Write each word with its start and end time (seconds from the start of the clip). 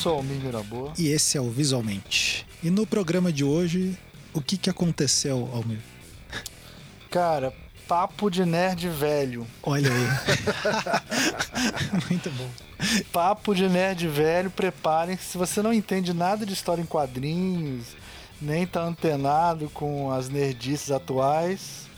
sou 0.00 0.16
Almir 0.16 0.40
Mirabô. 0.40 0.90
E 0.96 1.08
esse 1.08 1.36
é 1.36 1.40
o 1.42 1.50
Visualmente. 1.50 2.46
E 2.62 2.70
no 2.70 2.86
programa 2.86 3.30
de 3.30 3.44
hoje, 3.44 3.98
o 4.32 4.40
que, 4.40 4.56
que 4.56 4.70
aconteceu, 4.70 5.50
Almir? 5.52 5.80
Cara, 7.10 7.52
papo 7.86 8.30
de 8.30 8.46
nerd 8.46 8.88
velho. 8.88 9.46
Olha 9.62 9.90
aí. 9.92 10.06
Muito 12.08 12.30
bom. 12.30 12.48
Papo 13.12 13.54
de 13.54 13.68
nerd 13.68 14.08
velho, 14.08 14.50
preparem-se. 14.50 15.32
Se 15.32 15.36
você 15.36 15.60
não 15.60 15.72
entende 15.72 16.14
nada 16.14 16.46
de 16.46 16.54
história 16.54 16.80
em 16.80 16.86
quadrinhos, 16.86 17.88
nem 18.40 18.66
tá 18.66 18.82
antenado 18.82 19.68
com 19.68 20.10
as 20.10 20.30
nerdices 20.30 20.90
atuais, 20.90 21.90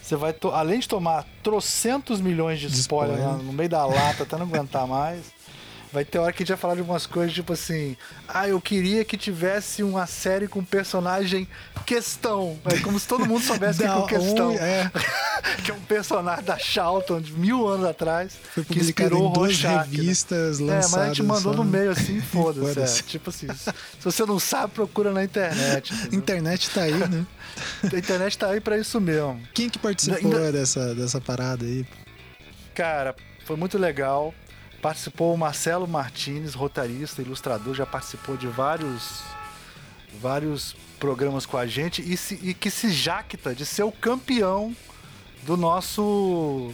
você 0.00 0.16
vai, 0.16 0.34
além 0.54 0.80
de 0.80 0.88
tomar 0.88 1.26
trocentos 1.42 2.22
milhões 2.22 2.58
de, 2.58 2.68
de 2.68 2.74
spoiler, 2.80 3.18
spoiler. 3.18 3.44
no 3.44 3.52
meio 3.52 3.68
da 3.68 3.84
lata 3.84 4.22
até 4.22 4.38
não 4.38 4.46
aguentar 4.46 4.86
mais, 4.86 5.26
Vai 5.92 6.04
ter 6.04 6.18
hora 6.18 6.32
que 6.32 6.42
a 6.42 6.44
gente 6.44 6.50
vai 6.50 6.56
falar 6.56 6.74
de 6.74 6.80
algumas 6.80 7.04
coisas, 7.04 7.34
tipo 7.34 7.52
assim, 7.52 7.96
ah, 8.28 8.48
eu 8.48 8.60
queria 8.60 9.04
que 9.04 9.16
tivesse 9.16 9.82
uma 9.82 10.06
série 10.06 10.46
com 10.46 10.62
personagem 10.64 11.48
questão. 11.84 12.56
É 12.64 12.78
como 12.78 12.98
se 12.98 13.08
todo 13.08 13.26
mundo 13.26 13.42
soubesse 13.42 13.80
que 13.80 13.84
é 13.84 14.02
questão. 14.06 14.52
Um, 14.52 14.56
é. 14.56 14.90
que 15.64 15.70
é 15.72 15.74
um 15.74 15.80
personagem 15.80 16.44
da 16.44 16.56
Charlton 16.56 17.20
de 17.20 17.32
mil 17.32 17.66
anos 17.66 17.86
atrás. 17.86 18.34
Foi 18.54 18.64
que 18.64 18.78
inspirou 18.78 19.30
em 19.30 19.32
duas 19.32 19.58
revistas 19.58 20.60
né? 20.60 20.74
lançadas. 20.74 20.92
É, 20.92 20.96
mas 20.96 21.04
a 21.04 21.08
gente 21.08 21.22
mandou 21.24 21.54
no 21.54 21.64
meio 21.64 21.90
assim, 21.90 22.20
foda-se. 22.22 22.74
Foda 22.74 22.82
é. 22.82 23.02
Tipo 23.02 23.30
assim, 23.30 23.48
se 23.52 23.72
você 24.04 24.24
não 24.24 24.38
sabe, 24.38 24.74
procura 24.74 25.12
na 25.12 25.24
internet. 25.24 25.92
Entendeu? 25.92 26.18
Internet 26.18 26.70
tá 26.70 26.82
aí, 26.82 26.94
né? 26.94 27.26
a 27.82 27.98
internet 27.98 28.38
tá 28.38 28.46
aí 28.48 28.60
pra 28.60 28.78
isso 28.78 29.00
mesmo. 29.00 29.42
Quem 29.52 29.68
que 29.68 29.78
participou 29.78 30.32
Ainda... 30.32 30.52
dessa, 30.52 30.94
dessa 30.94 31.20
parada 31.20 31.64
aí? 31.64 31.84
Cara, 32.74 33.16
foi 33.44 33.56
muito 33.56 33.76
legal. 33.76 34.32
Participou 34.80 35.34
o 35.34 35.38
Marcelo 35.38 35.86
Martinez, 35.86 36.54
rotarista, 36.54 37.20
ilustrador, 37.20 37.74
já 37.74 37.84
participou 37.84 38.36
de 38.36 38.46
vários 38.46 39.22
vários 40.20 40.74
programas 40.98 41.46
com 41.46 41.56
a 41.56 41.66
gente 41.66 42.02
e, 42.02 42.16
se, 42.16 42.38
e 42.42 42.52
que 42.52 42.70
se 42.70 42.92
jacta 42.92 43.54
de 43.54 43.64
ser 43.64 43.84
o 43.84 43.92
campeão 43.92 44.74
do 45.44 45.56
nosso 45.56 46.72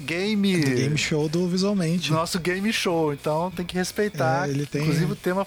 game 0.00 0.60
do 0.60 0.70
game 0.70 0.98
show 0.98 1.28
do 1.28 1.48
visualmente 1.48 2.08
do 2.08 2.14
nosso 2.14 2.38
game 2.40 2.72
show 2.72 3.12
então 3.12 3.50
tem 3.50 3.64
que 3.64 3.76
respeitar 3.76 4.48
é, 4.48 4.50
ele 4.50 4.66
tem 4.66 4.82
inclusive 4.82 5.12
o 5.12 5.16
tema 5.16 5.46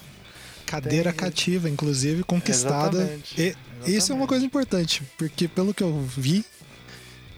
cadeira 0.66 1.12
tem... 1.12 1.20
cativa 1.20 1.70
inclusive 1.70 2.24
conquistada 2.24 2.98
Exatamente. 2.98 3.42
e 3.42 3.44
Exatamente. 3.48 3.96
isso 3.98 4.12
é 4.12 4.16
uma 4.16 4.28
coisa 4.28 4.46
importante 4.46 5.04
porque 5.18 5.48
pelo 5.48 5.74
que 5.74 5.84
eu 5.84 6.00
vi 6.02 6.46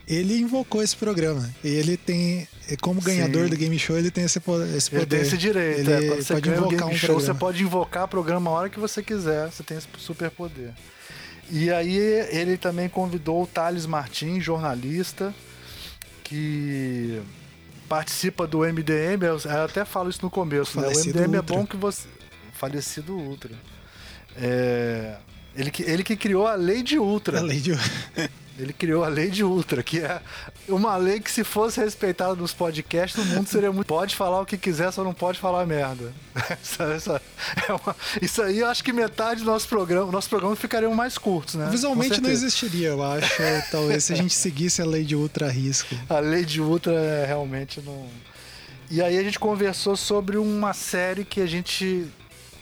ele 0.10 0.40
invocou 0.40 0.82
esse 0.82 0.98
programa. 0.98 1.48
E 1.64 1.68
ele 1.68 1.96
tem, 1.96 2.48
como 2.82 3.00
ganhador 3.00 3.44
Sim. 3.44 3.50
do 3.52 3.56
game 3.56 3.78
show, 3.78 3.96
ele 3.96 4.10
tem 4.10 4.24
esse, 4.24 4.40
esse 4.40 4.90
poder. 4.90 5.02
Ele 5.02 5.06
tem 5.06 5.22
esse 5.22 5.38
direito. 5.38 5.80
Ele 5.82 5.92
é. 5.92 6.08
Quando 6.08 6.24
você 6.24 6.34
pode 6.34 6.50
invocar 6.50 6.88
um 6.88 6.96
show, 6.96 7.16
programa. 7.16 7.20
você 7.22 7.34
pode 7.40 7.64
invocar 7.64 8.04
o 8.06 8.08
programa 8.08 8.50
a 8.50 8.54
hora 8.54 8.70
que 8.70 8.80
você 8.80 9.04
quiser. 9.04 9.52
Você 9.52 9.62
tem 9.62 9.78
esse 9.78 9.88
super 10.00 10.32
poder. 10.32 10.74
E 11.52 11.72
aí 11.72 11.96
ele 12.32 12.58
também 12.58 12.90
convidou 12.90 13.44
o 13.44 13.48
Thales 13.48 13.86
Martins, 13.86 14.44
jornalista, 14.44 15.34
que 16.24 17.22
participa 17.88 18.48
do 18.48 18.60
MDM. 18.60 19.24
Eu 19.24 19.64
até 19.64 19.86
falo 19.86 20.10
isso 20.10 20.20
no 20.24 20.30
começo. 20.30 20.80
Né? 20.82 20.88
O 20.88 20.92
MDM 20.92 21.36
é 21.36 21.38
Ultra. 21.38 21.38
é 21.38 21.42
bom 21.42 21.66
que 21.68 21.78
você. 21.78 22.08
Falecido 22.54 23.16
Ultra. 23.16 23.52
É... 24.36 25.18
Ele, 25.56 25.72
que, 25.72 25.84
ele 25.84 26.04
que 26.04 26.16
criou 26.16 26.48
a 26.48 26.56
lei 26.56 26.82
de 26.84 26.98
Ultra. 26.98 27.40
A 27.40 27.42
lei 27.42 27.60
de 27.60 27.72
Ele 28.62 28.74
criou 28.74 29.04
a 29.04 29.08
lei 29.08 29.30
de 29.30 29.44
Ultra, 29.44 29.82
que 29.82 30.00
é 30.00 30.22
uma 30.68 30.96
lei 30.98 31.20
que 31.20 31.32
se 31.32 31.44
fosse 31.44 31.80
respeitada 31.80 32.36
nos 32.36 32.54
podcasts, 32.54 33.22
o 33.24 33.26
mundo 33.26 33.48
seria 33.48 33.72
muito. 33.72 33.88
Pode 33.88 34.16
falar 34.16 34.42
o 34.42 34.46
que 34.46 34.58
quiser, 34.58 34.92
só 34.92 35.04
não 35.04 35.14
pode 35.14 35.40
falar 35.40 35.66
merda. 35.66 36.14
Essa, 36.50 36.84
essa 36.84 37.22
é 37.68 37.74
uma... 37.74 37.96
Isso 38.22 38.42
aí 38.42 38.60
eu 38.60 38.68
acho 38.68 38.84
que 38.84 38.92
metade 38.92 39.42
do 39.42 39.46
nosso 39.46 39.68
programa, 39.68 40.12
nosso 40.12 40.30
programa 40.30 40.56
ficariam 40.56 40.94
mais 40.94 41.18
curtos, 41.18 41.56
né? 41.56 41.68
Visualmente 41.70 42.22
não 42.22 42.30
existiria, 42.30 42.90
eu 42.90 43.04
acho. 43.04 43.30
talvez 43.72 44.06
se 44.06 44.14
a 44.14 44.16
gente 44.16 44.34
seguisse 44.34 44.82
a 44.82 44.86
lei 44.86 45.04
de 45.04 45.16
Ultra 45.16 45.50
risco. 45.50 45.96
A 46.10 46.20
lei 46.20 46.46
de 46.46 46.62
Ultra 46.62 46.94
é, 46.94 47.26
realmente 47.26 47.82
não. 47.82 48.08
E 48.90 49.02
aí 49.02 49.18
a 49.18 49.24
gente 49.24 49.38
conversou 49.38 49.96
sobre 49.96 50.38
uma 50.38 50.74
série 50.74 51.24
que 51.24 51.42
a 51.42 51.46
gente 51.46 52.08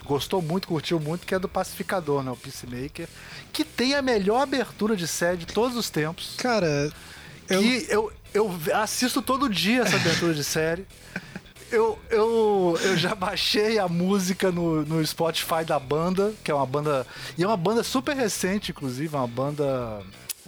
gostou 0.08 0.42
muito, 0.42 0.68
curtiu 0.68 1.00
muito, 1.00 1.28
que 1.28 1.36
é 1.36 1.40
do 1.40 1.48
Pacificador, 1.50 2.24
né? 2.24 2.32
O 2.32 2.36
Peacemaker. 2.36 3.08
Que 3.52 3.64
tem 3.64 3.94
a 3.94 4.02
melhor 4.02 4.42
abertura 4.42 4.96
de 4.96 5.08
série 5.08 5.38
de 5.38 5.46
todos 5.46 5.76
os 5.78 5.90
tempos. 5.90 6.36
Cara, 6.38 6.92
eu... 7.50 7.62
Que 7.62 7.88
eu, 7.90 8.12
eu 8.34 8.60
assisto 8.76 9.22
todo 9.22 9.50
dia 9.50 9.82
essa 9.82 9.96
abertura 9.96 10.34
de 10.34 10.44
série. 10.44 10.86
Eu, 11.70 12.00
eu, 12.10 12.80
eu 12.82 12.98
já 12.98 13.14
baixei 13.14 13.78
a 13.78 13.90
música 13.90 14.52
no, 14.52 14.86
no 14.86 15.06
Spotify 15.06 15.66
da 15.66 15.78
banda, 15.78 16.34
que 16.44 16.50
é 16.50 16.54
uma 16.54 16.66
banda. 16.66 17.06
E 17.38 17.44
é 17.44 17.48
uma 17.48 17.58
banda 17.58 17.84
super 17.84 18.16
recente, 18.16 18.72
inclusive, 18.72 19.14
uma 19.16 19.28
banda. 19.28 20.02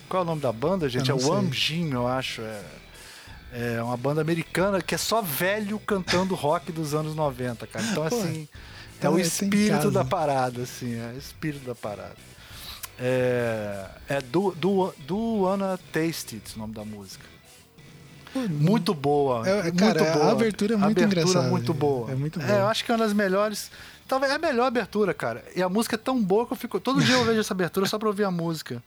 Qual 0.07 0.21
é 0.21 0.23
o 0.23 0.25
nome 0.25 0.41
da 0.41 0.51
banda, 0.51 0.87
gente? 0.87 1.11
É 1.11 1.13
o 1.13 1.33
Amjim, 1.33 1.91
eu 1.91 2.07
acho. 2.07 2.41
É, 2.41 2.61
é 3.51 3.83
uma 3.83 3.97
banda 3.97 4.21
americana 4.21 4.81
que 4.81 4.95
é 4.95 4.97
só 4.97 5.21
velho 5.21 5.77
cantando 5.79 6.35
rock 6.35 6.71
dos 6.71 6.93
anos 6.93 7.13
90, 7.15 7.67
cara. 7.67 7.85
Então, 7.85 8.03
assim. 8.03 8.47
Pô. 8.51 8.59
É 9.01 9.09
o 9.09 9.19
espírito 9.19 9.89
da 9.91 10.03
parada, 10.03 10.63
assim, 10.63 10.95
é 10.95 11.13
o 11.15 11.17
espírito 11.17 11.65
da 11.65 11.75
parada. 11.75 12.15
É, 12.99 13.85
é 14.09 14.21
do, 14.21 14.51
do, 14.51 14.93
do 14.99 15.47
Anna 15.47 15.79
Tasted, 15.91 16.41
o 16.55 16.59
nome 16.59 16.73
da 16.73 16.83
música. 16.83 17.23
muito 18.49 18.93
boa. 18.93 19.47
É, 19.47 19.63
muito 19.63 19.77
cara, 19.77 20.03
boa. 20.11 20.25
a 20.25 20.31
abertura 20.31 20.73
é 20.73 20.77
muito 20.77 20.97
abertura 20.97 21.21
engraçada. 21.21 21.49
muito 21.49 21.73
boa. 21.73 22.11
É 22.11 22.15
muito 22.15 22.39
boa. 22.39 22.51
É, 22.51 22.59
eu 22.59 22.67
acho 22.67 22.83
que 22.83 22.91
é 22.91 22.95
uma 22.95 23.03
das 23.05 23.13
melhores. 23.13 23.71
Talvez 24.05 24.31
é 24.31 24.35
a 24.35 24.39
melhor 24.39 24.65
abertura, 24.65 25.13
cara. 25.13 25.45
E 25.55 25.61
a 25.61 25.69
música 25.69 25.95
é 25.95 25.97
tão 25.97 26.21
boa 26.21 26.45
que 26.45 26.51
eu 26.53 26.57
fico. 26.57 26.79
Todo 26.79 27.01
dia 27.01 27.15
eu 27.15 27.23
vejo 27.23 27.39
essa 27.39 27.53
abertura 27.53 27.85
só 27.85 27.97
pra 27.97 28.07
ouvir 28.07 28.25
a 28.25 28.31
música. 28.31 28.83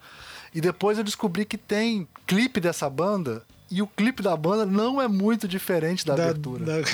E 0.55 0.61
depois 0.61 0.99
eu 0.99 1.05
descobri 1.05 1.47
que 1.47 1.57
tem 1.57 2.07
clipe 2.27 2.61
dessa 2.61 2.91
banda 2.91 3.43
e 3.73 3.81
o 3.81 3.87
clipe 3.87 4.23
da 4.23 4.37
banda 4.37 4.67
não 4.67 5.01
é 5.01 5.09
muito 5.09 5.49
diferente 5.49 6.05
da, 6.05 6.15
da 6.15 6.25
abertura. 6.25 6.67
Da... 6.67 6.75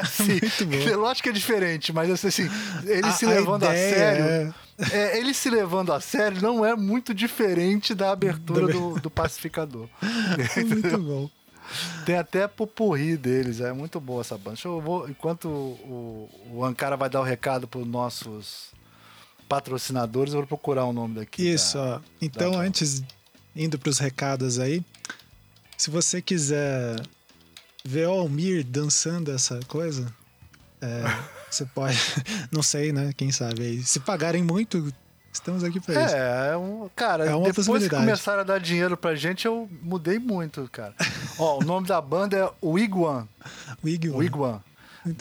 Sim, 0.08 0.40
muito 0.40 0.66
bom. 0.66 0.96
Lógico 0.96 1.24
que 1.24 1.28
é 1.28 1.32
diferente, 1.32 1.92
mas 1.92 2.24
assim, 2.24 2.48
ele 2.84 3.06
a, 3.06 3.12
se 3.12 3.26
levando 3.26 3.64
a, 3.64 3.70
a 3.70 3.74
sério. 3.74 4.24
É... 4.24 4.54
É, 4.92 5.18
ele 5.18 5.34
se 5.34 5.50
levando 5.50 5.92
a 5.92 6.00
sério 6.00 6.40
não 6.40 6.64
é 6.64 6.74
muito 6.74 7.12
diferente 7.14 7.94
da 7.94 8.12
abertura 8.12 8.72
do, 8.72 8.98
do 8.98 9.10
Pacificador. 9.10 9.88
muito 10.66 10.98
bom. 10.98 11.28
Tem 12.06 12.16
até 12.16 12.48
pupurri 12.48 13.14
deles, 13.16 13.60
é 13.60 13.72
muito 13.72 14.00
boa 14.00 14.22
essa 14.22 14.38
banda. 14.38 14.58
Eu 14.64 14.80
vou, 14.80 15.06
enquanto 15.08 15.48
o, 15.48 16.30
o 16.50 16.64
Ankara 16.64 16.96
vai 16.96 17.10
dar 17.10 17.20
o 17.20 17.24
recado 17.24 17.68
para 17.68 17.80
os 17.80 17.86
nossos 17.86 18.74
patrocinadores, 19.48 20.32
eu 20.32 20.40
vou 20.40 20.46
procurar 20.46 20.84
o 20.84 20.92
nome 20.92 21.16
daqui. 21.16 21.48
Isso, 21.48 21.76
da, 21.76 22.00
então 22.20 22.52
da... 22.52 22.60
antes 22.60 23.02
indo 23.56 23.78
para 23.78 23.90
os 23.90 23.98
recados 23.98 24.58
aí. 24.58 24.84
Se 25.76 25.90
você 25.90 26.22
quiser 26.22 27.00
ver 27.84 28.06
o 28.08 28.12
Almir 28.12 28.64
dançando 28.64 29.32
essa 29.32 29.60
coisa, 29.66 30.12
é, 30.80 31.02
você 31.50 31.64
pode. 31.64 31.98
Não 32.50 32.62
sei, 32.62 32.92
né? 32.92 33.12
Quem 33.16 33.32
sabe 33.32 33.62
aí. 33.62 33.82
Se 33.82 34.00
pagarem 34.00 34.42
muito, 34.42 34.92
estamos 35.32 35.64
aqui 35.64 35.80
para 35.80 36.04
isso. 36.04 36.14
É, 36.14 36.52
é 36.52 36.56
um, 36.56 36.88
cara, 36.94 37.26
é 37.26 37.34
uma 37.34 37.50
depois 37.50 37.82
que 37.82 37.90
começaram 37.90 38.40
a 38.40 38.44
dar 38.44 38.58
dinheiro 38.58 38.96
pra 38.96 39.14
gente, 39.14 39.46
eu 39.46 39.68
mudei 39.82 40.18
muito, 40.18 40.68
cara. 40.70 40.94
Ó, 41.38 41.58
o 41.60 41.64
nome 41.64 41.86
da 41.86 42.00
banda 42.00 42.36
é 42.36 42.66
Wigwam. 42.66 43.28
Wigwam. 43.84 44.16
Wigwam. 44.16 44.62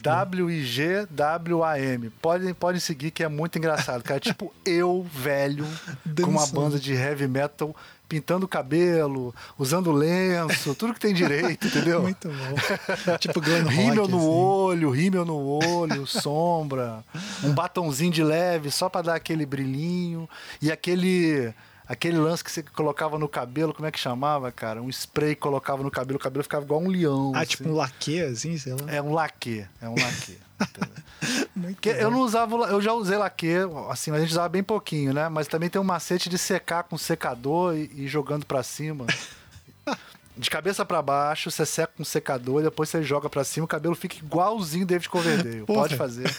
W-I-G-W-A-M. 0.02 2.10
Podem, 2.22 2.54
podem 2.54 2.80
seguir 2.80 3.12
que 3.12 3.24
é 3.24 3.28
muito 3.28 3.58
engraçado, 3.58 4.04
cara. 4.04 4.20
tipo 4.24 4.54
eu, 4.66 5.06
velho, 5.14 5.66
Dançando. 6.06 6.24
com 6.24 6.32
uma 6.32 6.48
banda 6.48 6.80
de 6.80 6.94
heavy 6.94 7.28
metal 7.28 7.76
pintando 8.08 8.46
o 8.46 8.48
cabelo, 8.48 9.34
usando 9.58 9.92
lenço, 9.92 10.76
tudo 10.76 10.94
que 10.94 11.00
tem 11.00 11.14
direito, 11.14 11.68
entendeu? 11.68 12.04
Muito 12.04 12.30
bom. 12.30 13.18
tipo 13.18 13.42
Glenn 13.42 13.66
Rímel 13.66 14.08
no 14.08 14.18
assim. 14.18 14.28
olho, 14.28 14.92
rímel 14.92 15.26
no 15.26 15.38
olho, 15.38 16.06
sombra, 16.06 17.04
um 17.44 17.52
batonzinho 17.52 18.12
de 18.12 18.24
leve 18.24 18.70
só 18.70 18.90
para 18.90 19.08
dar 19.08 19.16
aquele 19.16 19.44
brilhinho 19.46 20.30
e 20.62 20.72
aquele 20.72 21.52
aquele 21.88 22.18
lance 22.18 22.44
que 22.44 22.52
você 22.52 22.64
colocava 22.64 23.18
no 23.18 23.28
cabelo, 23.28 23.74
como 23.74 23.88
é 23.88 23.92
que 23.92 24.00
chamava, 24.00 24.52
cara? 24.52 24.82
Um 24.82 24.90
spray 24.90 25.36
colocava 25.36 25.84
no 25.84 25.92
cabelo, 25.92 26.18
o 26.18 26.22
cabelo 26.22 26.44
ficava 26.44 26.66
igual 26.66 26.82
um 26.82 26.88
leão. 26.88 27.32
Ah, 27.36 27.40
tipo 27.40 27.40
assim. 27.42 27.48
tipo 27.48 27.70
um 27.70 27.74
laque, 27.76 28.22
assim, 28.22 28.58
sei 28.58 28.74
lá. 28.74 28.92
É 28.92 29.02
um 29.02 29.14
laque, 29.14 29.66
é 29.82 29.90
um 29.90 29.96
laque. 29.96 30.38
eu 32.00 32.10
não 32.10 32.20
usava, 32.20 32.56
eu 32.68 32.82
já 32.82 32.94
usei 32.94 33.18
laque, 33.18 33.50
assim, 33.90 34.12
a 34.12 34.20
gente 34.20 34.32
usava 34.32 34.50
bem 34.50 34.64
pouquinho, 34.64 35.14
né? 35.14 35.30
Mas 35.30 35.48
também 35.48 35.70
tem 35.70 35.80
um 35.80 35.86
macete 35.86 36.30
de 36.30 36.38
secar 36.38 36.84
com 36.84 36.98
secador 36.98 37.76
e, 37.76 37.92
e 37.96 38.08
jogando 38.08 38.46
para 38.46 38.64
cima. 38.64 39.06
de 40.38 40.50
cabeça 40.50 40.84
para 40.86 41.02
baixo, 41.02 41.50
você 41.50 41.66
seca 41.66 41.94
com 41.98 42.04
secador, 42.04 42.62
depois 42.62 42.90
você 42.90 43.02
joga 43.02 43.30
para 43.30 43.44
cima, 43.44 43.66
o 43.66 43.68
cabelo 43.68 43.96
fica 43.96 44.18
igualzinho 44.18 44.86
David 44.86 45.08
Coverdale. 45.10 45.64
Pode 45.66 45.96
fazer. 45.96 46.34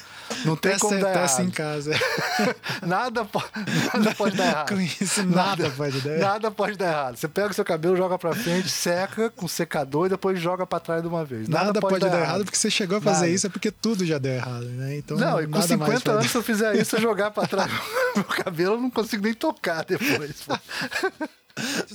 Não 0.44 0.54
tem 0.56 0.78
como 0.78 0.98
dar 1.00 1.12
testa 1.12 1.40
errado. 1.40 1.48
em 1.48 1.50
casa. 1.50 1.92
Nada, 2.86 3.24
po- 3.24 3.42
nada 3.94 4.14
pode 4.14 4.36
dar 4.36 4.46
errado. 4.46 4.68
Com 4.68 4.80
isso, 4.80 5.24
nada 5.24 5.70
pode 5.70 6.00
dar 6.00 6.10
errado. 6.10 6.20
Nada 6.32 6.50
pode 6.50 6.76
dar 6.76 6.86
errado. 6.88 7.16
Você 7.16 7.28
pega 7.28 7.50
o 7.50 7.54
seu 7.54 7.64
cabelo, 7.64 7.96
joga 7.96 8.18
pra 8.18 8.34
frente, 8.34 8.68
seca 8.68 9.30
com 9.30 9.48
secador 9.48 10.06
e 10.06 10.10
depois 10.10 10.38
joga 10.40 10.66
pra 10.66 10.78
trás 10.80 11.00
de 11.02 11.08
uma 11.08 11.24
vez. 11.24 11.48
Nada, 11.48 11.80
pode, 11.80 11.98
dar 12.00 12.20
errado 12.20 12.44
porque 12.44 12.58
você 12.58 12.70
chegou 12.70 12.98
a 12.98 13.00
fazer 13.00 13.20
Nada. 13.20 13.28
isso 13.30 13.46
é 13.46 13.50
porque 13.50 13.70
tudo 13.70 14.04
já 14.04 14.18
deu 14.18 14.32
errado, 14.32 14.64
né? 14.66 14.96
Então, 14.98 15.16
Não, 15.16 15.40
e 15.40 15.46
com 15.46 15.50
nada 15.52 15.58
mais 15.58 15.66
50 15.66 16.00
pode- 16.00 16.10
anos, 16.18 16.30
se 16.30 16.36
eu 16.36 16.42
fizer 16.42 16.76
isso, 16.76 16.96
eu 16.96 17.00
jogar 17.02 17.30
pra 17.30 17.46
trás 17.46 17.70
meu 18.14 18.24
cabelo, 18.24 18.74
eu 18.74 18.80
não 18.80 18.90
consigo 18.90 19.22
nem 19.22 19.34
tocar 19.34 19.84
depois. 19.84 20.44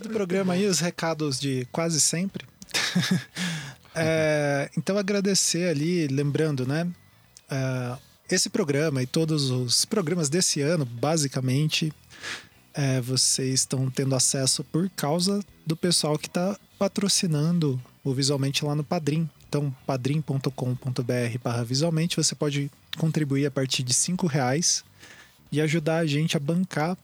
Do 0.01 0.09
programa 0.09 0.53
aí, 0.53 0.65
os 0.65 0.79
recados 0.79 1.39
de 1.39 1.67
quase 1.71 1.99
sempre. 1.99 2.45
É, 3.93 4.69
então, 4.77 4.97
agradecer 4.97 5.67
ali, 5.67 6.07
lembrando, 6.07 6.65
né? 6.65 6.89
é, 7.51 7.97
esse 8.29 8.49
programa 8.49 9.03
e 9.03 9.05
todos 9.05 9.49
os 9.51 9.83
programas 9.83 10.29
desse 10.29 10.61
ano, 10.61 10.85
basicamente, 10.85 11.93
é, 12.73 13.01
vocês 13.01 13.59
estão 13.59 13.89
tendo 13.89 14.15
acesso 14.15 14.63
por 14.63 14.89
causa 14.91 15.43
do 15.67 15.75
pessoal 15.75 16.17
que 16.17 16.27
está 16.27 16.57
patrocinando 16.79 17.79
o 18.03 18.13
Visualmente 18.13 18.63
lá 18.63 18.73
no 18.73 18.83
Padrim. 18.83 19.29
Então, 19.47 19.75
padrim.com.br 19.85 21.63
visualmente, 21.65 22.15
você 22.15 22.33
pode 22.33 22.71
contribuir 22.97 23.45
a 23.45 23.51
partir 23.51 23.83
de 23.83 23.93
cinco 23.93 24.25
reais 24.25 24.81
e 25.51 25.59
ajudar 25.59 25.97
a 25.97 26.05
gente 26.05 26.37
a 26.37 26.39
bancar 26.39 26.97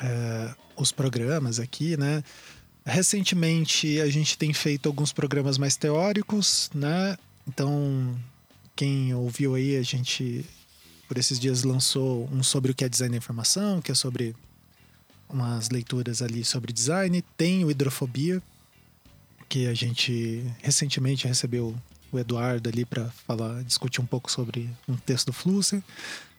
é, 0.00 0.54
os 0.76 0.92
programas 0.92 1.58
aqui, 1.58 1.96
né? 1.96 2.22
Recentemente 2.84 4.00
a 4.00 4.08
gente 4.08 4.36
tem 4.36 4.52
feito 4.52 4.88
alguns 4.88 5.12
programas 5.12 5.58
mais 5.58 5.76
teóricos, 5.76 6.70
né? 6.74 7.16
Então, 7.46 8.14
quem 8.76 9.14
ouviu 9.14 9.54
aí, 9.54 9.76
a 9.76 9.82
gente 9.82 10.44
por 11.08 11.18
esses 11.18 11.38
dias 11.38 11.64
lançou 11.64 12.28
um 12.32 12.42
sobre 12.42 12.72
o 12.72 12.74
que 12.74 12.84
é 12.84 12.88
design 12.88 13.12
da 13.12 13.18
informação, 13.18 13.80
que 13.80 13.92
é 13.92 13.94
sobre 13.94 14.34
umas 15.28 15.70
leituras 15.70 16.22
ali 16.22 16.44
sobre 16.44 16.72
design. 16.72 17.22
Tem 17.36 17.64
o 17.64 17.70
Hidrofobia, 17.70 18.42
que 19.48 19.66
a 19.66 19.74
gente 19.74 20.44
recentemente 20.62 21.26
recebeu 21.26 21.74
o 22.10 22.18
Eduardo 22.18 22.68
ali 22.68 22.84
para 22.84 23.08
falar, 23.26 23.62
discutir 23.64 24.00
um 24.00 24.06
pouco 24.06 24.30
sobre 24.30 24.70
um 24.88 24.96
texto 24.96 25.26
do 25.26 25.32
Flusser. 25.32 25.82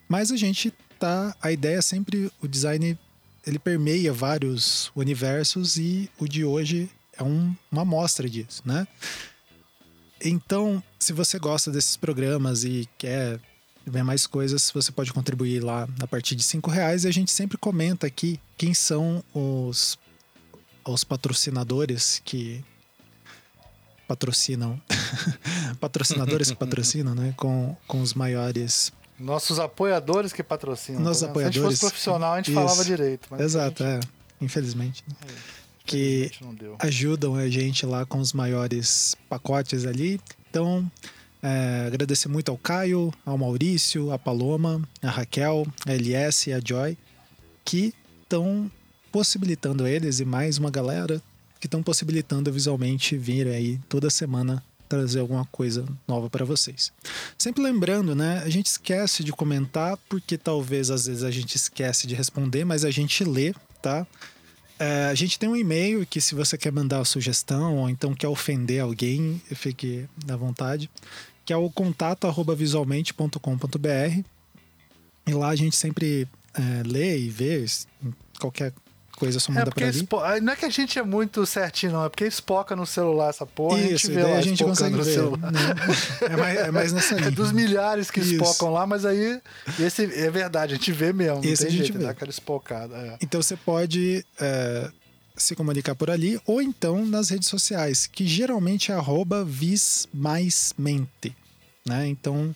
Mas 0.07 0.31
a 0.31 0.37
gente 0.37 0.73
tá, 0.99 1.35
a 1.41 1.51
ideia 1.51 1.77
é 1.77 1.81
sempre 1.81 2.31
o 2.41 2.47
design 2.47 2.97
ele 3.45 3.59
permeia 3.59 4.11
vários 4.13 4.91
universos 4.95 5.77
e 5.77 6.09
o 6.19 6.27
de 6.27 6.43
hoje 6.43 6.89
é 7.17 7.23
um- 7.23 7.55
uma 7.71 7.83
amostra 7.83 8.29
disso, 8.29 8.61
né? 8.65 8.87
Então, 10.23 10.81
se 10.99 11.13
você 11.13 11.37
gosta 11.37 11.71
desses 11.71 11.95
programas 11.97 12.63
e 12.63 12.87
quer 12.97 13.39
ver 13.85 14.03
mais 14.03 14.25
coisas, 14.25 14.71
você 14.73 14.91
pode 14.91 15.13
contribuir 15.13 15.63
lá 15.63 15.87
a 15.99 16.07
partir 16.07 16.35
de 16.35 16.41
cinco 16.43 16.71
reais 16.71 17.03
e 17.03 17.07
a 17.07 17.11
gente 17.11 17.31
sempre 17.31 17.57
comenta 17.57 18.07
aqui 18.07 18.39
quem 18.57 18.73
são 18.73 19.23
os, 19.33 19.99
os 20.83 21.03
patrocinadores 21.03 22.21
que 22.25 22.63
patrocinam 24.07 24.81
patrocinadores 25.79 26.49
que 26.49 26.55
patrocinam, 26.55 27.13
né? 27.15 27.33
Com, 27.37 27.75
com 27.87 28.01
os 28.01 28.13
maiores 28.13 28.91
Nossos 29.19 29.59
apoiadores 29.59 30.33
que 30.33 30.43
patrocinam. 30.43 31.01
Nossos 31.01 31.27
tá 31.27 31.27
vendo? 31.27 31.35
Se 31.35 31.41
a 31.41 31.45
gente 31.45 31.57
apoiadores. 31.57 31.79
fosse 31.79 31.91
profissional, 31.91 32.33
a 32.33 32.37
gente 32.37 32.51
Isso. 32.51 32.59
falava 32.59 32.83
direito. 32.85 33.27
Mas 33.31 33.41
Exato, 33.41 33.83
é. 33.83 33.99
Infelizmente. 34.41 35.03
né? 35.07 35.15
Que 35.85 35.97
infelizmente, 36.25 36.43
não 36.43 36.53
deu. 36.53 36.75
ajudam 36.79 37.35
a 37.35 37.47
gente 37.49 37.85
lá 37.85 38.05
com 38.05 38.19
os 38.19 38.33
maiores 38.33 39.15
pacotes 39.29 39.85
ali. 39.85 40.19
Então, 40.49 40.89
é, 41.41 41.85
agradecer 41.87 42.27
muito 42.27 42.49
ao 42.49 42.57
Caio, 42.57 43.13
ao 43.25 43.37
Maurício, 43.37 44.11
a 44.11 44.17
Paloma, 44.19 44.81
a 45.01 45.09
Raquel, 45.09 45.65
a 45.85 45.93
LS 45.93 46.49
e 46.49 46.53
a 46.53 46.59
Joy, 46.63 46.97
que 47.63 47.93
estão 48.23 48.69
possibilitando 49.11 49.87
eles 49.87 50.19
e 50.19 50.25
mais 50.25 50.57
uma 50.57 50.69
galera 50.71 51.21
que 51.59 51.67
estão 51.67 51.81
possibilitando 51.81 52.51
visualmente 52.51 53.15
vir 53.17 53.47
aí 53.47 53.79
toda 53.87 54.09
semana 54.09 54.61
trazer 54.87 55.19
alguma 55.19 55.45
coisa 55.45 55.85
nova 56.07 56.29
para 56.29 56.45
vocês. 56.45 56.91
Sempre 57.37 57.63
lembrando, 57.63 58.15
né? 58.15 58.41
A 58.45 58.49
gente 58.49 58.67
esquece 58.67 59.23
de 59.23 59.31
comentar 59.31 59.97
porque 60.09 60.37
talvez 60.37 60.89
às 60.89 61.07
vezes 61.07 61.23
a 61.23 61.31
gente 61.31 61.55
esquece 61.55 62.07
de 62.07 62.15
responder, 62.15 62.65
mas 62.65 62.85
a 62.85 62.91
gente 62.91 63.23
lê, 63.23 63.53
tá? 63.81 64.05
É, 64.77 65.05
a 65.05 65.15
gente 65.15 65.39
tem 65.39 65.47
um 65.47 65.55
e-mail 65.55 66.05
que 66.05 66.19
se 66.19 66.35
você 66.35 66.57
quer 66.57 66.71
mandar 66.71 66.99
uma 66.99 67.05
sugestão 67.05 67.77
ou 67.77 67.89
então 67.89 68.13
quer 68.13 68.27
ofender 68.27 68.81
alguém, 68.81 69.41
fique 69.53 70.05
à 70.27 70.35
vontade, 70.35 70.89
que 71.45 71.53
é 71.53 71.57
o 71.57 71.69
contato 71.69 72.27
visualmente.com.br 72.55 74.23
e 75.27 75.33
lá 75.33 75.49
a 75.49 75.55
gente 75.55 75.75
sempre 75.75 76.27
é, 76.53 76.83
lê 76.85 77.19
e 77.19 77.29
vê 77.29 77.65
qualquer 78.39 78.73
coisa 79.15 79.39
só 79.39 79.51
É 79.53 79.65
pra 79.65 79.87
ali. 79.87 79.97
espo- 79.97 80.19
ah, 80.19 80.39
não 80.41 80.53
é 80.53 80.55
que 80.55 80.65
a 80.65 80.69
gente 80.69 80.99
é 80.99 81.03
muito 81.03 81.45
certinho, 81.45 81.93
não. 81.93 82.05
É 82.05 82.09
porque 82.09 82.25
espoca 82.25 82.75
no 82.75 82.85
celular 82.85 83.29
essa 83.29 83.45
porra. 83.45 83.79
Isso, 83.79 83.87
a 83.87 83.89
gente 83.89 84.11
vê 84.11 84.23
lá 84.23 84.37
a 84.37 84.41
gente 84.41 84.63
consegue 84.63 84.95
ver. 84.97 85.03
celular. 85.13 85.51
né? 85.51 85.59
É, 86.21 86.35
mais, 86.37 86.59
é 86.59 86.71
mais 86.71 86.93
nessa 86.93 87.15
linha. 87.15 87.27
É 87.27 87.31
dos 87.31 87.51
milhares 87.51 88.11
que 88.11 88.19
Isso. 88.19 88.33
espocam 88.35 88.71
lá, 88.71 88.85
mas 88.85 89.05
aí 89.05 89.41
esse 89.79 90.03
é 90.03 90.29
verdade, 90.29 90.73
a 90.73 90.77
gente 90.77 90.91
vê 90.91 91.11
mesmo. 91.13 91.41
Não 91.41 91.43
Esse 91.43 91.63
tem 91.63 91.67
a 91.67 91.71
gente 91.71 91.81
jeito, 91.87 91.97
vê. 91.99 92.03
dá 92.05 92.11
aquela 92.11 92.31
espocada. 92.31 92.95
é. 92.95 93.17
Então 93.21 93.41
você 93.41 93.55
pode 93.55 94.25
é, 94.39 94.89
se 95.35 95.55
comunicar 95.55 95.95
por 95.95 96.09
ali 96.09 96.39
ou 96.45 96.61
então 96.61 97.05
nas 97.05 97.29
redes 97.29 97.47
sociais, 97.47 98.07
que 98.07 98.25
geralmente 98.27 98.91
é 98.91 98.95
arroba 98.95 99.43
vismaismente. 99.45 101.35
Né? 101.85 102.07
Então 102.07 102.55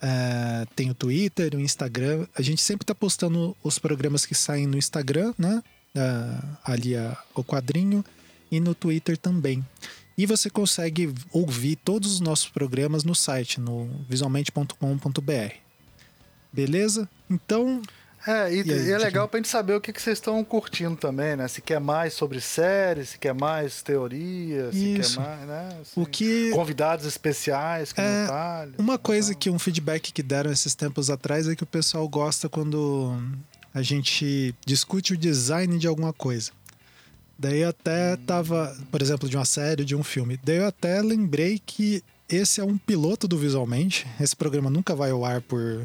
é, 0.00 0.66
tem 0.74 0.90
o 0.90 0.94
Twitter, 0.94 1.54
o 1.54 1.60
Instagram. 1.60 2.26
A 2.36 2.42
gente 2.42 2.62
sempre 2.62 2.84
está 2.84 2.94
postando 2.94 3.56
os 3.62 3.78
programas 3.78 4.24
que 4.26 4.34
saem 4.34 4.66
no 4.66 4.76
Instagram, 4.76 5.32
né? 5.38 5.62
É, 5.94 6.38
ali 6.64 6.96
a- 6.96 7.16
o 7.34 7.44
quadrinho, 7.44 8.04
e 8.50 8.58
no 8.60 8.74
Twitter 8.74 9.16
também. 9.16 9.64
E 10.16 10.26
você 10.26 10.48
consegue 10.50 11.12
ouvir 11.32 11.76
todos 11.76 12.12
os 12.14 12.20
nossos 12.20 12.48
programas 12.48 13.02
no 13.04 13.14
site, 13.14 13.60
no 13.60 13.88
visualmente.com.br. 14.08 15.54
Beleza? 16.52 17.08
Então, 17.28 17.82
É, 18.26 18.50
e, 18.54 18.62
E 18.66 18.72
aí, 18.72 18.86
e 18.86 18.90
é 18.92 18.96
legal 18.96 19.28
pra 19.28 19.36
gente 19.38 19.50
saber 19.50 19.74
o 19.74 19.80
que, 19.82 19.92
que 19.92 20.00
vocês 20.00 20.16
estão 20.16 20.42
curtindo 20.42 20.96
também, 20.96 21.36
né? 21.36 21.46
Se 21.46 21.60
quer 21.60 21.78
mais 21.78 22.14
sobre 22.14 22.40
séries, 22.40 23.10
se 23.10 23.18
quer 23.18 23.34
mais 23.34 23.82
teoria, 23.82 24.72
se 24.72 24.94
Isso. 24.98 25.20
quer 25.20 25.26
mais, 25.26 25.46
né? 25.46 25.68
o 25.78 25.82
Assim, 25.82 26.04
que 26.10 26.50
Convidados 26.52 27.04
especiais, 27.04 27.92
É. 27.98 28.26
Uma 28.78 28.96
coisa 28.96 29.34
que 29.34 29.50
um 29.50 29.58
feedback 29.58 30.10
que 30.10 30.22
deram 30.22 30.50
esses 30.50 30.74
tempos 30.74 31.10
atrás 31.10 31.46
é 31.46 31.54
que 31.54 31.64
o 31.64 31.66
pessoal 31.66 32.08
gosta 32.08 32.48
quando 32.48 33.14
a 33.74 33.82
gente 33.82 34.54
discute 34.64 35.12
o 35.12 35.16
design 35.16 35.76
de 35.78 35.86
alguma 35.88 36.12
coisa. 36.12 36.52
Daí 37.36 37.60
eu 37.62 37.68
até 37.70 38.16
tava, 38.18 38.74
por 38.92 39.02
exemplo, 39.02 39.28
de 39.28 39.36
uma 39.36 39.44
série, 39.44 39.84
de 39.84 39.96
um 39.96 40.04
filme. 40.04 40.38
Daí 40.44 40.58
eu 40.58 40.66
até 40.66 41.02
lembrei 41.02 41.60
que 41.64 42.02
esse 42.28 42.60
é 42.60 42.64
um 42.64 42.78
piloto 42.78 43.26
do 43.26 43.36
Visualmente. 43.36 44.06
Esse 44.20 44.36
programa 44.36 44.70
nunca 44.70 44.94
vai 44.94 45.10
ao 45.10 45.24
ar 45.24 45.40
por 45.42 45.84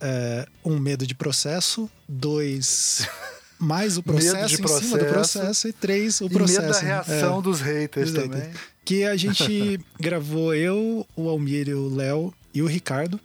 é, 0.00 0.46
um 0.64 0.78
medo 0.78 1.06
de 1.06 1.14
processo, 1.14 1.90
dois 2.08 3.08
mais 3.58 3.96
o 3.96 4.02
processo 4.02 4.54
em 4.62 4.66
cima 4.66 4.98
do 4.98 5.04
processo. 5.06 5.38
processo 5.38 5.68
e 5.68 5.72
três 5.72 6.20
o 6.20 6.26
E 6.26 6.30
processo. 6.30 6.60
medo 6.62 6.72
da 6.72 6.82
né? 6.82 6.86
reação 6.88 7.38
É 7.38 7.42
dos 7.42 7.60
haters 7.60 8.12
também. 8.12 8.40
haters. 8.40 8.60
que 8.84 9.04
a 9.04 9.16
gente 9.16 9.80
gravou 10.00 10.54
eu, 10.54 11.06
o 11.16 11.28
Almir, 11.28 11.68
o 11.76 11.94
Léo 11.94 12.32
e 12.54 12.62
o 12.62 12.66
Ricardo, 12.66 13.18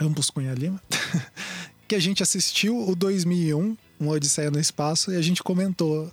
ambos 0.00 0.30
Cunha 0.30 0.54
Lima, 0.54 0.80
que 1.88 1.94
a 1.94 2.00
gente 2.00 2.22
assistiu 2.22 2.76
o 2.88 2.94
2001, 2.94 3.76
uma 3.98 4.12
Odisseia 4.12 4.50
no 4.50 4.60
Espaço, 4.60 5.10
e 5.12 5.16
a 5.16 5.22
gente 5.22 5.42
comentou 5.42 6.12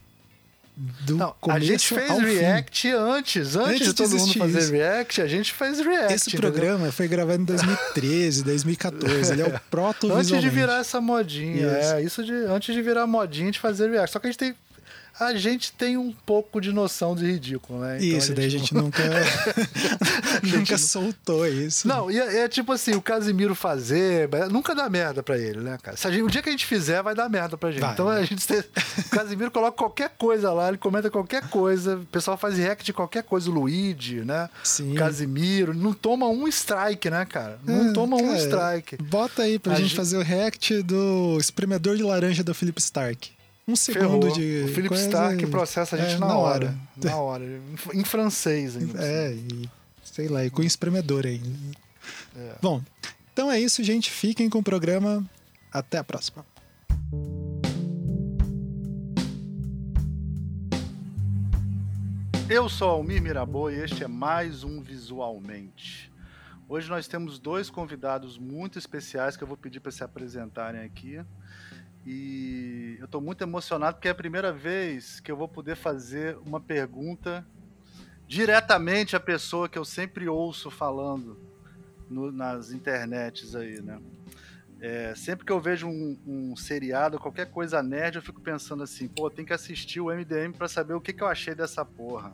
do 1.05 1.15
Não, 1.15 1.34
a 1.48 1.60
gente 1.60 1.88
fez 1.88 2.10
ao 2.12 2.17
fim. 2.17 2.25
react 2.25 2.89
antes, 2.91 3.55
antes, 3.55 3.55
Antes 3.55 3.88
de 3.88 3.94
todo 3.94 4.17
mundo 4.17 4.34
fazer 4.34 4.60
isso. 4.60 4.72
react, 4.74 5.22
a 5.22 5.27
gente 5.27 5.53
fez 5.53 5.79
react. 5.79 6.13
Esse 6.13 6.29
entendeu? 6.29 6.51
programa 6.51 6.91
foi 6.91 7.08
gravado 7.08 7.41
em 7.41 7.46
2013, 7.46 8.44
2014. 8.44 9.32
Ele 9.34 9.41
é 9.41 9.46
o 9.48 9.60
proto 9.72 10.12
Antes 10.12 10.41
de 10.41 10.50
virar 10.50 10.79
essa 10.79 11.00
modinha, 11.00 11.65
Isso. 11.79 11.94
é, 11.94 12.01
isso 12.03 12.24
de 12.25 12.34
antes 12.34 12.74
de 12.75 12.82
virar 12.82 13.08
modinha 13.08 13.51
de 13.51 13.60
fazer 13.60 13.89
react. 13.89 14.12
Só 14.12 14.20
que 14.20 14.27
a 14.27 14.29
gente 14.32 14.39
tem 14.39 14.55
a 15.19 15.34
gente 15.36 15.72
tem 15.72 15.98
um 15.98 16.12
pouco 16.25 16.60
de 16.60 16.72
noção 16.74 17.15
de 17.15 17.25
ridículo, 17.25 17.79
né? 17.79 17.98
Então 18.03 18.17
Isso, 18.17 18.34
daí 18.34 18.45
a 18.45 18.50
gente 18.50 18.74
nunca, 18.74 19.01
nunca 20.43 20.77
soltou 20.77 21.48
isso. 21.48 21.88
Não, 21.88 22.10
e 22.10 22.19
é, 22.19 22.39
é 22.43 22.50
tipo 22.50 22.72
assim, 22.72 22.93
o 22.95 23.01
Casimiro 23.01 23.55
fazer, 23.55 24.29
nunca 24.51 24.74
dá 24.75 24.89
merda 24.89 25.24
pra 25.24 25.38
ele, 25.38 25.60
né, 25.62 25.77
cara? 25.81 25.98
Se 25.98 26.07
a 26.07 26.12
gente- 26.12 26.24
o 26.24 26.29
dia 26.29 26.41
que 26.41 26.50
a 26.50 26.51
gente 26.51 26.65
fizer, 26.65 27.01
vai 27.01 27.15
dar 27.15 27.29
merda 27.29 27.57
pra 27.57 27.72
gente. 27.72 27.81
Vai, 27.81 27.93
então 27.93 28.05
vai. 28.05 28.22
a 28.22 28.25
gente 28.25 28.45
tem, 28.48 28.60
o 28.60 29.10
Casimiro 29.10 29.51
coloca 29.51 29.77
qualquer 29.77 30.10
coisa 30.17 30.51
lá, 30.51 30.67
ele 30.69 30.77
comenta 30.77 31.10
qualquer 31.10 31.48
coisa, 31.50 31.98
o 31.98 32.05
pessoal 32.05 32.38
faz 32.38 32.57
react 32.57 32.84
de 32.86 32.93
qualquer 32.93 33.24
coisa, 33.24 33.50
o 33.50 33.53
Luigi, 33.53 34.22
né? 34.22 34.50
Sim. 34.63 34.93
O 34.93 34.95
Casimiro, 34.95 35.74
não 35.74 35.93
toma 35.93 36.27
um 36.27 36.48
strike, 36.48 37.10
né, 37.10 37.25
cara? 37.25 37.60
Não 37.65 37.89
Ah, 37.89 37.93
toma 37.93 38.17
um 38.17 38.25
cara, 38.27 38.38
strike. 38.38 38.98
Bota 39.03 39.43
aí 39.43 39.60
pra 39.60 39.74
A 39.74 39.75
gente 39.75 39.86
gente- 39.89 39.95
fazer 39.98 40.17
o 40.17 40.22
react 40.22 40.81
do 40.84 41.38
espremedor 41.39 41.95
de 41.95 42.03
laranja 42.03 42.43
do 42.43 42.53
Philip 42.53 42.79
Stark. 42.79 43.31
Um 43.67 43.75
Ferrou. 43.75 44.22
segundo 44.22 44.34
de. 44.34 44.63
O 44.65 44.67
Philip 44.67 44.89
coisa 44.89 45.03
Stark 45.05 45.43
e- 45.43 45.48
processa 45.48 45.95
a 45.95 46.00
gente 46.00 46.15
é, 46.15 46.19
na, 46.19 46.38
hora. 46.38 46.75
Na 47.03 47.15
hora. 47.17 47.43
Em- 47.93 48.03
francês 48.03 48.77
ainda. 48.77 49.03
É, 49.03 49.34
e 49.34 49.69
sei 50.03 50.27
lá, 50.27 50.45
e 50.45 50.50
com 50.51 50.62
espremedor 50.62 51.25
ainda. 51.25 51.50
É. 52.36 52.55
Bom, 52.62 52.81
Então 53.34 53.51
é 53.51 53.60
isso, 53.60 53.84
gente. 53.84 54.10
Fiquem 54.12 54.50
com 54.50 54.60
o 54.60 54.63
programa. 54.63 55.25
Até 55.74 55.98
a 55.98 56.03
próxima. 56.03 56.45
Eu 62.50 62.69
sou 62.69 62.89
Almir 62.89 63.22
Mirabô 63.22 63.69
e 63.69 63.75
este 63.79 64.03
é 64.03 64.07
mais 64.07 64.63
um 64.63 64.79
Visualmente. 64.81 66.12
Hoje 66.67 66.89
nós 66.89 67.07
temos 67.07 67.39
dois 67.39 67.69
convidados 67.69 68.38
muito 68.38 68.77
especiais 68.79 69.36
que 69.36 69.43
eu 69.43 69.48
vou 69.48 69.57
pedir 69.57 69.79
para 69.79 69.91
se 69.91 70.03
apresentarem 70.03 70.81
aqui. 70.81 71.19
E 72.06 72.98
eu 73.00 73.06
estou 73.06 73.20
muito 73.20 73.42
emocionado 73.42 73.96
porque 73.96 74.08
é 74.08 74.12
a 74.12 74.16
primeira 74.16 74.54
vez 74.54 75.20
que 75.20 75.32
eu 75.32 75.36
vou 75.36 75.48
poder 75.48 75.76
fazer 75.76 76.38
uma 76.46 76.60
pergunta 76.60 77.46
diretamente 78.28 79.16
à 79.16 79.20
pessoa 79.20 79.68
que 79.68 79.78
eu 79.78 79.86
sempre 79.86 80.28
ouço 80.28 80.70
falando 80.70 81.38
no, 82.10 82.32
nas 82.32 82.72
internets 82.72 83.56
aí, 83.56 83.82
né? 83.82 84.00
É, 84.80 85.16
sempre 85.16 85.46
que 85.46 85.52
eu 85.52 85.60
vejo 85.60 85.88
um, 85.88 86.18
um, 86.28 86.56
seriado, 86.56 87.18
qualquer 87.18 87.50
coisa 87.50 87.82
nerd, 87.82 88.18
eu 88.18 88.22
fico 88.22 88.42
pensando 88.42 88.84
assim, 88.84 89.08
pô, 89.08 89.30
tem 89.30 89.46
que 89.46 89.54
assistir 89.54 90.00
o 90.00 90.14
MDM 90.14 90.52
para 90.56 90.68
saber 90.68 90.94
o 90.94 91.02
que, 91.02 91.14
que 91.14 91.24
eu 91.24 91.28
achei 91.28 91.56
dessa 91.56 91.84
porra. 91.84 92.34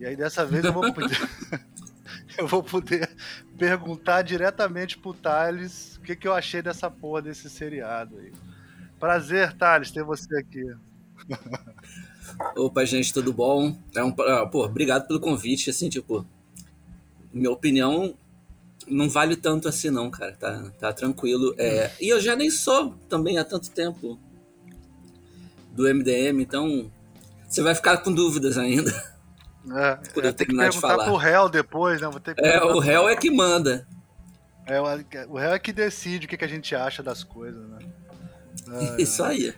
E 0.00 0.06
aí 0.06 0.16
dessa 0.16 0.44
vez 0.44 0.64
eu 0.64 0.72
vou 0.72 0.92
poder, 0.92 1.16
eu 2.38 2.48
vou 2.48 2.62
poder 2.62 3.08
perguntar 3.56 4.22
diretamente 4.22 4.98
pro 4.98 5.14
Thales 5.14 5.98
o 5.98 6.00
que, 6.00 6.16
que 6.16 6.26
eu 6.26 6.34
achei 6.34 6.62
dessa 6.62 6.90
porra 6.90 7.22
desse 7.22 7.48
seriado 7.48 8.16
aí. 8.18 8.32
Prazer, 9.02 9.52
Thales, 9.54 9.90
ter 9.90 10.04
você 10.04 10.38
aqui. 10.38 10.62
Opa, 12.54 12.84
gente, 12.84 13.12
tudo 13.12 13.32
bom? 13.32 13.76
É 13.96 14.04
um, 14.04 14.12
pô, 14.12 14.64
obrigado 14.64 15.08
pelo 15.08 15.18
convite, 15.18 15.70
assim, 15.70 15.88
tipo, 15.88 16.24
minha 17.32 17.50
opinião 17.50 18.14
não 18.86 19.10
vale 19.10 19.34
tanto 19.34 19.66
assim 19.66 19.90
não, 19.90 20.08
cara, 20.08 20.36
tá, 20.36 20.70
tá 20.78 20.92
tranquilo. 20.92 21.52
É, 21.58 21.90
e 22.00 22.10
eu 22.10 22.20
já 22.20 22.36
nem 22.36 22.48
sou 22.48 22.94
também 23.08 23.38
há 23.38 23.44
tanto 23.44 23.72
tempo 23.72 24.16
do 25.72 25.92
MDM, 25.92 26.40
então 26.40 26.88
você 27.48 27.60
vai 27.60 27.74
ficar 27.74 27.96
com 27.96 28.12
dúvidas 28.12 28.56
ainda. 28.56 28.92
É, 29.68 29.96
por 30.14 30.24
eu 30.24 30.32
tenho 30.32 30.50
que 30.50 30.56
perguntar 30.56 30.98
pro 30.98 31.16
réu 31.16 31.48
depois, 31.48 32.00
né? 32.00 32.08
Vou 32.08 32.20
ter 32.20 32.36
que 32.36 32.40
é, 32.40 32.62
o 32.62 32.78
réu 32.78 33.08
é 33.08 33.16
que 33.16 33.32
manda. 33.32 33.84
É, 34.64 34.80
o 34.80 35.36
réu 35.36 35.54
é 35.54 35.58
que 35.58 35.72
decide 35.72 36.26
o 36.26 36.28
que, 36.28 36.36
que 36.36 36.44
a 36.44 36.48
gente 36.48 36.72
acha 36.76 37.02
das 37.02 37.24
coisas, 37.24 37.68
né? 37.68 37.78
Isso 38.98 39.22
aí. 39.22 39.54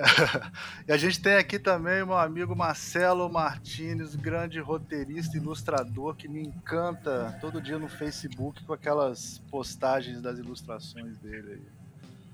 e 0.88 0.92
a 0.92 0.96
gente 0.96 1.20
tem 1.20 1.34
aqui 1.34 1.58
também 1.58 2.04
meu 2.04 2.16
amigo 2.16 2.56
Marcelo 2.56 3.28
Martinez, 3.28 4.14
grande 4.14 4.58
roteirista 4.60 5.36
e 5.36 5.40
ilustrador 5.40 6.14
que 6.14 6.28
me 6.28 6.42
encanta 6.42 7.36
todo 7.40 7.60
dia 7.60 7.78
no 7.78 7.88
Facebook 7.88 8.64
com 8.64 8.72
aquelas 8.72 9.42
postagens 9.50 10.22
das 10.22 10.38
ilustrações 10.38 11.18
dele 11.18 11.52
aí. 11.52 11.80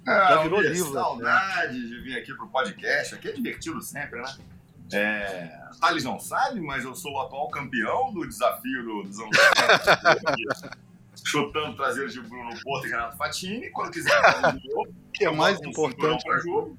Ah, 0.06 0.28
Já 0.28 0.42
virou 0.42 0.60
livro. 0.60 0.92
Saudade 0.92 1.78
né? 1.78 1.86
de 1.86 2.00
vir 2.00 2.16
aqui 2.16 2.32
pro 2.34 2.46
podcast. 2.48 3.14
Aqui 3.14 3.28
é 3.28 3.32
divertido 3.32 3.82
sempre, 3.82 4.20
né? 4.20 4.36
É, 4.92 5.50
Thales 5.80 6.04
não 6.04 6.20
sabe, 6.20 6.60
mas 6.60 6.84
eu 6.84 6.94
sou 6.94 7.14
o 7.14 7.20
atual 7.20 7.48
campeão 7.48 8.12
do 8.12 8.24
desafio 8.24 8.84
do, 8.84 9.02
dos 9.02 9.16
chutando 11.24 11.74
traseiros 11.74 12.12
de 12.12 12.20
Bruno 12.20 12.50
Porto 12.62 12.86
e 12.86 12.90
Renato 12.90 13.16
Fatini. 13.16 13.68
Quando 13.70 13.90
quiser 13.90 14.14
novo, 14.42 14.94
que 15.16 15.24
é 15.24 15.30
mais 15.30 15.60
importante 15.60 16.24
jogo. 16.42 16.78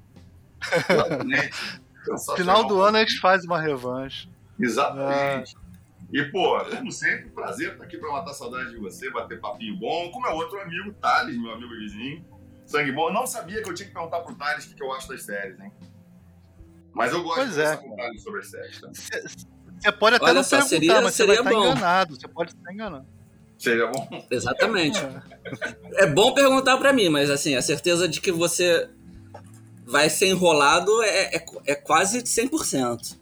Final 2.36 2.64
do 2.66 2.80
ano 2.80 2.96
a 2.96 3.00
gente 3.00 3.20
faz 3.20 3.44
uma 3.44 3.60
revanche. 3.60 4.28
Exatamente. 4.58 5.56
Ah. 5.56 5.68
E, 6.10 6.24
pô, 6.24 6.58
como 6.64 6.90
sempre, 6.90 7.28
prazer 7.30 7.72
estar 7.72 7.84
aqui 7.84 7.98
para 7.98 8.10
matar 8.10 8.32
saudade 8.32 8.70
de 8.70 8.78
você, 8.78 9.10
bater 9.10 9.38
papinho 9.40 9.76
bom, 9.76 10.10
com 10.10 10.20
meu 10.20 10.32
outro 10.32 10.58
amigo, 10.60 10.92
Thales, 10.94 11.36
meu 11.36 11.52
amigo 11.52 11.74
vizinho. 11.74 12.24
Sangue 12.64 12.92
bom. 12.92 13.08
Eu 13.08 13.14
não 13.14 13.26
sabia 13.26 13.62
que 13.62 13.68
eu 13.68 13.74
tinha 13.74 13.88
que 13.88 13.94
perguntar 13.94 14.20
pro 14.20 14.34
Thales 14.34 14.66
o 14.66 14.74
que, 14.74 14.82
eu 14.82 14.92
acho 14.92 15.08
das 15.08 15.22
séries, 15.22 15.60
hein? 15.60 15.70
Mas 16.94 17.12
eu 17.12 17.22
gosto 17.22 17.40
pois 17.40 17.54
de 17.54 17.60
é. 17.60 17.76
com 17.76 17.92
o 17.92 17.96
Thales 17.96 18.22
sobre 18.22 18.40
as 18.40 18.50
séries. 18.50 18.80
Tá? 18.80 18.90
Você 18.90 19.92
pode 19.92 20.16
até 20.16 20.24
Olha 20.24 20.34
não 20.34 20.42
só, 20.42 20.56
perguntar, 20.56 20.68
seria, 20.68 21.00
mas 21.00 21.14
seria 21.14 21.36
você 21.36 21.42
vai 21.42 21.52
bom. 21.52 21.60
estar 21.60 21.70
enganado. 21.70 22.16
Você 22.16 22.28
pode 22.28 22.50
estar 22.54 22.72
enganado. 22.72 23.06
Seria 23.58 23.88
bom. 23.88 24.26
Exatamente. 24.30 25.00
É 25.94 26.06
bom 26.06 26.32
perguntar 26.32 26.76
para 26.76 26.92
mim, 26.92 27.08
mas 27.08 27.28
assim, 27.28 27.56
a 27.56 27.62
certeza 27.62 28.08
de 28.08 28.20
que 28.20 28.30
você 28.30 28.88
vai 29.84 30.08
ser 30.08 30.28
enrolado 30.28 31.02
é, 31.02 31.36
é, 31.36 31.46
é 31.66 31.74
quase 31.74 32.22
100%. 32.22 33.16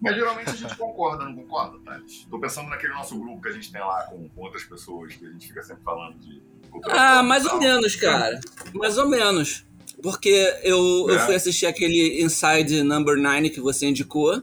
Mas 0.00 0.14
geralmente 0.16 0.50
a 0.50 0.54
gente 0.54 0.76
concorda, 0.76 1.24
não 1.24 1.36
concorda, 1.36 1.78
Thales? 1.84 2.26
Tô 2.30 2.38
pensando 2.38 2.70
naquele 2.70 2.94
nosso 2.94 3.18
grupo 3.18 3.42
que 3.42 3.48
a 3.48 3.52
gente 3.52 3.70
tem 3.70 3.80
lá 3.80 4.04
com, 4.04 4.28
com 4.30 4.40
outras 4.40 4.64
pessoas, 4.64 5.14
que 5.14 5.26
a 5.26 5.30
gente 5.30 5.46
fica 5.46 5.62
sempre 5.62 5.84
falando 5.84 6.18
de. 6.18 6.42
Ah, 6.84 7.22
mais 7.22 7.44
ou 7.44 7.58
menos, 7.58 7.94
cara. 7.96 8.40
Mais 8.72 8.96
ou 8.96 9.08
menos. 9.08 9.66
Porque 10.02 10.30
eu, 10.62 11.10
é. 11.10 11.14
eu 11.14 11.18
fui 11.20 11.34
assistir 11.34 11.66
aquele 11.66 12.22
Inside 12.22 12.82
Number 12.82 13.18
9 13.18 13.50
que 13.50 13.60
você 13.60 13.86
indicou. 13.86 14.42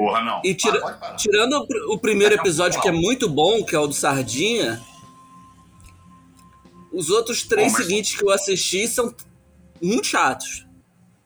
Porra, 0.00 0.22
não. 0.22 0.40
E 0.42 0.54
tira, 0.54 0.80
tirando 1.18 1.58
o, 1.58 1.94
o 1.94 1.98
primeiro 1.98 2.34
episódio, 2.34 2.80
que 2.80 2.88
é 2.88 2.92
muito 2.92 3.28
bom, 3.28 3.62
que 3.62 3.76
é 3.76 3.78
o 3.78 3.86
do 3.86 3.92
Sardinha, 3.92 4.80
os 6.90 7.10
outros 7.10 7.42
três 7.42 7.70
mas... 7.70 7.82
seguintes 7.82 8.16
que 8.16 8.24
eu 8.24 8.30
assisti 8.30 8.88
são 8.88 9.14
muito 9.78 10.06
chatos. 10.06 10.66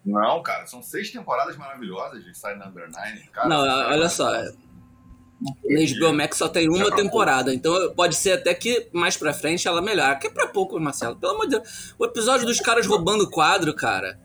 Não, 0.05 0.43
cara, 0.43 0.67
são 0.67 0.83
seis 0.83 1.09
temporadas 1.13 1.57
maravilhosas 1.57 2.25
de 2.25 2.31
Inside 2.31 2.59
Number 2.59 2.91
9. 2.91 3.29
Cara, 3.33 3.49
não, 3.49 3.61
olha 3.61 4.09
só. 4.09 4.29
Na 4.33 5.81
HBO 5.97 6.13
Max 6.13 6.37
só 6.37 6.49
tem 6.49 6.69
uma 6.69 6.91
temporada, 6.97 7.55
então 7.55 7.95
pode 7.95 8.17
ser 8.17 8.33
até 8.33 8.53
que 8.55 8.89
mais 8.93 9.17
pra 9.17 9.33
frente 9.33 9.69
ela 9.69 9.81
melhor. 9.81 10.19
Que 10.19 10.27
é 10.27 10.31
pra 10.31 10.49
pouco, 10.49 10.81
Marcelo. 10.81 11.15
Pelo 11.15 11.35
amor 11.35 11.47
de 11.47 11.61
Deus. 11.61 11.95
O 11.97 12.05
episódio 12.05 12.45
dos 12.45 12.59
caras 12.59 12.89
roubando 12.89 13.31
quadro, 13.31 13.73
cara. 13.73 14.19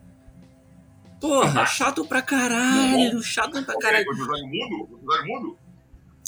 Porra, 1.20 1.66
chato 1.66 2.04
pra 2.04 2.22
caralho. 2.22 3.22
Chato 3.22 3.62
pra 3.64 3.76
caralho. 3.78 4.06
O 4.08 4.12
episódio 4.14 4.46
mudo? 4.46 4.88
O 4.90 4.96
episódio 4.96 5.26
mudo? 5.26 5.58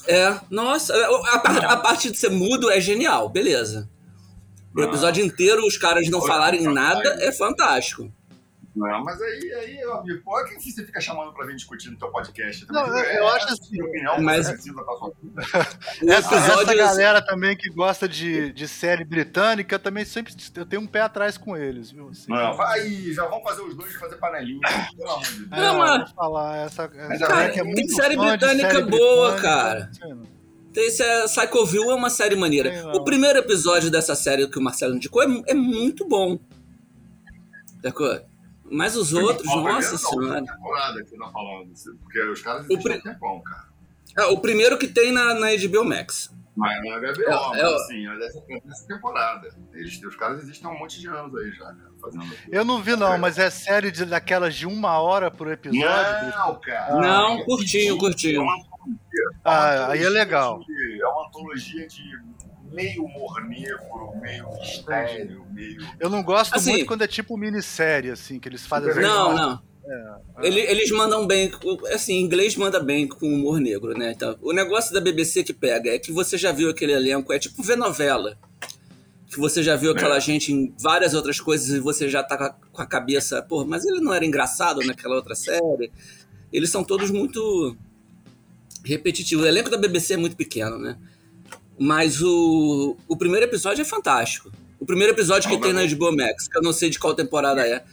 É, 0.07 0.41
nossa. 0.51 0.95
A, 0.95 1.37
a, 1.37 1.73
a 1.73 1.77
parte 1.79 2.11
de 2.11 2.19
ser 2.19 2.31
mudo 2.31 2.71
é 2.71 2.81
genial, 2.81 3.29
beleza. 3.29 3.89
O 4.75 4.83
episódio 4.83 5.25
inteiro 5.25 5.67
os 5.67 5.77
caras 5.77 6.09
não 6.09 6.21
falarem 6.23 6.63
nada 6.63 7.17
é 7.21 7.31
fantástico. 7.31 8.13
Não, 8.75 9.05
mas 9.05 9.21
aí, 9.21 9.53
aí 9.53 9.83
amigo, 9.83 10.23
pô, 10.25 10.43
quem 10.45 10.59
você 10.59 10.85
fica 10.85 10.99
chamando 10.99 11.31
pra 11.35 11.45
vir 11.45 11.55
discutir 11.55 11.91
no 11.91 11.99
teu 11.99 12.09
podcast? 12.09 12.67
Não, 12.71 12.87
eu, 12.87 13.05
eu 13.05 13.29
acho 13.29 13.49
assim. 13.53 13.83
Opinião, 13.83 14.21
mas... 14.23 14.49
essa, 16.09 16.35
essa 16.35 16.75
galera 16.75 17.21
também 17.21 17.55
que 17.55 17.69
gosta 17.69 18.09
de, 18.09 18.51
de 18.53 18.67
série 18.67 19.05
britânica, 19.05 19.79
também 19.79 20.07
sempre 20.07 20.35
eu 20.57 20.65
tenho 20.65 20.81
um 20.81 20.87
pé 20.87 21.03
atrás 21.03 21.37
com 21.37 21.55
eles, 21.55 21.91
viu? 21.91 22.09
Assim, 22.09 22.33
não, 22.33 22.55
vai, 22.55 22.89
já 23.13 23.27
vamos 23.27 23.45
fazer 23.45 23.61
os 23.61 23.77
dois 23.77 23.93
fazer 23.95 24.17
panelinha, 24.17 24.61
pelo 24.97 25.11
amor 25.11 25.23
de 25.23 25.45
Deus. 25.45 25.51
Não, 25.51 25.79
mas... 25.79 26.11
falar, 26.13 26.57
essa, 26.65 26.91
essa 27.11 27.27
cara, 27.27 27.51
que 27.51 27.61
é 27.61 27.65
muito 27.65 27.77
tem 27.77 27.89
série 27.89 28.17
britânica 28.17 28.71
série 28.71 28.85
boa, 28.85 29.33
britânica, 29.33 29.43
cara. 29.43 29.91
Esse 30.75 31.03
é, 31.03 31.25
Psychoville 31.25 31.91
é 31.91 31.95
uma 31.95 32.09
série 32.09 32.37
maneira. 32.37 32.91
o 32.95 33.05
primeiro 33.05 33.39
episódio 33.39 33.91
dessa 33.91 34.15
série 34.15 34.49
que 34.49 34.59
o 34.59 34.63
Marcelo 34.63 34.97
indicou 34.97 35.23
é, 35.23 35.43
é 35.49 35.55
muito 35.55 36.09
bom. 36.09 36.39
D'accord? 37.83 38.32
Mas 38.73 38.97
os 38.97 39.13
outros, 39.13 39.47
nossa 39.47 39.99
senhora. 39.99 40.43
temporada 40.43 41.05
que 41.05 41.17
tá 41.17 41.31
falando, 41.31 41.73
porque 42.01 42.23
os 42.23 42.41
caras 42.41 42.67
pri... 42.67 43.03
tempão, 43.03 43.43
cara. 43.43 43.69
É, 44.19 44.25
o 44.25 44.39
primeiro 44.39 44.79
que 44.79 44.89
tem 44.89 45.13
na, 45.13 45.35
na 45.35 45.49
HBO 45.55 45.85
Max. 45.85 46.35
Mas 46.57 46.83
na 46.85 46.99
HBO, 46.99 47.23
é, 47.23 47.49
mas 47.49 47.59
é, 47.59 47.75
assim, 47.75 48.07
essa 48.69 48.87
temporada. 48.87 49.49
Eles, 49.73 50.03
os 50.03 50.17
caras 50.17 50.43
existem 50.43 50.69
há 50.69 50.73
um 50.73 50.79
monte 50.79 51.01
de 51.01 51.09
anos 51.09 51.35
aí 51.35 51.51
já, 51.53 51.65
cara. 51.65 51.93
Fazendo 52.01 52.25
eu 52.51 52.65
não 52.65 52.83
vi, 52.83 52.97
não, 52.97 53.17
mas 53.19 53.39
é 53.39 53.49
série 53.49 53.91
de, 53.91 54.05
daquelas 54.05 54.55
de 54.55 54.67
uma 54.67 54.99
hora 54.99 55.31
por 55.31 55.51
episódio? 55.51 55.81
Não, 55.83 56.61
cara. 56.61 56.97
Não, 56.97 57.45
curtinho, 57.45 57.97
curtinho. 57.97 58.45
Ah, 59.45 59.89
aí 59.91 60.03
é 60.03 60.09
legal. 60.09 60.61
É 61.01 61.07
uma 61.07 61.27
antologia 61.27 61.87
de 61.87 62.03
meio 62.73 63.05
humor 63.05 63.43
negro, 63.47 64.13
meio 64.21 64.49
mistério, 64.59 65.47
meio. 65.53 65.79
Eu 66.01 66.11
não 66.11 66.23
gosto 66.23 66.55
assim, 66.55 66.73
muito 66.73 66.87
quando 66.87 67.03
é 67.03 67.07
tipo 67.07 67.37
minissérie, 67.37 68.11
assim, 68.11 68.39
que 68.39 68.49
eles 68.49 68.67
fazem. 68.67 68.95
Não, 68.95 69.35
não. 69.35 69.63
É, 69.85 70.47
é. 70.47 70.71
Eles 70.71 70.91
mandam 70.91 71.27
bem, 71.27 71.51
assim, 71.93 72.21
inglês 72.21 72.57
manda 72.57 72.81
bem 72.81 73.07
com 73.07 73.27
humor 73.27 73.61
negro, 73.61 73.97
né? 73.97 74.13
Então, 74.13 74.37
o 74.41 74.53
negócio 74.53 74.95
da 74.95 75.01
BBC 75.01 75.43
que 75.45 75.53
pega 75.53 75.91
é 75.91 75.99
que 75.99 76.13
você 76.13 76.39
já 76.39 76.53
viu 76.53 76.71
aquele 76.71 76.93
elenco, 76.93 77.33
é 77.33 77.39
tipo 77.39 77.63
ver 77.63 77.77
novela. 77.77 78.39
Que 79.27 79.39
você 79.39 79.63
já 79.63 79.77
viu 79.77 79.93
aquela 79.93 80.17
é. 80.17 80.21
gente 80.21 80.53
em 80.53 80.75
várias 80.79 81.15
outras 81.15 81.41
coisas 81.41 81.69
e 81.71 81.81
você 81.81 82.09
já 82.09 82.23
tá 82.23 82.51
com 82.71 82.83
a 82.83 82.87
cabeça, 82.87 83.43
pô, 83.43 83.65
mas 83.65 83.85
ele 83.85 84.01
não 84.01 84.13
era 84.13 84.27
engraçado 84.27 84.81
naquela 84.85 85.17
outra 85.17 85.35
série. 85.35 85.91
Eles 86.53 86.71
são 86.71 86.85
todos 86.85 87.11
muito 87.11 87.75
repetitivos. 88.85 89.45
O 89.45 89.49
elenco 89.49 89.71
da 89.71 89.79
BBC 89.79 90.15
é 90.15 90.17
muito 90.19 90.37
pequeno, 90.37 90.79
né? 90.79 90.99
Mas 91.79 92.21
o, 92.21 92.97
o 93.09 93.17
primeiro 93.17 93.47
episódio 93.47 93.83
é 93.83 93.85
fantástico. 93.85 94.51
O 94.79 94.85
primeiro 94.85 95.13
episódio 95.13 95.49
que 95.49 95.59
tem 95.59 95.73
na 95.73 95.87
HBO 95.87 96.15
Max, 96.17 96.49
que 96.49 96.59
eu 96.59 96.63
não 96.63 96.73
sei 96.73 96.91
de 96.91 96.99
qual 96.99 97.15
temporada 97.15 97.67
é, 97.67 97.85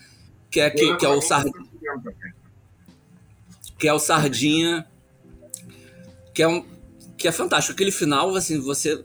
que 0.50 0.60
é, 0.60 0.70
que, 0.70 0.96
que 0.98 1.06
é 1.06 1.10
o 1.10 1.22
Sardinha. 1.22 1.66
Que 3.78 3.88
é 3.88 3.94
o 3.94 4.00
Sardinha. 4.00 4.88
Que 6.34 6.44
é, 6.44 6.48
um, 6.48 6.66
que 7.18 7.28
é 7.28 7.32
fantástico. 7.32 7.74
Aquele 7.74 7.92
final, 7.92 8.36
assim, 8.36 8.60
você. 8.60 9.04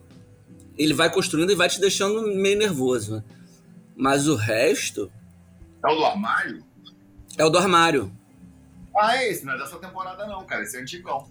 ele 0.78 0.95
vai 0.95 1.12
construindo 1.12 1.52
e 1.52 1.54
vai 1.54 1.69
te 1.69 1.81
deixando 1.81 2.26
meio 2.35 2.59
nervoso. 2.59 3.16
Né? 3.16 3.25
Mas 3.95 4.26
o 4.26 4.35
resto. 4.35 5.12
É 5.85 5.88
o 5.88 5.95
do 5.95 6.04
armário? 6.04 6.64
É 7.37 7.45
o 7.45 7.50
do 7.50 7.59
armário. 7.59 8.12
Ah, 8.97 9.16
é 9.16 9.31
esse, 9.31 9.45
não 9.45 9.54
é 9.54 9.59
dessa 9.59 9.76
temporada, 9.78 10.26
não, 10.26 10.45
cara. 10.47 10.62
Esse 10.62 10.76
é 10.76 10.81
antigão. 10.81 11.28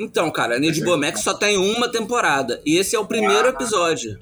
Então, 0.00 0.30
cara, 0.30 0.56
a 0.56 0.58
HBO 0.58 0.96
Max 0.96 1.20
só 1.20 1.34
tem 1.34 1.58
uma 1.58 1.86
temporada. 1.86 2.62
E 2.64 2.78
esse 2.78 2.96
é 2.96 2.98
o 2.98 3.04
primeiro 3.04 3.48
ah, 3.48 3.50
episódio. 3.50 4.18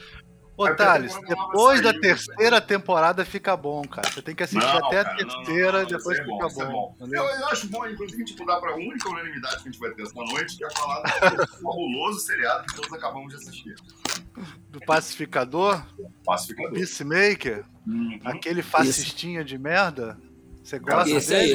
Ô, 0.56 0.74
Thales, 0.74 1.16
depois 1.28 1.80
da 1.80 1.92
terceira 1.92 2.60
temporada 2.60 3.24
fica 3.24 3.56
bom, 3.56 3.82
cara. 3.82 4.10
Você 4.10 4.20
tem 4.20 4.34
que 4.34 4.42
assistir 4.42 4.66
não, 4.66 4.86
até 4.86 5.04
cara, 5.04 5.14
a 5.14 5.16
terceira 5.16 5.82
e 5.84 5.86
depois 5.86 6.18
é 6.18 6.24
fica 6.24 6.48
bom. 6.48 6.62
É 6.62 6.66
bom. 6.66 6.96
Eu, 7.12 7.22
eu, 7.22 7.46
acho 7.46 7.68
bom, 7.68 7.86
inclusive, 7.86 8.24
tipo, 8.24 8.44
dar 8.44 8.58
pra 8.60 8.74
única 8.74 9.08
unanimidade 9.08 9.62
que 9.62 9.68
a 9.68 9.70
gente 9.70 9.78
vai 9.78 9.92
ter 9.92 10.02
essa 10.02 10.14
noite, 10.16 10.56
que 10.56 10.64
é 10.64 10.70
falar 10.72 11.02
do 11.02 11.46
fabuloso 11.62 12.18
seriado 12.18 12.66
que 12.66 12.74
todos 12.74 12.92
acabamos 12.92 13.28
de 13.28 13.36
assistir. 13.36 13.76
Do 14.70 14.80
Pacificador? 14.80 15.80
Pacificador. 16.24 16.72
Peacemaker? 16.72 17.64
Uhum. 17.86 18.18
Aquele 18.24 18.62
fascistinha 18.62 19.44
de 19.44 19.56
merda? 19.56 20.18
Você 20.64 20.80
gosta 20.80 21.08
Esse 21.08 21.30
dele? 21.30 21.54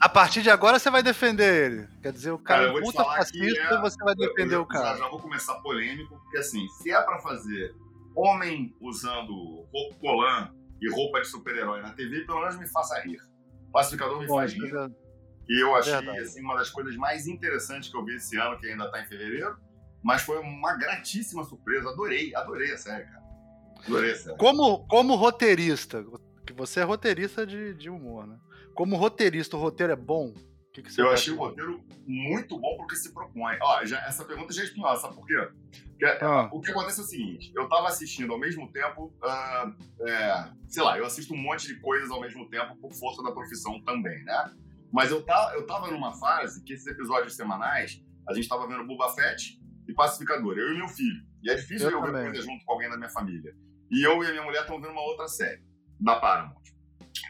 A 0.00 0.08
partir 0.08 0.42
de 0.42 0.50
agora 0.50 0.78
você 0.78 0.90
vai 0.90 1.02
defender 1.02 1.72
ele. 1.72 1.88
Quer 2.02 2.12
dizer, 2.12 2.30
o 2.30 2.38
cara, 2.38 2.66
cara 2.66 2.78
é 2.78 2.82
puta 2.82 3.04
fascista, 3.04 3.62
é, 3.62 3.80
você 3.80 4.04
vai 4.04 4.14
defender 4.14 4.54
eu, 4.54 4.58
eu, 4.58 4.62
o 4.62 4.66
cara. 4.66 4.96
Já 4.96 5.08
vou 5.08 5.20
começar 5.20 5.54
polêmico, 5.56 6.18
porque 6.18 6.38
assim, 6.38 6.66
se 6.68 6.90
é 6.90 7.02
pra 7.02 7.18
fazer 7.18 7.74
homem 8.14 8.74
usando 8.80 9.32
roupa 9.72 9.96
colã 10.00 10.50
e 10.80 10.90
roupa 10.90 11.20
de 11.20 11.28
super-herói 11.28 11.82
na 11.82 11.92
TV, 11.92 12.24
pelo 12.26 12.40
menos 12.40 12.58
me 12.58 12.66
faça 12.68 13.00
rir. 13.00 13.20
O 13.68 13.72
pacificador 13.72 14.20
me 14.20 14.26
Bom, 14.26 14.36
faz 14.36 14.52
rir. 14.52 14.74
É 14.74 14.88
e 15.48 15.60
eu 15.60 15.74
achei 15.74 15.94
assim, 16.20 16.40
uma 16.42 16.56
das 16.56 16.70
coisas 16.70 16.96
mais 16.96 17.26
interessantes 17.26 17.90
que 17.90 17.96
eu 17.96 18.04
vi 18.04 18.14
esse 18.14 18.36
ano, 18.36 18.56
que 18.58 18.68
ainda 18.68 18.88
tá 18.90 19.00
em 19.00 19.06
fevereiro. 19.06 19.58
Mas 20.02 20.22
foi 20.22 20.38
uma 20.38 20.76
gratíssima 20.76 21.44
surpresa. 21.44 21.90
Adorei, 21.90 22.34
adorei 22.34 22.72
a 22.72 22.78
série, 22.78 23.04
cara. 23.04 23.22
Adorei 23.84 24.12
a 24.12 24.16
série. 24.16 24.38
Como, 24.38 24.86
como 24.86 25.16
roteirista, 25.16 26.04
que 26.46 26.52
você 26.52 26.80
é 26.80 26.84
roteirista 26.84 27.44
de, 27.44 27.74
de 27.74 27.90
humor, 27.90 28.26
né? 28.26 28.38
Como 28.74 28.96
roteirista, 28.96 29.56
o 29.56 29.60
roteiro 29.60 29.92
é 29.92 29.96
bom? 29.96 30.32
Que 30.72 30.82
que 30.82 31.00
eu 31.00 31.10
achei 31.10 31.32
o 31.32 31.36
roteiro 31.36 31.82
muito 32.06 32.58
bom 32.58 32.76
porque 32.76 32.94
se 32.94 33.12
propõe. 33.12 33.56
Ó, 33.60 33.84
já, 33.84 33.98
essa 34.06 34.24
pergunta 34.24 34.52
já 34.52 34.62
é 34.62 34.64
espinhosa, 34.64 35.02
sabe 35.02 35.16
por 35.16 35.26
quê? 35.26 35.48
Porque, 35.90 36.04
ah. 36.24 36.48
O 36.52 36.60
que 36.60 36.70
acontece 36.70 37.00
é 37.00 37.02
o 37.02 37.06
seguinte: 37.06 37.52
eu 37.54 37.68
tava 37.68 37.88
assistindo 37.88 38.32
ao 38.32 38.38
mesmo 38.38 38.70
tempo, 38.72 39.12
uh, 39.22 40.08
é, 40.08 40.52
sei 40.68 40.82
lá, 40.82 40.96
eu 40.96 41.04
assisto 41.04 41.34
um 41.34 41.36
monte 41.36 41.66
de 41.66 41.80
coisas 41.80 42.10
ao 42.10 42.20
mesmo 42.20 42.48
tempo 42.48 42.76
por 42.76 42.92
força 42.92 43.22
da 43.22 43.32
profissão 43.32 43.80
também, 43.82 44.22
né? 44.24 44.54
Mas 44.92 45.10
eu, 45.10 45.22
tá, 45.22 45.52
eu 45.54 45.66
tava 45.66 45.90
numa 45.90 46.12
fase 46.14 46.62
que 46.64 46.72
esses 46.72 46.86
episódios 46.86 47.34
semanais, 47.34 48.02
a 48.28 48.34
gente 48.34 48.48
tava 48.48 48.66
vendo 48.66 48.86
Boba 48.86 49.08
Fett 49.14 49.60
e 49.88 49.92
Pacificador, 49.92 50.56
eu 50.56 50.72
e 50.72 50.76
meu 50.76 50.88
filho. 50.88 51.22
E 51.42 51.50
é 51.50 51.54
difícil 51.54 51.90
eu, 51.90 51.98
eu 51.98 52.12
ver 52.12 52.12
coisa 52.12 52.42
junto 52.42 52.64
com 52.64 52.72
alguém 52.72 52.88
da 52.88 52.96
minha 52.96 53.10
família. 53.10 53.54
E 53.90 54.06
eu 54.06 54.22
e 54.22 54.26
a 54.26 54.30
minha 54.30 54.42
mulher 54.42 54.62
estamos 54.62 54.80
vendo 54.80 54.92
uma 54.92 55.02
outra 55.02 55.26
série, 55.28 55.62
da 55.98 56.16
Paramount. 56.16 56.60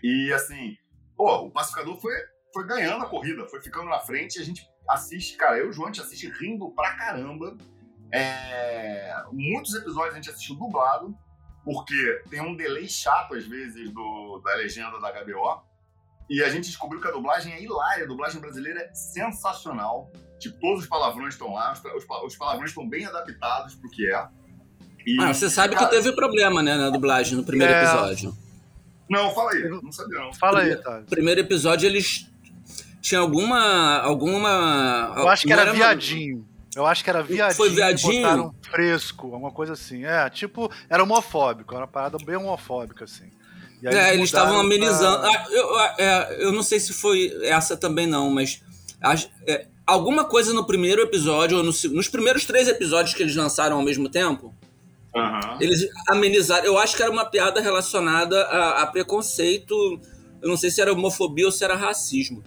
E 0.03 0.33
assim, 0.33 0.77
pô, 1.21 1.45
o 1.45 1.51
Pacificador 1.51 2.01
foi 2.01 2.15
foi 2.53 2.67
ganhando 2.67 3.05
a 3.05 3.07
corrida, 3.07 3.47
foi 3.47 3.61
ficando 3.61 3.91
na 3.91 4.01
frente 4.01 4.37
e 4.37 4.41
a 4.41 4.45
gente 4.45 4.67
assiste, 4.89 5.37
cara, 5.37 5.59
eu 5.59 5.67
e 5.67 5.69
o 5.69 5.73
João, 5.73 5.89
a 5.89 5.93
gente 5.93 6.01
assiste 6.01 6.29
rindo 6.41 6.69
pra 6.71 6.97
caramba. 6.97 7.57
É, 8.13 9.15
muitos 9.31 9.73
episódios 9.75 10.15
a 10.15 10.17
gente 10.17 10.31
assistiu 10.31 10.57
dublado, 10.57 11.15
porque 11.65 12.25
tem 12.29 12.41
um 12.41 12.57
delay 12.57 12.89
chato 12.89 13.35
às 13.35 13.47
vezes 13.47 13.93
do, 13.93 14.41
da 14.45 14.57
legenda 14.57 14.99
da 14.99 15.13
HBO. 15.13 15.63
E 16.29 16.43
a 16.43 16.49
gente 16.49 16.65
descobriu 16.65 17.01
que 17.01 17.07
a 17.07 17.13
dublagem 17.13 17.53
é 17.53 17.63
hilária, 17.63 18.05
a 18.05 18.09
dublagem 18.09 18.41
brasileira 18.41 18.81
é 18.81 18.95
sensacional. 18.95 20.11
Tipo, 20.41 20.59
todos 20.59 20.83
os 20.83 20.89
palavrões 20.89 21.35
estão 21.35 21.53
lá, 21.53 21.73
os, 21.73 22.05
os 22.25 22.37
palavrões 22.37 22.71
estão 22.71 22.89
bem 22.89 23.05
adaptados 23.05 23.77
pro 23.77 23.91
que 23.91 24.13
é. 24.13 24.29
E, 25.07 25.21
ah, 25.21 25.33
você 25.33 25.49
sabe 25.49 25.75
cara, 25.75 25.87
que 25.87 25.95
teve 25.95 26.13
problema, 26.17 26.63
né, 26.63 26.77
na 26.77 26.91
dublagem 26.91 27.37
no 27.37 27.45
primeiro 27.45 27.73
é... 27.73 27.85
episódio. 27.85 28.37
Não, 29.11 29.35
fala 29.35 29.51
aí, 29.51 29.69
não 29.69 29.91
sabia 29.91 30.21
não. 30.21 30.33
Fala 30.33 30.61
aí, 30.61 30.77
tá. 30.77 31.03
Primeiro 31.11 31.41
episódio 31.41 31.87
eles 31.87 32.31
tinha 33.01 33.21
alguma. 33.21 33.99
alguma. 33.99 35.15
Eu 35.17 35.29
acho 35.29 35.47
que 35.47 35.53
era, 35.53 35.63
era 35.63 35.73
viadinho. 35.73 36.37
Uma... 36.37 36.51
Eu 36.77 36.87
acho 36.87 37.03
que 37.03 37.11
era 37.11 37.21
viadinho. 37.21 37.57
Foi 37.57 37.71
viadinho? 37.71 38.23
Botaram 38.23 38.55
fresco, 38.63 39.27
alguma 39.27 39.51
coisa 39.51 39.73
assim. 39.73 40.05
É, 40.05 40.31
tipo, 40.31 40.71
era 40.89 41.03
homofóbico, 41.03 41.75
era 41.75 41.83
uma 41.83 41.91
parada 41.91 42.19
bem 42.25 42.37
homofóbica, 42.37 43.05
assim. 43.05 43.29
é, 43.83 44.15
eles 44.15 44.27
estavam 44.27 44.61
amenizando. 44.61 45.21
Pra... 45.21 45.31
Ah, 45.31 45.47
eu, 45.51 45.81
é, 45.99 46.45
eu 46.45 46.53
não 46.53 46.63
sei 46.63 46.79
se 46.79 46.93
foi 46.93 47.37
essa 47.43 47.77
também, 47.77 48.07
não, 48.07 48.31
mas. 48.31 48.63
É, 49.45 49.67
alguma 49.85 50.25
coisa 50.25 50.55
no 50.55 50.65
primeiro 50.65 51.03
episódio, 51.03 51.57
ou 51.57 51.65
no, 51.65 51.73
nos 51.73 52.09
primeiros 52.09 52.45
três 52.45 52.69
episódios 52.69 53.15
que 53.15 53.23
eles 53.25 53.35
lançaram 53.35 53.77
ao 53.77 53.83
mesmo 53.83 54.09
tempo, 54.09 54.55
uhum. 55.15 55.59
eles 55.61 55.89
amenizaram. 56.09 56.65
Eu 56.65 56.79
acho 56.79 56.97
que 56.97 57.03
era 57.03 57.11
uma 57.11 57.25
piada 57.25 57.61
relacionada 57.61 58.43
a, 58.45 58.83
a 58.83 58.87
preconceito. 58.87 60.01
Eu 60.43 60.49
não 60.49 60.57
sei 60.57 60.71
se 60.71 60.81
era 60.81 60.93
homofobia 60.93 61.47
ou 61.47 61.53
se 61.53 61.65
era 61.65 61.75
racismo. 61.75 62.43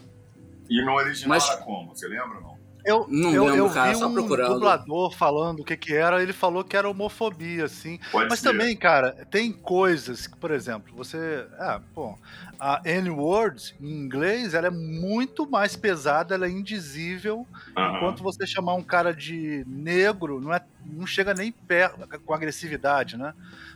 E 0.70 0.84
no 0.84 0.94
original 0.94 1.30
Mas... 1.30 1.48
era 1.48 1.58
como? 1.58 1.96
Você 1.96 2.08
lembra 2.08 2.40
não? 2.40 2.53
Eu, 2.86 3.08
não 3.10 3.34
eu, 3.34 3.46
lembro, 3.46 3.58
eu 3.58 3.70
cara, 3.70 3.94
vi 3.94 4.04
um 4.04 4.14
procurando. 4.14 4.54
dublador 4.54 5.12
falando 5.12 5.62
o 5.62 5.64
que 5.64 5.78
que 5.78 5.94
era, 5.94 6.22
ele 6.22 6.34
falou 6.34 6.64
que 6.64 6.76
era 6.76 6.90
homofobia, 6.90 7.66
assim. 7.66 8.00
Pode 8.12 8.30
Mas 8.30 8.40
ser. 8.40 8.50
também, 8.50 8.76
cara, 8.76 9.26
tem 9.32 9.52
coisas 9.52 10.28
que, 10.28 10.38
por 10.38 10.52
exemplo, 10.52 10.94
você... 10.96 11.48
Ah, 11.58 11.80
bom, 11.96 12.18
a 12.60 12.82
N-word, 12.84 13.76
em 13.80 13.92
inglês, 13.92 14.54
ela 14.54 14.68
é 14.68 14.72
muito 14.72 15.50
mais 15.50 15.76
pesada, 15.76 16.36
ela 16.36 16.46
é 16.46 16.50
indizível, 16.50 17.48
enquanto 17.72 18.22
você 18.22 18.46
chamar 18.46 18.74
um 18.76 18.84
cara 18.84 19.14
de 19.14 19.64
negro, 19.68 20.42
não, 20.42 20.54
é, 20.54 20.62
não 20.86 21.08
chega 21.08 21.34
nem 21.34 21.52
perto, 21.52 22.08
com 22.26 22.34
agressividade, 22.34 23.18
né? 23.18 23.34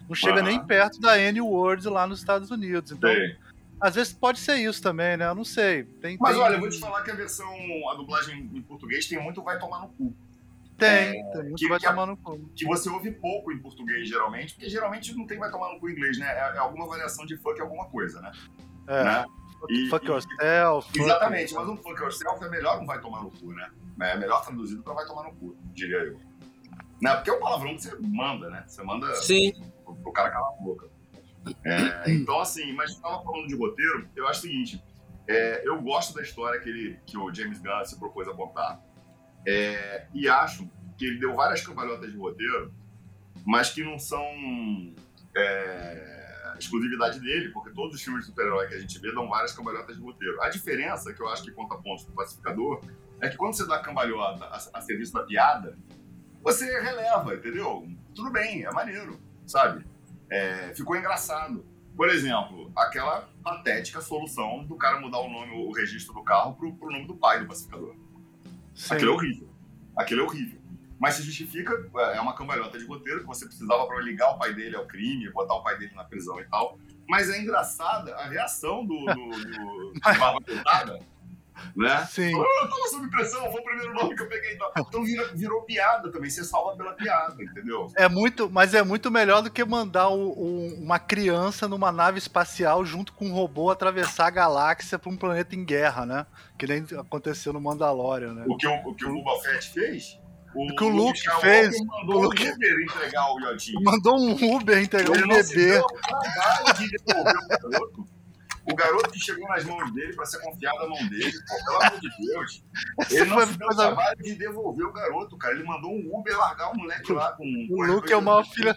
Não 0.07 0.15
chega 0.15 0.41
nem 0.41 0.59
perto 0.63 0.99
da 1.01 1.19
N-word 1.19 1.87
lá 1.89 2.07
nos 2.07 2.19
Estados 2.19 2.51
Unidos. 2.51 2.91
Então... 2.91 3.09
Sim 3.09 3.46
às 3.79 3.95
vezes 3.95 4.13
pode 4.13 4.39
ser 4.39 4.55
isso 4.55 4.81
também, 4.81 5.17
né? 5.17 5.27
Eu 5.27 5.35
não 5.35 5.43
sei. 5.43 5.83
Tem, 5.83 6.17
Mas 6.19 6.33
tem... 6.33 6.43
olha, 6.43 6.55
eu 6.55 6.59
vou 6.59 6.69
te 6.69 6.79
falar 6.79 7.03
que 7.03 7.11
a 7.11 7.15
versão, 7.15 7.47
a 7.89 7.95
dublagem 7.95 8.49
em 8.53 8.61
português 8.61 9.07
tem 9.07 9.21
muito 9.21 9.43
vai 9.43 9.59
tomar 9.59 9.81
no 9.81 9.89
cu. 9.89 10.15
Tem, 10.77 11.19
é, 11.19 11.23
tem 11.31 11.43
muito 11.43 11.55
que, 11.55 11.67
vai 11.67 11.79
que 11.79 11.87
tomar 11.87 12.05
no 12.05 12.17
cu. 12.17 12.39
Que 12.55 12.65
você 12.65 12.89
ouve 12.89 13.11
pouco 13.11 13.51
em 13.51 13.59
português, 13.59 14.07
geralmente, 14.07 14.53
porque 14.53 14.69
geralmente 14.69 15.15
não 15.15 15.25
tem 15.25 15.39
vai 15.39 15.49
tomar 15.49 15.73
no 15.73 15.79
cu 15.79 15.89
em 15.89 15.93
inglês, 15.93 16.17
né? 16.19 16.27
É, 16.27 16.55
é 16.55 16.57
alguma 16.59 16.87
variação 16.87 17.25
de 17.25 17.35
fuck 17.37 17.59
alguma 17.59 17.85
coisa, 17.85 18.21
né? 18.21 18.31
É. 18.87 19.03
Né? 19.03 19.25
E, 19.69 19.89
fuck 19.89 20.05
yourself. 20.05 20.99
Exatamente, 20.99 21.53
fuck... 21.53 21.65
mas 21.65 21.69
um 21.69 21.77
fuck 21.77 21.99
yourself 21.99 22.43
é 22.43 22.49
melhor 22.49 22.77
não 22.77 22.85
vai 22.85 23.01
tomar 23.01 23.23
no 23.23 23.31
cu, 23.31 23.51
né? 23.53 23.69
É 23.99 24.15
melhor 24.15 24.43
traduzido 24.43 24.83
pra 24.83 24.93
vai 24.93 25.05
tomar 25.05 25.23
no 25.23 25.33
cu, 25.33 25.57
diria 25.73 25.97
eu. 25.97 26.19
Né? 27.01 27.15
Porque 27.15 27.29
é 27.29 27.33
o 27.33 27.39
palavrão 27.39 27.75
que 27.75 27.81
você 27.81 27.95
manda, 27.99 28.49
né? 28.49 28.63
Você 28.67 28.83
manda 28.83 29.13
Sim. 29.15 29.51
Pro, 29.83 29.95
pro 29.95 30.11
cara 30.11 30.29
calar 30.29 30.49
a 30.49 30.63
boca. 30.63 30.87
É, 31.63 32.11
então, 32.11 32.39
assim, 32.39 32.73
mas 32.73 32.91
estava 32.91 33.23
falando 33.23 33.47
de 33.47 33.55
roteiro, 33.55 34.07
eu 34.15 34.27
acho 34.27 34.39
o 34.39 34.41
seguinte: 34.43 34.83
é, 35.27 35.67
eu 35.67 35.81
gosto 35.81 36.13
da 36.13 36.21
história 36.21 36.59
que, 36.59 36.69
ele, 36.69 36.99
que 37.05 37.17
o 37.17 37.33
James 37.33 37.59
Gunn 37.59 37.85
se 37.85 37.97
propôs 37.99 38.27
a 38.27 38.33
botar. 38.33 38.81
É, 39.45 40.07
e 40.13 40.27
acho 40.27 40.69
que 40.97 41.05
ele 41.05 41.19
deu 41.19 41.35
várias 41.35 41.61
cambalhotas 41.65 42.11
de 42.11 42.17
roteiro, 42.17 42.73
mas 43.45 43.69
que 43.69 43.83
não 43.83 43.99
são 43.99 44.23
é, 45.35 46.55
exclusividade 46.57 47.19
dele, 47.19 47.49
porque 47.49 47.71
todos 47.71 47.95
os 47.95 48.01
filmes 48.01 48.21
de 48.21 48.31
super-herói 48.31 48.67
que 48.67 48.75
a 48.75 48.79
gente 48.79 48.99
vê 48.99 49.11
dão 49.13 49.27
várias 49.27 49.53
cambalhotas 49.53 49.95
de 49.95 50.01
roteiro. 50.01 50.41
A 50.41 50.49
diferença, 50.49 51.13
que 51.13 51.21
eu 51.21 51.29
acho 51.29 51.43
que 51.43 51.51
conta 51.51 51.75
pontos 51.75 52.03
pro 52.05 52.15
pacificador, 52.15 52.81
é 53.21 53.29
que 53.29 53.37
quando 53.37 53.55
você 53.55 53.65
dá 53.65 53.79
cambalhota 53.79 54.45
a, 54.45 54.57
a 54.73 54.81
serviço 54.81 55.13
da 55.13 55.23
piada, 55.23 55.77
você 56.41 56.65
releva, 56.79 57.35
entendeu? 57.35 57.87
Tudo 58.15 58.31
bem, 58.31 58.65
é 58.65 58.71
maneiro, 58.71 59.19
sabe? 59.45 59.85
É, 60.29 60.73
ficou 60.73 60.95
engraçado. 60.95 61.65
Por 61.95 62.09
exemplo, 62.09 62.71
aquela 62.75 63.27
patética 63.43 64.01
solução 64.01 64.63
do 64.65 64.75
cara 64.75 64.99
mudar 64.99 65.19
o 65.19 65.29
nome, 65.29 65.53
o 65.53 65.71
registro 65.71 66.13
do 66.13 66.23
carro 66.23 66.53
pro, 66.53 66.73
pro 66.75 66.91
nome 66.91 67.07
do 67.07 67.15
pai 67.15 67.39
do 67.39 67.47
pacificador. 67.47 67.95
Sim. 68.75 68.93
Aquilo 68.93 69.11
é 69.11 69.13
horrível. 69.15 69.49
Aquilo 69.97 70.21
é 70.21 70.23
horrível. 70.23 70.61
Mas 70.99 71.15
se 71.15 71.23
justifica, 71.23 71.73
é, 72.13 72.19
uma 72.19 72.35
cambalhota 72.35 72.77
de 72.77 72.85
roteiro 72.85 73.21
que 73.21 73.27
você 73.27 73.45
precisava 73.45 73.85
para 73.87 73.99
ligar 74.01 74.31
o 74.31 74.37
pai 74.37 74.53
dele 74.53 74.75
ao 74.75 74.85
crime, 74.85 75.29
botar 75.31 75.55
o 75.55 75.63
pai 75.63 75.77
dele 75.77 75.93
na 75.95 76.03
prisão 76.03 76.39
e 76.39 76.45
tal. 76.45 76.77
Mas 77.07 77.29
é 77.29 77.39
engraçada 77.39 78.15
a 78.15 78.27
reação 78.27 78.85
do, 78.85 79.05
do, 79.05 79.29
do, 79.29 79.93
do 80.45 81.05
né? 81.75 82.05
Sim. 82.09 82.31
Eu 82.31 82.69
tava 82.69 82.87
sob 82.89 83.09
pressão, 83.09 83.51
foi 83.51 83.61
o 83.61 83.63
primeiro 83.63 83.93
nome 83.93 84.15
que 84.15 84.23
eu 84.23 84.29
peguei. 84.29 84.57
Então, 84.77 85.03
virou, 85.03 85.27
virou 85.35 85.61
piada 85.63 86.11
também, 86.11 86.29
você 86.29 86.43
salva 86.43 86.75
pela 86.75 86.93
piada, 86.93 87.41
entendeu? 87.41 87.87
É 87.95 88.07
muito, 88.07 88.49
mas 88.49 88.73
é 88.73 88.83
muito 88.83 89.11
melhor 89.11 89.41
do 89.41 89.51
que 89.51 89.63
mandar 89.63 90.09
o, 90.09 90.29
o, 90.29 90.67
uma 90.81 90.99
criança 90.99 91.67
numa 91.67 91.91
nave 91.91 92.17
espacial 92.17 92.85
junto 92.85 93.13
com 93.13 93.27
um 93.27 93.33
robô 93.33 93.69
atravessar 93.69 94.27
a 94.27 94.31
galáxia 94.31 94.99
para 94.99 95.11
um 95.11 95.17
planeta 95.17 95.55
em 95.55 95.63
guerra, 95.63 96.05
né? 96.05 96.25
Que 96.57 96.67
nem 96.67 96.85
aconteceu 96.97 97.53
no 97.53 97.61
Mandalorian, 97.61 98.33
né? 98.33 98.45
O 98.47 98.57
que 98.57 98.67
o, 98.67 98.89
o, 98.89 98.95
que 98.95 99.05
o 99.05 99.13
Boba 99.13 99.41
Fett 99.41 99.69
fez? 99.69 100.19
O, 100.55 100.75
que 100.75 100.83
o 100.83 100.89
Luke, 100.89 101.21
fez. 101.41 101.75
Mandou 101.85 102.15
o 102.15 102.23
Luke... 102.23 102.43
um 102.43 102.51
Uber 102.51 102.81
entregar 102.81 103.25
o. 103.31 103.83
Mandou 103.83 104.19
um 104.19 104.55
Uber 104.55 104.77
entregar 104.81 105.15
Ele 105.15 105.25
um 105.25 105.27
bebê. 105.27 105.43
Se 105.43 105.55
deu 105.55 105.85
trabalho 105.85 106.73
de 106.73 106.89
devolver 106.89 107.35
o 107.35 107.69
garoto. 107.69 108.16
O 108.69 108.75
garoto 108.75 109.11
que 109.11 109.19
chegou 109.19 109.47
nas 109.47 109.63
mãos 109.63 109.93
dele 109.93 110.13
para 110.13 110.25
ser 110.25 110.41
confiado 110.41 110.79
à 110.79 110.89
mão 110.89 111.07
dele, 111.07 111.31
pô, 111.47 111.65
pelo 111.65 111.83
amor 111.83 111.99
de 112.01 112.09
Deus. 112.17 112.63
Ele 113.09 113.25
não 113.25 113.47
se 113.47 113.57
deu 113.57 113.67
o 113.67 113.75
trabalho 113.75 114.17
de 114.17 114.35
devolver 114.35 114.85
o 114.85 114.91
garoto, 114.91 115.37
cara. 115.37 115.53
Ele 115.53 115.63
mandou 115.63 115.91
um 115.91 116.09
Uber 116.13 116.37
largar 116.37 116.71
o 116.71 116.75
moleque 116.75 117.13
lá 117.13 117.31
com. 117.31 117.45
O 117.71 117.83
Luke 117.83 118.11
é 118.11 118.17
o 118.17 118.21
maior 118.21 118.43
filho. 118.43 118.75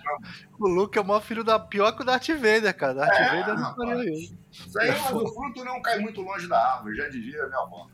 O 0.61 0.69
Luke 0.69 0.97
é 0.97 1.01
o 1.01 1.05
maior 1.05 1.21
filho 1.21 1.43
da 1.43 1.59
pior 1.59 1.93
que 1.93 2.03
o 2.03 2.05
Darth 2.05 2.29
Vader, 2.29 2.77
cara. 2.77 2.95
Darth 2.95 3.19
é, 3.19 3.41
Vader 3.41 3.59
não 3.59 3.75
faria 3.75 4.15
isso. 4.15 4.39
Isso 4.53 4.79
aí, 4.79 4.91
mas 4.91 5.13
o 5.13 5.27
fruto 5.27 5.65
não 5.65 5.83
cai 5.83 5.99
muito 5.99 6.21
longe 6.21 6.47
da 6.47 6.75
árvore, 6.75 6.97
já 6.97 7.09
dizia 7.09 7.47
minha 7.47 7.59
avó. 7.59 7.89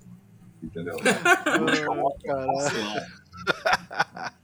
Entendeu? 0.62 0.96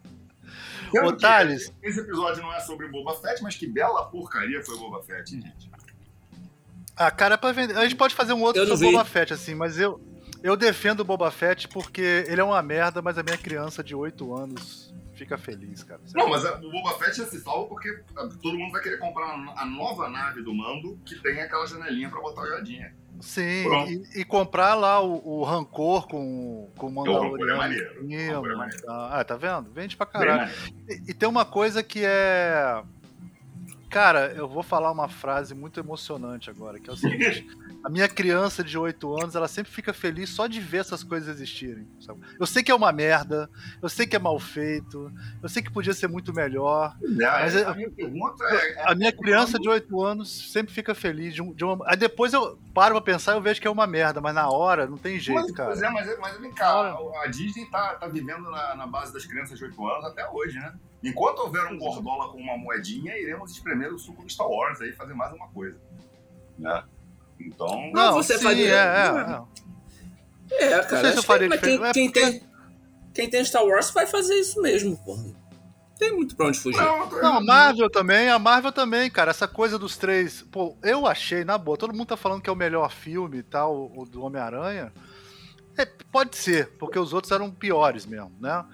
Ô, 1.04 1.16
Thales. 1.16 1.72
Esse 1.82 2.00
episódio 2.00 2.42
não 2.42 2.52
é 2.52 2.60
sobre 2.60 2.86
Boba 2.88 3.14
Fett, 3.14 3.42
mas 3.42 3.56
que 3.56 3.66
bela 3.66 4.04
porcaria 4.10 4.62
foi 4.62 4.76
Boba 4.78 5.02
Fett, 5.02 5.30
gente? 5.30 5.70
Ah, 6.96 7.10
cara, 7.10 7.34
é 7.34 7.36
pra 7.36 7.52
vender. 7.52 7.76
A 7.76 7.82
gente 7.82 7.96
pode 7.96 8.14
fazer 8.14 8.32
um 8.32 8.42
outro 8.42 8.66
sobre 8.66 8.92
Boba 8.92 9.04
Fett, 9.04 9.32
assim, 9.32 9.54
mas 9.54 9.78
eu, 9.78 10.00
eu 10.42 10.56
defendo 10.56 11.00
o 11.00 11.04
Boba 11.04 11.30
Fett 11.30 11.68
porque 11.68 12.24
ele 12.28 12.40
é 12.40 12.44
uma 12.44 12.62
merda, 12.62 13.00
mas 13.00 13.18
a 13.18 13.22
minha 13.22 13.38
criança 13.38 13.82
de 13.82 13.94
8 13.94 14.34
anos 14.34 14.92
fica 15.14 15.38
feliz, 15.38 15.82
cara. 15.82 16.00
Não, 16.14 16.28
mas 16.28 16.44
o 16.44 16.70
Boba 16.70 16.98
Fett 16.98 17.24
se 17.24 17.40
salva 17.40 17.68
porque 17.68 17.88
todo 18.42 18.58
mundo 18.58 18.72
vai 18.72 18.82
querer 18.82 18.98
comprar 18.98 19.26
a 19.56 19.64
nova 19.64 20.08
nave 20.08 20.42
do 20.42 20.54
Mando 20.54 20.98
que 21.06 21.16
tem 21.22 21.40
aquela 21.40 21.66
janelinha 21.66 22.10
pra 22.10 22.20
botar 22.20 22.42
o 22.42 22.48
Jadinha. 22.48 22.94
Sim, 23.20 23.64
e, 23.86 24.20
e, 24.20 24.24
comprar 24.24 24.74
lá 24.74 25.00
o, 25.00 25.22
o 25.24 25.44
Rancor 25.44 26.08
com, 26.08 26.68
com 26.76 26.88
o 26.88 26.92
Mandaloriano. 26.92 27.52
É 27.52 27.56
maneiro. 27.56 28.12
É 28.12 28.56
maneiro. 28.56 28.84
Ah, 28.88 29.22
tá 29.24 29.36
vendo? 29.36 29.70
Vende 29.70 29.96
pra 29.96 30.06
caralho. 30.06 30.52
E, 30.88 31.10
e, 31.10 31.14
tem 31.14 31.28
uma 31.28 31.44
coisa 31.44 31.84
que 31.84 32.02
é. 32.04 32.82
Cara, 33.92 34.32
eu 34.34 34.48
vou 34.48 34.62
falar 34.62 34.90
uma 34.90 35.06
frase 35.06 35.54
muito 35.54 35.78
emocionante 35.78 36.48
agora, 36.48 36.80
que 36.80 36.88
é 36.88 36.92
o 36.94 36.96
seguinte. 36.96 37.46
A 37.84 37.88
minha 37.88 38.08
criança 38.08 38.62
de 38.62 38.78
8 38.78 39.22
anos, 39.22 39.34
ela 39.34 39.48
sempre 39.48 39.72
fica 39.72 39.92
feliz 39.92 40.30
só 40.30 40.46
de 40.46 40.60
ver 40.60 40.78
essas 40.78 41.02
coisas 41.02 41.28
existirem. 41.28 41.86
Sabe? 42.00 42.20
Eu 42.38 42.46
sei 42.46 42.62
que 42.62 42.70
é 42.70 42.74
uma 42.74 42.92
merda, 42.92 43.50
eu 43.82 43.88
sei 43.88 44.06
que 44.06 44.14
é 44.14 44.18
mal 44.18 44.38
feito, 44.38 45.12
eu 45.42 45.48
sei 45.48 45.62
que 45.62 45.70
podia 45.70 45.92
ser 45.92 46.06
muito 46.06 46.32
melhor. 46.32 46.96
mas 47.00 47.56
a, 47.56 47.74
minha, 47.74 47.88
é, 47.88 48.90
a 48.90 48.94
minha 48.94 49.12
criança 49.12 49.58
de 49.58 49.68
8 49.68 50.02
anos 50.02 50.52
sempre 50.52 50.72
fica 50.72 50.94
feliz 50.94 51.34
de, 51.34 51.42
um, 51.42 51.52
de 51.52 51.64
uma. 51.64 51.84
Aí 51.88 51.96
depois 51.96 52.32
eu 52.32 52.58
paro 52.72 52.94
pra 52.94 53.02
pensar 53.02 53.32
e 53.32 53.36
eu 53.36 53.42
vejo 53.42 53.60
que 53.60 53.66
é 53.66 53.70
uma 53.70 53.86
merda, 53.86 54.20
mas 54.20 54.34
na 54.34 54.48
hora 54.48 54.86
não 54.86 54.96
tem 54.96 55.18
jeito, 55.18 55.42
mas, 55.42 55.52
cara. 55.52 55.70
Pois 55.70 55.82
é, 55.82 55.90
mas, 55.90 56.18
mas 56.20 56.38
vem 56.38 56.52
cá, 56.52 56.96
a 57.22 57.26
Disney 57.26 57.66
tá, 57.66 57.94
tá 57.94 58.06
vivendo 58.06 58.48
na, 58.50 58.76
na 58.76 58.86
base 58.86 59.12
das 59.12 59.26
crianças 59.26 59.58
de 59.58 59.64
8 59.64 59.86
anos 59.88 60.04
até 60.04 60.28
hoje, 60.28 60.58
né? 60.58 60.72
Enquanto 61.02 61.40
houver 61.40 61.66
um 61.66 61.78
gordola 61.78 62.30
com 62.30 62.38
uma 62.38 62.56
moedinha, 62.56 63.18
iremos 63.18 63.50
espremer 63.50 63.92
o 63.92 63.98
suco 63.98 64.22
do 64.22 64.30
Star 64.30 64.48
Wars 64.48 64.80
aí, 64.80 64.92
fazer 64.92 65.14
mais 65.14 65.32
uma 65.32 65.48
coisa. 65.48 65.76
Né? 66.56 66.84
Então. 67.46 67.90
Não, 67.92 68.14
você 68.14 68.38
sim, 68.38 68.44
faria. 68.44 68.74
É, 68.74 69.46
é. 70.50 70.64
é 70.64 70.82
cara. 70.84 71.08
Acho 71.08 71.22
que, 71.22 71.48
mas 71.48 71.60
quem, 71.60 71.92
quem, 71.92 72.10
tem, 72.10 72.42
quem 73.14 73.30
tem 73.30 73.44
Star 73.44 73.64
Wars 73.64 73.90
vai 73.90 74.06
fazer 74.06 74.34
isso 74.34 74.60
mesmo, 74.60 74.96
porra. 74.98 75.24
Tem 75.98 76.12
muito 76.12 76.34
pra 76.34 76.48
onde 76.48 76.58
fugir. 76.58 76.80
Não, 76.80 77.08
não, 77.08 77.36
a 77.36 77.40
Marvel 77.40 77.88
também, 77.88 78.28
a 78.28 78.38
Marvel 78.38 78.72
também, 78.72 79.08
cara. 79.08 79.30
Essa 79.30 79.46
coisa 79.46 79.78
dos 79.78 79.96
três. 79.96 80.42
Pô, 80.50 80.76
eu 80.82 81.06
achei, 81.06 81.44
na 81.44 81.56
boa, 81.56 81.76
todo 81.76 81.94
mundo 81.94 82.08
tá 82.08 82.16
falando 82.16 82.42
que 82.42 82.50
é 82.50 82.52
o 82.52 82.56
melhor 82.56 82.90
filme 82.90 83.38
e 83.38 83.42
tal, 83.42 83.92
o 83.94 84.04
do 84.04 84.22
Homem-Aranha. 84.22 84.92
É, 85.78 85.86
pode 86.10 86.36
ser, 86.36 86.70
porque 86.76 86.98
os 86.98 87.12
outros 87.12 87.30
eram 87.30 87.50
piores 87.52 88.04
mesmo, 88.04 88.32
né? 88.40 88.64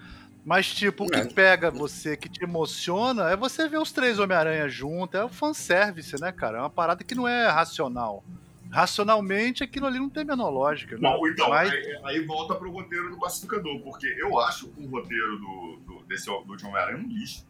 Mas, 0.42 0.72
tipo, 0.72 1.04
o 1.04 1.06
que 1.06 1.18
é. 1.18 1.24
pega 1.26 1.70
você, 1.70 2.16
que 2.16 2.30
te 2.30 2.42
emociona, 2.42 3.28
é 3.28 3.36
você 3.36 3.68
ver 3.68 3.78
os 3.78 3.92
três 3.92 4.18
Homem-Aranha 4.18 4.66
juntos. 4.66 5.20
É 5.20 5.22
o 5.22 5.28
fanservice, 5.28 6.18
né, 6.18 6.32
cara? 6.32 6.56
É 6.56 6.60
uma 6.60 6.70
parada 6.70 7.04
que 7.04 7.14
não 7.14 7.28
é 7.28 7.46
racional 7.48 8.24
racionalmente 8.70 9.64
aquilo 9.64 9.86
ali 9.86 9.98
não 9.98 10.10
tem 10.10 10.24
menor 10.24 10.50
lógica. 10.50 10.96
Né? 10.96 11.02
Bom, 11.02 11.26
então, 11.26 11.48
Mas... 11.48 11.70
aí, 11.70 12.00
aí, 12.04 12.26
volta 12.26 12.54
pro 12.54 12.70
roteiro 12.70 13.10
do 13.10 13.18
pacificador, 13.18 13.80
porque 13.80 14.06
eu 14.18 14.38
acho 14.38 14.72
o 14.76 14.86
roteiro 14.88 15.38
do, 15.38 15.80
do, 15.86 16.04
desse, 16.06 16.26
do 16.26 16.56
John 16.56 16.68
Homem-Aranha 16.68 16.98
um 16.98 17.08
lixo. 17.08 17.46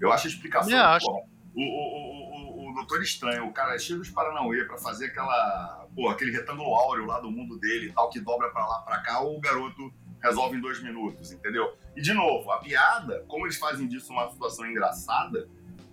Eu 0.00 0.12
acho 0.12 0.26
a 0.26 0.30
explicação. 0.30 0.72
Eu 0.72 0.84
acho. 0.84 1.06
o, 1.06 1.62
o, 1.62 2.66
o, 2.66 2.70
o, 2.70 2.74
Doutor 2.74 3.02
Estranho, 3.02 3.46
o 3.46 3.52
cara 3.52 3.74
é 3.74 3.78
cheio 3.78 3.98
dos 3.98 4.10
Paranauê 4.10 4.64
pra 4.64 4.78
fazer 4.78 5.06
aquela. 5.06 5.86
Pô, 5.94 6.08
aquele 6.08 6.30
retângulo 6.30 6.74
áureo 6.74 7.06
lá 7.06 7.20
do 7.20 7.30
mundo 7.30 7.58
dele 7.58 7.86
e 7.86 7.92
tal, 7.92 8.08
que 8.08 8.20
dobra 8.20 8.48
pra 8.50 8.66
lá 8.66 8.80
pra 8.80 9.00
cá, 9.00 9.22
o 9.22 9.38
garoto 9.40 9.92
resolve 10.22 10.56
em 10.56 10.60
dois 10.60 10.82
minutos, 10.82 11.32
entendeu? 11.32 11.74
E 11.96 12.00
de 12.00 12.12
novo, 12.12 12.50
a 12.52 12.58
piada, 12.58 13.24
como 13.26 13.46
eles 13.46 13.56
fazem 13.56 13.88
disso 13.88 14.12
uma 14.12 14.30
situação 14.30 14.66
engraçada, 14.66 15.48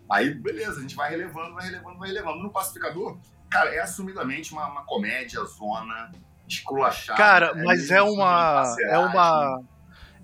aí 0.09 0.33
beleza, 0.33 0.77
a 0.77 0.81
gente 0.81 0.95
vai 0.95 1.09
relevando, 1.09 1.53
vai 1.53 1.65
relevando, 1.65 1.97
vai 1.97 2.09
relevando. 2.09 2.43
No 2.43 2.51
pacificador, 2.51 3.17
Cara, 3.57 3.75
é 3.75 3.79
assumidamente 3.79 4.53
uma, 4.53 4.67
uma 4.67 4.83
comédia 4.83 5.43
zona, 5.43 6.11
esculachada. 6.47 7.17
Cara, 7.17 7.45
é 7.47 7.63
mas 7.63 7.91
é 7.91 8.01
uma. 8.01 8.75
É 8.89 8.97
uma. 8.97 9.61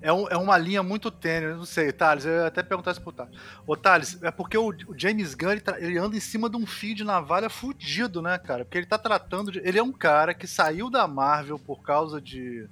É, 0.02 0.12
um, 0.12 0.28
é 0.28 0.36
uma 0.36 0.58
linha 0.58 0.84
muito 0.84 1.10
tênue, 1.10 1.54
não 1.54 1.64
sei, 1.64 1.90
Thales, 1.94 2.26
eu 2.26 2.34
ia 2.34 2.48
até 2.48 2.62
perguntar 2.62 2.92
isso 2.92 3.02
pro 3.02 3.14
Thales. 3.14 3.34
Ô, 3.66 3.74
Thales, 3.78 4.22
é 4.22 4.32
porque 4.32 4.58
o, 4.58 4.68
o 4.68 4.94
James 4.98 5.34
Gunn, 5.34 5.52
ele, 5.52 5.62
tá, 5.62 5.80
ele, 5.80 5.98
anda 5.98 6.18
em 6.18 6.20
cima 6.20 6.50
de 6.50 6.58
um 6.58 6.66
fio 6.66 6.94
de 6.94 7.06
navalha 7.06 7.50
fudido, 7.50 8.22
né, 8.22 8.38
cara? 8.38 8.66
Porque 8.66 8.80
ele 8.80 8.86
tá 8.86 8.98
tratando 8.98 9.50
de... 9.50 9.60
Ele 9.60 9.80
é 9.80 9.84
um 9.84 9.94
cara 9.94 10.34
que 10.34 10.46
saiu 10.46 10.90
da 10.90 11.08
Marvel 11.08 11.58
por 11.58 11.82
causa 11.82 12.20
de 12.20 12.68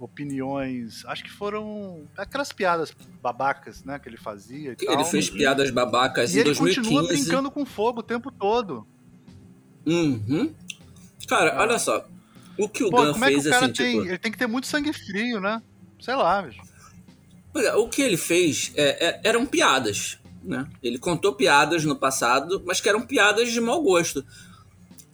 opiniões, 0.00 1.04
acho 1.06 1.22
que 1.22 1.30
foram 1.30 2.08
aquelas 2.16 2.52
piadas 2.52 2.92
babacas, 3.22 3.84
né, 3.84 3.98
que 3.98 4.08
ele 4.08 4.16
fazia 4.16 4.76
Ele 4.78 5.04
fez 5.04 5.30
piadas 5.30 5.70
babacas 5.70 6.34
e 6.34 6.38
em 6.38 6.40
ele 6.40 6.54
2015. 6.54 6.80
continua 6.80 7.08
brincando 7.08 7.50
com 7.52 7.64
fogo 7.64 8.00
o 8.00 8.02
tempo 8.02 8.32
todo. 8.32 8.84
Uhum. 9.86 10.54
Cara, 11.28 11.60
olha 11.60 11.78
só. 11.78 12.06
O 12.56 12.68
que 12.68 12.84
o 12.84 12.90
Pô, 12.90 12.98
Gun 12.98 13.12
como 13.12 13.24
fez, 13.24 13.46
é 13.46 13.54
assim, 13.54 13.72
tem, 13.72 13.92
tipo... 13.92 14.06
Ele 14.06 14.18
tem 14.18 14.32
que 14.32 14.38
ter 14.38 14.46
muito 14.46 14.66
sangue 14.66 14.92
frio, 14.92 15.40
né? 15.40 15.62
Sei 16.00 16.14
lá, 16.14 16.42
bicho. 16.42 16.60
Olha, 17.52 17.76
o 17.76 17.88
que 17.88 18.02
ele 18.02 18.16
fez 18.16 18.72
é, 18.76 19.06
é, 19.06 19.20
eram 19.24 19.46
piadas, 19.46 20.18
né? 20.42 20.68
Ele 20.82 20.98
contou 20.98 21.34
piadas 21.34 21.84
no 21.84 21.96
passado, 21.96 22.62
mas 22.64 22.80
que 22.80 22.88
eram 22.88 23.02
piadas 23.02 23.50
de 23.50 23.60
mau 23.60 23.82
gosto. 23.82 24.24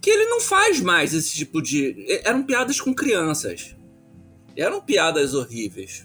Que 0.00 0.10
ele 0.10 0.26
não 0.26 0.40
faz 0.40 0.80
mais 0.80 1.12
esse 1.12 1.34
tipo 1.34 1.60
de... 1.62 1.94
Eram 2.24 2.42
piadas 2.42 2.80
com 2.80 2.94
crianças. 2.94 3.76
Eram 4.56 4.80
piadas 4.80 5.34
horríveis. 5.34 6.04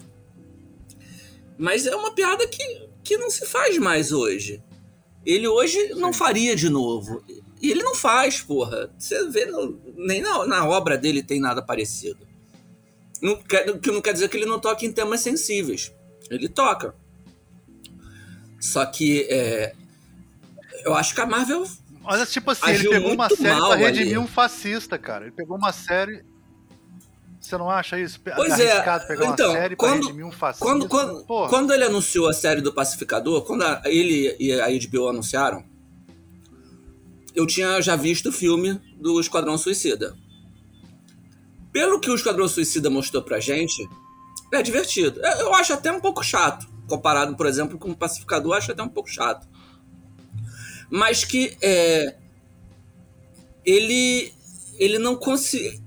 Mas 1.57 1.85
é 1.85 1.95
uma 1.95 2.13
piada 2.13 2.45
que, 2.47 2.89
que 3.03 3.17
não 3.17 3.29
se 3.29 3.45
faz 3.45 3.77
mais 3.77 4.11
hoje. 4.11 4.61
Ele 5.25 5.47
hoje 5.47 5.79
Sim. 5.87 5.99
não 5.99 6.13
faria 6.13 6.55
de 6.55 6.69
novo. 6.69 7.23
E 7.61 7.71
ele 7.71 7.83
não 7.83 7.95
faz, 7.95 8.41
porra. 8.41 8.91
Você 8.97 9.27
vê, 9.29 9.45
no, 9.45 9.79
nem 9.95 10.21
na, 10.21 10.45
na, 10.45 10.67
obra 10.67 10.97
dele 10.97 11.23
tem 11.23 11.39
nada 11.39 11.61
parecido. 11.61 12.27
Não 13.21 13.37
quer, 13.37 13.79
que 13.79 13.91
não 13.91 14.01
quer 14.01 14.13
dizer 14.13 14.29
que 14.29 14.37
ele 14.37 14.45
não 14.45 14.59
toque 14.59 14.85
em 14.85 14.91
temas 14.91 15.21
sensíveis. 15.21 15.93
Ele 16.29 16.49
toca. 16.49 16.93
Só 18.59 18.85
que 18.85 19.27
é, 19.29 19.73
eu 20.83 20.93
acho 20.93 21.13
que 21.15 21.21
a 21.21 21.25
Marvel. 21.25 21.65
Olha, 22.03 22.25
tipo 22.25 22.51
assim, 22.51 22.69
ele 22.69 22.89
pegou 22.89 23.13
uma 23.13 23.29
série 23.29 23.59
pra 23.59 23.75
redimir 23.75 24.07
ali. 24.09 24.17
um 24.17 24.27
fascista, 24.27 24.97
cara. 24.97 25.25
Ele 25.25 25.33
pegou 25.33 25.57
uma 25.57 25.71
série. 25.71 26.23
Você 27.39 27.57
não 27.57 27.69
acha 27.69 27.99
isso? 27.99 28.19
Pois 28.35 28.59
é. 28.59 28.81
Pegar 28.81 29.33
então, 29.33 29.49
uma 29.49 29.57
série 29.59 29.75
quando, 29.75 29.99
pra 29.99 30.01
redimir 30.07 30.25
um 30.25 30.31
fascista. 30.31 30.65
Quando, 30.65 30.87
quando, 30.87 31.23
quando 31.25 31.73
ele 31.73 31.83
anunciou 31.83 32.27
a 32.27 32.33
série 32.33 32.61
do 32.61 32.73
Pacificador, 32.73 33.43
quando 33.43 33.63
a, 33.63 33.81
ele 33.85 34.35
e 34.39 34.53
a 34.53 34.67
HBO 34.67 35.09
anunciaram, 35.09 35.63
eu 37.35 37.45
tinha 37.45 37.81
já 37.81 37.95
visto 37.95 38.29
o 38.29 38.31
filme 38.31 38.79
do 38.99 39.19
Esquadrão 39.19 39.57
Suicida. 39.57 40.15
Pelo 41.71 41.99
que 41.99 42.09
o 42.09 42.15
Esquadrão 42.15 42.47
Suicida 42.47 42.89
mostrou 42.89 43.21
pra 43.21 43.39
gente, 43.39 43.87
é 44.53 44.61
divertido. 44.61 45.19
Eu 45.19 45.53
acho 45.53 45.73
até 45.73 45.91
um 45.91 45.99
pouco 45.99 46.23
chato. 46.23 46.65
Comparado, 46.87 47.35
por 47.35 47.45
exemplo, 47.45 47.77
com 47.77 47.91
o 47.91 47.95
Pacificador, 47.95 48.53
eu 48.53 48.57
acho 48.57 48.71
até 48.71 48.81
um 48.81 48.89
pouco 48.89 49.09
chato. 49.09 49.47
Mas 50.89 51.25
que 51.25 51.57
é, 51.61 52.15
ele, 53.65 54.31
ele 54.77 54.99
não 54.99 55.15
conseguiu. 55.15 55.83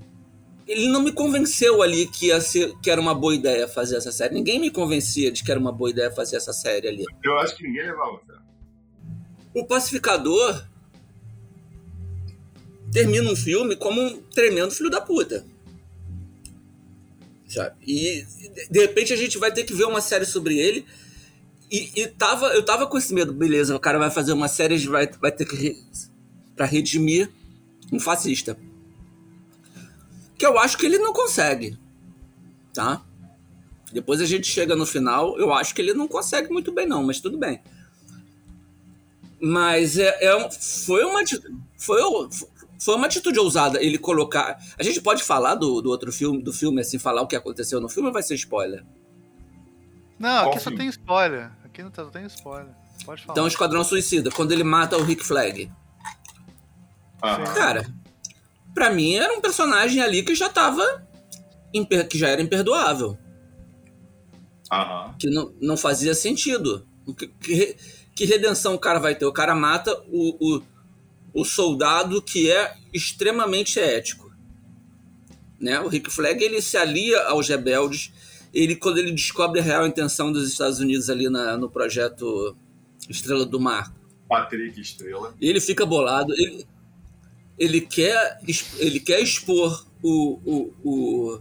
Ele 0.66 0.88
não 0.88 1.00
me 1.00 1.12
convenceu 1.12 1.80
ali 1.80 2.06
que, 2.06 2.26
ia 2.26 2.42
ser, 2.42 2.76
que 2.82 2.90
era 2.90 3.00
uma 3.00 3.14
boa 3.14 3.34
ideia 3.34 3.66
fazer 3.66 3.96
essa 3.96 4.12
série. 4.12 4.34
Ninguém 4.34 4.60
me 4.60 4.70
convencia 4.70 5.32
de 5.32 5.42
que 5.42 5.50
era 5.50 5.58
uma 5.58 5.72
boa 5.72 5.88
ideia 5.88 6.10
fazer 6.10 6.36
essa 6.36 6.52
série 6.52 6.86
ali. 6.86 7.04
Eu 7.24 7.38
acho 7.38 7.56
que 7.56 7.62
ninguém 7.62 7.86
levava. 7.86 8.20
O 9.54 9.64
Pacificador, 9.64 10.62
termina 12.92 13.30
um 13.30 13.36
filme 13.36 13.76
como 13.76 14.00
um 14.00 14.22
tremendo 14.22 14.70
filho 14.72 14.90
da 14.90 15.00
puta. 15.00 15.44
Sabe? 17.48 17.76
E 17.86 18.26
de 18.70 18.80
repente 18.80 19.12
a 19.12 19.16
gente 19.16 19.38
vai 19.38 19.52
ter 19.52 19.64
que 19.64 19.72
ver 19.72 19.84
uma 19.84 20.00
série 20.00 20.26
sobre 20.26 20.58
ele. 20.58 20.84
E, 21.70 21.90
e 21.96 22.06
tava, 22.06 22.48
eu 22.48 22.64
tava 22.64 22.86
com 22.86 22.96
esse 22.96 23.12
medo, 23.12 23.32
beleza, 23.32 23.76
o 23.76 23.80
cara 23.80 23.98
vai 23.98 24.10
fazer 24.10 24.32
uma 24.32 24.48
série 24.48 24.78
vai, 24.86 25.06
vai 25.06 25.32
ter 25.32 25.44
que. 25.44 25.56
Re, 25.56 25.76
pra 26.56 26.66
redimir 26.66 27.30
um 27.92 28.00
fascista. 28.00 28.58
Que 30.36 30.46
eu 30.46 30.58
acho 30.58 30.76
que 30.76 30.86
ele 30.86 30.98
não 30.98 31.12
consegue. 31.12 31.78
Tá? 32.74 33.02
Depois 33.92 34.20
a 34.20 34.26
gente 34.26 34.46
chega 34.46 34.76
no 34.76 34.84
final, 34.84 35.38
eu 35.38 35.52
acho 35.52 35.74
que 35.74 35.80
ele 35.80 35.94
não 35.94 36.06
consegue 36.06 36.50
muito 36.50 36.72
bem, 36.72 36.86
não, 36.86 37.02
mas 37.02 37.20
tudo 37.20 37.38
bem. 37.38 37.60
Mas 39.40 39.96
é, 39.96 40.08
é 40.20 40.50
foi 40.50 41.04
uma. 41.04 41.22
Foi, 41.76 42.00
Foi 42.78 42.94
uma 42.94 43.06
atitude 43.06 43.38
ousada 43.38 43.82
ele 43.82 43.98
colocar. 43.98 44.58
A 44.78 44.82
gente 44.82 45.00
pode 45.00 45.24
falar 45.24 45.54
do, 45.56 45.80
do 45.80 45.90
outro 45.90 46.12
filme, 46.12 46.42
do 46.42 46.52
filme, 46.52 46.80
assim, 46.80 46.98
falar 46.98 47.22
o 47.22 47.26
que 47.26 47.34
aconteceu 47.34 47.80
no 47.80 47.88
filme 47.88 48.08
ou 48.08 48.12
vai 48.12 48.22
ser 48.22 48.34
spoiler? 48.34 48.84
Não, 50.18 50.44
Qual 50.44 50.50
aqui 50.50 50.60
filme? 50.60 50.76
só 50.76 50.82
tem 50.82 50.88
spoiler. 50.88 51.50
Aqui 51.64 51.82
não, 51.82 51.90
tá, 51.90 52.04
tem 52.06 52.26
spoiler. 52.26 52.72
Pode 53.04 53.22
falar. 53.22 53.32
Então, 53.32 53.46
Esquadrão 53.46 53.84
Suicida, 53.84 54.30
quando 54.30 54.52
ele 54.52 54.64
mata 54.64 54.96
o 54.96 55.02
Rick 55.02 55.24
Flag. 55.24 55.70
Ah. 57.20 57.38
Cara, 57.54 57.86
pra 58.74 58.90
mim 58.90 59.14
era 59.14 59.32
um 59.34 59.40
personagem 59.40 60.00
ali 60.02 60.22
que 60.22 60.34
já 60.34 60.48
tava. 60.48 60.84
que 62.08 62.18
já 62.18 62.28
era 62.28 62.40
imperdoável. 62.40 63.18
Aham. 64.70 65.14
Que 65.18 65.30
não, 65.30 65.52
não 65.60 65.76
fazia 65.76 66.14
sentido. 66.14 66.86
Que, 67.16 67.26
que, 67.26 67.76
que, 68.14 68.24
redenção 68.24 68.74
o 68.74 68.78
cara 68.78 68.98
vai 68.98 69.14
ter? 69.14 69.24
O 69.24 69.32
cara 69.32 69.54
mata 69.54 69.92
o, 70.08 70.56
o, 70.56 70.62
o 71.38 71.44
soldado 71.44 72.20
que 72.20 72.50
é 72.50 72.74
extremamente 72.92 73.78
ético. 73.78 74.32
Né? 75.60 75.78
O 75.80 75.88
Rick 75.88 76.10
Flag 76.10 76.42
ele 76.42 76.60
se 76.60 76.76
alia 76.76 77.22
aos 77.24 77.48
rebeldes 77.48 78.12
ele 78.52 78.74
quando 78.74 78.98
ele 78.98 79.12
descobre 79.12 79.60
a 79.60 79.62
real 79.62 79.86
intenção 79.86 80.32
dos 80.32 80.50
Estados 80.50 80.80
Unidos 80.80 81.08
ali 81.10 81.28
na, 81.28 81.56
no 81.56 81.70
projeto 81.70 82.56
Estrela 83.08 83.44
do 83.44 83.60
Mar. 83.60 83.94
Patrick 84.28 84.80
Estrela. 84.80 85.34
Ele 85.40 85.60
fica 85.60 85.86
bolado. 85.86 86.32
Ele, 86.34 86.66
ele, 87.58 87.80
quer, 87.80 88.40
ele 88.78 89.00
quer 89.00 89.20
expor 89.20 89.86
o, 90.02 90.40
o, 90.44 90.74
o, 90.84 91.40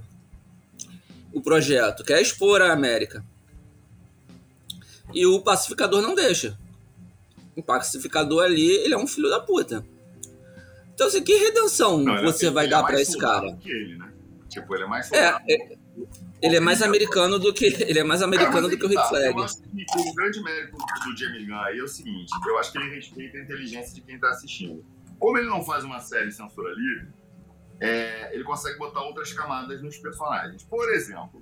o 1.33 1.41
projeto, 1.41 2.03
quer 2.03 2.21
expor 2.21 2.61
a 2.61 2.71
América. 2.71 3.25
E 5.13 5.25
o 5.25 5.39
pacificador 5.41 6.01
não 6.01 6.13
deixa. 6.13 6.57
O 7.57 7.63
pacificador 7.63 8.43
ali, 8.43 8.69
ele 8.69 8.93
é 8.93 8.97
um 8.97 9.07
filho 9.07 9.29
da 9.29 9.39
puta. 9.39 9.83
Então, 10.93 11.07
assim, 11.07 11.23
que 11.23 11.35
redenção 11.35 11.97
não, 11.97 12.21
você 12.23 12.49
vai 12.49 12.67
dar 12.67 12.83
é 12.83 12.83
para 12.83 13.01
esse 13.01 13.17
cara? 13.17 13.57
Ele, 13.65 13.97
né? 13.97 14.13
Tipo, 14.47 14.75
ele 14.75 14.83
é 14.83 14.87
mais 14.87 15.11
é, 15.11 15.37
é, 15.49 15.77
ele 16.41 16.55
é 16.55 16.59
mais 16.59 16.81
americano 16.81 17.37
do 17.39 17.53
que 17.53 17.65
ele 17.65 17.99
é 17.99 18.03
mais 18.03 18.21
americano 18.21 18.67
é, 18.67 18.69
do 18.69 18.77
que 18.77 18.85
o 18.85 18.87
Rick 18.87 19.07
Flag. 19.07 19.37
Eu 19.37 19.43
acho 19.43 19.61
que 19.61 19.99
o 19.99 20.13
grande 20.13 20.41
mérito 20.41 20.77
do 20.77 21.17
Jamie 21.17 21.45
Gunn 21.45 21.55
aí 21.55 21.79
é 21.79 21.83
o 21.83 21.87
seguinte: 21.87 22.31
eu 22.47 22.57
acho 22.57 22.71
que 22.71 22.77
ele 22.77 22.95
respeita 22.95 23.37
a 23.37 23.41
inteligência 23.41 23.93
de 23.93 24.01
quem 24.01 24.15
está 24.15 24.29
assistindo. 24.29 24.85
Como 25.19 25.37
ele 25.37 25.47
não 25.47 25.63
faz 25.63 25.83
uma 25.83 25.99
série 25.99 26.31
censura 26.31 26.73
livre, 26.73 27.07
é, 27.79 28.33
ele 28.33 28.43
consegue 28.43 28.77
botar 28.77 29.01
outras 29.01 29.33
camadas 29.33 29.81
nos 29.81 29.97
personagens. 29.97 30.63
Por 30.63 30.89
exemplo, 30.93 31.41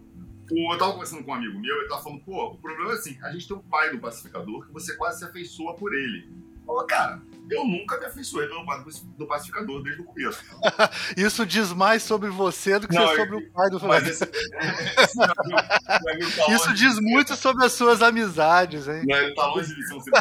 o, 0.51 0.73
eu 0.73 0.77
tava 0.77 0.93
conversando 0.93 1.23
com 1.23 1.31
um 1.31 1.35
amigo 1.35 1.59
meu, 1.59 1.77
ele 1.77 1.89
tava 1.89 2.03
falando, 2.03 2.21
pô, 2.21 2.51
o 2.51 2.57
problema 2.57 2.91
é 2.91 2.93
assim, 2.93 3.17
a 3.23 3.31
gente 3.31 3.47
tem 3.47 3.57
um 3.57 3.61
pai 3.61 3.91
do 3.91 3.99
pacificador 3.99 4.65
que 4.65 4.73
você 4.73 4.95
quase 4.95 5.19
se 5.19 5.25
afeiçoa 5.25 5.75
por 5.75 5.93
ele. 5.93 6.27
Falou, 6.65 6.85
cara, 6.87 7.21
eu 7.49 7.63
nunca 7.63 7.99
me 7.99 8.05
afeiçoei 8.05 8.47
pelo 8.47 8.65
pai 8.65 8.83
do 9.17 9.27
pacificador 9.27 9.83
desde 9.83 10.01
o 10.01 10.05
começo. 10.05 10.43
Isso 11.15 11.45
diz 11.45 11.71
mais 11.71 12.01
sobre 12.01 12.29
você 12.29 12.79
do 12.79 12.87
que 12.87 12.95
não, 12.95 13.07
sobre 13.15 13.35
eu, 13.35 13.39
o 13.39 13.51
pai 13.51 13.69
do 13.69 13.79
pacificador. 13.79 14.35
Isso 16.49 16.73
diz 16.73 16.99
muito 16.99 17.35
sobre 17.35 17.65
as 17.65 17.73
suas 17.73 18.01
amizades, 18.01 18.87
hein? 18.87 19.03
Não, 19.05 19.15
ele 19.15 19.35
tá 19.35 19.45
longe 19.45 19.75
de 19.75 19.87
ser 19.87 19.93
um 19.93 20.01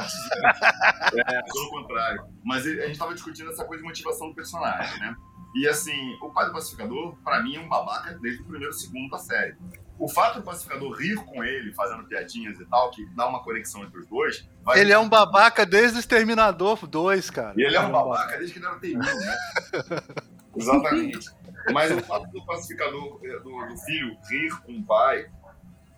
É, 1.14 1.42
pelo 1.42 1.70
contrário. 1.70 2.24
Mas 2.44 2.66
a 2.66 2.86
gente 2.86 2.98
tava 2.98 3.14
discutindo 3.14 3.50
essa 3.50 3.64
coisa 3.64 3.82
de 3.82 3.88
motivação 3.88 4.28
do 4.28 4.34
personagem, 4.34 5.00
né? 5.00 5.16
E 5.54 5.68
assim, 5.68 6.16
o 6.20 6.30
pai 6.30 6.46
do 6.46 6.52
pacificador, 6.52 7.14
pra 7.22 7.42
mim, 7.42 7.56
é 7.56 7.60
um 7.60 7.68
babaca 7.68 8.18
desde 8.20 8.42
o 8.42 8.44
primeiro 8.44 8.72
segundo 8.72 9.10
da 9.10 9.18
série. 9.18 9.54
O 9.96 10.08
fato 10.08 10.40
do 10.40 10.42
pacificador 10.42 10.90
rir 10.98 11.14
com 11.24 11.44
ele, 11.44 11.72
fazendo 11.72 12.04
piadinhas 12.04 12.58
e 12.58 12.64
tal, 12.64 12.90
que 12.90 13.06
dá 13.14 13.28
uma 13.28 13.42
conexão 13.44 13.84
entre 13.84 14.00
os 14.00 14.06
dois. 14.08 14.48
ele 14.74 14.92
é 14.92 14.98
um 14.98 15.08
babaca 15.08 15.64
desde 15.64 15.98
o 15.98 16.00
Exterminador 16.00 16.84
2, 16.84 17.30
cara. 17.30 17.54
E 17.56 17.62
ele 17.62 17.76
é 17.76 17.80
um 17.80 17.92
babaca 17.92 18.36
desde 18.36 18.52
que 18.52 18.58
ele 18.58 18.66
era 18.66 18.78
terrível, 18.80 19.14
né? 19.20 19.36
Exatamente. 20.56 21.30
Mas 21.72 21.92
o 21.92 22.00
fato 22.00 22.30
do 22.32 22.44
pacificador, 22.44 23.20
eh, 23.22 23.38
do, 23.38 23.66
do, 23.66 23.76
filho 23.78 24.16
rir 24.28 24.50
com 24.62 24.76
o 24.76 24.84
pai, 24.84 25.30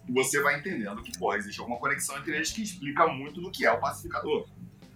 você 0.09 0.43
vai 0.43 0.59
entendendo 0.59 1.03
que, 1.03 1.19
porra, 1.19 1.39
existe 1.39 1.59
alguma 1.61 1.79
conexão 1.79 2.19
entre 2.19 2.37
eles 2.37 2.53
que 2.53 2.63
explica 2.63 3.07
muito 3.07 3.41
do 3.41 3.51
que 3.51 3.65
é 3.65 3.73
o 3.73 3.81
pacificador. 3.81 4.47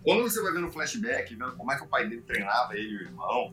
Quando 0.02 0.22
você 0.22 0.42
vai 0.42 0.52
vendo 0.52 0.70
flashback, 0.70 1.34
vendo 1.34 1.56
como 1.56 1.72
é 1.72 1.76
que 1.76 1.84
o 1.84 1.88
pai 1.88 2.08
dele 2.08 2.22
treinava 2.22 2.74
ele 2.74 2.90
e 2.90 2.96
o 2.96 3.02
irmão, 3.02 3.50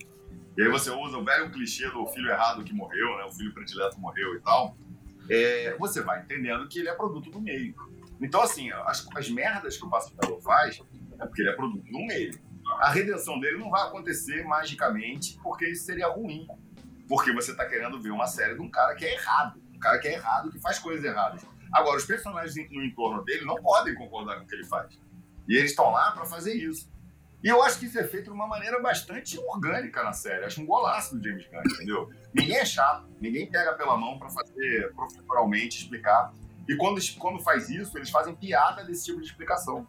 e 0.57 0.63
aí 0.63 0.69
você 0.69 0.89
usa 0.89 1.17
o 1.17 1.23
velho 1.23 1.51
clichê 1.51 1.87
do 1.91 2.07
filho 2.07 2.31
errado 2.31 2.63
que 2.63 2.73
morreu, 2.73 3.17
né? 3.17 3.25
O 3.25 3.31
filho 3.31 3.53
predileto 3.53 3.99
morreu 3.99 4.35
e 4.35 4.39
tal. 4.39 4.75
É, 5.29 5.75
você 5.77 6.01
vai 6.01 6.21
entendendo 6.21 6.67
que 6.67 6.79
ele 6.79 6.89
é 6.89 6.95
produto 6.95 7.29
do 7.29 7.39
meio. 7.39 7.75
Então, 8.19 8.41
assim, 8.41 8.71
as, 8.71 9.07
as 9.15 9.29
merdas 9.29 9.77
que 9.77 9.85
o 9.85 9.89
pacificador 9.89 10.41
faz 10.41 10.81
é 11.19 11.25
porque 11.27 11.43
ele 11.43 11.49
é 11.51 11.55
produto 11.55 11.83
do 11.83 11.99
meio. 11.99 12.31
A 12.79 12.89
redenção 12.89 13.39
dele 13.39 13.59
não 13.59 13.69
vai 13.69 13.87
acontecer 13.87 14.43
magicamente 14.45 15.37
porque 15.43 15.69
isso 15.69 15.85
seria 15.85 16.07
ruim. 16.07 16.47
Porque 17.07 17.31
você 17.31 17.51
está 17.51 17.65
querendo 17.65 18.01
ver 18.01 18.09
uma 18.09 18.25
série 18.25 18.55
de 18.55 18.61
um 18.61 18.69
cara 18.69 18.95
que 18.95 19.05
é 19.05 19.13
errado. 19.13 19.61
Um 19.75 19.79
cara 19.79 19.99
que 19.99 20.07
é 20.07 20.13
errado, 20.13 20.49
que 20.49 20.59
faz 20.59 20.79
coisas 20.79 21.05
erradas. 21.05 21.45
Agora, 21.71 21.97
os 21.97 22.05
personagens 22.05 22.55
no 22.71 22.83
entorno 22.83 23.23
dele 23.23 23.45
não 23.45 23.55
podem 23.55 23.93
concordar 23.93 24.37
com 24.37 24.43
o 24.43 24.47
que 24.47 24.55
ele 24.55 24.65
faz. 24.65 24.99
E 25.47 25.55
eles 25.55 25.69
estão 25.69 25.91
lá 25.91 26.11
para 26.11 26.25
fazer 26.25 26.55
isso. 26.55 26.89
E 27.47 27.49
eu 27.49 27.63
acho 27.63 27.79
que 27.79 27.85
isso 27.85 27.97
é 27.97 28.03
feito 28.03 28.25
de 28.25 28.31
uma 28.31 28.45
maneira 28.45 28.77
bastante 28.81 29.39
orgânica 29.39 30.03
na 30.03 30.11
série. 30.11 30.43
Acho 30.43 30.61
um 30.61 30.65
golaço 30.65 31.15
do 31.17 31.23
James 31.23 31.47
Gunn, 31.47 31.61
entendeu? 31.75 32.09
Ninguém 32.33 32.57
é 32.57 32.65
chato, 32.65 33.07
ninguém 33.21 33.49
pega 33.49 33.71
pela 33.71 33.95
mão 33.95 34.19
para 34.19 34.29
fazer 34.29 34.93
profissionalmente 34.93 35.81
explicar. 35.81 36.33
E 36.67 36.75
quando, 36.75 36.99
quando 37.17 37.39
faz 37.41 37.69
isso, 37.69 37.97
eles 37.97 38.09
fazem 38.09 38.35
piada 38.35 38.83
desse 38.83 39.05
tipo 39.05 39.21
de 39.21 39.27
explicação. 39.27 39.87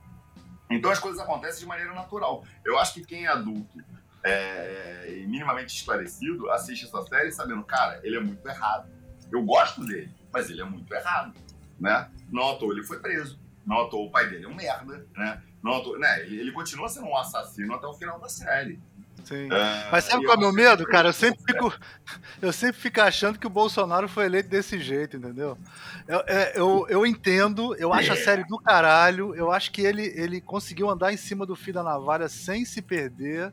Então 0.70 0.88
as 0.88 1.00
coisas 1.00 1.20
acontecem 1.20 1.58
de 1.58 1.66
maneira 1.66 1.92
natural. 1.92 2.44
Eu 2.64 2.78
acho 2.78 2.94
que 2.94 3.04
quem 3.04 3.24
é 3.24 3.28
adulto 3.28 3.76
é, 4.22 5.16
e 5.18 5.26
minimamente 5.26 5.74
esclarecido 5.74 6.48
assiste 6.52 6.84
essa 6.84 7.02
série 7.08 7.32
sabendo, 7.32 7.64
cara, 7.64 7.98
ele 8.04 8.18
é 8.18 8.20
muito 8.20 8.48
errado. 8.48 8.88
Eu 9.32 9.42
gosto 9.42 9.84
dele, 9.84 10.14
mas 10.32 10.48
ele 10.48 10.60
é 10.60 10.64
muito 10.64 10.94
errado, 10.94 11.34
né? 11.80 12.08
Não 12.30 12.50
à 12.50 12.56
toa 12.56 12.72
ele 12.72 12.84
foi 12.84 13.00
preso, 13.00 13.36
não 13.66 13.80
à 13.80 13.90
toa 13.90 14.06
o 14.06 14.12
pai 14.12 14.30
dele 14.30 14.44
é 14.44 14.48
um 14.48 14.54
merda, 14.54 15.04
né? 15.16 15.42
Não, 15.62 15.98
né, 15.98 16.22
ele 16.22 16.52
continua 16.52 16.88
sendo 16.88 17.06
um 17.06 17.16
assassino 17.16 17.74
até 17.74 17.86
o 17.86 17.94
final 17.94 18.18
da 18.18 18.28
série. 18.28 18.78
Sim. 19.24 19.48
É, 19.52 19.90
Mas 19.90 20.04
sabe 20.04 20.24
qual 20.24 20.36
é 20.36 20.38
o 20.38 20.40
meu 20.40 20.52
medo, 20.52 20.84
cara? 20.86 21.08
Eu 21.08 21.12
sempre, 21.12 21.42
fico, 21.44 21.74
eu 22.40 22.52
sempre 22.52 22.80
fico 22.80 23.00
achando 23.00 23.38
que 23.38 23.46
o 23.46 23.50
Bolsonaro 23.50 24.08
foi 24.08 24.24
eleito 24.24 24.48
desse 24.48 24.78
jeito, 24.78 25.16
entendeu? 25.16 25.58
Eu, 26.06 26.22
é, 26.26 26.52
eu, 26.54 26.86
eu 26.88 27.06
entendo, 27.06 27.74
eu 27.76 27.92
acho 27.92 28.12
a 28.12 28.14
é. 28.14 28.18
série 28.18 28.44
do 28.44 28.58
caralho, 28.58 29.34
eu 29.34 29.50
acho 29.50 29.70
que 29.70 29.82
ele, 29.82 30.06
ele 30.16 30.40
conseguiu 30.40 30.88
andar 30.88 31.12
em 31.12 31.16
cima 31.16 31.44
do 31.44 31.56
fio 31.56 31.74
da 31.74 31.82
navalha 31.82 32.28
sem 32.28 32.64
se 32.64 32.80
perder. 32.80 33.52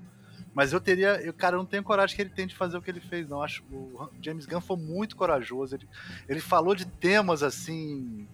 Mas 0.53 0.71
eu 0.71 0.79
teria. 0.79 1.21
Eu, 1.21 1.33
cara, 1.33 1.55
eu 1.55 1.59
não 1.59 1.65
tenho 1.65 1.83
coragem 1.83 2.15
que 2.15 2.21
ele 2.21 2.29
tente 2.29 2.55
fazer 2.55 2.77
o 2.77 2.81
que 2.81 2.89
ele 2.89 3.01
fez, 3.01 3.27
não. 3.27 3.43
Acho 3.43 3.61
o 3.69 4.09
James 4.21 4.45
Gunn 4.45 4.61
foi 4.61 4.77
muito 4.77 5.13
corajoso. 5.17 5.75
Ele, 5.75 5.89
ele 6.29 6.39
falou 6.39 6.73
de 6.73 6.85
temas 6.85 7.43
assim 7.43 8.25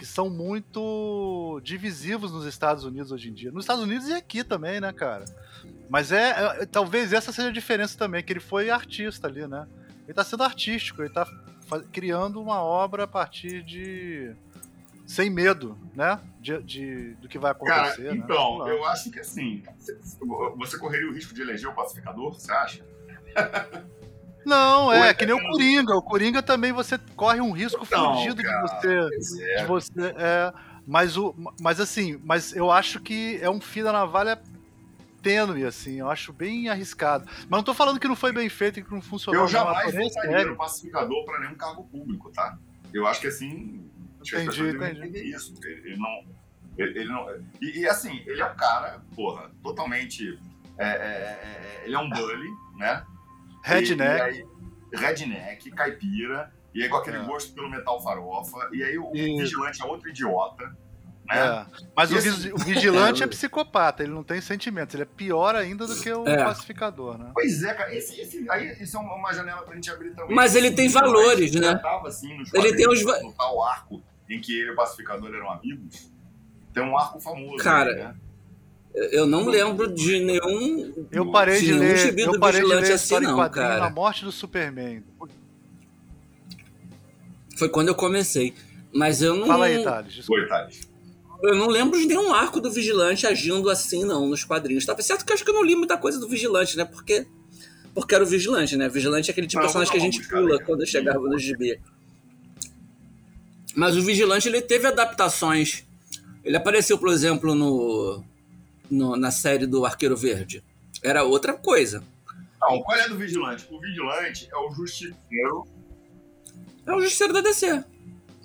que 0.00 0.06
são 0.06 0.30
muito 0.30 1.60
divisivos 1.62 2.32
nos 2.32 2.46
Estados 2.46 2.84
Unidos 2.84 3.12
hoje 3.12 3.28
em 3.28 3.34
dia. 3.34 3.52
Nos 3.52 3.64
Estados 3.64 3.82
Unidos 3.82 4.08
e 4.08 4.14
aqui 4.14 4.42
também, 4.42 4.80
né, 4.80 4.94
cara? 4.94 5.26
Mas 5.90 6.10
é, 6.10 6.62
é 6.62 6.64
talvez 6.64 7.12
essa 7.12 7.30
seja 7.32 7.48
a 7.48 7.52
diferença 7.52 7.98
também, 7.98 8.24
que 8.24 8.32
ele 8.32 8.40
foi 8.40 8.70
artista 8.70 9.26
ali, 9.26 9.46
né? 9.46 9.68
Ele 10.06 10.14
tá 10.14 10.24
sendo 10.24 10.42
artístico, 10.42 11.02
ele 11.02 11.12
tá 11.12 11.26
criando 11.92 12.40
uma 12.40 12.62
obra 12.62 13.04
a 13.04 13.06
partir 13.06 13.62
de 13.62 14.34
sem 15.06 15.28
medo, 15.28 15.76
né? 15.94 16.18
De, 16.40 16.62
de, 16.62 17.14
do 17.16 17.28
que 17.28 17.38
vai 17.38 17.50
acontecer. 17.50 18.04
Cara, 18.04 18.14
né? 18.14 18.22
então, 18.24 18.64
né? 18.64 18.72
eu 18.72 18.82
acho 18.86 19.10
que 19.10 19.20
assim, 19.20 19.62
você 20.56 20.78
correria 20.78 21.10
o 21.10 21.12
risco 21.12 21.34
de 21.34 21.42
eleger 21.42 21.68
o 21.68 21.74
pacificador, 21.74 22.32
você 22.32 22.50
acha? 22.52 22.86
Não, 24.44 24.92
é, 24.92 25.10
é 25.10 25.14
que 25.14 25.26
nem 25.26 25.34
o 25.34 25.40
Coringa. 25.40 25.94
O 25.94 26.02
Coringa 26.02 26.42
também 26.42 26.72
você 26.72 26.98
corre 27.16 27.40
um 27.40 27.52
risco 27.52 27.86
não, 27.90 28.16
fudido 28.16 28.42
cara, 28.42 28.62
de 28.62 28.70
você. 29.20 29.42
É. 29.42 29.60
De 29.60 29.66
você 29.66 30.14
é, 30.16 30.52
mas, 30.86 31.16
o, 31.16 31.34
mas 31.60 31.78
assim, 31.78 32.20
mas 32.24 32.54
eu 32.54 32.70
acho 32.70 33.00
que 33.00 33.38
é 33.40 33.50
um 33.50 33.60
fio 33.60 33.84
da 33.84 33.92
navalha 33.92 34.40
tênue, 35.22 35.64
assim, 35.64 36.00
eu 36.00 36.10
acho 36.10 36.32
bem 36.32 36.68
arriscado. 36.68 37.26
Mas 37.48 37.58
não 37.58 37.62
tô 37.62 37.74
falando 37.74 38.00
que 38.00 38.08
não 38.08 38.16
foi 38.16 38.32
bem 38.32 38.48
feito 38.48 38.80
e 38.80 38.82
que 38.82 38.90
não 38.90 39.02
funcionou. 39.02 39.42
Eu 39.42 39.48
jamais 39.48 39.94
votaria 39.94 40.46
no 40.46 40.56
pacificador 40.56 41.24
para 41.24 41.40
nenhum 41.40 41.54
cargo 41.54 41.84
público, 41.84 42.30
tá? 42.30 42.58
Eu 42.92 43.06
acho 43.06 43.20
que 43.20 43.26
assim. 43.28 43.88
Entendi, 44.20 44.68
entendi. 44.68 45.34
Isso. 45.34 45.54
Ele, 45.62 45.96
não. 45.96 46.24
Ele, 46.76 46.98
ele 46.98 47.08
não 47.08 47.26
e, 47.60 47.80
e, 47.80 47.88
assim, 47.88 48.22
ele 48.26 48.40
é 48.40 48.46
um 48.46 48.56
cara, 48.56 49.02
porra, 49.14 49.50
totalmente. 49.62 50.38
É, 50.78 50.86
é, 50.86 50.88
é, 50.88 51.82
é 51.82 51.82
ele 51.84 51.94
é 51.94 51.98
um 51.98 52.08
bully, 52.08 52.48
né? 52.76 53.04
Redneck. 53.62 54.36
E, 54.36 54.40
e 54.40 54.42
aí, 54.42 54.46
redneck, 54.92 55.70
caipira, 55.70 56.52
e 56.74 56.82
aí 56.82 56.88
com 56.88 56.96
aquele 56.96 57.18
é. 57.18 57.24
gosto 57.24 57.52
pelo 57.52 57.70
metal 57.70 58.02
farofa, 58.02 58.68
e 58.72 58.82
aí 58.82 58.98
o 58.98 59.10
e... 59.14 59.36
vigilante 59.36 59.82
é 59.82 59.84
outro 59.84 60.08
idiota. 60.08 60.64
Né? 61.26 61.38
É. 61.38 61.66
Mas 61.94 62.10
o, 62.10 62.16
assim, 62.16 62.52
o, 62.52 62.58
vigilante 62.58 63.22
é 63.24 63.26
psicopata, 63.26 64.02
ele 64.02 64.12
não 64.12 64.24
tem 64.24 64.40
sentimentos, 64.40 64.94
ele 64.94 65.04
é 65.04 65.06
pior 65.06 65.54
ainda 65.54 65.86
do 65.86 65.94
que 66.00 66.12
o 66.12 66.26
é. 66.26 66.44
pacificador, 66.44 67.18
né? 67.18 67.30
Pois 67.32 67.62
é, 67.62 67.72
cara, 67.74 67.94
esse, 67.94 68.20
esse, 68.20 68.50
aí, 68.50 68.82
isso 68.82 68.96
é 68.96 69.00
uma 69.00 69.32
janela 69.32 69.62
pra 69.62 69.74
gente 69.74 69.90
abrir 69.90 70.10
também. 70.14 70.34
Mas 70.34 70.56
ele 70.56 70.72
tem 70.72 70.88
valores, 70.88 71.54
né? 71.54 71.76
Tava, 71.76 72.08
assim, 72.08 72.36
ele 72.52 72.74
tem 72.74 72.88
os 72.88 73.04
no 73.04 73.32
tal 73.32 73.62
arco 73.62 74.02
em 74.28 74.40
que 74.40 74.58
ele 74.58 74.70
e 74.70 74.72
o 74.72 74.76
pacificador 74.76 75.32
eram 75.34 75.50
amigos. 75.50 76.10
Tem 76.72 76.82
um 76.82 76.96
arco 76.96 77.20
famoso. 77.20 77.56
Cara, 77.56 77.92
né? 77.94 78.14
Eu 78.94 79.26
não 79.26 79.46
lembro 79.46 79.92
de 79.92 80.20
nenhum. 80.20 81.06
Eu 81.12 81.30
parei 81.30 81.60
de, 81.60 81.66
de 81.66 81.72
ler. 81.72 82.18
Eu 82.18 82.40
parei 82.40 82.60
de 82.60 82.66
ler 82.66 82.92
assim, 82.92 83.20
não, 83.20 83.48
cara. 83.48 83.86
A 83.86 83.90
morte 83.90 84.24
do 84.24 84.32
Superman. 84.32 85.02
Foi 87.56 87.68
quando 87.68 87.88
eu 87.88 87.94
comecei. 87.94 88.54
Mas 88.92 89.22
eu 89.22 89.36
não. 89.36 89.46
Fala 89.46 89.66
aí, 89.66 89.82
Thales. 89.82 90.24
Foi, 90.26 90.46
Thales. 90.48 90.88
Eu 91.42 91.54
não 91.54 91.68
lembro 91.68 91.98
de 91.98 92.06
nenhum 92.06 92.34
arco 92.34 92.60
do 92.60 92.70
Vigilante 92.70 93.26
agindo 93.26 93.70
assim, 93.70 94.04
não, 94.04 94.26
nos 94.26 94.44
quadrinhos. 94.44 94.84
Tá 94.84 95.00
certo 95.00 95.24
que 95.24 95.32
eu 95.32 95.34
acho 95.34 95.44
que 95.44 95.50
eu 95.50 95.54
não 95.54 95.64
li 95.64 95.74
muita 95.74 95.96
coisa 95.96 96.18
do 96.18 96.28
Vigilante, 96.28 96.76
né? 96.76 96.84
Porque. 96.84 97.26
Porque 97.94 98.14
era 98.14 98.22
o 98.22 98.26
Vigilante, 98.26 98.76
né? 98.76 98.88
Vigilante 98.88 99.30
é 99.30 99.32
aquele 99.32 99.46
tipo 99.46 99.60
de 99.60 99.66
personagem 99.66 99.92
que 99.92 99.98
a 99.98 100.02
gente 100.02 100.28
pula 100.28 100.62
quando 100.62 100.86
chegava 100.86 101.20
no 101.20 101.38
GB. 101.38 101.80
Mas 103.74 103.96
o 103.96 104.02
Vigilante, 104.02 104.48
ele 104.48 104.60
teve 104.60 104.86
adaptações. 104.86 105.84
Ele 106.44 106.56
apareceu, 106.56 106.98
por 106.98 107.08
exemplo, 107.08 107.54
no 107.54 108.24
no, 108.90 109.16
na 109.16 109.30
série 109.30 109.66
do 109.66 109.84
Arqueiro 109.84 110.16
Verde. 110.16 110.64
Era 111.02 111.22
outra 111.22 111.54
coisa. 111.54 112.02
Não, 112.60 112.82
qual 112.82 112.98
é 112.98 113.08
do 113.08 113.16
Vigilante? 113.16 113.66
O 113.70 113.80
Vigilante 113.80 114.48
é 114.50 114.56
o 114.56 114.70
Justiceiro. 114.72 115.66
É 116.86 116.92
o 116.92 117.00
Justiceiro 117.00 117.32
da 117.32 117.40
DC. 117.40 117.84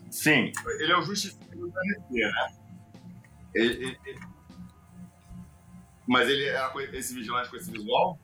Sim, 0.09 0.51
ele 0.79 0.91
é 0.91 0.97
o 0.97 1.01
Justiceiro 1.01 1.69
da 1.69 1.81
DC, 1.81 2.01
né? 2.11 2.55
Ele, 3.53 3.73
ele, 3.73 3.99
ele... 4.05 4.19
Mas 6.07 6.29
ele 6.29 6.45
era 6.45 6.69
com 6.69 6.79
esse 6.79 7.13
Vigilante 7.13 7.49
com 7.49 7.57
esse 7.57 7.71
visual? 7.71 8.19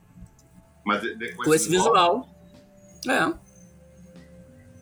Mas 0.84 1.00
com, 1.00 1.22
esse, 1.22 1.34
com 1.34 1.54
esse 1.54 1.68
visual. 1.68 2.28
visual. 3.04 3.38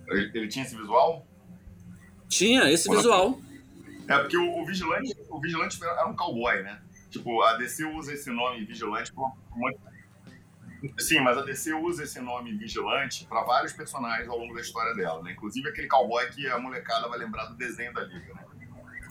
É. 0.08 0.14
Ele, 0.14 0.30
ele, 0.34 0.48
tinha 0.48 0.64
esse 0.64 0.76
visual? 0.76 1.26
Tinha, 2.28 2.70
esse 2.70 2.88
visual. 2.88 3.40
É, 4.08 4.18
porque 4.18 4.36
o, 4.36 4.60
o, 4.60 4.66
Vigilante, 4.66 5.16
o 5.28 5.40
Vigilante 5.40 5.82
era 5.82 6.06
um 6.08 6.16
cowboy, 6.16 6.62
né? 6.62 6.80
Tipo, 7.10 7.42
a 7.42 7.54
DC 7.56 7.84
usa 7.84 8.14
esse 8.14 8.30
nome 8.30 8.64
vigilante 8.64 9.12
por 9.12 9.30
muito. 9.54 9.80
Sim, 10.98 11.20
mas 11.20 11.36
a 11.36 11.42
DC 11.42 11.74
usa 11.74 12.04
esse 12.04 12.20
nome 12.20 12.56
vigilante 12.56 13.26
para 13.26 13.42
vários 13.42 13.72
personagens 13.72 14.28
ao 14.28 14.38
longo 14.38 14.54
da 14.54 14.60
história 14.60 14.94
dela, 14.94 15.22
né? 15.22 15.32
Inclusive 15.32 15.68
aquele 15.68 15.88
cowboy 15.88 16.26
que 16.30 16.48
a 16.48 16.58
molecada 16.58 17.08
vai 17.08 17.18
lembrar 17.18 17.46
do 17.46 17.56
desenho 17.56 17.92
da 17.92 18.02
Liga, 18.02 18.32
né? 18.32 18.44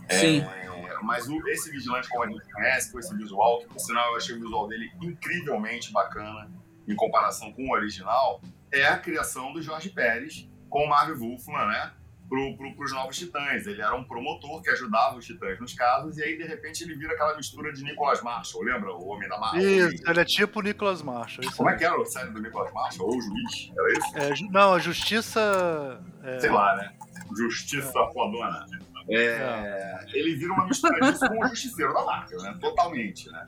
Sim. 0.09 0.41
É, 0.41 0.69
mas 1.03 1.27
o, 1.27 1.47
esse 1.49 1.69
vigilante, 1.69 2.09
como 2.09 2.23
a 2.23 2.27
gente 2.27 2.51
conhece, 2.51 2.91
com 2.91 2.99
esse 2.99 3.15
visual, 3.15 3.59
que 3.59 3.67
por 3.67 3.79
sinal 3.79 4.09
eu 4.11 4.17
achei 4.17 4.35
o 4.35 4.39
visual 4.39 4.67
dele 4.67 4.91
incrivelmente 5.01 5.91
bacana 5.91 6.49
em 6.87 6.95
comparação 6.95 7.53
com 7.53 7.67
o 7.67 7.71
original, 7.71 8.41
é 8.71 8.85
a 8.85 8.97
criação 8.97 9.53
do 9.53 9.61
Jorge 9.61 9.89
Pérez 9.89 10.49
com 10.67 10.85
o 10.85 10.89
Marvel 10.89 11.17
Wolfman, 11.17 11.67
né? 11.67 11.93
Pro, 12.29 12.55
pro, 12.55 12.75
pros 12.75 12.93
novos 12.93 13.17
titãs. 13.17 13.65
Ele 13.65 13.81
era 13.81 13.95
um 13.95 14.03
promotor 14.03 14.61
que 14.61 14.69
ajudava 14.69 15.17
os 15.17 15.25
titãs 15.25 15.59
nos 15.59 15.73
casos, 15.73 16.17
e 16.17 16.23
aí, 16.23 16.37
de 16.37 16.43
repente, 16.43 16.83
ele 16.83 16.95
vira 16.95 17.13
aquela 17.13 17.35
mistura 17.35 17.73
de 17.73 17.83
Nicholas 17.83 18.21
Marshall, 18.21 18.63
lembra? 18.63 18.93
O 18.93 19.07
Homem 19.07 19.27
da 19.27 19.37
Marvel. 19.39 19.89
Isso, 19.89 20.03
ele 20.07 20.19
é 20.19 20.25
tipo 20.25 20.61
Nicholas 20.61 21.01
Marshall. 21.01 21.51
Como 21.57 21.69
é 21.69 21.75
que 21.75 21.83
era 21.83 21.99
a 21.99 22.05
série 22.05 22.29
do 22.29 22.39
Nicholas 22.39 22.71
Marshall? 22.71 23.09
Ou 23.09 23.17
o 23.17 23.21
juiz? 23.21 23.71
Era 23.75 23.93
isso? 23.93 24.45
É, 24.45 24.51
não, 24.51 24.73
a 24.73 24.79
Justiça. 24.79 26.01
É... 26.23 26.39
Sei 26.39 26.49
lá, 26.49 26.75
né? 26.75 26.93
Justiça 27.35 27.99
é. 27.99 28.13
fodona. 28.13 28.65
É, 29.09 29.23
é. 29.23 30.05
Ele 30.13 30.35
vira 30.35 30.53
uma 30.53 30.67
mistura 30.67 30.99
disso 30.99 31.27
com 31.27 31.39
o 31.39 31.47
Justiceiro 31.47 31.93
da 31.93 32.05
Marvel, 32.05 32.41
né? 32.43 32.55
Totalmente, 32.61 33.29
né? 33.31 33.45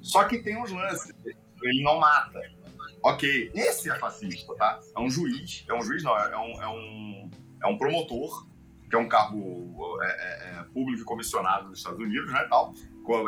Só 0.00 0.24
que 0.24 0.38
tem 0.38 0.60
uns 0.60 0.72
lances. 0.72 1.12
Ele 1.62 1.82
não 1.82 1.98
mata. 2.00 2.40
Ok, 3.02 3.52
esse 3.54 3.88
é 3.88 3.94
fascista, 3.98 4.52
tá? 4.56 4.80
É 4.96 5.00
um 5.00 5.08
juiz. 5.08 5.64
É 5.68 5.74
um 5.74 5.82
juiz, 5.82 6.02
não, 6.02 6.16
é 6.18 6.36
um, 6.36 6.62
é 6.62 6.68
um 6.68 7.30
é 7.62 7.66
um 7.66 7.78
promotor, 7.78 8.46
que 8.88 8.94
é 8.94 8.98
um 8.98 9.08
cargo 9.08 9.98
é, 10.02 10.06
é, 10.06 10.60
é, 10.60 10.62
público 10.72 11.02
e 11.02 11.04
comissionado 11.04 11.68
dos 11.68 11.78
Estados 11.78 11.98
Unidos, 11.98 12.32
né, 12.32 12.46
tal, 12.48 12.72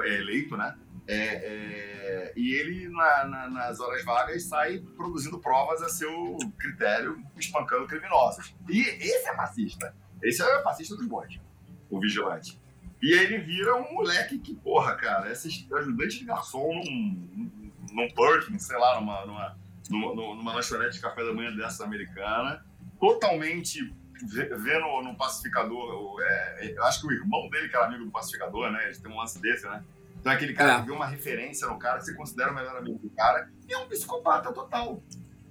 é 0.05 0.15
eleito, 0.15 0.57
né, 0.57 0.77
é, 1.07 1.17
é, 1.17 2.33
e 2.37 2.53
ele, 2.53 2.89
na, 2.91 3.25
na, 3.25 3.51
nas 3.51 3.81
horas 3.81 4.05
vagas, 4.05 4.45
sai 4.45 4.79
produzindo 4.95 5.39
provas 5.39 5.83
a 5.83 5.89
seu 5.89 6.37
critério, 6.59 7.25
espancando 7.39 7.87
criminosos. 7.87 8.55
E 8.69 8.81
esse 8.81 9.27
é 9.27 9.35
fascista. 9.35 9.95
Esse 10.23 10.43
é 10.43 10.63
fascista 10.63 10.95
dos 10.97 11.07
bons, 11.07 11.41
o 11.89 11.99
vigilante. 11.99 12.61
E 13.01 13.13
ele 13.13 13.39
vira 13.39 13.75
um 13.77 13.95
moleque 13.95 14.39
que, 14.39 14.55
porra, 14.55 14.97
cara, 14.97 15.29
é 15.29 15.33
ajudante 15.33 16.19
de 16.19 16.25
garçom 16.27 16.75
num, 16.75 17.51
num 17.93 18.09
Perkins, 18.11 18.65
sei 18.65 18.77
lá, 18.77 19.01
numa, 19.01 19.25
numa, 19.25 19.59
numa, 19.89 20.35
numa 20.35 20.55
lanchonete 20.55 20.97
de 20.97 21.01
café 21.01 21.25
da 21.25 21.33
manhã 21.33 21.55
dessa 21.57 21.85
americana, 21.85 22.65
totalmente 23.01 23.95
vê 24.27 24.79
no, 24.79 25.03
no 25.03 25.17
Pacificador, 25.17 26.21
é, 26.23 26.75
eu 26.77 26.85
acho 26.85 27.01
que 27.01 27.07
o 27.07 27.13
irmão 27.13 27.49
dele, 27.49 27.69
que 27.69 27.77
era 27.77 27.87
amigo 27.87 28.05
do 28.05 28.11
Pacificador, 28.11 28.71
né? 28.71 28.85
Eles 28.85 28.99
têm 28.99 29.11
um 29.11 29.17
lance 29.17 29.41
desse, 29.41 29.67
né? 29.67 29.83
Então 30.21 30.33
é 30.33 30.35
aquele 30.35 30.53
cara 30.53 30.73
é. 30.73 30.81
que 30.81 30.87
vê 30.87 30.93
uma 30.93 31.07
referência 31.07 31.67
no 31.69 31.79
cara, 31.79 31.99
que 31.99 32.07
você 32.07 32.15
considera 32.15 32.51
o 32.51 32.55
melhor 32.55 32.77
amigo 32.77 32.99
do 32.99 33.11
cara, 33.11 33.49
e 33.69 33.73
é 33.73 33.79
um 33.79 33.89
psicopata 33.89 34.53
total. 34.53 35.03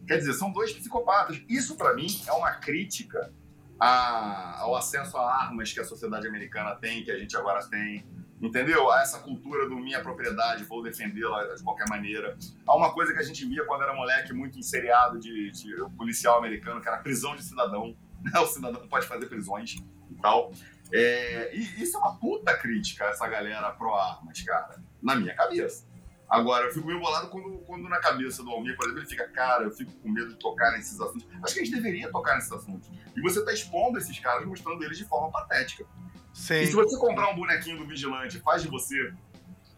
Quer 0.05 0.17
dizer, 0.17 0.33
são 0.33 0.51
dois 0.51 0.71
psicopatas. 0.73 1.41
Isso, 1.49 1.75
para 1.75 1.93
mim, 1.93 2.07
é 2.27 2.31
uma 2.31 2.51
crítica 2.51 3.31
a, 3.79 4.61
ao 4.61 4.75
acesso 4.75 5.17
a 5.17 5.43
armas 5.43 5.71
que 5.71 5.79
a 5.79 5.85
sociedade 5.85 6.27
americana 6.27 6.75
tem, 6.75 7.03
que 7.03 7.11
a 7.11 7.17
gente 7.17 7.35
agora 7.35 7.65
tem. 7.67 8.05
Entendeu? 8.39 8.91
A 8.91 9.01
essa 9.01 9.19
cultura 9.19 9.67
do 9.67 9.75
minha 9.77 9.99
propriedade, 9.99 10.63
vou 10.63 10.83
defendê-la 10.83 11.55
de 11.55 11.63
qualquer 11.63 11.89
maneira. 11.89 12.37
Há 12.67 12.75
uma 12.75 12.93
coisa 12.93 13.11
que 13.11 13.19
a 13.19 13.23
gente 13.23 13.43
via 13.45 13.65
quando 13.65 13.81
era 13.81 13.95
moleque, 13.95 14.31
muito 14.31 14.59
em 14.59 14.61
seriado 14.61 15.19
de, 15.19 15.51
de 15.51 15.75
policial 15.97 16.37
americano, 16.37 16.79
que 16.79 16.87
era 16.87 16.99
prisão 16.99 17.35
de 17.35 17.43
cidadão 17.43 17.95
né? 18.31 18.39
O 18.39 18.47
cidadão 18.47 18.87
pode 18.87 19.07
fazer 19.07 19.25
prisões 19.27 19.75
e 20.09 20.15
tal. 20.21 20.51
É, 20.91 21.55
e 21.55 21.83
isso 21.83 21.97
é 21.97 21.99
uma 21.99 22.15
puta 22.17 22.55
crítica 22.57 23.05
essa 23.05 23.27
galera 23.27 23.69
pró-armas, 23.71 24.41
cara, 24.41 24.81
na 25.01 25.15
minha 25.15 25.35
cabeça. 25.35 25.85
Agora, 26.29 26.65
eu 26.65 26.73
fico 26.73 26.85
meio 26.85 26.99
bolado 26.99 27.29
quando, 27.29 27.57
quando 27.59 27.87
na 27.87 27.99
cabeça 27.99 28.43
do 28.43 28.51
Almir, 28.51 28.75
por 28.75 28.83
exemplo, 28.83 28.99
ele 28.99 29.09
fica, 29.09 29.27
cara, 29.29 29.63
eu 29.63 29.71
fico 29.71 29.93
com 29.93 30.09
medo 30.09 30.29
de 30.29 30.35
tocar 30.35 30.71
nesses 30.73 30.99
assuntos. 30.99 31.25
Acho 31.41 31.53
que 31.53 31.61
a 31.61 31.63
gente 31.63 31.75
deveria 31.75 32.11
tocar 32.11 32.35
nesses 32.35 32.51
assuntos. 32.51 32.89
E 33.15 33.21
você 33.21 33.43
tá 33.45 33.53
expondo 33.53 33.97
esses 33.97 34.19
caras, 34.19 34.45
mostrando 34.45 34.83
eles 34.83 34.97
de 34.97 35.05
forma 35.05 35.31
patética. 35.31 35.85
Sim. 36.33 36.55
E 36.55 36.67
se 36.67 36.73
você 36.73 36.97
comprar 36.97 37.29
um 37.29 37.35
bonequinho 37.35 37.77
do 37.77 37.87
Vigilante 37.87 38.39
faz 38.39 38.61
de 38.61 38.67
você 38.67 39.13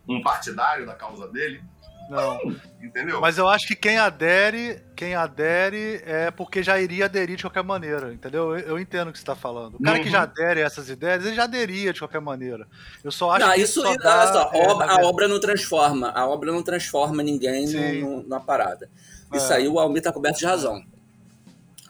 um 0.07 0.21
partidário 0.23 0.87
da 0.87 0.95
causa 0.95 1.27
dele, 1.27 1.63
não. 2.09 2.39
Entendeu? 2.81 3.21
Mas 3.21 3.37
eu 3.37 3.47
acho 3.47 3.67
que 3.67 3.75
quem 3.75 3.99
adere, 3.99 4.81
quem 4.95 5.13
adere 5.13 6.01
é 6.05 6.31
porque 6.31 6.63
já 6.63 6.79
iria 6.81 7.05
aderir 7.05 7.37
de 7.37 7.43
qualquer 7.43 7.63
maneira, 7.63 8.11
entendeu? 8.11 8.57
Eu, 8.57 8.69
eu 8.69 8.79
entendo 8.79 9.09
o 9.09 9.11
que 9.11 9.19
você 9.19 9.23
está 9.23 9.35
falando. 9.35 9.75
O 9.75 9.83
cara 9.83 9.97
uhum. 9.97 10.03
que 10.03 10.09
já 10.09 10.23
adere 10.23 10.63
a 10.63 10.65
essas 10.65 10.89
ideias, 10.89 11.23
ele 11.23 11.35
já 11.35 11.43
aderia 11.43 11.93
de 11.93 11.99
qualquer 11.99 12.19
maneira. 12.19 12.67
Eu 13.03 13.11
só 13.11 13.31
acho 13.31 13.45
não, 13.45 13.53
que 13.53 13.61
isso, 13.61 13.81
só 13.81 13.95
dá, 13.97 14.33
só, 14.33 14.51
é, 14.53 14.67
obra, 14.67 14.91
a 14.91 14.95
obra 15.05 15.27
não 15.27 15.39
transforma, 15.39 16.09
a 16.09 16.27
obra 16.27 16.51
não 16.51 16.63
transforma 16.63 17.21
ninguém 17.21 17.67
no, 17.67 18.21
no, 18.21 18.27
na 18.27 18.39
parada. 18.39 18.89
É. 19.31 19.37
Isso 19.37 19.53
aí 19.53 19.67
o 19.67 19.79
Almir 19.79 20.01
tá 20.01 20.11
coberto 20.11 20.39
de 20.39 20.45
razão. 20.45 20.83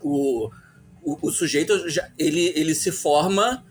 O, 0.02 0.50
o, 1.02 1.28
o 1.28 1.32
sujeito, 1.32 1.90
já, 1.90 2.10
ele, 2.18 2.52
ele 2.56 2.76
se 2.76 2.92
forma 2.92 3.64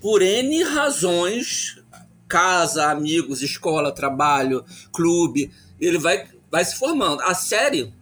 por 0.00 0.20
N 0.20 0.64
razões 0.64 1.80
casa, 2.28 2.90
amigos, 2.90 3.40
escola, 3.40 3.92
trabalho, 3.92 4.64
clube 4.92 5.52
ele 5.80 5.98
vai, 5.98 6.28
vai 6.50 6.64
se 6.64 6.76
formando. 6.76 7.20
A 7.22 7.34
série, 7.34 7.92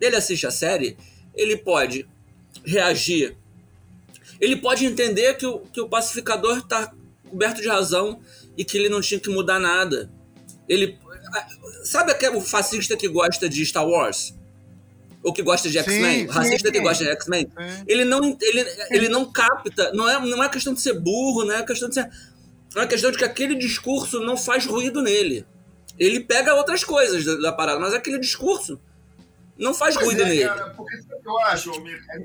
ele 0.00 0.16
assiste 0.16 0.46
a 0.46 0.50
série, 0.50 0.96
ele 1.34 1.56
pode 1.56 2.06
reagir, 2.64 3.36
ele 4.40 4.56
pode 4.56 4.84
entender 4.84 5.34
que 5.34 5.46
o, 5.46 5.60
que 5.60 5.80
o 5.80 5.88
pacificador 5.88 6.58
está 6.58 6.92
coberto 7.28 7.60
de 7.60 7.68
razão 7.68 8.20
e 8.56 8.64
que 8.64 8.76
ele 8.76 8.88
não 8.88 9.00
tinha 9.00 9.18
que 9.18 9.30
mudar 9.30 9.58
nada. 9.58 10.10
Ele. 10.68 10.98
Sabe 11.84 12.12
aquele 12.12 12.40
fascista 12.40 12.96
que 12.96 13.08
gosta 13.08 13.48
de 13.48 13.64
Star 13.66 13.86
Wars? 13.86 14.34
Ou 15.22 15.32
que 15.32 15.42
gosta 15.42 15.70
de 15.70 15.78
X-Men? 15.78 16.26
Racista 16.26 16.68
sim. 16.68 16.72
que 16.72 16.80
gosta 16.80 17.02
de 17.02 17.10
X-Men? 17.10 17.50
Ele 17.86 18.04
não, 18.04 18.36
ele, 18.40 18.66
ele 18.90 19.08
não 19.08 19.30
capta. 19.32 19.90
Não 19.92 20.08
é, 20.08 20.20
não 20.24 20.44
é 20.44 20.48
questão 20.48 20.74
de 20.74 20.80
ser 20.80 21.00
burro, 21.00 21.44
não 21.44 21.54
é 21.54 21.64
questão 21.64 21.88
de 21.88 21.94
ser. 21.94 22.10
É 22.74 22.78
uma 22.78 22.86
questão 22.86 23.10
de 23.10 23.16
que 23.16 23.24
aquele 23.24 23.54
discurso 23.54 24.20
não 24.20 24.36
faz 24.36 24.66
ruído 24.66 25.00
nele. 25.00 25.46
Ele 25.98 26.20
pega 26.20 26.54
outras 26.54 26.82
coisas 26.82 27.24
da, 27.24 27.36
da 27.36 27.52
parada, 27.52 27.78
mas 27.78 27.94
aquele 27.94 28.18
discurso 28.18 28.80
não 29.56 29.72
faz 29.72 29.94
pois 29.94 30.06
ruído 30.06 30.22
é, 30.22 30.26
nele. 30.26 30.48
Cara, 30.48 30.70
porque 30.70 30.96
eu 31.24 31.38
acho, 31.46 31.70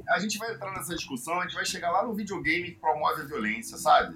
a 0.10 0.20
gente 0.20 0.38
vai 0.38 0.54
entrar 0.54 0.72
nessa 0.72 0.96
discussão, 0.96 1.40
a 1.40 1.44
gente 1.44 1.56
vai 1.56 1.66
chegar 1.66 1.92
lá 1.92 2.04
no 2.04 2.14
videogame 2.14 2.72
que 2.72 2.80
promove 2.80 3.22
a 3.22 3.26
violência, 3.26 3.78
sabe? 3.78 4.16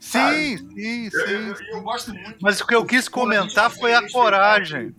Sim, 0.00 0.18
sabe? 0.18 0.56
sim, 0.58 1.10
sim. 1.10 1.16
Eu, 1.16 1.28
eu, 1.28 1.56
eu, 1.72 1.82
gosto 1.82 2.14
muito. 2.14 2.38
Mas 2.40 2.60
o 2.60 2.66
que 2.66 2.74
eu 2.74 2.84
quis 2.84 3.08
comentar 3.08 3.70
foi 3.70 3.92
a 3.94 4.08
coragem. 4.10 4.94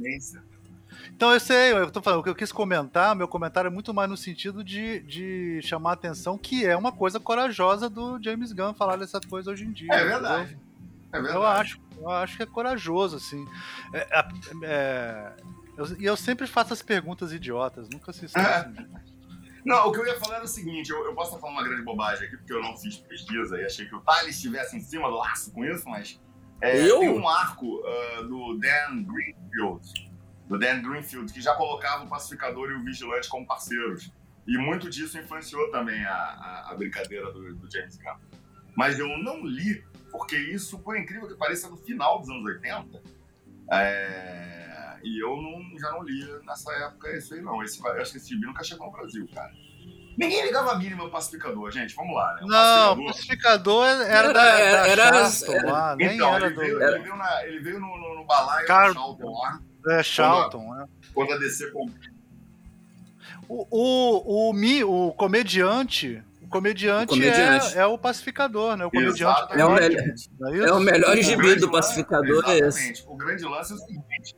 Então 1.15 1.33
eu 1.33 1.39
sei, 1.39 1.71
eu 1.71 1.89
tô 1.89 1.99
falando, 1.99 2.19
o 2.19 2.23
que 2.23 2.29
eu 2.29 2.35
quis 2.35 2.51
comentar, 2.51 3.15
meu 3.15 3.27
comentário 3.27 3.69
é 3.69 3.71
muito 3.71 3.91
mais 3.91 4.07
no 4.07 4.15
sentido 4.15 4.63
de, 4.63 4.99
de 4.99 5.59
chamar 5.63 5.91
a 5.91 5.93
atenção 5.93 6.37
que 6.37 6.63
é 6.63 6.77
uma 6.77 6.91
coisa 6.91 7.19
corajosa 7.19 7.89
do 7.89 8.21
James 8.21 8.51
Gunn 8.51 8.75
falar 8.75 8.97
dessa 8.97 9.19
coisa 9.19 9.49
hoje 9.49 9.63
em 9.63 9.71
dia. 9.71 9.91
É 9.91 10.05
verdade. 10.05 10.55
Entendeu? 11.07 11.31
É 11.31 11.35
eu 11.35 11.43
acho, 11.43 11.79
eu 11.99 12.09
acho 12.09 12.37
que 12.37 12.43
é 12.43 12.45
corajoso, 12.45 13.17
assim. 13.17 13.47
É, 13.93 14.19
é, 14.19 14.27
é 14.63 15.33
eu, 15.77 15.85
e 15.99 16.05
eu 16.05 16.17
sempre 16.17 16.47
faço 16.47 16.73
as 16.73 16.81
perguntas 16.81 17.31
idiotas, 17.31 17.87
nunca 17.89 18.11
se 18.11 18.25
esquecem. 18.25 18.87
Não, 19.63 19.87
o 19.87 19.91
que 19.91 19.99
eu 19.99 20.07
ia 20.07 20.17
falar 20.17 20.37
era 20.37 20.45
o 20.45 20.47
seguinte, 20.47 20.89
eu, 20.89 21.05
eu 21.05 21.13
posso 21.13 21.31
estar 21.31 21.41
falando 21.41 21.57
uma 21.57 21.67
grande 21.67 21.83
bobagem 21.83 22.25
aqui, 22.25 22.37
porque 22.37 22.53
eu 22.53 22.61
não 22.61 22.77
fiz 22.77 22.97
pesquisa 22.97 23.59
e 23.59 23.65
achei 23.65 23.85
que 23.85 23.93
o 23.93 23.99
Thales 23.99 24.35
estivesse 24.35 24.77
em 24.77 24.79
cima 24.79 25.09
do 25.09 25.17
laço 25.17 25.51
com 25.51 25.65
isso, 25.65 25.87
mas 25.87 26.19
É, 26.61 26.87
Eu? 26.87 26.99
Tem 26.99 27.09
um 27.09 27.27
arco 27.27 27.81
uh, 27.81 28.23
do 28.27 28.57
Dan 28.57 29.03
Greenfield, 29.03 30.09
do 30.47 30.57
Dan 30.57 30.81
Greenfield, 30.81 31.31
que 31.31 31.41
já 31.41 31.53
colocava 31.53 32.05
o 32.05 32.07
pacificador 32.07 32.71
e 32.71 32.75
o 32.75 32.83
vigilante 32.83 33.27
como 33.29 33.45
parceiros. 33.45 34.11
E 34.47 34.57
muito 34.57 34.89
disso 34.89 35.19
influenciou 35.19 35.69
também 35.69 36.03
a, 36.05 36.13
a, 36.13 36.71
a 36.71 36.75
brincadeira 36.75 37.31
do, 37.33 37.53
do, 37.53 37.69
James 37.69 37.97
Gunn. 37.97 38.15
Mas 38.73 38.97
eu 38.97 39.07
não 39.17 39.45
li, 39.45 39.83
porque 40.11 40.37
isso, 40.37 40.79
por 40.79 40.97
incrível 40.97 41.27
que 41.27 41.35
pareça, 41.35 41.69
no 41.69 41.77
final 41.77 42.19
dos 42.19 42.29
anos 42.29 42.45
80. 42.45 43.01
É, 43.71 44.97
e 45.03 45.21
eu 45.21 45.35
não, 45.35 45.79
já 45.79 45.91
não 45.91 46.03
li 46.03 46.25
nessa 46.45 46.71
época 46.73 47.15
isso 47.15 47.33
aí, 47.33 47.41
não. 47.41 47.61
Esse, 47.63 47.85
acho 47.87 48.11
que 48.11 48.17
esse 48.17 48.29
gibi 48.29 48.45
nunca 48.45 48.63
chegou 48.63 48.87
no 48.87 48.93
Brasil, 48.93 49.27
cara. 49.33 49.51
Ninguém 50.17 50.45
ligava 50.45 50.71
a 50.71 50.77
mínima 50.79 51.03
ao 51.03 51.11
pacificador, 51.11 51.69
gente. 51.71 51.93
Vamos 51.95 52.15
lá, 52.15 52.33
né? 52.33 52.41
O 52.41 52.47
não, 52.47 52.93
o 52.93 53.05
pacificador 53.05 53.85
era, 53.85 54.03
era 54.03 54.33
da, 54.33 54.41
era, 54.41 54.87
era, 54.87 55.03
era, 55.47 55.71
lá, 55.71 55.95
nem 55.95 56.15
então, 56.15 56.33
era 56.33 56.47
ele 56.47 56.55
do... 56.55 56.61
Veio, 56.61 56.81
ele 56.81 56.99
veio, 56.99 57.15
na, 57.15 57.45
ele 57.45 57.59
veio 57.59 57.79
no, 57.79 57.97
no, 57.97 58.15
no 58.15 58.25
balaio 58.25 58.65
Car... 58.65 58.87
do 58.87 58.93
Charlton 58.95 59.31
lá. 59.31 59.61
É, 59.89 60.03
Charlton, 60.03 60.65
quando, 60.65 60.81
é. 60.81 60.87
Quando 61.13 61.33
a 61.33 61.37
DC 61.37 61.71
o, 63.47 63.65
o, 63.69 64.49
o, 64.49 64.53
Mi, 64.53 64.83
o 64.83 65.13
comediante. 65.13 66.23
O 66.47 66.49
comediante, 66.49 67.11
o 67.11 67.15
comediante. 67.15 67.77
É, 67.77 67.81
é, 67.81 67.85
o 67.85 67.97
pacificador, 67.97 68.77
né? 68.77 68.85
O 68.85 68.89
comediante 68.89 69.21
é, 69.51 69.65
o 69.65 69.71
melhor, 69.71 69.81
é, 69.81 70.69
é, 70.69 70.71
o 70.71 70.79
melhor 70.79 71.17
gibi 71.17 71.55
do 71.55 71.69
pacificador, 71.69 72.43
é 72.49 72.59
esse. 72.59 73.03
O 73.05 73.17
grande 73.17 73.43
lance 73.43 73.73
é 73.73 73.75
o 73.75 73.79
seguinte. 73.79 74.35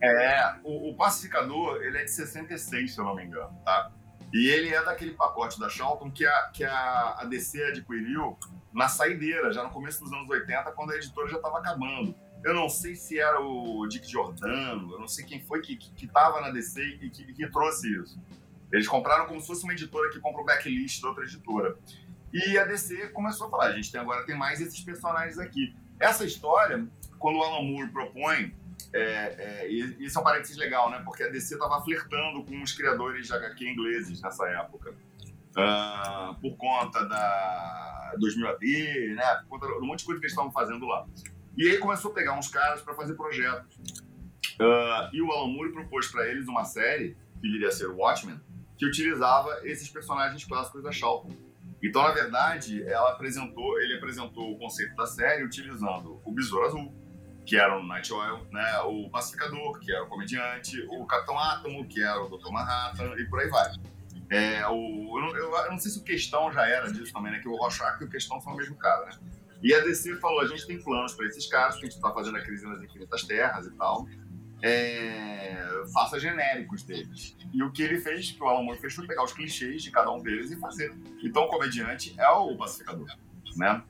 É, 0.00 0.54
o, 0.62 0.90
o, 0.90 0.94
pacificador, 0.94 1.82
ele 1.82 1.98
é 1.98 2.04
de 2.04 2.10
66, 2.12 2.94
se 2.94 3.00
eu 3.00 3.04
não 3.04 3.16
me 3.16 3.24
engano, 3.24 3.50
tá? 3.64 3.90
E 4.32 4.48
ele 4.48 4.72
é 4.72 4.80
daquele 4.84 5.10
pacote 5.12 5.58
da 5.58 5.68
Charlton 5.68 6.10
que 6.12 6.24
a, 6.24 6.50
que 6.52 6.62
a, 6.62 7.16
a 7.18 7.24
DC 7.24 7.60
adquiriu 7.64 8.38
na 8.72 8.88
saideira, 8.88 9.52
já 9.52 9.64
no 9.64 9.70
começo 9.70 10.04
dos 10.04 10.12
anos 10.12 10.30
80, 10.30 10.70
quando 10.72 10.92
a 10.92 10.96
editora 10.96 11.28
já 11.28 11.38
estava 11.38 11.58
acabando. 11.58 12.14
Eu 12.44 12.54
não 12.54 12.68
sei 12.68 12.94
se 12.94 13.18
era 13.18 13.40
o 13.40 13.84
Dick 13.88 14.08
Giordano, 14.08 14.92
eu 14.92 15.00
não 15.00 15.08
sei 15.08 15.24
quem 15.24 15.40
foi 15.40 15.60
que, 15.60 15.74
que, 15.74 16.06
tava 16.06 16.40
na 16.40 16.50
DC 16.50 16.80
e 16.80 17.10
que, 17.10 17.32
que, 17.32 17.50
trouxe 17.50 17.92
isso. 18.00 18.16
Eles 18.72 18.86
compraram 18.86 19.26
como 19.26 19.40
se 19.40 19.46
fosse 19.46 19.64
uma 19.64 19.72
editora 19.72 20.10
que 20.10 20.20
compra 20.20 20.42
o 20.42 20.44
backlist 20.44 21.00
da 21.00 21.08
outra 21.08 21.24
editora. 21.24 21.76
E 22.32 22.58
a 22.58 22.64
DC 22.64 23.08
começou 23.08 23.46
a 23.46 23.50
falar: 23.50 23.66
a 23.66 23.72
gente 23.72 23.90
tem, 23.90 24.00
agora 24.00 24.24
tem 24.26 24.36
mais 24.36 24.60
esses 24.60 24.80
personagens 24.80 25.38
aqui. 25.38 25.74
Essa 25.98 26.24
história, 26.24 26.86
quando 27.18 27.36
o 27.38 27.42
Alan 27.42 27.62
Moore 27.62 27.90
propõe, 27.90 28.54
é, 28.92 29.00
é, 29.00 29.68
isso 29.68 30.18
é 30.18 30.20
um 30.20 30.24
parênteses 30.24 30.56
legal, 30.56 30.90
né? 30.90 31.00
Porque 31.04 31.22
a 31.22 31.28
DC 31.28 31.54
estava 31.54 31.82
flertando 31.82 32.44
com 32.44 32.62
os 32.62 32.72
criadores 32.72 33.26
de 33.26 33.32
HQ 33.32 33.68
ingleses 33.68 34.20
nessa 34.20 34.46
época. 34.48 34.94
Uh, 35.56 36.34
por 36.40 36.56
conta 36.56 37.04
da 37.04 38.14
2000 38.18 38.48
AD, 38.48 39.14
né? 39.14 39.34
Por 39.42 39.58
conta 39.58 39.66
de 39.66 39.72
um 39.82 39.86
monte 39.86 40.00
de 40.00 40.04
coisa 40.04 40.20
que 40.20 40.26
eles 40.26 40.32
estavam 40.32 40.52
fazendo 40.52 40.86
lá. 40.86 41.06
E 41.56 41.68
aí 41.68 41.78
começou 41.78 42.12
a 42.12 42.14
pegar 42.14 42.38
uns 42.38 42.48
caras 42.48 42.82
para 42.82 42.94
fazer 42.94 43.14
projetos. 43.14 43.76
Uh, 44.60 45.08
e 45.12 45.22
o 45.22 45.32
Alan 45.32 45.48
Moore 45.48 45.72
propôs 45.72 46.06
para 46.08 46.28
eles 46.28 46.46
uma 46.46 46.64
série, 46.64 47.16
que 47.40 47.50
viria 47.50 47.68
a 47.68 47.72
ser 47.72 47.88
Watchmen, 47.88 48.40
que 48.78 48.86
utilizava 48.86 49.60
esses 49.64 49.88
personagens 49.88 50.44
clássicos 50.44 50.82
da 50.82 50.92
Charlton. 50.92 51.36
Então, 51.82 52.02
na 52.02 52.12
verdade, 52.12 52.82
ela 52.84 53.12
apresentou, 53.12 53.80
ele 53.80 53.96
apresentou 53.96 54.52
o 54.52 54.58
conceito 54.58 54.94
da 54.96 55.06
série 55.06 55.44
utilizando 55.44 56.20
o 56.24 56.32
Besouro 56.32 56.66
Azul, 56.66 56.94
que 57.44 57.56
era 57.56 57.76
o 57.78 57.82
Night 57.82 58.12
Oil, 58.12 58.46
né? 58.50 58.80
o 58.80 59.08
Pacificador, 59.10 59.78
que 59.78 59.92
era 59.92 60.04
o 60.04 60.06
comediante, 60.06 60.80
o 60.90 61.06
Capitão 61.06 61.38
Átomo, 61.38 61.86
que 61.86 62.02
era 62.02 62.22
o 62.22 62.28
Dr. 62.28 62.50
Manhattan, 62.50 63.14
e 63.16 63.24
por 63.24 63.40
aí 63.40 63.48
vai. 63.48 63.72
É, 64.30 64.66
o, 64.66 65.18
eu, 65.18 65.36
eu, 65.36 65.56
eu, 65.56 65.70
não 65.70 65.78
sei 65.78 65.90
se 65.90 65.98
o 65.98 66.02
Questão 66.02 66.52
já 66.52 66.68
era 66.68 66.92
disso 66.92 67.12
também, 67.12 67.32
né? 67.32 67.38
Que 67.38 67.48
o 67.48 67.56
Rorschach 67.56 68.00
e 68.00 68.04
o 68.04 68.10
Questão 68.10 68.40
são 68.40 68.52
o 68.52 68.56
mesmo 68.56 68.76
cara, 68.76 69.06
né? 69.06 69.12
E 69.62 69.74
a 69.74 69.80
DC 69.80 70.16
falou: 70.16 70.40
a 70.40 70.46
gente 70.46 70.66
tem 70.66 70.80
planos 70.80 71.14
para 71.14 71.26
esses 71.26 71.46
caras, 71.46 71.76
que 71.76 71.82
a 71.82 71.84
gente 71.84 71.96
está 71.96 72.12
fazendo 72.12 72.36
a 72.36 72.42
crise 72.42 72.66
nas 72.66 72.82
infinitas 72.82 73.22
terras 73.22 73.66
e 73.66 73.70
tal. 73.70 74.06
É, 74.60 75.84
faça 75.92 76.18
genéricos 76.18 76.82
deles. 76.82 77.36
E 77.52 77.62
o 77.62 77.70
que 77.70 77.82
ele 77.82 78.00
fez, 78.00 78.32
que 78.32 78.42
o 78.42 78.46
Alan 78.46 78.62
Moore 78.62 78.78
fez, 78.78 78.94
foi 78.94 79.06
pegar 79.06 79.24
os 79.24 79.32
clichês 79.32 79.82
de 79.82 79.90
cada 79.90 80.10
um 80.10 80.20
deles 80.20 80.50
e 80.50 80.56
fazer. 80.58 80.92
Então 81.22 81.44
o 81.44 81.48
comediante 81.48 82.14
é 82.18 82.28
o 82.30 82.56
pacificador, 82.56 83.06
né? 83.56 83.82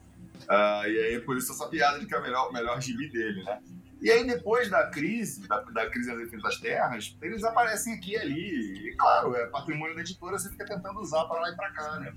Uh, 0.44 0.86
e 0.86 0.98
aí 0.98 1.20
por 1.20 1.36
isso 1.36 1.52
essa 1.52 1.66
piada 1.66 1.98
de 1.98 2.06
que 2.06 2.14
é 2.14 2.18
o 2.18 2.22
melhor, 2.22 2.52
melhor 2.52 2.80
gibi 2.80 3.08
dele, 3.10 3.42
né? 3.44 3.60
E 4.00 4.10
aí 4.10 4.24
depois 4.24 4.70
da 4.70 4.86
crise, 4.86 5.46
da, 5.48 5.60
da 5.60 5.90
crise 5.90 6.12
infinitas 6.12 6.58
terras, 6.58 7.16
eles 7.20 7.42
aparecem 7.42 7.94
aqui 7.94 8.12
e 8.12 8.16
ali. 8.16 8.88
E 8.90 8.96
claro, 8.96 9.34
é 9.34 9.46
patrimônio 9.46 9.94
da 9.94 10.02
editora, 10.02 10.38
você 10.38 10.48
fica 10.50 10.66
tentando 10.66 11.00
usar 11.00 11.24
para 11.24 11.40
lá 11.40 11.50
e 11.50 11.56
para 11.56 11.72
cá, 11.72 11.98
né? 11.98 12.14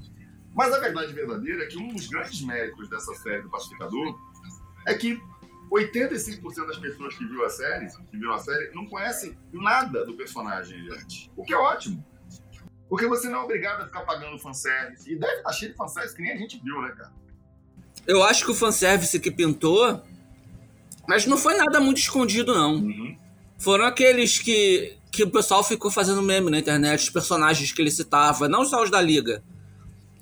Mas 0.53 0.73
a 0.73 0.79
verdade 0.79 1.13
verdadeira 1.13 1.63
é 1.63 1.67
que 1.67 1.77
um 1.77 1.87
dos 1.87 2.07
grandes 2.07 2.41
méritos 2.41 2.89
dessa 2.89 3.13
série 3.15 3.41
do 3.41 3.49
Pacificador 3.49 4.19
é 4.85 4.93
que 4.93 5.21
85% 5.71 6.67
das 6.67 6.77
pessoas 6.77 7.15
que 7.15 7.25
viram 7.25 7.45
a 7.45 7.49
série, 7.49 7.87
que 7.87 8.17
viram 8.17 8.33
a 8.33 8.39
série, 8.39 8.73
não 8.73 8.85
conhecem 8.85 9.37
nada 9.53 10.05
do 10.05 10.13
personagem 10.13 10.89
antes. 10.91 11.29
O 11.35 11.43
que 11.43 11.53
é 11.53 11.57
ótimo. 11.57 12.03
Porque 12.89 13.07
você 13.07 13.29
não 13.29 13.39
é 13.39 13.43
obrigado 13.43 13.81
a 13.81 13.85
ficar 13.85 14.01
pagando 14.01 14.37
fanservice. 14.37 15.09
E 15.09 15.15
deve 15.15 15.37
estar 15.37 15.53
cheio 15.53 15.71
de 15.71 15.77
fanservice 15.77 16.15
que 16.15 16.21
nem 16.21 16.33
a 16.33 16.37
gente 16.37 16.61
viu, 16.61 16.81
né, 16.81 16.89
cara? 16.89 17.13
Eu 18.05 18.21
acho 18.23 18.43
que 18.43 18.51
o 18.51 18.55
fanservice 18.55 19.19
que 19.19 19.31
pintou. 19.31 20.01
Mas 21.07 21.25
não 21.25 21.37
foi 21.37 21.55
nada 21.55 21.79
muito 21.79 21.99
escondido, 21.99 22.53
não. 22.53 22.75
Uhum. 22.75 23.17
Foram 23.57 23.85
aqueles 23.85 24.39
que, 24.39 24.97
que 25.11 25.23
o 25.23 25.31
pessoal 25.31 25.63
ficou 25.63 25.89
fazendo 25.89 26.21
meme 26.21 26.51
na 26.51 26.59
internet, 26.59 26.99
os 26.99 27.09
personagens 27.09 27.71
que 27.71 27.81
ele 27.81 27.91
citava, 27.91 28.49
não 28.49 28.65
só 28.65 28.83
os 28.83 28.89
da 28.89 29.01
Liga 29.01 29.41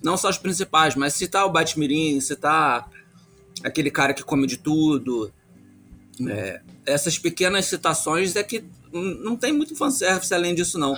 não 0.02 0.18
só 0.18 0.30
os 0.30 0.38
principais, 0.38 0.96
mas 0.96 1.14
citar 1.14 1.46
o 1.46 1.52
Batmirim, 1.52 2.20
citar 2.22 2.90
aquele 3.64 3.92
cara 3.92 4.14
que 4.14 4.24
come 4.24 4.48
de 4.48 4.58
tudo. 4.58 5.32
É, 6.28 6.62
essas 6.86 7.18
pequenas 7.18 7.66
citações 7.66 8.36
é 8.36 8.44
que 8.44 8.64
não 8.92 9.38
tem 9.38 9.54
muito 9.54 9.76
fanservice 9.76 10.34
além 10.34 10.56
disso, 10.56 10.78
não. 10.78 10.96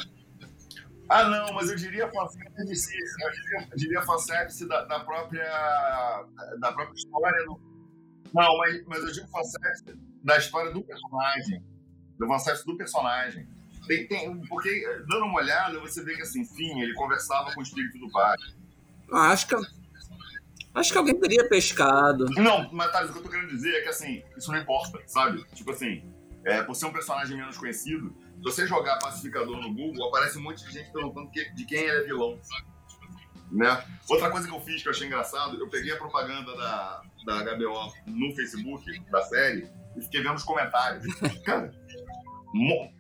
Ah, 1.10 1.26
não, 1.26 1.54
mas 1.54 1.70
eu 1.70 1.76
diria 1.76 2.10
fanservice, 2.10 2.90
eu 3.22 3.32
diria, 3.32 3.68
eu 3.70 3.78
diria 3.78 4.02
fanservice 4.02 4.66
da, 4.66 4.86
da, 4.86 5.00
própria, 5.02 5.44
da 6.60 6.72
própria 6.72 6.96
história. 6.96 7.46
Do... 7.46 7.60
Não, 8.34 8.58
mas, 8.58 8.86
mas 8.86 9.04
eu 9.04 9.12
digo 9.12 9.28
fanservice 9.28 9.84
da 10.24 10.38
história 10.38 10.72
do 10.72 10.82
personagem. 10.82 11.62
Do 12.18 12.28
fanservice 12.28 12.66
do 12.66 12.78
personagem. 12.78 13.46
Tem, 13.88 14.08
tem, 14.08 14.42
porque, 14.48 14.88
dando 15.10 15.26
uma 15.26 15.40
olhada, 15.40 15.80
você 15.80 16.02
vê 16.04 16.16
que, 16.16 16.22
assim, 16.22 16.46
sim, 16.46 16.82
ele 16.82 16.94
conversava 16.94 17.52
com 17.54 17.60
o 17.60 17.64
espírito 17.64 17.98
do 17.98 18.10
pai 18.10 18.38
Acho 19.12 19.48
que. 19.48 19.56
Acho 20.74 20.92
que 20.92 20.98
alguém 20.98 21.20
teria 21.20 21.48
pescado. 21.48 22.26
Não, 22.38 22.72
mas 22.72 22.92
Thales, 22.92 23.10
o 23.10 23.14
que 23.14 23.20
eu 23.20 23.24
tô 23.24 23.30
querendo 23.30 23.50
dizer 23.50 23.74
é 23.76 23.82
que 23.82 23.90
assim, 23.90 24.24
isso 24.38 24.52
não 24.52 24.60
importa, 24.60 25.02
sabe? 25.06 25.44
Tipo 25.54 25.72
assim, 25.72 26.04
é, 26.46 26.64
por 26.64 26.76
ser 26.76 26.86
um 26.86 26.94
personagem 26.94 27.38
menos 27.38 27.58
conhecido, 27.58 28.16
se 28.38 28.44
você 28.44 28.66
jogar 28.66 28.98
pacificador 29.00 29.58
no 29.58 29.74
Google, 29.74 30.08
aparece 30.08 30.38
um 30.38 30.42
monte 30.42 30.66
de 30.66 30.72
gente 30.72 30.92
perguntando 30.92 31.30
de 31.32 31.66
quem 31.66 31.80
ele 31.80 32.04
é 32.04 32.04
vilão, 32.04 32.40
sabe? 32.42 32.72
Né? 33.52 33.84
Outra 34.10 34.32
coisa 34.32 34.48
que 34.48 34.54
eu 34.54 34.62
fiz 34.62 34.82
que 34.82 34.88
eu 34.88 34.94
achei 34.94 35.08
engraçado, 35.08 35.60
eu 35.60 35.68
peguei 35.68 35.92
a 35.92 35.98
propaganda 35.98 36.56
da, 36.56 37.02
da 37.26 37.56
HBO 37.56 37.94
no 38.06 38.34
Facebook, 38.34 39.00
da 39.12 39.22
série, 39.24 39.70
e 39.98 40.02
fiquei 40.02 40.24
vendo 40.24 40.36
os 40.36 40.44
comentários. 40.44 41.06
Cara, 41.44 41.72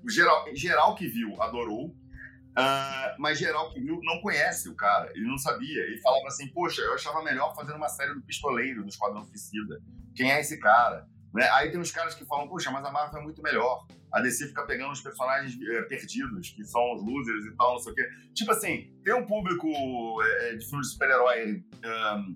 geral, 0.09 0.45
geral 0.53 0.95
que 0.95 1.07
viu 1.07 1.41
adorou, 1.41 1.95
Uh, 2.51 3.15
mas 3.17 3.39
geral 3.39 3.71
que 3.71 3.79
viu 3.79 3.99
não 4.03 4.19
conhece 4.19 4.67
o 4.67 4.75
cara, 4.75 5.09
ele 5.15 5.25
não 5.25 5.37
sabia. 5.37 5.83
Ele 5.83 6.01
falava 6.01 6.27
assim: 6.27 6.47
Poxa, 6.49 6.81
eu 6.81 6.93
achava 6.93 7.23
melhor 7.23 7.55
fazer 7.55 7.73
uma 7.73 7.87
série 7.87 8.13
do 8.13 8.21
Pistoleiro, 8.21 8.83
do 8.83 8.89
Esquadrão 8.89 9.23
Suicida. 9.23 9.81
Quem 10.15 10.31
é 10.31 10.41
esse 10.41 10.59
cara? 10.59 11.07
Né? 11.33 11.49
Aí 11.51 11.71
tem 11.71 11.79
uns 11.79 11.91
caras 11.91 12.13
que 12.13 12.25
falam: 12.25 12.49
Poxa, 12.49 12.69
mas 12.69 12.83
a 12.83 12.91
Marvel 12.91 13.21
é 13.21 13.23
muito 13.23 13.41
melhor. 13.41 13.85
A 14.11 14.19
DC 14.19 14.47
fica 14.47 14.65
pegando 14.65 14.91
os 14.91 14.99
personagens 14.99 15.57
é, 15.61 15.83
perdidos, 15.83 16.49
que 16.49 16.65
são 16.65 16.93
os 16.93 17.01
losers 17.01 17.45
e 17.45 17.55
tal, 17.55 17.73
não 17.73 17.79
sei 17.79 17.93
o 17.93 17.95
quê. 17.95 18.09
Tipo 18.33 18.51
assim, 18.51 18.93
tem 19.05 19.13
um 19.13 19.25
público 19.25 19.69
é, 20.21 20.55
de 20.55 20.65
filmes 20.67 20.87
de 20.87 20.93
super-herói 20.93 21.63
um, 21.85 22.35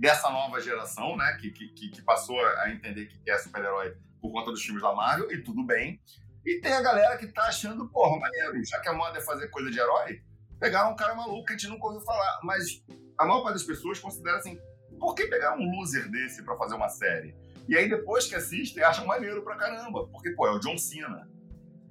dessa 0.00 0.30
nova 0.30 0.58
geração, 0.62 1.14
né? 1.14 1.36
Que, 1.38 1.50
que, 1.50 1.90
que 1.90 2.02
passou 2.02 2.40
a 2.40 2.70
entender 2.70 3.06
que 3.06 3.30
é 3.30 3.36
super-herói 3.36 3.94
por 4.22 4.32
conta 4.32 4.50
dos 4.50 4.62
filmes 4.62 4.82
da 4.82 4.94
Marvel, 4.94 5.30
e 5.30 5.42
tudo 5.42 5.66
bem. 5.66 6.00
E 6.44 6.60
tem 6.60 6.72
a 6.72 6.82
galera 6.82 7.16
que 7.16 7.26
tá 7.28 7.44
achando, 7.44 7.88
porra, 7.88 8.18
maneiro, 8.18 8.64
já 8.64 8.80
que 8.80 8.88
a 8.88 8.92
moda 8.92 9.18
é 9.18 9.20
fazer 9.20 9.48
coisa 9.48 9.70
de 9.70 9.78
herói, 9.78 10.20
pegaram 10.58 10.92
um 10.92 10.96
cara 10.96 11.14
maluco 11.14 11.44
que 11.44 11.52
a 11.52 11.56
gente 11.56 11.70
nunca 11.70 11.86
ouviu 11.86 12.00
falar. 12.00 12.40
Mas 12.42 12.82
a 13.18 13.24
maior 13.24 13.42
parte 13.42 13.54
das 13.54 13.64
pessoas 13.64 13.98
considera 13.98 14.38
assim, 14.38 14.58
por 14.98 15.14
que 15.14 15.26
pegar 15.26 15.56
um 15.56 15.70
loser 15.70 16.10
desse 16.10 16.44
para 16.44 16.56
fazer 16.56 16.74
uma 16.74 16.88
série? 16.88 17.34
E 17.68 17.76
aí 17.76 17.88
depois 17.88 18.26
que 18.26 18.34
assistem, 18.34 18.82
acham 18.82 19.06
maneiro 19.06 19.42
pra 19.42 19.56
caramba, 19.56 20.06
porque, 20.08 20.30
pô, 20.30 20.46
é 20.46 20.52
o 20.52 20.58
John 20.58 20.76
Cena. 20.76 21.28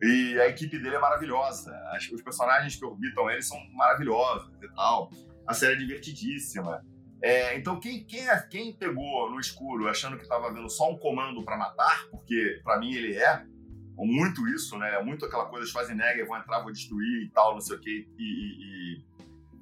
E 0.02 0.40
a 0.40 0.48
equipe 0.48 0.80
dele 0.80 0.96
é 0.96 1.00
maravilhosa. 1.00 1.72
Os 2.12 2.22
personagens 2.22 2.76
que 2.76 2.84
orbitam 2.84 3.30
ele 3.30 3.42
são 3.42 3.58
maravilhosos 3.74 4.52
e 4.62 4.74
tal. 4.74 5.12
A 5.48 5.54
série 5.54 5.74
é 5.74 5.78
divertidíssima. 5.78 6.84
É, 7.24 7.56
então, 7.56 7.80
quem, 7.80 8.04
quem, 8.04 8.26
quem 8.50 8.74
pegou 8.76 9.30
no 9.30 9.40
escuro 9.40 9.88
achando 9.88 10.18
que 10.18 10.24
estava 10.24 10.52
vendo 10.52 10.68
só 10.70 10.90
um 10.90 10.98
comando 10.98 11.46
para 11.46 11.56
matar, 11.56 12.08
porque 12.10 12.60
para 12.64 12.80
mim 12.80 12.94
ele 12.94 13.16
é, 13.16 13.46
muito 14.06 14.48
isso, 14.50 14.78
né? 14.78 14.96
É 14.96 15.04
muito 15.04 15.26
aquela 15.26 15.46
coisa, 15.46 15.68
Schwarzenegger, 15.68 16.28
vão 16.28 16.38
entrar, 16.38 16.62
vou 16.62 16.72
destruir 16.72 17.24
e 17.24 17.30
tal, 17.30 17.54
não 17.54 17.62
sei 17.62 17.76
o 17.76 17.80
quê, 17.80 18.08
e, 18.18 18.24
e, 18.24 18.96
e 18.98 19.04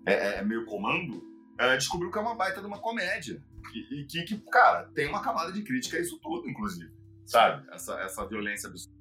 é, 0.05 0.39
é, 0.39 0.43
meio 0.43 0.65
comando, 0.65 1.23
é, 1.57 1.75
descobriu 1.75 2.11
que 2.11 2.17
é 2.17 2.21
uma 2.21 2.35
baita 2.35 2.61
de 2.61 2.67
uma 2.67 2.79
comédia. 2.79 3.41
E, 3.73 4.01
e 4.01 4.05
que, 4.05 4.23
que, 4.23 4.37
cara, 4.49 4.89
tem 4.95 5.07
uma 5.07 5.21
camada 5.21 5.51
de 5.51 5.61
crítica 5.61 5.97
a 5.97 5.99
isso 5.99 6.17
tudo, 6.21 6.49
inclusive. 6.49 6.91
Sabe? 7.25 7.63
Essa, 7.71 7.93
essa 7.99 8.25
violência 8.25 8.69
absurda. 8.69 8.97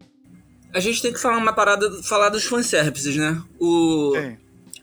A 0.74 0.80
gente 0.80 1.00
tem 1.00 1.12
que 1.12 1.20
falar 1.20 1.38
uma 1.38 1.52
parada, 1.52 2.02
falar 2.02 2.28
dos 2.28 2.44
fanservices, 2.44 3.16
né? 3.16 3.42
O, 3.58 4.12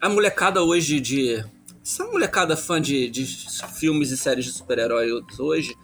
a 0.01 0.09
molecada 0.09 0.63
hoje 0.63 0.99
de. 0.99 1.45
Essa 1.83 2.03
molecada 2.05 2.57
fã 2.57 2.81
de, 2.81 3.07
de 3.09 3.25
filmes 3.77 4.09
e 4.09 4.17
séries 4.17 4.45
de 4.45 4.51
super-heróis 4.51 5.11
hoje, 5.39 5.75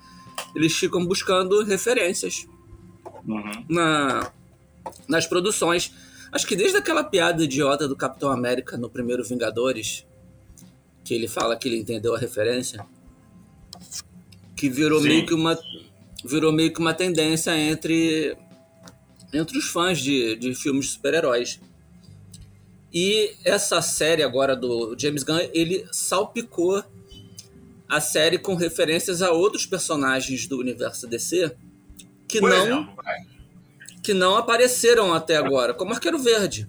eles 0.55 0.75
ficam 0.75 1.05
buscando 1.05 1.63
referências 1.63 2.47
uhum. 3.27 3.65
na, 3.69 4.31
nas 5.07 5.25
produções. 5.25 5.91
Acho 6.31 6.47
que 6.47 6.55
desde 6.55 6.77
aquela 6.77 7.03
piada 7.03 7.43
idiota 7.43 7.87
do 7.87 7.95
Capitão 7.95 8.31
América 8.31 8.77
no 8.77 8.89
primeiro 8.89 9.23
Vingadores, 9.23 10.05
que 11.03 11.13
ele 11.13 11.27
fala 11.27 11.57
que 11.57 11.67
ele 11.67 11.77
entendeu 11.77 12.15
a 12.15 12.17
referência, 12.17 12.85
que 14.55 14.69
virou 14.69 15.01
Sim. 15.01 15.07
meio 15.07 15.25
que 15.25 15.33
uma 15.33 15.57
virou 16.23 16.51
meio 16.51 16.71
que 16.71 16.79
uma 16.79 16.93
tendência 16.93 17.57
entre 17.57 18.37
entre 19.33 19.57
os 19.57 19.65
fãs 19.65 19.99
de, 19.99 20.35
de 20.35 20.53
filmes 20.53 20.85
de 20.85 20.91
super-heróis. 20.91 21.59
E 22.93 23.33
essa 23.45 23.81
série 23.81 24.21
agora 24.21 24.55
do 24.55 24.95
James 24.97 25.23
Gunn, 25.23 25.39
ele 25.53 25.85
salpicou 25.91 26.83
a 27.87 28.01
série 28.01 28.37
com 28.37 28.55
referências 28.55 29.21
a 29.21 29.31
outros 29.31 29.65
personagens 29.65 30.47
do 30.47 30.57
universo 30.59 31.07
DC 31.07 31.55
que 32.27 32.39
Por 32.39 32.49
não 32.49 32.57
exemplo, 32.57 32.95
que 34.01 34.13
não 34.13 34.35
apareceram 34.35 35.13
até 35.13 35.37
agora, 35.37 35.73
como 35.73 35.93
Arqueiro 35.93 36.19
Verde. 36.19 36.67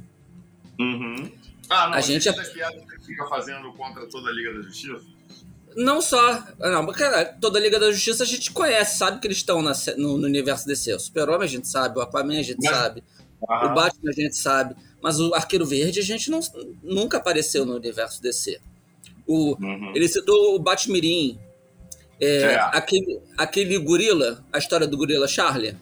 Uhum. 0.79 1.31
Ah, 1.69 1.89
não, 1.89 1.95
a 1.95 2.01
gente 2.01 2.29
é... 2.29 2.33
piadas 2.33 2.85
que 2.85 3.07
fica 3.07 3.27
fazendo 3.27 3.73
contra 3.73 4.07
toda 4.07 4.29
a 4.29 4.33
Liga 4.33 4.55
da 4.55 4.63
Justiça? 4.63 5.05
Não 5.75 6.03
só. 6.03 6.45
Não, 6.59 6.87
cara, 6.89 7.25
toda 7.41 7.59
a 7.59 7.63
Liga 7.63 7.81
da 7.81 7.91
Justiça 7.91 8.25
a 8.25 8.27
gente 8.27 8.53
conhece, 8.53 8.99
sabe 8.99 9.21
que 9.21 9.27
eles 9.27 9.39
estão 9.39 9.63
na, 9.63 9.73
no, 9.97 10.19
no, 10.19 10.27
universo 10.27 10.67
DC. 10.67 10.95
O 10.95 11.01
Super-Homem 11.01 11.45
a 11.45 11.51
gente 11.51 11.67
sabe, 11.67 11.99
o 11.99 12.03
Aquaman 12.03 12.39
a 12.39 12.43
gente 12.43 12.63
Mas... 12.63 12.77
sabe, 12.77 13.03
o 13.41 13.75
Batman 13.75 14.11
a 14.11 14.13
gente 14.13 14.37
sabe. 14.37 14.77
Mas 15.03 15.19
o 15.19 15.35
Arqueiro 15.35 15.67
Verde 15.67 15.99
a 15.99 16.03
gente 16.03 16.31
não, 16.31 16.41
nunca 16.83 17.17
apareceu 17.17 17.65
no 17.65 17.75
universo 17.75 18.23
DC. 18.23 18.61
O, 19.27 19.57
uhum. 19.61 19.93
Ele 19.95 20.09
citou 20.09 20.55
o 20.55 20.59
Batmirim. 20.59 21.39
É, 22.21 22.43
é. 22.43 22.61
Aquele, 22.73 23.21
aquele 23.37 23.79
gorila, 23.79 24.45
a 24.53 24.59
história 24.59 24.87
do 24.87 24.97
gorila 24.97 25.27
Charlie. 25.27 25.77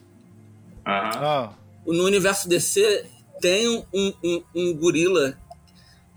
Uhum. 0.85 1.95
No 1.95 2.05
universo 2.05 2.47
DC 2.47 3.05
tem 3.39 3.67
um, 3.67 4.13
um, 4.23 4.43
um, 4.55 4.73
gorila 4.75 5.37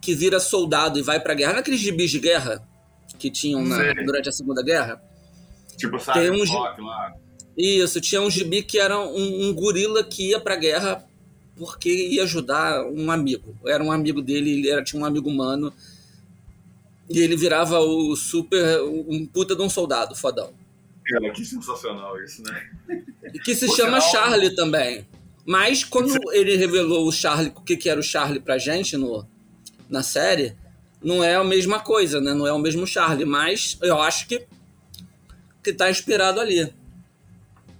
que 0.01 0.15
vira 0.15 0.39
soldado 0.39 0.99
e 0.99 1.03
vai 1.03 1.19
pra 1.21 1.35
guerra. 1.35 1.55
Naqueles 1.55 1.81
gibis 1.81 2.11
de 2.11 2.19
guerra 2.19 2.67
que 3.19 3.31
tinham 3.31 3.65
na, 3.65 3.95
durante 4.05 4.29
a 4.29 4.33
Segunda 4.33 4.63
Guerra. 4.63 5.03
Tipo, 5.77 5.99
sabe, 5.99 6.21
tem 6.21 6.31
um 6.31 6.45
rock 6.47 6.81
lá. 6.81 7.15
Isso, 7.57 8.01
tinha 8.01 8.21
um 8.21 8.31
gibi 8.31 8.63
que 8.63 8.79
era 8.79 8.99
um, 8.99 9.49
um 9.49 9.55
gorila 9.55 10.03
que 10.05 10.31
ia 10.31 10.41
pra 10.41 10.57
guerra 10.57 11.05
porque 11.57 12.09
ia 12.09 12.25
ajudar 12.25 12.85
um 12.87 13.11
amigo. 13.11 13.57
Era 13.67 13.83
um 13.83 13.93
amigo 13.93 14.21
dele, 14.21 14.51
ele 14.51 14.71
era, 14.71 14.83
tinha 14.83 15.01
um 15.01 15.05
amigo 15.05 15.29
humano. 15.29 15.73
E 17.09 17.19
ele 17.19 17.37
virava 17.37 17.79
o 17.79 18.17
super. 18.17 18.81
um 18.83 19.27
puta 19.27 19.55
de 19.55 19.63
um 19.63 19.71
soldado, 19.71 20.15
fodão. 20.15 20.53
Cara, 21.07 21.31
que 21.31 21.45
sensacional 21.45 22.23
isso, 22.23 22.43
né? 22.43 22.71
E 23.33 23.39
que 23.39 23.55
se 23.55 23.69
chama 23.75 24.01
Charlie 24.01 24.55
também. 24.55 25.07
Mas 25.47 25.85
quando 25.85 26.15
ele 26.33 26.57
revelou 26.57 27.07
o 27.07 27.13
Charlie, 27.13 27.53
o 27.55 27.61
que, 27.61 27.77
que 27.77 27.91
era 27.91 28.01
o 28.01 28.03
Charlie 28.03 28.41
pra 28.41 28.57
gente 28.57 28.97
no, 28.97 29.27
na 29.89 30.03
série, 30.03 30.57
não 31.03 31.23
é 31.23 31.35
a 31.35 31.45
mesma 31.45 31.81
coisa, 31.81 32.21
né? 32.21 32.33
Não 32.33 32.47
é 32.47 32.53
o 32.53 32.59
mesmo 32.59 32.87
Charlie, 32.87 33.27
mas 33.27 33.77
eu 33.83 34.01
acho 34.01 34.27
que, 34.27 34.47
que 35.63 35.73
tá 35.73 35.91
inspirado 35.91 36.41
ali. 36.41 36.73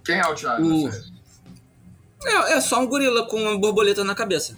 Quem 0.05 0.17
é 0.17 0.29
o 0.29 0.37
Charlie? 0.37 0.71
O... 0.71 0.91
É, 2.27 2.53
é 2.53 2.61
só 2.61 2.81
um 2.81 2.87
gorila 2.87 3.27
com 3.27 3.41
uma 3.41 3.59
borboleta 3.59 4.05
na 4.05 4.15
cabeça. 4.15 4.57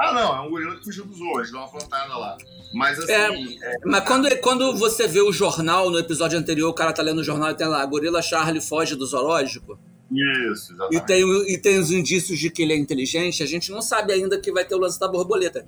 Ah, 0.00 0.14
não, 0.14 0.34
é 0.34 0.40
um 0.40 0.50
gorila 0.50 0.76
que 0.76 0.84
fugiu 0.84 1.04
dos 1.04 1.18
zoos, 1.18 1.50
deu 1.50 1.60
uma 1.60 1.68
plantada 1.68 2.16
lá. 2.16 2.38
Mas 2.72 2.98
assim. 2.98 3.12
É, 3.12 3.74
é... 3.74 3.74
Mas 3.84 4.02
quando, 4.04 4.34
quando 4.38 4.74
você 4.74 5.06
vê 5.06 5.20
o 5.20 5.30
jornal, 5.30 5.90
no 5.90 5.98
episódio 5.98 6.38
anterior, 6.38 6.70
o 6.70 6.72
cara 6.72 6.90
tá 6.90 7.02
lendo 7.02 7.18
o 7.18 7.24
jornal 7.24 7.50
e 7.50 7.54
tem 7.54 7.66
lá, 7.66 7.84
gorila 7.84 8.22
Charlie 8.22 8.62
foge 8.62 8.96
do 8.96 9.04
zoológico. 9.04 9.78
Isso, 10.10 10.72
exatamente. 10.72 10.96
E 10.96 11.06
tem, 11.06 11.52
e 11.52 11.58
tem 11.58 11.78
os 11.78 11.90
indícios 11.90 12.38
de 12.38 12.48
que 12.48 12.62
ele 12.62 12.72
é 12.72 12.76
inteligente, 12.76 13.42
a 13.42 13.46
gente 13.46 13.70
não 13.70 13.82
sabe 13.82 14.14
ainda 14.14 14.40
que 14.40 14.50
vai 14.50 14.64
ter 14.64 14.74
o 14.74 14.78
lance 14.78 14.98
da 14.98 15.06
borboleta. 15.06 15.66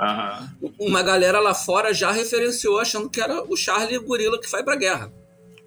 Uhum. 0.00 0.72
Uma 0.78 1.02
galera 1.02 1.38
lá 1.38 1.52
fora 1.52 1.92
já 1.92 2.10
referenciou 2.10 2.78
achando 2.78 3.10
que 3.10 3.20
era 3.20 3.42
o 3.42 3.54
Charlie 3.54 3.98
gorila 3.98 4.40
que 4.40 4.50
vai 4.50 4.64
pra 4.64 4.74
guerra. 4.74 5.12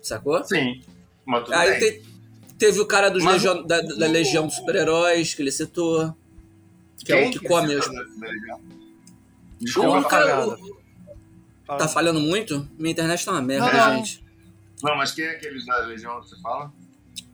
Sacou? 0.02 0.44
Sim. 0.44 0.82
Mas 1.24 1.44
tudo 1.44 1.54
Aí 1.54 1.80
te, 1.80 2.02
teve 2.58 2.80
o 2.82 2.88
cara 2.88 3.10
dos 3.10 3.24
Legião, 3.24 3.64
da, 3.64 3.80
da, 3.82 4.08
Legião 4.08 4.48
dos 4.48 4.56
Super-Heróis 4.56 5.36
que 5.36 5.44
ele 5.44 5.52
citou. 5.52 6.16
Que 7.04 7.14
Quem 7.14 7.26
é 7.26 7.28
o 7.28 7.32
que, 7.32 7.40
que 7.40 7.48
come 7.48 7.76
os. 7.76 7.86
Desculpa, 9.60 10.00
o 10.00 10.04
cara, 10.06 10.48
o, 10.48 10.84
Tá 11.66 11.88
falhando 11.88 12.20
muito? 12.20 12.68
Minha 12.78 12.92
internet 12.92 13.26
tá 13.26 13.32
uma 13.32 13.42
merda, 13.42 13.72
não, 13.72 13.98
gente. 13.98 14.24
Não, 14.82 14.96
mas 14.98 15.12
quem 15.12 15.26
é 15.26 15.32
aquele 15.32 15.66
da 15.66 15.78
Legião 15.80 16.20
que 16.22 16.30
você 16.30 16.42
fala? 16.42 16.72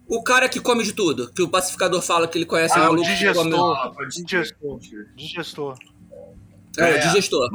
O 0.07 0.23
cara 0.23 0.47
que 0.49 0.59
come 0.59 0.83
de 0.83 0.93
tudo, 0.93 1.31
que 1.31 1.41
o 1.41 1.49
pacificador 1.49 2.01
fala 2.01 2.27
que 2.27 2.37
ele 2.37 2.45
conhece 2.45 2.77
ah, 2.77 2.81
o 2.81 2.83
maluco. 2.85 3.03
Digestor. 3.03 3.77
Ah, 3.77 4.05
digestor. 4.07 4.79
Digestor. 5.15 5.77
É, 6.77 6.89
é 6.91 6.97
digestor. 6.99 7.49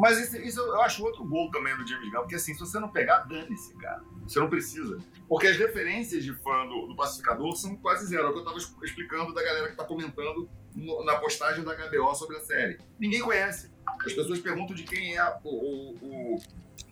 Mas 0.00 0.18
isso, 0.18 0.36
isso, 0.38 0.60
eu 0.60 0.80
acho 0.80 1.04
outro 1.04 1.22
gol 1.24 1.50
também 1.50 1.76
do 1.76 1.86
James 1.86 2.10
Gunn, 2.10 2.20
porque 2.20 2.36
assim, 2.36 2.54
se 2.54 2.60
você 2.60 2.80
não 2.80 2.88
pegar, 2.88 3.18
dane-se, 3.28 3.76
cara. 3.76 4.02
Você 4.26 4.40
não 4.40 4.48
precisa. 4.48 4.96
Porque 5.28 5.46
as 5.46 5.58
referências 5.58 6.24
de 6.24 6.32
fã 6.36 6.66
do, 6.66 6.86
do 6.86 6.96
Pacificador 6.96 7.54
são 7.54 7.76
quase 7.76 8.06
zero. 8.06 8.28
É 8.28 8.30
o 8.30 8.32
que 8.32 8.38
eu 8.38 8.44
tava 8.44 8.56
explicando 8.56 9.34
da 9.34 9.42
galera 9.42 9.68
que 9.68 9.76
tá 9.76 9.84
comentando 9.84 10.48
no, 10.74 11.04
na 11.04 11.16
postagem 11.16 11.62
da 11.62 11.74
HBO 11.74 12.14
sobre 12.14 12.38
a 12.38 12.40
série. 12.40 12.78
Ninguém 12.98 13.20
conhece. 13.20 13.70
As 13.86 14.12
pessoas 14.14 14.38
perguntam 14.38 14.74
de 14.74 14.84
quem 14.84 15.18
é 15.18 15.24
o. 15.44 15.50
o, 15.50 16.34
o 16.36 16.42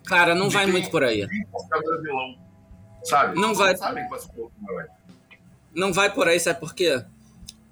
Cara, 0.05 0.35
não 0.35 0.47
vai 0.47 0.67
muito 0.67 0.91
por 0.91 1.03
aí. 1.03 1.23
É 1.23 1.27
vilão, 1.27 2.37
sabe? 3.03 3.39
Não 3.39 3.55
vai. 3.55 3.75
Sabem 3.75 4.03
que 4.03 4.09
Pacificador 4.11 4.51
não 4.61 4.85
Não 5.73 5.93
vai 5.93 6.13
por 6.13 6.27
aí, 6.27 6.39
sabe 6.39 6.59
por 6.59 6.75
quê? 6.75 7.03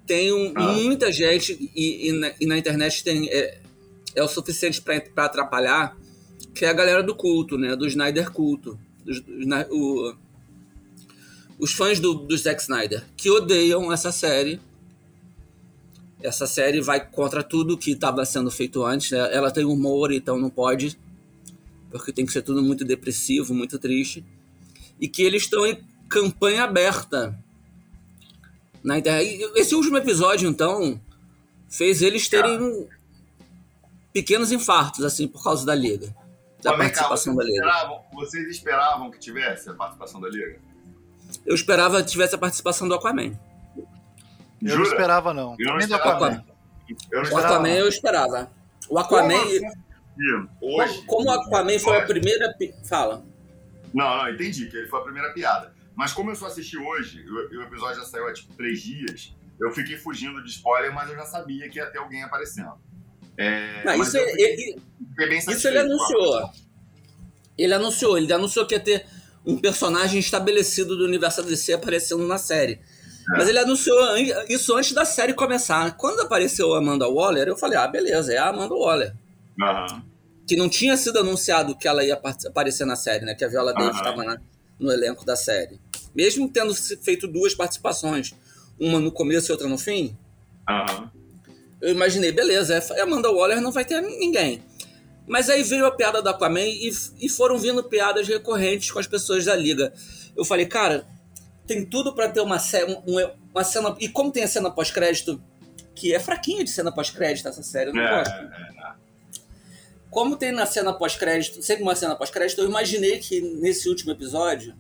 Tem 0.08 0.34
um, 0.34 0.54
ah. 0.56 0.62
muita 0.62 1.12
gente, 1.12 1.54
e, 1.76 2.10
e, 2.10 2.12
na, 2.14 2.32
e, 2.40 2.46
na, 2.48 2.58
internet 2.58 3.04
tem. 3.04 3.30
É, 3.30 3.60
é 4.18 4.24
o 4.24 4.28
suficiente 4.28 4.82
para 4.82 5.26
atrapalhar, 5.26 5.96
que 6.54 6.66
é 6.66 6.70
a 6.70 6.74
galera 6.74 7.04
do 7.04 7.14
culto, 7.14 7.56
né? 7.56 7.76
Do 7.76 7.86
Snyder 7.86 8.32
culto. 8.32 8.78
Dos, 9.06 9.22
o, 9.70 10.16
os 11.60 11.72
fãs 11.72 12.00
do, 12.00 12.16
do 12.16 12.36
Zack 12.36 12.60
Snyder, 12.60 13.04
que 13.16 13.30
odeiam 13.30 13.94
essa 13.94 14.12
série. 14.12 14.60
Essa 16.20 16.48
série 16.48 16.82
vai 16.82 17.08
contra 17.08 17.44
tudo 17.44 17.78
que 17.78 17.92
estava 17.92 18.26
sendo 18.26 18.50
feito 18.50 18.84
antes. 18.84 19.12
Né? 19.12 19.20
Ela 19.32 19.52
tem 19.52 19.64
humor, 19.64 20.12
então 20.12 20.40
não 20.40 20.50
pode. 20.50 20.98
Porque 21.92 22.12
tem 22.12 22.26
que 22.26 22.32
ser 22.32 22.42
tudo 22.42 22.64
muito 22.64 22.84
depressivo, 22.84 23.54
muito 23.54 23.78
triste. 23.78 24.26
E 25.00 25.08
que 25.08 25.22
eles 25.22 25.44
estão 25.44 25.64
em 25.64 25.80
campanha 26.10 26.64
aberta 26.64 27.38
na 28.84 28.98
internet. 28.98 29.48
Esse 29.56 29.76
último 29.76 29.98
episódio, 29.98 30.50
então, 30.50 31.00
fez 31.70 32.02
eles 32.02 32.28
terem 32.28 32.88
pequenos 34.14 34.52
infartos, 34.52 35.04
assim, 35.04 35.28
por 35.28 35.44
causa 35.44 35.66
da 35.66 35.76
Liga. 35.76 36.16
Da 36.64 36.76
Mas, 36.76 36.88
participação 36.88 37.36
cá, 37.36 37.42
da 37.42 37.46
Liga. 37.46 37.66
Esperavam, 37.66 38.02
vocês 38.14 38.48
esperavam 38.48 39.12
que 39.12 39.20
tivesse 39.20 39.70
a 39.70 39.74
participação 39.74 40.20
da 40.20 40.30
Liga? 40.30 40.60
Eu 41.46 41.56
esperava 41.56 42.02
que 42.02 42.10
tivesse 42.10 42.36
a 42.36 42.38
participação 42.38 42.88
do 42.88 42.96
Aquaman. 42.96 43.38
Eu 44.62 44.70
Jura? 44.70 44.78
não 44.78 44.84
esperava, 44.84 45.34
não. 45.34 45.56
Eu 45.60 45.68
não 45.68 45.78
esperava. 45.78 46.10
Aquaman. 46.10 46.46
Eu 47.12 47.24
não 47.24 47.32
o 47.32 47.38
Aquaman 47.38 47.70
eu 47.70 47.88
esperava. 47.88 48.52
O 48.90 48.98
Aquaman. 48.98 49.36
Hoje, 50.62 51.04
como, 51.06 51.26
como 51.26 51.30
o 51.30 51.32
Aquaman 51.32 51.80
foi 51.80 51.98
a 51.98 52.06
primeira. 52.06 52.56
Fala. 52.88 53.24
Não, 53.94 54.18
não, 54.18 54.30
entendi, 54.30 54.68
que 54.68 54.78
ele 54.78 54.88
foi 54.88 55.00
a 55.00 55.04
primeira 55.04 55.34
piada. 55.34 55.74
Mas 55.96 56.14
como 56.14 56.32
eu 56.32 56.36
só 56.36 56.48
assisti 56.48 56.78
hoje, 56.78 57.26
o, 57.28 57.60
o 57.60 57.64
episódio 57.64 57.98
já 58.02 58.06
saiu 58.06 58.28
há 58.28 58.34
tipo 58.34 58.54
três 58.54 58.82
dias, 58.82 59.36
eu 59.60 59.72
fiquei 59.72 59.98
fugindo 59.98 60.44
de 60.44 60.50
spoiler, 60.50 60.94
mas 60.94 61.10
eu 61.10 61.16
já 61.16 61.26
sabia 61.26 61.68
que 61.70 61.78
ia 61.78 61.88
ter 61.88 61.98
alguém 61.98 62.24
aparecendo. 62.24 62.74
É, 63.38 63.84
Não, 63.86 64.02
isso, 64.02 64.18
é, 64.18 64.22
ele, 64.38 64.82
isso 65.48 65.68
ele 65.68 65.80
anunciou. 65.80 66.50
Ele 67.58 67.74
anunciou, 67.74 68.18
ele 68.18 68.34
anunciou 68.34 68.66
que 68.66 68.76
ia 68.76 68.80
ter 68.80 69.06
um 69.46 69.58
personagem 69.58 70.20
estabelecido 70.20 70.98
do 70.98 71.06
universo 71.06 71.42
DC 71.44 71.74
aparecendo 71.74 72.28
na 72.28 72.38
série. 72.38 72.74
É. 72.74 73.38
Mas 73.38 73.48
ele 73.48 73.60
anunciou 73.60 73.98
isso 74.50 74.76
antes 74.76 74.92
da 74.92 75.06
série 75.06 75.34
começar. 75.34 75.96
Quando 75.98 76.22
apareceu 76.22 76.74
a 76.74 76.80
Amanda 76.80 77.08
Waller, 77.08 77.48
eu 77.48 77.58
falei, 77.58 77.78
ah, 77.78 77.88
beleza, 77.88 78.34
é 78.34 78.38
a 78.38 78.50
Amanda 78.50 78.74
Waller. 78.74 79.14
Uhum. 79.60 80.02
Que 80.48 80.56
não 80.56 80.70
tinha 80.70 80.96
sido 80.98 81.20
anunciado 81.20 81.76
que 81.76 81.88
ela 81.88 82.04
ia 82.04 82.20
aparecer 82.48 82.86
na 82.86 82.96
série, 82.96 83.26
né? 83.26 83.36
Que 83.36 83.44
a 83.44 83.48
Viola 83.48 83.74
Davis 83.74 83.98
estava 83.98 84.40
no 84.80 84.92
elenco 84.92 85.26
da 85.26 85.36
série. 85.36 85.80
Mesmo 86.16 86.50
tendo 86.50 86.74
feito 86.74 87.28
duas 87.28 87.54
participações, 87.54 88.34
uma 88.80 89.00
no 89.00 89.12
começo 89.12 89.52
e 89.52 89.54
outra 89.54 89.68
no 89.68 89.78
fim, 89.78 90.16
uhum. 90.70 91.10
Eu 91.82 91.92
imaginei, 91.92 92.32
beleza, 92.32 92.84
é 92.96 93.02
Amanda 93.02 93.32
Waller 93.32 93.62
não 93.62 93.72
vai 93.72 93.86
ter 93.86 94.02
ninguém. 94.02 94.64
Mas 95.28 95.50
aí 95.50 95.62
veio 95.62 95.86
a 95.86 95.92
piada 95.92 96.22
da 96.22 96.32
Aquaman 96.32 96.62
e, 96.62 96.90
e 97.20 97.30
foram 97.30 97.58
vindo 97.58 97.84
piadas 97.84 98.28
recorrentes 98.28 98.90
com 98.90 99.00
as 99.00 99.08
pessoas 99.08 99.44
da 99.44 99.56
liga. 99.56 99.94
Eu 100.36 100.46
falei, 100.46 100.66
cara, 100.66 101.06
tem 101.68 101.86
tudo 101.86 102.16
para 102.16 102.30
ter 102.30 102.40
uma, 102.40 102.58
uma, 103.06 103.34
uma 103.54 103.64
cena. 103.64 103.96
E 104.00 104.08
como 104.08 104.32
tem 104.32 104.44
a 104.44 104.48
cena 104.48 104.72
pós-crédito, 104.72 105.42
que 105.94 106.14
é 106.14 106.20
fraquinha 106.20 106.64
de 106.64 106.70
cena 106.70 106.92
pós-crédito 106.92 107.48
essa 107.48 107.62
série, 107.62 107.90
eu 107.90 107.94
não 107.94 108.02
é, 108.02 108.18
gosto. 108.20 108.34
É, 108.34 108.44
é. 108.44 108.94
Como 110.10 110.38
tem 110.38 110.54
na 110.54 110.66
cena 110.66 110.94
pós-crédito, 110.94 111.62
sempre 111.62 111.84
uma 111.84 111.96
cena 111.96 112.16
pós-crédito, 112.16 112.62
eu 112.62 112.70
imaginei 112.70 113.20
que 113.20 113.42
nesse 113.42 113.90
último 113.90 114.12
episódio 114.12 114.74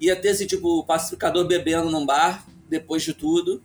ia 0.00 0.14
ter 0.14 0.28
esse 0.28 0.46
tipo 0.46 0.84
pacificador 0.84 1.44
bebendo 1.44 1.90
num 1.90 2.06
bar, 2.06 2.46
depois 2.68 3.02
de 3.02 3.12
tudo. 3.12 3.60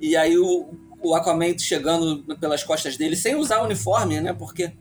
E 0.00 0.16
aí 0.16 0.36
o, 0.36 0.74
o 1.06 1.14
Aquaman 1.14 1.56
chegando 1.58 2.36
pelas 2.36 2.62
costas 2.64 2.96
dele, 2.96 3.16
sem 3.16 3.34
usar 3.34 3.60
o 3.60 3.64
uniforme, 3.64 4.20
né? 4.20 4.32
Porque 4.32 4.72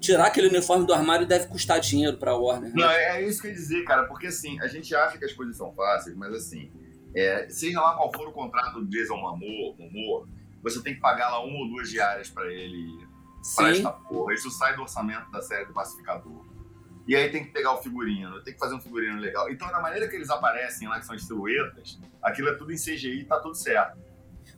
tirar 0.00 0.26
aquele 0.26 0.48
uniforme 0.48 0.86
do 0.86 0.92
armário 0.92 1.26
deve 1.26 1.46
custar 1.46 1.80
dinheiro 1.80 2.16
pra 2.16 2.36
Warner. 2.36 2.70
Né? 2.70 2.82
Não, 2.82 2.90
é, 2.90 3.20
é 3.20 3.26
isso 3.26 3.40
que 3.40 3.48
eu 3.48 3.50
ia 3.52 3.56
dizer, 3.56 3.84
cara, 3.84 4.04
porque 4.04 4.26
assim, 4.26 4.60
a 4.60 4.66
gente 4.66 4.94
acha 4.94 5.16
que 5.18 5.24
as 5.24 5.32
coisas 5.32 5.56
são 5.56 5.72
fáceis, 5.72 6.14
mas 6.14 6.34
assim, 6.34 6.70
é, 7.14 7.48
seja 7.48 7.80
lá 7.80 7.94
qual 7.96 8.12
for 8.12 8.28
o 8.28 8.32
contrato 8.32 8.80
do 8.80 8.86
Jason 8.86 9.16
Momoa, 9.16 10.28
você 10.62 10.82
tem 10.82 10.94
que 10.94 11.00
pagar 11.00 11.30
lá 11.30 11.44
uma 11.44 11.58
ou 11.58 11.68
duas 11.68 11.88
diárias 11.88 12.28
para 12.28 12.52
ele 12.52 13.06
para 13.54 13.70
esta 13.70 13.90
porra. 13.90 14.32
Isso 14.32 14.50
sai 14.50 14.74
do 14.74 14.82
orçamento 14.82 15.30
da 15.30 15.42
série 15.42 15.66
do 15.66 15.72
Pacificador. 15.72 16.44
E 17.06 17.14
aí 17.14 17.30
tem 17.30 17.44
que 17.44 17.50
pegar 17.50 17.74
o 17.74 17.82
figurino, 17.82 18.42
tem 18.42 18.54
que 18.54 18.58
fazer 18.58 18.74
um 18.74 18.80
figurino 18.80 19.20
legal. 19.20 19.50
Então, 19.50 19.68
da 19.68 19.80
maneira 19.80 20.08
que 20.08 20.16
eles 20.16 20.30
aparecem 20.30 20.88
lá, 20.88 20.98
que 20.98 21.04
são 21.04 21.14
as 21.14 21.22
silhuetas, 21.22 22.00
aquilo 22.22 22.48
é 22.48 22.54
tudo 22.54 22.72
em 22.72 22.76
CGI 22.76 23.20
e 23.20 23.24
tá 23.24 23.38
tudo 23.38 23.54
certo. 23.54 23.98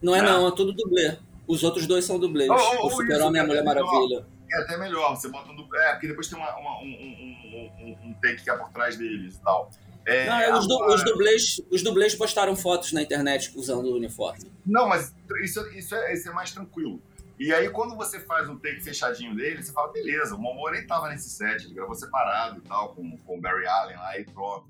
Não 0.03 0.15
é, 0.15 0.23
não, 0.23 0.47
é 0.47 0.51
tudo 0.51 0.73
dublê. 0.73 1.19
Os 1.47 1.63
outros 1.63 1.87
dois 1.87 2.05
são 2.05 2.19
dublês. 2.19 2.51
Oh, 2.51 2.55
oh, 2.55 2.87
o 2.87 2.91
Super-Homem 2.91 3.41
e 3.41 3.45
a 3.45 3.47
Mulher 3.47 3.65
Maravilha. 3.65 4.27
É 4.53 4.61
até 4.61 4.77
melhor, 4.77 5.15
você 5.17 5.29
bota 5.29 5.51
um 5.51 5.57
dublê. 5.57 5.79
É, 5.79 5.93
porque 5.93 6.09
depois 6.09 6.29
tem 6.29 6.39
uma, 6.39 6.57
uma, 6.57 6.79
um, 6.79 6.85
um, 6.85 7.71
um, 7.81 8.09
um, 8.09 8.15
take 8.23 8.43
que 8.43 8.51
é 8.51 8.57
por 8.57 8.71
trás 8.71 8.97
deles 8.97 9.37
e 9.37 9.43
tal. 9.43 9.71
É, 10.05 10.27
não, 10.27 10.39
é, 10.39 10.57
os, 10.57 10.69
du 10.69 10.87
os, 10.87 11.05
dublês, 11.05 11.61
os 11.71 11.83
dublês 11.83 12.15
postaram 12.15 12.55
fotos 12.55 12.93
na 12.93 13.03
internet 13.03 13.53
usando 13.57 13.87
o 13.87 13.97
uniforme. 13.97 14.53
Não, 14.65 14.89
mas 14.89 15.15
isso, 15.43 15.61
isso, 15.71 15.95
é, 15.95 16.13
isso 16.13 16.29
é 16.29 16.33
mais 16.33 16.53
tranquilo. 16.53 17.03
E 17.39 17.53
aí, 17.53 17.69
quando 17.69 17.95
você 17.97 18.19
faz 18.21 18.49
um 18.49 18.57
take 18.57 18.81
fechadinho 18.81 19.35
dele, 19.35 19.63
você 19.63 19.73
fala, 19.73 19.93
beleza, 19.93 20.35
o 20.35 20.39
Momo 20.39 20.71
nem 20.71 20.87
tava 20.87 21.09
nesse 21.09 21.29
set, 21.29 21.65
ele 21.65 21.75
gravou 21.75 21.95
separado 21.95 22.59
e 22.59 22.69
tal, 22.69 22.95
com, 22.95 23.17
com 23.19 23.37
o 23.37 23.41
Barry 23.41 23.67
Allen 23.67 23.97
lá 23.97 24.19
e 24.19 24.25
pronto. 24.25 24.67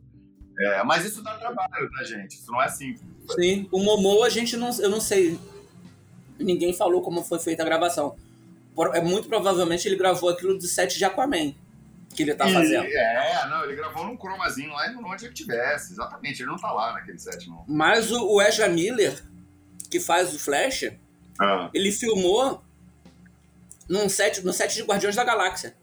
É, 0.58 0.82
mas 0.82 1.04
isso 1.04 1.22
dá 1.22 1.36
trabalho, 1.36 1.90
tá, 1.90 2.02
gente? 2.02 2.34
Isso 2.34 2.50
não 2.50 2.60
é 2.60 2.68
simples. 2.68 3.06
Sim, 3.34 3.68
o 3.72 3.82
Momo 3.82 4.22
a 4.22 4.28
gente 4.28 4.56
não, 4.56 4.70
eu 4.78 4.90
não 4.90 5.00
sei. 5.00 5.38
Ninguém 6.38 6.72
falou 6.72 7.02
como 7.02 7.22
foi 7.22 7.38
feita 7.38 7.62
a 7.62 7.66
gravação. 7.66 8.16
É 8.92 9.00
muito 9.00 9.28
provavelmente 9.28 9.88
ele 9.88 9.96
gravou 9.96 10.28
aquilo 10.28 10.58
do 10.58 10.66
set 10.66 10.98
de 10.98 11.04
Aquaman 11.04 11.54
que 12.16 12.22
ele 12.22 12.34
tá 12.34 12.48
e, 12.48 12.52
fazendo. 12.52 12.86
É, 12.86 13.48
não, 13.48 13.64
ele 13.64 13.76
gravou 13.76 14.04
num 14.04 14.16
chromazinho 14.16 14.72
lá 14.72 14.86
onde 15.04 15.26
ele 15.26 15.34
tivesse, 15.34 15.92
exatamente. 15.92 16.42
Ele 16.42 16.50
não 16.50 16.56
tá 16.56 16.72
lá 16.72 16.94
naquele 16.94 17.18
set, 17.18 17.48
não. 17.48 17.64
Mas 17.68 18.10
o, 18.10 18.26
o 18.26 18.42
Ezra 18.42 18.68
Miller, 18.68 19.22
que 19.90 20.00
faz 20.00 20.34
o 20.34 20.38
Flash, 20.38 20.90
ah. 21.38 21.70
ele 21.74 21.92
filmou 21.92 22.64
num 23.88 24.08
set, 24.08 24.44
no 24.44 24.52
set 24.52 24.74
de 24.74 24.82
Guardiões 24.82 25.14
da 25.14 25.22
Galáxia. 25.22 25.76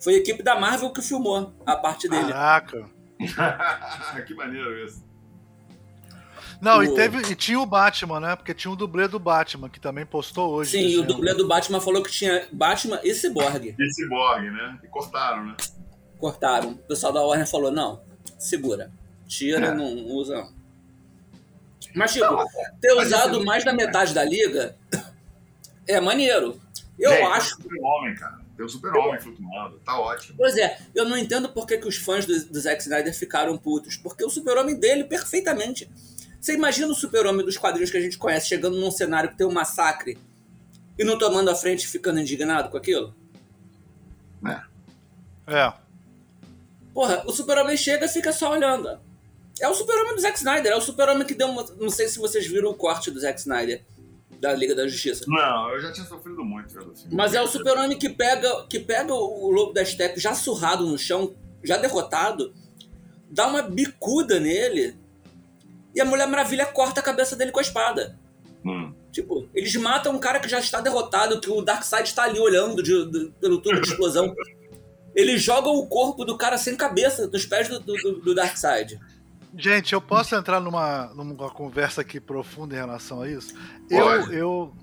Foi 0.00 0.14
a 0.14 0.18
equipe 0.18 0.42
da 0.42 0.58
Marvel 0.58 0.92
que 0.92 1.02
filmou 1.02 1.52
a 1.66 1.76
parte 1.76 2.08
dele. 2.08 2.32
Caraca! 2.32 2.88
que 4.26 4.34
maneiro 4.34 4.84
isso. 4.84 5.02
Não, 6.60 6.78
o... 6.78 6.84
e, 6.84 6.94
teve, 6.94 7.18
e 7.30 7.34
tinha 7.34 7.60
o 7.60 7.66
Batman, 7.66 8.20
né? 8.20 8.36
Porque 8.36 8.54
tinha 8.54 8.70
o 8.70 8.76
dublê 8.76 9.08
do 9.08 9.18
Batman, 9.18 9.68
que 9.68 9.80
também 9.80 10.04
postou 10.06 10.52
hoje. 10.52 10.70
Sim, 10.70 10.98
o 10.98 11.02
dublê 11.02 11.34
do 11.34 11.46
Batman 11.46 11.80
falou 11.80 12.02
que 12.02 12.10
tinha 12.10 12.46
Batman 12.52 13.00
e 13.02 13.14
Cyborg. 13.14 13.74
E 13.78 13.94
Cyborg, 13.94 14.50
né? 14.50 14.78
E 14.82 14.86
cortaram, 14.88 15.46
né? 15.46 15.56
Cortaram. 16.18 16.70
O 16.70 16.78
pessoal 16.78 17.12
da 17.12 17.22
Warner 17.22 17.48
falou, 17.48 17.70
não, 17.70 18.00
segura. 18.38 18.90
Tira, 19.26 19.66
é. 19.66 19.74
não 19.74 19.94
usa 20.06 20.36
não. 20.36 20.64
Mas, 21.94 22.12
tipo, 22.12 22.24
não, 22.24 22.44
ter 22.80 22.92
usado 22.94 23.40
é 23.40 23.44
mais 23.44 23.64
da 23.64 23.72
metade 23.72 24.12
da 24.12 24.24
liga 24.24 24.76
é 25.86 26.00
maneiro. 26.00 26.60
Eu 26.98 27.10
Gente, 27.10 27.22
acho. 27.22 27.56
Tem 27.56 27.66
um 27.66 27.70
super-homem, 27.70 28.14
cara. 28.14 28.40
Tem 28.56 28.66
um 28.66 28.68
super-homem 28.68 29.20
flutuando. 29.20 29.78
Tá 29.84 29.98
ótimo. 29.98 30.36
Pois 30.36 30.56
é, 30.56 30.78
eu 30.94 31.04
não 31.04 31.16
entendo 31.16 31.48
por 31.48 31.66
que, 31.66 31.78
que 31.78 31.88
os 31.88 31.96
fãs 31.96 32.24
do, 32.24 32.44
do 32.46 32.60
Zack 32.60 32.82
Snyder 32.82 33.14
ficaram 33.14 33.56
putos. 33.56 33.96
Porque 33.96 34.24
o 34.24 34.30
super-homem 34.30 34.78
dele, 34.78 35.04
perfeitamente 35.04 35.88
você 36.44 36.52
imagina 36.52 36.88
o 36.88 36.94
super-homem 36.94 37.42
dos 37.42 37.56
quadrinhos 37.56 37.90
que 37.90 37.96
a 37.96 38.00
gente 38.00 38.18
conhece 38.18 38.48
chegando 38.48 38.76
num 38.76 38.90
cenário 38.90 39.30
que 39.30 39.36
tem 39.36 39.46
um 39.46 39.52
massacre 39.52 40.18
e 40.98 41.02
não 41.02 41.16
tomando 41.16 41.48
a 41.48 41.54
frente 41.54 41.84
e 41.84 41.86
ficando 41.86 42.20
indignado 42.20 42.68
com 42.68 42.76
aquilo? 42.76 43.14
É. 44.46 44.60
É. 45.46 45.72
Porra, 46.92 47.24
o 47.26 47.32
super-homem 47.32 47.78
chega 47.78 48.04
e 48.04 48.08
fica 48.10 48.30
só 48.30 48.52
olhando. 48.52 49.00
É 49.58 49.66
o 49.66 49.72
super-homem 49.72 50.14
do 50.14 50.20
Zack 50.20 50.36
Snyder, 50.36 50.72
é 50.72 50.76
o 50.76 50.82
super-homem 50.82 51.26
que 51.26 51.34
deu 51.34 51.48
uma... 51.48 51.64
Não 51.80 51.88
sei 51.88 52.08
se 52.08 52.18
vocês 52.18 52.46
viram 52.46 52.68
o 52.68 52.74
corte 52.74 53.10
do 53.10 53.18
Zack 53.18 53.40
Snyder 53.40 53.82
da 54.38 54.52
Liga 54.52 54.74
da 54.74 54.86
Justiça. 54.86 55.24
Não, 55.26 55.70
eu 55.70 55.80
já 55.80 55.92
tinha 55.92 56.04
sofrido 56.04 56.44
muito 56.44 56.74
pelo 56.74 56.94
filme. 56.94 57.16
Mas 57.16 57.32
é 57.32 57.40
o 57.40 57.46
super-homem 57.46 57.98
que 57.98 58.10
pega, 58.10 58.66
que 58.66 58.78
pega 58.78 59.14
o 59.14 59.50
Lobo 59.50 59.72
da 59.72 59.82
Steppe 59.82 60.20
já 60.20 60.34
surrado 60.34 60.86
no 60.86 60.98
chão, 60.98 61.34
já 61.62 61.78
derrotado, 61.78 62.52
dá 63.30 63.46
uma 63.46 63.62
bicuda 63.62 64.38
nele 64.38 65.02
e 65.94 66.00
a 66.00 66.04
Mulher 66.04 66.26
Maravilha 66.26 66.66
corta 66.66 67.00
a 67.00 67.02
cabeça 67.02 67.36
dele 67.36 67.52
com 67.52 67.58
a 67.58 67.62
espada. 67.62 68.18
Hum. 68.64 68.92
Tipo, 69.12 69.48
eles 69.54 69.74
matam 69.76 70.14
um 70.14 70.18
cara 70.18 70.40
que 70.40 70.48
já 70.48 70.58
está 70.58 70.80
derrotado, 70.80 71.40
que 71.40 71.50
o 71.50 71.62
Darkseid 71.62 72.08
está 72.08 72.24
ali 72.24 72.40
olhando 72.40 72.82
de, 72.82 73.10
de, 73.10 73.32
pelo 73.40 73.60
tubo 73.60 73.80
de 73.80 73.88
explosão. 73.88 74.34
Eles 75.14 75.40
jogam 75.40 75.76
o 75.76 75.86
corpo 75.86 76.24
do 76.24 76.36
cara 76.36 76.58
sem 76.58 76.74
cabeça 76.74 77.28
nos 77.28 77.46
pés 77.46 77.68
do, 77.68 77.78
do, 77.78 78.20
do 78.20 78.34
Darkseid. 78.34 78.98
Gente, 79.56 79.92
eu 79.92 80.00
posso 80.00 80.34
entrar 80.34 80.60
numa, 80.60 81.06
numa 81.14 81.48
conversa 81.50 82.00
aqui 82.00 82.18
profunda 82.18 82.74
em 82.74 82.78
relação 82.78 83.22
a 83.22 83.30
isso? 83.30 83.54
Eu, 83.88 84.32
eu, 84.32 84.74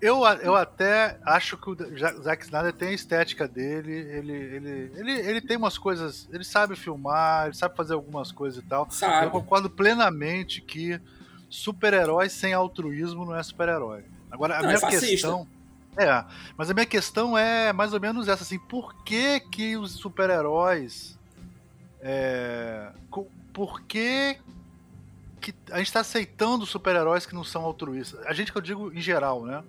eu, 0.00 0.24
eu 0.42 0.54
até 0.54 1.18
acho 1.24 1.56
que 1.56 1.70
o 1.70 1.76
Zack 2.22 2.44
Snyder 2.44 2.72
tem 2.72 2.88
a 2.88 2.92
estética 2.92 3.48
dele, 3.48 3.92
ele, 3.92 4.32
ele, 4.32 4.92
ele, 4.96 5.12
ele 5.12 5.40
tem 5.40 5.56
umas 5.56 5.78
coisas, 5.78 6.28
ele 6.32 6.44
sabe 6.44 6.76
filmar, 6.76 7.46
ele 7.46 7.54
sabe 7.54 7.76
fazer 7.76 7.94
algumas 7.94 8.30
coisas 8.30 8.62
e 8.62 8.66
tal. 8.66 8.90
Sabe. 8.90 9.26
Eu 9.26 9.30
concordo 9.30 9.68
plenamente 9.70 10.60
que 10.60 11.00
super-herói 11.48 12.28
sem 12.28 12.52
altruísmo 12.52 13.24
não 13.24 13.36
é 13.36 13.42
super-herói. 13.42 14.04
Agora, 14.30 14.58
a 14.58 14.62
não, 14.62 14.68
minha 14.68 14.78
é 14.78 15.00
questão. 15.00 15.46
É, 15.96 16.24
mas 16.56 16.70
a 16.70 16.74
minha 16.74 16.86
questão 16.86 17.36
é 17.36 17.72
mais 17.72 17.92
ou 17.92 18.00
menos 18.00 18.28
essa, 18.28 18.42
assim, 18.42 18.58
por 18.58 18.94
que 19.04 19.40
que 19.40 19.76
os 19.76 19.92
super-heróis. 19.92 21.18
É, 22.00 22.90
por 23.52 23.82
que 23.82 24.38
que 25.42 25.52
a 25.70 25.78
gente 25.78 25.88
está 25.88 26.00
aceitando 26.00 26.64
super-heróis 26.64 27.26
que 27.26 27.34
não 27.34 27.44
são 27.44 27.64
altruístas. 27.64 28.24
A 28.24 28.32
gente 28.32 28.52
que 28.52 28.56
eu 28.56 28.62
digo 28.62 28.92
em 28.92 29.00
geral, 29.00 29.44
né? 29.44 29.62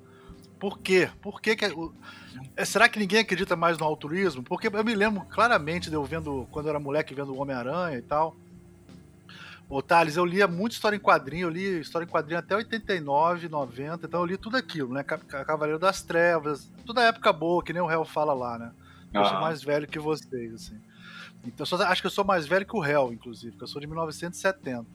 Por 0.63 0.79
quê? 0.79 1.09
Por 1.21 1.41
que. 1.41 1.57
É, 2.55 2.63
será 2.63 2.87
que 2.87 2.97
ninguém 2.97 3.19
acredita 3.19 3.53
mais 3.53 3.77
no 3.77 3.83
altruísmo? 3.83 4.41
Porque 4.43 4.67
eu 4.67 4.83
me 4.85 4.95
lembro 4.95 5.25
claramente 5.25 5.89
de 5.89 5.95
eu 5.97 6.05
vendo, 6.05 6.47
quando 6.51 6.67
eu 6.67 6.69
era 6.69 6.79
moleque, 6.79 7.13
vendo 7.13 7.33
o 7.33 7.37
Homem-Aranha 7.37 7.97
e 7.97 8.01
tal. 8.01 8.33
Ô, 9.67 9.81
Thales, 9.81 10.15
eu 10.15 10.23
lia 10.23 10.47
muito 10.47 10.71
história 10.71 10.95
em 10.95 11.01
quadrinho, 11.01 11.47
eu 11.47 11.49
li 11.49 11.81
história 11.81 12.05
em 12.05 12.07
quadrinho 12.07 12.39
até 12.39 12.55
89, 12.55 13.49
90, 13.49 14.05
então 14.05 14.21
eu 14.21 14.25
li 14.25 14.37
tudo 14.37 14.55
aquilo, 14.55 14.93
né? 14.93 15.03
Cavaleiro 15.03 15.77
das 15.79 16.01
Trevas, 16.01 16.71
toda 16.85 17.01
a 17.01 17.07
época 17.07 17.33
boa, 17.33 17.61
que 17.61 17.73
nem 17.73 17.81
o 17.81 17.85
réu 17.85 18.05
fala 18.05 18.33
lá, 18.33 18.57
né? 18.57 18.71
Eu 19.13 19.25
sou 19.25 19.41
mais 19.41 19.61
velho 19.61 19.85
que 19.85 19.99
vocês, 19.99 20.53
assim. 20.53 20.79
Então, 21.43 21.65
só, 21.65 21.75
acho 21.75 21.99
que 21.99 22.07
eu 22.07 22.11
sou 22.11 22.23
mais 22.23 22.47
velho 22.47 22.65
que 22.65 22.77
o 22.77 22.79
réu, 22.79 23.11
inclusive, 23.11 23.51
porque 23.51 23.65
eu 23.65 23.67
sou 23.67 23.81
de 23.81 23.87
1970. 23.87 24.87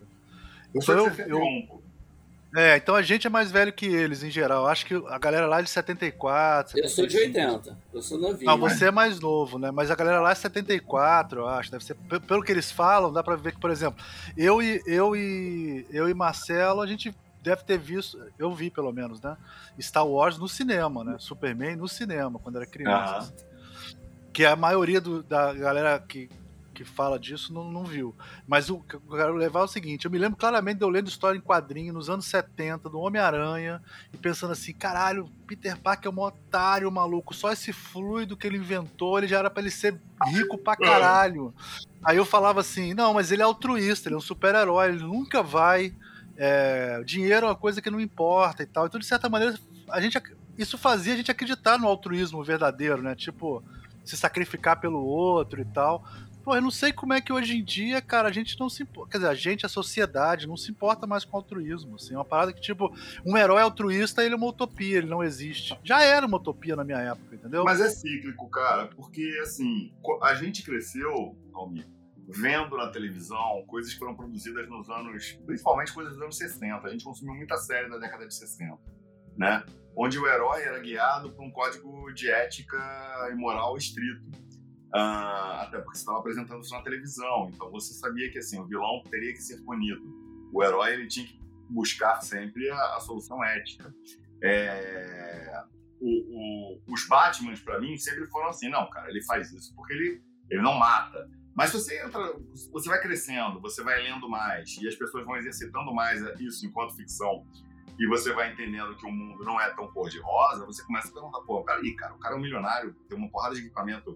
Eu 0.72 0.80
sou 0.80 0.94
então, 0.94 1.26
eu, 1.26 1.38
eu, 1.38 1.82
É, 2.56 2.76
então 2.76 2.94
a 2.94 3.02
gente 3.02 3.26
é 3.26 3.30
mais 3.30 3.50
velho 3.50 3.72
que 3.72 3.86
eles, 3.86 4.22
em 4.22 4.30
geral. 4.30 4.66
Acho 4.66 4.86
que 4.86 4.94
a 4.94 5.18
galera 5.18 5.46
lá 5.46 5.60
é 5.60 5.62
de 5.62 5.68
74. 5.68 6.70
75. 6.72 6.78
Eu 6.78 6.88
sou 6.88 7.06
de 7.06 7.16
80. 7.18 7.78
Eu 7.92 8.02
sou 8.02 8.18
novinho. 8.18 8.46
Não, 8.46 8.58
você 8.58 8.86
é 8.86 8.90
mais 8.90 9.20
novo, 9.20 9.58
né? 9.58 9.70
Mas 9.70 9.90
a 9.90 9.94
galera 9.94 10.20
lá 10.20 10.30
é 10.30 10.34
74, 10.34 11.40
eu 11.40 11.48
acho. 11.48 11.70
Deve 11.70 11.84
ser. 11.84 11.94
Pelo 12.26 12.42
que 12.42 12.50
eles 12.50 12.72
falam, 12.72 13.12
dá 13.12 13.22
pra 13.22 13.36
ver 13.36 13.52
que, 13.52 13.60
por 13.60 13.70
exemplo, 13.70 14.02
eu 14.36 14.62
e, 14.62 14.82
eu 14.86 15.14
e, 15.14 15.86
eu 15.90 16.08
e 16.08 16.14
Marcelo, 16.14 16.80
a 16.80 16.86
gente 16.86 17.14
deve 17.42 17.62
ter 17.64 17.78
visto, 17.78 18.18
eu 18.38 18.54
vi 18.54 18.70
pelo 18.70 18.92
menos, 18.92 19.20
né? 19.20 19.36
Star 19.80 20.06
Wars 20.06 20.38
no 20.38 20.48
cinema, 20.48 21.04
né? 21.04 21.16
Superman 21.18 21.76
no 21.76 21.88
cinema, 21.88 22.38
quando 22.38 22.56
era 22.56 22.66
criança. 22.66 23.30
Uhum. 23.30 24.28
Que 24.32 24.44
a 24.44 24.56
maioria 24.56 25.00
do, 25.00 25.22
da 25.22 25.52
galera 25.52 25.98
que 25.98 26.30
que 26.78 26.84
fala 26.84 27.18
disso 27.18 27.52
não, 27.52 27.68
não 27.68 27.82
viu. 27.82 28.14
Mas 28.46 28.70
o 28.70 28.78
que 28.78 28.94
eu 28.94 29.00
quero 29.00 29.34
levar 29.34 29.60
é 29.60 29.64
o 29.64 29.68
seguinte: 29.68 30.04
eu 30.04 30.10
me 30.12 30.16
lembro 30.16 30.38
claramente 30.38 30.78
de 30.78 30.84
eu 30.84 30.88
lendo 30.88 31.08
história 31.08 31.36
em 31.36 31.40
quadrinho 31.40 31.92
nos 31.92 32.08
anos 32.08 32.26
70 32.26 32.88
do 32.88 33.00
Homem-Aranha 33.00 33.82
e 34.12 34.16
pensando 34.16 34.52
assim: 34.52 34.72
caralho, 34.72 35.28
Peter 35.44 35.76
Parker 35.76 36.08
é 36.08 36.14
um 36.14 36.20
otário 36.20 36.88
maluco, 36.92 37.34
só 37.34 37.52
esse 37.52 37.72
fluido 37.72 38.36
que 38.36 38.46
ele 38.46 38.58
inventou, 38.58 39.18
ele 39.18 39.26
já 39.26 39.40
era 39.40 39.50
pra 39.50 39.60
ele 39.60 39.72
ser 39.72 40.00
rico 40.26 40.56
pra 40.56 40.76
caralho. 40.76 41.52
Aí 42.04 42.16
eu 42.16 42.24
falava 42.24 42.60
assim: 42.60 42.94
não, 42.94 43.12
mas 43.12 43.32
ele 43.32 43.42
é 43.42 43.44
altruísta, 43.44 44.08
ele 44.08 44.14
é 44.14 44.18
um 44.18 44.20
super-herói, 44.20 44.90
ele 44.90 45.02
nunca 45.02 45.42
vai. 45.42 45.92
É, 46.36 47.02
dinheiro 47.04 47.46
é 47.46 47.48
uma 47.48 47.56
coisa 47.56 47.82
que 47.82 47.90
não 47.90 47.98
importa 47.98 48.62
e 48.62 48.66
tal. 48.66 48.86
Então, 48.86 49.00
de 49.00 49.06
certa 49.06 49.28
maneira, 49.28 49.58
a 49.90 50.00
gente 50.00 50.16
isso 50.56 50.78
fazia 50.78 51.14
a 51.14 51.16
gente 51.16 51.30
acreditar 51.30 51.76
no 51.76 51.88
altruísmo 51.88 52.42
verdadeiro, 52.44 53.02
né? 53.02 53.16
Tipo, 53.16 53.64
se 54.08 54.16
sacrificar 54.16 54.80
pelo 54.80 55.04
outro 55.04 55.60
e 55.60 55.64
tal. 55.64 56.04
Pô, 56.48 56.56
eu 56.56 56.62
não 56.62 56.70
sei 56.70 56.94
como 56.94 57.12
é 57.12 57.20
que 57.20 57.30
hoje 57.30 57.58
em 57.58 57.62
dia, 57.62 58.00
cara, 58.00 58.26
a 58.26 58.32
gente 58.32 58.58
não 58.58 58.70
se 58.70 58.82
importa. 58.82 59.10
Quer 59.10 59.18
dizer, 59.18 59.28
a 59.28 59.34
gente, 59.34 59.66
a 59.66 59.68
sociedade, 59.68 60.48
não 60.48 60.56
se 60.56 60.70
importa 60.70 61.06
mais 61.06 61.22
com 61.22 61.36
altruísmo. 61.36 61.96
Assim, 61.96 62.14
é 62.14 62.16
uma 62.16 62.24
parada 62.24 62.54
que, 62.54 62.60
tipo, 62.62 62.90
um 63.22 63.36
herói 63.36 63.60
altruísta, 63.60 64.24
ele 64.24 64.32
é 64.32 64.36
uma 64.38 64.46
utopia, 64.46 64.96
ele 64.96 65.08
não 65.08 65.22
existe. 65.22 65.78
Já 65.84 66.02
era 66.02 66.26
uma 66.26 66.38
utopia 66.38 66.74
na 66.74 66.84
minha 66.84 67.00
época, 67.00 67.34
entendeu? 67.34 67.64
Mas 67.64 67.82
é 67.82 67.90
cíclico, 67.90 68.48
cara, 68.48 68.86
porque, 68.86 69.38
assim, 69.42 69.92
a 70.22 70.34
gente 70.36 70.62
cresceu, 70.62 71.36
Almir, 71.52 71.86
vendo 72.26 72.78
na 72.78 72.88
televisão 72.88 73.62
coisas 73.66 73.92
que 73.92 73.98
foram 73.98 74.14
produzidas 74.14 74.66
nos 74.70 74.88
anos. 74.88 75.38
principalmente 75.44 75.92
coisas 75.92 76.14
dos 76.14 76.22
anos 76.22 76.38
60. 76.38 76.86
A 76.86 76.90
gente 76.90 77.04
consumiu 77.04 77.34
muita 77.34 77.58
série 77.58 77.90
da 77.90 77.98
década 77.98 78.26
de 78.26 78.34
60, 78.34 78.74
né? 79.36 79.62
Onde 79.94 80.18
o 80.18 80.26
herói 80.26 80.62
era 80.62 80.78
guiado 80.78 81.30
por 81.30 81.44
um 81.44 81.50
código 81.50 82.10
de 82.14 82.30
ética 82.30 82.78
e 83.30 83.34
moral 83.34 83.76
estrito 83.76 84.47
Uh, 84.88 85.60
até 85.60 85.78
porque 85.78 85.98
você 85.98 86.02
estava 86.02 86.18
apresentando 86.18 86.62
isso 86.62 86.74
na 86.74 86.82
televisão, 86.82 87.50
então 87.52 87.70
você 87.70 87.92
sabia 87.92 88.30
que 88.30 88.38
assim 88.38 88.58
o 88.58 88.66
vilão 88.66 89.02
teria 89.10 89.32
que 89.32 89.42
ser 89.42 89.62
punido. 89.62 90.02
O 90.52 90.62
herói 90.62 90.94
ele 90.94 91.06
tinha 91.06 91.26
que 91.26 91.38
buscar 91.68 92.20
sempre 92.22 92.70
a, 92.70 92.96
a 92.96 93.00
solução 93.00 93.44
ética. 93.44 93.94
É, 94.42 95.62
o, 96.00 96.08
o, 96.08 96.80
os 96.88 97.06
Batmans 97.06 97.60
para 97.60 97.78
mim 97.80 97.96
sempre 97.98 98.26
foram 98.26 98.48
assim, 98.48 98.70
não, 98.70 98.88
cara, 98.88 99.10
ele 99.10 99.22
faz 99.24 99.52
isso 99.52 99.74
porque 99.74 99.92
ele 99.92 100.22
ele 100.50 100.62
não 100.62 100.74
mata. 100.74 101.28
Mas 101.54 101.72
você 101.72 102.02
entra, 102.02 102.20
você 102.72 102.88
vai 102.88 103.00
crescendo, 103.00 103.60
você 103.60 103.82
vai 103.82 104.00
lendo 104.02 104.28
mais 104.28 104.76
e 104.78 104.88
as 104.88 104.94
pessoas 104.94 105.26
vão 105.26 105.36
exercitando 105.36 105.92
mais 105.92 106.22
isso 106.40 106.64
enquanto 106.64 106.96
ficção 106.96 107.44
e 107.98 108.06
você 108.06 108.32
vai 108.32 108.52
entendendo 108.52 108.96
que 108.96 109.04
o 109.04 109.10
mundo 109.10 109.44
não 109.44 109.60
é 109.60 109.68
tão 109.70 109.88
cor 109.88 110.08
de 110.08 110.20
rosa, 110.20 110.64
você 110.64 110.84
começa 110.84 111.08
a 111.08 111.12
perguntar, 111.12 111.40
pô, 111.40 111.64
peraí, 111.64 111.96
cara, 111.96 112.14
o 112.14 112.18
cara 112.18 112.36
é 112.36 112.38
um 112.38 112.40
milionário, 112.40 112.94
tem 113.08 113.18
uma 113.18 113.28
porrada 113.28 113.56
de 113.56 113.62
equipamento 113.62 114.14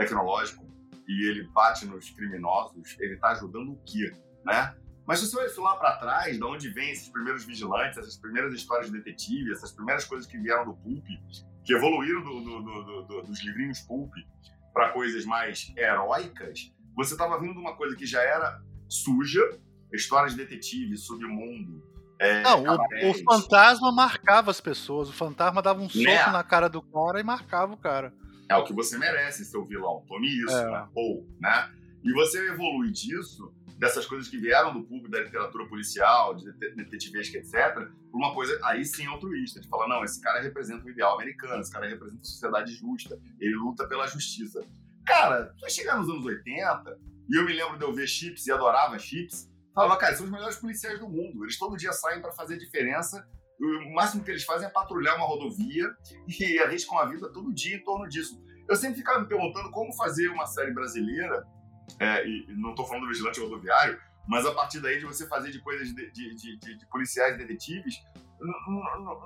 tecnológico 0.00 0.66
e 1.06 1.28
ele 1.28 1.44
bate 1.48 1.86
nos 1.86 2.10
criminosos, 2.10 2.96
ele 2.98 3.14
está 3.14 3.30
ajudando 3.30 3.72
o 3.72 3.82
quê, 3.84 4.12
né? 4.44 4.74
Mas 5.06 5.18
se 5.18 5.28
você 5.28 5.56
vai 5.56 5.72
lá 5.72 5.76
para 5.76 5.96
trás, 5.96 6.36
de 6.36 6.44
onde 6.44 6.70
vem 6.70 6.92
esses 6.92 7.08
primeiros 7.08 7.44
vigilantes, 7.44 7.98
essas 7.98 8.16
primeiras 8.16 8.54
histórias 8.54 8.90
de 8.90 8.96
detetive, 8.96 9.50
essas 9.50 9.72
primeiras 9.72 10.04
coisas 10.04 10.26
que 10.26 10.38
vieram 10.38 10.64
do 10.64 10.74
pulp, 10.74 11.04
que 11.64 11.74
evoluíram 11.74 12.22
do, 12.22 12.40
do, 12.40 13.02
do, 13.02 13.22
dos 13.22 13.42
livrinhos 13.44 13.80
pulp 13.80 14.12
para 14.72 14.90
coisas 14.90 15.24
mais 15.24 15.72
heróicas, 15.76 16.72
você 16.94 17.14
estava 17.14 17.40
vindo 17.40 17.54
de 17.54 17.58
uma 17.58 17.74
coisa 17.74 17.96
que 17.96 18.06
já 18.06 18.22
era 18.22 18.62
suja, 18.88 19.58
histórias 19.92 20.36
de 20.36 20.44
detetive, 20.44 20.96
submundo. 20.96 21.82
É, 22.20 22.42
Não, 22.42 22.62
o, 22.62 23.10
o, 23.10 23.14
fantasma 23.14 23.90
marcava 23.90 24.50
as 24.50 24.60
pessoas, 24.60 25.08
o 25.08 25.12
fantasma 25.12 25.60
dava 25.60 25.80
um 25.80 25.88
soco 25.88 26.04
né? 26.04 26.26
na 26.26 26.44
cara 26.44 26.68
do 26.68 26.82
cara 26.82 27.18
e 27.18 27.24
marcava 27.24 27.72
o 27.72 27.76
cara 27.76 28.12
é 28.50 28.56
o 28.56 28.64
que 28.64 28.72
você 28.72 28.98
merece, 28.98 29.44
seu 29.44 29.64
vilão. 29.64 30.04
Tome 30.08 30.26
isso, 30.26 30.56
é. 30.56 30.70
né? 30.70 30.88
ou, 30.94 31.24
né? 31.38 31.72
E 32.02 32.12
você 32.12 32.48
evolui 32.48 32.90
disso, 32.90 33.54
dessas 33.78 34.04
coisas 34.06 34.28
que 34.28 34.38
vieram 34.38 34.74
do 34.74 34.82
público 34.82 35.08
da 35.08 35.20
literatura 35.20 35.66
policial, 35.68 36.34
de 36.34 36.50
detetivesca, 36.74 37.38
etc., 37.38 37.88
por 38.10 38.18
uma 38.18 38.34
coisa 38.34 38.58
aí 38.64 38.84
sim 38.84 39.06
altruísta, 39.06 39.60
de 39.60 39.68
falar, 39.68 39.86
não, 39.86 40.02
esse 40.02 40.20
cara 40.20 40.40
representa 40.40 40.84
o 40.84 40.90
ideal 40.90 41.14
americano, 41.14 41.60
esse 41.60 41.70
cara 41.70 41.88
representa 41.88 42.22
a 42.22 42.24
sociedade 42.24 42.74
justa, 42.74 43.18
ele 43.38 43.54
luta 43.54 43.86
pela 43.86 44.06
justiça. 44.08 44.60
Cara, 45.06 45.54
vai 45.60 45.70
chegar 45.70 45.96
nos 45.96 46.08
anos 46.10 46.26
80, 46.26 46.98
e 47.28 47.36
eu 47.36 47.44
me 47.44 47.52
lembro 47.52 47.78
de 47.78 47.84
eu 47.84 47.94
ver 47.94 48.08
Chips 48.08 48.46
e 48.46 48.52
adorava 48.52 48.98
Chips, 48.98 49.48
falava, 49.72 49.96
cara, 49.96 50.16
são 50.16 50.26
os 50.26 50.32
melhores 50.32 50.56
policiais 50.56 50.98
do 50.98 51.08
mundo, 51.08 51.44
eles 51.44 51.56
todo 51.56 51.76
dia 51.76 51.92
saem 51.92 52.20
para 52.20 52.32
fazer 52.32 52.58
diferença 52.58 53.24
o 53.60 53.94
máximo 53.94 54.24
que 54.24 54.30
eles 54.30 54.44
fazem 54.44 54.66
é 54.66 54.70
patrulhar 54.70 55.16
uma 55.16 55.26
rodovia 55.26 55.86
e 56.28 56.58
arriscam 56.58 56.98
a 56.98 57.06
vida 57.06 57.30
todo 57.32 57.52
dia 57.52 57.76
em 57.76 57.84
torno 57.84 58.08
disso. 58.08 58.42
Eu 58.68 58.76
sempre 58.76 58.98
ficava 58.98 59.20
me 59.20 59.28
perguntando 59.28 59.70
como 59.70 59.92
fazer 59.94 60.28
uma 60.28 60.46
série 60.46 60.72
brasileira, 60.72 61.44
é, 61.98 62.26
e 62.26 62.46
não 62.56 62.70
estou 62.70 62.86
falando 62.86 63.02
do 63.02 63.08
vigilante 63.08 63.40
rodoviário, 63.40 64.00
mas 64.28 64.46
a 64.46 64.54
partir 64.54 64.80
daí 64.80 64.98
de 64.98 65.04
você 65.04 65.26
fazer 65.26 65.50
de 65.50 65.60
coisas 65.60 65.88
de, 65.88 66.10
de, 66.12 66.34
de, 66.36 66.76
de 66.76 66.86
policiais 66.86 67.36
detetives 67.36 68.00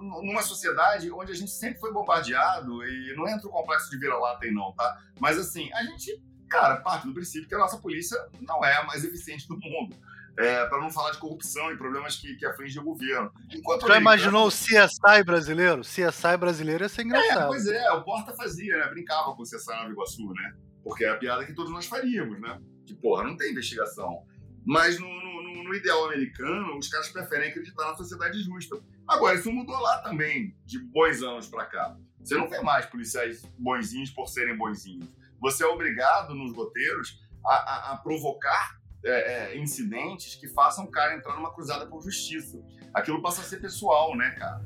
numa 0.00 0.42
sociedade 0.42 1.10
onde 1.12 1.30
a 1.30 1.34
gente 1.34 1.50
sempre 1.50 1.78
foi 1.78 1.92
bombardeado 1.92 2.82
e 2.84 3.14
não 3.14 3.28
entra 3.28 3.46
o 3.46 3.50
complexo 3.50 3.90
de 3.90 3.98
vira-lata 3.98 4.44
aí 4.44 4.50
não, 4.50 4.72
tá? 4.72 4.98
Mas 5.20 5.38
assim, 5.38 5.72
a 5.72 5.84
gente, 5.84 6.20
cara, 6.48 6.76
parte 6.76 7.06
do 7.06 7.14
princípio 7.14 7.48
que 7.48 7.54
a 7.54 7.58
nossa 7.58 7.78
polícia 7.78 8.18
não 8.40 8.64
é 8.64 8.76
a 8.76 8.84
mais 8.84 9.04
eficiente 9.04 9.46
do 9.46 9.56
mundo 9.56 9.94
é, 10.38 10.66
para 10.66 10.80
não 10.80 10.90
falar 10.90 11.12
de 11.12 11.18
corrupção 11.18 11.70
e 11.70 11.76
problemas 11.76 12.16
que, 12.16 12.34
que 12.36 12.44
afligem 12.44 12.80
o 12.82 12.84
governo. 12.84 13.32
Enquanto 13.52 13.86
Já 13.86 13.98
imaginou 13.98 14.46
o 14.46 14.50
CSI 14.50 15.22
brasileiro? 15.24 15.82
CSI 15.82 16.36
brasileiro 16.38 16.84
ia 16.84 16.88
ser 16.88 17.02
engraçado. 17.02 17.44
É, 17.44 17.46
pois 17.46 17.66
é, 17.66 17.92
o 17.92 18.02
Porta 18.02 18.34
fazia, 18.34 18.76
né? 18.76 18.88
Brincava 18.88 19.34
com 19.34 19.42
o 19.42 19.44
CSI 19.44 19.70
Nova 19.70 19.90
Iguaçu, 19.90 20.32
né? 20.32 20.54
Porque 20.82 21.04
é 21.04 21.10
a 21.10 21.16
piada 21.16 21.44
que 21.44 21.54
todos 21.54 21.72
nós 21.72 21.86
faríamos, 21.86 22.40
né? 22.40 22.60
Que, 22.84 22.94
porra, 22.94 23.24
não 23.24 23.36
tem 23.36 23.52
investigação. 23.52 24.24
Mas 24.66 24.98
no, 24.98 25.06
no, 25.06 25.64
no 25.64 25.74
ideal 25.74 26.06
americano, 26.06 26.78
os 26.78 26.88
caras 26.88 27.08
preferem 27.10 27.50
acreditar 27.50 27.86
na 27.86 27.94
sociedade 27.94 28.42
justa. 28.42 28.82
Agora, 29.06 29.36
isso 29.36 29.52
mudou 29.52 29.78
lá 29.78 29.98
também, 29.98 30.56
de 30.64 30.78
bons 30.78 31.22
anos 31.22 31.46
para 31.48 31.66
cá. 31.66 31.96
Você 32.18 32.36
não 32.36 32.48
vê 32.48 32.60
mais 32.60 32.86
policiais 32.86 33.44
bonzinhos 33.58 34.10
por 34.10 34.26
serem 34.26 34.56
bonzinhos. 34.56 35.06
Você 35.40 35.62
é 35.62 35.66
obrigado 35.66 36.34
nos 36.34 36.56
roteiros 36.56 37.20
a, 37.44 37.54
a, 37.54 37.92
a 37.92 37.96
provocar 37.98 38.80
é, 39.04 39.52
é, 39.52 39.58
incidentes 39.58 40.34
que 40.34 40.48
façam 40.48 40.84
o 40.84 40.90
cara 40.90 41.14
entrar 41.14 41.34
numa 41.34 41.52
cruzada 41.52 41.86
por 41.86 42.02
justiça. 42.02 42.58
Aquilo 42.92 43.20
passa 43.20 43.42
a 43.42 43.44
ser 43.44 43.58
pessoal, 43.58 44.16
né, 44.16 44.30
cara? 44.38 44.62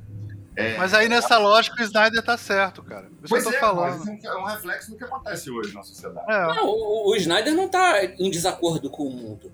É, 0.55 0.77
mas 0.77 0.93
aí 0.93 1.09
nessa 1.09 1.35
é... 1.35 1.39
lógica 1.39 1.81
o 1.81 1.85
Snyder 1.85 2.23
tá 2.23 2.37
certo, 2.37 2.83
cara. 2.83 3.07
Isso 3.23 3.29
pois 3.29 3.45
eu 3.45 3.51
tô 3.51 3.57
é, 3.57 3.61
falando. 3.61 4.05
Mas 4.05 4.25
é 4.25 4.35
um 4.35 4.45
reflexo 4.45 4.91
do 4.91 4.97
que 4.97 5.05
acontece 5.05 5.51
hoje 5.51 5.75
na 5.75 5.83
sociedade. 5.83 6.31
É. 6.31 6.47
Não, 6.47 6.67
o, 6.67 7.11
o, 7.11 7.17
Snyder 7.17 7.55
não 7.55 7.69
tá 7.69 8.05
em 8.05 8.31
desacordo 8.31 8.91
com 8.91 9.05
o 9.05 9.11
mundo. 9.11 9.53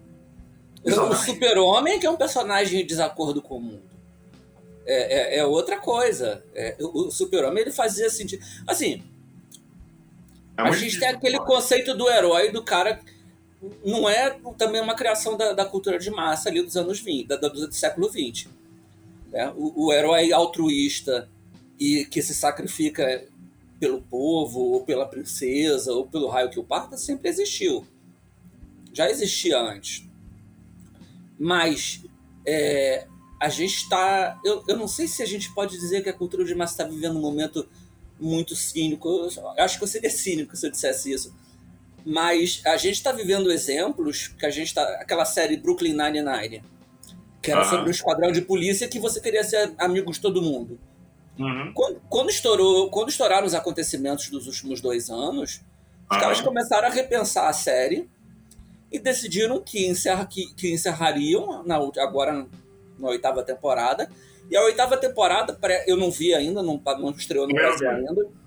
O 0.82 1.14
Super-Homem 1.14 1.98
que 1.98 2.06
é 2.06 2.10
um 2.10 2.16
personagem 2.16 2.82
em 2.82 2.86
desacordo 2.86 3.42
com 3.42 3.56
o 3.56 3.60
mundo. 3.60 3.82
É, 4.86 5.36
é, 5.36 5.38
é 5.38 5.44
outra 5.46 5.78
coisa. 5.78 6.44
o 6.80 7.10
Super-Homem 7.10 7.62
ele 7.62 7.72
fazia 7.72 8.08
sentido. 8.10 8.44
Assim, 8.66 9.02
a 10.56 10.70
gente 10.72 10.98
tem 10.98 11.08
aquele 11.08 11.38
conceito 11.38 11.94
do 11.94 12.08
herói, 12.08 12.50
do 12.50 12.62
cara 12.62 13.00
não 13.84 14.08
é 14.08 14.30
também 14.56 14.80
uma 14.80 14.94
criação 14.94 15.36
da, 15.36 15.52
da 15.52 15.64
cultura 15.64 15.98
de 15.98 16.10
massa 16.10 16.48
ali 16.48 16.62
dos 16.62 16.76
anos 16.76 17.00
20, 17.00 17.26
da, 17.26 17.36
do, 17.36 17.66
do 17.66 17.74
século 17.74 18.08
20. 18.08 18.48
Né? 19.30 19.52
O, 19.56 19.86
o, 19.86 19.92
herói 19.92 20.32
altruísta 20.32 21.28
e 21.78 22.04
que 22.04 22.22
se 22.22 22.34
sacrifica 22.34 23.26
pelo 23.78 24.00
povo, 24.02 24.60
ou 24.60 24.84
pela 24.84 25.06
princesa, 25.06 25.92
ou 25.92 26.06
pelo 26.06 26.28
raio 26.28 26.50
que 26.50 26.58
o 26.58 26.64
parta, 26.64 26.96
sempre 26.96 27.28
existiu. 27.28 27.86
Já 28.92 29.10
existia 29.10 29.58
antes. 29.58 30.08
Mas 31.38 32.02
é, 32.46 33.06
a 33.40 33.48
gente 33.48 33.74
está. 33.74 34.40
Eu, 34.44 34.62
eu 34.68 34.76
não 34.76 34.86
sei 34.86 35.08
se 35.08 35.22
a 35.22 35.26
gente 35.26 35.52
pode 35.52 35.78
dizer 35.78 36.02
que 36.02 36.08
a 36.08 36.14
cultura 36.14 36.44
de 36.44 36.54
massa 36.54 36.74
está 36.74 36.84
vivendo 36.84 37.16
um 37.16 37.20
momento 37.20 37.68
muito 38.18 38.54
cínico. 38.54 39.08
Eu 39.08 39.64
acho 39.64 39.78
que 39.78 39.84
eu 39.84 39.88
seria 39.88 40.10
cínico 40.10 40.56
se 40.56 40.66
eu 40.66 40.70
dissesse 40.70 41.12
isso 41.12 41.34
mas 42.04 42.60
a 42.66 42.76
gente 42.76 42.94
está 42.94 43.12
vivendo 43.12 43.50
exemplos 43.50 44.28
que 44.28 44.44
a 44.44 44.50
gente 44.50 44.68
está. 44.68 44.82
Aquela 45.00 45.24
série 45.24 45.56
Brooklyn 45.56 45.94
Nine-Nine, 45.94 46.62
que 47.40 47.50
era 47.50 47.62
uhum. 47.62 47.70
sobre 47.70 47.88
um 47.88 47.90
esquadrão 47.90 48.30
de 48.30 48.42
polícia 48.42 48.86
que 48.86 48.98
você 48.98 49.20
queria 49.20 49.42
ser 49.42 49.72
amigo 49.78 50.12
de 50.12 50.20
todo 50.20 50.42
mundo. 50.42 50.78
Uhum. 51.38 51.72
Quando, 51.74 52.00
quando, 52.08 52.30
estourou, 52.30 52.90
quando 52.90 53.08
estouraram 53.08 53.46
os 53.46 53.54
acontecimentos 53.54 54.28
dos 54.28 54.46
últimos 54.46 54.80
dois 54.80 55.08
anos, 55.08 55.62
os 56.10 56.16
uhum. 56.16 56.22
caras 56.22 56.40
começaram 56.42 56.88
a 56.88 56.90
repensar 56.90 57.48
a 57.48 57.52
série 57.52 58.08
e 58.92 58.98
decidiram 58.98 59.60
que, 59.60 59.86
encerra, 59.86 60.26
que, 60.26 60.54
que 60.54 60.72
encerrariam 60.72 61.64
na, 61.64 61.76
agora 61.76 62.46
na 62.98 63.08
oitava 63.08 63.42
temporada. 63.42 64.10
E 64.50 64.56
a 64.56 64.62
oitava 64.62 64.96
temporada, 64.98 65.58
eu 65.86 65.96
não 65.96 66.10
vi 66.10 66.34
ainda, 66.34 66.62
não, 66.62 66.80
não 67.00 67.10
estreou 67.10 67.48
no 67.48 67.54
Brasil 67.54 67.88
ainda 67.90 68.43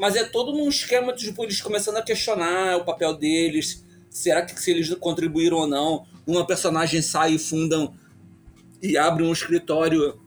mas 0.00 0.16
é 0.16 0.24
todo 0.24 0.52
num 0.52 0.66
esquema 0.66 1.12
de 1.12 1.26
tipo, 1.26 1.44
eles 1.44 1.60
começando 1.60 1.98
a 1.98 2.02
questionar 2.02 2.78
o 2.78 2.86
papel 2.86 3.12
deles. 3.12 3.84
Será 4.08 4.40
que 4.40 4.58
se 4.58 4.70
eles 4.70 4.88
contribuíram 4.94 5.58
ou 5.58 5.66
não? 5.66 6.06
Uma 6.26 6.46
personagem 6.46 7.02
sai 7.02 7.34
e 7.34 7.38
fundam 7.38 7.92
e 8.82 8.96
abre 8.96 9.22
um 9.22 9.30
escritório 9.30 10.18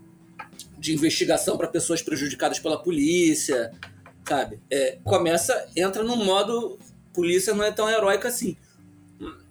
de 0.78 0.94
investigação 0.94 1.58
para 1.58 1.68
pessoas 1.68 2.04
prejudicadas 2.04 2.60
pela 2.60 2.84
polícia, 2.84 3.72
sabe? 4.24 4.62
É, 4.70 5.00
começa, 5.04 5.68
entra 5.76 6.04
no 6.04 6.18
modo 6.18 6.78
polícia 7.12 7.56
não 7.56 7.64
é 7.64 7.72
tão 7.72 7.90
heróica 7.90 8.28
assim. 8.28 8.56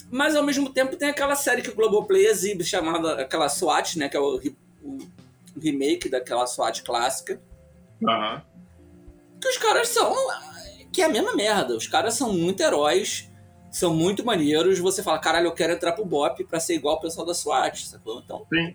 Mas 0.09 0.37
ao 0.37 0.45
mesmo 0.45 0.73
tempo 0.73 0.95
tem 0.95 1.09
aquela 1.09 1.35
série 1.35 1.63
que 1.63 1.71
o 1.71 1.75
Globoplay 1.75 2.27
exibe 2.27 2.63
chamada 2.63 3.15
aquela 3.21 3.49
SWAT, 3.49 3.99
né, 3.99 4.09
que 4.09 4.17
é 4.17 4.21
o, 4.21 4.41
o 4.85 4.99
remake 5.61 6.09
daquela 6.09 6.47
SWAT 6.47 6.85
clássica. 6.85 7.43
Uhum 8.01 8.52
que 9.43 9.49
os 9.49 9.59
caras 9.59 9.89
são. 9.89 10.15
Que 10.93 11.03
é 11.03 11.07
a 11.07 11.09
mesma 11.09 11.35
merda. 11.35 11.77
Os 11.77 11.87
caras 11.87 12.15
são 12.15 12.33
muito 12.33 12.63
heróis, 12.63 13.29
são 13.71 13.95
muito 13.95 14.25
maneiros. 14.25 14.79
Você 14.79 15.03
fala, 15.03 15.19
caralho, 15.19 15.49
eu 15.49 15.53
quero 15.53 15.73
entrar 15.73 15.93
pro 15.93 16.05
BOP 16.05 16.45
pra 16.45 16.61
ser 16.61 16.75
igual 16.75 16.97
o 16.97 17.01
pessoal 17.01 17.27
da 17.27 17.35
SWAT, 17.35 17.87
sacou? 17.87 18.21
Então. 18.25 18.47
Sim. 18.53 18.75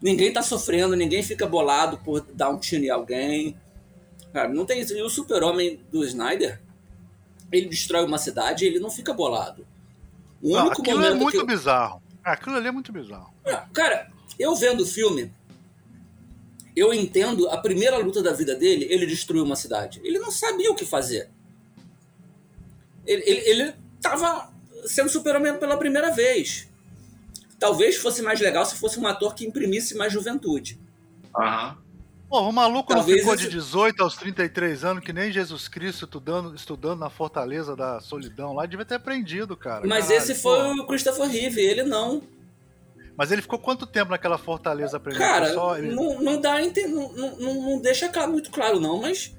Ninguém 0.00 0.32
tá 0.32 0.42
sofrendo, 0.42 0.94
ninguém 0.94 1.22
fica 1.24 1.44
bolado 1.44 1.98
por 1.98 2.20
dar 2.32 2.50
um 2.50 2.58
tiro 2.58 2.84
em 2.84 2.90
alguém. 2.90 3.56
Cara, 4.32 4.48
não 4.48 4.64
tem 4.64 4.80
isso. 4.80 4.96
E 4.96 5.02
o 5.02 5.10
super-homem 5.10 5.82
do 5.90 6.04
Snyder, 6.04 6.60
ele 7.50 7.68
destrói 7.68 8.04
uma 8.04 8.18
cidade 8.18 8.64
e 8.64 8.68
ele 8.68 8.78
não 8.78 8.90
fica 8.90 9.12
bolado. 9.12 9.66
O 10.40 10.52
não, 10.52 10.66
único 10.66 10.82
aquilo 10.82 10.98
é 10.98 11.00
momento 11.00 11.16
é 11.16 11.22
muito 11.24 11.40
que... 11.40 11.46
bizarro. 11.46 12.00
Aquilo 12.22 12.56
ali 12.56 12.68
é 12.68 12.70
muito 12.70 12.92
bizarro. 12.92 13.32
É, 13.44 13.60
cara, 13.72 14.08
eu 14.38 14.54
vendo 14.54 14.82
o 14.82 14.86
filme, 14.86 15.32
eu 16.78 16.92
entendo 16.92 17.48
a 17.48 17.56
primeira 17.58 17.98
luta 17.98 18.22
da 18.22 18.32
vida 18.32 18.54
dele, 18.54 18.86
ele 18.90 19.06
destruiu 19.06 19.44
uma 19.44 19.56
cidade. 19.56 20.00
Ele 20.04 20.18
não 20.18 20.30
sabia 20.30 20.70
o 20.70 20.74
que 20.74 20.84
fazer. 20.84 21.30
Ele, 23.06 23.22
ele, 23.26 23.40
ele 23.48 23.74
tava 24.00 24.52
sendo 24.84 25.08
super-homem 25.08 25.56
pela 25.58 25.76
primeira 25.76 26.10
vez. 26.10 26.68
Talvez 27.58 27.96
fosse 27.96 28.22
mais 28.22 28.40
legal 28.40 28.64
se 28.64 28.76
fosse 28.76 29.00
um 29.00 29.06
ator 29.06 29.34
que 29.34 29.46
imprimisse 29.46 29.96
mais 29.96 30.12
juventude. 30.12 30.78
Aham. 31.36 31.76
Pô, 32.28 32.40
o 32.40 32.52
maluco 32.52 32.92
Talvez 32.92 33.16
não 33.16 33.18
ficou 33.20 33.34
esse... 33.34 33.44
de 33.44 33.56
18 33.56 34.02
aos 34.02 34.14
33 34.16 34.84
anos, 34.84 35.02
que 35.02 35.14
nem 35.14 35.32
Jesus 35.32 35.66
Cristo 35.66 36.04
estudando, 36.04 36.54
estudando 36.54 37.00
na 37.00 37.08
Fortaleza 37.08 37.74
da 37.74 38.00
Solidão 38.00 38.52
lá, 38.52 38.66
devia 38.66 38.84
ter 38.84 38.96
aprendido, 38.96 39.56
cara. 39.56 39.86
Mas 39.86 40.08
Caralho, 40.08 40.22
esse 40.22 40.34
foi 40.34 40.76
pô. 40.76 40.82
o 40.82 40.86
Christopher 40.86 41.26
Reeve, 41.26 41.62
ele 41.62 41.84
não. 41.84 42.22
Mas 43.18 43.32
ele 43.32 43.42
ficou 43.42 43.58
quanto 43.58 43.84
tempo 43.84 44.12
naquela 44.12 44.38
Fortaleza 44.38 44.96
aprendendo? 44.96 45.22
Cara, 45.22 45.52
só, 45.52 45.76
ele... 45.76 45.92
não, 45.92 46.22
não 46.22 46.40
dá 46.40 46.60
não, 46.60 47.12
não, 47.12 47.54
não 47.62 47.78
deixa 47.80 48.08
muito 48.28 48.48
claro 48.48 48.78
não, 48.78 49.00
mas 49.00 49.34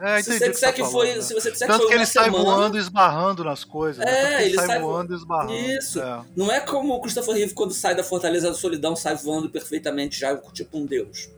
é, 0.00 0.22
se 0.22 0.38
você 0.38 0.48
disser 0.48 0.72
que, 0.72 0.82
tá 0.82 0.88
foi, 0.88 1.14
né? 1.16 1.20
se 1.20 1.34
você 1.34 1.50
disser 1.50 1.66
Tanto 1.66 1.80
que, 1.80 1.86
foi 1.86 1.90
que 1.90 1.98
ele 1.98 2.06
semana, 2.06 2.32
sai 2.32 2.44
voando 2.44 2.76
e 2.76 2.80
esbarrando 2.80 3.42
nas 3.42 3.64
coisas. 3.64 4.04
Né? 4.04 4.04
É, 4.08 4.22
né? 4.22 4.34
ele, 4.36 4.44
ele 4.44 4.54
sai, 4.56 4.66
sai 4.68 4.80
voando 4.80 5.12
e 5.12 5.16
esbarrando. 5.16 5.52
Isso. 5.52 6.00
É. 6.00 6.24
Não 6.36 6.52
é 6.52 6.60
como 6.60 6.94
o 6.94 7.00
Christopher 7.00 7.34
Reeve 7.34 7.54
quando 7.54 7.74
sai 7.74 7.96
da 7.96 8.04
Fortaleza 8.04 8.48
da 8.48 8.54
Solidão 8.54 8.94
sai 8.94 9.16
voando 9.16 9.50
perfeitamente 9.50 10.20
já 10.20 10.36
tipo 10.52 10.78
um 10.78 10.86
deus. 10.86 11.28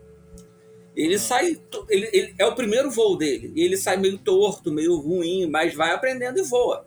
Ele 0.94 1.14
é. 1.14 1.18
sai, 1.18 1.58
ele, 1.88 2.10
ele, 2.12 2.34
é 2.38 2.44
o 2.44 2.54
primeiro 2.54 2.90
voo 2.90 3.16
dele 3.16 3.54
e 3.56 3.62
ele 3.62 3.78
sai 3.78 3.96
meio 3.96 4.18
torto, 4.18 4.70
meio 4.70 4.96
ruim, 4.96 5.46
mas 5.46 5.74
vai 5.74 5.92
aprendendo 5.92 6.38
e 6.38 6.42
voa. 6.42 6.86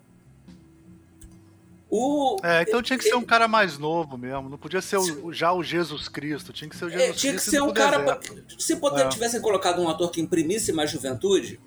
O, 1.89 2.35
é, 2.43 2.63
então 2.63 2.81
tinha 2.81 2.99
que 2.99 3.05
ser 3.05 3.15
um 3.15 3.23
cara 3.23 3.47
mais 3.47 3.77
novo 3.77 4.17
mesmo. 4.17 4.49
Não 4.49 4.57
podia 4.57 4.81
ser 4.81 4.97
o, 4.97 5.31
já 5.31 5.53
o 5.53 5.63
Jesus 5.63 6.09
Cristo. 6.09 6.51
Tinha 6.51 6.69
que 6.69 6.75
ser 6.75 6.85
o 6.85 6.89
Jesus 6.89 7.09
é, 7.09 7.13
tinha 7.13 7.33
Cristo. 7.33 7.49
Tinha 7.49 7.61
que 7.61 7.65
ser 7.65 7.71
um 7.71 7.73
cara. 7.73 8.19
Se 8.59 8.75
poder, 8.75 9.05
é. 9.05 9.09
tivessem 9.09 9.41
colocado 9.41 9.81
um 9.81 9.88
ator 9.88 10.11
que 10.11 10.19
imprimisse 10.19 10.73
mais 10.73 10.91
juventude, 10.91 11.59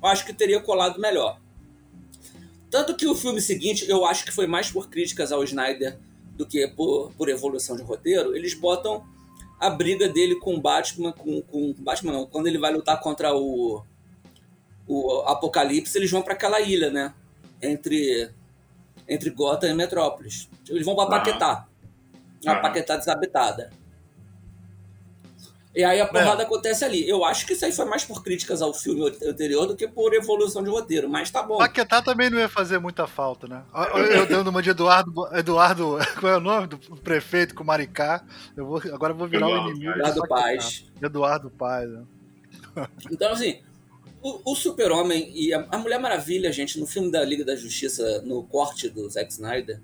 eu 0.00 0.08
acho 0.08 0.24
que 0.24 0.32
teria 0.32 0.60
colado 0.60 1.00
melhor. 1.00 1.40
Tanto 2.70 2.96
que 2.96 3.06
o 3.06 3.14
filme 3.14 3.40
seguinte, 3.40 3.88
eu 3.88 4.04
acho 4.04 4.24
que 4.24 4.30
foi 4.30 4.46
mais 4.46 4.70
por 4.70 4.88
críticas 4.88 5.32
ao 5.32 5.42
Snyder 5.42 5.98
do 6.36 6.46
que 6.46 6.68
por, 6.68 7.12
por 7.12 7.28
evolução 7.28 7.76
de 7.76 7.82
roteiro. 7.82 8.36
Eles 8.36 8.54
botam 8.54 9.04
a 9.58 9.70
briga 9.70 10.08
dele 10.08 10.36
com 10.36 10.54
o 10.54 10.60
Batman, 10.60 11.12
com, 11.12 11.40
com 11.42 11.74
Batman 11.78 12.12
não, 12.12 12.26
quando 12.26 12.46
ele 12.46 12.58
vai 12.58 12.72
lutar 12.72 13.00
contra 13.00 13.34
o, 13.34 13.82
o 14.86 15.20
Apocalipse, 15.22 15.96
eles 15.96 16.10
vão 16.10 16.22
para 16.22 16.34
aquela 16.34 16.60
ilha, 16.60 16.90
né? 16.90 17.14
Entre 17.62 18.30
entre 19.08 19.30
Gotham 19.30 19.68
e 19.68 19.74
Metrópolis. 19.74 20.48
Eles 20.68 20.84
vão 20.84 20.96
para 20.96 21.10
Paquetá. 21.10 21.66
Uma 22.44 22.54
ah. 22.54 22.60
Paquetá 22.60 22.96
desabitada. 22.96 23.70
E 25.76 25.84
aí 25.84 26.00
a 26.00 26.06
porrada 26.06 26.42
é. 26.42 26.46
acontece 26.46 26.86
ali. 26.86 27.06
Eu 27.06 27.22
acho 27.22 27.46
que 27.46 27.52
isso 27.52 27.62
aí 27.66 27.70
foi 27.70 27.84
mais 27.84 28.02
por 28.02 28.22
críticas 28.22 28.62
ao 28.62 28.72
filme 28.72 29.14
anterior 29.22 29.66
do 29.66 29.76
que 29.76 29.86
por 29.86 30.14
evolução 30.14 30.64
de 30.64 30.70
roteiro, 30.70 31.06
mas 31.06 31.30
tá 31.30 31.42
bom. 31.42 31.58
Paquetá 31.58 32.00
também 32.00 32.30
não 32.30 32.38
ia 32.38 32.48
fazer 32.48 32.78
muita 32.78 33.06
falta, 33.06 33.46
né? 33.46 33.62
Eu 34.14 34.26
dando 34.26 34.48
uma 34.48 34.62
de 34.62 34.70
Eduardo. 34.70 35.12
Eduardo. 35.36 35.98
Qual 36.18 36.32
é 36.32 36.36
o 36.38 36.40
nome 36.40 36.68
do 36.68 36.78
prefeito 36.78 37.54
com 37.54 37.62
Maricá? 37.62 38.24
Eu 38.56 38.64
vou, 38.64 38.78
agora 38.90 39.12
eu 39.12 39.18
vou 39.18 39.28
virar 39.28 39.48
o 39.48 39.70
inimigo. 39.70 39.92
Eduardo 39.92 40.26
Paz. 40.26 40.86
Eduardo 41.02 41.50
Paz, 41.50 41.90
né? 41.90 42.04
Então, 43.10 43.32
assim, 43.32 43.60
o, 44.26 44.52
o 44.52 44.56
Super-Homem 44.56 45.30
e 45.32 45.54
a, 45.54 45.64
a, 45.70 45.78
Mulher 45.78 46.00
Maravilha, 46.00 46.50
gente, 46.50 46.80
no 46.80 46.86
filme 46.86 47.12
da 47.12 47.24
Liga 47.24 47.44
da 47.44 47.54
Justiça, 47.54 48.22
no 48.22 48.42
corte 48.42 48.88
do 48.88 49.08
Zack 49.08 49.32
Snyder, 49.32 49.80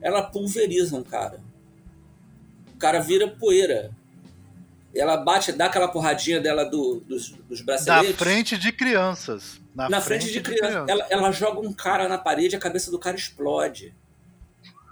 ela 0.00 0.22
pulveriza 0.22 0.96
um 0.96 1.02
cara. 1.02 1.40
O 2.72 2.78
cara 2.78 3.00
vira 3.00 3.26
poeira. 3.26 3.90
Ela 4.94 5.16
bate, 5.16 5.52
dá 5.52 5.66
aquela 5.66 5.88
porradinha 5.88 6.40
dela 6.40 6.64
do, 6.64 7.00
dos, 7.00 7.30
dos 7.30 7.62
braceletes. 7.62 8.10
Na 8.10 8.16
frente 8.16 8.58
de 8.58 8.70
crianças. 8.70 9.60
Na, 9.74 9.88
na 9.88 10.00
frente, 10.00 10.24
frente, 10.24 10.34
de, 10.34 10.38
de 10.38 10.44
crianças. 10.44 10.84
Criança. 10.84 10.92
Ela, 10.92 11.06
ela 11.10 11.32
joga 11.32 11.60
um 11.60 11.72
cara 11.72 12.08
na 12.08 12.18
parede, 12.18 12.54
a 12.54 12.60
cabeça 12.60 12.90
do 12.90 12.98
cara 12.98 13.16
explode. 13.16 13.94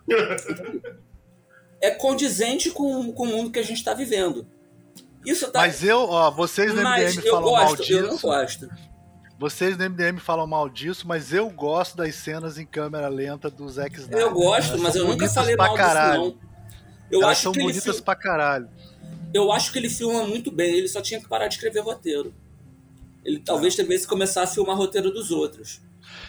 é 1.80 1.90
condizente 1.90 2.70
com, 2.70 3.12
com 3.12 3.22
o 3.24 3.26
mundo 3.26 3.50
que 3.50 3.58
a 3.58 3.64
gente 3.64 3.78
está 3.78 3.94
vivendo. 3.94 4.46
Isso 5.24 5.50
tá... 5.50 5.60
Mas 5.60 5.84
eu, 5.84 6.08
ó, 6.08 6.30
vocês 6.30 6.74
no 6.74 6.82
mas 6.82 7.14
MDM 7.16 7.30
falam 7.30 7.50
gosto, 7.50 7.64
mal 7.64 7.76
disso. 7.76 7.92
Eu 7.92 8.06
não 8.06 8.18
gosto. 8.18 8.70
Vocês 9.38 9.76
no 9.76 9.90
MDM 9.90 10.18
falam 10.18 10.46
mal 10.46 10.68
disso, 10.68 11.06
mas 11.06 11.32
eu 11.32 11.48
gosto 11.48 11.96
das 11.96 12.14
cenas 12.14 12.58
em 12.58 12.66
câmera 12.66 13.08
lenta 13.08 13.50
do 13.50 13.68
Zack 13.68 13.98
Snyder. 13.98 14.20
Eu 14.20 14.32
gosto, 14.32 14.78
mas 14.78 14.94
eu 14.94 15.06
nunca 15.06 15.28
falei 15.28 15.56
mal 15.56 15.74
caralho. 15.74 16.22
disso, 16.22 16.38
não. 16.42 16.50
Eu 17.10 17.22
Elas 17.22 17.32
acho 17.32 17.42
são 17.42 17.52
que 17.52 17.60
bonitas 17.60 17.86
ele... 17.86 18.02
pra 18.02 18.14
caralho. 18.14 18.68
Eu 19.32 19.50
acho 19.52 19.72
que 19.72 19.78
ele 19.78 19.88
filma 19.88 20.26
muito 20.26 20.50
bem, 20.50 20.74
ele 20.74 20.88
só 20.88 21.00
tinha 21.00 21.20
que 21.20 21.28
parar 21.28 21.48
de 21.48 21.54
escrever 21.54 21.80
roteiro. 21.80 22.34
Ele 23.24 23.38
talvez 23.38 23.78
é. 23.78 23.82
devesse 23.82 24.06
começar 24.06 24.42
a 24.42 24.46
filmar 24.46 24.76
roteiro 24.76 25.10
dos 25.10 25.30
outros. 25.30 25.80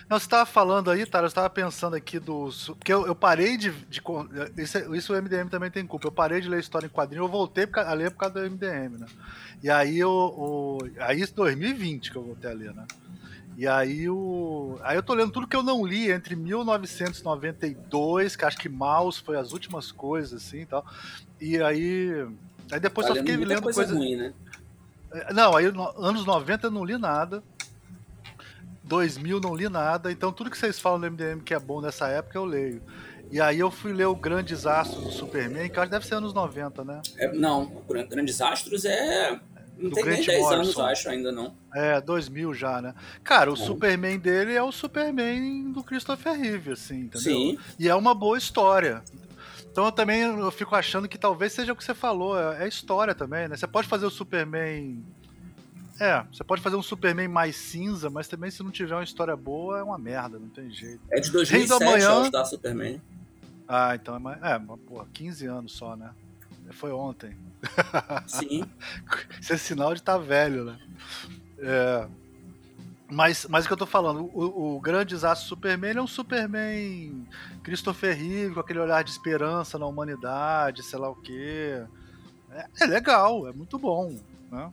Não, 0.10 0.20
você 0.20 0.26
estava 0.26 0.46
falando 0.46 0.92
aí, 0.92 1.06
Tara, 1.06 1.26
eu 1.26 1.30
estava 1.30 1.50
pensando 1.50 1.96
aqui 1.96 2.20
dos. 2.20 2.68
Porque 2.68 2.92
eu, 2.92 3.08
eu 3.08 3.16
parei 3.16 3.58
de. 3.58 3.72
de 3.72 4.02
isso, 4.58 4.96
isso, 4.96 5.14
o 5.14 5.22
MDM 5.22 5.50
também 5.50 5.72
tem 5.72 5.86
culpa. 5.86 6.08
Eu 6.08 6.12
parei 6.12 6.42
de 6.42 6.50
ler 6.50 6.60
história 6.60 6.88
em 6.88 6.90
quadrinho, 6.90 7.24
eu 7.24 7.30
voltei 7.30 7.68
a 7.74 7.94
ler 7.94 8.12
por 8.12 8.18
causa 8.18 8.36
do 8.36 8.52
MDM, 8.52 9.00
né? 9.00 9.06
E 9.64 9.70
aí 9.70 10.00
eu. 10.00 10.12
O, 10.12 10.80
aí 11.00 11.22
isso 11.22 11.36
2020 11.36 12.12
que 12.12 12.18
eu 12.18 12.24
voltei 12.24 12.50
a 12.50 12.54
ler, 12.54 12.74
né? 12.74 12.86
E 13.58 13.68
aí 13.68 14.10
o. 14.10 14.80
Aí 14.82 14.98
eu 14.98 15.04
tô 15.04 15.14
lendo 15.14 15.32
tudo 15.32 15.48
que 15.48 15.56
eu 15.56 15.64
não 15.64 15.86
li 15.86 16.12
entre 16.12 16.36
1992, 16.36 18.36
que 18.36 18.46
acho 18.46 18.58
que 18.58 18.70
Mouse 18.70 19.22
foi 19.22 19.38
as 19.38 19.52
últimas 19.52 19.92
coisas, 19.92 20.44
assim 20.44 20.62
e 20.62 20.66
tal. 20.66 20.86
E 21.40 21.62
aí. 21.62 22.28
Aí 22.72 22.80
depois 22.80 23.08
tá 23.08 23.14
só 23.14 23.20
fiquei 23.20 23.36
lendo 23.36 23.62
coisa. 23.62 23.84
coisa... 23.84 23.96
Ruim, 23.96 24.16
né? 24.16 24.34
É, 25.14 25.34
não, 25.34 25.56
aí 25.56 25.66
anos 25.66 26.26
90 26.26 26.68
eu 26.68 26.72
não 26.72 26.86
li 26.86 26.98
nada. 26.98 27.44
2000 28.92 29.40
não 29.40 29.56
li 29.56 29.70
nada, 29.70 30.12
então 30.12 30.34
tudo 30.34 30.50
que 30.52 30.58
vocês 30.58 30.78
falam 30.78 31.00
no 31.00 31.10
MDM 31.12 31.40
que 31.40 31.54
é 31.54 31.60
bom 31.60 31.80
nessa 31.80 32.10
época 32.10 32.38
eu 32.38 32.44
leio. 32.44 32.82
E 33.32 33.40
aí 33.40 33.58
eu 33.58 33.72
fui 33.72 33.94
ler 33.94 34.08
o 34.08 34.16
Grandes 34.16 34.66
Astros 34.66 35.02
do 35.06 35.12
Superman, 35.12 35.70
que 35.70 35.80
acho 35.80 35.88
que 35.88 35.92
deve 35.92 36.06
ser 36.06 36.16
anos 36.16 36.34
90, 36.34 36.84
né? 36.84 37.02
É, 37.18 37.32
não, 37.32 37.72
Grandes 38.10 38.42
Astros 38.42 38.84
é. 38.84 39.40
Não 39.78 39.90
do 39.90 39.96
tem 39.96 40.04
Grant 40.04 40.18
nem 40.18 40.28
10 40.28 40.42
Morrison. 40.42 40.56
anos, 40.56 40.80
acho, 40.80 41.10
ainda 41.10 41.32
não. 41.32 41.56
É, 41.74 42.02
2000 42.02 42.54
já, 42.54 42.82
né? 42.82 42.94
Cara, 43.24 43.50
o 43.50 43.56
Superman 43.56 44.20
dele 44.20 44.54
é 44.54 44.62
o 44.62 44.74
Superman 44.74 45.72
do 45.72 45.82
Christopher 45.82 46.38
Reeve, 46.38 46.74
assim, 46.74 47.04
entendeu? 47.04 47.22
Sim. 47.22 47.58
E 47.80 47.88
é 47.88 47.96
uma 47.96 48.14
boa 48.14 48.38
história. 48.38 49.02
Então 49.72 49.86
eu 49.86 49.92
também 49.94 50.24
eu 50.24 50.52
fico 50.52 50.76
achando 50.76 51.08
que 51.08 51.18
talvez 51.18 51.54
seja 51.54 51.72
o 51.72 51.76
que 51.78 51.84
você 51.84 51.94
falou, 51.94 52.38
é, 52.38 52.66
é 52.66 52.68
história 52.68 53.16
também, 53.16 53.48
né? 53.48 53.56
Você 53.56 53.66
pode 53.66 53.88
fazer 53.88 54.06
o 54.06 54.12
Superman 54.12 55.02
é, 56.02 56.26
você 56.34 56.44
pode 56.44 56.64
fazer 56.64 56.76
um 56.76 56.82
Superman 56.82 57.28
mais 57.28 57.56
cinza, 57.56 58.10
mas 58.10 58.28
também 58.28 58.50
se 58.50 58.64
não 58.64 58.72
tiver 58.72 58.96
uma 58.96 59.04
história 59.04 59.36
boa, 59.36 59.78
é 59.78 59.84
uma 59.84 60.00
merda, 60.00 60.40
não 60.40 60.50
tem 60.50 60.72
jeito. 60.72 61.00
É 61.12 61.20
de 61.20 61.32
2007 61.32 61.84
amanhã... 61.84 62.32
da 62.32 62.44
Superman. 62.44 63.00
Ah, 63.68 63.94
então 63.94 64.16
é 64.16 64.20
mais... 64.20 64.42
É, 64.42 64.58
porra, 64.60 65.08
15 65.14 65.46
anos 65.46 65.74
só, 65.74 65.96
né? 65.96 66.10
Foi 66.72 66.92
ontem. 66.92 67.38
Sim. 68.26 68.66
Isso 69.40 69.54
é 69.54 69.58
sinal 69.58 69.94
de 69.94 70.00
estar 70.00 70.14
tá 70.14 70.18
velho, 70.18 70.66
né? 70.66 70.80
É... 71.60 72.08
Mas, 73.08 73.46
mas 73.48 73.66
o 73.66 73.68
que 73.68 73.74
eu 73.74 73.78
tô 73.78 73.86
falando, 73.86 74.24
o, 74.34 74.78
o 74.78 74.80
grande 74.80 75.10
desastre 75.10 75.46
do 75.46 75.50
Superman 75.50 75.98
é 75.98 76.02
um 76.02 76.08
Superman 76.08 77.28
Christopher 77.62 78.18
Reeve, 78.18 78.56
com 78.56 78.60
aquele 78.60 78.80
olhar 78.80 79.04
de 79.04 79.12
esperança 79.12 79.78
na 79.78 79.86
humanidade, 79.86 80.82
sei 80.82 80.98
lá 80.98 81.10
o 81.10 81.16
quê. 81.16 81.84
É, 82.50 82.66
é 82.80 82.86
legal, 82.88 83.48
é 83.48 83.54
muito 83.54 83.78
bom, 83.78 84.18
né? 84.50 84.72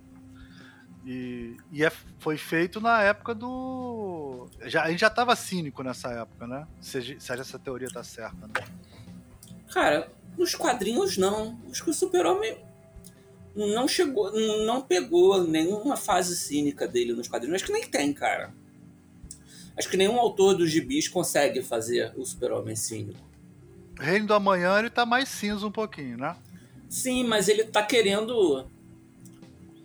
E, 1.11 1.56
e 1.72 1.82
é, 1.82 1.90
foi 2.18 2.36
feito 2.36 2.82
na 2.82 3.02
época 3.02 3.34
do. 3.34 4.46
Já, 4.66 4.82
a 4.82 4.90
gente 4.90 5.00
já 5.00 5.09
tava 5.09 5.34
cínico 5.34 5.82
nessa 5.82 6.11
época, 6.11 6.46
né? 6.46 6.68
Se, 6.82 7.18
se 7.18 7.32
essa 7.32 7.59
teoria 7.59 7.88
tá 7.88 8.04
certa, 8.04 8.46
né? 8.46 8.52
Cara, 9.72 10.12
nos 10.36 10.54
quadrinhos 10.54 11.16
não. 11.16 11.59
Acho 11.70 11.82
que 11.82 11.88
o 11.88 11.94
Super-Homem 11.94 12.59
não 13.56 13.88
chegou, 13.88 14.30
não 14.66 14.82
pegou 14.82 15.42
nenhuma 15.44 15.96
fase 15.96 16.36
cínica 16.36 16.86
dele 16.86 17.14
nos 17.14 17.26
quadrinhos. 17.26 17.56
Acho 17.56 17.64
que 17.64 17.72
nem 17.72 17.88
tem, 17.88 18.12
cara. 18.12 18.52
Acho 19.78 19.88
que 19.88 19.96
nenhum 19.96 20.18
autor 20.18 20.59
dos 20.59 20.70
gibis 20.70 21.09
consegue 21.09 21.62
fazer 21.62 22.12
o 22.18 22.24
Super-Homem 22.26 22.76
cínico. 22.76 23.26
Reino 23.98 24.26
do 24.26 24.34
Amanhã 24.34 24.78
ele 24.78 24.90
tá 24.90 25.06
mais 25.06 25.30
cinza 25.30 25.66
um 25.66 25.72
pouquinho, 25.72 26.18
né? 26.18 26.36
Sim, 26.86 27.24
mas 27.24 27.48
ele 27.48 27.64
tá 27.64 27.82
querendo 27.82 28.66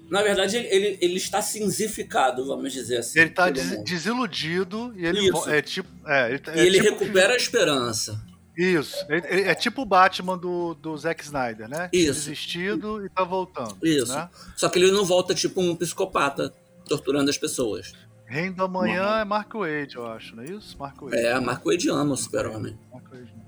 na 0.10 0.22
verdade, 0.22 0.58
ele, 0.58 0.98
ele, 1.02 1.16
está 1.16 1.42
cinzificado, 1.42 2.46
vamos 2.46 2.72
dizer 2.72 2.98
assim. 2.98 3.20
Ele 3.20 3.30
está 3.30 3.50
des 3.50 3.84
desiludido 3.84 4.94
e 4.96 5.06
ele 5.06 5.28
Isso. 5.28 5.50
é 5.50 5.62
tipo. 5.62 5.90
É, 6.06 6.34
ele, 6.34 6.44
é 6.48 6.58
e 6.58 6.68
ele 6.68 6.82
tipo, 6.82 7.00
recupera 7.00 7.34
a 7.34 7.38
esperança. 7.38 8.22
Isso. 8.56 9.04
Ele, 9.10 9.42
é 9.42 9.56
tipo 9.56 9.82
o 9.82 9.86
Batman 9.86 10.38
do, 10.38 10.76
do 10.76 10.96
Zack 10.96 11.24
Snyder, 11.24 11.68
né? 11.68 11.90
Isso. 11.92 12.30
Desistido 12.30 13.04
e 13.04 13.10
tá 13.10 13.24
voltando. 13.24 13.78
Isso. 13.82 14.14
Né? 14.14 14.30
Só 14.56 14.70
que 14.70 14.78
ele 14.78 14.92
não 14.92 15.04
volta 15.04 15.34
tipo 15.34 15.60
um 15.60 15.76
psicopata. 15.76 16.54
torturando 16.88 17.30
as 17.30 17.38
pessoas. 17.38 17.94
Reino 18.26 18.56
da 18.56 18.68
Manhã 18.68 19.04
uhum. 19.04 19.20
é 19.20 19.26
Mark 19.26 19.54
Wade, 19.54 19.96
eu 19.96 20.08
acho, 20.08 20.36
não 20.36 20.44
é 20.44 20.48
isso? 20.48 20.78
Mark 20.78 21.02
Wade. 21.02 21.18
É, 21.18 21.40
Mark 21.40 21.64
Wade 21.66 21.90
ama 21.90 22.14
o 22.14 22.18
Super-Homem. 22.18 22.78
É, 22.94 23.43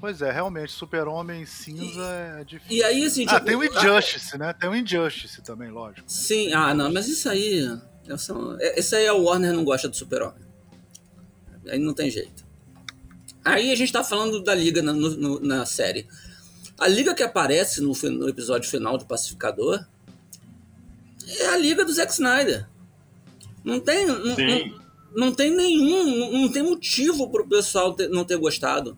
pois 0.00 0.22
é, 0.22 0.30
realmente, 0.30 0.72
Super-Homem 0.72 1.46
cinza 1.46 2.36
e, 2.36 2.40
é 2.40 2.44
difícil. 2.44 2.76
E 2.76 2.84
aí, 2.84 3.04
assim, 3.04 3.24
ah, 3.28 3.34
tipo, 3.34 3.46
tem 3.46 3.56
o 3.56 3.64
Injustice, 3.64 4.38
né? 4.38 4.52
Tem 4.52 4.68
o 4.68 4.74
Injustice 4.74 5.42
também, 5.42 5.70
lógico. 5.70 6.04
Sim, 6.06 6.52
ah, 6.52 6.74
não, 6.74 6.92
mas 6.92 7.08
isso 7.08 7.28
aí. 7.28 7.66
Esse 8.76 8.96
aí 8.96 9.04
é 9.04 9.12
o 9.12 9.24
Warner 9.24 9.52
não 9.52 9.64
gosta 9.64 9.88
do 9.88 9.96
Super-Homem. 9.96 10.46
Aí 11.68 11.78
não 11.78 11.94
tem 11.94 12.10
jeito. 12.10 12.44
Aí 13.44 13.72
a 13.72 13.76
gente 13.76 13.92
tá 13.92 14.02
falando 14.02 14.42
da 14.42 14.54
Liga 14.54 14.82
na, 14.82 14.92
no, 14.92 15.40
na 15.40 15.64
série. 15.64 16.06
A 16.78 16.88
Liga 16.88 17.14
que 17.14 17.22
aparece 17.22 17.80
no, 17.80 17.92
no 18.10 18.28
episódio 18.28 18.68
final 18.68 18.98
do 18.98 19.06
Pacificador 19.06 19.84
é 21.26 21.46
a 21.46 21.56
Liga 21.56 21.84
do 21.84 21.92
Zack 21.92 22.12
Snyder. 22.12 22.68
Não 23.64 23.80
tem. 23.80 24.06
Não, 24.06 24.18
não, 24.18 24.80
não, 25.14 25.34
tem 25.34 25.50
nenhum. 25.50 26.18
Não, 26.18 26.32
não 26.42 26.48
tem 26.52 26.62
motivo 26.62 27.30
pro 27.30 27.48
pessoal 27.48 27.94
ter, 27.94 28.08
não 28.08 28.24
ter 28.24 28.36
gostado. 28.36 28.96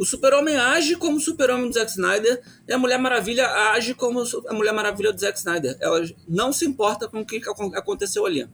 O 0.00 0.04
Super-Homem 0.06 0.56
age 0.56 0.96
como 0.96 1.18
o 1.18 1.20
Super-Homem 1.20 1.68
do 1.68 1.74
Zack 1.74 1.90
Snyder 1.90 2.42
e 2.66 2.72
a 2.72 2.78
Mulher 2.78 2.98
Maravilha 2.98 3.46
age 3.72 3.92
como 3.92 4.22
a 4.48 4.54
Mulher 4.54 4.72
Maravilha 4.72 5.12
do 5.12 5.20
Zack 5.20 5.36
Snyder. 5.36 5.76
Ela 5.78 6.00
não 6.26 6.54
se 6.54 6.64
importa 6.64 7.06
com 7.06 7.20
o 7.20 7.26
que 7.26 7.42
aconteceu 7.76 8.24
ali. 8.24 8.48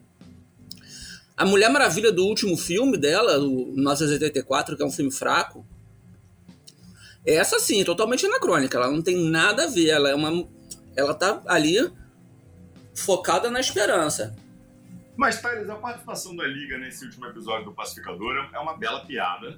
A 1.37 1.45
Mulher 1.45 1.69
Maravilha 1.69 2.11
do 2.11 2.25
último 2.25 2.57
filme 2.57 2.97
dela, 2.97 3.39
o 3.39 3.67
1984, 3.67 4.75
que 4.75 4.83
é 4.83 4.85
um 4.85 4.91
filme 4.91 5.09
fraco, 5.09 5.65
essa 7.25 7.59
sim, 7.59 7.79
é 7.79 7.85
totalmente 7.85 8.25
anacrônica. 8.25 8.77
Ela 8.77 8.91
não 8.91 9.01
tem 9.01 9.17
nada 9.29 9.63
a 9.63 9.67
ver. 9.67 9.87
Ela 9.87 10.09
é 10.09 10.15
uma. 10.15 10.45
Ela 10.97 11.13
tá 11.13 11.41
ali 11.47 11.77
focada 12.93 13.49
na 13.49 13.61
esperança. 13.61 14.35
Mas, 15.15 15.41
Thales, 15.41 15.69
a 15.69 15.75
participação 15.75 16.35
da 16.35 16.45
Liga 16.45 16.77
nesse 16.77 17.05
último 17.05 17.25
episódio 17.25 17.63
do 17.63 17.73
Pacificador 17.73 18.49
é 18.53 18.59
uma 18.59 18.75
bela 18.75 19.05
piada 19.05 19.57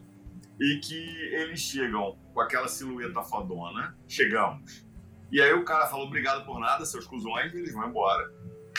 e 0.60 0.80
que 0.80 0.96
eles 1.34 1.60
chegam 1.60 2.18
com 2.34 2.42
aquela 2.42 2.68
silhueta 2.68 3.22
fodona, 3.24 3.98
chegamos. 4.08 4.86
E 5.32 5.42
aí 5.42 5.54
o 5.54 5.64
cara 5.64 5.88
fala 5.88 6.04
obrigado 6.04 6.46
por 6.46 6.60
nada, 6.60 6.86
seus 6.86 7.06
cuzões, 7.06 7.54
e 7.54 7.58
eles 7.58 7.74
vão 7.74 7.88
embora. 7.88 8.32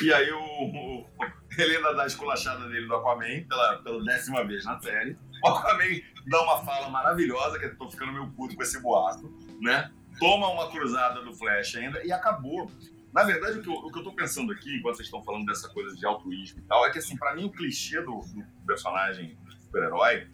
E 0.03 0.13
aí 0.13 0.31
o, 0.31 0.39
o 0.39 1.07
ele 1.59 1.77
ainda 1.77 1.95
dá 1.95 2.05
a 2.05 2.07
esculachada 2.07 2.69
dele 2.69 2.87
do 2.87 2.95
Aquaman 2.95 3.45
pela, 3.49 3.79
pela 3.79 4.05
décima 4.05 4.45
vez 4.45 4.65
na 4.65 4.81
série. 4.81 5.17
O 5.45 5.49
Aquaman 5.49 6.01
dá 6.27 6.43
uma 6.43 6.65
fala 6.65 6.89
maravilhosa, 6.91 7.59
que 7.59 7.67
eu 7.67 7.77
tô 7.77 7.91
ficando 7.91 8.13
meio 8.13 8.31
puto 8.33 8.57
com 8.57 8.63
esse 8.63 8.81
boato, 8.81 9.33
né? 9.61 9.91
Toma 10.19 10.49
uma 10.49 10.71
cruzada 10.71 11.23
do 11.23 11.33
Flash 11.35 11.77
ainda 11.77 12.05
e 12.05 12.13
acabou. 12.13 12.71
Na 13.13 13.25
verdade, 13.25 13.59
o 13.59 13.63
que, 13.63 13.69
eu, 13.69 13.75
o 13.75 13.91
que 13.91 13.99
eu 13.99 14.05
tô 14.05 14.13
pensando 14.13 14.53
aqui, 14.53 14.77
enquanto 14.77 14.97
vocês 14.97 15.07
estão 15.07 15.23
falando 15.23 15.47
dessa 15.47 15.69
coisa 15.69 15.97
de 15.97 16.07
altruísmo 16.07 16.61
e 16.61 16.63
tal, 16.63 16.87
é 16.87 16.91
que, 16.91 16.99
assim, 16.99 17.17
para 17.17 17.35
mim, 17.35 17.47
o 17.47 17.51
clichê 17.51 18.01
do, 18.03 18.21
do 18.21 18.67
personagem 18.67 19.37
super-herói, 19.59 20.29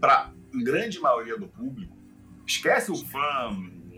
pra 0.00 0.32
grande 0.58 0.98
maioria 1.00 1.38
do 1.38 1.48
público, 1.48 1.96
esquece 2.46 2.90
o 2.90 2.96
fã 2.96 3.50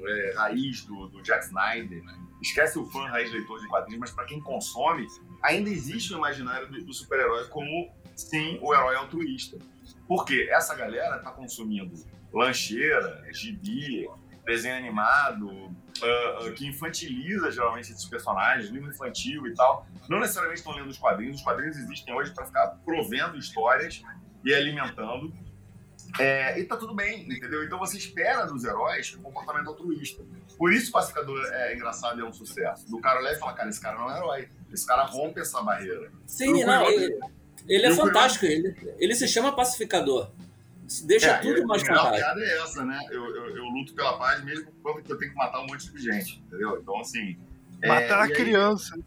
é, 0.04 0.34
raiz 0.36 0.84
do, 0.84 1.08
do 1.08 1.22
Jack 1.22 1.46
Snyder, 1.46 2.02
esquece 2.40 2.78
o 2.78 2.84
fã 2.90 3.06
raiz 3.08 3.32
leitor 3.32 3.60
de 3.60 3.68
quadrinhos, 3.68 4.00
mas 4.00 4.10
para 4.10 4.24
quem 4.24 4.40
consome, 4.40 5.06
ainda 5.42 5.70
existe 5.70 6.12
o 6.12 6.18
imaginário 6.18 6.70
do, 6.70 6.84
do 6.84 6.92
super-herói 6.92 7.48
como, 7.48 7.90
sim, 8.16 8.58
o 8.60 8.74
herói 8.74 8.96
altruísta. 8.96 9.58
Porque 10.06 10.48
essa 10.50 10.74
galera 10.74 11.18
tá 11.20 11.30
consumindo 11.30 11.94
lancheira, 12.32 13.24
gibi, 13.32 14.08
desenho 14.44 14.76
animado, 14.76 15.46
uh, 15.48 16.48
uh, 16.48 16.52
que 16.54 16.66
infantiliza 16.66 17.50
geralmente 17.50 17.92
esses 17.92 18.04
personagens, 18.06 18.70
livro 18.70 18.90
infantil 18.90 19.46
e 19.46 19.54
tal. 19.54 19.86
Não 20.08 20.18
necessariamente 20.18 20.60
estão 20.60 20.74
lendo 20.74 20.88
os 20.88 20.98
quadrinhos, 20.98 21.36
os 21.36 21.42
quadrinhos 21.42 21.76
existem 21.76 22.14
hoje 22.14 22.32
para 22.32 22.46
ficar 22.46 22.68
provendo 22.84 23.36
histórias 23.36 24.02
e 24.44 24.52
alimentando. 24.52 25.32
É, 26.18 26.58
e 26.58 26.64
tá 26.64 26.76
tudo 26.76 26.94
bem, 26.94 27.22
entendeu? 27.22 27.64
Então 27.64 27.78
você 27.78 27.96
espera 27.96 28.44
dos 28.44 28.64
heróis 28.64 29.16
um 29.18 29.22
comportamento 29.22 29.68
altruísta. 29.68 30.22
Por 30.58 30.72
isso 30.72 30.90
o 30.90 30.92
Pacificador 30.92 31.42
é 31.52 31.74
engraçado 31.74 32.18
e 32.18 32.22
é 32.22 32.24
um 32.24 32.32
sucesso. 32.32 32.88
Do 32.90 33.00
cara 33.00 33.20
olhar 33.20 33.32
e 33.32 33.38
falar, 33.38 33.54
cara, 33.54 33.68
esse 33.70 33.80
cara 33.80 33.98
não 33.98 34.10
é 34.10 34.18
herói. 34.18 34.48
Esse 34.72 34.86
cara 34.86 35.04
rompe 35.04 35.40
essa 35.40 35.62
barreira. 35.62 36.10
Sim, 36.26 36.64
não, 36.64 36.88
ele, 36.90 37.18
ele 37.66 37.86
é 37.86 37.94
fantástico. 37.94 38.44
Ele, 38.44 38.94
ele 38.98 39.14
se 39.14 39.26
chama 39.26 39.54
Pacificador. 39.54 40.30
Deixa 41.04 41.30
é, 41.30 41.38
tudo 41.38 41.66
mais 41.66 41.82
fantástico. 41.82 42.14
A 42.14 42.18
piada 42.18 42.40
é 42.40 42.58
essa, 42.58 42.84
né? 42.84 43.00
Eu, 43.10 43.24
eu, 43.34 43.56
eu, 43.56 43.64
luto 43.64 43.94
pela 43.94 44.18
paz 44.18 44.44
mesmo 44.44 44.70
quando 44.82 44.98
eu 45.08 45.16
tenho 45.16 45.30
que 45.30 45.36
matar 45.36 45.60
um 45.60 45.66
monte 45.66 45.90
de 45.90 45.98
gente, 45.98 46.42
entendeu? 46.46 46.78
Então, 46.80 47.00
assim... 47.00 47.38
Matar 47.82 48.28
é, 48.28 48.32
a 48.32 48.34
criança. 48.34 48.94
Aí, 48.94 49.02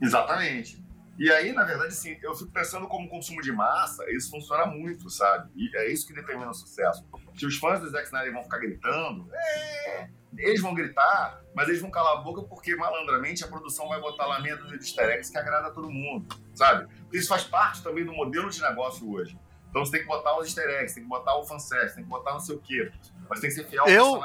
exatamente. 0.00 0.85
E 1.18 1.30
aí, 1.30 1.52
na 1.52 1.64
verdade, 1.64 1.88
assim, 1.88 2.18
eu 2.22 2.34
fico 2.34 2.50
pensando 2.50 2.86
como 2.86 3.08
consumo 3.08 3.40
de 3.40 3.50
massa, 3.50 4.04
isso 4.10 4.30
funciona 4.30 4.66
muito, 4.66 5.08
sabe? 5.08 5.50
E 5.56 5.74
é 5.76 5.90
isso 5.90 6.06
que 6.06 6.12
determina 6.12 6.50
o 6.50 6.54
sucesso. 6.54 7.06
Se 7.34 7.46
os 7.46 7.56
fãs 7.56 7.80
do 7.80 7.88
Zack 7.88 8.04
Snyder 8.06 8.32
vão 8.32 8.44
ficar 8.44 8.58
gritando, 8.58 9.26
é, 9.32 10.08
eles 10.36 10.60
vão 10.60 10.74
gritar, 10.74 11.40
mas 11.54 11.68
eles 11.68 11.80
vão 11.80 11.90
calar 11.90 12.18
a 12.18 12.20
boca 12.20 12.42
porque, 12.42 12.76
malandramente, 12.76 13.42
a 13.44 13.48
produção 13.48 13.88
vai 13.88 14.00
botar 14.00 14.26
lá 14.26 14.40
meia 14.40 14.56
dúzia 14.56 14.78
de 14.78 14.84
easter 14.84 15.30
que 15.30 15.38
agrada 15.38 15.68
a 15.68 15.70
todo 15.70 15.90
mundo, 15.90 16.26
sabe? 16.54 16.86
Porque 17.02 17.16
isso 17.16 17.28
faz 17.28 17.44
parte 17.44 17.82
também 17.82 18.04
do 18.04 18.12
modelo 18.12 18.50
de 18.50 18.60
negócio 18.60 19.10
hoje. 19.10 19.38
Então 19.70 19.84
você 19.84 19.92
tem 19.92 20.00
que 20.02 20.06
botar 20.06 20.38
os 20.38 20.46
easter 20.46 20.68
eggs, 20.68 20.94
tem 20.94 21.02
que 21.02 21.08
botar 21.08 21.36
o 21.36 21.44
fanservice, 21.44 21.94
tem 21.94 22.04
que 22.04 22.10
botar 22.10 22.32
não 22.32 22.40
sei 22.40 22.56
o 22.56 22.60
quê. 22.60 22.90
Mas 23.28 23.40
tem 23.40 23.50
que 23.50 23.56
ser 23.56 23.64
fiel 23.64 23.82
ao 23.82 23.88
eu, 23.88 24.20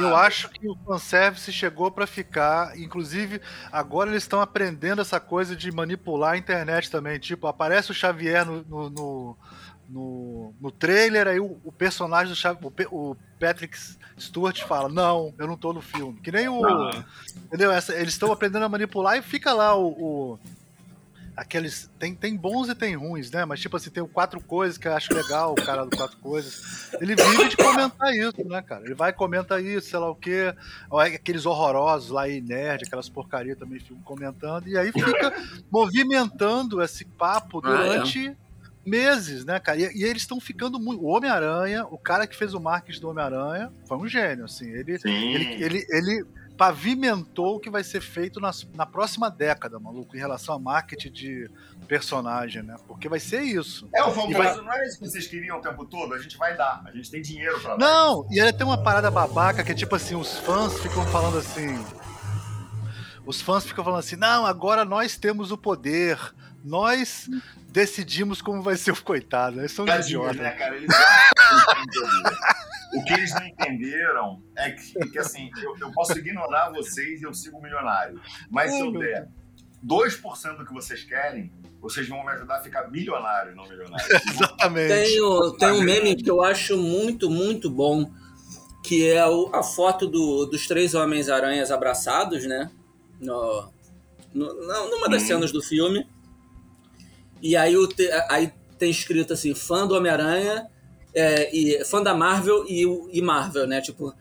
Eu 0.00 0.16
acho 0.16 0.48
que 0.48 0.68
o 0.68 0.76
fanservice 0.84 1.52
chegou 1.52 1.90
para 1.90 2.06
ficar. 2.06 2.78
Inclusive, 2.78 3.40
agora 3.70 4.10
eles 4.10 4.22
estão 4.22 4.40
aprendendo 4.40 5.02
essa 5.02 5.20
coisa 5.20 5.56
de 5.56 5.70
manipular 5.72 6.32
a 6.32 6.38
internet 6.38 6.90
também. 6.90 7.18
Tipo, 7.18 7.46
aparece 7.46 7.90
o 7.90 7.94
Xavier 7.94 8.44
no, 8.44 8.64
no, 8.64 8.90
no, 8.90 9.38
no, 9.88 10.54
no 10.60 10.70
trailer, 10.70 11.28
aí 11.28 11.40
o, 11.40 11.60
o 11.64 11.72
personagem 11.72 12.28
do 12.28 12.36
Xavier, 12.36 12.72
o, 12.90 13.10
o, 13.10 13.16
Patrick 13.38 13.76
Stewart 14.18 14.62
fala: 14.64 14.88
Não, 14.88 15.34
eu 15.38 15.46
não 15.46 15.56
tô 15.56 15.72
no 15.72 15.80
filme. 15.80 16.20
Que 16.20 16.32
nem 16.32 16.48
o. 16.48 16.62
Entendeu? 17.46 17.70
Essa, 17.70 17.94
eles 17.94 18.14
estão 18.14 18.32
aprendendo 18.32 18.64
a 18.64 18.68
manipular 18.68 19.16
e 19.16 19.22
fica 19.22 19.52
lá 19.52 19.76
o, 19.76 19.88
o 19.88 20.38
aqueles. 21.36 21.90
Tem, 21.98 22.14
tem 22.14 22.36
bons 22.36 22.68
e 22.68 22.74
tem 22.74 22.94
ruins, 22.94 23.30
né? 23.30 23.44
Mas, 23.44 23.60
tipo 23.60 23.76
assim, 23.76 23.90
tem 23.90 24.02
o 24.02 24.08
Quatro 24.08 24.40
Coisas 24.40 24.78
que 24.78 24.86
eu 24.86 24.94
acho 24.94 25.12
legal, 25.14 25.52
o 25.52 25.54
cara 25.54 25.84
do 25.84 25.96
Quatro 25.96 26.18
Coisas. 26.18 26.92
Ele 27.00 27.14
vive 27.14 27.48
de 27.48 27.56
comentar 27.56 28.14
isso, 28.14 28.46
né, 28.46 28.62
cara? 28.62 28.84
Ele 28.84 28.94
vai 28.94 29.10
e 29.10 29.14
comenta 29.14 29.60
isso, 29.60 29.88
sei 29.88 29.98
lá 29.98 30.10
o 30.10 30.14
quê. 30.14 30.54
Aqueles 30.90 31.46
horrorosos 31.46 32.10
lá 32.10 32.22
aí, 32.22 32.40
nerd, 32.40 32.84
aquelas 32.86 33.08
porcarias 33.08 33.58
também 33.58 33.80
ficam 33.80 34.00
comentando. 34.02 34.68
E 34.68 34.76
aí 34.76 34.92
fica 34.92 35.32
movimentando 35.70 36.82
esse 36.82 37.04
papo 37.04 37.60
durante. 37.60 38.28
Ah, 38.28 38.32
é 38.32 38.42
meses, 38.84 39.44
né, 39.44 39.58
cara? 39.60 39.78
E, 39.78 39.82
e 39.96 40.04
eles 40.04 40.22
estão 40.22 40.40
ficando 40.40 40.78
muito. 40.78 41.02
O 41.02 41.06
Homem-Aranha, 41.06 41.86
o 41.86 41.96
cara 41.96 42.26
que 42.26 42.36
fez 42.36 42.52
o 42.54 42.60
marketing 42.60 43.00
do 43.00 43.10
Homem-Aranha, 43.10 43.72
foi 43.86 43.96
um 43.96 44.08
gênio, 44.08 44.44
assim. 44.44 44.68
Ele, 44.70 44.98
ele, 45.04 45.64
ele, 45.64 45.86
ele, 45.88 46.26
pavimentou 46.56 47.56
o 47.56 47.60
que 47.60 47.70
vai 47.70 47.82
ser 47.82 48.00
feito 48.00 48.40
na, 48.40 48.50
na 48.74 48.86
próxima 48.86 49.30
década, 49.30 49.78
maluco, 49.78 50.16
em 50.16 50.18
relação 50.18 50.54
a 50.54 50.58
marketing 50.58 51.10
de 51.10 51.50
personagem, 51.88 52.62
né? 52.62 52.76
Porque 52.86 53.08
vai 53.08 53.20
ser 53.20 53.42
isso. 53.42 53.88
É, 53.94 54.02
o 54.02 54.12
famoso, 54.12 54.38
vai... 54.38 54.56
não 54.56 54.72
é 54.72 54.86
isso 54.86 54.98
que 54.98 55.08
vocês 55.08 55.26
queriam 55.26 55.58
o 55.58 55.60
tempo 55.60 55.84
todo? 55.84 56.14
A 56.14 56.18
gente 56.18 56.36
vai 56.36 56.56
dar, 56.56 56.82
a 56.84 56.90
gente 56.92 57.10
tem 57.10 57.20
dinheiro 57.20 57.60
pra 57.60 57.76
dar. 57.76 57.78
Não, 57.78 58.26
e 58.30 58.40
ele 58.40 58.52
tem 58.52 58.66
uma 58.66 58.82
parada 58.82 59.10
babaca 59.10 59.64
que 59.64 59.72
é 59.72 59.74
tipo 59.74 59.94
assim, 59.94 60.14
os 60.14 60.38
fãs 60.38 60.78
ficam 60.80 61.04
falando 61.06 61.38
assim. 61.38 61.84
Os 63.24 63.40
fãs 63.40 63.64
ficam 63.64 63.84
falando 63.84 64.00
assim, 64.00 64.16
não, 64.16 64.44
agora 64.44 64.84
nós 64.84 65.16
temos 65.16 65.52
o 65.52 65.58
poder, 65.58 66.18
nós 66.64 67.28
decidimos 67.68 68.40
como 68.40 68.62
vai 68.62 68.76
ser 68.76 68.92
o 68.92 69.02
coitado. 69.02 69.60
Eles 69.60 69.72
são 69.72 69.86
idiotas. 69.86 70.36
Né, 70.36 70.50
cara? 70.52 70.76
Eles 70.76 70.88
O 72.94 73.02
que 73.04 73.12
eles 73.14 73.32
não 73.34 73.46
entenderam 73.46 74.42
é 74.56 74.70
que, 74.70 74.92
que 75.10 75.18
assim, 75.18 75.50
eu, 75.62 75.74
eu, 75.80 75.90
posso 75.92 76.18
ignorar 76.18 76.70
vocês 76.70 77.22
e 77.22 77.24
eu 77.24 77.32
sigo 77.32 77.60
milionário. 77.60 78.20
Mas 78.50 78.70
se 78.72 78.80
eu 78.80 78.92
der 78.92 79.28
2% 79.84 80.58
do 80.58 80.66
que 80.66 80.74
vocês 80.74 81.02
querem, 81.02 81.50
vocês 81.80 82.06
vão 82.06 82.22
me 82.22 82.30
ajudar 82.32 82.58
a 82.58 82.62
ficar 82.62 82.90
milionário, 82.90 83.56
não 83.56 83.66
milionário. 83.66 84.06
Exatamente. 84.28 84.88
Tem, 84.88 85.56
tem 85.58 85.70
um 85.70 85.82
meme 85.82 86.14
que 86.16 86.30
eu 86.30 86.42
acho 86.42 86.76
muito, 86.76 87.30
muito 87.30 87.70
bom, 87.70 88.10
que 88.84 89.08
é 89.08 89.26
o, 89.26 89.50
a 89.54 89.62
foto 89.62 90.06
do, 90.06 90.44
dos 90.44 90.66
três 90.66 90.94
Homens-Aranhas 90.94 91.70
abraçados, 91.70 92.44
né? 92.44 92.70
No, 93.18 93.72
no, 94.34 94.90
numa 94.90 95.08
das 95.08 95.22
hum. 95.22 95.26
cenas 95.26 95.50
do 95.50 95.62
filme. 95.62 96.06
E 97.42 97.56
aí, 97.56 97.76
o 97.76 97.86
te, 97.86 98.08
aí 98.30 98.52
tem 98.78 98.90
escrito 98.90 99.32
assim, 99.32 99.54
fã 99.54 99.86
do 99.86 99.94
Homem-Aranha 99.94 100.66
é, 101.14 101.54
e 101.54 101.84
fã 101.84 102.02
da 102.02 102.14
Marvel 102.14 102.64
e, 102.68 102.84
e 103.12 103.20
Marvel, 103.20 103.66
né? 103.66 103.80
Tipo, 103.80 104.14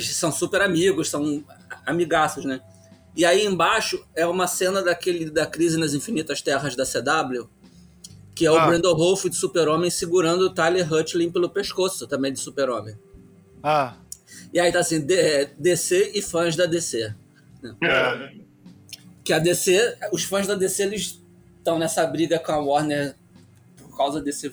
são 0.00 0.30
super 0.30 0.60
amigos, 0.60 1.08
são 1.08 1.44
amigaços, 1.86 2.44
né? 2.44 2.60
E 3.16 3.24
aí 3.24 3.44
embaixo 3.44 4.06
é 4.14 4.26
uma 4.26 4.46
cena 4.46 4.82
daquele 4.82 5.28
da 5.30 5.44
crise 5.44 5.76
nas 5.76 5.92
infinitas 5.92 6.40
terras 6.40 6.76
da 6.76 6.84
CW, 6.84 7.48
que 8.34 8.46
é 8.46 8.50
o 8.52 8.56
ah. 8.56 8.66
Brandon 8.66 8.94
Rolf 8.94 9.24
de 9.24 9.34
Super-Homem 9.34 9.90
segurando 9.90 10.42
o 10.42 10.50
Tyler 10.50 10.92
Hutlin 10.92 11.30
pelo 11.30 11.50
pescoço, 11.50 12.06
também 12.06 12.32
de 12.32 12.38
Super-Homem. 12.38 12.96
Ah. 13.62 13.96
E 14.52 14.60
aí 14.60 14.70
tá 14.70 14.78
assim, 14.78 15.04
DC 15.58 16.12
e 16.14 16.22
fãs 16.22 16.54
da 16.54 16.66
DC. 16.66 17.12
Né? 17.60 17.76
É. 17.82 18.32
Que 19.24 19.32
a 19.32 19.38
DC, 19.38 19.98
os 20.12 20.22
fãs 20.22 20.46
da 20.46 20.54
DC, 20.54 20.82
eles 20.84 21.20
estão 21.68 21.78
nessa 21.78 22.06
briga 22.06 22.38
com 22.38 22.52
a 22.52 22.58
Warner 22.58 23.14
por 23.76 23.94
causa 23.94 24.22
desse 24.22 24.52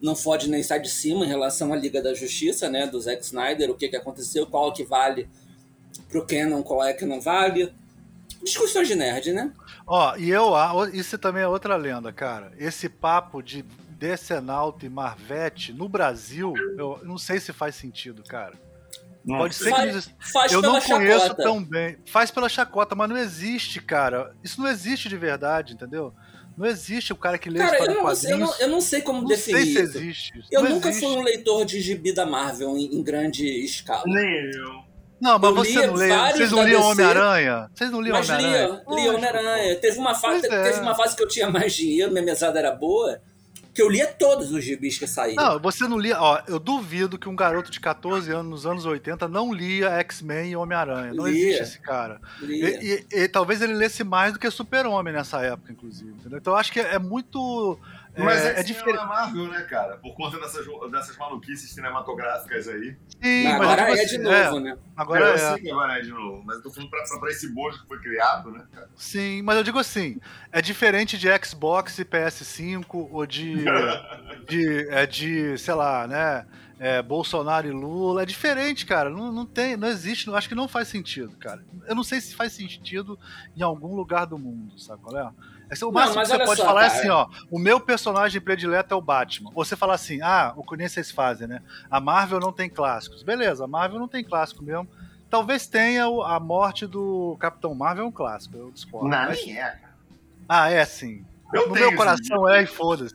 não 0.00 0.14
fode 0.14 0.48
nem 0.48 0.62
sai 0.62 0.78
de 0.80 0.88
cima 0.88 1.24
em 1.24 1.28
relação 1.28 1.72
à 1.72 1.76
Liga 1.76 2.00
da 2.00 2.14
Justiça, 2.14 2.68
né, 2.68 2.86
do 2.86 3.00
Zack 3.00 3.24
Snyder, 3.24 3.70
o 3.70 3.74
que, 3.74 3.88
que 3.88 3.96
aconteceu, 3.96 4.46
qual 4.46 4.72
que 4.72 4.84
vale 4.84 5.28
pro 6.08 6.24
Canon, 6.24 6.62
qual 6.62 6.84
é 6.84 6.92
que 6.92 7.04
não 7.04 7.20
vale. 7.20 7.72
Discussões 8.44 8.86
de 8.86 8.94
nerd, 8.94 9.32
né? 9.32 9.50
Ó, 9.86 10.14
e 10.16 10.30
eu, 10.30 10.52
isso 10.92 11.18
também 11.18 11.42
é 11.42 11.48
outra 11.48 11.74
lenda, 11.76 12.12
cara. 12.12 12.52
Esse 12.58 12.88
papo 12.88 13.42
de 13.42 13.62
Decenalto 13.98 14.84
e 14.84 14.90
Marvete 14.90 15.72
no 15.72 15.88
Brasil, 15.88 16.52
eu 16.76 17.00
não 17.02 17.16
sei 17.16 17.40
se 17.40 17.52
faz 17.52 17.74
sentido, 17.74 18.22
cara. 18.22 18.52
Não. 19.26 19.38
Pode 19.38 19.56
ser 19.56 19.70
faz, 19.70 20.06
que 20.06 20.32
faz 20.32 20.52
eu 20.52 20.62
não 20.62 20.80
conheço 20.80 21.26
chacota. 21.26 21.42
tão 21.42 21.64
bem. 21.64 21.96
Faz 22.06 22.30
pela 22.30 22.48
chacota, 22.48 22.94
mas 22.94 23.08
não 23.08 23.16
existe, 23.16 23.80
cara. 23.80 24.32
Isso 24.44 24.60
não 24.60 24.68
existe 24.68 25.08
de 25.08 25.16
verdade, 25.16 25.72
entendeu? 25.72 26.14
Não 26.56 26.66
existe 26.66 27.12
o 27.12 27.16
cara 27.16 27.36
que 27.36 27.50
lê 27.50 27.58
cara, 27.58 27.78
eu 27.78 27.94
não, 27.94 28.12
eu, 28.12 28.38
não, 28.38 28.54
eu 28.60 28.68
não 28.68 28.80
sei 28.80 29.02
como 29.02 29.20
não 29.20 29.28
definir 29.28 29.62
sei 29.62 29.66
se 29.66 29.82
isso. 29.82 29.98
existe. 29.98 30.44
Eu 30.50 30.62
não 30.62 30.70
nunca 30.70 30.88
existe. 30.88 31.06
fui 31.06 31.16
um 31.16 31.22
leitor 31.22 31.64
de 31.66 31.80
gibi 31.80 32.12
da 32.12 32.24
Marvel 32.24 32.76
em, 32.78 32.96
em 32.96 33.02
grande 33.02 33.46
escala. 33.64 34.02
Nem 34.06 34.50
eu. 34.54 34.86
Não, 35.20 35.38
mas 35.38 35.50
eu 35.50 35.54
você 35.54 35.86
não 35.86 35.94
lê. 35.94 36.08
Vocês 36.32 36.50
não 36.50 36.62
liam 36.62 36.82
Homem-Aranha? 36.82 37.70
Vocês 37.74 37.90
não 37.90 38.00
liam 38.00 38.16
Homem-Aranha? 38.16 38.82
Mas 38.86 38.96
lia, 38.96 39.02
lia 39.02 39.12
Homem-Aranha. 39.12 39.76
Teve, 39.76 39.98
uma 39.98 40.14
fase, 40.14 40.46
é. 40.46 40.62
teve 40.62 40.80
uma 40.80 40.94
fase 40.94 41.14
que 41.14 41.22
eu 41.22 41.28
tinha 41.28 41.50
mais 41.50 41.74
dinheiro, 41.74 42.10
minha 42.10 42.24
mesada 42.24 42.58
era 42.58 42.72
boa 42.72 43.20
que 43.76 43.82
eu 43.82 43.90
lia 43.90 44.06
todos 44.06 44.50
os 44.52 44.64
gibis 44.64 44.98
que 44.98 45.06
saíram. 45.06 45.44
Não, 45.44 45.58
você 45.60 45.86
não 45.86 45.98
lia. 45.98 46.18
Ó, 46.18 46.40
eu 46.48 46.58
duvido 46.58 47.18
que 47.18 47.28
um 47.28 47.36
garoto 47.36 47.70
de 47.70 47.78
14 47.78 48.32
anos 48.32 48.50
nos 48.50 48.66
anos 48.66 48.86
80 48.86 49.28
não 49.28 49.52
lia 49.52 49.90
X-Men 49.98 50.52
e 50.52 50.56
Homem-Aranha. 50.56 51.12
Não 51.12 51.28
lia. 51.28 51.36
existe 51.36 51.62
esse 51.62 51.78
cara. 51.80 52.18
Lia. 52.40 52.82
E, 52.82 53.06
e, 53.12 53.18
e, 53.24 53.28
talvez 53.28 53.60
ele 53.60 53.74
lesse 53.74 54.02
mais 54.02 54.32
do 54.32 54.38
que 54.38 54.50
Super-Homem 54.50 55.12
nessa 55.12 55.42
época, 55.42 55.70
inclusive. 55.72 56.10
Entendeu? 56.10 56.38
Então 56.38 56.54
eu 56.54 56.58
acho 56.58 56.72
que 56.72 56.80
é 56.80 56.98
muito 56.98 57.78
mas 58.24 58.44
é, 58.44 58.60
é 58.60 58.62
diferente. 58.62 58.98
É 58.98 59.06
Marvel, 59.06 59.48
né, 59.48 59.62
cara? 59.62 59.96
Por 59.98 60.14
conta 60.14 60.38
dessas, 60.38 60.66
dessas 60.90 61.16
maluquices 61.16 61.70
cinematográficas 61.70 62.68
aí. 62.68 62.96
Sim, 63.22 63.44
mas 63.44 63.70
agora 63.70 64.02
é 64.02 64.04
de 64.04 64.18
novo, 64.18 64.56
é. 64.56 64.60
né? 64.60 64.78
Agora 64.96 65.24
eu 65.26 65.34
é. 65.34 65.38
sei 65.38 65.62
que 65.62 65.70
agora 65.70 65.98
é 65.98 66.00
de 66.00 66.10
novo, 66.10 66.42
mas 66.44 66.56
eu 66.56 66.62
tô 66.62 66.70
falando 66.70 66.90
pra, 66.90 67.02
pra 67.20 67.30
esse 67.30 67.52
bojo 67.52 67.82
que 67.82 67.88
foi 67.88 68.00
criado, 68.00 68.50
né, 68.50 68.66
cara? 68.72 68.88
Sim, 68.96 69.42
mas 69.42 69.56
eu 69.56 69.62
digo 69.62 69.78
assim, 69.78 70.18
é 70.50 70.62
diferente 70.62 71.18
de 71.18 71.28
Xbox 71.44 71.98
e 71.98 72.04
PS5 72.04 73.08
ou 73.10 73.26
de, 73.26 73.64
de, 74.48 74.88
é 74.90 75.06
de, 75.06 75.58
sei 75.58 75.74
lá, 75.74 76.06
né, 76.06 76.46
é, 76.78 77.02
Bolsonaro 77.02 77.66
e 77.66 77.70
Lula, 77.70 78.22
é 78.22 78.26
diferente, 78.26 78.84
cara, 78.84 79.08
não, 79.08 79.32
não 79.32 79.46
tem, 79.46 79.76
não 79.76 79.88
existe, 79.88 80.30
acho 80.30 80.48
que 80.48 80.54
não 80.54 80.68
faz 80.68 80.88
sentido, 80.88 81.36
cara. 81.36 81.64
Eu 81.86 81.94
não 81.94 82.02
sei 82.02 82.20
se 82.20 82.34
faz 82.34 82.52
sentido 82.52 83.18
em 83.56 83.62
algum 83.62 83.94
lugar 83.94 84.26
do 84.26 84.38
mundo, 84.38 84.78
sabe 84.78 85.02
qual 85.02 85.16
é? 85.18 85.32
É 85.68 85.84
o 85.84 85.90
máximo 85.90 86.22
que 86.22 86.28
você 86.28 86.38
pode 86.44 86.60
só, 86.60 86.66
falar 86.66 86.84
é 86.84 86.86
assim, 86.86 87.08
ó. 87.08 87.28
O 87.50 87.58
meu 87.58 87.80
personagem 87.80 88.40
predileto 88.40 88.94
é 88.94 88.96
o 88.96 89.00
Batman. 89.00 89.50
Você 89.52 89.74
falar 89.74 89.94
assim, 89.94 90.20
ah, 90.22 90.52
o 90.56 90.62
que 90.62 90.76
nem 90.76 90.88
vocês 90.88 91.10
fazem, 91.10 91.48
né? 91.48 91.60
A 91.90 92.00
Marvel 92.00 92.38
não 92.38 92.52
tem 92.52 92.70
clássicos. 92.70 93.22
Beleza, 93.22 93.64
a 93.64 93.66
Marvel 93.66 93.98
não 93.98 94.08
tem 94.08 94.22
clássico 94.22 94.62
mesmo. 94.62 94.88
Talvez 95.28 95.66
tenha 95.66 96.04
a 96.04 96.38
morte 96.38 96.86
do 96.86 97.36
Capitão 97.40 97.74
Marvel 97.74 98.04
é 98.04 98.08
um 98.08 98.12
clássico, 98.12 98.56
eu 98.56 98.70
discordo. 98.70 99.08
Não, 99.08 99.26
mas... 99.26 99.44
nem 99.44 99.58
é, 99.58 99.70
cara. 99.70 99.96
Ah, 100.48 100.70
é 100.70 100.84
sim. 100.84 101.24
Eu 101.52 101.68
no 101.68 101.74
meu 101.74 101.94
coração 101.94 102.48
é 102.48 102.62
e 102.62 102.66
foda-se. 102.66 103.14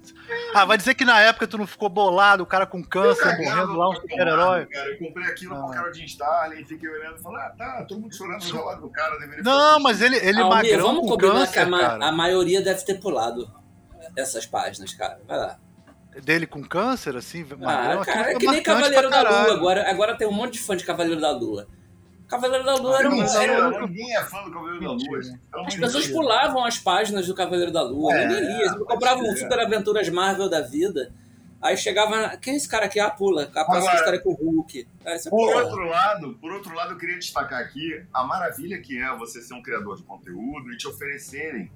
Ah, 0.53 0.63
vai 0.65 0.77
dizer 0.77 0.93
que 0.95 1.03
na 1.03 1.19
época 1.19 1.47
tu 1.47 1.57
não 1.57 1.67
ficou 1.67 1.89
bolado, 1.89 2.43
o 2.43 2.45
cara 2.45 2.65
com 2.65 2.83
câncer 2.83 3.37
morrendo 3.37 3.73
lá, 3.73 3.89
um 3.89 3.95
super-herói. 3.95 4.67
Eu 4.71 4.97
comprei 4.99 5.25
aquilo 5.27 5.55
ah. 5.55 5.61
com 5.61 5.67
o 5.67 5.71
cara 5.71 5.91
de 5.91 6.05
Stalin, 6.05 6.65
fiquei 6.65 6.89
olhando 6.89 7.17
e 7.17 7.21
falei, 7.21 7.41
ah, 7.41 7.53
tá, 7.57 7.85
todo 7.87 8.01
mundo 8.01 8.15
chorando 8.15 8.45
do 8.45 8.65
lado 8.65 8.81
do 8.81 8.89
cara, 8.89 9.17
deveria 9.19 9.43
Não, 9.43 9.79
mas 9.79 10.01
ele, 10.01 10.17
ele 10.17 10.41
Almir, 10.41 10.55
magrão 10.55 10.87
vamos 10.87 11.01
com 11.01 11.07
combinar 11.09 11.33
câncer, 11.33 11.53
que 11.53 11.59
a, 11.59 11.65
ma 11.65 12.07
a 12.07 12.11
maioria 12.11 12.61
deve 12.61 12.83
ter 12.83 12.99
pulado 12.99 13.51
essas 14.15 14.45
páginas, 14.45 14.93
cara. 14.93 15.19
Vai 15.27 15.37
lá. 15.37 15.57
Dele 16.23 16.45
com 16.45 16.61
câncer, 16.61 17.15
assim, 17.15 17.43
magrão, 17.43 18.01
ah, 18.01 18.05
cara, 18.05 18.31
é 18.31 18.35
que 18.35 18.47
nem 18.47 18.63
Cavaleiro 18.63 19.09
da 19.09 19.21
Lua. 19.21 19.53
Agora, 19.53 19.89
agora 19.89 20.17
tem 20.17 20.27
um 20.27 20.33
monte 20.33 20.53
de 20.53 20.59
fã 20.59 20.75
de 20.75 20.83
Cavaleiro 20.83 21.21
da 21.21 21.31
Lua. 21.31 21.67
Cavaleiro 22.31 22.63
da 22.63 22.75
Lua 22.75 22.97
era 22.97 23.09
um. 23.09 23.21
Era... 23.21 23.81
Ninguém 23.81 24.15
é 24.15 24.23
fã 24.23 24.41
do 24.43 24.51
Cavaleiro 24.51 24.79
da 24.79 24.91
Lua. 24.93 25.19
As 25.67 25.75
pessoas 25.75 26.07
pulavam 26.07 26.63
as 26.63 26.77
páginas 26.77 27.27
do 27.27 27.35
Cavaleiro 27.35 27.73
da 27.73 27.81
Lua, 27.81 28.13
é, 28.13 28.25
ninguém 28.25 28.45
lia. 28.45 28.65
Eles 28.67 28.77
compravam 28.77 29.29
um 29.29 29.35
Super 29.35 29.59
Aventuras 29.59 30.07
Marvel 30.07 30.49
da 30.49 30.61
vida. 30.61 31.13
Aí 31.61 31.75
chegava. 31.75 32.37
Quem 32.37 32.53
é 32.53 32.57
esse 32.57 32.69
cara 32.69 32.85
aqui? 32.85 33.01
Ah, 33.01 33.09
pula. 33.09 33.51
A 33.53 33.65
próxima 33.65 33.95
história 33.95 34.15
é 34.15 34.19
com 34.19 34.29
o 34.29 34.33
Hulk. 34.33 34.87
Aí, 35.05 35.19
por 35.29 35.55
outro 35.57 35.83
lado, 35.83 36.37
por 36.39 36.53
outro 36.53 36.73
lado, 36.73 36.93
eu 36.93 36.97
queria 36.97 37.19
destacar 37.19 37.59
aqui 37.59 38.01
a 38.13 38.23
maravilha 38.23 38.81
que 38.81 38.97
é 38.97 39.13
você 39.17 39.41
ser 39.41 39.53
um 39.53 39.61
criador 39.61 39.97
de 39.97 40.03
conteúdo 40.03 40.71
e 40.71 40.77
te 40.77 40.87
oferecerem 40.87 41.69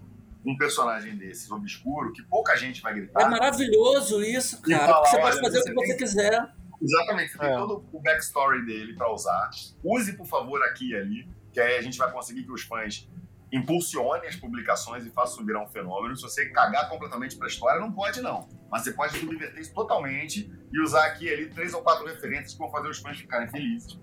um 0.46 0.56
personagem 0.56 1.18
desses 1.18 1.52
obscuro 1.52 2.14
que 2.14 2.24
pouca 2.24 2.56
gente 2.56 2.82
vai 2.82 2.94
gritar. 2.94 3.24
É 3.24 3.28
maravilhoso 3.28 4.24
isso, 4.24 4.62
cara. 4.62 4.88
Falar, 4.88 5.06
você 5.06 5.20
pode 5.20 5.42
fazer 5.42 5.60
o 5.60 5.64
que 5.64 5.74
você 5.74 5.88
tem... 5.88 5.98
quiser. 5.98 6.50
Exatamente, 6.82 7.32
você 7.32 7.38
é. 7.38 7.48
tem 7.48 7.58
todo 7.58 7.86
o 7.92 8.00
backstory 8.02 8.66
dele 8.66 8.96
para 8.96 9.12
usar. 9.12 9.50
Use, 9.84 10.14
por 10.14 10.26
favor, 10.26 10.62
aqui 10.64 10.92
e 10.92 10.96
ali, 10.96 11.28
que 11.52 11.60
aí 11.60 11.78
a 11.78 11.82
gente 11.82 11.98
vai 11.98 12.12
conseguir 12.12 12.44
que 12.44 12.52
os 12.52 12.64
fãs 12.64 13.08
impulsionem 13.52 14.28
as 14.28 14.36
publicações 14.36 15.06
e 15.06 15.10
façam 15.10 15.46
virar 15.46 15.64
um 15.64 15.68
fenômeno. 15.68 16.16
Se 16.16 16.24
você 16.24 16.50
cagar 16.50 16.90
completamente 16.90 17.38
para 17.38 17.48
a 17.48 17.50
história, 17.50 17.80
não 17.80 17.92
pode, 17.92 18.22
não. 18.22 18.50
Mas 18.70 18.84
você 18.84 18.92
pode 18.92 19.18
subverter 19.18 19.62
isso 19.62 19.74
totalmente 19.74 20.52
e 20.72 20.82
usar 20.82 21.06
aqui 21.06 21.26
e 21.26 21.34
ali 21.34 21.50
três 21.50 21.74
ou 21.74 21.82
quatro 21.82 22.06
referências 22.06 22.54
que 22.54 22.60
vão 22.60 22.70
fazer 22.70 22.90
os 22.90 23.00
fãs 23.00 23.18
ficarem 23.18 23.50
felizes. 23.50 23.98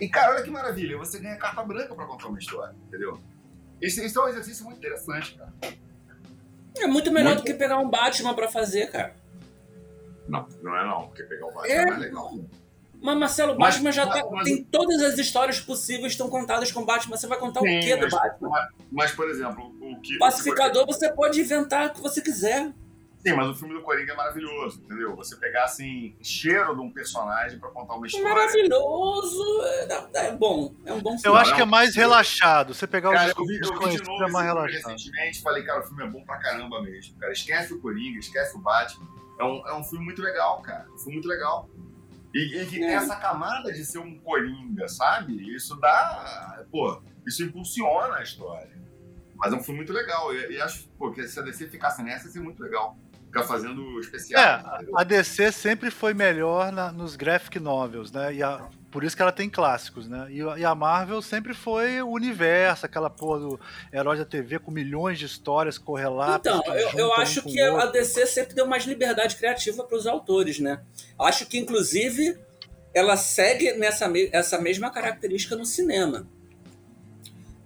E, 0.00 0.08
cara, 0.08 0.34
olha 0.34 0.42
que 0.42 0.50
maravilha, 0.50 0.96
você 0.96 1.20
ganha 1.20 1.36
carta 1.36 1.62
branca 1.62 1.94
para 1.94 2.06
contar 2.06 2.28
uma 2.28 2.38
história, 2.38 2.74
entendeu? 2.88 3.20
Esse, 3.80 4.04
esse 4.04 4.16
é 4.16 4.20
um 4.20 4.28
exercício 4.28 4.64
muito 4.64 4.78
interessante, 4.78 5.36
cara. 5.36 5.52
É 6.78 6.86
muito 6.86 7.12
melhor 7.12 7.34
muito... 7.34 7.44
do 7.44 7.46
que 7.46 7.54
pegar 7.54 7.78
um 7.78 7.88
Batman 7.88 8.34
para 8.34 8.48
fazer, 8.48 8.90
cara. 8.90 9.14
Não, 10.30 10.46
não 10.62 10.76
é 10.76 10.86
não, 10.86 11.06
porque 11.08 11.24
pegar 11.24 11.46
o 11.46 11.52
Batman 11.52 11.74
é, 11.74 11.82
é 11.82 11.96
legal. 11.96 12.32
Mas 13.02 13.18
Marcelo, 13.18 13.58
mas, 13.58 13.74
Batman 13.74 13.92
já 13.92 14.06
tá, 14.06 14.22
mas, 14.30 14.44
tem 14.44 14.62
todas 14.62 15.00
as 15.02 15.18
histórias 15.18 15.58
possíveis 15.58 16.12
estão 16.12 16.28
contadas 16.28 16.70
com 16.70 16.84
Batman. 16.84 17.16
Você 17.16 17.26
vai 17.26 17.38
contar 17.38 17.60
sim, 17.60 17.78
o 17.78 17.82
que 17.82 17.96
do 17.96 18.02
mas, 18.02 18.12
Batman? 18.12 18.48
Mas, 18.48 18.68
mas, 18.92 19.10
por 19.12 19.28
exemplo, 19.28 19.74
o 19.80 20.00
que. 20.00 20.18
Pacificador 20.18 20.86
você 20.86 21.10
pode 21.12 21.40
inventar 21.40 21.86
o 21.86 21.90
que 21.94 22.00
você 22.00 22.20
quiser. 22.20 22.72
Sim, 23.22 23.34
mas 23.34 23.48
o 23.48 23.54
filme 23.54 23.74
do 23.74 23.82
Coringa 23.82 24.12
é 24.12 24.16
maravilhoso, 24.16 24.80
entendeu? 24.82 25.14
Você 25.16 25.36
pegar 25.36 25.64
assim, 25.64 26.16
cheiro 26.22 26.74
de 26.74 26.80
um 26.80 26.90
personagem 26.90 27.58
para 27.58 27.68
contar 27.70 27.94
uma 27.94 28.06
história. 28.06 28.28
Maravilhoso! 28.28 29.62
É, 30.14 30.26
é, 30.26 30.32
bom, 30.32 30.74
é 30.86 30.92
um 30.92 31.00
bom 31.00 31.18
filme. 31.18 31.22
Eu 31.24 31.36
acho 31.36 31.54
que 31.54 31.60
é 31.60 31.66
mais 31.66 31.94
relaxado. 31.94 32.72
Você 32.72 32.86
pegar 32.86 33.12
cara, 33.12 33.30
os 33.30 33.38
eu 33.38 33.46
vi, 33.46 33.60
eu 33.62 33.88
vi 33.90 33.96
de 33.96 34.02
novo 34.04 34.24
é 34.24 34.30
mais 34.30 34.46
relaxado. 34.46 34.90
recentemente 34.92 35.42
falei, 35.42 35.62
cara, 35.64 35.80
o 35.80 35.82
filme 35.82 36.02
é 36.02 36.06
bom 36.06 36.24
pra 36.24 36.38
caramba 36.38 36.82
mesmo. 36.82 37.14
Cara, 37.18 37.32
esquece 37.32 37.74
o 37.74 37.80
Coringa, 37.80 38.18
esquece 38.18 38.56
o 38.56 38.60
Batman. 38.60 39.06
É 39.40 39.44
um, 39.44 39.66
é 39.66 39.74
um 39.74 39.82
filme 39.82 40.04
muito 40.04 40.20
legal, 40.20 40.60
cara. 40.60 40.86
Um 40.92 40.98
filme 40.98 41.14
muito 41.14 41.28
legal. 41.28 41.68
E, 42.34 42.60
e 42.60 42.66
que 42.66 42.76
tem 42.76 42.90
é. 42.90 42.94
essa 42.94 43.16
camada 43.16 43.72
de 43.72 43.84
ser 43.84 43.98
um 43.98 44.18
coringa, 44.18 44.86
sabe? 44.86 45.54
Isso 45.54 45.74
dá. 45.76 46.62
Pô, 46.70 47.02
isso 47.26 47.42
impulsiona 47.42 48.16
a 48.16 48.22
história. 48.22 48.78
Mas 49.34 49.52
é 49.52 49.56
um 49.56 49.62
filme 49.62 49.78
muito 49.78 49.94
legal. 49.94 50.34
E, 50.34 50.52
e 50.52 50.60
acho 50.60 50.86
pô, 50.98 51.10
que 51.10 51.26
se 51.26 51.40
a 51.40 51.42
DC 51.42 51.68
ficasse 51.68 52.02
nessa, 52.02 52.26
ia 52.26 52.32
ser 52.32 52.40
muito 52.40 52.62
legal. 52.62 52.98
Ficar 53.26 53.44
fazendo 53.44 53.98
especial. 53.98 54.42
É, 54.42 54.62
a 54.94 55.04
DC 55.04 55.52
sempre 55.52 55.90
foi 55.90 56.12
melhor 56.12 56.70
na, 56.70 56.92
nos 56.92 57.16
graphic 57.16 57.58
novels, 57.58 58.12
né? 58.12 58.34
E 58.34 58.42
a, 58.42 58.68
por 58.90 59.04
isso 59.04 59.14
que 59.14 59.22
ela 59.22 59.30
tem 59.30 59.48
clássicos, 59.48 60.08
né? 60.08 60.26
E, 60.30 60.38
e, 60.38 60.64
a 60.64 60.74
Marvel 60.74 61.22
sempre 61.22 61.54
foi 61.54 62.02
o 62.02 62.08
universo, 62.08 62.84
aquela 62.84 63.08
porra 63.08 63.38
do 63.38 63.60
herói 63.92 64.18
da 64.18 64.24
TV 64.24 64.58
com 64.58 64.70
milhões 64.70 65.18
de 65.18 65.26
histórias 65.26 65.78
correlatas. 65.78 66.52
Então, 66.52 66.74
eu, 66.74 66.90
eu 66.98 67.12
acho 67.14 67.42
que 67.42 67.60
a 67.60 67.86
DC 67.86 68.26
sempre 68.26 68.54
deu 68.54 68.66
mais 68.66 68.84
liberdade 68.84 69.36
criativa 69.36 69.84
para 69.84 69.96
os 69.96 70.06
autores, 70.06 70.58
né? 70.58 70.80
Acho 71.18 71.46
que, 71.46 71.58
inclusive, 71.58 72.36
ela 72.92 73.16
segue 73.16 73.72
nessa 73.74 74.10
essa 74.32 74.60
mesma 74.60 74.90
característica 74.90 75.54
no 75.54 75.64
cinema. 75.64 76.26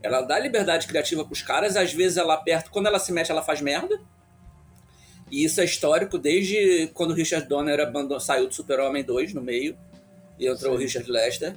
Ela 0.03 0.21
dá 0.21 0.39
liberdade 0.39 0.87
criativa 0.87 1.25
para 1.25 1.33
os 1.33 1.41
caras, 1.41 1.77
às 1.77 1.93
vezes 1.95 2.19
ela 2.19 2.35
aperta, 2.35 2.69
quando 2.71 2.87
ela 2.87 2.99
se 2.99 3.11
mete, 3.11 3.31
ela 3.31 3.43
faz 3.43 3.63
merda. 3.63 3.99
E 5.31 5.43
isso 5.43 5.59
é 5.63 5.65
histórico 5.65 6.19
desde 6.19 6.91
quando 6.93 7.13
o 7.13 7.15
Richard 7.15 7.49
Donner 7.49 7.81
abandonou, 7.81 8.21
saiu 8.21 8.47
do 8.47 8.55
Super-Homem 8.55 9.03
2 9.03 9.33
no 9.33 9.41
meio 9.41 9.75
e 10.39 10.47
entrou 10.47 10.73
Sim. 10.73 10.77
o 10.77 10.81
Richard 10.81 11.11
Lester. 11.11 11.55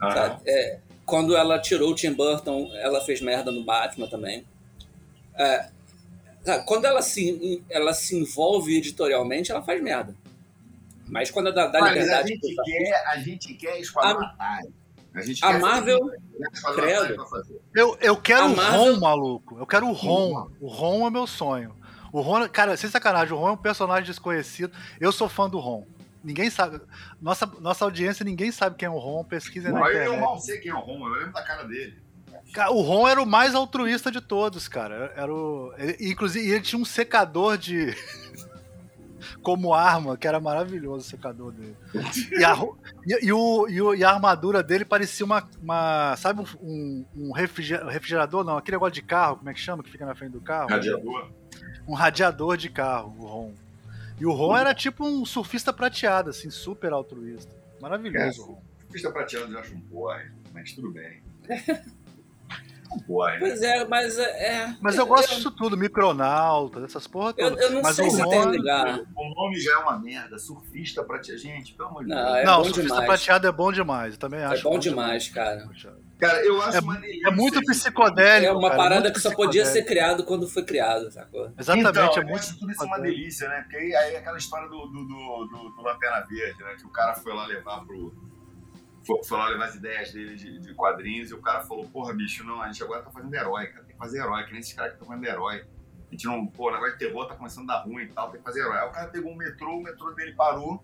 Ah. 0.00 0.38
É, 0.46 0.78
quando 1.04 1.36
ela 1.36 1.58
tirou 1.58 1.90
o 1.90 1.94
Tim 1.94 2.12
Burton, 2.12 2.70
ela 2.74 3.00
fez 3.00 3.20
merda 3.20 3.50
no 3.50 3.64
Batman 3.64 4.08
também. 4.08 4.44
É, 5.34 5.70
quando 6.66 6.84
ela 6.84 7.02
se, 7.02 7.62
ela 7.70 7.92
se 7.92 8.16
envolve 8.16 8.76
editorialmente, 8.76 9.50
ela 9.50 9.62
faz 9.62 9.82
merda. 9.82 10.14
Mas 11.06 11.30
quando 11.30 11.48
ela 11.48 11.66
dá, 11.66 11.80
Mas 11.80 11.92
liberdade... 11.92 12.22
A 12.22 12.26
gente, 12.26 12.56
quer, 12.64 13.06
a 13.06 13.18
gente 13.18 13.54
quer 13.54 13.80
Esquadrão 13.80 14.28
a, 15.14 15.20
gente 15.20 15.44
a 15.44 15.58
Marvel, 15.58 16.00
credo. 16.74 17.26
Eu, 17.74 17.98
eu 18.00 18.16
quero 18.16 18.44
a 18.44 18.46
o 18.46 18.56
Marvel... 18.56 18.94
Ron, 18.94 19.00
maluco. 19.00 19.58
Eu 19.58 19.66
quero 19.66 19.86
o 19.86 19.92
Ron. 19.92 20.50
O 20.58 20.68
Ron 20.68 21.06
é 21.06 21.10
meu 21.10 21.26
sonho. 21.26 21.76
O 22.10 22.20
Ron, 22.20 22.48
cara, 22.48 22.76
sem 22.76 22.88
sacanagem, 22.88 23.34
o 23.34 23.38
Ron 23.38 23.48
é 23.48 23.52
um 23.52 23.56
personagem 23.56 24.04
desconhecido. 24.04 24.72
Eu 25.00 25.12
sou 25.12 25.28
fã 25.28 25.48
do 25.48 25.58
Ron. 25.58 25.86
Ninguém 26.22 26.50
sabe. 26.50 26.80
Nossa, 27.20 27.46
nossa 27.60 27.84
audiência, 27.84 28.24
ninguém 28.24 28.52
sabe 28.52 28.76
quem 28.76 28.86
é 28.86 28.90
o 28.90 28.98
Ron. 28.98 29.24
Pesquisa 29.24 29.70
na 29.70 29.80
internet. 29.80 30.06
Eu 30.06 30.20
mal 30.20 30.38
sei 30.38 30.58
quem 30.58 30.70
é 30.70 30.74
o 30.74 30.80
Ron, 30.80 31.06
eu 31.06 31.12
lembro 31.14 31.32
da 31.32 31.42
cara 31.42 31.64
dele. 31.64 32.00
O 32.70 32.82
Ron 32.82 33.08
era 33.08 33.22
o 33.22 33.26
mais 33.26 33.54
altruísta 33.54 34.10
de 34.10 34.20
todos, 34.20 34.68
cara. 34.68 35.12
Era 35.16 35.32
o. 35.32 35.72
Ele, 35.78 35.96
inclusive, 36.10 36.48
ele 36.48 36.60
tinha 36.60 36.80
um 36.80 36.84
secador 36.84 37.56
de. 37.56 37.96
como 39.42 39.72
arma, 39.72 40.16
que 40.16 40.26
era 40.26 40.40
maravilhoso 40.40 41.06
o 41.06 41.10
secador 41.10 41.52
dele. 41.52 41.76
E 42.30 42.44
a, 42.44 42.54
e, 43.06 43.26
e, 43.26 43.32
o, 43.32 43.68
e, 43.68 43.80
o, 43.80 43.94
e, 43.94 44.04
a 44.04 44.10
armadura 44.10 44.62
dele 44.62 44.84
parecia 44.84 45.24
uma. 45.24 45.48
uma 45.62 46.14
sabe 46.16 46.44
um, 46.60 47.04
um 47.16 47.32
refrigerador? 47.32 48.44
Não, 48.44 48.56
aquele 48.56 48.76
negócio 48.76 48.94
de 48.94 49.02
carro, 49.02 49.36
como 49.36 49.50
é 49.50 49.54
que 49.54 49.60
chama? 49.60 49.82
Que 49.82 49.90
fica 49.90 50.04
na 50.04 50.14
frente 50.14 50.32
do 50.32 50.40
carro? 50.40 50.68
Radiador. 50.68 51.30
Um 51.86 51.94
radiador 51.94 52.56
de 52.56 52.68
carro, 52.68 53.14
o 53.18 53.26
Ron. 53.26 53.52
E 54.22 54.24
o 54.24 54.30
Ron 54.30 54.56
era 54.56 54.72
tipo 54.72 55.04
um 55.04 55.26
surfista 55.26 55.72
prateado, 55.72 56.30
assim, 56.30 56.48
super 56.48 56.92
altruísta. 56.92 57.52
Maravilhoso. 57.80 58.56
É, 58.78 58.82
surfista 58.84 59.10
prateado 59.10 59.52
eu 59.52 59.58
acho 59.58 59.74
um 59.74 59.80
porra, 59.80 60.32
mas 60.54 60.70
tudo 60.70 60.92
bem. 60.92 61.20
Né? 61.48 61.82
Pois 63.04 63.62
é, 63.62 63.84
mas 63.86 64.18
é. 64.18 64.76
Mas 64.80 64.96
eu 64.96 65.06
gosto 65.06 65.30
eu, 65.30 65.36
disso 65.36 65.50
tudo, 65.50 65.76
micronauta, 65.76 66.84
essas 66.84 67.06
porra 67.08 67.32
todas. 67.32 67.58
Eu, 67.58 67.68
eu 67.68 67.72
não 67.72 67.82
mas 67.82 67.96
sei 67.96 68.10
se 68.10 68.28
tem 68.28 68.44
lugar. 68.44 69.00
O 69.16 69.34
nome 69.34 69.58
já 69.58 69.72
é 69.72 69.76
uma 69.78 69.98
merda, 69.98 70.38
surfista 70.38 71.02
prateado. 71.02 71.40
Gente, 71.40 71.74
pelo 71.74 71.88
amor 71.88 72.04
de 72.04 72.10
Deus. 72.10 72.20
Não, 72.20 72.36
é 72.36 72.44
não 72.44 72.64
surfista 72.64 72.82
demais. 72.82 73.06
prateado 73.06 73.46
é 73.48 73.52
bom 73.52 73.72
demais, 73.72 74.14
eu 74.14 74.20
também 74.20 74.40
é 74.40 74.44
acho. 74.44 74.68
É 74.68 74.70
bom, 74.70 74.78
demais, 74.78 75.28
cara. 75.30 75.68
Cara, 76.22 76.46
eu 76.46 76.62
acho 76.62 76.76
é, 76.78 77.28
é 77.28 77.30
muito 77.32 77.60
psicodélico. 77.62 78.52
É 78.52 78.56
uma 78.56 78.70
cara, 78.70 78.82
parada 78.82 79.12
que 79.12 79.18
só 79.18 79.34
podia 79.34 79.66
ser 79.66 79.84
criado 79.84 80.22
quando 80.22 80.48
foi 80.48 80.64
criado, 80.64 81.10
sacou? 81.10 81.52
Exatamente, 81.58 81.90
então, 81.90 82.22
é 82.22 82.24
muito. 82.24 82.58
Tudo 82.60 82.70
isso 82.70 82.84
é 82.84 82.86
uma 82.86 83.00
delícia, 83.00 83.48
né? 83.48 83.62
Porque 83.62 83.76
aí, 83.76 83.92
aí 83.96 84.14
é 84.14 84.18
aquela 84.18 84.38
história 84.38 84.68
do, 84.68 84.86
do, 84.86 85.04
do, 85.04 85.46
do, 85.46 85.68
do 85.70 85.82
Lanterna 85.82 86.20
Verde, 86.20 86.62
né? 86.62 86.76
Que 86.78 86.86
o 86.86 86.90
cara 86.90 87.14
foi 87.14 87.34
lá 87.34 87.44
levar 87.46 87.84
pro 87.84 88.14
foi, 89.04 89.24
foi 89.24 89.36
lá 89.36 89.48
levar 89.48 89.64
as 89.64 89.74
ideias 89.74 90.12
dele 90.12 90.36
de, 90.36 90.60
de, 90.60 90.74
quadrinhos 90.74 91.30
e 91.32 91.34
o 91.34 91.40
cara 91.40 91.62
falou, 91.62 91.88
porra, 91.88 92.14
bicho, 92.14 92.44
não, 92.44 92.62
a 92.62 92.68
gente 92.68 92.84
agora 92.84 93.02
tá 93.02 93.10
fazendo 93.10 93.34
herói, 93.34 93.66
cara, 93.66 93.84
tem 93.84 93.94
que 93.94 93.98
fazer 93.98 94.20
herói, 94.20 94.44
que 94.44 94.52
nem 94.52 94.60
esses 94.60 94.72
caras 94.72 94.92
que 94.92 94.98
estão 95.02 95.08
fazendo 95.08 95.26
herói. 95.26 95.66
A 96.08 96.12
gente 96.12 96.24
não, 96.24 96.46
pô, 96.46 96.68
o 96.68 96.72
negócio 96.72 96.92
de 96.92 96.98
terror 96.98 97.26
tá 97.26 97.34
começando 97.34 97.68
a 97.68 97.74
dar 97.74 97.82
ruim 97.82 98.04
e 98.04 98.08
tal, 98.12 98.30
tem 98.30 98.38
que 98.38 98.44
fazer 98.44 98.60
herói. 98.60 98.78
Aí 98.78 98.88
o 98.88 98.92
cara 98.92 99.08
pegou 99.08 99.32
um 99.32 99.36
metrô, 99.36 99.78
o 99.78 99.82
metrô 99.82 100.12
dele 100.12 100.34
parou, 100.34 100.80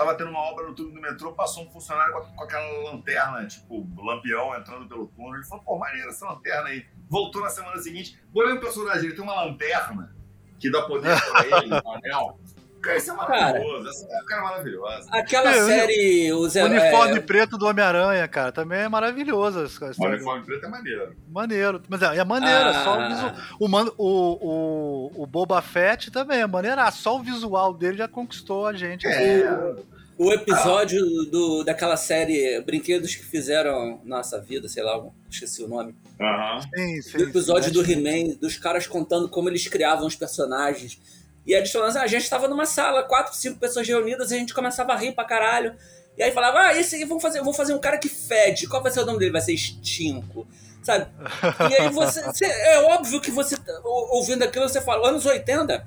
tava 0.00 0.14
tendo 0.14 0.30
uma 0.30 0.40
obra 0.40 0.66
no 0.66 0.74
túnel 0.74 0.94
do 0.94 1.00
metrô, 1.00 1.32
passou 1.34 1.62
um 1.62 1.70
funcionário 1.70 2.14
com, 2.14 2.20
com 2.34 2.42
aquela 2.42 2.90
lanterna, 2.90 3.46
tipo, 3.46 3.86
lampião 4.02 4.56
entrando 4.56 4.88
pelo 4.88 5.08
túnel, 5.08 5.34
ele 5.34 5.44
falou, 5.44 5.62
pô, 5.62 5.78
maneiro 5.78 6.08
essa 6.08 6.24
lanterna 6.24 6.70
aí. 6.70 6.86
Voltou 7.06 7.42
na 7.42 7.50
semana 7.50 7.76
seguinte, 7.76 8.18
olhei 8.34 8.54
o 8.54 8.60
personagem, 8.60 9.04
ele 9.04 9.14
tem 9.14 9.22
uma 9.22 9.44
lanterna 9.44 10.16
que 10.58 10.70
dá 10.70 10.82
poder 10.82 11.20
pra 11.20 11.46
ele, 11.46 11.74
um 11.84 11.92
anel. 11.92 12.40
Cara, 12.80 12.96
isso 12.96 13.10
é 13.10 13.14
maravilhoso. 13.14 13.84
Cara, 13.84 13.90
Essa 13.90 14.06
época 14.06 14.34
era 14.34 14.42
maravilhosa. 14.42 15.08
Aquela 15.12 15.50
é, 15.50 15.62
série. 15.64 16.32
O 16.32 16.42
uniforme 16.42 17.18
é... 17.18 17.20
preto 17.20 17.58
do 17.58 17.66
Homem-Aranha, 17.66 18.26
cara, 18.26 18.52
também 18.52 18.80
é 18.80 18.88
maravilhoso. 18.88 19.58
O 19.98 20.04
uniforme 20.06 20.44
preto 20.44 20.66
é 20.66 20.68
maneiro. 20.68 21.16
Maneiro. 21.28 21.82
Mas 21.88 22.02
é, 22.02 22.16
é 22.16 22.24
maneiro, 22.24 22.68
ah. 22.70 22.84
só 22.84 22.98
o 22.98 23.08
visual. 23.08 23.34
O, 23.58 23.66
o, 23.98 24.38
o, 24.40 25.22
o 25.22 25.26
Boba 25.26 25.60
Fett 25.60 26.10
também 26.10 26.40
é 26.40 26.46
maneiro. 26.46 26.80
Ah, 26.80 26.90
só 26.90 27.16
o 27.16 27.22
visual 27.22 27.74
dele 27.74 27.98
já 27.98 28.08
conquistou 28.08 28.66
a 28.66 28.72
gente. 28.72 29.06
É. 29.06 29.74
O 30.16 30.32
episódio 30.32 31.02
ah. 31.02 31.30
do, 31.30 31.64
daquela 31.64 31.96
série 31.96 32.60
Brinquedos 32.62 33.14
que 33.14 33.24
Fizeram 33.24 34.00
Nossa 34.04 34.38
Vida, 34.38 34.68
sei 34.68 34.82
lá, 34.82 35.02
esqueci 35.30 35.62
o 35.62 35.68
nome. 35.68 35.94
Uhum. 36.20 36.60
Sim, 36.60 37.02
sim, 37.02 37.18
o 37.18 37.22
episódio 37.22 37.68
sim, 37.68 37.72
do 37.72 37.90
He-Man, 37.90 38.36
dos 38.38 38.58
caras 38.58 38.86
contando 38.86 39.28
como 39.30 39.48
eles 39.48 39.66
criavam 39.66 40.06
os 40.06 40.14
personagens 40.14 41.00
e 41.50 41.56
assim, 41.56 41.78
ah, 41.98 42.02
a 42.02 42.06
gente 42.06 42.22
estava 42.22 42.46
numa 42.46 42.64
sala, 42.64 43.02
quatro, 43.02 43.34
cinco 43.34 43.58
pessoas 43.58 43.86
reunidas, 43.86 44.30
e 44.30 44.34
a 44.34 44.38
gente 44.38 44.54
começava 44.54 44.92
a 44.92 44.96
rir 44.96 45.12
pra 45.12 45.24
caralho. 45.24 45.74
E 46.16 46.22
aí 46.22 46.30
falava, 46.30 46.60
ah, 46.60 46.74
esse 46.78 46.94
aí 46.96 47.04
vamos 47.04 47.22
fazer, 47.22 47.42
vou 47.42 47.52
fazer 47.52 47.74
um 47.74 47.78
cara 47.78 47.98
que 47.98 48.08
fede. 48.08 48.68
Qual 48.68 48.82
vai 48.82 48.92
ser 48.92 49.00
o 49.00 49.06
nome 49.06 49.18
dele? 49.18 49.32
Vai 49.32 49.40
ser 49.40 49.52
Extinco. 49.52 50.46
Sabe? 50.82 51.08
E 51.70 51.82
aí 51.82 51.88
você, 51.90 52.22
você. 52.22 52.44
É 52.44 52.80
óbvio 52.82 53.20
que 53.20 53.30
você, 53.30 53.56
ouvindo 53.84 54.44
aquilo, 54.44 54.68
você 54.68 54.80
fala, 54.80 55.08
anos 55.08 55.26
80. 55.26 55.86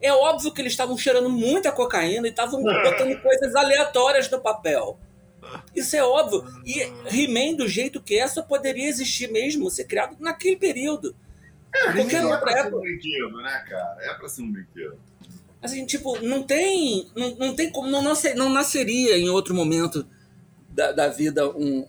É 0.00 0.12
óbvio 0.12 0.52
que 0.52 0.60
eles 0.60 0.72
estavam 0.72 0.96
cheirando 0.96 1.28
muita 1.28 1.70
cocaína 1.70 2.26
e 2.26 2.30
estavam 2.30 2.62
botando 2.62 3.16
coisas 3.22 3.54
aleatórias 3.54 4.30
no 4.30 4.40
papel. 4.40 4.98
Isso 5.74 5.94
é 5.96 6.02
óbvio. 6.02 6.44
E 6.64 6.80
He-Man, 7.14 7.56
do 7.56 7.68
jeito 7.68 8.02
que 8.02 8.18
é, 8.18 8.26
só 8.26 8.42
poderia 8.42 8.88
existir 8.88 9.30
mesmo, 9.30 9.70
ser 9.70 9.84
criado 9.84 10.16
naquele 10.18 10.56
período. 10.56 11.14
É, 11.84 11.92
Qualquer 11.92 12.24
é 12.24 12.36
pra 12.38 12.52
época. 12.52 12.70
ser 12.70 12.74
um 12.74 12.80
brinquedo, 12.80 13.36
né, 13.42 13.64
cara? 13.68 13.96
É 14.00 14.14
pra 14.14 14.28
ser 14.28 14.42
um 14.42 14.52
brinquedo. 14.52 14.98
Assim, 15.62 15.86
tipo, 15.86 16.20
não 16.20 16.42
tem. 16.42 17.10
Não, 17.14 17.34
não 17.36 17.56
tem 17.56 17.70
como. 17.70 17.90
Não, 17.90 18.02
nascer, 18.02 18.34
não 18.34 18.48
nasceria 18.48 19.16
em 19.16 19.28
outro 19.28 19.54
momento 19.54 20.06
da, 20.68 20.92
da 20.92 21.08
vida 21.08 21.48
um. 21.50 21.86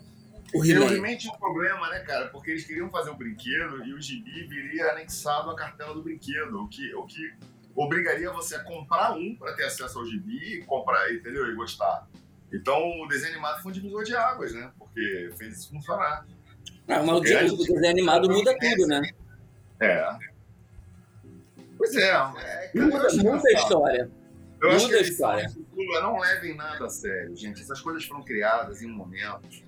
O 0.53 0.63
He-Man. 0.63 1.17
Tinha 1.17 1.33
um 1.33 1.37
problema, 1.37 1.89
né, 1.89 1.99
cara? 1.99 2.27
Porque 2.27 2.51
eles 2.51 2.65
queriam 2.65 2.89
fazer 2.89 3.09
um 3.11 3.17
brinquedo 3.17 3.83
e 3.85 3.93
o 3.93 4.01
gibi 4.01 4.47
viria 4.47 4.91
anexado 4.91 5.49
à 5.51 5.55
cartela 5.55 5.93
do 5.93 6.01
brinquedo, 6.01 6.63
o 6.63 6.69
que, 6.69 6.95
o 6.95 7.05
que 7.05 7.33
obrigaria 7.75 8.31
você 8.31 8.55
a 8.55 8.63
comprar 8.63 9.11
um 9.11 9.35
para 9.35 9.53
ter 9.53 9.65
acesso 9.65 9.99
ao 9.99 10.05
gibi 10.05 10.55
e 10.55 10.63
comprar, 10.63 11.13
entendeu? 11.13 11.45
E 11.51 11.55
gostar. 11.55 12.07
Então 12.51 13.01
o 13.01 13.07
desenho 13.07 13.33
animado 13.33 13.61
foi 13.61 13.71
um 13.71 13.75
divisor 13.75 14.03
de 14.05 14.15
águas, 14.15 14.53
né? 14.53 14.71
Porque 14.79 15.31
fez 15.37 15.59
isso 15.59 15.69
funcionar. 15.69 16.25
Ah, 16.87 17.03
mas 17.03 17.09
o, 17.09 17.17
o 17.17 17.21
desenho 17.21 17.89
animado 17.89 18.29
muda 18.29 18.57
tudo, 18.57 18.87
né? 18.87 19.01
É. 19.79 20.17
Pois 21.77 21.95
é. 21.95 22.09
é 22.09 22.71
muita, 22.73 23.13
muita 23.13 23.51
história. 23.51 24.09
Eu 24.59 24.71
acho 24.71 24.87
que 24.87 24.95
a 24.95 25.01
história. 25.01 25.49
Futuro, 25.49 26.01
não 26.01 26.19
levem 26.19 26.55
nada 26.55 26.85
a 26.85 26.89
sério, 26.89 27.35
gente. 27.35 27.61
Essas 27.61 27.79
coisas 27.79 28.03
foram 28.05 28.23
criadas 28.23 28.81
em 28.81 28.87
momentos 28.87 29.63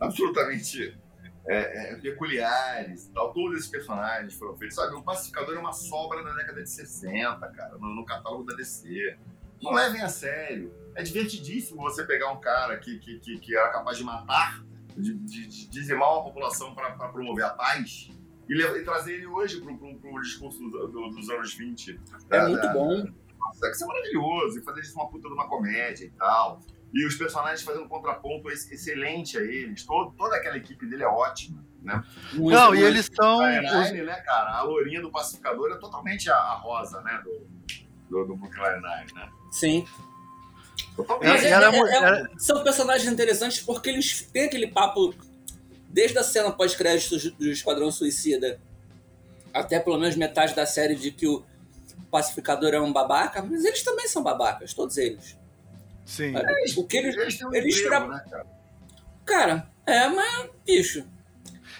absolutamente 0.00 0.98
é, 1.46 1.92
é, 1.92 1.96
peculiares. 1.96 3.10
Tal. 3.12 3.32
Todos 3.34 3.58
esses 3.58 3.70
personagens 3.70 4.34
foram 4.34 4.56
feitos. 4.56 4.76
Sabe, 4.76 4.94
o 4.94 5.02
Pacificador 5.02 5.54
é 5.54 5.58
uma 5.58 5.72
sobra 5.72 6.24
da 6.24 6.32
década 6.32 6.62
de 6.62 6.70
60, 6.70 7.46
cara, 7.48 7.76
no, 7.76 7.94
no 7.94 8.04
catálogo 8.04 8.44
da 8.44 8.54
DC. 8.54 9.18
Não 9.62 9.72
levem 9.72 10.00
a 10.00 10.08
sério. 10.08 10.74
É 10.94 11.02
divertidíssimo 11.02 11.82
você 11.82 12.04
pegar 12.04 12.32
um 12.32 12.40
cara 12.40 12.78
que, 12.78 12.98
que, 12.98 13.18
que, 13.18 13.38
que 13.38 13.54
era 13.54 13.68
capaz 13.68 13.98
de 13.98 14.04
matar, 14.04 14.64
de, 14.96 15.12
de, 15.12 15.46
de 15.46 15.68
dizimar 15.68 16.10
uma 16.14 16.24
população 16.24 16.74
para 16.74 16.90
promover 17.08 17.44
a 17.44 17.50
paz 17.50 18.10
e, 18.50 18.54
levar, 18.54 18.76
e 18.76 18.84
trazer 18.84 19.14
ele 19.14 19.26
hoje 19.26 19.60
pro, 19.60 19.78
pro, 19.78 19.94
pro 19.94 20.20
discurso 20.20 20.58
do, 20.58 20.88
do, 20.88 21.10
dos 21.10 21.30
anos 21.30 21.54
20. 21.54 22.00
É 22.30 22.38
da, 22.38 22.48
muito 22.48 22.62
da, 22.62 22.72
bom. 22.72 23.06
Nossa, 23.38 23.66
é 23.66 23.70
que 23.70 23.76
isso 23.76 23.84
é 23.84 23.86
maravilhoso. 23.86 24.58
E 24.58 24.62
fazer 24.62 24.80
isso 24.80 24.94
uma 24.94 25.08
puta 25.08 25.28
de 25.28 25.34
uma 25.34 25.48
comédia 25.48 26.04
e 26.04 26.10
tal. 26.10 26.60
E 26.92 27.06
os 27.06 27.14
personagens 27.14 27.62
fazendo 27.62 27.84
um 27.84 27.88
contraponto 27.88 28.50
excelente 28.50 29.38
a 29.38 29.42
eles. 29.42 29.84
Todo, 29.86 30.12
toda 30.16 30.34
aquela 30.34 30.56
equipe 30.56 30.84
dele 30.84 31.04
é 31.04 31.06
ótima. 31.06 31.64
Né? 31.80 32.02
Muito 32.34 32.54
Não, 32.54 32.74
e 32.74 32.82
eles 32.82 33.08
são. 33.14 33.40
A 33.40 33.60
Nine, 33.60 34.02
né, 34.02 34.20
cara? 34.22 34.50
A 34.56 34.62
lourinha 34.62 35.00
do 35.00 35.12
pacificador 35.12 35.70
é 35.70 35.76
totalmente 35.76 36.28
a, 36.28 36.36
a 36.36 36.54
rosa, 36.56 37.00
né? 37.02 37.22
Do, 37.24 37.46
do, 38.10 38.24
do 38.26 38.36
Brooklyn 38.36 38.80
Nine, 38.82 39.14
né? 39.14 39.30
Sim. 39.52 39.86
Mas 41.22 41.44
é, 41.44 41.52
é, 41.52 42.22
é, 42.22 42.26
são 42.36 42.62
personagens 42.64 43.10
interessantes 43.10 43.60
porque 43.60 43.88
eles 43.88 44.22
têm 44.22 44.46
aquele 44.46 44.66
papo 44.66 45.14
desde 45.90 46.18
a 46.18 46.22
cena 46.22 46.50
pós-créditos 46.50 47.30
do 47.32 47.50
Esquadrão 47.50 47.90
Suicida 47.90 48.60
até 49.52 49.80
pelo 49.80 49.98
menos 49.98 50.16
metade 50.16 50.54
da 50.54 50.64
série 50.64 50.94
de 50.94 51.10
que 51.10 51.26
o 51.26 51.44
pacificador 52.10 52.72
é 52.72 52.80
um 52.80 52.92
babaca, 52.92 53.42
mas 53.42 53.64
eles 53.64 53.82
também 53.82 54.08
são 54.08 54.22
babacas, 54.22 54.72
todos 54.72 54.96
eles. 54.96 55.36
Sim. 56.04 56.34
É, 56.36 56.40
o 56.76 56.84
que 56.84 56.96
eles, 56.96 57.16
eles, 57.16 57.42
um 57.42 57.54
eles 57.54 57.82
tra... 57.82 58.00
né, 58.00 58.24
cara? 58.30 58.46
cara, 59.24 59.70
é, 59.86 60.08
mas, 60.08 60.50
bicho. 60.66 61.04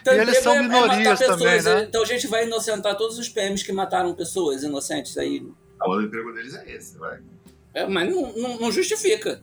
Então, 0.00 0.14
e 0.14 0.18
eles 0.18 0.38
são 0.38 0.54
é, 0.54 0.62
minorias 0.62 1.20
é 1.20 1.26
também, 1.26 1.62
né? 1.62 1.82
Então 1.82 2.02
a 2.02 2.06
gente 2.06 2.26
vai 2.26 2.46
inocentar 2.46 2.96
todos 2.96 3.18
os 3.18 3.28
PMs 3.28 3.62
que 3.62 3.72
mataram 3.72 4.14
pessoas 4.14 4.62
inocentes 4.62 5.18
aí. 5.18 5.46
Ah, 5.80 5.90
o 5.90 6.00
emprego 6.00 6.32
deles 6.32 6.54
é 6.54 6.70
esse, 6.70 6.96
vai. 6.96 7.20
É, 7.74 7.86
mas 7.86 8.10
não, 8.10 8.32
não, 8.32 8.60
não 8.60 8.72
justifica. 8.72 9.42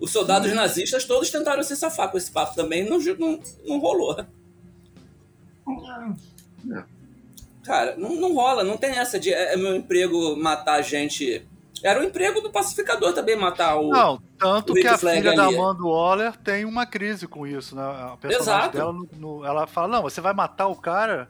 Os 0.00 0.12
soldados 0.12 0.50
Sim. 0.50 0.54
nazistas 0.54 1.04
todos 1.04 1.30
tentaram 1.30 1.62
se 1.62 1.76
safar 1.76 2.10
com 2.10 2.18
esse 2.18 2.30
papo 2.30 2.54
também, 2.54 2.88
não, 2.88 2.98
não, 2.98 3.40
não 3.66 3.78
rolou. 3.78 4.16
Cara, 7.64 7.96
não, 7.96 8.14
não 8.14 8.34
rola, 8.34 8.64
não 8.64 8.76
tem 8.76 8.96
essa 8.98 9.18
de 9.18 9.32
é, 9.32 9.54
é 9.54 9.56
meu 9.56 9.74
emprego 9.76 10.36
matar 10.36 10.80
gente. 10.82 11.46
Era 11.82 12.00
o 12.00 12.04
emprego 12.04 12.40
do 12.40 12.50
pacificador 12.50 13.12
também 13.12 13.36
matar 13.36 13.76
o. 13.76 13.88
Não, 13.88 14.20
tanto 14.38 14.72
o 14.72 14.74
que 14.74 14.86
a 14.86 14.96
filha 14.96 15.12
ali. 15.12 15.36
da 15.36 15.46
Amanda 15.46 15.82
Waller 15.82 16.36
tem 16.36 16.64
uma 16.64 16.86
crise 16.86 17.26
com 17.26 17.46
isso, 17.46 17.76
né? 17.76 17.82
A 17.82 18.16
personagem 18.16 18.40
Exato. 18.40 18.76
dela, 18.76 18.92
no, 18.92 19.08
no, 19.16 19.44
ela 19.44 19.66
fala: 19.66 19.88
não, 19.88 20.02
você 20.02 20.20
vai 20.20 20.32
matar 20.32 20.68
o 20.68 20.76
cara. 20.76 21.28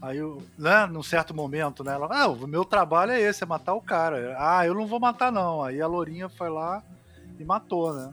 Aí, 0.00 0.18
né, 0.58 0.86
num 0.86 1.02
certo 1.02 1.34
momento, 1.34 1.82
né? 1.82 1.94
Ela, 1.94 2.08
ah, 2.10 2.28
o 2.28 2.46
meu 2.46 2.64
trabalho 2.64 3.12
é 3.12 3.20
esse, 3.20 3.42
é 3.42 3.46
matar 3.46 3.74
o 3.74 3.80
cara. 3.80 4.36
Ah, 4.38 4.66
eu 4.66 4.74
não 4.74 4.86
vou 4.86 5.00
matar, 5.00 5.32
não. 5.32 5.62
Aí 5.62 5.80
a 5.80 5.86
Lourinha 5.86 6.28
foi 6.28 6.50
lá 6.50 6.82
e 7.38 7.44
matou, 7.44 7.92
né? 7.94 8.12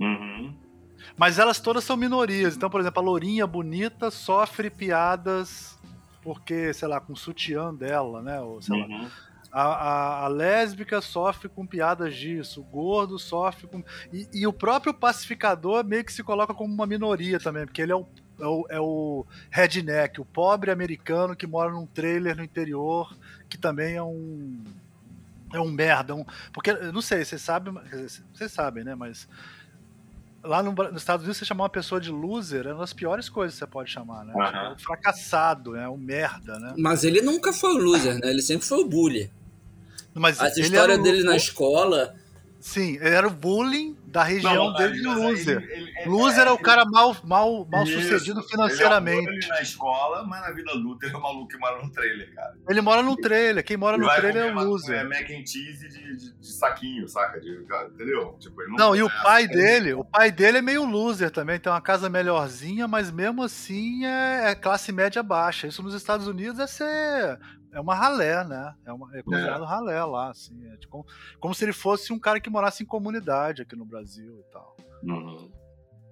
Uhum. 0.00 0.54
Mas 1.16 1.38
elas 1.38 1.60
todas 1.60 1.84
são 1.84 1.96
minorias. 1.96 2.56
Então, 2.56 2.70
por 2.70 2.80
exemplo, 2.80 3.00
a 3.00 3.04
Lourinha 3.04 3.46
bonita 3.46 4.10
sofre 4.10 4.70
piadas 4.70 5.78
porque, 6.22 6.74
sei 6.74 6.88
lá, 6.88 7.00
com 7.00 7.12
o 7.12 7.16
sutiã 7.16 7.74
dela, 7.74 8.20
né? 8.20 8.40
Ou, 8.40 8.60
sei 8.60 8.80
uhum. 8.80 9.02
lá. 9.02 9.10
A, 9.50 9.62
a, 9.62 10.24
a, 10.24 10.28
lésbica 10.28 11.00
sofre 11.00 11.48
com 11.48 11.66
piadas 11.66 12.14
disso, 12.14 12.60
o 12.60 12.64
gordo 12.64 13.18
sofre 13.18 13.66
com. 13.66 13.82
E, 14.12 14.28
e, 14.34 14.46
o 14.46 14.52
próprio 14.52 14.92
pacificador 14.92 15.82
meio 15.82 16.04
que 16.04 16.12
se 16.12 16.22
coloca 16.22 16.52
como 16.52 16.72
uma 16.72 16.86
minoria 16.86 17.40
também, 17.40 17.64
porque 17.64 17.80
ele 17.80 17.92
é 17.92 17.96
o, 17.96 18.06
é 18.38 18.46
o, 18.46 18.66
é 18.68 18.80
o 18.80 19.26
redneck, 19.50 20.20
o 20.20 20.24
pobre 20.24 20.70
americano 20.70 21.34
que 21.34 21.46
mora 21.46 21.70
num 21.70 21.86
trailer 21.86 22.36
no 22.36 22.44
interior, 22.44 23.16
que 23.48 23.56
também 23.56 23.96
é 23.96 24.02
um 24.02 24.62
é 25.52 25.60
um 25.60 25.70
merda, 25.70 26.14
um, 26.14 26.24
porque 26.52 26.72
não 26.72 27.00
sei, 27.00 27.24
vocês 27.24 27.40
sabem, 27.40 27.74
vocês 28.32 28.52
sabem, 28.52 28.84
né, 28.84 28.94
mas 28.94 29.28
lá 30.42 30.62
no, 30.62 30.72
nos 30.72 31.02
Estados 31.02 31.24
Unidos 31.24 31.38
você 31.38 31.44
chamar 31.44 31.64
uma 31.64 31.70
pessoa 31.70 32.00
de 32.00 32.10
loser 32.10 32.66
é 32.66 32.72
uma 32.72 32.80
das 32.80 32.92
piores 32.92 33.28
coisas 33.28 33.54
que 33.54 33.58
você 33.58 33.66
pode 33.66 33.90
chamar, 33.90 34.24
né? 34.24 34.32
Uhum. 34.34 34.76
Tipo, 34.76 34.82
fracassado, 34.82 35.76
é 35.76 35.80
né? 35.80 35.88
um 35.88 35.96
merda, 35.96 36.58
né? 36.58 36.74
Mas 36.76 37.04
ele 37.04 37.20
nunca 37.20 37.52
foi 37.52 37.74
o 37.74 37.78
loser, 37.78 38.14
né? 38.18 38.30
Ele 38.30 38.42
sempre 38.42 38.66
foi 38.66 38.78
o 38.78 38.88
bully. 38.88 39.30
Mas 40.14 40.40
a 40.40 40.48
história 40.48 40.98
dele 40.98 41.22
na 41.22 41.36
escola 41.36 42.14
Sim, 42.60 42.96
ele 42.96 43.14
era 43.14 43.26
o 43.26 43.30
bullying 43.30 43.96
da 44.06 44.22
região 44.22 44.70
não, 44.70 44.72
dele 44.74 44.94
de 44.94 45.06
loser. 45.06 45.62
Ele, 45.62 45.72
ele, 45.72 45.92
ele, 45.96 46.08
loser 46.08 46.46
é, 46.46 46.50
o 46.50 46.58
cara 46.58 46.84
mal, 46.84 47.16
mal, 47.22 47.66
mal 47.70 47.84
isso, 47.84 48.00
sucedido 48.00 48.42
financeiramente. 48.42 49.28
Ele 49.28 49.44
é 49.44 49.48
na 49.48 49.62
escola, 49.62 50.24
mas 50.24 50.40
na 50.40 50.50
vida 50.50 50.72
adulta 50.72 51.06
ele 51.06 51.14
é 51.14 51.18
o 51.18 51.22
maluco 51.22 51.48
que 51.48 51.56
mora 51.56 51.82
no 51.82 51.90
trailer, 51.90 52.34
cara. 52.34 52.54
Ele 52.68 52.80
mora 52.80 53.02
no 53.02 53.16
trailer. 53.16 53.64
Quem 53.64 53.76
mora 53.76 53.96
no 53.96 54.08
trailer 54.08 54.46
é 54.46 54.50
o 54.50 54.54
loser. 54.54 55.00
É 55.00 55.04
mac 55.04 55.30
and 55.30 55.46
cheese 55.46 55.88
de, 55.88 56.16
de, 56.16 56.32
de 56.32 56.46
saquinho, 56.46 57.06
saca? 57.08 57.40
De, 57.40 57.64
entendeu? 57.94 58.36
Tipo, 58.40 58.62
não, 58.70 58.76
não 58.76 58.96
e 58.96 59.02
o 59.02 59.10
pai 59.22 59.46
dele, 59.46 59.94
o 59.94 60.04
pai 60.04 60.32
dele 60.32 60.58
é 60.58 60.62
meio 60.62 60.84
loser 60.84 61.30
também. 61.30 61.60
Tem 61.60 61.70
uma 61.70 61.80
casa 61.80 62.08
melhorzinha, 62.08 62.88
mas 62.88 63.10
mesmo 63.10 63.44
assim 63.44 64.04
é, 64.04 64.50
é 64.50 64.54
classe 64.54 64.90
média 64.90 65.22
baixa. 65.22 65.68
Isso 65.68 65.82
nos 65.82 65.94
Estados 65.94 66.26
Unidos 66.26 66.58
é 66.58 66.66
ser 66.66 67.38
é 67.78 67.80
uma 67.80 67.94
ralé, 67.94 68.44
né? 68.44 68.74
É, 68.84 68.92
uma, 68.92 69.16
é 69.16 69.22
considerado 69.22 69.62
é. 69.62 69.66
ralé 69.66 70.04
lá, 70.04 70.30
assim. 70.30 70.66
É 70.66 70.76
como, 70.88 71.06
como 71.38 71.54
se 71.54 71.64
ele 71.64 71.72
fosse 71.72 72.12
um 72.12 72.18
cara 72.18 72.40
que 72.40 72.50
morasse 72.50 72.82
em 72.82 72.86
comunidade 72.86 73.62
aqui 73.62 73.76
no 73.76 73.84
Brasil 73.84 74.40
e 74.40 74.52
tal. 74.52 74.76
Uhum. 75.04 75.50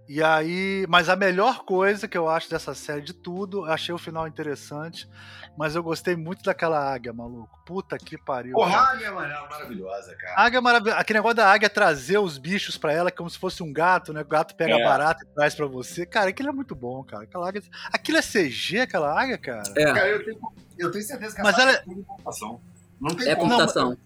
E 0.09 0.23
aí, 0.23 0.87
mas 0.89 1.09
a 1.09 1.17
melhor 1.17 1.65
coisa 1.65 2.07
que 2.07 2.17
eu 2.17 2.29
acho 2.29 2.49
dessa 2.49 2.75
série 2.75 3.01
de 3.01 3.13
tudo, 3.13 3.65
achei 3.65 3.93
o 3.93 3.99
final 3.99 4.29
interessante, 4.29 5.09
mas 5.57 5.75
eu 5.75 5.83
gostei 5.83 6.15
muito 6.15 6.45
daquela 6.45 6.79
águia, 6.93 7.13
maluco. 7.13 7.59
Puta 7.65 7.99
que 7.99 8.17
pariu. 8.17 8.53
Porra, 8.53 8.77
a 8.77 8.93
águia 8.93 9.07
é 9.07 9.11
maravilhosa, 9.11 10.15
cara. 10.15 10.35
águia 10.37 10.59
é 10.59 10.61
maravilhosa. 10.61 11.01
Aquele 11.01 11.19
negócio 11.19 11.37
da 11.37 11.51
águia 11.51 11.69
trazer 11.69 12.19
os 12.19 12.39
bichos 12.39 12.77
para 12.77 12.93
ela 12.93 13.11
como 13.11 13.29
se 13.29 13.39
fosse 13.39 13.63
um 13.65 13.73
gato, 13.73 14.13
né? 14.13 14.21
O 14.21 14.25
gato 14.25 14.55
pega 14.55 14.79
é. 14.79 14.85
barata 14.85 15.25
e 15.25 15.35
traz 15.35 15.55
para 15.57 15.67
você. 15.67 16.07
Cara, 16.07 16.31
aquilo 16.31 16.51
é 16.51 16.53
muito 16.53 16.75
bom, 16.77 17.03
cara. 17.03 17.25
Aquela 17.25 17.49
águia... 17.49 17.63
Aquilo 17.93 18.19
é 18.19 18.23
CG, 18.23 18.81
aquela 18.81 19.21
águia, 19.21 19.39
cara? 19.39 19.73
É. 19.77 19.85
Cara, 19.87 20.09
eu 20.09 20.25
tenho, 20.25 20.39
eu 20.79 20.91
tenho 20.93 21.05
certeza 21.05 21.35
que 21.35 21.43
mas 21.43 21.59
ela 21.59 21.73
é 21.73 21.79
computação. 21.79 22.61
Não 23.01 23.17
tem 23.17 23.29
é 23.29 23.35
computação. 23.35 23.91
Não, 23.91 23.99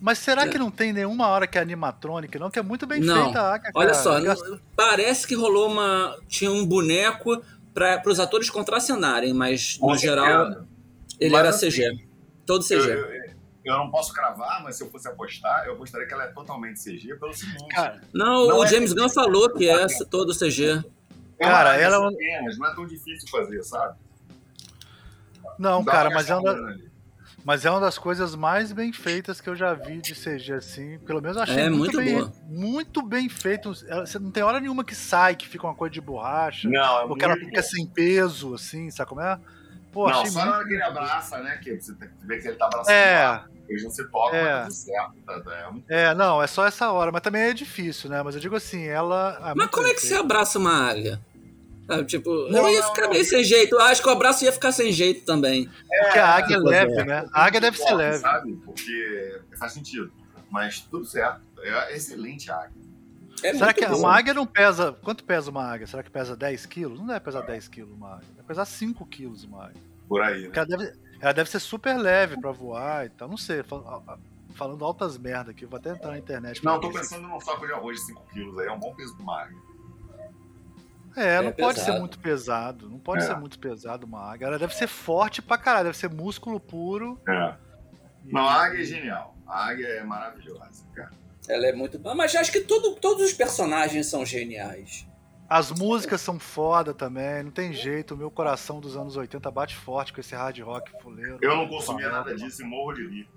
mas 0.00 0.18
será 0.18 0.42
é. 0.42 0.48
que 0.48 0.58
não 0.58 0.70
tem 0.70 0.92
nenhuma 0.92 1.28
hora 1.28 1.46
que 1.46 1.58
é 1.58 1.60
animatrônica, 1.60 2.38
não? 2.38 2.50
Que 2.50 2.58
é 2.58 2.62
muito 2.62 2.86
bem 2.86 3.00
não. 3.00 3.24
feita 3.24 3.40
a 3.40 3.54
Aka, 3.54 3.70
Olha 3.74 3.92
só, 3.92 4.18
não, 4.18 4.60
parece 4.74 5.26
que 5.26 5.34
rolou 5.34 5.70
uma. 5.70 6.18
Tinha 6.26 6.50
um 6.50 6.64
boneco 6.64 7.42
para 7.74 8.02
os 8.06 8.18
atores 8.18 8.48
contracenarem, 8.48 9.34
mas 9.34 9.78
no 9.80 9.96
geral 9.96 10.64
ele 11.20 11.34
mas, 11.34 11.46
era 11.46 11.52
CG. 11.52 11.86
Assim, 11.86 12.08
todo 12.46 12.64
CG. 12.64 12.74
Eu, 12.74 12.88
eu, 12.88 13.30
eu, 13.64 13.76
não 13.76 13.90
posso 13.90 14.12
cravar, 14.12 14.62
mas 14.62 14.76
se 14.76 14.82
eu 14.82 14.90
fosse 14.90 15.06
apostar, 15.06 15.66
eu 15.66 15.74
apostaria 15.74 16.06
que 16.06 16.14
ela 16.14 16.24
é 16.24 16.28
totalmente 16.28 16.82
CG 16.82 17.14
pelo 17.16 17.34
seguinte. 17.34 17.68
Cara, 17.68 18.00
não, 18.12 18.48
não 18.48 18.58
o 18.58 18.64
é 18.64 18.68
James 18.68 18.94
Gunn 18.94 19.10
falou 19.10 19.52
que 19.52 19.68
é 19.68 19.86
todo 20.10 20.34
CG. 20.34 20.82
Cara, 21.38 21.76
ela 21.76 21.96
é 21.96 22.56
não 22.56 22.66
é 22.66 22.74
tão 22.74 22.86
difícil 22.86 23.28
fazer, 23.28 23.62
sabe? 23.62 23.98
Não, 25.58 25.84
Dá 25.84 25.92
cara, 25.92 26.10
mas 26.10 26.28
é 26.30 26.36
uma, 26.36 26.78
mas 27.44 27.64
é 27.64 27.70
uma 27.70 27.80
das 27.80 27.98
coisas 27.98 28.34
mais 28.34 28.72
bem 28.72 28.92
feitas 28.92 29.40
que 29.40 29.48
eu 29.48 29.56
já 29.56 29.74
vi 29.74 30.00
de 30.00 30.14
CG 30.14 30.52
assim. 30.52 30.98
Pelo 31.00 31.20
menos 31.20 31.36
eu 31.36 31.42
achei 31.42 31.62
é, 31.62 31.70
muito, 31.70 31.78
muito 31.78 31.96
bem, 31.96 32.14
boa. 32.14 32.32
muito 32.46 33.02
bem 33.02 33.28
feito. 33.28 33.72
Você 33.74 34.18
não 34.18 34.30
tem 34.30 34.42
hora 34.42 34.60
nenhuma 34.60 34.84
que 34.84 34.94
sai, 34.94 35.34
que 35.34 35.48
fica 35.48 35.66
uma 35.66 35.74
coisa 35.74 35.92
de 35.92 36.00
borracha. 36.00 36.68
Não, 36.68 37.00
é 37.00 37.04
ou 37.04 37.16
que 37.16 37.24
ela 37.24 37.36
fica 37.36 37.60
bom. 37.60 37.68
sem 37.68 37.86
peso, 37.86 38.54
assim, 38.54 38.90
sabe 38.90 39.08
como 39.08 39.20
é? 39.20 39.38
Pô, 39.92 40.08
não, 40.08 40.20
achei 40.20 40.30
só 40.30 40.40
muito... 40.40 40.50
na 40.50 40.56
hora 40.58 40.66
que 40.68 40.74
ele 40.74 40.82
abraça, 40.82 41.38
né? 41.38 41.56
Que 41.62 41.80
você 41.80 41.94
vê 42.22 42.38
que 42.38 42.48
ele 42.48 42.56
tá 42.56 42.66
abraçando. 42.66 42.94
É. 42.94 43.44
Eles 43.68 43.84
não 43.84 43.90
se 43.90 44.04
tocam, 44.10 44.36
é. 44.36 44.52
mas 44.52 44.62
tudo 44.62 44.74
certo. 44.74 45.14
Tá, 45.24 45.40
tá, 45.40 45.72
é, 45.88 46.02
é, 46.02 46.14
não, 46.14 46.42
é 46.42 46.46
só 46.46 46.66
essa 46.66 46.90
hora. 46.90 47.12
Mas 47.12 47.22
também 47.22 47.42
é 47.42 47.52
difícil, 47.52 48.10
né? 48.10 48.22
Mas 48.22 48.34
eu 48.34 48.40
digo 48.40 48.56
assim, 48.56 48.84
ela. 48.84 49.38
É 49.50 49.54
mas 49.54 49.68
como 49.68 49.86
é 49.86 49.94
que 49.94 50.00
você 50.00 50.14
abraça 50.14 50.58
uma 50.58 50.90
águia? 50.90 51.20
Sabe, 51.90 52.04
tipo, 52.04 52.30
não, 52.48 52.68
eu 52.68 52.74
ia 52.74 52.82
ficar 52.84 53.02
não, 53.02 53.10
meio 53.10 53.24
sem 53.24 53.42
jeito. 53.42 53.74
Eu 53.74 53.80
acho 53.80 54.00
que 54.00 54.08
o 54.08 54.12
abraço 54.12 54.44
ia 54.44 54.52
ficar 54.52 54.70
sem 54.70 54.92
jeito 54.92 55.24
também. 55.24 55.68
É, 55.90 56.04
Porque 56.04 56.18
a 56.20 56.28
águia 56.36 56.54
é 56.54 56.58
leve, 56.58 57.04
né? 57.04 57.26
A 57.32 57.44
águia 57.46 57.60
deve 57.60 57.76
ser 57.76 57.92
leve. 57.94 58.18
Sabe? 58.18 58.52
Porque 58.64 59.40
faz 59.58 59.72
sentido. 59.72 60.12
Mas 60.48 60.80
tudo 60.80 61.04
certo. 61.04 61.40
É 61.58 61.96
excelente 61.96 62.48
a 62.50 62.56
águia. 62.58 62.80
É 63.42 63.54
Será 63.54 63.72
que 63.72 63.84
bom. 63.86 63.98
uma 63.98 64.16
águia 64.16 64.32
não 64.32 64.46
pesa. 64.46 64.92
Quanto 65.02 65.24
pesa 65.24 65.50
uma 65.50 65.64
águia? 65.64 65.86
Será 65.86 66.02
que 66.02 66.10
pesa 66.10 66.36
10 66.36 66.66
quilos? 66.66 66.98
Não 66.98 67.06
deve 67.06 67.20
pesar 67.20 67.40
10 67.40 67.68
quilos 67.68 67.92
uma 67.92 68.14
águia. 68.14 68.28
Deve 68.36 68.46
pesar 68.46 68.64
5 68.64 69.06
quilos 69.06 69.44
uma 69.44 69.64
águia. 69.64 69.82
Por 70.08 70.22
aí. 70.22 70.42
Né? 70.42 70.52
Ela, 70.54 70.66
deve, 70.66 70.92
ela 71.20 71.32
deve 71.32 71.50
ser 71.50 71.60
super 71.60 71.96
leve 71.96 72.40
pra 72.40 72.52
voar 72.52 73.06
e 73.06 73.08
tal. 73.08 73.28
Não 73.28 73.36
sei. 73.36 73.64
Falando 74.54 74.84
altas 74.84 75.18
merda 75.18 75.50
aqui. 75.50 75.66
Vou 75.66 75.78
até 75.78 75.90
entrar 75.90 76.10
na 76.10 76.18
internet. 76.18 76.64
Não, 76.64 76.78
tô 76.78 76.92
pensando 76.92 77.26
num 77.26 77.40
saco 77.40 77.66
de 77.66 77.72
arroz 77.72 77.98
de 77.98 78.06
5 78.06 78.22
quilos 78.32 78.58
aí. 78.58 78.68
É 78.68 78.72
um 78.72 78.78
bom 78.78 78.94
peso 78.94 79.14
pra 79.16 79.22
uma 79.22 79.42
águia. 79.42 79.58
É, 81.16 81.34
é 81.36 81.42
não 81.42 81.52
pode 81.52 81.78
pesado. 81.78 81.92
ser 81.92 81.98
muito 81.98 82.18
pesado. 82.18 82.88
Não 82.88 82.98
pode 82.98 83.22
é. 83.22 83.26
ser 83.26 83.36
muito 83.36 83.58
pesado 83.58 84.06
uma 84.06 84.20
águia. 84.32 84.46
Ela 84.46 84.58
deve 84.58 84.74
ser 84.74 84.86
forte 84.86 85.42
pra 85.42 85.58
caralho, 85.58 85.86
deve 85.86 85.96
ser 85.96 86.10
músculo 86.10 86.60
puro. 86.60 87.20
É. 87.28 87.54
E... 88.24 88.32
Não, 88.32 88.46
a 88.46 88.64
águia 88.64 88.80
é 88.80 88.84
genial. 88.84 89.36
A 89.46 89.68
águia 89.68 89.86
é 89.86 90.04
maravilhosa, 90.04 90.84
cara. 90.94 91.10
Ela 91.48 91.66
é 91.66 91.72
muito 91.72 91.98
boa, 91.98 92.14
mas 92.14 92.34
acho 92.36 92.52
que 92.52 92.60
todo, 92.60 92.94
todos 92.96 93.24
os 93.24 93.32
personagens 93.32 94.06
são 94.06 94.24
geniais. 94.24 95.06
As 95.48 95.72
músicas 95.72 96.20
são 96.20 96.38
foda 96.38 96.94
também, 96.94 97.42
não 97.42 97.50
tem 97.50 97.72
jeito. 97.72 98.14
O 98.14 98.16
meu 98.16 98.30
coração 98.30 98.78
dos 98.78 98.96
anos 98.96 99.16
80 99.16 99.50
bate 99.50 99.74
forte 99.74 100.12
com 100.12 100.20
esse 100.20 100.32
hard 100.32 100.56
rock 100.60 100.92
fuleiro. 101.02 101.38
Eu 101.42 101.56
não 101.56 101.66
consumi 101.66 102.02
nada 102.02 102.36
disso 102.36 102.62
e 102.62 102.64
morro 102.64 102.92
de 102.92 103.04
rir. 103.04 103.28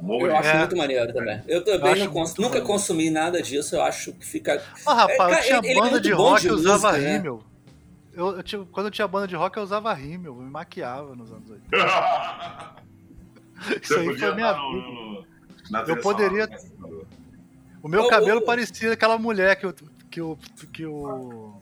Morro 0.00 0.26
eu 0.26 0.30
de 0.30 0.36
acho 0.36 0.48
é. 0.48 0.58
muito 0.58 0.76
maneiro 0.76 1.12
também. 1.12 1.42
Eu 1.46 1.64
também 1.64 2.02
eu 2.02 2.10
cons 2.10 2.34
nunca 2.36 2.60
consumi 2.60 3.10
nada 3.10 3.42
disso, 3.42 3.76
eu 3.76 3.82
acho 3.82 4.12
que 4.12 4.24
fica. 4.24 4.62
Ah, 4.86 4.94
rapaz, 4.94 5.32
é, 5.32 5.38
eu 5.38 5.42
tinha 5.42 5.70
ele, 5.70 5.80
banda 5.80 5.96
ele 5.96 6.00
de 6.00 6.12
rock, 6.12 6.46
eu 6.46 6.54
usava 6.54 6.92
música, 6.92 7.08
rímel. 7.08 7.36
Né? 7.36 7.42
Eu, 8.12 8.36
eu 8.36 8.42
tinha, 8.42 8.64
quando 8.72 8.86
eu 8.86 8.90
tinha 8.90 9.06
banda 9.06 9.28
de 9.28 9.36
rock, 9.36 9.56
eu 9.56 9.62
usava 9.62 9.92
rímel, 9.92 10.34
eu 10.34 10.42
me 10.42 10.50
maquiava 10.50 11.14
nos 11.14 11.30
anos 11.30 11.50
80. 11.50 11.76
Isso 13.82 13.94
aí 13.94 14.18
foi 14.18 14.34
minha 14.34 14.52
vida. 14.52 15.86
eu 15.88 15.96
poderia. 16.00 16.48
O 17.82 17.88
meu 17.88 18.08
cabelo 18.08 18.42
parecia 18.42 18.92
aquela 18.92 19.18
mulher 19.18 19.56
que 19.56 19.66
o, 19.66 19.74
que 20.10 20.20
o, 20.20 20.38
que 20.72 20.86
o, 20.86 21.54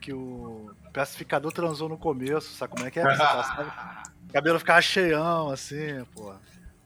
que 0.00 0.12
o 0.12 0.70
pacificador 0.92 1.52
transou 1.52 1.88
no 1.88 1.98
começo, 1.98 2.54
sabe 2.54 2.72
como 2.74 2.86
é 2.86 2.90
que 2.90 3.00
é? 3.00 3.04
o 3.04 4.32
cabelo 4.32 4.58
ficava 4.58 4.80
cheião, 4.80 5.50
assim, 5.50 6.04
pô. 6.14 6.34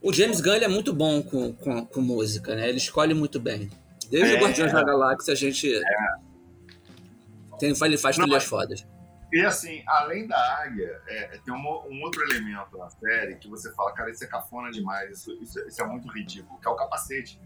O 0.05 0.13
James 0.13 0.39
Gunn 0.39 0.57
é 0.57 0.67
muito 0.67 0.93
bom 0.93 1.19
com, 1.23 1.51
com, 1.51 1.83
com, 1.83 1.99
música, 1.99 2.55
né? 2.55 2.69
Ele 2.69 2.77
escolhe 2.77 3.15
muito 3.15 3.39
bem. 3.39 3.71
Desde 4.11 4.35
é, 4.35 4.37
o 4.37 4.43
Guardiões 4.43 4.71
é. 4.71 4.75
da 4.75 4.83
Galáxia 4.83 5.33
a 5.33 5.35
gente 5.35 5.75
é. 5.75 5.81
tem, 7.57 7.73
ele 7.81 7.97
faz 7.97 8.15
trilhas 8.15 8.43
fodas. 8.43 8.85
E 9.33 9.41
assim, 9.41 9.81
além 9.87 10.27
da 10.27 10.37
águia, 10.59 11.01
é, 11.07 11.39
tem 11.43 11.51
um, 11.51 11.57
um, 11.57 12.03
outro 12.03 12.21
elemento 12.21 12.77
na 12.77 12.87
série 12.87 13.37
que 13.37 13.49
você 13.49 13.73
fala, 13.73 13.93
cara, 13.93 14.11
isso 14.11 14.23
é 14.23 14.27
cafona 14.27 14.69
demais, 14.69 15.09
isso, 15.09 15.33
isso, 15.41 15.59
isso 15.67 15.81
é 15.81 15.87
muito 15.87 16.07
ridículo, 16.07 16.59
que 16.61 16.67
é 16.67 16.69
o 16.69 16.75
capacete. 16.75 17.41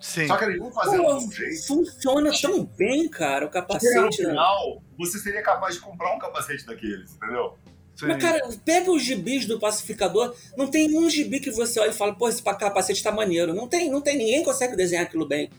Sim. 0.00 0.26
Só 0.26 0.38
que 0.38 0.44
eles 0.44 0.58
vão 0.58 0.72
fazer 0.72 0.96
Pô, 0.96 1.16
um 1.16 1.30
jeito. 1.30 1.66
Funciona 1.66 2.30
tão 2.40 2.64
bem, 2.64 3.10
cara, 3.10 3.44
o 3.44 3.50
capacete. 3.50 3.94
No 3.94 4.04
né? 4.04 4.12
final, 4.12 4.82
você 4.96 5.18
seria 5.18 5.42
capaz 5.42 5.74
de 5.74 5.82
comprar 5.82 6.16
um 6.16 6.18
capacete 6.18 6.64
daqueles, 6.64 7.14
entendeu? 7.14 7.58
Sim. 8.00 8.06
Mas, 8.06 8.22
cara, 8.22 8.40
pega 8.64 8.90
os 8.90 9.02
gibis 9.02 9.44
do 9.44 9.60
pacificador, 9.60 10.34
não 10.56 10.66
tem 10.66 10.96
um 10.96 11.10
gibi 11.10 11.38
que 11.38 11.50
você 11.50 11.78
olha 11.78 11.90
e 11.90 11.94
fala, 11.94 12.14
pô, 12.14 12.30
esse 12.30 12.42
capacete 12.42 13.02
tá 13.02 13.12
maneiro. 13.12 13.52
Não 13.52 13.68
tem, 13.68 13.90
não 13.90 14.00
tem, 14.00 14.16
ninguém 14.16 14.42
consegue 14.42 14.74
desenhar 14.74 15.04
aquilo 15.04 15.26
bem. 15.26 15.50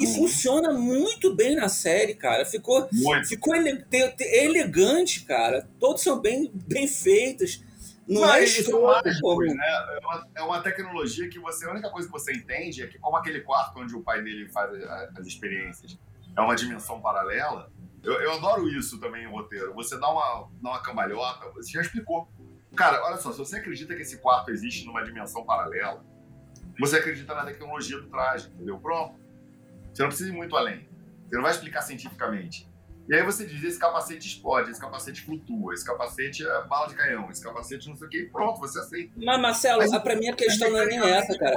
E 0.00 0.06
uhum. 0.06 0.14
funciona 0.14 0.72
muito 0.72 1.32
bem 1.32 1.54
na 1.54 1.68
série, 1.68 2.14
cara. 2.14 2.44
Ficou, 2.44 2.88
ficou 3.24 3.54
ele, 3.54 3.84
elegante, 4.18 5.24
cara. 5.24 5.68
Todos 5.78 6.02
são 6.02 6.20
bem, 6.20 6.50
bem 6.66 6.88
feitos. 6.88 7.62
Não, 8.08 8.22
não 8.22 8.34
é 8.34 8.42
isso 8.42 8.82
mágicos, 8.82 9.54
né? 9.54 9.64
É 9.94 9.98
uma, 10.04 10.28
é 10.38 10.42
uma, 10.42 10.60
tecnologia 10.60 11.28
que 11.28 11.38
você. 11.38 11.66
A 11.66 11.70
única 11.70 11.88
coisa 11.90 12.08
que 12.08 12.12
você 12.12 12.32
entende 12.32 12.82
é 12.82 12.88
que, 12.88 12.98
como 12.98 13.16
aquele 13.16 13.42
quarto 13.42 13.78
onde 13.78 13.94
o 13.94 14.02
pai 14.02 14.20
dele 14.22 14.48
faz 14.48 14.72
as 15.16 15.24
experiências 15.24 15.96
é 16.36 16.40
uma 16.40 16.56
dimensão 16.56 17.00
paralela, 17.00 17.70
eu, 18.02 18.14
eu 18.14 18.32
adoro 18.32 18.68
isso 18.68 18.98
também 18.98 19.24
em 19.24 19.30
roteiro. 19.30 19.74
Você 19.74 19.98
dá 19.98 20.10
uma, 20.10 20.48
dá 20.62 20.70
uma 20.70 20.82
cambalhota, 20.82 21.50
você 21.50 21.72
já 21.72 21.80
explicou. 21.80 22.32
Cara, 22.76 23.04
olha 23.04 23.16
só, 23.16 23.32
se 23.32 23.38
você 23.38 23.56
acredita 23.56 23.94
que 23.94 24.02
esse 24.02 24.18
quarto 24.18 24.50
existe 24.50 24.86
numa 24.86 25.02
dimensão 25.02 25.44
paralela, 25.44 26.04
você 26.78 26.96
acredita 26.96 27.34
na 27.34 27.44
tecnologia 27.44 28.00
do 28.00 28.08
traje, 28.08 28.48
entendeu? 28.48 28.78
Pronto. 28.78 29.18
Você 29.92 30.02
não 30.02 30.08
precisa 30.08 30.30
ir 30.30 30.32
muito 30.32 30.56
além. 30.56 30.88
Você 31.28 31.36
não 31.36 31.42
vai 31.42 31.50
explicar 31.50 31.82
cientificamente. 31.82 32.69
E 33.10 33.14
aí 33.14 33.24
você 33.24 33.44
diz, 33.44 33.64
esse 33.64 33.76
capacete 33.76 34.28
explode, 34.28 34.70
esse 34.70 34.80
capacete 34.80 35.22
flutua, 35.22 35.74
esse 35.74 35.84
capacete 35.84 36.46
é 36.46 36.62
bala 36.68 36.86
de 36.86 36.94
canhão, 36.94 37.28
esse 37.28 37.42
capacete 37.42 37.88
não 37.88 37.96
sei 37.96 38.06
o 38.06 38.10
que, 38.10 38.22
pronto, 38.26 38.60
você 38.60 38.78
aceita. 38.78 39.10
Mas, 39.16 39.40
Marcelo, 39.40 39.80
Mas, 39.80 40.00
pra 40.00 40.14
mim 40.14 40.28
a 40.28 40.32
questão 40.32 40.70
não 40.70 40.78
é 40.78 40.86
nem 40.86 41.00
essa, 41.00 41.36
cara. 41.36 41.56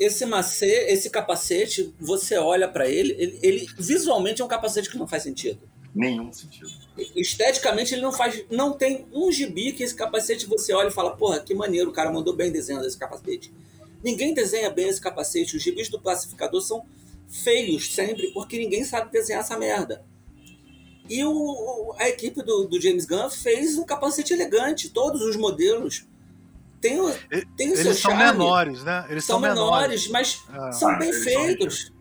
Esse, 0.00 0.26
mace, 0.26 0.66
esse 0.66 1.08
capacete, 1.08 1.94
você 2.00 2.36
olha 2.36 2.66
para 2.66 2.88
ele, 2.88 3.12
ele, 3.12 3.38
ele, 3.44 3.66
visualmente 3.78 4.42
é 4.42 4.44
um 4.44 4.48
capacete 4.48 4.90
que 4.90 4.98
não 4.98 5.06
faz 5.06 5.22
sentido. 5.22 5.60
Nenhum 5.94 6.32
sentido. 6.32 6.68
Esteticamente, 7.14 7.94
ele 7.94 8.02
não 8.02 8.10
faz. 8.10 8.44
Não 8.50 8.72
tem 8.72 9.06
um 9.12 9.30
gibi 9.30 9.72
que 9.72 9.84
esse 9.84 9.94
capacete 9.94 10.46
você 10.46 10.72
olha 10.72 10.88
e 10.88 10.92
fala, 10.92 11.16
porra, 11.16 11.38
que 11.38 11.54
maneiro, 11.54 11.90
o 11.90 11.92
cara 11.92 12.10
mandou 12.10 12.34
bem 12.34 12.50
desenhando 12.50 12.86
esse 12.86 12.98
capacete. 12.98 13.54
Ninguém 14.02 14.34
desenha 14.34 14.68
bem 14.68 14.88
esse 14.88 15.00
capacete. 15.00 15.56
Os 15.56 15.62
gibis 15.62 15.88
do 15.88 16.00
classificador 16.00 16.60
são 16.60 16.84
feios 17.28 17.94
sempre, 17.94 18.32
porque 18.32 18.58
ninguém 18.58 18.84
sabe 18.84 19.12
desenhar 19.12 19.42
essa 19.42 19.56
merda. 19.56 20.04
E 21.08 21.24
o, 21.24 21.94
a 21.98 22.08
equipe 22.08 22.42
do, 22.42 22.64
do 22.64 22.80
James 22.80 23.04
Gunn 23.06 23.30
fez 23.30 23.76
um 23.78 23.84
capacete 23.84 24.32
elegante. 24.32 24.88
Todos 24.88 25.22
os 25.22 25.36
modelos 25.36 26.04
têm, 26.80 26.98
têm 27.56 27.72
o 27.72 27.76
seu 27.76 27.86
Eles 27.86 27.98
são 28.00 28.10
charme. 28.12 28.24
menores, 28.24 28.82
né? 28.84 29.06
Eles 29.08 29.24
são, 29.24 29.40
são 29.40 29.48
menores, 29.48 30.08
mas 30.08 30.42
Ah. 30.48 30.72
são 30.72 30.98
bem 30.98 31.08
eles 31.08 31.22
são 31.24 31.32
feitos. 31.44 31.92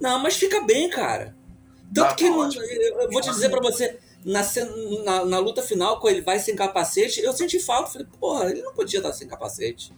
Não, 0.00 0.18
mas 0.18 0.36
fica 0.36 0.60
bem, 0.62 0.88
cara. 0.90 1.34
Tanto 1.94 2.08
Dá 2.08 2.14
que 2.14 2.28
não- 2.28 2.40
ótimo. 2.40 2.62
eu 2.64 3.10
vou 3.10 3.20
te 3.20 3.30
dizer 3.30 3.48
pra 3.50 3.60
você, 3.60 3.98
na, 4.24 4.42
na, 5.04 5.24
na 5.24 5.38
luta 5.38 5.62
final, 5.62 6.00
quando 6.00 6.14
ele 6.14 6.22
vai 6.22 6.38
sem 6.38 6.56
capacete, 6.56 7.20
eu 7.20 7.32
senti 7.32 7.58
falta. 7.60 7.92
Falei, 7.92 8.06
porra, 8.18 8.50
ele 8.50 8.62
não 8.62 8.74
podia 8.74 8.98
estar 8.98 9.12
sem 9.12 9.28
capacete. 9.28 9.92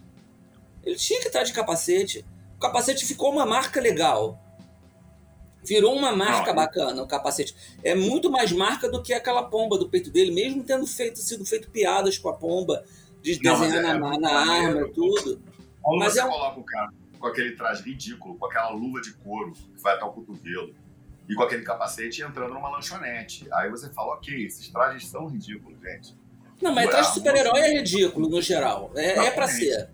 Ele 0.83 0.95
tinha 0.95 1.19
que 1.19 1.27
estar 1.27 1.43
de 1.43 1.51
capacete. 1.51 2.25
O 2.55 2.59
capacete 2.59 3.05
ficou 3.05 3.31
uma 3.31 3.45
marca 3.45 3.81
legal. 3.81 4.39
Virou 5.69 5.95
uma 5.95 6.11
marca 6.15 6.51
bacana 6.51 7.03
o 7.03 7.07
capacete. 7.07 7.55
É 7.83 7.93
muito 7.93 8.31
mais 8.31 8.51
marca 8.51 8.89
do 8.89 9.03
que 9.03 9.13
aquela 9.13 9.43
pomba 9.43 9.77
do 9.77 9.87
peito 9.87 10.09
dele, 10.09 10.31
mesmo 10.31 10.63
tendo 10.63 10.87
feito, 10.87 11.19
sido 11.19 11.45
feito 11.45 11.69
piadas 11.69 12.17
com 12.17 12.27
a 12.27 12.33
pomba, 12.33 12.83
de 13.21 13.39
Não, 13.43 13.59
desenhar 13.61 13.95
é- 13.95 13.99
na, 13.99 14.15
é 14.15 14.17
na 14.17 14.31
arma, 14.31 14.89
tudo. 14.91 15.39
Quando 15.79 15.99
Mas 15.99 16.13
você 16.13 16.21
é 16.21 16.25
um- 16.25 16.29
coloca 16.29 16.59
o 16.59 16.63
cara 16.63 16.89
com 17.19 17.27
aquele 17.27 17.51
traje 17.55 17.83
ridículo, 17.83 18.35
com 18.35 18.45
aquela 18.47 18.71
luva 18.71 18.99
de 18.99 19.13
couro 19.13 19.51
que 19.53 19.79
vai 19.81 19.93
até 19.95 20.05
o 20.05 20.09
cotovelo, 20.11 20.73
e 21.29 21.35
com 21.35 21.43
aquele 21.43 21.61
capacete 21.61 22.23
entrando 22.23 22.53
numa 22.55 22.69
lanchonete. 22.71 23.47
Aí 23.53 23.69
você 23.69 23.89
fala, 23.91 24.13
ok, 24.15 24.45
esses 24.47 24.67
trajes 24.69 25.05
são 25.07 25.27
ridículos, 25.27 25.77
gente. 25.81 26.15
Não, 26.59 26.73
mas 26.73 26.89
traje 26.89 27.09
de 27.09 27.13
super-herói 27.13 27.59
você- 27.61 27.67
é 27.67 27.77
ridículo, 27.77 28.27
no 28.27 28.41
geral. 28.41 28.91
É, 28.95 29.09
é 29.27 29.31
pra 29.31 29.45
Exatamente. 29.45 29.65
ser. 29.75 29.89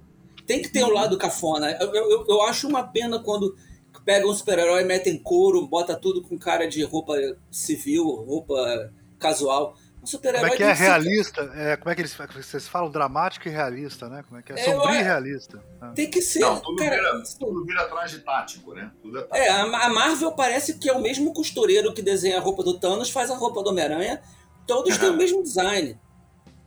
Tem 0.47 0.61
que 0.61 0.69
ter 0.69 0.85
um 0.85 0.91
lado 0.91 1.17
cafona. 1.17 1.71
Eu, 1.81 1.93
eu, 1.93 2.25
eu 2.29 2.41
acho 2.43 2.67
uma 2.67 2.83
pena 2.83 3.19
quando 3.19 3.57
pegam 4.05 4.29
um 4.29 4.33
super-herói, 4.33 4.83
metem 4.83 5.17
couro, 5.17 5.65
bota 5.67 5.95
tudo 5.95 6.21
com 6.21 6.37
cara 6.37 6.67
de 6.67 6.83
roupa 6.83 7.15
civil, 7.51 8.05
roupa 8.05 8.91
casual. 9.19 9.75
Um 9.97 10.05
Como 10.05 10.07
super-herói 10.07 10.49
é 10.51 10.55
que 10.55 10.63
é 10.63 10.67
tem 10.67 10.75
ser- 10.75 10.83
realista? 10.83 11.51
É, 11.55 11.75
como 11.77 11.89
é 11.91 11.95
que 11.95 12.01
eles 12.01 12.15
vocês 12.15 12.67
falam? 12.67 12.91
Dramático 12.91 13.47
e 13.47 13.51
realista, 13.51 14.07
né? 14.07 14.23
Como 14.27 14.39
é 14.39 14.43
que 14.43 14.53
é? 14.53 14.59
É, 14.59 14.63
Sombrio 14.63 14.99
e 14.99 15.01
realista. 15.01 15.63
Ah. 15.81 15.91
Tem 15.95 16.07
que 16.09 16.21
ser. 16.21 16.39
Não, 16.41 16.59
tudo 16.59 16.75
cara, 16.77 16.95
vira, 16.95 17.23
tudo 17.39 17.65
vira 17.65 17.83
traje 17.85 18.19
tático, 18.19 18.73
né? 18.75 18.91
Tudo 19.01 19.17
é 19.17 19.21
tático. 19.23 19.37
É, 19.37 19.49
a 19.49 19.63
a 19.63 19.89
Marvel 19.89 20.31
parece 20.33 20.77
que 20.77 20.87
é 20.87 20.93
o 20.93 21.01
mesmo 21.01 21.33
costureiro 21.33 21.91
que 21.91 22.03
desenha 22.03 22.37
a 22.37 22.39
roupa 22.41 22.61
do 22.63 22.79
Thanos, 22.79 23.09
faz 23.09 23.31
a 23.31 23.35
roupa 23.35 23.63
do 23.63 23.71
Homem-Aranha. 23.71 24.21
Todos 24.67 24.95
têm 24.97 25.09
o 25.09 25.17
mesmo 25.17 25.41
design. 25.41 25.99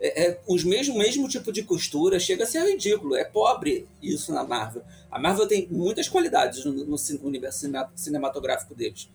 É, 0.01 0.27
é, 0.29 0.41
os 0.47 0.63
mesmo, 0.63 0.97
mesmo 0.97 1.29
tipo 1.29 1.51
de 1.53 1.63
costura, 1.63 2.21
chega 2.21 2.45
a 2.45 2.47
ser 2.47 2.63
ridículo. 2.65 3.17
É 3.17 3.25
pobre 3.25 3.87
isso 4.03 4.33
na 4.33 4.45
Marvel. 4.45 4.83
A 5.11 5.19
Marvel 5.19 5.47
tem 5.49 5.67
muitas 5.71 6.09
qualidades 6.09 6.65
no, 6.65 6.73
no 6.73 6.97
universo 7.25 7.61
cine- 7.61 7.87
cinematográfico 7.97 8.75
deles. 8.75 9.09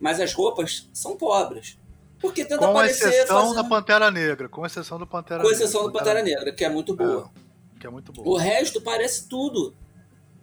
Mas 0.00 0.18
as 0.20 0.32
roupas 0.32 0.88
são 0.92 1.16
pobres. 1.16 1.78
Porque 2.18 2.42
tenta 2.44 2.58
Com 2.58 2.70
aparecer 2.70 3.08
exceção 3.08 3.40
fazendo- 3.42 3.54
da 3.56 3.64
Pantera 3.64 4.10
Negra. 4.10 4.48
Com 4.48 4.64
exceção 4.66 4.98
do 4.98 5.06
Pantera 5.06 5.40
com 5.42 5.48
Negra. 5.48 5.62
exceção 5.64 5.84
do 5.84 5.92
Pantera 5.92 6.22
Negra, 6.22 6.52
que 6.52 6.64
é 6.64 6.68
muito 6.68 6.96
boa. 6.96 7.30
Que 7.78 7.86
é 7.86 7.90
muito 7.90 8.10
O 8.10 8.24
bom. 8.24 8.36
resto 8.36 8.80
parece 8.80 9.28
tudo. 9.28 9.74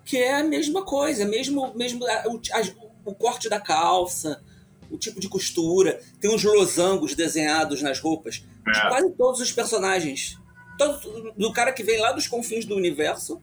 Que 0.06 0.18
é 0.18 0.36
a 0.36 0.44
mesma 0.44 0.84
coisa, 0.84 1.26
mesmo, 1.26 1.74
mesmo 1.76 2.06
a- 2.08 2.24
o, 2.28 2.40
as- 2.54 2.74
o 3.04 3.14
corte 3.14 3.50
da 3.50 3.60
calça, 3.60 4.42
o 4.90 4.98
tipo 4.98 5.20
de 5.20 5.28
costura. 5.28 6.00
Tem 6.20 6.34
uns 6.34 6.44
losangos 6.44 7.14
desenhados 7.16 7.82
nas 7.82 8.00
roupas 8.00 8.44
de 8.66 8.78
É. 8.78 8.88
quase 8.90 9.12
todos 9.16 9.40
os 9.42 9.52
personagens. 9.52 10.40
Todo, 10.78 11.34
do 11.38 11.54
cara 11.54 11.72
que 11.72 11.84
vem 11.84 12.00
lá 12.00 12.12
dos 12.12 12.28
confins 12.28 12.66
do 12.66 12.76
universo 12.76 13.42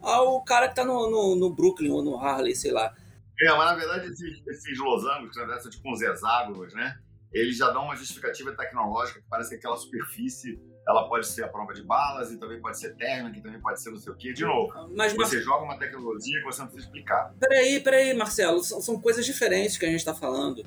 ao 0.00 0.42
cara 0.42 0.68
que 0.68 0.74
tá 0.76 0.84
no, 0.84 1.10
no, 1.10 1.36
no 1.36 1.50
Brooklyn 1.54 1.90
ou 1.90 2.02
no 2.02 2.16
Harley, 2.18 2.54
sei 2.54 2.70
lá. 2.70 2.94
É, 3.40 3.48
mas 3.50 3.66
na 3.70 3.74
verdade 3.74 4.06
esses, 4.06 4.42
esses 4.46 4.78
losangos, 4.78 5.30
que 5.30 5.36
na 5.38 5.44
verdade 5.44 5.62
são 5.62 5.70
tipo 5.70 5.90
uns 5.90 6.00
hexágonos, 6.00 6.72
né? 6.74 6.96
Eles 7.32 7.56
já 7.58 7.70
dão 7.70 7.84
uma 7.84 7.94
justificativa 7.94 8.52
tecnológica 8.56 9.20
que 9.20 9.26
parece 9.28 9.50
que 9.50 9.56
aquela 9.56 9.76
superfície 9.76 10.58
ela 10.88 11.06
pode 11.06 11.26
ser 11.26 11.44
a 11.44 11.48
prova 11.48 11.74
de 11.74 11.82
balas 11.82 12.32
e 12.32 12.38
também 12.38 12.58
pode 12.62 12.78
ser 12.78 12.96
térmica, 12.96 13.38
e 13.38 13.42
também 13.42 13.60
pode 13.60 13.82
ser 13.82 13.90
não 13.90 13.98
sei 13.98 14.10
o 14.10 14.16
quê. 14.16 14.32
De 14.32 14.42
novo, 14.42 14.72
Mas, 14.96 15.14
mas 15.14 15.28
você 15.28 15.42
joga 15.42 15.62
uma 15.64 15.78
tecnologia 15.78 16.38
que 16.40 16.46
você 16.46 16.62
não 16.62 16.68
precisa 16.68 16.86
explicar. 16.86 17.34
Peraí, 17.38 17.78
peraí, 17.80 18.14
Marcelo, 18.14 18.62
são, 18.64 18.80
são 18.80 18.98
coisas 18.98 19.26
diferentes 19.26 19.76
que 19.76 19.84
a 19.84 19.88
gente 19.90 19.98
está 19.98 20.14
falando. 20.14 20.64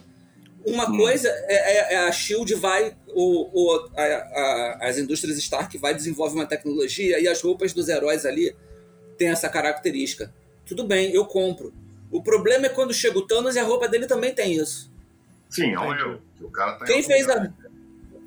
Uma 0.65 0.89
Hum. 0.89 0.97
coisa 0.97 1.27
é, 1.27 1.53
é- 1.55 1.93
é 1.93 1.97
a 2.07 2.11
Shield 2.11 2.53
vai, 2.55 2.95
o, 3.07 3.49
o- 3.51 3.89
a- 3.97 4.01
a- 4.03 4.77
as 4.81 4.97
indústrias 4.97 5.37
Stark 5.37 5.77
vai 5.77 5.93
desenvolver 5.95 6.35
uma 6.35 6.45
tecnologia 6.45 7.19
e 7.19 7.27
as 7.27 7.41
roupas 7.41 7.73
dos 7.73 7.89
heróis 7.89 8.25
ali 8.25 8.55
têm 9.17 9.29
essa 9.29 9.49
característica. 9.49 10.33
Tudo 10.65 10.83
bem, 10.85 11.11
eu 11.11 11.25
compro. 11.25 11.73
O 12.11 12.21
problema 12.21 12.65
é 12.67 12.69
quando 12.69 12.93
chega 12.93 13.17
o 13.17 13.25
Thanos 13.25 13.55
e 13.55 13.59
a 13.59 13.63
roupa 13.63 13.87
dele 13.87 14.05
também 14.05 14.33
tem 14.33 14.53
isso. 14.53 14.91
Sim, 15.49 15.73
é 15.73 15.79
um. 15.79 16.19
O 16.41 16.49
cara 16.49 16.73
tá 16.73 16.85
em 16.85 16.87
Quem 16.87 17.03
fez 17.03 17.21
lugar. 17.27 17.47
a. 17.47 17.71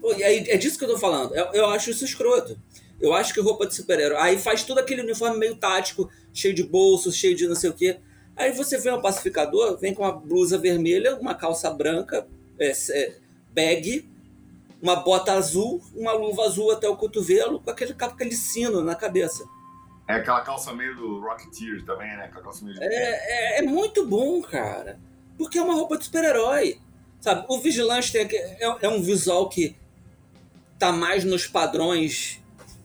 Pô, 0.01 0.13
e 0.15 0.23
aí, 0.25 0.45
é 0.51 0.57
disso 0.57 0.79
que 0.79 0.85
eu 0.85 0.89
tô 0.89 0.99
falando. 0.99 1.35
Eu, 1.35 1.47
eu 1.53 1.67
acho 1.67 1.91
isso 1.91 2.05
escroto. 2.05 2.59
Eu 3.01 3.13
acho 3.15 3.33
que 3.35 3.41
roupa 3.41 3.67
de 3.67 3.75
super-herói. 3.75 4.19
Aí 4.21 4.39
faz 4.39 4.63
tudo 4.63 4.79
aquele 4.81 5.03
uniforme 5.03 5.39
meio 5.39 5.57
tático, 5.57 6.11
cheio 6.33 6.55
de 6.55 6.63
bolsos, 6.63 7.15
cheio 7.17 7.35
de 7.35 7.47
não 7.47 7.55
sei 7.55 7.71
o 7.71 7.75
quê. 7.75 7.99
Aí 8.37 8.53
você 8.53 8.79
vê 8.79 8.91
um 8.91 9.01
pacificador, 9.01 9.79
vem 9.79 9.95
com 9.95 10.03
uma 10.03 10.13
blusa 10.13 10.59
vermelha, 10.59 11.17
uma 11.17 11.35
calça 11.35 11.71
branca, 11.71 12.27
é, 12.59 12.73
é, 12.91 13.17
bag, 13.53 14.09
uma 14.83 14.97
bota 14.97 15.33
azul, 15.33 15.83
uma 15.95 16.13
luva 16.13 16.43
azul 16.45 16.71
até 16.73 16.89
o 16.89 16.97
cotovelo, 16.97 17.61
com 17.61 17.71
aquele, 17.71 17.95
com 17.95 18.05
aquele 18.05 18.35
sino 18.35 18.83
na 18.83 18.95
cabeça. 18.95 19.45
É 20.09 20.17
aquela 20.17 20.43
calça 20.43 20.73
meio 20.73 20.95
do 20.97 21.21
Rocketeer 21.21 21.85
também, 21.85 22.15
né? 22.17 22.25
Aquela 22.25 22.43
calça 22.43 22.65
meio 22.65 22.77
de... 22.77 22.85
É, 22.85 22.89
é, 22.89 23.59
é 23.61 23.63
muito 23.63 24.05
bom, 24.07 24.43
cara. 24.43 24.99
Porque 25.39 25.59
é 25.59 25.63
uma 25.63 25.75
roupa 25.75 25.97
de 25.97 26.05
super-herói. 26.05 26.79
Sabe, 27.21 27.47
o 27.49 27.59
Vigilante 27.59 28.13
tem 28.13 28.29
é, 28.31 28.77
é 28.83 28.89
um 28.89 29.01
visual 29.01 29.49
que 29.49 29.75
tá 30.79 30.93
mais 30.93 31.25
nos 31.25 31.47
padrões 31.47 32.39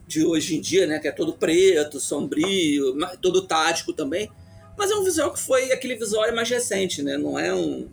de 0.08 0.26
hoje 0.26 0.56
em 0.56 0.62
dia, 0.62 0.88
né? 0.88 1.00
Que 1.00 1.10
é 1.10 1.12
todo 1.12 1.34
preto, 1.34 2.00
sombrio, 2.00 2.96
todo 3.22 3.46
tático 3.46 3.92
também. 3.92 4.32
Mas 4.80 4.90
é 4.90 4.96
um 4.96 5.04
visual 5.04 5.34
que 5.34 5.40
foi 5.42 5.72
aquele 5.74 5.96
visual 5.96 6.24
é 6.26 6.32
mais 6.32 6.50
recente, 6.50 7.04
né? 7.04 7.18
Não 7.18 7.38
é 7.38 7.54
um 7.54 7.92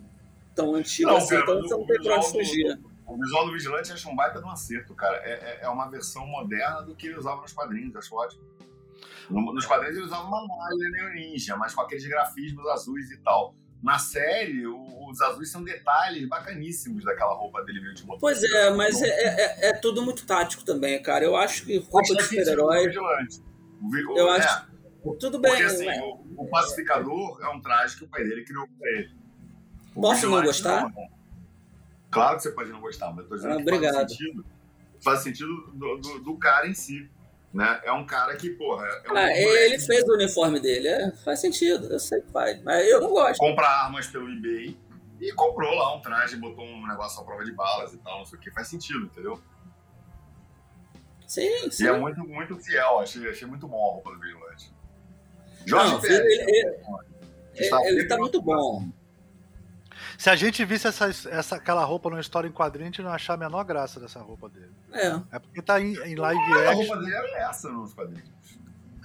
tão 0.55 0.73
antigo 0.73 1.09
Não, 1.09 1.17
assim, 1.17 1.29
cara, 1.35 1.41
então 1.41 1.57
o- 1.59 1.61
você 1.63 1.75
não 1.75 1.85
tem 1.85 2.01
pra 2.01 2.15
onde 2.15 2.31
fugir. 2.31 2.79
O 3.05 3.17
visual 3.17 3.45
do 3.45 3.51
Vigilante 3.53 3.89
eu 3.89 3.95
acho 3.95 4.09
um 4.09 4.15
baita 4.15 4.39
de 4.39 4.45
um 4.45 4.49
acerto, 4.49 4.95
cara. 4.95 5.17
É, 5.17 5.31
é- 5.31 5.59
é 5.63 5.69
uma 5.69 5.89
versão 5.89 6.25
moderna 6.25 6.81
do 6.81 6.95
que 6.95 7.07
ele 7.07 7.17
usava 7.17 7.41
nos 7.41 7.51
quadrinhos, 7.53 7.95
acho 7.95 8.15
ótimo. 8.15 8.41
No- 9.29 9.53
nos 9.53 9.65
quadrinhos 9.65 9.97
ele 9.97 10.05
usava 10.05 10.23
uma 10.25 10.47
malha 10.47 10.89
neo 10.91 11.13
ninja, 11.13 11.55
mas 11.57 11.73
com 11.75 11.81
aqueles 11.81 12.05
grafismos 12.07 12.65
azuis 12.67 13.11
e 13.11 13.17
tal. 13.17 13.53
Na 13.83 13.99
série, 13.99 14.65
o- 14.65 15.09
os 15.09 15.21
azuis 15.21 15.51
são 15.51 15.63
detalhes 15.63 16.27
bacaníssimos 16.27 17.03
daquela 17.03 17.33
roupa 17.33 17.63
dele 17.63 17.79
meio 17.81 17.93
de 17.93 18.03
motor. 18.05 18.19
Pois 18.19 18.41
é, 18.43 18.69
mas 18.71 19.01
é, 19.01 19.07
é- 19.07 19.67
é- 19.67 19.69
é 19.69 19.73
tudo 19.73 20.01
muito 20.01 20.25
tático 20.25 20.63
também, 20.65 21.01
cara. 21.01 21.23
Eu 21.23 21.35
acho 21.35 21.63
que 21.65 21.77
roupa 21.77 21.91
Faz 21.91 22.07
de 22.07 22.23
sentido 22.23 22.39
super-herói. 22.45 22.77
pro 22.83 22.87
Vigilante. 22.89 23.41
O 23.81 23.89
vi- 23.91 24.03
o- 24.05 24.17
Eu 24.17 24.31
é, 24.31 24.37
acho- 24.39 24.67
Tudo 25.19 25.39
bem. 25.39 25.51
Porque 25.51 25.63
assim, 25.65 25.85
mas- 25.85 25.99
o, 26.01 26.25
o 26.37 26.49
pacificador 26.49 27.39
é 27.43 27.49
um 27.49 27.61
traje 27.61 27.97
que 27.97 28.03
o 28.03 28.07
pai 28.07 28.23
dele 28.23 28.43
criou 28.43 28.67
pra 28.77 28.89
ele. 28.91 29.11
O 29.95 30.01
Posso 30.01 30.29
não 30.29 30.43
gostar? 30.43 30.83
não. 30.83 31.17
Claro 32.11 32.37
que 32.37 32.43
você 32.43 32.51
pode 32.51 32.69
não 32.71 32.79
gostar, 32.81 33.09
mas 33.11 33.19
eu 33.23 33.29
tô 33.29 33.35
dizendo 33.35 33.53
Ah, 33.53 33.57
que 33.57 33.63
faz 33.63 33.77
obrigado. 33.77 34.09
sentido. 34.09 34.45
Faz 35.03 35.19
sentido 35.21 35.71
do, 35.73 35.97
do- 35.97 36.19
do 36.19 36.37
cara 36.37 36.67
em 36.67 36.73
si. 36.73 37.09
Né? 37.53 37.79
É 37.85 37.91
um 37.93 38.05
cara 38.05 38.35
que, 38.35 38.49
porra, 38.51 38.85
é 39.05 39.11
um 39.11 39.15
Ah, 39.17 39.31
ele 39.33 39.79
fez 39.79 40.03
o 40.07 40.13
uniforme 40.13 40.59
dele, 40.59 40.87
é, 40.89 41.11
faz 41.23 41.39
sentido, 41.39 41.87
eu 41.87 41.97
sei 41.99 42.21
que 42.21 42.29
faz, 42.31 42.61
mas 42.61 42.85
eu 42.87 42.99
não 43.01 43.09
gosto. 43.09 43.39
compra 43.39 43.65
armas 43.65 44.05
pelo 44.05 44.29
eBay 44.29 44.77
e 45.19 45.31
comprou 45.31 45.73
lá 45.73 45.95
um 45.95 46.01
traje, 46.01 46.35
botou 46.35 46.63
um 46.65 46.85
negócio 46.85 47.21
à 47.21 47.25
prova 47.25 47.43
de 47.45 47.53
balas 47.53 47.93
e 47.93 47.97
tal, 47.99 48.19
não 48.19 48.25
sei 48.25 48.37
o 48.37 48.41
que. 48.41 48.51
Faz 48.51 48.67
sentido, 48.67 49.05
entendeu? 49.05 49.41
Sim, 51.25 51.71
sim. 51.71 51.85
E 51.85 51.87
é 51.87 51.97
muito, 51.97 52.19
muito 52.21 52.55
fiel. 52.57 52.99
Achei, 52.99 53.27
achei 53.29 53.47
muito 53.47 53.67
bom 53.67 53.75
a 53.89 53.93
roupa 53.93 54.11
do 54.11 54.19
Vigilante. 54.19 54.71
Jorge 55.67 55.91
Não, 55.93 55.99
Pérez. 56.01 56.19
ele- 56.19 56.51
ele- 56.51 56.77
está 57.55 57.79
ele, 57.81 57.89
ele 57.99 58.07
tá 58.07 58.15
sempre 58.15 58.17
muito 58.17 58.41
bom. 58.41 58.87
Se 60.17 60.29
a 60.31 60.35
gente 60.35 60.63
visse 60.65 60.87
essa, 60.87 61.05
essa, 61.29 61.55
aquela 61.57 61.83
roupa 61.83 62.09
numa 62.09 62.21
história 62.21 62.47
em 62.47 62.51
quadrinho, 62.51 62.85
a 62.87 62.91
gente 62.91 63.01
não 63.03 63.09
ia 63.09 63.15
achar 63.15 63.33
a 63.33 63.37
menor 63.37 63.63
graça 63.63 63.99
dessa 63.99 64.19
roupa 64.19 64.49
dele. 64.49 64.71
É. 64.91 65.07
É 65.31 65.39
porque 65.39 65.61
tá 65.61 65.79
em, 65.79 65.93
em 65.93 66.15
live 66.15 66.41
Mas 66.49 66.57
a 66.65 66.69
action. 66.71 66.75
roupa 66.85 66.97
dele 66.97 67.15
era 67.15 67.49
essa 67.49 67.69
nos 67.69 67.93
quadrinhos. 67.93 68.29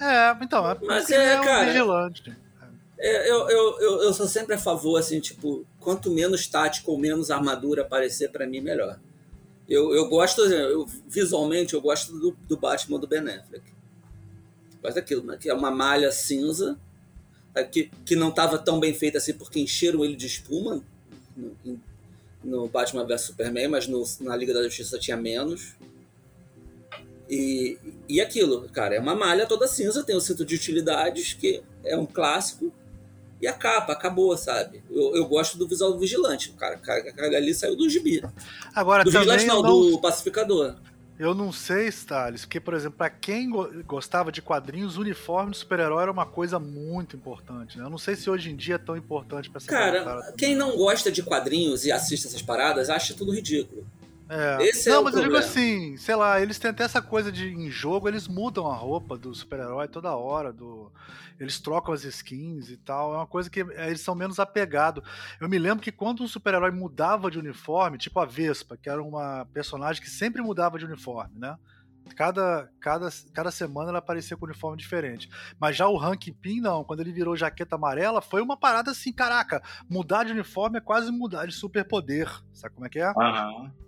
É, 0.01 0.31
então, 0.43 0.69
é 0.71 0.75
porque 0.75 0.87
Mas 0.89 1.11
ele 1.11 1.23
é, 1.23 1.33
é 1.35 1.41
um 1.41 1.45
cara, 1.45 1.67
vigilante. 1.67 2.37
É, 2.99 3.31
Eu, 3.31 3.49
eu, 3.51 3.81
eu, 3.81 4.03
eu 4.05 4.13
sou 4.15 4.27
sempre 4.27 4.55
a 4.55 4.59
favor, 4.59 4.97
assim, 4.99 5.21
tipo, 5.21 5.67
quanto 5.81 6.11
menos 6.11 6.47
tático 6.47 6.91
ou 6.93 6.99
menos 6.99 7.31
armadura 7.31 7.83
aparecer, 7.83 8.31
pra 8.31 8.47
mim, 8.47 8.61
melhor. 8.61 8.99
Eu, 9.69 9.95
eu 9.95 10.09
gosto, 10.09 10.41
eu, 10.43 10.87
visualmente, 11.09 11.75
eu 11.75 11.81
gosto 11.81 12.13
do, 12.19 12.37
do 12.49 12.57
Batman 12.57 12.99
do 12.99 13.07
Ben 13.07 13.21
Affleck. 13.21 13.72
Gosto 14.83 14.97
daquilo, 14.97 15.23
né? 15.25 15.39
que 15.41 15.49
é 15.49 15.55
uma 15.55 15.71
malha 15.71 16.11
cinza, 16.11 16.79
é, 17.55 17.63
que, 17.63 17.91
que 18.05 18.17
não 18.17 18.31
estava 18.31 18.59
tão 18.59 18.81
bem 18.81 18.93
feita 18.93 19.19
assim 19.19 19.35
porque 19.35 19.61
encheram 19.61 20.05
ele 20.05 20.17
de 20.17 20.27
espuma 20.27 20.83
em, 21.65 21.81
no 22.43 22.67
Batman 22.69 23.07
vs 23.07 23.21
Superman, 23.21 23.69
mas 23.69 23.87
no, 23.87 24.03
na 24.21 24.35
Liga 24.37 24.53
da 24.53 24.63
Justiça 24.65 24.99
tinha 24.99 25.17
menos. 25.17 25.75
E, 27.31 27.79
e 28.09 28.21
aquilo, 28.21 28.69
cara, 28.71 28.95
é 28.95 29.01
uma 29.01 29.15
malha 29.15 29.47
toda 29.47 29.67
cinza, 29.67 30.03
tem 30.03 30.17
o 30.17 30.21
cinto 30.21 30.45
de 30.45 30.55
utilidades, 30.55 31.33
que 31.33 31.63
é 31.85 31.97
um 31.97 32.05
clássico, 32.05 32.73
e 33.41 33.47
a 33.47 33.53
capa, 33.53 33.93
acabou, 33.93 34.37
sabe? 34.37 34.83
Eu, 34.91 35.17
eu 35.17 35.27
gosto 35.27 35.57
do 35.59 35.67
visual 35.67 35.93
do 35.93 35.99
Vigilante, 35.99 36.53
cara, 36.53 36.77
cara 36.77 37.37
ali 37.37 37.55
saiu 37.55 37.75
do 37.75 37.89
gibi. 37.89 38.23
Agora, 38.75 39.03
do 39.03 39.11
Vigilante 39.11 39.47
não, 39.47 39.63
não, 39.63 39.91
do 39.91 40.01
Pacificador. 40.01 40.77
Eu 41.23 41.37
não 41.37 41.53
sei, 41.53 41.87
Stalys, 41.87 42.41
porque, 42.41 42.59
por 42.59 42.75
exemplo, 42.75 42.99
para 42.99 43.09
quem 43.09 43.49
gostava 43.87 44.33
de 44.33 44.43
quadrinhos, 44.43 44.97
o 44.97 45.03
uniforme 45.03 45.53
do 45.53 45.57
super-herói 45.57 46.03
era 46.03 46.11
uma 46.11 46.27
coisa 46.27 46.59
muito 46.59 47.15
importante, 47.15 47.79
né? 47.79 47.85
Eu 47.85 47.91
não 47.91 47.97
sei 47.97 48.17
se 48.17 48.29
hoje 48.29 48.51
em 48.51 48.57
dia 48.57 48.75
é 48.75 48.79
tão 48.79 48.97
importante 48.97 49.49
pra 49.49 49.59
essa 49.59 49.69
Cara, 49.69 50.35
quem 50.37 50.57
não 50.57 50.77
gosta 50.77 51.13
de 51.13 51.23
quadrinhos 51.23 51.85
e 51.85 51.93
assiste 51.93 52.27
essas 52.27 52.43
paradas 52.43 52.91
acha 52.91 53.15
tudo 53.15 53.33
ridículo. 53.33 53.87
É. 54.33 54.65
Esse 54.65 54.89
é 54.89 54.93
não, 54.93 55.01
é 55.01 55.05
mas 55.05 55.13
problema. 55.13 55.37
eu 55.37 55.41
digo 55.43 55.51
assim, 55.51 55.97
sei 55.99 56.15
lá, 56.17 56.41
eles 56.41 56.59
têm 56.59 56.71
até 56.71 56.85
essa 56.85 57.03
coisa 57.03 57.31
de 57.31 57.49
em 57.49 57.71
jogo, 57.71 58.09
eles 58.09 58.27
mudam 58.27 58.67
a 58.67 58.75
roupa 58.75 59.19
do 59.19 59.35
super-herói 59.35 59.89
toda 59.89 60.17
hora, 60.17 60.51
do 60.51 60.91
eles 61.39 61.61
trocam 61.61 61.93
as 61.93 62.03
skins 62.05 62.71
e 62.71 62.79
tal. 62.79 63.13
É 63.13 63.17
uma 63.19 63.27
coisa 63.27 63.51
que 63.51 63.61
é, 63.61 63.89
eles 63.89 64.01
são 64.01 64.15
menos 64.15 64.39
apegados. 64.39 65.05
Eu 65.39 65.49
me 65.51 65.59
lembro 65.59 65.83
que 65.83 65.93
quando 65.93 66.23
um 66.23 66.29
super-herói 66.29 66.71
mudava 66.71 67.31
de 67.31 67.39
uniforme, 67.39 67.99
tipo 67.99 68.19
a 68.21 68.25
Vespa, 68.25 68.77
que 68.77 68.89
era 68.89 69.03
uma 69.03 69.47
personagem 69.53 70.01
que 70.01 70.09
sempre 70.09 70.41
mudava 70.41 70.79
de 70.79 70.87
uniforme, 70.87 71.39
né? 71.39 71.57
Cada, 72.17 72.69
cada, 72.81 73.09
cada 73.33 73.51
semana 73.51 73.91
ela 73.91 73.99
aparecia 73.99 74.37
com 74.37 74.47
um 74.47 74.49
uniforme 74.49 74.77
diferente. 74.77 75.29
Mas 75.59 75.77
já 75.77 75.89
o 75.89 75.99
Hank 75.99 76.33
Pin, 76.33 76.61
não. 76.61 76.85
Quando 76.85 77.01
ele 77.01 77.13
virou 77.13 77.37
jaqueta 77.37 77.77
amarela, 77.77 78.21
foi 78.23 78.41
uma 78.41 78.57
parada 78.57 78.91
assim, 78.91 79.13
caraca, 79.13 79.63
mudar 79.89 80.25
de 80.25 80.33
uniforme 80.33 80.79
é 80.79 80.81
quase 80.81 81.11
mudar 81.13 81.47
de 81.47 81.53
superpoder. 81.53 82.29
Sabe 82.53 82.75
como 82.75 82.87
é 82.87 82.89
que 82.89 82.99
é? 82.99 83.13
Aham. 83.17 83.49
Uhum. 83.49 83.82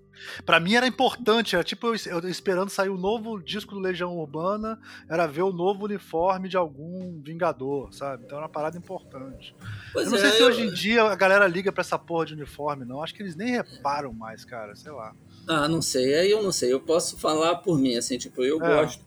Pra 0.45 0.61
mim 0.61 0.75
era 0.75 0.87
importante, 0.87 1.55
era 1.55 1.65
tipo 1.65 1.89
eu 1.89 2.29
esperando 2.29 2.71
sair 2.71 2.89
o 2.89 2.97
novo 2.97 3.39
disco 3.43 3.75
do 3.75 3.81
Legião 3.81 4.17
Urbana, 4.17 4.79
era 5.09 5.27
ver 5.27 5.43
o 5.43 5.53
novo 5.53 5.85
uniforme 5.85 6.49
de 6.49 6.57
algum 6.57 7.21
Vingador, 7.23 7.93
sabe? 7.93 8.25
Então 8.25 8.39
era 8.39 8.47
uma 8.47 8.53
parada 8.53 8.77
importante. 8.77 9.55
Pois 9.93 10.07
eu 10.07 10.13
não 10.13 10.19
é, 10.19 10.21
sei 10.21 10.31
se 10.33 10.41
eu... 10.41 10.47
hoje 10.47 10.63
em 10.63 10.73
dia 10.73 11.03
a 11.03 11.15
galera 11.15 11.47
liga 11.47 11.73
pra 11.73 11.81
essa 11.81 11.99
porra 11.99 12.27
de 12.27 12.35
uniforme, 12.35 12.85
não. 12.85 13.03
Acho 13.03 13.15
que 13.15 13.23
eles 13.23 13.37
nem 13.37 13.51
reparam 13.51 14.13
mais, 14.13 14.45
cara, 14.45 14.75
sei 14.75 14.93
lá. 14.93 15.15
Ah, 15.47 15.69
não 15.69 15.83
sei, 15.83 16.15
aí 16.15 16.31
eu 16.31 16.43
não 16.43 16.53
sei. 16.53 16.73
Eu 16.73 16.81
posso 16.81 17.19
falar 17.19 17.57
por 17.57 17.79
mim, 17.79 17.97
assim, 17.97 18.17
tipo, 18.19 18.43
eu 18.43 18.63
é. 18.63 18.77
gosto. 18.77 19.05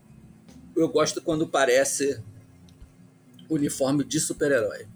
Eu 0.75 0.89
gosto 0.89 1.21
quando 1.21 1.47
parece 1.47 2.21
uniforme 3.49 4.03
de 4.03 4.19
super-herói. 4.19 4.87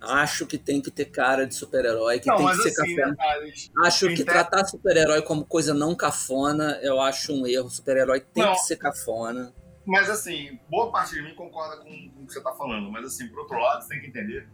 Acho 0.00 0.46
que 0.46 0.56
tem 0.56 0.80
que 0.80 0.90
ter 0.90 1.06
cara 1.06 1.46
de 1.46 1.54
super-herói, 1.54 2.20
que 2.20 2.28
não, 2.28 2.36
tem 2.36 2.46
que 2.48 2.56
ser 2.56 2.68
assim, 2.68 2.96
cafona. 2.96 3.16
Né, 3.16 3.68
acho 3.84 4.08
que 4.08 4.24
tratar 4.24 4.64
super-herói 4.64 5.22
como 5.22 5.44
coisa 5.44 5.74
não 5.74 5.94
cafona, 5.94 6.78
eu 6.82 7.00
acho 7.00 7.32
um 7.32 7.46
erro. 7.46 7.68
Super-herói 7.68 8.20
tem 8.20 8.44
não. 8.44 8.52
que 8.52 8.60
ser 8.60 8.76
cafona. 8.76 9.52
Mas 9.84 10.08
assim, 10.08 10.58
boa 10.68 10.92
parte 10.92 11.14
de 11.14 11.22
mim 11.22 11.34
concorda 11.34 11.82
com, 11.82 11.90
o 11.90 12.26
que 12.26 12.32
você 12.32 12.42
tá 12.42 12.52
falando. 12.52 12.90
Mas 12.92 13.06
assim, 13.06 13.28
por 13.28 13.40
outro 13.40 13.58
lado, 13.58 13.82
você 13.82 13.88
tem 13.88 14.00
que 14.00 14.06
entender 14.08 14.48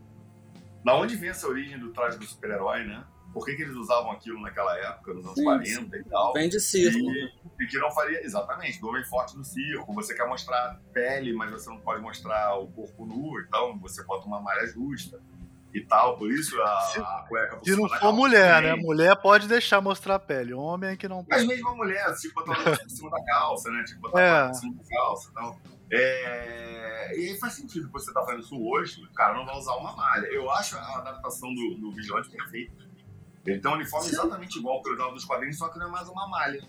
da 0.85 0.95
onde 0.97 1.17
vem 1.17 1.31
essa 1.31 1.47
origem 1.47 1.79
do 1.79 1.93
traje 1.93 2.19
do 2.19 2.25
super-herói, 2.25 2.85
né? 2.85 3.05
Por 3.33 3.45
que, 3.45 3.57
que, 3.57 3.63
eles 3.63 3.75
usavam 3.75 4.13
aquilo 4.13 4.41
naquela 4.41 4.79
época, 4.79 5.13
nos 5.13 5.25
anos 5.25 5.37
sim, 5.37 5.45
40 5.45 5.97
e 5.97 6.05
tal? 6.05 6.33
Vem 6.35 6.49
de 6.49 6.61
circo. 6.61 6.99
E, 6.99 7.33
e, 7.61 7.67
que 7.67 7.77
não 7.79 7.91
faria, 7.91 8.25
exatamente, 8.25 8.81
do 8.81 8.87
homem 8.87 9.05
forte 9.07 9.37
no 9.37 9.45
circo. 9.45 9.93
Você 9.93 10.15
quer 10.15 10.29
mostrar 10.29 10.81
pele, 10.93 11.33
mas 11.33 11.51
você 11.51 11.69
não 11.69 11.81
pode 11.81 12.01
mostrar 12.01 12.57
o 12.57 12.69
corpo 12.69 13.05
nu, 13.05 13.41
então 13.41 13.77
você 13.81 14.05
bota 14.05 14.25
uma 14.29 14.41
malha 14.41 14.65
justa 14.69 15.21
e 15.75 15.85
tal, 15.85 16.17
por 16.17 16.31
isso 16.31 16.61
a, 16.63 16.81
se, 16.83 17.01
a 17.01 17.25
cueca 17.29 17.59
Se 17.65 17.75
não 17.75 17.89
for 17.89 18.13
mulher, 18.13 18.63
também. 18.63 18.77
né? 18.77 18.83
Mulher 18.83 19.17
pode 19.17 19.49
deixar 19.49 19.81
mostrar 19.81 20.15
a 20.15 20.19
pele, 20.21 20.55
homem 20.55 20.91
é 20.91 20.97
que 20.97 21.09
não 21.09 21.25
pode. 21.25 21.31
Mas 21.31 21.47
mesmo 21.49 21.69
a 21.69 21.75
mulher, 21.75 22.15
tipo, 22.15 22.45
botar 22.45 22.79
por 22.79 22.91
cima 22.91 23.11
da 23.11 23.25
calça, 23.25 23.71
né? 23.73 23.83
Tipo, 23.83 24.03
botar 24.03 24.21
é. 24.21 24.47
por 24.47 24.55
cima 24.55 24.75
da 24.77 24.85
calça 24.89 25.31
e 25.31 25.35
tal. 25.35 25.59
É... 25.91 27.19
E 27.19 27.29
aí 27.29 27.39
faz 27.39 27.55
sentido 27.55 27.91
você 27.91 28.13
tá 28.13 28.23
fazendo 28.25 28.45
isso 28.45 28.57
hoje, 28.57 29.03
o 29.03 29.13
cara 29.15 29.35
não 29.35 29.45
vai 29.45 29.57
usar 29.57 29.75
uma 29.75 29.97
malha. 29.97 30.27
Eu 30.27 30.49
acho 30.53 30.77
a 30.77 30.99
adaptação 30.99 31.53
do, 31.53 31.75
do 31.75 31.91
Vigilante 31.91 32.31
perfeita. 32.31 32.85
Ele 33.45 33.59
tem 33.59 33.71
um 33.71 33.75
uniforme 33.75 34.09
exatamente 34.09 34.59
igual 34.59 34.77
ao 34.77 34.83
que 34.83 34.91
eu 34.91 34.95
usava 34.95 35.13
dos 35.13 35.25
quadrinhos, 35.25 35.59
só 35.59 35.69
que 35.69 35.79
não 35.79 35.89
é 35.89 35.91
mais 35.91 36.09
uma 36.09 36.29
malha. 36.29 36.63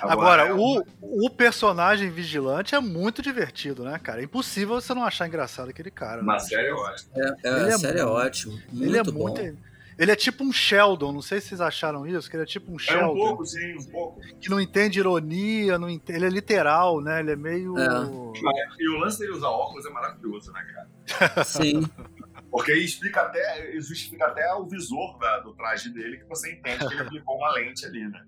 Agora, 0.00 0.44
Agora 0.44 0.48
é 0.48 0.52
o, 0.52 0.84
o 1.00 1.30
personagem 1.30 2.10
vigilante 2.10 2.74
é 2.74 2.80
muito 2.80 3.22
divertido, 3.22 3.84
né, 3.84 3.98
cara? 3.98 4.20
É 4.20 4.24
impossível 4.24 4.80
você 4.80 4.94
não 4.94 5.04
achar 5.04 5.26
engraçado 5.26 5.70
aquele 5.70 5.90
cara. 5.90 6.22
Na 6.22 6.34
né? 6.34 6.38
série 6.40 6.68
é 6.68 6.74
ótimo. 6.74 7.10
É, 7.16 7.48
é, 7.48 7.60
ele 7.60 7.70
é, 7.70 7.78
série 7.78 7.98
é 7.98 8.04
ótimo. 8.04 8.52
Muito 8.72 8.84
ele 8.84 8.98
é 8.98 9.02
bom. 9.02 9.12
muito. 9.12 9.72
Ele 9.98 10.10
é 10.10 10.16
tipo 10.16 10.42
um 10.42 10.52
Sheldon, 10.52 11.12
não 11.12 11.22
sei 11.22 11.40
se 11.40 11.48
vocês 11.48 11.60
acharam 11.60 12.06
isso, 12.06 12.28
que 12.28 12.34
ele 12.34 12.42
é 12.42 12.46
tipo 12.46 12.72
um 12.72 12.78
Sheldon. 12.78 13.04
É 13.04 13.06
um 13.06 13.14
pouco, 13.14 13.46
sim, 13.46 13.76
um 13.76 13.84
pouco. 13.84 14.20
Que 14.40 14.48
não 14.48 14.60
entende 14.60 14.98
ironia, 14.98 15.78
não 15.78 15.88
entende, 15.88 16.18
ele 16.18 16.26
é 16.26 16.30
literal, 16.30 17.00
né? 17.00 17.20
Ele 17.20 17.32
é 17.32 17.36
meio. 17.36 17.78
É. 17.78 17.86
E 18.78 18.88
o 18.88 18.98
lance 18.98 19.18
dele 19.18 19.32
usar 19.32 19.48
óculos 19.48 19.84
é 19.84 19.90
maravilhoso, 19.90 20.50
né, 20.52 20.66
cara? 20.72 21.44
Sim. 21.44 21.88
Porque 22.50 22.72
aí 22.72 22.84
explica 22.84 23.22
até, 23.22 23.72
justifica 23.80 24.26
até 24.26 24.52
o 24.54 24.66
visor 24.66 25.18
da, 25.18 25.40
do 25.40 25.54
traje 25.54 25.88
dele, 25.90 26.18
que 26.18 26.28
você 26.28 26.52
entende 26.52 26.86
que 26.86 26.94
ele 26.94 27.02
aplicou 27.02 27.36
uma 27.36 27.50
lente 27.52 27.86
ali, 27.86 28.06
né? 28.06 28.22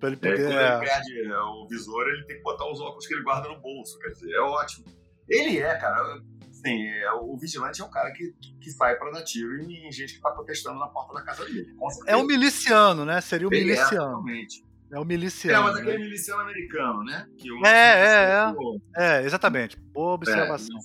Pra 0.00 0.08
ele 0.08 0.16
poder. 0.16 0.40
É, 0.40 0.42
quando 0.42 0.82
ele 0.82 0.90
perde 0.90 1.20
é, 1.30 1.38
o 1.40 1.66
visor, 1.68 2.08
ele 2.08 2.24
tem 2.24 2.36
que 2.38 2.42
botar 2.42 2.68
os 2.70 2.80
óculos 2.80 3.06
que 3.06 3.14
ele 3.14 3.22
guarda 3.22 3.48
no 3.48 3.60
bolso. 3.60 3.98
Quer 3.98 4.08
dizer, 4.08 4.32
é 4.32 4.40
ótimo. 4.40 4.86
Ele 5.28 5.58
é, 5.58 5.76
cara. 5.76 6.20
Assim, 6.50 6.86
é, 6.88 7.12
o 7.12 7.36
vigilante 7.38 7.80
é 7.80 7.84
um 7.84 7.90
cara 7.90 8.10
que, 8.12 8.32
que 8.60 8.70
sai 8.70 8.96
para 8.96 9.10
dar 9.12 9.24
tiro 9.24 9.62
em 9.62 9.90
gente 9.92 10.14
que 10.14 10.20
tá 10.20 10.30
protestando 10.30 10.78
na 10.78 10.88
porta 10.88 11.14
da 11.14 11.22
casa 11.22 11.44
dele. 11.44 11.74
É 12.06 12.16
o 12.16 12.26
miliciano, 12.26 13.04
né? 13.04 13.20
Seria 13.20 13.46
o 13.46 13.54
ele 13.54 13.72
é, 13.72 13.76
miliciano. 13.76 14.24
É, 14.28 14.96
é 14.96 14.98
o 14.98 15.04
miliciano. 15.04 15.68
É, 15.68 15.70
mas 15.70 15.80
aquele 15.80 15.98
né? 15.98 16.04
miliciano 16.04 16.40
americano, 16.40 17.04
né? 17.04 17.26
é, 17.64 17.70
é, 17.70 18.52
é. 18.96 19.20
É, 19.20 19.24
exatamente. 19.24 19.76
Boa 19.92 20.14
observação. 20.14 20.76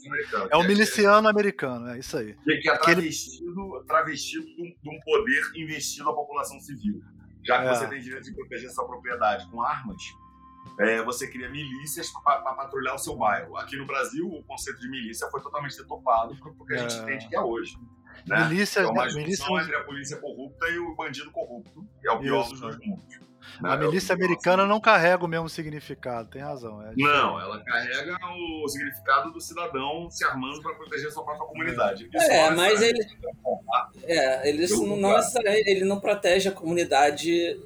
É, 0.51 0.55
é 0.55 0.57
o 0.57 0.63
miliciano 0.63 1.27
americano, 1.27 1.89
é 1.89 1.99
isso 1.99 2.15
aí. 2.17 2.35
Que, 2.43 2.69
é 2.69 2.77
travestido, 2.77 3.83
travestido 3.87 4.45
de 4.45 4.61
um, 4.61 4.75
de 4.81 4.95
um 4.95 4.99
poder 5.03 5.41
investido 5.55 6.05
na 6.05 6.13
população 6.13 6.59
civil. 6.59 7.01
Já 7.45 7.61
que 7.61 7.67
é. 7.67 7.75
você 7.75 7.87
tem 7.87 7.99
direito 7.99 8.23
de 8.23 8.33
proteger 8.33 8.69
sua 8.71 8.85
propriedade 8.85 9.49
com 9.49 9.61
armas, 9.61 10.01
é, 10.79 11.01
você 11.03 11.27
cria 11.27 11.49
milícias 11.49 12.11
para 12.23 12.41
patrulhar 12.41 12.95
o 12.95 12.97
seu 12.97 13.15
bairro. 13.15 13.55
Aqui 13.57 13.77
no 13.77 13.85
Brasil, 13.85 14.27
o 14.27 14.43
conceito 14.43 14.79
de 14.79 14.89
milícia 14.89 15.29
foi 15.29 15.41
totalmente 15.41 15.77
detopado 15.77 16.35
porque 16.57 16.73
a 16.73 16.77
gente 16.77 16.95
é. 16.95 17.01
entende 17.03 17.27
que 17.29 17.35
é 17.35 17.41
hoje. 17.41 17.77
Né? 18.27 18.47
Milícia, 18.47 18.79
é 18.79 18.87
uma 18.87 19.05
milícia... 19.05 19.45
entre 19.61 19.75
a 19.75 19.83
polícia 19.83 20.17
corrupta 20.17 20.67
e 20.69 20.79
o 20.79 20.95
bandido 20.95 21.31
corrupto. 21.31 21.87
É 22.03 22.11
o 22.11 22.19
pior 22.19 22.41
Isso. 22.41 22.51
dos 22.51 22.61
dois 22.61 22.77
mundos. 22.79 23.19
A 23.63 23.73
é 23.73 23.77
milícia 23.77 24.13
americana 24.13 24.65
não 24.65 24.79
carrega 24.79 25.23
o 25.23 25.27
mesmo 25.27 25.49
significado, 25.49 26.29
tem 26.29 26.41
razão. 26.41 26.81
É 26.81 26.93
não, 26.95 27.39
ela 27.39 27.63
carrega 27.63 28.17
o 28.63 28.67
significado 28.67 29.31
do 29.31 29.39
cidadão 29.39 30.09
se 30.09 30.23
armando 30.25 30.61
para 30.61 30.73
proteger 30.75 31.07
a 31.07 31.11
sua 31.11 31.23
própria 31.23 31.47
comunidade. 31.47 32.09
Isso 32.13 32.31
é, 32.31 32.49
mas 32.51 32.81
ele. 32.81 32.99
É, 34.03 34.49
ele 34.49 34.67
não, 34.67 34.97
não 34.97 35.19
ele 35.45 35.85
não 35.85 35.99
protege 35.99 36.49
a 36.49 36.51
comunidade. 36.51 37.59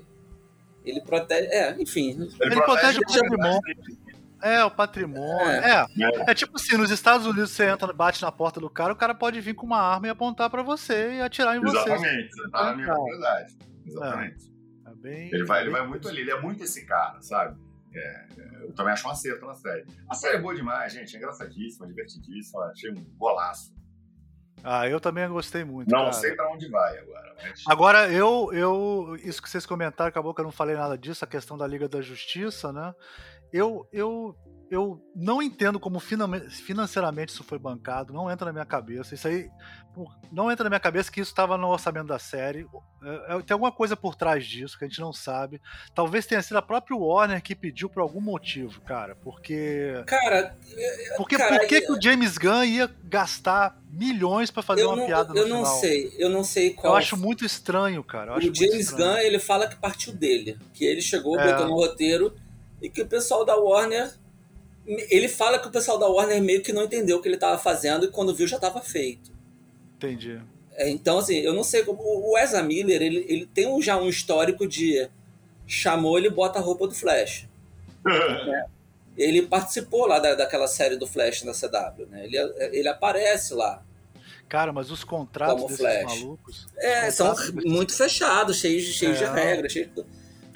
Ele 0.86 1.02
protege. 1.02 1.48
É, 1.48 1.82
enfim. 1.82 2.12
Ele, 2.12 2.30
ele 2.42 2.62
protege, 2.62 3.00
protege, 3.00 3.20
o 3.20 3.30
patrimônio. 3.30 3.62
É, 4.42 4.64
o 4.64 4.72
patrimônio. 4.72 5.48
É. 5.48 5.86
É. 5.98 6.32
é. 6.32 6.34
tipo 6.34 6.56
assim, 6.56 6.78
nos 6.78 6.92
Estados 6.92 7.26
Unidos 7.26 7.52
você 7.52 7.70
entra, 7.70 7.92
bate 7.92 8.22
na 8.22 8.32
porta 8.32 8.60
do 8.60 8.70
cara, 8.70 8.94
o 8.94 8.96
cara 8.96 9.14
pode 9.14 9.42
vir 9.42 9.54
com 9.54 9.66
uma 9.66 9.82
arma 9.82 10.08
e 10.08 10.10
apontar 10.10 10.50
para 10.50 10.64
você 10.64 11.16
e 11.16 11.22
atirar 11.22 11.58
em 11.58 11.62
você. 11.62 11.78
Exatamente, 11.78 12.30
você 12.32 12.50
tá 12.50 12.64
na 12.66 12.76
minha 12.76 12.94
propriedade. 12.94 13.58
Exatamente. 13.86 14.59
É 15.00 15.02
bem, 15.02 15.34
ele, 15.34 15.46
vai, 15.46 15.62
ele 15.62 15.70
vai 15.70 15.88
muito 15.88 16.08
ali, 16.08 16.22
ele 16.22 16.32
é 16.32 16.40
muito 16.40 16.64
esse 16.64 16.86
cara, 16.86 17.22
sabe? 17.22 17.60
É, 17.94 18.26
eu 18.62 18.74
também 18.74 18.94
acho 18.94 19.08
um 19.08 19.12
acerto 19.12 19.46
na 19.46 19.56
série. 19.56 19.86
A 20.10 20.14
série 20.14 20.38
é 20.38 20.42
boa 20.42 20.54
demais, 20.54 20.94
gente, 20.94 21.16
é 21.16 21.18
engraçadíssima, 21.18 21.88
divertidíssima, 21.88 22.66
achei 22.66 22.92
um 22.92 23.04
golaço. 23.18 23.74
Ah, 24.64 24.88
eu 24.88 25.00
também 25.00 25.28
gostei 25.30 25.64
muito. 25.64 25.90
Não 25.90 26.00
cara. 26.00 26.14
sei 26.14 26.36
pra 26.36 26.52
onde 26.52 26.70
vai 26.70 26.98
agora. 26.98 27.36
Mas... 27.42 27.64
Agora, 27.66 28.12
eu, 28.12 28.52
eu. 28.52 29.18
Isso 29.24 29.42
que 29.42 29.50
vocês 29.50 29.66
comentaram, 29.66 30.10
acabou 30.10 30.34
que 30.34 30.42
eu 30.42 30.46
não 30.46 30.52
falei 30.52 30.76
nada 30.76 30.98
disso, 30.98 31.24
a 31.24 31.28
questão 31.28 31.58
da 31.58 31.66
Liga 31.66 31.88
da 31.88 32.02
Justiça, 32.02 32.74
né? 32.74 32.94
Eu, 33.54 33.88
eu 33.92 34.36
eu 34.72 35.02
não 35.16 35.42
entendo 35.42 35.80
como 35.80 36.00
financeiramente 36.00 37.34
isso 37.34 37.44
foi 37.44 37.58
bancado, 37.58 38.14
não 38.14 38.30
entra 38.30 38.46
na 38.46 38.54
minha 38.54 38.66
cabeça. 38.66 39.16
Isso 39.16 39.28
aí 39.28 39.50
não 40.32 40.52
entra 40.52 40.64
na 40.64 40.70
minha 40.70 40.80
cabeça 40.80 41.12
que 41.12 41.20
isso 41.20 41.32
estava 41.32 41.58
no 41.58 41.68
orçamento 41.68 42.08
da 42.08 42.20
série. 42.20 42.68
É, 43.04 43.36
é, 43.36 43.42
tem 43.42 43.54
alguma 43.54 43.72
coisa 43.72 43.96
por 43.96 44.16
trás 44.16 44.46
disso 44.46 44.78
que 44.78 44.86
a 44.86 44.88
gente 44.88 45.02
não 45.02 45.12
sabe. 45.12 45.60
Talvez 45.96 46.26
tenha 46.26 46.42
sido 46.42 46.58
a 46.58 46.62
própria 46.62 46.96
Warner 46.96 47.42
que 47.42 47.56
pediu 47.56 47.90
por 47.90 48.02
algum 48.02 48.22
motivo, 48.22 48.80
cara. 48.82 49.16
Porque. 49.16 50.04
Cara. 50.06 50.56
Porque 51.18 51.36
cara, 51.36 51.58
por 51.58 51.68
que, 51.68 51.82
que 51.82 51.92
o 51.92 52.02
James 52.02 52.38
Gunn 52.38 52.64
ia 52.64 52.90
gastar 53.04 53.78
milhões 53.92 54.52
para 54.52 54.62
fazer 54.62 54.86
uma 54.86 54.96
não, 54.96 55.06
piada 55.06 55.34
no 55.34 55.40
eu 55.40 55.44
final? 55.46 55.60
Eu 55.60 55.66
não 55.66 55.80
sei, 55.80 56.16
eu 56.18 56.30
não 56.30 56.44
sei 56.44 56.74
qual. 56.74 56.94
Eu 56.94 56.98
acho 56.98 57.18
muito 57.18 57.44
estranho, 57.44 58.04
cara. 58.04 58.38
o 58.38 58.42
James 58.42 58.92
Gunn, 58.92 59.18
ele 59.18 59.40
fala 59.40 59.68
que 59.68 59.76
partiu 59.76 60.14
dele. 60.14 60.58
Que 60.74 60.86
ele 60.86 61.02
chegou, 61.02 61.40
é. 61.40 61.52
botou 61.52 61.68
no 61.68 61.74
roteiro 61.74 62.36
e 62.82 62.90
que 62.90 63.02
o 63.02 63.08
pessoal 63.08 63.44
da 63.44 63.56
Warner 63.56 64.14
ele 65.10 65.28
fala 65.28 65.60
que 65.60 65.68
o 65.68 65.72
pessoal 65.72 66.00
da 66.00 66.08
Warner 66.08 66.42
meio 66.42 66.64
que 66.64 66.74
não 66.74 66.84
entendeu 66.84 67.18
o 67.18 67.22
que 67.22 67.28
ele 67.28 67.36
estava 67.36 67.58
fazendo 67.60 68.06
e 68.06 68.12
quando 68.12 68.34
viu 68.34 68.48
já 68.48 68.56
estava 68.56 68.82
feito. 68.82 69.32
Entendi. 69.98 70.42
É, 70.74 70.90
então, 70.90 71.20
assim, 71.20 71.36
eu 71.36 71.54
não 71.54 71.64
sei 71.64 71.84
como. 71.84 72.02
O 72.02 72.38
Ezra 72.38 72.64
Miller, 72.64 73.02
ele, 73.02 73.26
ele 73.28 73.46
tem 73.46 73.68
um, 73.68 73.82
já 73.82 73.98
um 73.98 74.10
histórico 74.10 74.68
de. 74.68 75.08
Chamou 75.68 76.18
ele 76.18 76.30
bota 76.30 76.58
a 76.58 76.62
roupa 76.62 76.88
do 76.88 76.96
Flash. 76.96 77.48
é. 78.08 78.66
Ele 79.16 79.44
participou 79.44 80.08
lá 80.08 80.18
da, 80.18 80.34
daquela 80.34 80.68
série 80.68 80.96
do 80.96 81.06
Flash 81.06 81.44
na 81.44 81.52
CW, 81.52 82.08
né? 82.10 82.26
Ele, 82.26 82.38
ele 82.72 82.88
aparece 82.88 83.54
lá. 83.54 83.84
Cara, 84.48 84.74
mas 84.74 84.90
os 84.90 85.04
contratos 85.04 85.56
como 85.56 85.68
desses 85.68 85.80
Flash. 85.80 86.22
malucos. 86.22 86.68
É, 86.78 87.12
são 87.12 87.36
muito 87.66 87.94
fechados, 87.94 88.58
cheios, 88.58 88.86
cheios 88.86 89.22
é. 89.22 89.26
de 89.26 89.32
regras. 89.32 89.72
Cheios 89.72 89.94
de... 89.94 90.06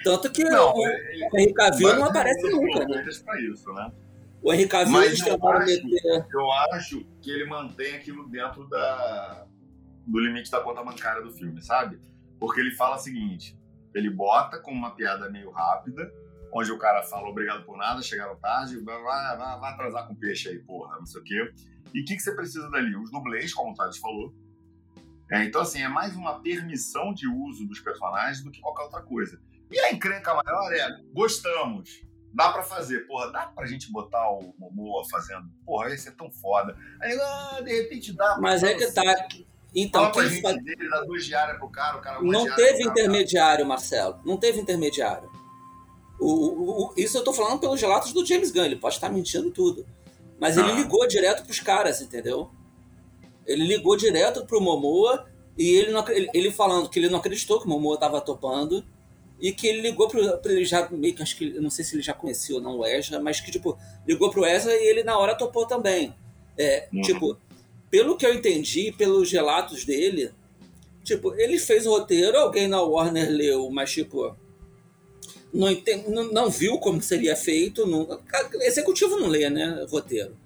Tanto 0.04 0.32
que 0.32 0.44
não, 0.44 0.74
o, 0.74 0.80
o 0.80 1.40
Henry 1.40 1.54
Cavill 1.54 1.96
não 1.96 2.06
aparece 2.06 2.50
nunca. 2.50 2.86
Né? 2.86 3.06
Isso, 3.52 3.72
né? 3.72 3.92
O 4.44 4.54
Henry 4.54 4.68
Cavill 4.68 5.04
eles 5.04 5.24
tentaram 5.24 5.66
meter. 5.66 6.28
Eu 6.32 6.52
acho 6.74 7.06
que 7.22 7.32
ele 7.32 7.46
mantém 7.46 7.96
aquilo 7.96 8.28
dentro 8.28 8.68
da, 8.68 9.48
do 10.06 10.20
limite 10.20 10.52
da 10.52 10.60
conta 10.60 10.84
bancária 10.84 11.22
do 11.22 11.32
filme, 11.32 11.62
sabe? 11.62 11.98
Porque 12.38 12.60
ele 12.60 12.72
fala 12.72 12.98
o 12.98 13.00
seguinte: 13.00 13.58
ele 13.96 14.10
bota 14.10 14.60
com 14.60 14.72
uma 14.72 14.94
piada 14.96 15.30
meio 15.30 15.50
rápida, 15.50 16.12
onde 16.52 16.72
o 16.74 16.78
cara 16.78 17.04
fala 17.04 17.30
obrigado 17.30 17.64
por 17.64 17.78
nada, 17.78 18.02
chegaram 18.02 18.36
tarde, 18.36 18.84
vai, 18.84 19.02
vai, 19.02 19.38
vai, 19.38 19.60
vai 19.60 19.72
atrasar 19.72 20.08
com 20.08 20.16
peixe 20.16 20.50
aí, 20.50 20.60
porra, 20.60 20.98
não 20.98 21.06
sei 21.06 21.22
o 21.22 21.24
quê. 21.24 21.54
E 21.94 22.02
o 22.02 22.06
que, 22.06 22.16
que 22.16 22.22
você 22.22 22.36
precisa 22.36 22.70
dali? 22.70 22.96
Os 22.98 23.10
dublês, 23.12 23.54
como 23.54 23.72
o 23.72 23.76
Thales 23.76 23.98
falou. 23.98 24.34
É, 25.32 25.46
então, 25.46 25.62
assim, 25.62 25.82
é 25.82 25.88
mais 25.88 26.16
uma 26.16 26.42
permissão 26.42 27.14
de 27.14 27.28
uso 27.28 27.66
dos 27.66 27.80
personagens 27.80 28.44
do 28.44 28.52
que 28.52 28.60
qualquer 28.60 28.84
outra 28.84 29.02
coisa. 29.02 29.40
E 29.72 29.80
a 29.80 29.94
encrenca 29.94 30.34
maior 30.34 30.74
é, 30.74 31.02
gostamos, 31.14 32.04
dá 32.34 32.52
pra 32.52 32.64
fazer. 32.64 33.02
Porra, 33.02 33.32
dá 33.32 33.46
pra 33.46 33.66
gente 33.66 33.92
botar 33.92 34.30
o 34.32 34.54
Momoa 34.58 35.04
fazendo. 35.10 35.46
Porra, 35.66 35.90
ia 35.90 35.98
ser 35.98 36.12
tão 36.12 36.32
foda. 36.32 36.76
Aí, 37.00 37.18
ah, 37.20 37.62
de 37.64 37.72
repente 37.82 38.12
dá. 38.14 38.38
Mas 38.40 38.64
é 38.64 38.74
que 38.74 38.92
tá. 38.92 39.04
Então, 39.76 40.12
quem 40.12 40.30
gente 40.30 40.42
faz... 40.42 40.64
dele, 40.64 40.90
dá 40.90 41.02
duas 41.02 41.26
diárias 41.26 41.58
pro 41.58 41.68
cara, 41.70 41.98
o 41.98 42.02
cara 42.02 42.22
Não 42.22 42.56
teve 42.56 42.84
intermediário, 42.84 43.66
Marcelo. 43.66 44.20
Não 44.24 44.38
teve 44.38 44.60
intermediário. 44.60 45.30
O, 46.20 46.28
o, 46.28 46.86
o, 46.86 46.94
isso 46.96 47.18
eu 47.18 47.24
tô 47.24 47.34
falando 47.34 47.60
pelos 47.60 47.82
relatos 47.82 48.14
do 48.14 48.26
James 48.26 48.52
Gunn, 48.52 48.66
ele 48.66 48.76
pode 48.76 48.96
estar 48.96 49.10
mentindo 49.10 49.50
tudo. 49.50 49.86
Mas 50.40 50.58
ah. 50.58 50.62
ele 50.62 50.74
ligou 50.74 51.08
direto 51.08 51.44
pros 51.44 51.60
caras, 51.60 52.02
entendeu? 52.02 52.52
Ele 53.46 53.66
ligou 53.66 53.98
direto 53.98 54.46
pro 54.46 54.62
Momoa 54.62 55.26
e 55.58 55.70
ele, 55.76 55.92
não, 55.92 56.08
ele, 56.08 56.30
ele 56.34 56.52
falando 56.52 56.90
que 56.90 57.00
ele 57.00 57.10
não 57.10 57.20
acreditou 57.20 57.60
que 57.60 57.66
o 57.66 57.70
Momoa 57.70 58.00
tava 58.00 58.22
topando 58.22 58.86
e 59.44 59.52
que 59.52 59.68
ele 59.68 59.82
ligou 59.82 60.08
pro, 60.08 60.38
pro 60.38 60.52
ele 60.54 60.64
já 60.64 60.88
meio 60.90 61.14
que 61.14 61.22
acho 61.22 61.36
que 61.36 61.60
não 61.60 61.70
sei 61.70 61.84
se 61.84 61.94
ele 61.94 62.02
já 62.02 62.14
conhecia 62.14 62.56
ou 62.56 62.62
não 62.62 62.78
o 62.78 62.86
Ezra, 62.86 63.20
mas 63.20 63.42
que 63.42 63.52
tipo 63.52 63.78
ligou 64.08 64.32
pro 64.32 64.46
Ezra 64.46 64.74
e 64.74 64.88
ele 64.88 65.04
na 65.04 65.18
hora 65.18 65.36
topou 65.36 65.68
também. 65.68 66.16
É, 66.58 66.88
uhum. 66.94 67.02
tipo, 67.02 67.38
pelo 67.92 68.16
que 68.16 68.26
eu 68.26 68.34
entendi, 68.34 68.94
pelos 68.98 69.30
relatos 69.30 69.84
dele, 69.84 70.32
tipo, 71.04 71.36
ele 71.36 71.60
fez 71.60 71.86
o 71.86 71.90
roteiro, 71.90 72.38
alguém 72.38 72.70
na 72.70 72.82
Warner 72.82 73.30
leu, 73.30 73.70
mas 73.70 73.92
tipo 73.92 74.34
não, 75.54 75.70
entende, 75.70 76.10
não, 76.10 76.32
não 76.32 76.50
viu 76.50 76.78
como 76.78 77.02
seria 77.02 77.36
feito, 77.36 77.86
não, 77.86 78.18
executivo 78.62 79.20
não 79.20 79.28
lê, 79.28 79.50
né, 79.50 79.86
roteiro. 79.90 80.38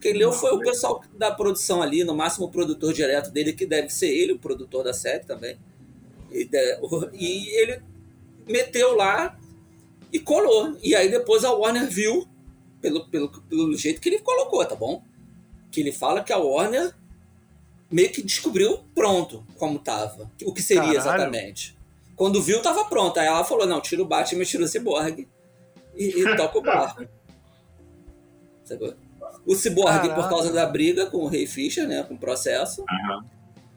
Quem 0.00 0.12
leu 0.12 0.30
foi 0.30 0.52
o 0.52 0.60
pessoal 0.60 1.02
da 1.18 1.32
produção 1.32 1.82
ali, 1.82 2.04
no 2.04 2.14
máximo 2.14 2.46
o 2.46 2.50
produtor 2.50 2.92
direto 2.92 3.32
dele, 3.32 3.52
que 3.52 3.66
deve 3.66 3.90
ser 3.90 4.06
ele, 4.06 4.34
o 4.34 4.38
produtor 4.38 4.84
da 4.84 4.92
série 4.92 5.24
também. 5.24 5.58
E, 6.30 6.48
e 7.12 7.60
ele 7.60 7.82
meteu 8.46 8.96
lá 8.96 9.36
e 10.12 10.18
colou. 10.18 10.76
E 10.82 10.94
aí 10.94 11.10
depois 11.10 11.44
a 11.44 11.52
Warner 11.52 11.88
viu, 11.88 12.26
pelo, 12.80 13.06
pelo, 13.08 13.28
pelo 13.28 13.76
jeito 13.76 14.00
que 14.00 14.08
ele 14.08 14.18
colocou, 14.20 14.64
tá 14.64 14.74
bom? 14.74 15.02
Que 15.70 15.80
ele 15.80 15.92
fala 15.92 16.22
que 16.22 16.32
a 16.32 16.38
Warner 16.38 16.94
meio 17.90 18.10
que 18.10 18.22
descobriu 18.22 18.80
pronto 18.94 19.44
como 19.58 19.78
tava. 19.78 20.30
O 20.44 20.52
que 20.52 20.62
seria 20.62 20.82
Caralho. 20.82 20.98
exatamente. 20.98 21.76
Quando 22.14 22.42
viu, 22.42 22.62
tava 22.62 22.84
pronto. 22.86 23.18
Aí 23.18 23.26
ela 23.26 23.44
falou: 23.44 23.66
não, 23.66 23.80
tira 23.80 24.02
o 24.02 24.06
Batman, 24.06 24.44
tira 24.44 24.64
o 24.64 24.68
Cyborg 24.68 25.28
e, 25.94 26.04
e 26.04 26.36
toca 26.36 26.58
o 26.58 26.62
barco. 26.62 27.06
O 29.44 29.54
Cyborg 29.54 30.14
por 30.14 30.28
causa 30.28 30.52
da 30.52 30.66
briga 30.66 31.06
com 31.06 31.18
o 31.18 31.28
Rei 31.28 31.46
Fisher, 31.46 31.86
né? 31.86 32.02
Com 32.02 32.14
o 32.14 32.18
processo. 32.18 32.82
Uhum. 32.82 33.24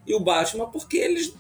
E 0.08 0.14
o 0.14 0.20
Batman 0.20 0.70
porque 0.72 0.98
eles 0.98 1.34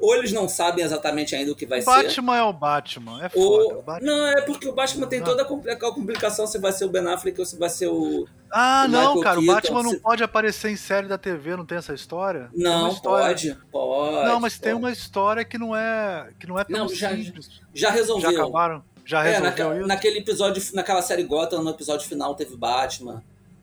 ou 0.00 0.14
eles 0.14 0.32
não 0.32 0.48
sabem 0.48 0.82
exatamente 0.82 1.36
ainda 1.36 1.52
o 1.52 1.54
que 1.54 1.66
vai 1.66 1.80
o 1.80 1.82
ser. 1.82 1.90
Batman 1.90 2.36
é 2.36 2.42
o 2.42 2.52
Batman, 2.52 3.22
é 3.22 3.28
foda. 3.28 3.74
Ou... 3.74 3.82
Batman... 3.82 4.10
Não, 4.10 4.26
é 4.26 4.40
porque 4.40 4.66
o 4.66 4.72
Batman 4.72 5.06
tem 5.06 5.22
toda 5.22 5.42
a 5.42 5.76
complicação 5.92 6.46
se 6.46 6.58
vai 6.58 6.72
ser 6.72 6.86
o 6.86 6.88
Ben 6.88 7.06
Affleck 7.06 7.38
ou 7.38 7.44
se 7.44 7.58
vai 7.58 7.68
ser 7.68 7.88
o. 7.88 8.26
Ah, 8.50 8.84
o 8.86 8.90
não, 8.90 9.20
cara, 9.20 9.36
Keaton, 9.36 9.50
o 9.50 9.54
Batman 9.54 9.82
não 9.82 9.98
pode 10.00 10.22
aparecer 10.22 10.70
em 10.70 10.76
série 10.76 11.06
da 11.06 11.18
TV, 11.18 11.54
não 11.54 11.66
tem 11.66 11.78
essa 11.78 11.92
história? 11.92 12.48
Não, 12.54 12.88
história... 12.88 13.26
pode, 13.26 13.58
pode. 13.70 14.28
Não, 14.28 14.40
mas 14.40 14.54
pode. 14.54 14.62
tem 14.62 14.74
uma 14.74 14.90
história 14.90 15.44
que 15.44 15.58
não 15.58 15.76
é, 15.76 16.30
que 16.38 16.46
não 16.46 16.58
é 16.58 16.64
tão 16.64 16.78
não, 16.78 16.88
já, 16.88 17.10
simples. 17.10 17.60
Já 17.74 17.90
resolveu. 17.90 18.32
Já 18.32 18.40
acabaram? 18.40 18.82
Já 19.04 19.22
resolveu 19.22 19.46
é, 19.46 19.50
naquele, 19.50 19.86
naquele 19.86 20.18
episódio, 20.18 20.62
naquela 20.72 21.02
série 21.02 21.24
Gotham, 21.24 21.62
no 21.62 21.70
episódio 21.70 22.08
final 22.08 22.34
teve 22.34 22.56
Batman. 22.56 23.22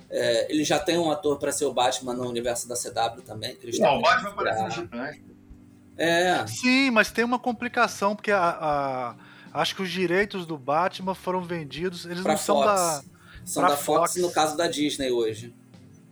É, 0.09 0.51
ele 0.51 0.63
já 0.63 0.79
tem 0.79 0.97
um 0.97 1.11
ator 1.11 1.37
para 1.37 1.51
ser 1.51 1.65
o 1.65 1.73
Batman 1.73 2.13
no 2.13 2.29
universo 2.29 2.67
da 2.67 2.75
CW 2.75 3.21
também. 3.25 3.57
não, 3.79 3.97
o 3.97 4.01
Batman 4.01 4.29
aparece 4.29 4.63
no 4.63 4.69
Titãs. 4.69 5.17
É. 5.97 6.45
Sim, 6.47 6.91
mas 6.91 7.11
tem 7.11 7.25
uma 7.25 7.39
complicação, 7.39 8.15
porque 8.15 8.31
a, 8.31 8.39
a, 8.39 9.15
acho 9.53 9.75
que 9.75 9.81
os 9.81 9.89
direitos 9.89 10.45
do 10.45 10.57
Batman 10.57 11.15
foram 11.15 11.41
vendidos. 11.41 12.05
Eles 12.05 12.21
pra 12.21 12.33
não 12.33 12.39
são 12.39 12.55
Fox. 12.57 12.67
da. 12.67 13.03
São 13.43 13.63
da 13.63 13.77
Fox, 13.77 14.13
Fox, 14.13 14.15
no 14.17 14.31
caso 14.31 14.57
da 14.57 14.67
Disney 14.67 15.09
hoje. 15.09 15.53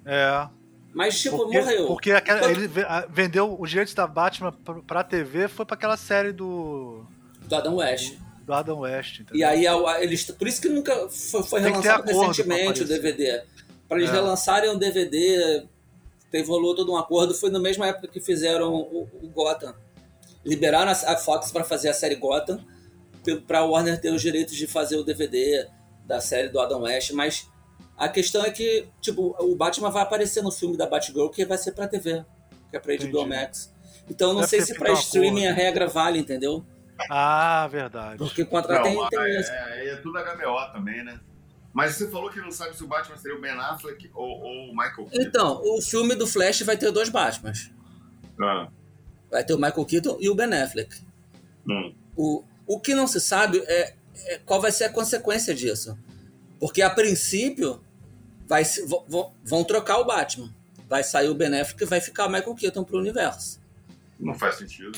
É. 0.06 0.48
Mas, 0.94 1.20
tipo, 1.20 1.38
porque, 1.38 1.60
morreu. 1.60 1.88
Porque 1.88 2.12
aquela, 2.12 2.49
ele 2.49 2.70
vendeu 3.10 3.57
os 3.60 3.70
direitos 3.70 3.94
da 3.94 4.07
Batman 4.07 4.53
pra, 4.88 5.03
TV, 5.03 5.49
foi 5.49 5.66
pra 5.66 5.76
aquela 5.76 5.98
série 5.98 6.32
do. 6.32 7.06
Do 7.41 7.56
Adam 7.56 7.76
West. 7.76 8.16
Do 8.45 8.53
Adam 8.53 8.80
West. 8.80 9.20
Entendeu? 9.20 9.36
E 9.36 9.44
aí, 9.44 9.66
eles, 10.02 10.24
por 10.32 10.48
isso 10.48 10.62
que 10.62 10.70
nunca 10.70 11.10
foi, 11.10 11.44
foi 11.44 11.60
relançado 11.60 12.06
recentemente 12.06 12.84
o 12.84 12.88
DVD. 12.88 13.44
Pra 13.90 13.98
eles 13.98 14.10
é. 14.10 14.14
relançarem 14.14 14.70
o 14.70 14.80
DVD 14.80 15.66
teve 16.31 16.47
rolou 16.47 16.76
todo 16.76 16.91
um 16.91 16.97
acordo, 16.97 17.34
foi 17.34 17.49
na 17.49 17.60
mesma 17.60 17.88
época 17.88 18.07
que 18.07 18.19
fizeram 18.19 18.73
o, 18.73 19.10
o 19.22 19.30
Gotham. 19.30 19.76
Liberaram 20.43 20.91
a 20.91 21.18
Fox 21.18 21.52
para 21.52 21.64
fazer 21.64 21.89
a 21.89 21.93
série 21.93 22.15
Gotham, 22.15 22.64
para 23.47 23.60
a 23.60 23.65
Warner 23.65 23.99
ter 23.99 24.11
os 24.11 24.22
direitos 24.22 24.56
de 24.56 24.68
fazer 24.68 24.97
o 24.97 25.03
DVD 25.03 25.68
da 26.06 26.22
série 26.22 26.49
do 26.49 26.60
Adam 26.60 26.81
West, 26.81 27.11
mas 27.11 27.49
a 27.97 28.07
questão 28.10 28.43
é 28.43 28.52
que, 28.52 28.88
tipo, 29.02 29.35
o 29.39 29.56
Batman 29.56 29.89
vai 29.89 30.03
aparecer 30.03 30.43
no 30.43 30.52
filme 30.52 30.77
da 30.77 30.85
Batgirl 30.85 31.30
que 31.30 31.45
vai 31.45 31.57
ser 31.57 31.72
para 31.72 31.88
TV, 31.88 32.23
que 32.69 32.77
é 32.77 32.80
para 32.80 32.95
HBO 32.95 33.26
Max. 33.26 33.73
Então 34.10 34.34
não 34.34 34.41
Deve 34.41 34.49
sei 34.49 34.61
se 34.61 34.76
para 34.77 34.91
streaming 34.93 35.47
a 35.47 35.53
regra 35.53 35.88
vale, 35.88 36.19
entendeu? 36.19 36.64
Ah, 37.10 37.68
verdade. 37.72 38.18
Porque 38.18 38.45
contra 38.45 38.81
tem, 38.84 38.95
tem 39.10 39.19
é, 39.19 39.38
é, 39.39 39.89
é, 39.89 39.95
tudo 39.97 40.19
HBO 40.19 40.72
também, 40.72 41.03
né? 41.03 41.19
Mas 41.76 41.95
você 41.95 42.07
falou 42.07 42.30
que 42.30 42.39
não 42.39 42.52
sabe 42.52 42.73
se 42.73 42.81
o 42.85 42.88
Batman 42.88 43.18
seria 43.18 43.38
o 43.38 43.41
Ben 43.41 43.52
Affleck 43.52 44.10
ou, 44.14 44.26
ou 44.26 44.69
o 44.69 44.72
Michael 44.72 45.10
Keaton. 45.10 45.22
Então, 45.22 45.61
o 45.61 45.81
filme 45.81 46.15
do 46.15 46.26
Flash 46.26 46.61
vai 46.61 46.77
ter 46.77 46.89
dois 46.89 47.10
Batmans. 47.10 47.69
Ah. 48.41 48.69
Vai 49.30 49.43
ter 49.43 49.53
o 49.53 49.57
Michael 49.57 49.85
Keaton 49.85 50.18
e 50.22 50.30
o 50.30 50.35
Ben 50.35 50.53
Affleck. 50.53 50.95
Hum. 51.69 51.93
O, 52.15 52.45
o 52.65 52.80
que 52.80 52.95
não 52.95 53.06
se 53.07 53.19
sabe 53.19 53.57
é, 53.68 53.93
é, 54.15 54.38
qual 54.45 54.61
vai 54.61 54.72
ser 54.72 54.85
a 54.85 54.89
consequência 54.89 55.53
disso. 55.53 55.99
Porque, 56.61 56.81
a 56.81 56.89
princípio, 56.89 57.84
vai 58.47 58.64
se, 58.64 58.88
vão 59.43 59.64
trocar 59.65 59.97
o 59.97 60.06
Batman. 60.06 60.49
Vai 60.88 61.03
sair 61.03 61.27
o 61.27 61.35
Ben 61.35 61.60
Affleck 61.60 61.84
e 61.84 61.85
vai 61.85 61.99
ficar 61.99 62.27
o 62.27 62.30
Michael 62.30 62.56
Keaton 62.56 62.85
pro 62.85 62.99
universo. 62.99 63.60
Não 64.18 64.34
faz 64.34 64.56
sentido. 64.56 64.97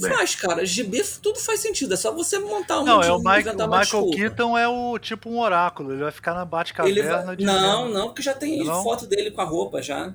Bem. 0.00 0.12
Faz, 0.12 0.36
cara. 0.36 0.64
Gibi 0.64 1.02
tudo 1.20 1.40
faz 1.40 1.58
sentido. 1.58 1.94
É 1.94 1.96
só 1.96 2.12
você 2.12 2.38
montar 2.38 2.80
um 2.80 2.84
Não, 2.84 3.02
é 3.02 3.10
o, 3.10 3.18
Mike, 3.18 3.48
o 3.48 3.68
Michael 3.68 4.10
Keaton 4.10 4.56
é 4.56 4.68
o 4.68 4.96
tipo 4.98 5.28
um 5.28 5.40
oráculo. 5.40 5.92
Ele 5.92 6.02
vai 6.02 6.12
ficar 6.12 6.34
na 6.34 6.44
Batcaverna 6.44 7.24
vai... 7.24 7.36
de 7.36 7.44
Não, 7.44 7.88
não, 7.88 8.06
porque 8.06 8.22
já 8.22 8.32
tem 8.32 8.62
não? 8.64 8.82
foto 8.84 9.06
dele 9.06 9.32
com 9.32 9.40
a 9.40 9.44
roupa 9.44 9.82
já. 9.82 10.14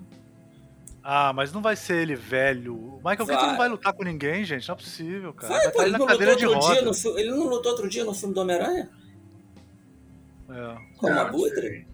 Ah, 1.04 1.34
mas 1.34 1.52
não 1.52 1.62
vai 1.62 1.76
ser 1.76 1.98
ele 1.98 2.16
velho. 2.16 2.76
O 2.76 2.98
Michael 2.98 3.26
vai. 3.26 3.36
Keaton 3.36 3.48
não 3.48 3.58
vai 3.58 3.68
lutar 3.68 3.92
com 3.92 4.04
ninguém, 4.06 4.46
gente. 4.46 4.66
Não 4.66 4.76
é 4.76 4.78
possível, 4.78 5.34
cara. 5.34 5.54
Vai, 5.54 5.64
vai 5.64 5.72
pô, 5.74 5.82
ele, 5.82 5.92
não 5.92 6.00
lutou 6.00 6.28
outro 6.28 6.38
dia 6.38 6.82
no, 6.82 7.20
ele 7.20 7.32
não 7.32 7.48
lutou 7.48 7.72
outro 7.74 7.90
dia 7.90 8.06
no 8.06 8.14
filme 8.14 8.34
do 8.34 8.40
Homem-Aranha? 8.40 8.90
É. 10.50 10.78
Com 10.98 11.08
a 11.08 11.22
Abutre? 11.24 11.86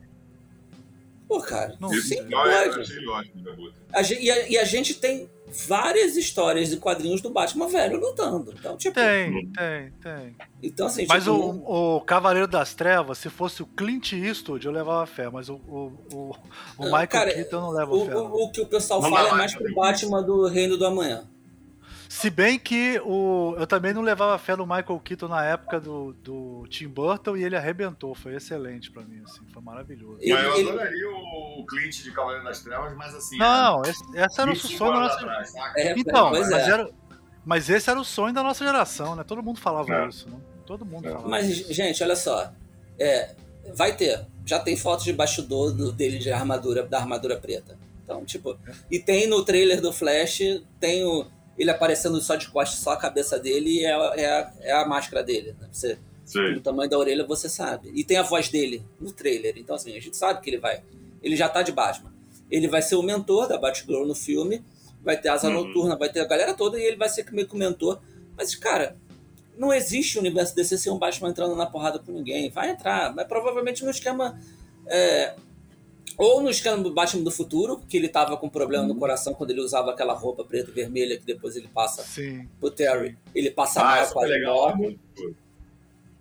Pô, 1.27 1.39
cara, 1.41 1.75
não, 1.79 1.89
sim, 1.93 2.23
pode. 2.27 3.29
A, 3.93 4.01
e, 4.01 4.31
a, 4.31 4.49
e 4.49 4.57
a 4.57 4.63
gente 4.63 4.95
tem 4.95 5.29
várias 5.67 6.15
histórias 6.15 6.69
de 6.69 6.77
quadrinhos 6.77 7.21
do 7.21 7.29
Batman 7.29 7.67
velho 7.67 7.99
lutando. 7.99 8.53
Então, 8.57 8.77
tipo, 8.77 8.95
tem, 8.95 9.51
tem, 9.51 9.91
tem. 10.01 10.35
Então, 10.61 10.87
assim, 10.87 11.05
mas 11.07 11.23
tipo, 11.23 11.35
o, 11.35 11.97
o 11.97 12.01
Cavaleiro 12.01 12.47
das 12.47 12.73
Trevas, 12.73 13.17
se 13.17 13.29
fosse 13.29 13.61
o 13.61 13.65
Clint 13.65 14.13
Eastwood, 14.13 14.65
eu 14.65 14.71
levava 14.71 15.05
fé, 15.05 15.29
mas 15.29 15.49
o, 15.49 15.55
o, 15.55 15.91
o, 16.13 16.35
o 16.77 16.83
Michael 16.85 17.07
cara, 17.07 17.33
Keaton 17.33 17.57
eu 17.57 17.61
não 17.61 17.71
leva 17.71 17.91
o, 17.93 18.05
fé. 18.05 18.15
O, 18.15 18.43
o, 18.43 18.51
que 18.51 18.61
o 18.61 18.65
pessoal 18.65 19.01
não 19.01 19.09
fala 19.09 19.29
é 19.29 19.33
mais 19.33 19.55
pro 19.55 19.73
Batman 19.73 20.23
do 20.23 20.47
Reino 20.47 20.77
do 20.77 20.85
Amanhã. 20.85 21.27
Se 22.09 22.27
bem 22.31 22.57
que 22.57 22.99
o, 23.05 23.53
eu 23.55 23.67
também 23.67 23.93
não 23.93 24.01
levava 24.01 24.35
fé 24.39 24.55
no 24.55 24.65
Michael 24.65 24.99
Keaton 24.99 25.27
na 25.27 25.45
época 25.45 25.79
do, 25.79 26.11
do 26.13 26.65
Tim 26.67 26.87
Burton 26.87 27.37
e 27.37 27.43
ele 27.43 27.55
arrebentou. 27.55 28.15
Foi 28.15 28.33
excelente 28.35 28.89
pra 28.89 29.03
mim, 29.03 29.21
assim, 29.23 29.41
foi 29.53 29.61
maravilhoso. 29.61 30.17
Mas 30.17 30.27
eu 30.27 30.55
ele... 30.55 30.69
adoraria 30.69 31.07
o 31.07 31.63
Clint 31.67 32.01
de 32.01 32.11
Cavaleiro 32.11 32.43
das 32.43 32.63
Trevas, 32.63 32.97
mas 32.97 33.13
assim. 33.13 33.37
Não, 33.37 33.83
esse, 33.83 34.03
essa 34.17 34.41
era 34.41 34.51
o 34.51 34.55
sonho 34.55 34.93
da 34.93 34.99
nossa. 35.01 35.15
Atrás, 35.17 35.53
é, 35.77 35.93
então, 35.95 36.31
mas, 36.31 36.51
é. 36.51 36.69
era, 36.71 36.89
mas 37.45 37.69
esse 37.69 37.87
era 37.87 37.99
o 37.99 38.03
sonho 38.03 38.33
da 38.33 38.41
nossa 38.41 38.65
geração, 38.65 39.15
né? 39.15 39.23
Todo 39.23 39.43
mundo 39.43 39.59
falava 39.59 39.93
é. 39.93 40.07
isso, 40.07 40.27
né? 40.27 40.37
Todo 40.65 40.83
mundo 40.83 41.07
é. 41.07 41.11
falava. 41.11 41.29
Mas, 41.29 41.47
isso. 41.47 41.71
gente, 41.71 42.01
olha 42.01 42.15
só. 42.15 42.51
É, 42.97 43.35
vai 43.75 43.95
ter. 43.95 44.25
Já 44.43 44.57
tem 44.57 44.75
fotos 44.75 45.05
de 45.05 45.13
bastidor 45.13 45.71
dele 45.93 46.17
de 46.17 46.31
armadura, 46.31 46.81
da 46.81 46.97
armadura 46.97 47.37
preta. 47.37 47.77
Então, 48.03 48.25
tipo. 48.25 48.57
E 48.89 48.97
tem 48.97 49.27
no 49.27 49.45
trailer 49.45 49.79
do 49.79 49.93
Flash, 49.93 50.39
tem 50.79 51.05
o 51.05 51.27
ele 51.59 51.69
aparecendo 51.69 52.19
só 52.21 52.37
de 52.37 52.47
costas, 52.47 52.79
só 52.79 52.91
a 52.91 52.97
cabeça 52.97 53.37
dele 53.37 53.85
é, 53.85 53.91
é, 53.91 54.53
é 54.61 54.71
a 54.71 54.85
máscara 54.85 55.21
dele. 55.21 55.53
Né? 55.59 55.67
Você, 55.69 55.99
Sim. 56.23 56.53
o 56.53 56.61
tamanho 56.61 56.89
da 56.89 56.97
orelha 56.97 57.27
você 57.27 57.49
sabe. 57.49 57.91
E 57.93 58.01
tem 58.01 58.15
a 58.15 58.23
voz 58.23 58.47
dele 58.47 58.81
no 58.97 59.11
trailer. 59.11 59.57
Então, 59.57 59.75
assim, 59.75 59.95
a 59.95 59.99
gente 59.99 60.15
sabe 60.15 60.39
que 60.39 60.49
ele 60.49 60.57
vai. 60.57 60.81
Ele 61.21 61.35
já 61.35 61.49
tá 61.49 61.61
de 61.61 61.73
Batman. 61.73 62.13
Ele 62.49 62.67
vai 62.69 62.81
ser 62.81 62.95
o 62.95 63.03
mentor 63.03 63.45
da 63.45 63.57
Batgirl 63.57 64.05
no 64.05 64.15
filme. 64.15 64.63
Vai 65.03 65.19
ter 65.19 65.27
asa 65.27 65.49
uhum. 65.49 65.65
noturna, 65.65 65.97
vai 65.97 66.09
ter 66.09 66.21
a 66.21 66.25
galera 66.25 66.53
toda 66.53 66.79
e 66.79 66.83
ele 66.83 66.95
vai 66.95 67.09
ser 67.09 67.29
meio 67.31 67.47
que 67.47 67.55
o 67.55 67.57
mentor. 67.57 67.99
Mas, 68.37 68.55
cara, 68.55 68.95
não 69.57 69.73
existe 69.73 70.17
o 70.17 70.21
universo 70.21 70.55
DC 70.55 70.77
ser 70.77 70.91
um 70.91 70.97
Batman 70.97 71.29
entrando 71.29 71.55
na 71.57 71.65
porrada 71.65 71.99
com 71.99 72.13
ninguém. 72.13 72.49
Vai 72.49 72.69
entrar, 72.69 73.13
mas 73.13 73.27
provavelmente 73.27 73.83
no 73.83 73.91
esquema. 73.91 74.39
É, 74.87 75.35
ou 76.19 76.41
no 76.41 76.49
escândalo 76.49 76.83
do 76.83 76.93
Batman 76.93 77.23
do 77.23 77.31
Futuro, 77.31 77.81
que 77.87 77.95
ele 77.95 78.09
tava 78.09 78.35
com 78.35 78.49
problema 78.49 78.85
no 78.85 78.93
coração 78.93 79.33
quando 79.33 79.51
ele 79.51 79.61
usava 79.61 79.91
aquela 79.91 80.13
roupa 80.13 80.43
preta 80.43 80.69
e 80.69 80.73
vermelha 80.73 81.17
que 81.17 81.25
depois 81.25 81.55
ele 81.55 81.69
passa 81.69 82.03
Sim. 82.03 82.45
pro 82.59 82.69
Terry. 82.69 83.17
Ele 83.33 83.49
passa 83.49 83.79
ah, 83.79 84.09
mal, 84.13 84.23
legal. 84.25 84.77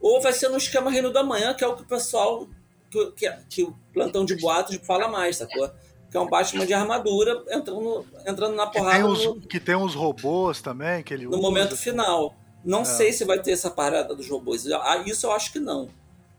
Ou 0.01 0.20
vai 0.20 0.33
ser 0.33 0.49
no 0.51 0.57
esquema 0.57 0.89
Reino 0.89 1.12
da 1.12 1.25
Manhã, 1.25 1.53
que 1.53 1.65
é 1.65 1.66
o 1.66 1.75
que 1.75 1.83
o 1.83 1.85
pessoal, 1.85 2.47
que, 2.89 3.11
que, 3.11 3.33
que 3.51 3.62
o 3.65 3.75
plantão 3.93 4.25
de 4.25 4.37
boatos 4.37 4.79
fala 4.85 5.09
mais, 5.09 5.39
sacou? 5.39 5.69
Que 6.09 6.16
é 6.16 6.20
um 6.20 6.29
Batman 6.29 6.65
de 6.65 6.73
armadura 6.73 7.43
entrando, 7.51 8.07
entrando 8.25 8.55
na 8.55 8.69
porrada. 8.69 8.99
Que 8.99 9.03
tem, 9.03 9.12
os, 9.12 9.25
no, 9.25 9.41
que 9.41 9.61
tem 9.61 9.75
uns 9.75 9.95
robôs 9.97 10.62
também, 10.62 11.03
que 11.03 11.12
ele 11.12 11.25
No 11.25 11.33
usa. 11.33 11.41
momento 11.41 11.77
final. 11.77 12.37
Não 12.65 12.83
é. 12.83 12.85
sei 12.85 13.12
se 13.12 13.25
vai 13.25 13.41
ter 13.41 13.51
essa 13.51 13.69
parada 13.69 14.15
dos 14.15 14.29
robôs. 14.29 14.65
Ah, 14.70 15.03
isso 15.05 15.27
eu 15.27 15.33
acho 15.33 15.53
que 15.53 15.59
não. 15.59 15.89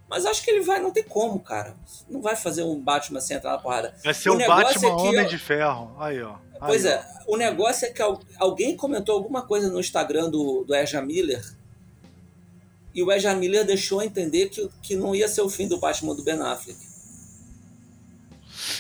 Mas 0.10 0.26
acho 0.26 0.44
que 0.44 0.50
ele 0.50 0.62
vai, 0.62 0.80
não 0.80 0.92
tem 0.92 1.04
como, 1.04 1.40
cara. 1.40 1.76
Não 2.10 2.20
vai 2.22 2.36
fazer 2.36 2.64
um 2.64 2.80
Batman 2.80 3.22
sem 3.22 3.38
entrar 3.38 3.52
na 3.52 3.58
porrada. 3.60 3.94
Vai 4.04 4.14
ser 4.14 4.32
o, 4.32 4.38
Batman 4.38 4.90
é 4.90 4.96
que, 4.96 5.08
Homem 5.08 5.28
de 5.28 5.38
Ferro. 5.38 5.96
Aí, 6.00 6.22
ó. 6.22 6.36
Aí, 6.60 6.68
pois 6.68 6.84
ó. 6.84 6.90
é, 6.90 7.06
o 7.28 7.38
negócio 7.38 7.86
é 7.86 7.92
que 7.92 8.02
alguém 8.38 8.76
comentou 8.76 9.16
alguma 9.16 9.44
coisa 9.44 9.70
no 9.70 9.80
Instagram 9.80 10.32
do, 10.32 10.64
do 10.64 10.74
Ezra 10.74 11.02
Miller. 11.02 11.46
E 12.94 13.04
o 13.04 13.12
Ezra 13.12 13.36
Miller 13.36 13.64
deixou 13.64 14.02
entender 14.02 14.50
que, 14.50 14.68
que 14.82 14.96
não 14.96 15.14
ia 15.14 15.28
ser 15.28 15.42
o 15.42 15.50
fim 15.50 15.68
do 15.68 15.78
Batman 15.78 16.16
do 16.16 16.24
Ben 16.24 16.42
Affleck. 16.42 16.80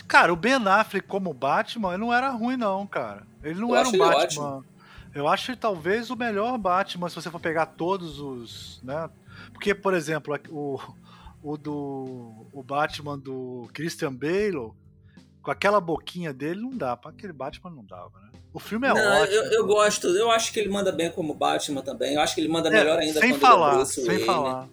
Cara, 0.08 0.34
o 0.34 0.36
Ben 0.36 0.56
Affleck 0.56 1.08
como 1.08 1.32
Batman 1.32 1.96
não 1.96 2.12
era 2.12 2.32
ruim, 2.32 2.58
não, 2.58 2.88
cara. 2.88 3.22
Ele 3.44 3.60
não 3.60 3.70
Eu 3.70 3.76
era 3.76 3.88
um 3.88 3.98
Batman. 3.98 4.44
Ótimo. 4.44 4.66
Eu 5.14 5.28
acho 5.28 5.56
talvez 5.56 6.10
o 6.10 6.16
melhor 6.16 6.58
Batman, 6.58 7.08
se 7.08 7.16
você 7.16 7.30
for 7.30 7.40
pegar 7.40 7.68
todos 7.68 8.20
os. 8.20 8.80
Né? 8.84 9.08
Porque, 9.54 9.76
por 9.76 9.94
exemplo, 9.94 10.40
o, 10.50 10.80
o 11.42 11.58
do 11.58 12.48
o 12.54 12.64
Batman 12.64 13.18
do 13.18 13.70
Christian 13.74 14.14
Bale, 14.14 14.72
com 15.42 15.52
aquela 15.52 15.80
boquinha 15.80 16.34
dele, 16.34 16.62
não 16.62 16.72
dá. 16.72 16.96
Para 16.96 17.12
aquele 17.12 17.34
Batman 17.34 17.72
não 17.72 17.86
dava, 17.86 18.20
né? 18.20 18.30
O 18.54 18.60
filme 18.60 18.88
é 18.88 18.94
não, 18.94 19.22
ótimo. 19.22 19.36
Eu, 19.36 19.52
eu, 19.52 19.68
gosto, 19.68 20.08
eu 20.08 20.32
acho 20.32 20.52
que 20.52 20.60
ele 20.60 20.70
manda 20.70 20.92
bem 20.92 21.12
como 21.12 21.34
Batman 21.34 21.82
também. 21.82 22.16
Eu 22.16 22.22
acho 22.22 22.34
que 22.34 22.42
ele 22.42 22.48
manda 22.48 22.70
é, 22.70 22.72
melhor 22.72 22.98
ainda 22.98 23.20
sem 23.20 23.32
quando 23.32 23.42
falar, 23.42 23.82
é 23.82 23.86
sem 23.86 24.06
Wayne. 24.06 24.26
falar. 24.26 24.70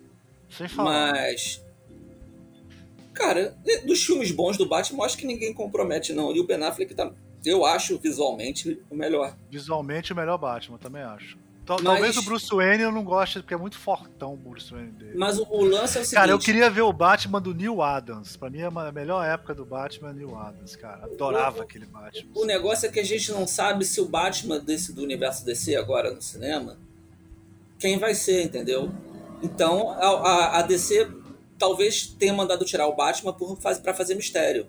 Sem 0.48 0.68
falar. 0.68 1.12
Mas. 1.12 1.64
Cara, 3.12 3.56
dos 3.86 4.04
filmes 4.04 4.30
bons 4.30 4.58
do 4.58 4.66
Batman, 4.66 5.00
eu 5.00 5.04
acho 5.04 5.16
que 5.16 5.26
ninguém 5.26 5.52
compromete, 5.52 6.12
não. 6.12 6.34
E 6.34 6.40
o 6.40 6.46
Ben 6.46 6.62
Affleck 6.62 6.94
tá, 6.94 7.10
eu 7.44 7.64
acho 7.64 7.98
visualmente 7.98 8.82
o 8.90 8.94
melhor. 8.94 9.36
Visualmente 9.50 10.12
o 10.12 10.16
melhor 10.16 10.36
Batman, 10.36 10.78
também 10.78 11.02
acho. 11.02 11.38
Mas... 11.74 11.82
Talvez 11.82 12.16
o 12.16 12.22
Bruce 12.22 12.48
Wayne 12.48 12.82
eu 12.84 12.92
não 12.92 13.02
goste, 13.02 13.40
porque 13.40 13.54
é 13.54 13.56
muito 13.56 13.76
fortão 13.76 14.34
o 14.34 14.36
Bruce 14.36 14.72
Wayne 14.72 14.92
dele. 14.92 15.12
Mas 15.16 15.38
o, 15.38 15.46
o 15.50 15.64
lance 15.64 15.98
é 15.98 16.00
o 16.00 16.04
seguinte... 16.04 16.14
Cara, 16.14 16.30
eu 16.30 16.38
queria 16.38 16.70
ver 16.70 16.82
o 16.82 16.92
Batman 16.92 17.40
do 17.40 17.52
Neil 17.52 17.82
Adams. 17.82 18.36
Pra 18.36 18.48
mim, 18.48 18.62
a 18.62 18.92
melhor 18.92 19.24
época 19.26 19.54
do 19.54 19.64
Batman 19.64 20.10
é 20.10 20.12
Neil 20.12 20.36
Adams, 20.36 20.76
cara. 20.76 21.04
Adorava 21.04 21.58
o, 21.58 21.62
aquele 21.62 21.86
Batman. 21.86 22.30
O 22.34 22.44
negócio 22.44 22.86
é 22.86 22.92
que 22.92 23.00
a 23.00 23.04
gente 23.04 23.32
não 23.32 23.46
sabe 23.46 23.84
se 23.84 24.00
o 24.00 24.06
Batman 24.06 24.60
desse, 24.60 24.92
do 24.92 25.02
universo 25.02 25.44
DC 25.44 25.74
agora 25.74 26.12
no 26.12 26.22
cinema, 26.22 26.78
quem 27.78 27.98
vai 27.98 28.14
ser, 28.14 28.44
entendeu? 28.44 28.92
Então, 29.42 29.90
a, 29.90 30.06
a, 30.06 30.58
a 30.58 30.62
DC 30.62 31.10
talvez 31.58 32.06
tenha 32.06 32.32
mandado 32.32 32.64
tirar 32.64 32.86
o 32.86 32.94
Batman 32.94 33.32
por, 33.32 33.56
pra 33.56 33.92
fazer 33.92 34.14
mistério. 34.14 34.68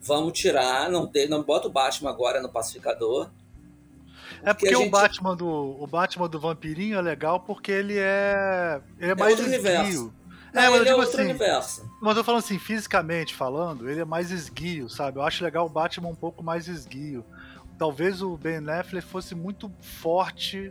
Vamos 0.00 0.38
tirar, 0.38 0.90
não, 0.90 1.10
não 1.28 1.42
bota 1.42 1.66
o 1.66 1.72
Batman 1.72 2.10
agora 2.10 2.40
no 2.40 2.48
pacificador 2.48 3.30
é 4.42 4.52
porque 4.52 4.74
gente... 4.74 4.88
o 4.88 4.90
Batman 4.90 5.36
do 5.36 5.46
o 5.46 5.86
Batman 5.86 6.28
do 6.28 6.38
vampirinho 6.38 6.98
é 6.98 7.02
legal 7.02 7.40
porque 7.40 7.70
ele 7.70 7.96
é 7.98 8.80
ele 8.98 9.10
é, 9.10 9.12
é 9.12 9.14
mais 9.14 9.38
esguio. 9.38 10.12
É, 10.54 10.68
mas 10.68 10.78
eu 10.78 10.84
digo 10.84 11.00
é 11.00 11.04
assim, 11.04 11.20
universo. 11.22 11.90
Mas 12.00 12.16
eu 12.16 12.22
falando 12.22 12.44
assim, 12.44 12.58
fisicamente 12.60 13.34
falando, 13.34 13.90
ele 13.90 14.00
é 14.00 14.04
mais 14.04 14.30
esguio, 14.30 14.88
sabe? 14.88 15.18
Eu 15.18 15.22
acho 15.22 15.42
legal 15.42 15.66
o 15.66 15.68
Batman 15.68 16.08
um 16.08 16.14
pouco 16.14 16.44
mais 16.44 16.68
esguio. 16.68 17.24
Talvez 17.76 18.22
o 18.22 18.36
Ben 18.36 18.58
Affleck 18.70 19.04
fosse 19.04 19.34
muito 19.34 19.70
forte. 19.80 20.70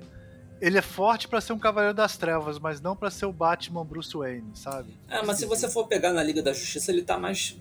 Ele 0.62 0.78
é 0.78 0.82
forte 0.82 1.28
para 1.28 1.42
ser 1.42 1.52
um 1.52 1.60
Cavaleiro 1.60 1.94
das 1.94 2.16
Trevas, 2.16 2.58
mas 2.58 2.80
não 2.80 2.96
para 2.96 3.12
ser 3.12 3.26
o 3.26 3.34
Batman 3.34 3.84
Bruce 3.84 4.16
Wayne, 4.16 4.52
sabe? 4.56 4.98
É, 5.10 5.22
mas 5.22 5.38
se 5.38 5.46
você 5.46 5.70
for 5.70 5.86
pegar 5.86 6.14
na 6.14 6.24
Liga 6.24 6.42
da 6.42 6.54
Justiça, 6.54 6.90
ele 6.90 7.02
tá 7.02 7.18
mais, 7.18 7.58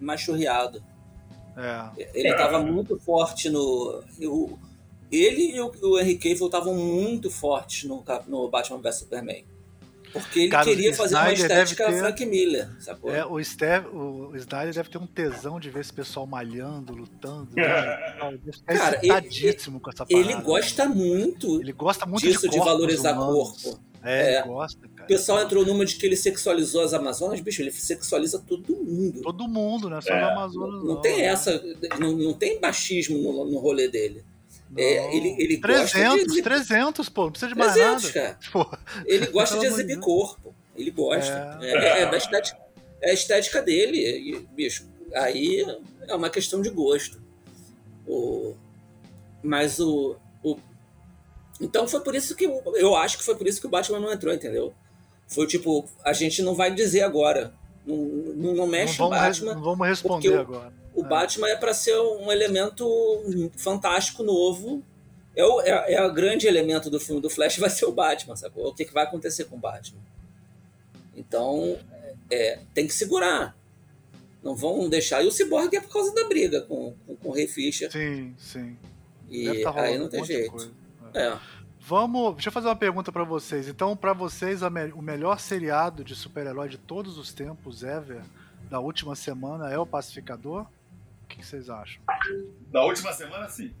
mais 0.00 0.20
churriado. 0.20 0.80
É. 1.56 2.08
Ele 2.14 2.28
é. 2.28 2.36
tava 2.36 2.60
muito 2.60 2.96
forte 3.00 3.50
no. 3.50 4.04
O, 4.22 4.56
ele 5.14 5.56
e 5.56 5.60
o, 5.60 5.72
o 5.82 5.98
Henry 5.98 6.16
Cavill 6.16 6.46
estavam 6.46 6.74
muito 6.74 7.30
fortes 7.30 7.84
no, 7.84 8.04
no 8.26 8.48
Batman 8.48 8.80
vs 8.80 8.96
Superman. 8.96 9.44
Porque 10.14 10.40
ele 10.40 10.48
Cara, 10.48 10.64
queria 10.64 10.94
fazer 10.94 11.16
uma 11.16 11.32
estética 11.32 11.86
ter... 11.86 11.98
Frank 11.98 12.24
Miller, 12.24 12.70
sacou? 12.78 13.12
É, 13.12 13.26
o, 13.26 13.42
Steve, 13.42 13.88
o 13.88 14.30
Snyder 14.36 14.72
deve 14.72 14.88
ter 14.88 14.98
um 14.98 15.08
tesão 15.08 15.58
de 15.58 15.68
ver 15.70 15.80
esse 15.80 15.92
pessoal 15.92 16.24
malhando, 16.24 16.94
lutando. 16.94 17.48
Né? 17.52 17.64
Cara, 18.64 19.00
ele, 19.02 19.80
com 19.80 19.90
essa 19.90 20.06
parada, 20.06 20.30
ele 20.30 20.34
gosta 20.40 20.88
né? 20.88 20.94
muito, 20.94 21.60
ele 21.60 21.72
gosta 21.72 22.06
muito 22.06 22.22
disso, 22.22 22.48
de, 22.48 22.50
de 22.50 22.58
valorizar 22.58 23.14
humanos. 23.14 23.62
corpo. 23.62 23.80
É, 24.04 24.34
é, 24.34 24.38
ele 24.38 24.48
gosta, 24.48 24.86
cara. 24.86 25.02
O 25.02 25.06
pessoal 25.06 25.42
entrou 25.42 25.64
numa 25.66 25.84
de 25.84 25.96
que 25.96 26.06
ele 26.06 26.14
sexualizou 26.14 26.82
as 26.84 26.92
Amazonas, 26.92 27.40
bicho, 27.40 27.62
ele 27.62 27.72
sexualiza 27.72 28.38
todo 28.38 28.76
mundo. 28.76 29.22
Todo 29.22 29.48
mundo, 29.48 29.88
né? 29.88 30.00
Só 30.00 30.12
é. 30.12 30.22
Amazonas. 30.22 30.74
Não, 30.74 30.84
não, 30.84 31.00
tem 31.00 31.22
essa, 31.22 31.60
não, 31.98 32.12
não 32.12 32.34
tem 32.34 32.60
machismo 32.60 33.18
no, 33.18 33.50
no 33.50 33.58
rolê 33.58 33.88
dele. 33.88 34.22
É, 34.76 35.16
ele, 35.16 35.36
ele 35.38 35.58
300, 35.58 35.92
gosta 35.92 36.26
de 36.26 36.42
300, 36.42 37.08
pô, 37.08 37.24
não 37.24 37.30
precisa 37.30 37.52
de 37.52 37.58
mais 37.58 37.72
300, 37.72 38.02
nada. 38.02 38.12
Cara. 38.12 38.38
Pô. 38.52 38.76
Ele 39.06 39.26
gosta 39.26 39.58
de 39.58 39.66
exibir 39.66 40.00
corpo. 40.00 40.54
Ele 40.76 40.90
gosta. 40.90 41.58
É, 41.62 41.70
é, 41.70 42.02
é, 42.02 42.10
da 42.10 42.16
estética, 42.16 42.58
é 43.00 43.10
a 43.10 43.14
estética 43.14 43.62
dele. 43.62 43.98
E, 43.98 44.38
bicho, 44.52 44.88
aí 45.14 45.64
é 46.08 46.14
uma 46.14 46.28
questão 46.28 46.60
de 46.60 46.70
gosto. 46.70 47.22
O, 48.06 48.54
mas 49.42 49.78
o, 49.78 50.16
o. 50.42 50.56
Então 51.60 51.86
foi 51.86 52.00
por 52.00 52.14
isso 52.14 52.34
que. 52.34 52.44
Eu 52.44 52.96
acho 52.96 53.18
que 53.18 53.24
foi 53.24 53.36
por 53.36 53.46
isso 53.46 53.60
que 53.60 53.66
o 53.68 53.70
Batman 53.70 54.00
não 54.00 54.12
entrou, 54.12 54.34
entendeu? 54.34 54.74
Foi 55.28 55.46
tipo, 55.46 55.88
a 56.04 56.12
gente 56.12 56.42
não 56.42 56.54
vai 56.54 56.74
dizer 56.74 57.02
agora. 57.02 57.54
Não, 57.86 57.96
não, 57.96 58.54
não 58.54 58.66
mexe 58.66 58.98
não 58.98 59.08
vamos, 59.08 59.24
Batman. 59.24 59.54
Não 59.54 59.62
vamos 59.62 59.86
responder 59.86 60.36
agora 60.36 60.83
o 60.94 61.04
é. 61.04 61.08
Batman 61.08 61.48
é 61.48 61.56
para 61.56 61.74
ser 61.74 61.98
um 61.98 62.30
elemento 62.30 62.86
fantástico 63.56 64.22
novo. 64.22 64.82
É 65.36 65.44
o 65.44 65.60
é, 65.60 65.94
é 65.94 66.10
grande 66.10 66.46
elemento 66.46 66.88
do 66.88 67.00
filme 67.00 67.20
do 67.20 67.28
Flash, 67.28 67.56
vai 67.58 67.70
ser 67.70 67.86
o 67.86 67.92
Batman, 67.92 68.36
sacou? 68.36 68.68
O 68.68 68.74
que, 68.74 68.84
que 68.84 68.94
vai 68.94 69.04
acontecer 69.04 69.44
com 69.44 69.56
o 69.56 69.58
Batman? 69.58 70.00
Então, 71.16 71.78
é, 72.30 72.60
tem 72.72 72.86
que 72.86 72.92
segurar. 72.92 73.56
Não 74.42 74.54
vão 74.54 74.88
deixar. 74.88 75.22
E 75.24 75.26
o 75.26 75.32
Cyborg 75.32 75.74
é 75.74 75.80
por 75.80 75.90
causa 75.90 76.14
da 76.14 76.28
briga 76.28 76.60
com, 76.62 76.94
com, 77.06 77.16
com 77.16 77.28
o 77.30 77.32
Ray 77.32 77.46
Fisher. 77.46 77.90
Sim, 77.90 78.34
sim. 78.38 78.76
E 79.30 79.62
tá 79.62 79.72
aí 79.80 79.98
não 79.98 80.08
tem 80.08 80.20
um 80.20 80.24
jeito. 80.24 80.70
É. 81.14 81.28
é. 81.28 81.38
Vamos, 81.80 82.34
deixa 82.34 82.48
eu 82.48 82.52
fazer 82.52 82.68
uma 82.68 82.76
pergunta 82.76 83.12
para 83.12 83.24
vocês. 83.24 83.68
Então, 83.68 83.96
para 83.96 84.12
vocês, 84.12 84.62
me, 84.62 84.92
o 84.92 85.02
melhor 85.02 85.38
seriado 85.38 86.04
de 86.04 86.14
super-herói 86.14 86.68
de 86.68 86.78
todos 86.78 87.18
os 87.18 87.32
tempos, 87.32 87.82
ever, 87.82 88.22
da 88.70 88.80
última 88.80 89.14
semana, 89.14 89.70
é 89.70 89.78
o 89.78 89.86
Pacificador? 89.86 90.66
O 91.24 91.26
que 91.26 91.44
vocês 91.44 91.68
acham? 91.68 92.02
Na 92.72 92.82
última 92.84 93.12
semana, 93.12 93.48
sim. 93.48 93.74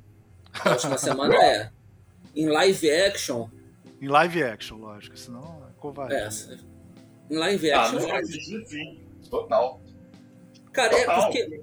Na 0.64 0.72
última 0.72 0.98
semana 0.98 1.34
é. 1.34 1.70
Em 2.34 2.48
live 2.48 2.90
action. 2.90 3.48
Em 4.00 4.08
live 4.08 4.42
action, 4.42 4.76
lógico, 4.78 5.16
senão 5.16 5.62
é 5.70 5.80
covarde. 5.80 6.14
É. 6.14 6.28
Em 7.30 7.36
live 7.36 7.70
ah, 7.72 7.82
action. 7.82 7.98
Ah, 8.10 8.20
não 8.20 8.64
sim. 8.66 9.00
Total. 9.30 9.80
Cara, 10.72 10.94
é 10.94 11.00
Total. 11.04 11.20
é 11.20 11.24
porque. 11.24 11.62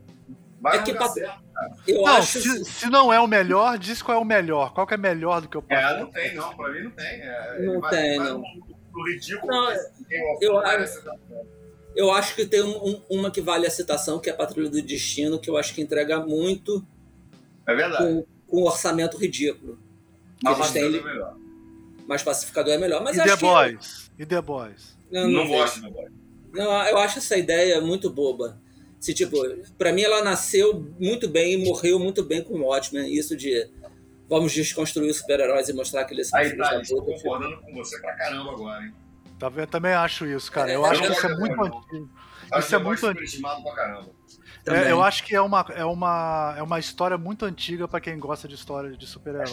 Vai 0.61 0.77
É 0.77 0.83
que 0.83 0.93
pra- 0.93 1.09
certo. 1.09 1.41
Eu 1.87 2.01
Não, 2.03 2.07
acho. 2.17 2.39
se, 2.39 2.65
se 2.65 2.89
não 2.89 3.11
é 3.11 3.19
o 3.19 3.27
melhor, 3.27 3.77
diz 3.77 4.01
qual 4.01 4.17
é 4.17 4.21
o 4.21 4.25
melhor. 4.25 4.73
Qual 4.73 4.85
que 4.87 4.93
é 4.93 4.97
melhor 4.97 5.41
do 5.41 5.49
que 5.49 5.57
o 5.57 5.63
É, 5.69 5.79
próximo? 5.79 5.99
não 6.05 6.11
tem, 6.11 6.35
não. 6.35 6.55
Pra 6.55 6.69
mim 6.71 6.83
não 6.83 6.91
tem. 6.91 7.05
É, 7.21 7.59
Não 7.65 7.79
vai- 7.81 7.91
tem, 7.91 8.17
vai 8.19 8.27
não. 8.29 8.37
No, 8.39 8.77
no 8.93 9.07
ridículo. 9.09 9.47
Não, 9.51 9.71
eu 10.39 10.57
acho- 10.59 11.03
tá- 11.03 11.15
Eu 11.95 12.11
acho 12.11 12.35
que 12.35 12.45
tem 12.45 12.61
um- 12.63 12.87
um- 12.87 13.01
uma 13.09 13.31
que 13.31 13.41
vale 13.41 13.67
a 13.67 13.69
citação, 13.69 14.19
que 14.19 14.29
é 14.29 14.33
a 14.33 14.35
Patrulha 14.35 14.69
do 14.69 14.81
Destino, 14.81 15.39
que 15.39 15.49
eu 15.49 15.57
acho 15.57 15.73
que 15.75 15.81
entrega 15.81 16.19
muito 16.19 16.85
É 17.67 17.75
verdade. 17.75 18.03
com, 18.03 18.25
com 18.47 18.61
um 18.61 18.63
orçamento 18.65 19.17
ridículo. 19.17 19.77
Mas 20.43 20.57
eles 20.57 20.71
têm, 20.71 20.81
Pacificador 20.83 21.09
é 21.09 21.13
melhor. 21.13 21.37
mas 22.07 22.23
Pacificador 22.23 22.73
é 22.73 22.77
melhor. 22.77 23.03
Mas 23.03 23.17
e 23.17 23.23
The 23.23 23.35
Boys? 23.35 24.11
E 24.17 24.25
The 24.25 24.41
Boys? 24.41 24.97
Eu 25.11 25.27
Não, 25.27 25.41
vejo. 25.41 25.51
gosto, 25.53 25.81
não 25.81 25.91
gosto. 25.91 26.11
Não, 26.53 26.83
eu 26.87 26.97
acho 26.97 27.19
essa 27.19 27.37
ideia 27.37 27.79
muito 27.81 28.09
boba. 28.09 28.59
Se, 28.99 29.13
tipo, 29.13 29.37
pra 29.77 29.91
mim 29.91 30.01
ela 30.03 30.23
nasceu 30.23 30.85
muito 30.99 31.27
bem 31.27 31.53
e 31.53 31.65
morreu 31.65 31.97
muito 31.99 32.23
bem 32.23 32.43
com 32.43 32.53
o 32.55 32.61
Watchmen. 32.65 33.11
Isso 33.13 33.35
de 33.35 33.67
vamos 34.29 34.53
desconstruir 34.53 35.09
os 35.09 35.17
super-heróis 35.17 35.67
e 35.69 35.73
mostrar 35.73 36.05
que 36.05 36.13
eles 36.13 36.27
são 36.29 36.39
Aí, 36.39 36.55
tá, 36.55 36.79
estou 36.81 37.01
puta. 37.03 37.17
concordando 37.17 37.59
com 37.61 37.73
você 37.73 37.99
pra 37.99 38.13
caramba 38.15 38.51
agora, 38.51 38.83
hein? 38.85 38.93
Tá 39.41 39.49
vendo? 39.49 39.59
Eu 39.61 39.67
também 39.67 39.93
acho 39.93 40.25
isso, 40.25 40.51
cara. 40.51 40.71
Eu 40.71 40.85
É, 40.85 40.89
acho 40.89 41.03
eu 41.03 41.07
que 41.11 41.17
isso 41.17 41.25
é 41.27 41.35
muito 41.35 41.55
não. 41.55 41.65
antigo. 41.65 42.09
Acho 42.51 42.65
Isso 42.67 42.75
é 42.75 42.79
muito. 42.79 43.01
Também. 44.63 44.81
É, 44.83 44.91
eu 44.91 45.01
acho 45.01 45.23
que 45.23 45.35
é 45.35 45.41
uma, 45.41 45.65
é, 45.73 45.83
uma, 45.83 46.53
é 46.57 46.61
uma 46.61 46.77
história 46.79 47.17
muito 47.17 47.45
antiga 47.45 47.87
pra 47.87 47.99
quem 47.99 48.19
gosta 48.19 48.47
de 48.47 48.53
história 48.55 48.91
de 48.95 49.05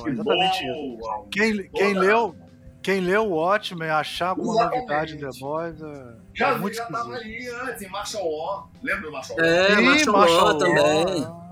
que 0.02 0.10
Exatamente 0.10 0.65
isso. 0.66 1.28
Quem, 1.31 1.70
quem, 1.70 1.94
Boa. 1.94 2.05
leu, 2.05 2.36
quem 2.82 3.01
leu 3.01 3.23
o 3.27 3.36
Watchmen, 3.36 3.89
achar 3.89 4.31
alguma 4.31 4.52
Exatamente. 4.55 4.81
novidade 4.81 5.15
em 5.15 5.19
The 5.20 5.39
Boys 5.40 5.81
é, 5.82 6.16
Já, 6.35 6.48
é 6.51 6.59
muito 6.59 6.77
já 6.77 6.85
tava 6.86 7.15
esquisito. 7.16 7.55
ali 7.56 7.70
antes, 7.70 7.82
em 7.82 7.89
Marshall 7.89 8.31
Law. 8.31 8.70
Lembra 8.82 9.02
do 9.02 9.12
Marshall 9.12 9.39
Law? 9.39 9.47
É, 9.47 9.73
Ih, 9.73 9.82
Marshall 9.85 10.16
Marshall 10.19 10.44
Law, 10.44 10.59
também. 10.59 11.24
ah. 11.24 11.48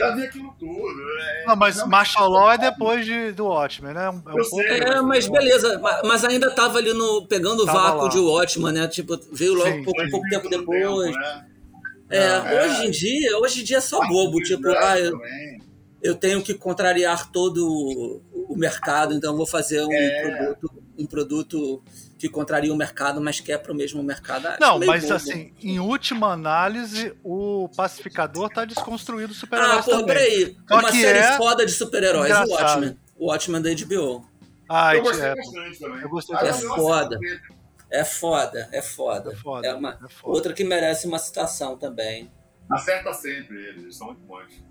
Já 0.00 0.14
vi 0.16 0.22
aquilo 0.24 0.54
tudo. 0.58 1.00
É, 1.20 1.44
Não, 1.46 1.56
mas 1.56 1.86
Marshall 1.86 2.28
Law 2.28 2.52
é 2.52 2.58
depois 2.58 3.04
de, 3.06 3.32
do 3.32 3.44
Watchmen, 3.46 3.94
né? 3.94 4.04
É 4.06 4.10
um, 4.10 4.22
é 4.26 4.40
um 4.40 4.44
sei. 4.44 4.66
É, 4.66 5.00
mas 5.00 5.28
beleza. 5.28 5.78
Ma- 5.78 6.00
Mas 6.04 6.24
ainda 6.24 6.50
tava 6.54 6.78
ali 6.78 6.92
no. 6.92 7.26
pegando 7.26 7.62
o 7.62 7.66
vácuo 7.66 8.04
lá. 8.04 8.08
de 8.08 8.18
Watchman, 8.18 8.72
né? 8.72 8.88
Tipo, 8.88 9.18
veio 9.32 9.54
logo 9.54 9.70
Sim. 9.70 9.84
pouco, 9.84 10.10
pouco 10.10 10.28
tempo 10.28 10.48
depois. 10.48 11.14
né? 11.14 11.46
É, 12.10 12.18
É. 12.18 12.64
hoje 12.66 12.86
em 12.86 12.90
dia, 12.90 13.38
hoje 13.38 13.60
em 13.60 13.64
dia 13.64 13.76
é 13.78 13.80
só 13.80 14.00
bobo. 14.08 14.38
Tipo, 14.42 14.68
ah, 14.70 14.98
eu, 14.98 15.16
eu 16.02 16.14
tenho 16.16 16.42
que 16.42 16.54
contrariar 16.54 17.30
todo 17.30 17.64
o- 17.68 18.56
mercado, 18.56 19.14
então 19.14 19.30
eu 19.32 19.36
vou 19.36 19.46
fazer 19.46 19.80
um, 19.84 19.92
É. 19.92 20.22
produto, 20.54 20.82
um 20.98 21.06
produto 21.06 21.82
que 22.20 22.28
contraria 22.28 22.70
o 22.70 22.76
mercado, 22.76 23.18
mas 23.18 23.40
quebra 23.40 23.72
o 23.72 23.74
mesmo 23.74 24.02
mercado. 24.02 24.46
Acho 24.46 24.60
Não, 24.60 24.78
mas 24.78 25.04
bobo. 25.04 25.14
assim, 25.14 25.54
em 25.62 25.80
última 25.80 26.30
análise, 26.30 27.14
o 27.24 27.66
pacificador 27.74 28.50
tá 28.50 28.66
desconstruído 28.66 29.32
os 29.32 29.42
Ah, 29.50 29.82
também. 29.82 30.06
peraí. 30.06 30.56
Só 30.68 30.78
Uma 30.78 30.92
série 30.92 31.18
é 31.18 31.36
foda 31.38 31.64
de 31.64 31.72
super-heróis, 31.72 32.30
o. 32.30 32.50
Watchmen. 32.52 32.98
O 33.18 33.26
Watchmen 33.30 33.62
da 33.62 33.70
HBO. 33.70 34.28
Ah, 34.68 34.94
Eu 34.94 35.02
gostei 35.02 35.26
é, 35.28 35.34
bastante 35.34 35.78
também. 35.80 36.02
eu 36.02 36.08
gostei 36.10 36.36
bastante. 36.36 36.64
É 36.64 36.68
foda. 36.76 37.18
É 37.90 38.04
foda, 38.04 38.68
é 38.70 38.82
foda. 38.82 39.32
é 39.32 39.36
foda. 39.36 39.66
É 39.66 39.74
uma, 39.74 39.90
é 40.04 40.08
foda. 40.10 40.34
outra 40.34 40.52
que 40.52 40.62
merece 40.62 41.06
uma 41.06 41.18
citação 41.18 41.78
também. 41.78 42.30
Acerta 42.70 43.14
sempre 43.14 43.56
eles, 43.56 43.82
eles 43.82 43.96
são 43.96 44.08
muito 44.08 44.20
bons. 44.20 44.62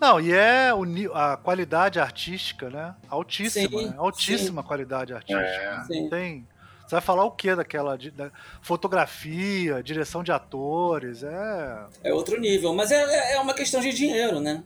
Não, 0.00 0.20
e 0.20 0.32
é 0.32 0.70
a 1.14 1.36
qualidade 1.36 2.00
artística, 2.00 2.68
né? 2.68 2.96
Altíssima, 3.08 3.78
Sim, 3.78 3.86
né? 3.86 3.94
Altíssima 3.96 4.62
qualidade 4.64 5.14
artística. 5.14 5.40
É. 5.40 5.76
Não 5.78 5.84
Sim. 5.84 6.10
tem. 6.10 6.48
Você 6.86 6.96
vai 6.96 7.00
falar 7.00 7.24
o 7.24 7.30
que 7.30 7.54
daquela 7.56 7.96
da 7.96 8.30
fotografia, 8.60 9.82
direção 9.82 10.22
de 10.22 10.30
atores, 10.32 11.22
é. 11.22 11.86
É 12.02 12.12
outro 12.14 12.38
nível. 12.38 12.74
Mas 12.74 12.90
é, 12.90 13.02
é- 13.02 13.32
é 13.34 13.40
uma 13.40 13.54
questão 13.54 13.80
de 13.80 13.92
dinheiro, 13.92 14.38
né? 14.40 14.62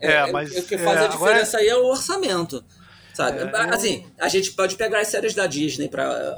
É, 0.00 0.30
mas, 0.30 0.56
O 0.56 0.62
que 0.66 0.74
é, 0.74 0.78
faz 0.78 1.00
a 1.00 1.06
diferença 1.08 1.58
aí 1.58 1.68
é 1.68 1.76
o 1.76 1.86
orçamento. 1.86 2.64
Sabe? 3.14 3.38
É, 3.38 3.42
eu- 3.44 3.74
Assim, 3.74 4.06
a 4.18 4.28
gente 4.28 4.52
pode 4.52 4.76
pegar 4.76 5.00
as 5.00 5.08
séries 5.08 5.34
da 5.34 5.46
Disney, 5.46 5.88
pra, 5.88 6.36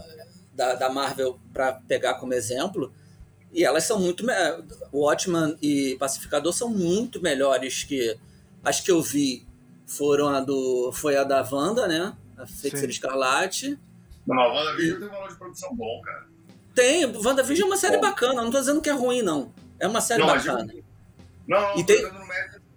da, 0.54 0.74
da 0.74 0.88
Marvel, 0.90 1.38
para 1.52 1.72
pegar 1.72 2.14
como 2.14 2.32
exemplo, 2.34 2.92
e 3.52 3.64
elas 3.64 3.84
são 3.84 3.98
muito. 3.98 4.24
me- 4.24 4.32
Watchman 4.92 5.56
e 5.60 5.96
Pacificador 5.98 6.52
são 6.52 6.68
muito 6.68 7.20
melhores 7.20 7.82
que. 7.84 8.16
As 8.64 8.80
que 8.80 8.90
eu 8.90 9.00
vi 9.02 9.46
foram 9.86 10.28
a 10.28 10.40
do. 10.40 10.92
Foi 10.92 11.16
a 11.16 11.24
da 11.24 11.40
Wanda, 11.50 11.88
né? 11.88 12.14
A 12.36 12.46
Feiticeira. 12.46 12.90
Escarlate. 12.90 13.78
Não, 14.28 14.40
a 14.40 14.52
WandaVision 14.54 14.98
tem 15.00 15.08
um 15.08 15.10
valor 15.10 15.28
de 15.28 15.36
produção 15.36 15.74
bom, 15.74 16.00
cara. 16.04 16.26
Tem, 16.74 17.04
WandaVision 17.06 17.66
é 17.68 17.70
uma 17.72 17.76
série 17.76 17.96
bacana, 17.98 18.42
não 18.42 18.50
tô 18.50 18.60
dizendo 18.60 18.80
que 18.80 18.88
é 18.88 18.92
ruim, 18.92 19.22
não. 19.22 19.52
É 19.80 19.86
uma 19.88 20.00
série 20.00 20.20
Não, 20.20 20.28
bacana. 20.28 20.66
Não, 21.46 21.60
não, 21.60 21.74
E 21.78 21.80
tô 21.84 21.86
tem- 21.86 22.02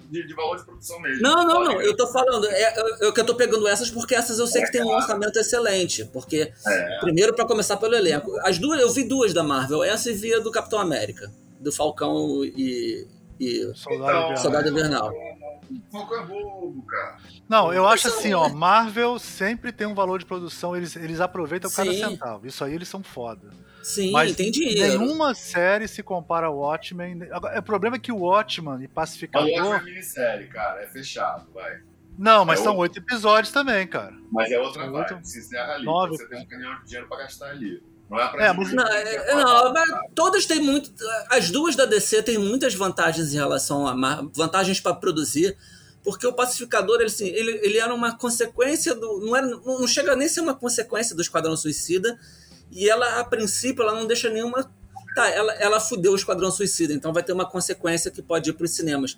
de, 0.10 0.28
de 0.28 0.34
valor 0.34 0.57
de 0.57 0.65
produção 0.65 0.99
mesmo. 0.99 1.22
Não, 1.22 1.45
não, 1.45 1.64
não. 1.64 1.82
Eu 1.82 1.95
tô 1.95 2.06
falando. 2.07 2.45
É, 2.48 2.80
eu, 2.80 2.98
eu 3.07 3.14
que 3.14 3.19
eu 3.22 3.26
tô 3.26 3.34
pegando 3.36 3.65
essas 3.68 3.90
porque 3.90 4.14
essas 4.14 4.40
eu 4.40 4.48
sei 4.48 4.61
que 4.64 4.72
tem 4.72 4.84
um 4.84 4.90
orçamento 4.90 5.40
excelente. 5.40 6.03
Porque, 6.06 6.52
É. 6.68 6.99
primeiro, 6.99 7.34
pra 7.34 7.45
começar 7.45 7.78
pelo 7.78 7.95
elenco. 7.95 8.30
As 8.44 8.57
duas, 8.57 8.80
eu 8.82 8.90
vi 8.91 9.03
duas 9.06 9.34
da 9.34 9.41
Marvel. 9.44 9.84
Essa 9.84 10.11
e 10.11 10.14
vi 10.14 10.34
a 10.34 10.40
do 10.40 10.52
Capitão 10.52 10.80
América. 10.80 11.32
Do 11.60 11.72
Falcão 11.72 12.44
e. 12.44 13.07
e 13.40 13.72
Soldado 13.73 14.34
Então, 14.38 14.72
Invernal. 14.72 15.14
Falcão 15.91 16.23
é 16.23 16.26
bobo, 16.26 16.81
cara. 16.85 17.18
Não, 17.48 17.73
eu 17.73 17.88
acho 17.88 18.07
assim, 18.07 18.34
ó, 18.34 18.49
Marvel 18.49 19.18
sempre 19.19 19.72
tem 19.72 19.88
um 19.88 19.93
valor 19.93 20.19
de 20.19 20.26
produção, 20.26 20.76
eles, 20.76 20.95
eles 20.95 21.19
aproveitam 21.19 21.69
cada 21.72 21.91
Sim. 21.91 21.99
centavo. 21.99 22.48
Isso 22.48 22.64
aí 22.64 22.73
eles 22.73 22.88
são 22.88 23.03
foda. 23.03 23.49
Sim, 23.84 24.11
Mas 24.11 24.35
tem 24.35 24.52
dinheiro. 24.52 24.99
nenhuma 24.99 25.34
série 25.34 25.88
se 25.88 26.03
compara 26.03 26.48
ao 26.48 26.57
Watchmen. 26.57 27.19
O 27.57 27.61
problema 27.64 27.95
é 27.95 27.99
que 27.99 28.11
o 28.11 28.18
Watchmen 28.19 28.76
e 28.76 28.77
Mas 28.81 28.85
o 28.85 28.89
Pacificador. 28.89 29.49
outro 29.49 29.73
é 29.73 29.84
minissérie, 29.84 30.48
cara. 30.48 30.84
É 30.84 30.88
fechado, 30.88 31.52
vai. 31.52 31.81
Não, 32.18 32.45
mas 32.45 32.60
É 32.60 32.64
são 32.64 32.77
oito 32.77 32.99
episódios 32.99 33.52
também, 33.52 33.88
cara. 33.88 34.14
Mas 34.31 34.52
é 34.52 34.60
outra 34.60 34.84
É 34.84 35.19
encerra 35.19 35.73
ali. 35.73 35.85
Nove. 35.85 36.18
Você 36.18 36.27
tem 36.27 36.41
um 36.41 36.45
caminhão 36.45 36.76
de 36.80 36.85
dinheiro 36.85 37.07
pra 37.07 37.18
gastar 37.18 37.49
ali. 37.49 37.81
Não 38.12 38.20
é 38.20 38.28
pra 38.28 38.46
É, 38.46 38.52
dividir, 38.54 38.76
Não, 38.76 38.88
é- 38.88 39.16
é 39.32 39.36
não, 39.36 39.72
mas 39.74 39.90
todas 40.14 40.46
têm 40.46 40.60
muito. 40.62 40.92
As 41.30 41.50
duas 41.50 41.76
da 41.78 41.86
DC 41.86 42.22
têm 42.22 42.38
muitas 42.38 42.76
vantagens 42.76 43.34
em 43.34 43.38
relação 43.38 43.88
a 43.88 43.96
Mar- 43.96 44.22
vantagens 44.36 44.82
para 44.82 44.94
produzir, 44.94 45.58
porque 46.04 46.28
o 46.28 46.34
pacificador 46.34 46.98
ele, 46.98 47.06
assim, 47.06 47.28
ele, 47.28 47.60
ele 47.64 47.78
era 47.78 47.94
uma 47.94 48.18
consequência 48.18 48.94
do. 48.94 49.22
Não, 49.22 49.34
era, 49.36 49.48
não 49.48 49.88
chega 49.88 50.14
nem 50.16 50.28
a 50.28 50.30
ser 50.30 50.42
uma 50.42 50.54
consequência 50.54 51.16
do 51.16 51.22
Esquadrão 51.22 51.56
Suicida, 51.56 52.20
e 52.70 52.90
ela, 52.90 53.20
a 53.22 53.24
princípio, 53.24 53.82
ela 53.82 53.94
não 53.94 54.06
deixa 54.06 54.30
nenhuma. 54.30 54.70
Tá, 55.16 55.30
ela, 55.30 55.54
ela 55.54 55.80
fudeu 55.80 56.12
o 56.12 56.16
Esquadrão 56.16 56.52
Suicida, 56.52 56.94
então 56.94 57.14
vai 57.14 57.24
ter 57.24 57.32
uma 57.34 57.46
consequência 57.50 58.12
que 58.12 58.22
pode 58.22 58.50
ir 58.50 58.54
para 58.54 58.66
os 58.66 58.72
cinemas. 58.72 59.18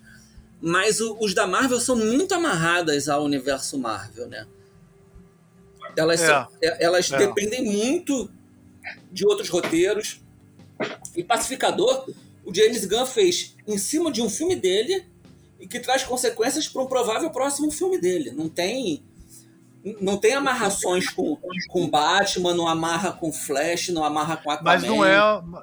Mas 0.62 1.00
o- 1.00 1.16
os 1.20 1.34
da 1.34 1.46
Marvel 1.48 1.80
são 1.80 1.96
muito 1.96 2.32
amarradas 2.32 3.08
ao 3.08 3.24
universo 3.24 3.76
Marvel, 3.76 4.28
né? 4.28 4.46
Elas, 5.96 6.20
É. 6.22 6.26
são- 6.26 6.48
é- 6.62 6.84
elas 6.84 7.10
É. 7.12 7.18
dependem 7.18 7.64
muito 7.64 8.30
de 9.10 9.26
outros 9.26 9.48
roteiros. 9.48 10.20
E 11.16 11.22
Pacificador, 11.22 12.08
o 12.44 12.54
James 12.54 12.84
Gunn 12.84 13.06
fez 13.06 13.54
em 13.66 13.78
cima 13.78 14.10
de 14.10 14.20
um 14.20 14.28
filme 14.28 14.56
dele 14.56 15.06
e 15.58 15.66
que 15.66 15.80
traz 15.80 16.02
consequências 16.02 16.68
para 16.68 16.82
um 16.82 16.86
provável 16.86 17.30
próximo 17.30 17.70
filme 17.70 17.98
dele. 17.98 18.30
Não 18.32 18.48
tem 18.48 19.02
não 20.00 20.16
tem 20.16 20.32
amarrações 20.32 21.10
com, 21.10 21.36
com 21.68 21.90
Batman, 21.90 22.54
não 22.54 22.66
amarra 22.66 23.12
com 23.12 23.30
Flash, 23.30 23.90
não 23.90 24.02
amarra 24.02 24.38
com 24.38 24.50
Aquaman. 24.50 24.72
Mas 24.72 24.82
não 24.82 25.04
é. 25.04 25.18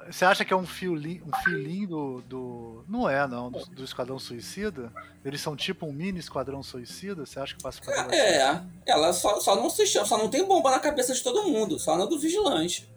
Você 0.08 0.24
acha 0.24 0.44
que 0.44 0.52
é 0.52 0.56
um 0.56 0.66
fiolinho, 0.66 1.24
um 1.26 1.36
filinho 1.42 1.88
do, 1.88 2.22
do. 2.22 2.84
Não 2.88 3.10
é, 3.10 3.26
não, 3.26 3.50
do, 3.50 3.66
do 3.66 3.82
Esquadrão 3.82 4.20
Suicida? 4.20 4.92
Eles 5.24 5.40
são 5.40 5.56
tipo 5.56 5.86
um 5.86 5.92
mini 5.92 6.20
Esquadrão 6.20 6.62
Suicida? 6.62 7.26
Você 7.26 7.40
acha 7.40 7.56
que 7.56 7.62
Pacificador 7.62 8.04
vai 8.04 8.14
ser? 8.14 8.22
É, 8.22 8.62
ela 8.86 9.12
só, 9.12 9.40
só 9.40 9.56
não 9.56 9.68
se 9.68 9.84
chama, 9.86 10.06
só 10.06 10.16
não 10.16 10.28
tem 10.28 10.46
bomba 10.46 10.70
na 10.70 10.78
cabeça 10.78 11.12
de 11.12 11.22
todo 11.22 11.48
mundo, 11.48 11.80
só 11.80 11.96
na 11.96 12.04
do 12.04 12.18
vigilante. 12.18 12.91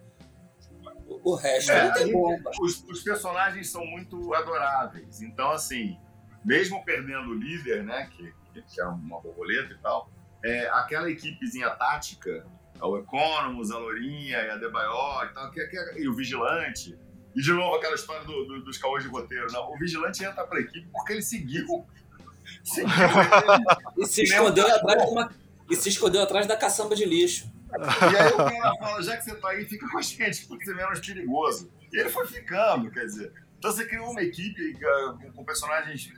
O, 1.25 1.35
resto 1.35 1.71
É, 1.71 1.85
não 1.87 1.93
tem 1.93 2.11
bomba. 2.11 2.51
Os, 2.61 2.83
os 2.83 3.01
personagens 3.03 3.69
são 3.69 3.85
muito 3.85 4.33
adoráveis. 4.33 5.21
Então, 5.21 5.51
assim, 5.51 5.97
mesmo 6.43 6.83
perdendo 6.85 7.29
o 7.31 7.33
líder, 7.33 7.83
né, 7.83 8.07
que, 8.15 8.33
que 8.61 8.79
é 8.81 8.85
uma 8.85 9.19
borboleta 9.19 9.73
e 9.73 9.77
tal, 9.79 10.09
é, 10.43 10.69
aquela 10.69 11.09
equipezinha 11.09 11.69
tática, 11.71 12.45
o 12.79 12.97
Economus, 12.97 13.71
a 13.71 13.77
Lourinha 13.79 14.37
e 14.37 14.49
a 14.51 14.55
Debayor 14.57 15.25
e 15.31 15.33
tal, 15.33 15.49
que, 15.51 15.65
que, 15.65 15.77
e 15.99 16.07
o 16.07 16.13
Vigilante. 16.13 16.97
E 17.35 17.41
de 17.41 17.51
novo 17.51 17.75
aquela 17.75 17.95
história 17.95 18.23
do- 18.23 18.45
do- 18.45 18.63
dos 18.63 18.77
caôs 18.77 19.03
de 19.03 19.09
roteiro. 19.09 19.47
Não, 19.51 19.73
o 19.73 19.77
Vigilante 19.77 20.23
entra 20.23 20.45
pra 20.45 20.59
equipe 20.59 20.87
porque 20.91 21.13
ele 21.13 21.21
seguiu. 21.23 21.85
seguiu 22.63 22.93
ele. 22.93 24.03
E 24.03 24.05
se 24.05 24.23
escondeu 24.23 24.65
Deus. 24.65 24.77
atrás 24.77 25.03
de 25.03 25.09
uma. 25.09 25.31
E 25.69 25.75
se 25.75 25.89
escondeu 25.89 26.21
atrás 26.21 26.45
da 26.45 26.55
caçamba 26.55 26.95
de 26.95 27.03
lixo. 27.05 27.51
E 27.79 28.17
aí 28.17 28.33
o 28.33 28.37
cara 28.37 28.75
fala, 28.77 29.03
já 29.03 29.17
que 29.17 29.23
você 29.23 29.35
tá 29.35 29.49
aí, 29.49 29.65
fica 29.65 29.87
com 29.89 29.97
a 29.97 30.01
gente, 30.01 30.45
porque 30.45 30.65
você 30.65 30.71
é 30.71 30.75
menos 30.75 30.99
perigoso. 30.99 31.71
E 31.91 31.99
ele 31.99 32.09
foi 32.09 32.27
ficando, 32.27 32.89
quer 32.91 33.05
dizer. 33.05 33.31
Então 33.57 33.71
você 33.71 33.85
criou 33.85 34.11
uma 34.11 34.21
equipe 34.21 34.73
uh, 34.73 35.17
com, 35.17 35.31
com 35.31 35.45
personagens 35.45 36.11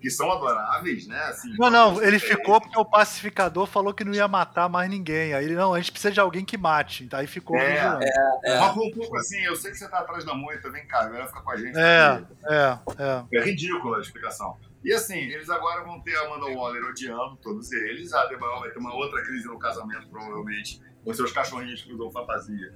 que 0.00 0.10
são 0.10 0.32
adoráveis, 0.32 1.06
né? 1.06 1.18
Assim, 1.24 1.54
não, 1.58 1.70
não, 1.70 2.02
ele 2.02 2.18
ficou 2.18 2.60
porque 2.60 2.78
o 2.78 2.84
pacificador 2.84 3.66
falou 3.66 3.92
que 3.92 4.02
não 4.02 4.14
ia 4.14 4.26
matar 4.26 4.68
mais 4.68 4.88
ninguém. 4.88 5.34
Aí 5.34 5.44
ele, 5.44 5.54
não, 5.54 5.74
a 5.74 5.78
gente 5.78 5.92
precisa 5.92 6.10
de 6.10 6.18
alguém 6.18 6.44
que 6.44 6.56
mate. 6.56 7.06
Aí 7.12 7.26
ficou 7.26 7.56
é, 7.56 7.74
vigilante. 7.74 8.06
É, 8.06 8.50
é. 8.52 8.60
Mas 8.60 8.76
um 8.76 8.90
pouco 8.90 9.16
assim, 9.18 9.40
eu 9.42 9.54
sei 9.54 9.70
que 9.70 9.76
você 9.76 9.88
tá 9.88 9.98
atrás 9.98 10.24
da 10.24 10.34
moita, 10.34 10.70
vem 10.70 10.86
cá, 10.86 11.02
agora 11.02 11.26
fica 11.26 11.42
com 11.42 11.50
a 11.50 11.56
gente. 11.56 11.78
É, 11.78 12.22
é, 12.48 12.78
é. 12.98 13.38
É 13.38 13.44
ridícula 13.44 13.98
a 13.98 14.00
explicação. 14.00 14.56
E 14.82 14.92
assim, 14.94 15.18
eles 15.18 15.50
agora 15.50 15.84
vão 15.84 16.00
ter 16.00 16.16
a 16.16 16.22
Amanda 16.22 16.46
Waller 16.46 16.82
odiando 16.84 17.36
todos 17.36 17.70
eles. 17.70 18.14
A 18.14 18.22
Adebayo 18.22 18.60
vai 18.60 18.70
ter 18.70 18.78
uma 18.78 18.94
outra 18.94 19.22
crise 19.22 19.46
no 19.46 19.58
casamento, 19.58 20.08
provavelmente, 20.08 20.80
com 21.04 21.12
seus 21.14 21.32
cachorrinhos 21.32 21.82
que 21.82 21.92
usam 21.92 22.10
fantasia 22.10 22.72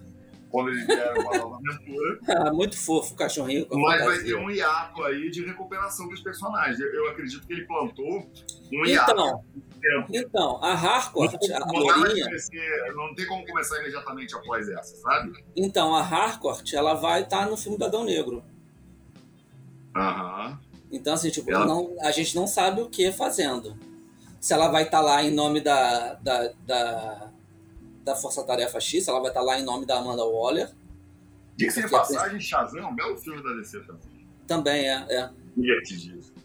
quando 0.54 0.68
eles 0.68 0.86
vieram 0.86 1.20
uma 1.20 1.36
nova 1.36 1.56
aventura. 1.56 2.20
Ah, 2.28 2.52
muito 2.52 2.78
fofo 2.78 3.12
o 3.12 3.16
cachorrinho. 3.16 3.66
Com 3.66 3.80
Mas 3.80 4.04
vai 4.04 4.18
ter 4.18 4.36
um 4.36 4.48
hiato 4.48 5.02
aí 5.02 5.28
de 5.28 5.44
recuperação 5.44 6.08
dos 6.08 6.20
personagens. 6.20 6.78
Eu, 6.78 6.94
eu 6.94 7.10
acredito 7.10 7.44
que 7.44 7.52
ele 7.52 7.66
plantou 7.66 8.30
um 8.72 8.86
hiato. 8.86 9.10
Então, 9.10 9.44
então 10.12 10.64
a 10.64 10.72
Harcourt, 10.72 11.36
não, 11.48 11.90
a 11.90 11.96
Lourinha... 11.96 12.26
Não 12.94 13.12
tem 13.16 13.26
como 13.26 13.44
começar 13.44 13.80
imediatamente 13.80 14.36
após 14.36 14.68
essa, 14.68 14.96
sabe? 14.98 15.44
Então, 15.56 15.92
a 15.92 16.00
Harcourt, 16.00 16.72
ela 16.72 16.94
vai 16.94 17.22
estar 17.22 17.44
tá 17.44 17.46
no 17.46 17.56
filme 17.56 17.76
do 17.76 17.84
Adão 17.84 18.04
Negro. 18.04 18.44
Aham. 19.96 20.60
Então, 20.92 21.14
assim, 21.14 21.30
tipo, 21.30 21.50
ela... 21.50 21.66
não, 21.66 21.96
a 22.00 22.12
gente 22.12 22.36
não 22.36 22.46
sabe 22.46 22.80
o 22.80 22.88
que 22.88 23.10
fazendo. 23.10 23.76
Se 24.40 24.52
ela 24.52 24.68
vai 24.68 24.84
estar 24.84 24.98
tá 24.98 25.04
lá 25.04 25.22
em 25.24 25.32
nome 25.32 25.60
da, 25.60 26.14
da, 26.14 26.52
da 26.64 27.23
da 28.04 28.14
Força 28.14 28.44
Tarefa 28.44 28.78
X, 28.78 29.08
ela 29.08 29.18
vai 29.18 29.30
estar 29.30 29.40
lá 29.40 29.58
em 29.58 29.64
nome 29.64 29.86
da 29.86 29.98
Amanda 29.98 30.24
Waller. 30.24 30.70
Diga-se 31.56 31.82
de 31.82 31.90
passagem, 31.90 32.38
Shazam 32.40 32.82
é 32.82 32.86
um 32.86 32.94
belo 32.94 33.16
filme 33.16 33.42
da 33.42 33.52
DC 33.54 33.80
também. 33.80 34.28
Também, 34.46 34.88
é. 34.88 35.06
é. 35.08 35.30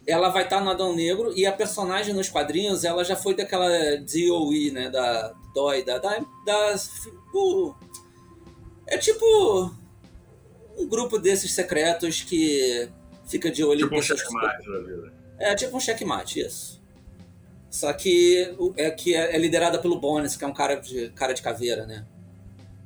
Ela 0.06 0.30
vai 0.30 0.44
estar 0.44 0.60
no 0.60 0.70
Adão 0.70 0.94
Negro 0.94 1.32
e 1.36 1.44
a 1.44 1.52
personagem 1.52 2.14
nos 2.14 2.28
quadrinhos, 2.28 2.84
ela 2.84 3.04
já 3.04 3.14
foi 3.14 3.34
daquela 3.34 3.68
DOE, 3.98 4.70
né? 4.70 4.88
Da 4.88 5.34
DOI, 5.54 5.84
da. 5.84 5.98
da, 5.98 6.18
da 6.46 6.74
uh, 7.34 7.74
é 8.86 8.96
tipo 8.96 9.70
um 10.78 10.88
grupo 10.88 11.18
desses 11.18 11.52
secretos 11.52 12.22
que 12.22 12.88
fica 13.26 13.50
de 13.50 13.62
olho 13.62 13.80
tipo 13.80 13.94
em 13.94 13.98
pessoas. 13.98 14.20
Um 14.20 14.24
checkmate, 14.24 15.12
é, 15.38 15.54
tipo 15.54 15.76
um 15.76 15.80
checkmate, 15.80 16.40
isso. 16.40 16.79
Só 17.70 17.92
que 17.92 18.52
é 18.76 18.90
que 18.90 19.14
é, 19.14 19.36
é 19.36 19.38
liderada 19.38 19.78
pelo 19.78 20.00
Bones, 20.00 20.36
que 20.36 20.44
é 20.44 20.46
um 20.46 20.52
cara 20.52 20.74
de 20.74 21.10
cara 21.10 21.32
de 21.32 21.40
caveira, 21.40 21.86
né? 21.86 22.04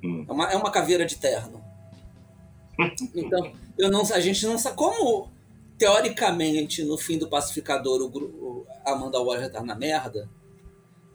Hum. 0.02 0.26
É, 0.28 0.32
uma, 0.32 0.52
é 0.52 0.56
uma 0.56 0.70
caveira 0.70 1.06
de 1.06 1.16
terno. 1.16 1.64
então, 3.14 3.52
eu 3.78 3.90
não, 3.90 4.02
a 4.02 4.20
gente 4.20 4.46
não 4.46 4.58
sabe 4.58 4.76
como 4.76 5.32
teoricamente 5.78 6.84
no 6.84 6.98
fim 6.98 7.16
do 7.16 7.28
pacificador 7.28 8.02
o, 8.02 8.18
o 8.18 8.66
Amanda 8.84 9.18
Waller 9.20 9.50
tá 9.50 9.62
na 9.62 9.74
merda. 9.74 10.28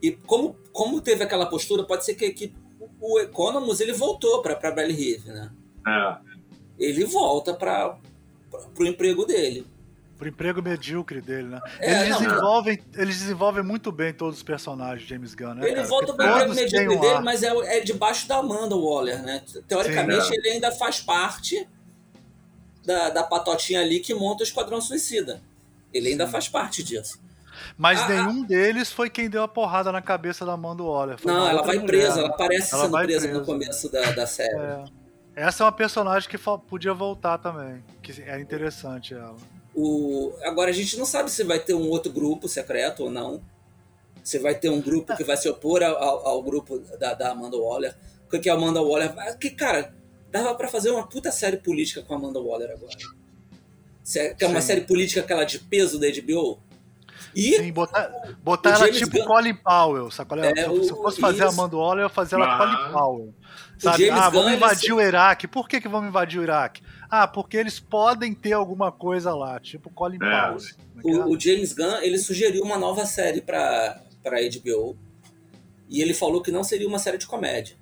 E 0.02 0.12
como, 0.12 0.56
como 0.72 1.00
teve 1.00 1.24
aquela 1.24 1.46
postura, 1.46 1.84
pode 1.84 2.06
ser 2.06 2.16
que, 2.16 2.32
que 2.32 2.54
o 3.00 3.20
Economus 3.20 3.80
ele 3.82 3.94
voltou 3.94 4.42
para 4.42 4.56
para 4.56 4.72
Belle 4.72 4.94
Rive, 4.94 5.30
né? 5.30 5.52
É. 5.86 6.18
Ele 6.80 7.06
volta 7.06 7.54
para 7.54 8.00
o 8.80 8.86
emprego 8.86 9.26
dele 9.26 9.68
pro 10.20 10.28
emprego 10.28 10.62
medíocre 10.62 11.22
dele, 11.22 11.48
né? 11.48 11.62
É, 11.80 12.02
eles, 12.02 12.18
desenvolvem, 12.18 12.80
não. 12.94 13.02
eles 13.02 13.18
desenvolvem 13.20 13.64
muito 13.64 13.90
bem 13.90 14.14
todos 14.14 14.38
os 14.38 14.44
personagens 14.44 15.02
de 15.02 15.08
James 15.08 15.34
Gunn, 15.34 15.54
né? 15.54 15.66
Ele 15.66 15.76
cara? 15.76 15.88
volta 15.88 16.14
pro 16.14 16.28
emprego 16.28 16.54
medíocre 16.54 16.98
um 16.98 17.00
dele, 17.00 17.20
mas 17.22 17.42
é, 17.42 17.78
é 17.78 17.80
debaixo 17.80 18.28
da 18.28 18.36
Amanda 18.36 18.76
Waller, 18.76 19.24
né? 19.24 19.42
Teoricamente, 19.66 20.26
Sim, 20.26 20.34
ele 20.34 20.50
ainda 20.50 20.72
faz 20.74 21.00
parte 21.00 21.66
da, 22.86 23.10
da 23.10 23.24
patotinha 23.24 23.80
ali 23.80 24.02
que 24.02 24.14
monta 24.14 24.44
o 24.44 24.46
Esquadrão 24.46 24.82
Suicida. 24.82 25.42
Ele 25.94 26.10
ainda 26.10 26.26
Sim. 26.26 26.32
faz 26.34 26.50
parte 26.50 26.84
disso. 26.84 27.18
Mas 27.78 28.02
ah, 28.02 28.08
nenhum 28.10 28.44
deles 28.44 28.92
foi 28.92 29.10
quem 29.10 29.30
deu 29.30 29.42
a 29.42 29.48
porrada 29.48 29.90
na 29.90 30.02
cabeça 30.02 30.46
da 30.46 30.54
Amanda 30.54 30.84
Waller. 30.84 31.18
Foi 31.18 31.32
não, 31.32 31.48
ela 31.48 31.62
vai 31.62 31.78
mulher, 31.78 31.88
presa, 31.88 32.20
ela 32.20 32.36
parece 32.36 32.74
ela 32.74 32.84
sendo 32.84 32.98
presa, 32.98 33.22
presa, 33.22 33.40
no 33.40 33.46
começo 33.46 33.90
da, 33.90 34.12
da 34.12 34.28
série. 34.28 34.56
É. 34.56 34.84
Essa 35.36 35.64
é 35.64 35.66
uma 35.66 35.72
personagem 35.72 36.30
que 36.30 36.38
podia 36.38 36.94
voltar 36.94 37.38
também, 37.38 37.82
que 38.02 38.22
é 38.22 38.38
interessante 38.38 39.14
ela. 39.14 39.38
O... 39.82 40.34
Agora 40.44 40.72
a 40.72 40.74
gente 40.74 40.98
não 40.98 41.06
sabe 41.06 41.32
se 41.32 41.42
vai 41.44 41.58
ter 41.58 41.74
um 41.74 41.88
outro 41.88 42.12
grupo 42.12 42.50
secreto 42.50 43.04
ou 43.04 43.10
não. 43.10 43.42
Se 44.22 44.38
vai 44.38 44.54
ter 44.54 44.70
um 44.70 44.82
grupo 44.82 45.16
que 45.16 45.24
vai 45.24 45.38
se 45.38 45.48
opor 45.48 45.82
ao, 45.82 46.28
ao 46.28 46.44
grupo 46.44 46.80
da, 47.00 47.14
da, 47.14 47.32
Amanda 47.32 47.56
Waller. 47.56 47.96
O 48.28 48.40
que 48.40 48.50
a 48.50 48.54
Amanda 48.54 48.82
Waller. 48.82 49.38
Que, 49.38 49.50
cara, 49.50 49.94
dava 50.30 50.54
para 50.54 50.68
fazer 50.68 50.92
uma 50.92 51.08
puta 51.08 51.32
série 51.32 51.58
política 51.58 52.02
com 52.02 52.14
a 52.14 52.18
Amanda 52.18 52.40
Waller 52.42 52.72
agora. 52.72 52.98
Que 54.38 54.44
é 54.44 54.48
uma 54.48 54.60
Sim. 54.60 54.68
série 54.68 54.82
política 54.82 55.22
aquela 55.22 55.46
de 55.46 55.60
peso 55.60 55.98
da 55.98 56.08
HBO. 56.08 56.60
E 57.34 57.56
Sim, 57.56 57.72
botar, 57.72 58.12
botar 58.44 58.72
ela 58.72 58.92
tipo 58.92 59.18
Gunn... 59.18 59.26
Colin 59.26 59.54
Powell, 59.56 60.12
sabe? 60.12 60.40
É, 60.42 60.56
se, 60.56 60.84
se 60.84 60.92
eu 60.92 60.98
fosse 60.98 61.22
fazer 61.22 61.46
isso. 61.46 61.46
a 61.46 61.50
Amanda 61.50 61.78
Waller, 61.78 62.04
eu 62.04 62.08
ia 62.08 62.10
fazer 62.10 62.36
ela 62.36 62.56
ah. 62.56 62.58
Colin 62.58 62.92
Powell. 62.92 63.34
Sabe? 63.78 64.10
Ah, 64.10 64.30
vamos 64.30 64.54
invadir 64.54 64.94
o 64.94 65.00
Iraque. 65.00 65.48
Por 65.48 65.68
que, 65.68 65.80
que 65.80 65.88
vamos 65.88 66.10
invadir 66.10 66.40
o 66.40 66.44
Iraque? 66.44 66.82
Ah, 67.10 67.28
porque 67.28 67.58
eles 67.58 67.80
podem 67.80 68.34
ter 68.34 68.54
alguma 68.54 68.92
coisa 68.92 69.34
lá, 69.34 69.60
tipo 69.60 69.90
Colin 69.90 70.18
é. 70.18 70.20
Powell. 70.20 70.58
O, 71.04 71.34
o, 71.34 71.40
James 71.40 71.74
Gunn, 71.74 72.02
ele 72.02 72.18
sugeriu 72.18 72.64
uma 72.64 72.78
nova 72.78 73.06
série 73.06 73.42
para 73.42 74.02
para 74.24 74.38
HBO. 74.42 74.98
E 75.88 76.02
ele 76.02 76.14
falou 76.14 76.42
que 76.42 76.52
não 76.52 76.64
seria 76.64 76.88
uma 76.88 77.00
série 77.00 77.18
de 77.18 77.26
comédia. 77.26 77.76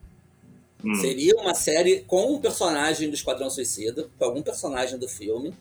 Hum. 0.84 0.96
Seria 0.96 1.36
uma 1.36 1.54
série 1.54 2.02
com 2.02 2.34
um 2.34 2.40
personagem 2.40 3.10
do 3.10 3.16
Esquadrão 3.16 3.50
Suicida, 3.50 4.10
com 4.18 4.26
algum 4.26 4.42
personagem 4.42 4.98
do 4.98 5.08
filme, 5.08 5.50
hum. 5.50 5.56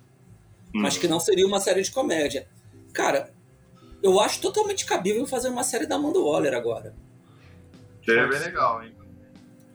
mas 0.83 0.97
que 0.97 1.09
não 1.09 1.19
seria 1.19 1.47
uma 1.47 1.59
série 1.59 1.83
de 1.83 1.91
comédia. 1.91 2.47
Cara, 2.93 3.33
eu 4.03 4.21
acho 4.21 4.41
totalmente 4.41 4.85
cabível 4.85 5.27
fazer 5.27 5.49
uma 5.49 5.65
série 5.65 5.87
da 5.87 5.97
Amanda 5.97 6.21
Waller 6.21 6.55
agora. 6.55 6.95
Seria 8.05 8.29
bem 8.29 8.39
legal, 8.39 8.85
hein? 8.85 8.95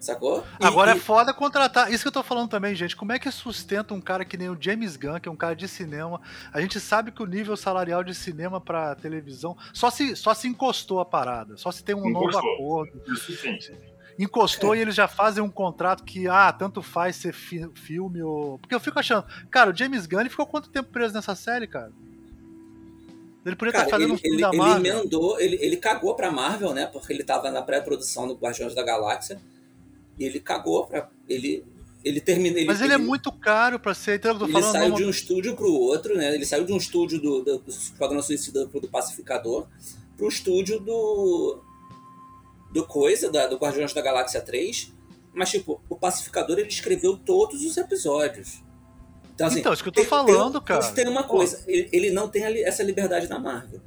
Sacou? 0.01 0.43
Agora 0.59 0.95
e, 0.95 0.97
é 0.97 0.99
foda 0.99 1.31
contratar. 1.31 1.93
Isso 1.93 2.03
que 2.03 2.07
eu 2.07 2.11
tô 2.11 2.23
falando 2.23 2.49
também, 2.49 2.73
gente. 2.73 2.95
Como 2.95 3.11
é 3.11 3.19
que 3.19 3.31
sustenta 3.31 3.93
um 3.93 4.01
cara 4.01 4.25
que 4.25 4.35
nem 4.35 4.49
o 4.49 4.57
James 4.59 4.97
Gunn, 4.97 5.19
que 5.19 5.29
é 5.29 5.31
um 5.31 5.35
cara 5.35 5.55
de 5.55 5.67
cinema? 5.67 6.19
A 6.51 6.59
gente 6.59 6.79
sabe 6.79 7.11
que 7.11 7.21
o 7.21 7.27
nível 7.27 7.55
salarial 7.55 8.03
de 8.03 8.15
cinema 8.15 8.59
para 8.59 8.95
televisão 8.95 9.55
só 9.71 9.91
se, 9.91 10.15
só 10.15 10.33
se 10.33 10.47
encostou 10.47 10.99
a 10.99 11.05
parada. 11.05 11.55
Só 11.55 11.71
se 11.71 11.83
tem 11.83 11.93
um 11.93 12.09
encostou. 12.09 12.41
novo 12.41 12.53
acordo. 12.53 13.01
Isso 13.13 13.31
sim. 13.33 13.59
Encostou 14.17 14.73
é. 14.73 14.79
e 14.79 14.81
eles 14.81 14.95
já 14.95 15.07
fazem 15.07 15.43
um 15.43 15.51
contrato 15.51 16.03
que, 16.03 16.27
ah, 16.27 16.51
tanto 16.51 16.81
faz 16.81 17.17
ser 17.17 17.31
fi 17.31 17.69
filme 17.75 18.23
ou. 18.23 18.57
Porque 18.57 18.73
eu 18.73 18.79
fico 18.79 18.97
achando, 18.97 19.23
cara, 19.51 19.69
o 19.69 19.75
James 19.75 20.07
Gunn 20.07 20.21
ele 20.21 20.29
ficou 20.31 20.47
quanto 20.47 20.71
tempo 20.71 20.89
preso 20.89 21.13
nessa 21.13 21.35
série, 21.35 21.67
cara? 21.67 21.91
Ele 23.45 23.55
podia 23.55 23.71
estar 23.71 23.87
fazendo 23.87 24.05
ele, 24.05 24.13
um 24.13 24.17
filme 24.17 24.35
ele, 24.37 24.41
da 24.41 24.51
Marvel. 24.51 24.77
Ele 24.77 24.89
emendou, 24.89 25.39
ele, 25.39 25.57
ele 25.61 25.77
cagou 25.77 26.15
pra 26.15 26.31
Marvel, 26.31 26.73
né? 26.73 26.87
Porque 26.87 27.13
ele 27.13 27.23
tava 27.23 27.51
na 27.51 27.61
pré-produção 27.61 28.27
do 28.27 28.33
Guardiões 28.33 28.73
da 28.73 28.81
Galáxia 28.81 29.39
ele 30.19 30.39
cagou 30.39 30.87
para 30.87 31.09
ele 31.27 31.65
ele 32.03 32.19
termina 32.19 32.57
ele, 32.57 32.65
Mas 32.65 32.81
ele, 32.81 32.93
é 32.93 32.95
ele 32.95 33.03
é 33.03 33.05
muito 33.05 33.31
caro 33.31 33.79
para 33.79 33.93
ser, 33.93 34.15
então 34.15 34.31
eu 34.31 34.39
tô 34.39 34.45
ele 34.45 34.53
falando. 34.53 34.71
Saiu 34.71 34.95
de 34.95 35.05
um 35.05 35.09
estúdio 35.09 35.55
para 35.55 35.67
o 35.67 35.73
outro, 35.73 36.17
né? 36.17 36.33
Ele 36.33 36.45
saiu 36.45 36.65
de 36.65 36.73
um 36.73 36.77
estúdio 36.77 37.21
do, 37.21 37.43
do, 37.43 37.59
do 37.59 37.69
Esquadrão 37.69 38.21
Suicida 38.23 38.65
do 38.65 38.87
Pacificador 38.87 39.67
para 40.17 40.25
o 40.25 40.29
estúdio 40.29 40.79
do 40.79 41.61
do 42.71 42.85
coisa 42.85 43.29
da, 43.29 43.47
do 43.47 43.57
Guardiões 43.57 43.93
da 43.93 44.01
Galáxia 44.01 44.39
3, 44.41 44.93
mas 45.33 45.51
tipo, 45.51 45.81
o 45.89 45.95
Pacificador 45.95 46.57
ele 46.57 46.69
escreveu 46.69 47.17
todos 47.17 47.63
os 47.63 47.77
episódios. 47.77 48.63
Então, 49.35 49.47
assim, 49.47 49.59
então 49.59 49.73
isso 49.73 49.83
que 49.83 49.89
eu 49.89 49.93
tô 49.93 50.01
tem, 50.01 50.09
falando, 50.09 50.59
tem, 50.59 50.67
cara. 50.67 50.91
Tem 50.93 51.07
uma 51.07 51.23
coisa, 51.23 51.63
ele, 51.67 51.89
ele, 51.91 52.11
não 52.11 52.29
tem 52.29 52.43
essa 52.63 52.81
liberdade 52.81 53.27
na 53.27 53.39
Marvel. 53.39 53.81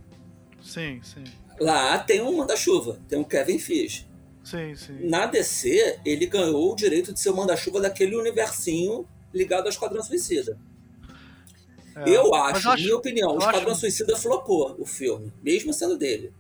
Sim, 0.63 1.01
sim. 1.03 1.25
Lá 1.59 1.99
tem 1.99 2.21
um 2.21 2.37
manda-chuva, 2.37 3.01
tem 3.09 3.19
um 3.19 3.25
Kevin 3.25 3.59
Fish. 3.59 4.07
Sim, 4.45 4.77
sim. 4.77 5.09
Na 5.09 5.27
DC, 5.27 6.01
ele 6.05 6.27
ganhou 6.27 6.73
o 6.73 6.77
direito 6.77 7.13
de 7.13 7.19
ser 7.19 7.31
o 7.31 7.37
manda-chuva 7.37 7.81
daquele 7.81 8.15
universinho 8.15 9.09
ligado 9.33 9.65
ao 9.65 9.71
Esquadrão 9.71 10.03
Suicida. 10.03 10.59
É, 11.97 12.11
eu 12.11 12.35
acho, 12.35 12.69
acho, 12.69 12.83
minha 12.83 12.97
opinião, 12.97 13.35
o 13.35 13.39
Esquadrão 13.39 13.73
acho... 13.73 13.81
Suicida 13.81 14.17
flopou 14.17 14.77
o 14.79 14.85
filme, 14.85 15.33
mesmo 15.43 15.73
sendo 15.73 15.97
dele. 15.97 16.33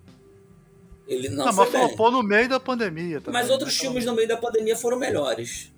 Ele 1.06 1.28
não, 1.28 1.46
não 1.46 1.52
mas 1.52 1.68
flopou 1.70 2.10
no 2.10 2.22
meio 2.22 2.48
da 2.48 2.60
pandemia 2.60 3.20
também. 3.20 3.40
Mas 3.40 3.50
outros 3.50 3.74
né? 3.74 3.80
filmes 3.80 4.04
no 4.04 4.14
meio 4.14 4.28
da 4.28 4.36
pandemia 4.36 4.76
foram 4.76 4.98
melhores. 4.98 5.72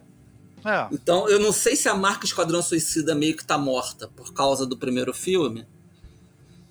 É. 0.64 0.88
Então, 0.92 1.28
eu 1.28 1.38
não 1.38 1.52
sei 1.52 1.76
se 1.76 1.88
a 1.88 1.94
marca 1.94 2.26
Esquadrão 2.26 2.60
Suicida 2.60 3.14
meio 3.14 3.36
que 3.36 3.44
tá 3.44 3.56
morta 3.56 4.08
por 4.08 4.32
causa 4.32 4.66
do 4.66 4.76
primeiro 4.76 5.14
filme. 5.14 5.66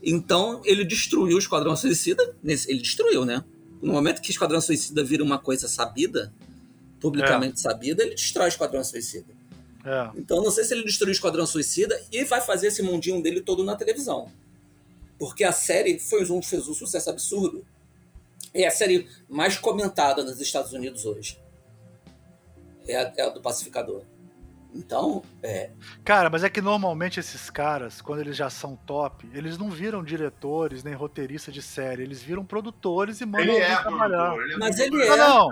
Então, 0.04 0.62
ele 0.66 0.84
destruiu 0.84 1.36
o 1.38 1.40
Esquadrão 1.40 1.76
Suicida. 1.76 2.36
Ele 2.44 2.82
destruiu, 2.82 3.24
né? 3.24 3.44
No 3.86 3.94
momento 3.94 4.20
que 4.20 4.32
Esquadrão 4.32 4.60
Suicida 4.60 5.04
vira 5.04 5.24
uma 5.24 5.38
coisa 5.38 5.68
sabida, 5.68 6.34
publicamente 7.00 7.60
é. 7.60 7.62
sabida, 7.62 8.02
ele 8.02 8.16
destrói 8.16 8.48
o 8.48 8.50
Esquadrão 8.50 8.84
Suicida. 8.84 9.32
É. 9.86 10.10
Então 10.16 10.42
não 10.42 10.50
sei 10.50 10.64
se 10.64 10.74
ele 10.74 10.84
destruiu 10.84 11.12
o 11.12 11.16
Esquadrão 11.16 11.46
Suicida 11.46 12.02
e 12.12 12.24
vai 12.24 12.42
fazer 12.42 12.68
esse 12.68 12.82
mundinho 12.82 13.22
dele 13.22 13.42
todo 13.42 13.64
na 13.64 13.76
televisão. 13.76 14.32
Porque 15.20 15.44
a 15.44 15.52
série 15.52 16.00
foi 16.00 16.30
um, 16.32 16.42
fez 16.42 16.68
um 16.68 16.74
sucesso 16.74 17.12
absurdo. 17.12 17.64
É 18.52 18.66
a 18.66 18.72
série 18.72 19.08
mais 19.30 19.56
comentada 19.60 20.24
nos 20.24 20.42
Estados 20.42 20.74
Unidos 20.74 21.06
hoje. 21.06 21.40
É 22.88 22.96
a, 22.96 23.14
é 23.16 23.22
a 23.22 23.30
do 23.30 23.40
Pacificador. 23.40 24.02
Então, 24.76 25.24
é. 25.42 25.70
Cara, 26.04 26.30
mas 26.30 26.44
é 26.44 26.50
que 26.50 26.62
normalmente 26.62 27.20
esses 27.20 27.50
caras, 27.50 28.02
quando 28.02 28.20
eles 28.20 28.36
já 28.36 28.50
são 28.50 28.76
top, 28.76 29.26
eles 29.34 29.58
não 29.58 29.70
viram 29.70 30.04
diretores 30.04 30.84
nem 30.84 30.94
roteiristas 30.94 31.54
de 31.54 31.62
série, 31.62 32.04
eles 32.04 32.22
viram 32.22 32.44
produtores 32.44 33.22
e 33.22 33.26
mandam 33.26 33.56
Ele 33.56 33.64
é 33.64 33.76
trabalhar. 33.78 34.32
produtor, 34.32 34.44
ele 34.44 34.54
é 34.54 34.58
Mas 34.58 34.76
produtor. 34.76 35.02
ele 35.02 35.12
é. 35.12 35.18
não. 35.18 35.50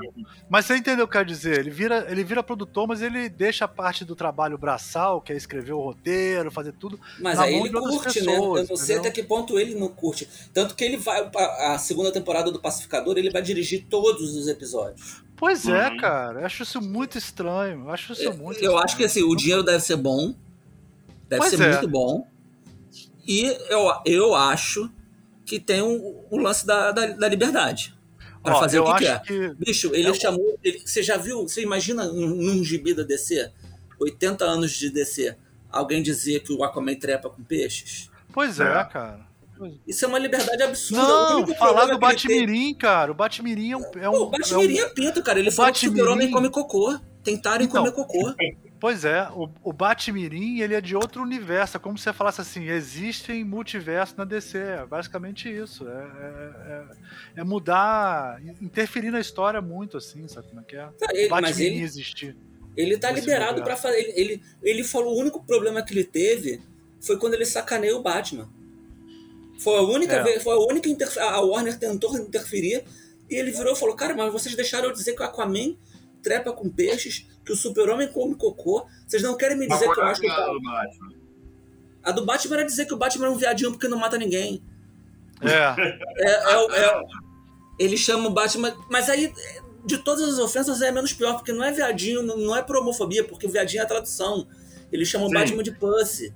Mas 0.49 0.65
você 0.65 0.75
entendeu 0.75 1.05
o 1.05 1.07
que 1.07 1.15
eu 1.17 1.19
quero 1.21 1.25
dizer? 1.29 1.59
Ele 1.59 1.69
vira, 1.69 2.05
ele 2.09 2.23
vira 2.23 2.43
produtor, 2.43 2.85
mas 2.87 3.01
ele 3.01 3.29
deixa 3.29 3.63
a 3.63 3.67
parte 3.67 4.03
do 4.03 4.15
trabalho 4.15 4.57
braçal, 4.57 5.21
que 5.21 5.31
é 5.31 5.37
escrever 5.37 5.71
o 5.73 5.79
roteiro, 5.81 6.51
fazer 6.51 6.73
tudo. 6.73 6.99
Mas 7.19 7.37
na 7.37 7.45
aí 7.45 7.55
mão 7.55 7.65
ele 7.65 7.73
curte, 7.79 8.19
né? 8.21 8.25
pessoas, 8.33 8.61
Eu 8.63 8.67
não 8.69 8.75
sei 8.77 8.95
entendeu? 8.95 8.99
até 8.99 9.11
que 9.11 9.23
ponto 9.23 9.57
ele 9.57 9.75
não 9.75 9.87
curte. 9.87 10.27
Tanto 10.53 10.75
que 10.75 10.83
ele 10.83 10.97
vai. 10.97 11.29
A 11.59 11.77
segunda 11.77 12.11
temporada 12.11 12.51
do 12.51 12.59
Pacificador, 12.59 13.17
ele 13.17 13.29
vai 13.29 13.41
dirigir 13.41 13.85
todos 13.89 14.35
os 14.35 14.47
episódios. 14.49 15.23
Pois 15.45 15.67
é, 15.67 15.89
Uhum. 15.89 15.97
cara. 15.97 16.39
Eu 16.39 16.45
acho 16.45 16.63
isso 16.63 16.81
muito 16.81 17.17
estranho. 17.17 17.81
Eu 17.81 17.89
acho 17.89 18.13
isso 18.13 18.23
muito 18.33 18.59
Eu 18.59 18.71
estranho. 18.71 18.77
acho 18.77 18.95
que 18.95 19.03
assim, 19.03 19.23
o 19.23 19.35
dinheiro 19.35 19.61
deve 19.61 19.83
ser 19.83 19.97
bom. 19.97 20.33
Deve 21.27 21.41
Pois 21.41 21.49
ser 21.53 21.61
é. 21.61 21.71
muito 21.73 21.87
bom. 21.89 22.25
E 23.27 23.43
eu, 23.69 23.91
eu 24.05 24.35
acho 24.35 24.89
que 25.45 25.59
tem 25.59 25.81
o 25.81 26.25
um, 26.31 26.37
lance 26.37 26.65
da, 26.65 26.93
da, 26.93 27.07
da 27.07 27.27
liberdade. 27.27 27.93
Pra 28.41 28.55
Ó, 28.55 28.59
fazer 28.61 28.79
o 28.79 28.93
que 28.95 29.03
quer. 29.05 29.21
que 29.21 29.53
Bicho, 29.55 29.93
ele 29.93 30.07
Eu- 30.07 30.15
chamou. 30.15 30.57
ele- 30.63 30.79
você 30.85 31.03
já 31.03 31.17
viu? 31.17 31.43
Você 31.43 31.61
imagina 31.61 32.05
num, 32.05 32.27
num 32.35 32.63
gibi 32.63 32.93
da 32.93 33.03
DC? 33.03 33.51
80 33.99 34.45
anos 34.45 34.71
de 34.71 34.89
DC. 34.89 35.35
Alguém 35.69 36.01
dizer 36.01 36.39
que 36.41 36.53
o 36.53 36.63
Aquaman 36.63 36.95
trepa 36.95 37.29
com 37.29 37.43
peixes? 37.43 38.09
Pois 38.31 38.59
é, 38.61 38.63
É. 38.79 38.83
cara. 38.85 39.25
Isso 39.87 40.05
é 40.05 40.07
uma 40.07 40.19
liberdade 40.19 40.61
absurda. 40.63 41.03
O 41.03 41.07
Não, 41.07 41.37
único 41.37 41.55
falar 41.55 41.85
do 41.85 41.91
ele 41.91 41.91
tem- 41.91 41.99
Batmirim, 41.99 42.73
cara. 42.75 43.11
O 43.11 43.15
Batmirim 43.15 43.71
é 43.71 43.77
um. 43.77 43.83
É 43.99 44.09
um, 44.09 44.13
o 44.15 44.29
Batmirim 44.29 44.77
é 44.77 44.81
é 44.81 44.89
pinto, 44.89 45.21
cara. 45.23 45.39
Ele 45.39 45.49
o 45.49 45.51
fala 45.51 45.71
que 45.71 45.79
o 45.87 45.89
Batmirim- 45.89 45.99
super-homem 45.99 46.31
come 46.31 46.49
cocô. 46.49 46.99
Tentaram 47.23 47.63
Então. 47.63 47.83
comer 47.83 47.93
cocô. 47.95 48.29
um- 48.29 48.33
Pois 48.83 49.05
é, 49.05 49.29
o, 49.31 49.47
o 49.63 49.71
Batmirim 49.71 50.59
ele 50.59 50.75
é 50.75 50.81
de 50.81 50.93
outro 50.93 51.21
universo. 51.21 51.77
É 51.77 51.79
como 51.79 51.97
se 51.97 52.03
você 52.03 52.11
falasse 52.11 52.41
assim: 52.41 52.67
existem 52.67 53.41
multiversos 53.45 54.13
na 54.17 54.25
DC. 54.25 54.57
É 54.57 54.85
basicamente 54.85 55.47
isso. 55.49 55.87
É, 55.87 55.91
é- 55.91 56.73
é- 57.37 57.41
é 57.41 57.43
mudar, 57.45 58.41
interferir 58.61 59.09
na 59.09 59.21
história 59.21 59.61
muito, 59.61 59.95
assim, 59.95 60.27
sabe 60.27 60.49
como 60.49 60.59
é 60.59 60.63
que 60.65 60.75
é? 60.75 60.89
Ele- 61.11 61.29
Batmirim 61.29 61.75
ele, 61.75 61.83
existir. 61.83 62.35
ele 62.75 62.97
tá 62.97 63.09
liberado 63.09 63.63
pra 63.63 63.77
fazer. 63.77 63.99
Ele, 63.99 64.11
ele, 64.19 64.41
ele 64.61 64.83
falou: 64.83 65.15
o 65.15 65.17
único 65.17 65.41
problema 65.45 65.81
que 65.81 65.93
ele 65.93 66.03
teve 66.03 66.61
foi 66.99 67.17
quando 67.17 67.35
ele 67.35 67.45
sacaneia 67.45 67.95
o 67.95 68.01
Batman. 68.03 68.49
Foi 69.59 69.77
a 69.77 69.81
única 69.81 70.15
É. 70.15 70.23
vez, 70.23 70.43
foi 70.43 70.53
a 70.53 70.59
única 70.59 70.89
inter- 70.89 71.17
a 71.19 71.39
Warner 71.41 71.77
tentou 71.77 72.17
interferir 72.17 72.83
e 73.29 73.35
ele 73.35 73.51
virou 73.51 73.73
e 73.73 73.75
falou: 73.75 73.95
Cara, 73.95 74.15
mas 74.15 74.31
vocês 74.31 74.55
deixaram 74.55 74.87
eu 74.89 74.93
dizer 74.93 75.13
que 75.13 75.21
o 75.21 75.25
Aquaman 75.25 75.75
trepa 76.21 76.51
com 76.51 76.69
peixes, 76.69 77.25
que 77.45 77.51
o 77.51 77.55
super-homem 77.55 78.07
come 78.11 78.35
cocô. 78.35 78.85
Vocês 79.07 79.21
não 79.23 79.35
querem 79.37 79.57
me 79.57 79.67
dizer 79.67 79.89
que 79.91 79.99
eu 79.99 80.03
é 80.05 80.11
acho 80.11 80.21
que. 80.21 80.27
Batman? 80.27 81.13
A 82.03 82.11
do 82.11 82.25
Batman 82.25 82.55
era 82.57 82.65
dizer 82.65 82.85
que 82.85 82.93
o 82.93 82.97
Batman 82.97 83.27
é 83.27 83.29
um 83.29 83.37
viadinho 83.37 83.71
porque 83.71 83.87
não 83.87 83.97
mata 83.97 84.17
ninguém. 84.17 84.61
É. 85.41 85.47
É, 86.17 86.53
é, 86.53 86.57
o- 86.57 86.71
é 86.71 86.97
o- 87.01 87.05
ele 87.79 87.97
chama 87.97 88.27
o 88.29 88.33
Batman. 88.33 88.75
Mas 88.89 89.09
aí, 89.09 89.31
de 89.85 89.97
todas 89.99 90.27
as 90.27 90.39
ofensas, 90.39 90.81
é 90.81 90.91
menos 90.91 91.13
pior, 91.13 91.35
porque 91.35 91.51
não 91.53 91.63
é 91.63 91.71
viadinho, 91.71 92.21
não 92.21 92.55
é 92.55 92.61
por 92.61 92.75
homofobia, 92.77 93.23
porque 93.23 93.45
o 93.45 93.49
viadinho 93.49 93.81
é 93.81 93.83
a 93.83 93.87
tradução. 93.87 94.47
Ele 94.91 95.05
chama 95.05 95.25
o 95.25 95.27
Sim. 95.29 95.33
Batman 95.35 95.63
de 95.63 95.71
Pussy. 95.71 96.33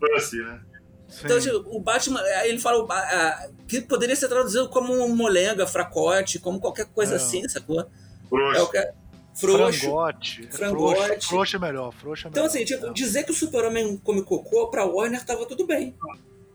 Pussy, 0.00 0.36
né? 0.38 0.60
Sim. 1.08 1.22
Então, 1.24 1.40
tipo, 1.40 1.76
o 1.76 1.80
Batman, 1.80 2.20
ele 2.44 2.58
fala 2.58 2.86
ah, 2.90 3.48
que 3.68 3.80
poderia 3.80 4.16
ser 4.16 4.28
traduzido 4.28 4.68
como 4.68 4.92
um 4.92 5.14
molenga, 5.14 5.66
fracote, 5.66 6.38
como 6.38 6.60
qualquer 6.60 6.86
coisa 6.86 7.14
É. 7.14 7.16
assim, 7.16 7.46
sacou? 7.48 7.80
É 7.80 7.86
Frouxo. 8.28 8.62
o 8.64 8.70
que 8.70 8.78
é 8.78 8.92
frouxo. 9.34 9.80
Frangote. 9.80 10.46
É 10.48 10.52
Frangote. 10.52 11.00
Frouxo, 11.06 11.28
frouxo 11.28 11.56
é 11.56 11.58
melhor. 11.58 11.92
Frouxo 11.92 12.26
é 12.26 12.30
Então, 12.30 12.42
melhor. 12.44 12.54
assim, 12.54 12.64
tipo, 12.64 12.86
É. 12.86 12.92
dizer 12.92 13.24
que 13.24 13.30
o 13.30 13.34
super-homem 13.34 13.96
come 13.98 14.22
cocô 14.24 14.68
pra 14.68 14.84
Warner 14.84 15.24
tava 15.24 15.46
tudo 15.46 15.66
bem. 15.66 15.96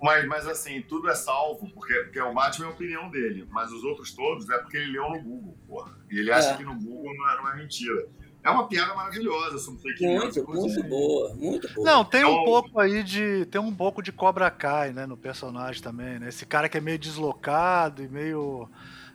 Mas, 0.01 0.25
mas 0.27 0.47
assim, 0.47 0.81
tudo 0.81 1.07
é 1.09 1.13
salvo, 1.15 1.69
porque, 1.75 1.93
porque 1.93 2.19
o 2.19 2.33
Batman 2.33 2.65
é 2.65 2.69
a 2.69 2.71
opinião 2.73 3.09
dele. 3.11 3.47
Mas 3.51 3.71
os 3.71 3.83
outros 3.83 4.11
todos 4.13 4.49
é 4.49 4.57
porque 4.57 4.77
ele 4.77 4.93
leu 4.93 5.09
no 5.11 5.21
Google, 5.21 5.55
porra. 5.67 5.95
E 6.09 6.19
ele 6.19 6.31
acha 6.31 6.49
É. 6.51 6.57
que 6.57 6.63
no 6.63 6.73
Google 6.73 7.13
não 7.15 7.29
é, 7.29 7.37
não 7.37 7.51
é 7.51 7.55
mentira. 7.57 8.07
É 8.43 8.49
uma 8.49 8.67
piada 8.67 8.93
maravilhosa 8.95 9.59
sobre 9.59 9.81
fake 9.81 10.03
news. 10.05 10.35
Muito, 10.35 10.49
muito 10.51 10.83
boa, 10.83 11.35
muito 11.35 11.73
boa. 11.73 11.85
Não, 11.91 12.03
tem 12.03 12.25
um 12.25 12.31
Então- 12.31 12.43
pouco 12.45 12.79
aí 12.79 13.03
de. 13.03 13.45
Tem 13.45 13.61
um 13.61 13.73
pouco 13.73 14.01
de 14.01 14.11
Cobra 14.11 14.49
Kai, 14.49 14.91
né, 14.91 15.05
no 15.05 15.15
personagem 15.15 15.81
também, 15.81 16.17
né? 16.19 16.29
Esse 16.29 16.45
cara 16.45 16.67
que 16.67 16.77
é 16.77 16.81
meio 16.81 16.97
deslocado 16.97 18.03
e 18.03 18.07
meio. 18.07 18.67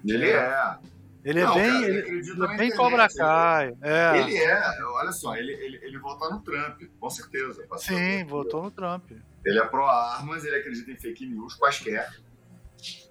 Ele 0.05 0.31
é. 0.31 0.77
Ele 1.24 1.40
é 1.40 1.44
Não, 1.44 1.55
bem. 1.55 1.65
cara, 1.73 1.77
ele 1.78 1.86
ele, 1.90 1.98
acredita 1.98 2.44
ele 2.44 2.55
é 2.55 2.57
bem 2.57 2.70
Cobra 2.77 3.05
ele- 3.07 3.15
Kai. 3.15 3.77
É. 3.82 4.19
Ele 4.20 4.36
é, 4.36 4.62
olha 4.94 5.11
só, 5.11 5.35
ele, 5.35 5.53
ele, 5.55 5.81
ele 5.82 5.98
votou 5.98 6.31
no 6.31 6.40
Trump, 6.40 6.81
com 7.01 7.11
certeza. 7.11 7.66
Sim, 7.78 8.24
votou 8.27 8.62
no 8.62 8.70
Trump. 8.70 9.11
Ele 9.44 9.59
é 9.59 9.65
pró-armas, 9.65 10.44
ele 10.44 10.55
acredita 10.55 10.89
em 10.93 10.97
fake 10.97 11.27
news 11.27 11.55
quaisquer. 11.55 12.09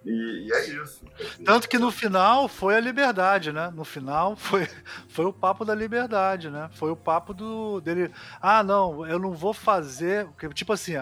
E, 0.06 0.48
e 0.48 0.53
é 0.53 0.69
isso. 0.84 1.03
Tanto 1.44 1.68
que 1.68 1.80
no 1.80 1.91
final 1.91 2.48
foi 2.48 2.76
a 2.76 2.80
liberdade, 2.80 3.52
né? 3.52 3.72
No 3.73 3.84
final 3.84 4.36
foi, 4.36 4.68
foi 5.07 5.26
o 5.26 5.34
papo 5.34 5.65
da 5.65 5.73
liberdade, 5.73 6.49
né? 6.49 6.69
Foi 6.73 6.91
o 6.91 6.95
papo 6.95 7.34
do 7.34 7.82
dele. 7.82 8.11
Ah, 8.40 8.64
não, 8.64 9.06
eu 9.07 9.18
não 9.18 9.34
vou 9.34 9.53
fazer. 9.53 10.27
Tipo 10.53 10.73
assim, 10.73 10.94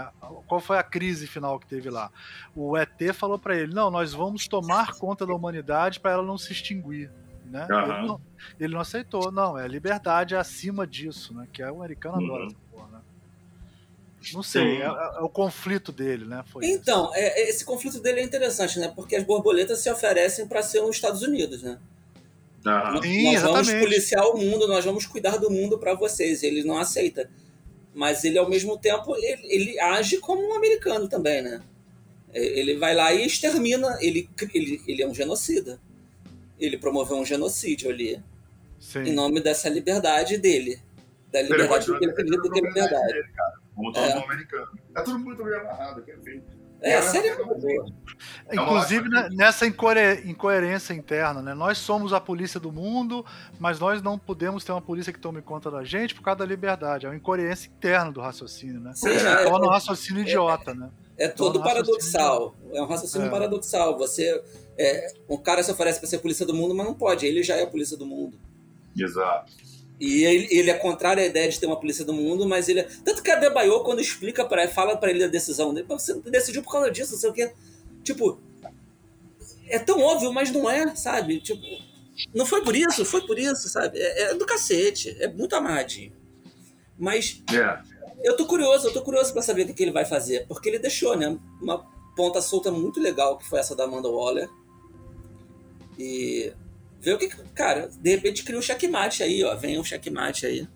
qual 0.48 0.62
foi 0.62 0.78
a 0.78 0.84
crise 0.84 1.28
final 1.28 1.60
que 1.60 1.68
teve 1.68 1.90
lá? 1.90 2.10
O 2.56 2.78
ET 2.78 3.14
falou 3.14 3.38
pra 3.38 3.58
ele: 3.58 3.74
não, 3.74 3.92
nós 3.92 4.14
vamos 4.14 4.48
tomar 4.48 4.94
conta 4.98 5.26
da 5.26 5.34
humanidade 5.34 6.00
para 6.00 6.12
ela 6.12 6.24
não 6.24 6.38
se 6.38 6.54
extinguir. 6.54 7.12
Né? 7.46 7.68
Aham. 7.70 7.98
Ele, 7.98 8.08
não, 8.08 8.22
ele 8.60 8.74
não 8.74 8.82
aceitou, 8.82 9.30
não, 9.30 9.58
é 9.58 9.68
liberdade 9.68 10.34
acima 10.34 10.88
disso, 10.88 11.34
né? 11.34 11.46
Que 11.52 11.62
é 11.62 11.70
o 11.70 11.76
americano 11.78 12.18
Uhum. 12.20 12.36
adora? 12.36 12.63
Não 14.34 14.44
sei, 14.44 14.78
Sim. 14.78 14.82
é, 14.82 14.86
é 14.86 15.22
o 15.22 15.30
conflito 15.30 15.92
dele, 15.92 16.26
né? 16.26 16.44
Foi. 16.52 16.66
Então, 16.66 17.12
é- 17.14 17.42
é- 17.42 17.50
esse 17.50 17.66
conflito 17.66 18.00
dele 18.00 18.20
é 18.20 18.24
interessante, 18.24 18.80
né? 18.80 18.92
Porque 18.96 19.16
as 19.16 19.24
borboletas 19.24 19.80
se 19.80 19.90
oferecem 19.92 20.48
para 20.48 20.62
ser 20.62 20.82
os 20.82 20.96
Estados 20.96 21.22
Unidos, 21.24 21.62
né? 21.64 21.80
Aham. 22.66 23.02
Sim, 23.02 23.24
nós 23.34 23.42
vamos 23.42 23.60
exatamente. 23.60 23.80
policiar 23.84 24.26
o 24.28 24.38
mundo, 24.38 24.68
nós 24.68 24.86
vamos 24.86 25.06
cuidar 25.06 25.38
do 25.38 25.50
mundo 25.50 25.78
para 25.78 25.94
vocês. 25.96 26.44
Ele 26.44 26.64
não 26.64 26.78
aceita. 26.78 27.30
Mas 27.94 28.24
ele, 28.24 28.38
ao 28.38 28.50
mesmo 28.50 28.78
tempo, 28.78 29.16
ele, 29.18 29.42
ele 29.44 29.80
age 29.80 30.18
como 30.18 30.42
um 30.48 30.54
americano 30.54 31.08
também, 31.08 31.42
né? 31.42 31.62
É, 32.34 32.42
Ele 32.60 32.78
vai 32.78 32.96
lá 32.96 33.14
e 33.14 33.26
extermina. 33.26 33.98
Ele, 34.02 34.28
ele, 34.54 34.82
ele 34.88 35.04
é 35.04 35.08
um 35.08 35.14
genocida. 35.14 35.80
Ele 36.60 36.78
promoveu 36.78 37.18
um 37.18 37.26
genocídio 37.26 37.90
ali. 37.92 38.20
Sim. 38.80 39.04
Em 39.04 39.14
nome 39.14 39.40
dessa 39.42 39.70
liberdade 39.70 40.38
dele. 40.38 40.82
Da 41.32 41.40
Ele 41.40 41.50
liberdade 41.50 41.86
continua 41.86 42.00
que 42.00 42.06
ele 42.06 42.12
acredita 42.12 42.42
que 42.50 42.60
é 42.60 42.62
liberdade. 42.62 43.14
dele, 43.14 43.28
cara. 43.36 43.63
Como 43.76 43.92
todo 43.92 44.04
É. 44.06 44.14
bom 44.20 44.26
americano. 44.26 44.68
É 44.96 45.02
tudo 45.02 45.20
muito 45.20 45.44
bem 45.44 45.54
amarrado, 45.60 46.02
perfeito. 46.04 46.64
É, 46.82 46.98
a 46.98 47.02
série 47.02 47.30
é. 47.30 47.38
É 48.50 48.56
Inclusive 48.56 49.08
né, 49.08 49.30
nessa 49.32 49.66
incoerência 49.66 50.94
interna, 50.94 51.42
né? 51.42 51.54
Nós 51.54 51.78
somos 51.78 52.12
a 52.12 52.20
polícia 52.20 52.60
do 52.60 52.74
mundo, 52.74 53.26
mas 53.58 53.80
nós 53.80 54.02
não 54.02 54.20
podemos 54.20 54.66
ter 54.66 54.74
uma 54.74 54.82
polícia 54.82 55.14
que 55.14 55.20
tome 55.20 55.42
conta 55.42 55.72
da 55.72 55.84
gente 55.86 56.14
por 56.14 56.22
causa 56.22 56.40
da 56.40 56.46
liberdade. 56.46 57.06
É 57.06 57.10
uma 57.10 57.16
incoerência 57.16 57.70
interna 57.70 58.12
do 58.12 58.20
raciocínio, 58.20 58.82
né? 58.82 58.92
Sim, 58.96 59.12
Que 59.12 59.16
é- 59.16 59.46
torna 59.46 59.66
o 59.66 59.70
raciocínio 59.70 60.24
idiota, 60.24 60.74
né? 60.74 60.90
É 61.18 61.30
todo 61.30 61.62
paradoxal. 61.64 62.54
É 62.74 62.82
um 62.82 62.86
raciocínio 62.86 63.28
É. 63.28 63.30
paradoxal. 63.30 63.98
Você, 63.98 64.44
é, 64.78 65.08
um 65.30 65.38
cara 65.38 65.64
se 65.64 65.72
oferece 65.72 66.00
para 66.00 66.10
ser 66.10 66.18
polícia 66.20 66.46
do 66.46 66.54
mundo, 66.54 66.76
mas 66.76 66.86
não 66.86 66.94
pode. 66.96 67.26
Ele 67.26 67.44
já 67.44 67.56
é 67.56 67.64
a 67.64 67.68
polícia 67.68 67.96
do 67.96 68.06
mundo. 68.06 68.38
Exato. 68.98 69.54
E 70.06 70.26
ele, 70.26 70.48
ele 70.52 70.70
é 70.70 70.74
contrário 70.74 71.24
à 71.24 71.26
ideia 71.26 71.48
de 71.48 71.58
ter 71.58 71.66
uma 71.66 71.80
polícia 71.80 72.04
do 72.04 72.14
mundo, 72.14 72.46
mas 72.46 72.68
ele. 72.68 72.82
é- 72.82 72.88
Tanto 73.06 73.24
que 73.24 73.32
a 73.32 73.36
Debaio, 73.38 73.80
quando 73.86 74.02
explica 74.02 74.44
para 74.44 74.68
fala 74.68 74.98
para 74.98 75.10
ele 75.10 75.24
a 75.24 75.28
decisão 75.30 75.74
dele, 75.74 75.88
"Pô, 75.88 75.98
você 75.98 76.14
decidiu 76.24 76.62
por 76.62 76.74
causa 76.74 76.92
disso, 76.92 77.14
não 77.14 77.20
sei 77.20 77.30
o 77.30 77.34
quê. 77.34 77.54
Tipo, 78.04 78.38
é 79.70 79.80
tão 79.80 80.02
óbvio, 80.02 80.34
mas 80.34 80.52
não 80.52 80.70
é, 80.70 80.94
sabe? 80.94 81.40
Tipo, 81.40 81.62
não 82.36 82.46
foi 82.46 82.62
por 82.66 82.76
isso, 82.76 83.06
foi 83.06 83.26
por 83.26 83.40
isso, 83.40 83.70
sabe? 83.70 83.98
É, 83.98 84.24
é 84.32 84.34
do 84.36 84.46
cacete, 84.46 85.16
é 85.22 85.28
muito 85.30 85.56
amadinho. 85.56 86.12
Mas 87.00 87.42
É. 87.54 87.80
eu 88.28 88.36
tô 88.36 88.46
curioso, 88.46 88.88
eu 88.90 88.94
tô 88.94 89.02
curioso 89.04 89.32
pra 89.32 89.42
saber 89.42 89.64
o 89.64 89.68
que, 89.68 89.74
que 89.74 89.84
ele 89.84 89.92
vai 89.92 90.04
fazer, 90.04 90.46
porque 90.48 90.68
ele 90.68 90.80
deixou, 90.80 91.16
né? 91.16 91.40
Uma 91.62 91.86
ponta 92.14 92.42
solta 92.42 92.70
muito 92.72 93.00
legal, 93.00 93.38
que 93.38 93.46
foi 93.48 93.60
essa 93.60 93.74
da 93.74 93.86
Amanda 93.86 94.10
Waller. 94.10 94.50
E 95.98 96.52
ver 97.04 97.14
o 97.16 97.18
que. 97.18 97.28
Cara, 97.54 97.90
de 98.00 98.10
repente 98.10 98.44
cria 98.44 98.58
um 98.58 98.62
checkmate 98.62 99.22
aí, 99.24 99.44
ó. 99.44 99.56
Vem 99.56 99.80
um 99.80 99.84
checkmate 99.84 100.46
aí. 100.46 100.68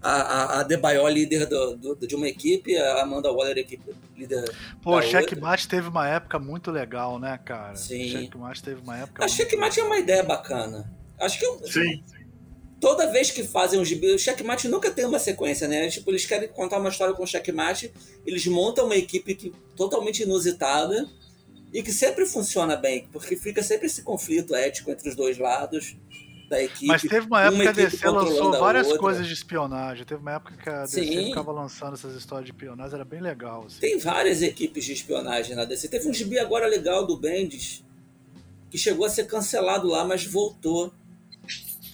A, 0.00 0.12
a, 0.12 0.60
a 0.60 0.62
Debaio, 0.62 1.08
líder 1.08 1.46
do, 1.46 1.76
do- 1.76 2.06
de 2.06 2.14
uma 2.14 2.28
equipe, 2.28 2.76
a 2.76 3.02
Amanda 3.02 3.32
Waller, 3.32 3.58
equipe, 3.58 3.92
líder. 4.16 4.44
Pô, 4.80 5.02
Checkmate 5.02 5.66
teve 5.66 5.88
uma 5.88 6.06
época 6.08 6.38
muito 6.38 6.70
legal, 6.70 7.18
né, 7.18 7.36
cara? 7.44 7.74
Sim. 7.74 8.08
Checkmate 8.08 8.62
teve 8.62 8.80
uma 8.80 8.96
época. 8.96 9.24
A 9.24 9.28
checkmate 9.28 9.80
é 9.80 9.82
legal. 9.82 9.96
uma 9.96 9.98
ideia 10.00 10.22
bacana. 10.22 10.88
Acho 11.18 11.40
que 11.40 11.44
eu- 11.44 11.60
Sim. 11.66 12.00
toda 12.80 13.10
vez 13.10 13.32
que 13.32 13.42
fazem 13.42 13.80
um 13.80 13.84
gibi, 13.84 14.14
o 14.14 14.18
checkmate 14.18 14.68
nunca 14.68 14.88
tem 14.88 15.04
uma 15.04 15.18
sequência, 15.18 15.66
né? 15.66 15.88
Tipo, 15.88 16.12
eles 16.12 16.24
querem 16.24 16.48
contar 16.48 16.78
uma 16.78 16.90
história 16.90 17.12
com 17.12 17.24
o 17.24 17.26
checkmate, 17.26 17.92
eles 18.24 18.46
montam 18.46 18.84
uma 18.86 18.94
equipe 18.96 19.34
que, 19.34 19.52
totalmente 19.76 20.22
inusitada 20.22 21.08
e 21.72 21.82
que 21.82 21.92
sempre 21.92 22.26
funciona 22.26 22.76
bem, 22.76 23.08
porque 23.12 23.36
fica 23.36 23.62
sempre 23.62 23.86
esse 23.86 24.02
conflito 24.02 24.54
ético 24.54 24.90
entre 24.90 25.08
os 25.08 25.14
dois 25.14 25.38
lados. 25.38 25.96
da 26.48 26.62
equipe. 26.62 26.86
Mas 26.86 27.02
teve 27.02 27.26
uma 27.26 27.42
época 27.42 27.62
que 27.62 27.68
a 27.68 27.72
DC 27.72 28.08
lançou 28.08 28.58
várias 28.58 28.96
coisas 28.96 29.26
de 29.26 29.34
espionagem. 29.34 30.06
Teve 30.06 30.22
uma 30.22 30.32
época 30.32 30.56
que 30.56 30.70
a 30.70 30.84
DC 30.84 31.04
Sim. 31.04 31.26
ficava 31.26 31.52
lançando 31.52 31.92
essas 31.92 32.14
histórias 32.14 32.46
de 32.46 32.52
espionagem, 32.52 32.94
era 32.94 33.04
bem 33.04 33.20
legal. 33.20 33.64
Assim. 33.66 33.80
Tem 33.80 33.98
várias 33.98 34.40
equipes 34.40 34.82
de 34.86 34.94
espionagem 34.94 35.54
na 35.54 35.66
DC. 35.66 35.88
Teve 35.88 36.08
um 36.08 36.14
gibi 36.14 36.38
agora 36.38 36.66
legal 36.66 37.06
do 37.06 37.18
Bendis, 37.18 37.84
que 38.70 38.78
chegou 38.78 39.04
a 39.04 39.10
ser 39.10 39.26
cancelado 39.26 39.88
lá, 39.88 40.06
mas 40.06 40.24
voltou 40.24 40.90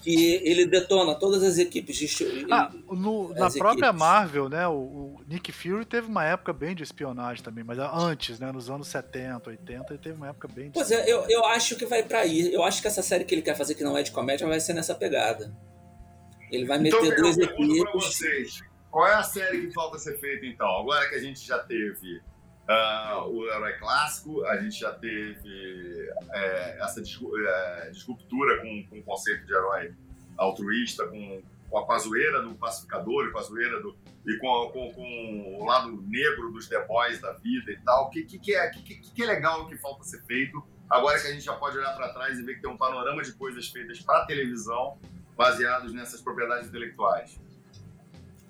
que 0.04 0.34
ele 0.44 0.66
detona 0.66 1.14
todas 1.14 1.42
as 1.42 1.56
equipes 1.56 1.96
de 1.96 2.46
ah, 2.50 2.70
no, 2.90 3.30
Na 3.30 3.50
própria 3.50 3.86
equipes. 3.86 3.98
Marvel, 3.98 4.50
né? 4.50 4.68
O, 4.68 4.72
o, 4.72 5.20
Nick 5.26 5.50
Fury 5.50 5.86
teve 5.86 6.08
uma 6.08 6.22
época 6.22 6.52
bem 6.52 6.74
de 6.74 6.82
espionagem 6.82 7.42
também, 7.42 7.64
mas 7.64 7.78
antes, 7.78 8.38
né? 8.38 8.52
Nos 8.52 8.68
anos 8.68 8.86
70, 8.88 9.48
80, 9.48 9.94
ele 9.94 9.98
teve 9.98 10.14
uma 10.14 10.28
época 10.28 10.46
bem 10.46 10.66
de 10.66 10.72
Pois 10.74 10.90
é, 10.90 11.10
eu, 11.10 11.24
eu 11.26 11.46
acho 11.46 11.74
que 11.76 11.86
vai 11.86 12.02
para 12.02 12.18
aí. 12.18 12.52
Eu 12.52 12.62
acho 12.62 12.82
que 12.82 12.86
essa 12.86 13.00
série 13.00 13.24
que 13.24 13.34
ele 13.34 13.40
quer 13.40 13.56
fazer, 13.56 13.74
que 13.74 13.82
não 13.82 13.96
é 13.96 14.02
de 14.02 14.10
comédia, 14.10 14.46
vai 14.46 14.60
ser 14.60 14.74
nessa 14.74 14.94
pegada. 14.94 15.56
Ele 16.52 16.66
vai 16.66 16.78
então, 16.86 17.02
meter 17.02 17.16
duas 17.16 17.38
equipes. 17.38 17.92
Vocês, 17.94 18.60
qual 18.90 19.08
é 19.08 19.14
a 19.14 19.22
série 19.22 19.62
que 19.62 19.72
falta 19.72 19.98
ser 19.98 20.20
feita 20.20 20.44
então? 20.44 20.68
Agora 20.80 21.08
que 21.08 21.14
a 21.14 21.20
gente 21.20 21.46
já 21.46 21.60
teve 21.60 22.20
Uh, 22.66 23.28
o 23.28 23.46
herói 23.46 23.74
clássico, 23.74 24.42
a 24.46 24.56
gente 24.56 24.80
já 24.80 24.90
teve 24.92 26.10
é, 26.32 26.78
essa 26.80 27.00
é, 27.00 27.90
com, 28.62 28.84
com 28.88 28.98
o 29.00 29.02
conceito 29.02 29.44
de 29.44 29.52
herói 29.52 29.94
altruísta, 30.38 31.06
com, 31.06 31.42
com 31.68 31.78
a 31.78 31.84
pazoeira 31.84 32.40
do 32.40 32.54
pacificador 32.54 33.30
pazoeira 33.32 33.82
do, 33.82 33.94
e 34.26 34.38
com, 34.38 34.70
com, 34.72 34.92
com, 34.94 35.58
o 35.60 35.66
lado 35.66 36.02
negro 36.06 36.50
dos 36.52 36.66
The 36.66 36.86
Boys 36.86 37.20
da 37.20 37.32
vida 37.34 37.70
e 37.70 37.76
tal. 37.80 38.06
O 38.06 38.10
que, 38.10 38.24
que, 38.24 38.38
que, 38.38 38.54
é, 38.54 38.70
que, 38.70 38.82
que 38.82 39.22
é 39.22 39.26
legal 39.26 39.66
que 39.66 39.76
falta 39.76 40.02
ser 40.04 40.22
feito? 40.22 40.62
Agora 40.88 41.20
que 41.20 41.26
a 41.26 41.32
gente 41.32 41.44
já 41.44 41.54
pode 41.54 41.76
olhar 41.76 41.94
para 41.94 42.14
trás 42.14 42.38
e 42.38 42.42
ver 42.42 42.54
que 42.54 42.62
tem 42.62 42.70
um 42.70 42.78
panorama 42.78 43.22
de 43.22 43.32
coisas 43.32 43.68
feitas 43.68 44.00
para 44.00 44.24
televisão 44.24 44.98
baseados 45.36 45.92
nessas 45.92 46.22
propriedades 46.22 46.68
intelectuais. 46.68 47.38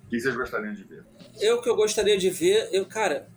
O 0.05 0.07
que 0.07 0.19
vocês 0.19 0.35
gostariam 0.35 0.73
de 0.73 0.83
ver? 0.83 1.03
Eu 1.41 1.61
que 1.61 1.67
eu 1.67 1.75
gostaria 1.75 2.17
de 2.17 2.29
ver, 2.29 2.69
eu, 2.71 2.85
cara, 2.85 3.27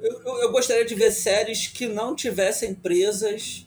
eu, 0.00 0.38
eu, 0.42 0.52
gostaria 0.52 0.84
de 0.84 0.94
ver 0.94 1.10
séries 1.10 1.66
que 1.66 1.86
não 1.86 2.14
tivessem 2.14 2.74
presas 2.74 3.66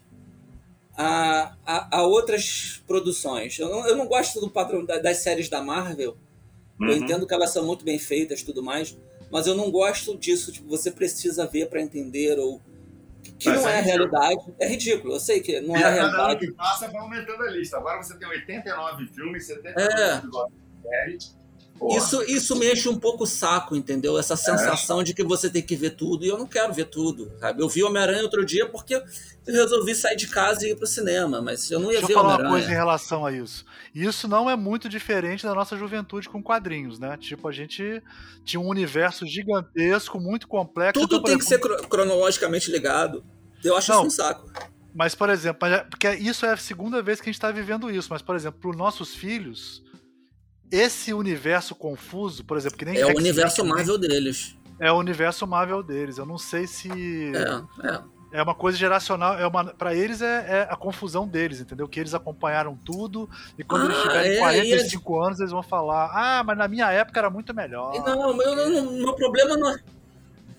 a, 0.95 1.55
a, 1.65 1.97
a 1.97 2.03
outras 2.03 2.81
produções. 2.87 3.57
Eu 3.59 3.69
não, 3.69 3.87
eu 3.87 3.95
não, 3.95 4.07
gosto 4.07 4.39
do 4.39 4.49
padrão 4.49 4.85
das 4.85 5.17
séries 5.17 5.49
da 5.49 5.61
Marvel. 5.61 6.17
Uhum. 6.79 6.89
Eu 6.89 6.97
entendo 6.97 7.27
que 7.27 7.33
elas 7.33 7.51
são 7.51 7.65
muito 7.65 7.83
bem 7.83 7.99
feitas 7.99 8.41
e 8.41 8.45
tudo 8.45 8.63
mais, 8.63 8.97
mas 9.31 9.47
eu 9.47 9.55
não 9.55 9.69
gosto 9.69 10.17
disso. 10.17 10.51
Tipo, 10.51 10.69
você 10.69 10.91
precisa 10.91 11.45
ver 11.45 11.67
para 11.69 11.81
entender 11.81 12.39
ou 12.39 12.61
que 13.37 13.49
mas 13.49 13.61
não 13.61 13.69
é, 13.69 13.73
é 13.73 13.79
a 13.79 13.81
realidade. 13.81 14.53
É 14.59 14.67
ridículo, 14.67 15.15
eu 15.15 15.19
sei 15.19 15.41
que 15.41 15.59
não 15.61 15.75
e 15.75 15.81
é 15.81 15.85
a 15.85 15.89
realidade. 15.89 16.47
que 16.47 16.53
passa 16.53 16.87
vai 16.87 17.01
aumentando 17.01 17.43
a 17.43 17.51
lista. 17.51 17.77
Agora 17.77 18.01
você 18.01 18.17
tem 18.17 18.27
89 18.27 19.07
filmes, 19.07 19.45
79 19.45 20.53
é. 20.85 21.17
Isso, 21.89 22.21
isso 22.23 22.55
me 22.55 22.71
enche 22.71 22.87
um 22.87 22.99
pouco 22.99 23.23
o 23.23 23.27
saco, 23.27 23.75
entendeu? 23.75 24.17
Essa 24.17 24.35
sensação 24.35 25.01
é. 25.01 25.03
de 25.03 25.13
que 25.15 25.23
você 25.23 25.49
tem 25.49 25.63
que 25.63 25.75
ver 25.75 25.91
tudo. 25.91 26.23
E 26.23 26.27
eu 26.27 26.37
não 26.37 26.45
quero 26.45 26.71
ver 26.71 26.85
tudo, 26.85 27.31
sabe? 27.39 27.61
Eu 27.61 27.67
vi 27.67 27.83
Homem-Aranha 27.83 28.21
outro 28.21 28.45
dia 28.45 28.67
porque 28.67 28.93
eu 28.93 29.03
resolvi 29.47 29.95
sair 29.95 30.15
de 30.15 30.27
casa 30.27 30.67
e 30.67 30.71
ir 30.71 30.75
pro 30.75 30.85
cinema, 30.85 31.41
mas 31.41 31.71
eu 31.71 31.79
não 31.79 31.87
ia 31.87 31.93
Deixa 31.93 32.07
ver 32.07 32.13
eu 32.13 32.17
falar 32.17 32.39
uma 32.39 32.49
coisa 32.49 32.69
em 32.69 32.75
relação 32.75 33.25
a 33.25 33.31
isso. 33.31 33.65
Isso 33.95 34.27
não 34.27 34.47
é 34.47 34.55
muito 34.55 34.87
diferente 34.87 35.43
da 35.43 35.55
nossa 35.55 35.75
juventude 35.75 36.29
com 36.29 36.41
quadrinhos, 36.43 36.99
né? 36.99 37.17
Tipo, 37.17 37.47
a 37.47 37.51
gente 37.51 38.03
tinha 38.45 38.59
um 38.59 38.67
universo 38.67 39.25
gigantesco, 39.25 40.19
muito 40.19 40.47
complexo. 40.47 40.99
Tudo 41.01 41.15
então, 41.15 41.23
tem 41.23 41.37
exemplo, 41.39 41.75
que 41.75 41.81
ser 41.81 41.87
cronologicamente 41.87 42.69
ligado. 42.71 43.23
Eu 43.63 43.75
acho 43.75 43.91
não, 43.91 43.99
isso 43.99 44.07
um 44.07 44.09
saco. 44.11 44.51
Mas, 44.93 45.15
por 45.15 45.29
exemplo, 45.29 45.67
é, 45.67 45.79
porque 45.79 46.09
isso 46.11 46.45
é 46.45 46.51
a 46.51 46.57
segunda 46.57 47.01
vez 47.01 47.19
que 47.19 47.29
a 47.29 47.31
gente 47.31 47.37
está 47.37 47.51
vivendo 47.51 47.89
isso. 47.89 48.09
Mas, 48.11 48.21
por 48.21 48.35
exemplo, 48.35 48.59
para 48.59 48.69
os 48.69 48.77
nossos 48.77 49.15
filhos 49.15 49.83
esse 50.71 51.13
universo 51.13 51.75
confuso, 51.75 52.43
por 52.45 52.57
exemplo, 52.57 52.77
que 52.77 52.85
nem 52.85 52.97
é 52.97 53.05
o 53.05 53.15
universo 53.15 53.63
Marvel 53.63 53.97
deles. 53.97 54.55
É 54.79 54.91
o 54.91 54.95
universo 54.95 55.45
Marvel 55.45 55.83
deles. 55.83 56.17
Eu 56.17 56.25
não 56.25 56.37
sei 56.37 56.65
se 56.65 56.89
é, 57.35 57.87
é. 57.87 58.01
é 58.39 58.43
uma 58.43 58.55
coisa 58.55 58.77
geracional, 58.77 59.37
é 59.37 59.45
uma 59.45 59.65
para 59.65 59.93
eles 59.93 60.21
é, 60.21 60.45
é, 60.47 60.67
a 60.69 60.75
confusão 60.75 61.27
deles, 61.27 61.59
entendeu? 61.59 61.87
Que 61.87 61.99
eles 61.99 62.13
acompanharam 62.13 62.75
tudo 62.75 63.29
e 63.57 63.63
quando 63.63 63.83
ah, 63.83 63.85
eles 63.85 64.01
tiverem 64.01 64.31
é, 64.33 64.39
45 64.39 65.21
anos 65.21 65.39
eles 65.39 65.51
vão 65.51 65.61
falar: 65.61 66.09
"Ah, 66.13 66.43
mas 66.43 66.57
na 66.57 66.67
minha 66.67 66.89
época 66.91 67.19
era 67.19 67.29
muito 67.29 67.53
melhor". 67.53 67.93
Não, 68.03 68.35
meu, 68.35 68.55
não, 68.55 68.91
meu 68.93 69.13
problema 69.13 69.57
não 69.57 69.69
é 69.69 69.79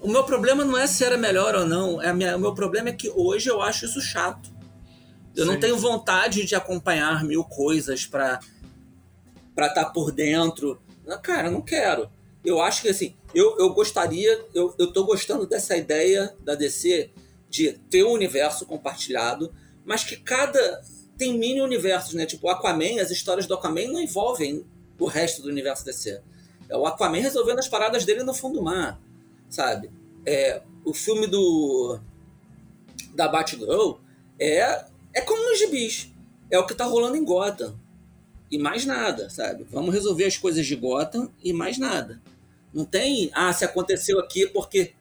o 0.03 0.09
meu 0.09 0.25
problema 0.25 0.65
não 0.65 0.77
é 0.77 0.87
se 0.87 1.05
era 1.05 1.17
melhor 1.17 1.55
ou 1.55 1.65
não. 1.65 2.03
É 2.03 2.13
minha, 2.13 2.37
o 2.37 2.41
meu 2.41 2.53
problema 2.53 2.89
é 2.89 2.93
que 2.93 3.09
hoje 3.09 3.49
eu 3.49 3.63
acho 3.63 3.85
isso 3.85 4.01
chato. 4.01 4.51
Eu 5.35 5.45
Sim. 5.45 5.53
não 5.53 5.61
tenho 5.61 5.79
vontade 5.79 6.45
de 6.45 6.55
acompanhar 6.57 7.23
mil 7.25 7.45
coisas 7.45 8.05
para 8.05 8.41
para 9.55 9.67
estar 9.67 9.85
tá 9.85 9.91
por 9.91 10.13
dentro. 10.13 10.81
Cara, 11.23 11.51
não 11.51 11.61
quero. 11.61 12.11
Eu 12.45 12.61
acho 12.61 12.83
que 12.83 12.89
assim, 12.89 13.15
eu, 13.35 13.57
eu 13.59 13.73
gostaria, 13.73 14.45
eu, 14.55 14.75
eu 14.79 14.93
tô 14.93 15.05
gostando 15.05 15.47
dessa 15.47 15.77
ideia 15.77 16.35
da 16.41 16.55
DC 16.55 17.11
de 17.49 17.73
ter 17.91 18.05
um 18.05 18.13
universo 18.13 18.67
compartilhado, 18.67 19.53
mas 19.85 20.05
que 20.05 20.17
cada. 20.17 20.83
Tem 21.17 21.39
mini 21.39 21.61
universos, 21.61 22.15
né? 22.15 22.25
Tipo, 22.27 22.47
o 22.47 22.51
Aquaman, 22.51 23.01
as 23.01 23.11
histórias 23.11 23.47
do 23.47 23.55
Aquaman 23.55 23.89
não 23.89 24.01
envolvem 24.01 24.65
o 24.99 25.07
resto 25.07 25.43
do 25.43 25.49
universo 25.49 25.85
DC. 25.85 26.21
É 26.69 26.77
o 26.77 26.87
Aquaman 26.87 27.21
resolvendo 27.21 27.59
as 27.59 27.69
paradas 27.69 28.05
dele 28.05 28.25
no 28.25 28.35
fundo 28.35 28.59
do 28.59 28.65
mar, 28.65 29.01
sabe? 29.49 29.91
É, 30.27 30.63
o 30.85 30.95
filme 30.95 31.27
do. 31.27 32.01
da 33.15 33.29
Batgirl 33.29 33.99
é, 34.39 34.85
é 35.15 35.21
como 35.21 35.49
nos 35.49 35.59
gibis. 35.59 36.11
É 36.51 36.59
o 36.59 36.67
que 36.67 36.75
tá 36.75 36.85
rolando 36.85 37.17
em 37.17 37.25
Gotham 37.25 37.79
e 38.53 38.59
mais 38.59 38.85
nada, 38.85 39.31
sabe? 39.31 39.67
Vamos 39.71 39.95
resolver 39.95 40.27
as 40.27 40.37
coisas 40.37 40.67
de 40.67 40.77
Gotham 40.77 41.31
e 41.43 41.55
mais 41.55 41.79
nada. 41.79 42.21
Não 42.73 42.85
tem, 42.85 43.31
ah, 43.33 43.51
se 43.51 43.65
aconteceu 43.65 44.21
aqui 44.21 44.47
porque 44.47 44.93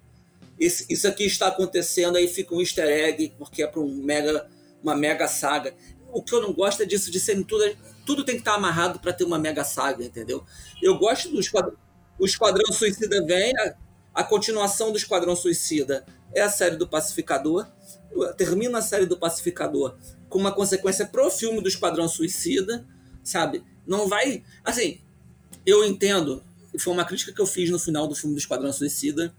esse, 0.57 0.85
isso 0.89 1.05
aqui 1.05 1.25
está 1.25 1.47
acontecendo, 1.47 2.15
aí 2.15 2.29
fica 2.29 2.55
um 2.55 2.61
easter 2.61 2.87
egg, 2.87 3.33
porque 3.37 3.61
é 3.61 3.67
para 3.67 3.81
um 3.81 3.93
mega, 3.93 4.49
uma 4.81 4.95
mega 4.95 5.27
saga. 5.27 5.75
O 6.13 6.23
que 6.23 6.33
eu 6.33 6.41
não 6.41 6.53
gosto 6.53 6.83
é 6.83 6.85
disso, 6.85 7.11
de 7.11 7.19
serem 7.19 7.43
tudo. 7.43 7.75
Tudo 8.05 8.23
tem 8.23 8.35
que 8.35 8.41
estar 8.41 8.55
amarrado 8.55 8.99
para 8.99 9.11
ter 9.11 9.25
uma 9.25 9.37
mega 9.37 9.65
saga, 9.65 10.05
entendeu? 10.05 10.45
Eu 10.81 10.97
gosto 10.97 11.29
do 11.29 11.39
Esquadrão. 11.39 11.75
O 12.17 12.25
Esquadrão 12.25 12.71
Suicida 12.71 13.25
vem, 13.25 13.51
a, 13.57 13.75
a 14.15 14.23
continuação 14.23 14.91
do 14.91 14.97
Esquadrão 14.97 15.35
Suicida 15.35 16.05
é 16.33 16.41
a 16.41 16.49
série 16.49 16.77
do 16.77 16.87
Pacificador. 16.87 17.67
Termina 18.37 18.77
a 18.77 18.81
série 18.81 19.05
do 19.05 19.17
Pacificador 19.17 19.97
com 20.29 20.39
uma 20.39 20.53
consequência 20.53 21.05
pro 21.05 21.29
filme 21.29 21.61
do 21.61 21.67
Esquadrão 21.67 22.07
Suicida 22.07 22.87
sabe? 23.23 23.63
Não 23.85 24.07
vai. 24.07 24.43
Assim, 24.63 24.99
eu 25.65 25.83
entendo. 25.85 26.43
Foi 26.79 26.93
uma 26.93 27.05
crítica 27.05 27.33
que 27.33 27.41
eu 27.41 27.45
fiz 27.45 27.69
no 27.69 27.79
final 27.79 28.07
do 28.07 28.15
filme 28.15 28.35
do 28.35 28.39
Esquadrão 28.39 28.71
Suicida. 28.71 29.33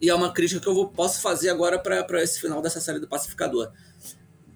E 0.00 0.10
é 0.10 0.14
uma 0.14 0.32
crítica 0.32 0.60
que 0.60 0.66
eu 0.66 0.74
vou, 0.74 0.88
posso 0.88 1.20
fazer 1.20 1.48
agora 1.48 1.78
para 1.78 2.22
esse 2.22 2.40
final 2.40 2.60
dessa 2.60 2.80
série 2.80 2.98
do 2.98 3.08
Pacificador. 3.08 3.72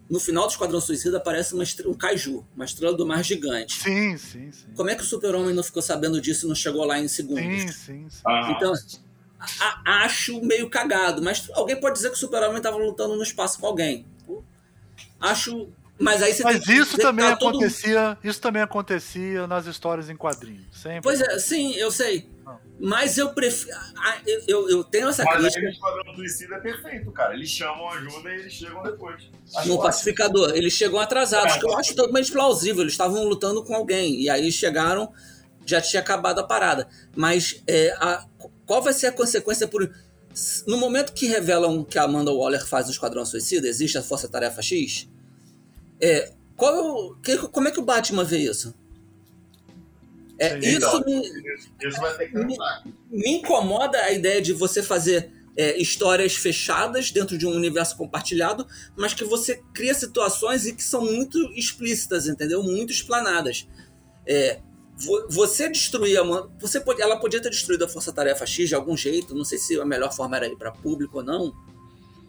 No 0.09 0.19
final 0.19 0.47
do 0.47 0.51
Esquadrão 0.51 0.81
Suicida 0.81 1.19
aparece 1.19 1.55
uma 1.55 1.63
estrela, 1.63 1.91
um 1.91 1.95
kaiju, 1.95 2.45
uma 2.55 2.65
estrela 2.65 2.97
do 2.97 3.07
mar 3.07 3.23
gigante. 3.23 3.81
Sim, 3.81 4.19
sim, 4.19 4.51
sim. 4.51 4.67
Como 4.75 4.91
é 4.91 4.97
que 4.97 5.03
o 5.03 5.07
Super-Homem 5.07 5.55
não 5.55 5.63
ficou 5.63 5.81
sabendo 5.81 6.21
disso 6.21 6.47
e 6.47 6.49
não 6.49 6.55
chegou 6.55 6.85
lá 6.85 6.99
em 6.99 7.07
segundos? 7.07 7.45
Sim, 7.45 7.69
sim, 7.69 8.11
sim. 8.11 8.23
Ah. 8.27 8.53
Então, 8.57 8.75
a, 9.39 10.05
acho 10.05 10.43
meio 10.43 10.69
cagado, 10.69 11.23
mas 11.23 11.49
alguém 11.53 11.79
pode 11.79 11.95
dizer 11.95 12.09
que 12.09 12.17
o 12.17 12.19
Super-Homem 12.19 12.57
estava 12.57 12.77
lutando 12.77 13.17
no 13.17 13.23
espaço 13.23 13.59
com 13.61 13.67
alguém. 13.67 14.05
Acho 15.21 15.69
mas 16.01 16.23
aí 16.23 16.33
você 16.33 16.43
Mas 16.43 16.67
isso 16.67 16.97
também 16.97 17.27
tá 17.27 17.35
acontecia, 17.35 18.17
todo... 18.17 18.31
isso 18.31 18.41
também 18.41 18.63
acontecia 18.63 19.47
nas 19.47 19.67
histórias 19.67 20.09
em 20.09 20.17
quadrinhos, 20.17 20.65
sempre. 20.73 21.03
Pois 21.03 21.21
é, 21.21 21.39
sim, 21.39 21.75
eu 21.75 21.91
sei. 21.91 22.27
Não. 22.43 22.59
Mas 22.81 23.19
eu 23.19 23.35
prefiro. 23.35 23.77
Eu, 24.27 24.41
eu, 24.49 24.71
eu, 24.71 24.85
tenho 24.85 25.11
essa 25.11 25.23
Mas 25.23 25.37
crítica. 25.37 25.61
Mas 25.61 25.71
o 25.71 25.75
Esquadrão 25.75 26.15
Suicida 26.15 26.55
é 26.55 26.61
perfeito, 26.61 27.13
cara. 27.13 27.35
Eles 27.35 27.51
chamam 27.51 27.91
ajuda 27.91 28.31
e 28.31 28.41
eles 28.41 28.53
chegam 28.55 28.83
depois. 28.83 29.31
Acho 29.55 29.69
no 29.69 29.83
Pacificador, 29.83 30.53
eles 30.55 30.73
chegam 30.73 30.99
atrasados, 30.99 31.57
é, 31.57 31.59
que 31.59 31.67
eu 31.67 31.77
acho 31.77 31.95
totalmente 31.95 32.33
plausível. 32.33 32.81
Eles 32.81 32.95
estavam 32.95 33.23
lutando 33.25 33.63
com 33.63 33.75
alguém. 33.75 34.23
E 34.23 34.31
aí 34.31 34.51
chegaram, 34.51 35.13
já 35.67 35.83
tinha 35.83 36.01
acabado 36.01 36.39
a 36.39 36.45
parada. 36.45 36.89
Mas 37.15 37.63
é, 37.67 37.91
a, 37.99 38.25
qual 38.65 38.81
vai 38.81 38.95
ser 38.95 39.09
a 39.09 39.13
consequência 39.13 39.69
por. 39.69 39.87
No 40.67 40.79
momento 40.79 41.13
que 41.13 41.27
revelam 41.27 41.85
que 41.85 41.99
a 41.99 42.05
Amanda 42.05 42.33
Waller 42.33 42.65
faz 42.67 42.89
o 42.89 42.91
Esquadrão 42.91 43.27
Suicida, 43.27 43.69
existe 43.69 43.99
a 43.99 44.03
Força 44.03 44.27
Tarefa 44.27 44.63
X? 44.63 45.07
É, 46.01 46.33
qual, 46.57 47.15
que, 47.17 47.37
como 47.49 47.69
é 47.69 47.71
que 47.71 47.81
o 47.81 47.85
Batman 47.85 48.25
vê 48.25 48.39
isso? 48.39 48.75
É, 50.39 50.51
Sim, 50.51 50.69
isso, 50.69 50.77
então, 50.77 51.01
me, 51.05 51.21
isso 51.83 52.35
me, 52.35 52.57
me 53.11 53.31
incomoda 53.33 53.99
a 53.99 54.11
ideia 54.11 54.41
de 54.41 54.55
você 54.55 54.83
fazer 54.83 55.31
é, 55.57 55.77
histórias 55.79 56.35
fechadas 56.35 57.11
dentro 57.11 57.37
de 57.37 57.47
um 57.47 57.55
universo 57.55 57.97
compartilhado, 57.97 58.67
mas 58.97 59.13
que 59.13 59.25
você 59.25 59.63
cria 59.75 59.93
situações 59.93 60.67
e 60.67 60.75
que 60.75 60.83
são 60.83 61.05
muito 61.05 61.39
explícitas, 61.55 62.27
entendeu? 62.27 62.63
Muito 62.63 62.91
explanadas. 62.91 63.69
É, 64.27 64.61
você 65.29 65.69
destruir 65.69 66.19
a, 66.19 66.49
você 66.59 66.81
pode, 66.81 67.01
ela 67.01 67.19
podia 67.19 67.41
ter 67.41 67.51
destruído 67.51 67.85
a 67.85 67.89
Força 67.89 68.13
Tarefa 68.13 68.47
X 68.47 68.69
de 68.69 68.75
algum 68.75 68.97
jeito, 68.97 69.35
não 69.35 69.45
sei 69.45 69.59
se 69.59 69.79
a 69.81 69.85
melhor 69.85 70.13
forma 70.13 70.37
era 70.37 70.47
ir 70.47 70.57
para 70.57 70.71
público 70.71 71.19
ou 71.19 71.25
não. 71.25 71.55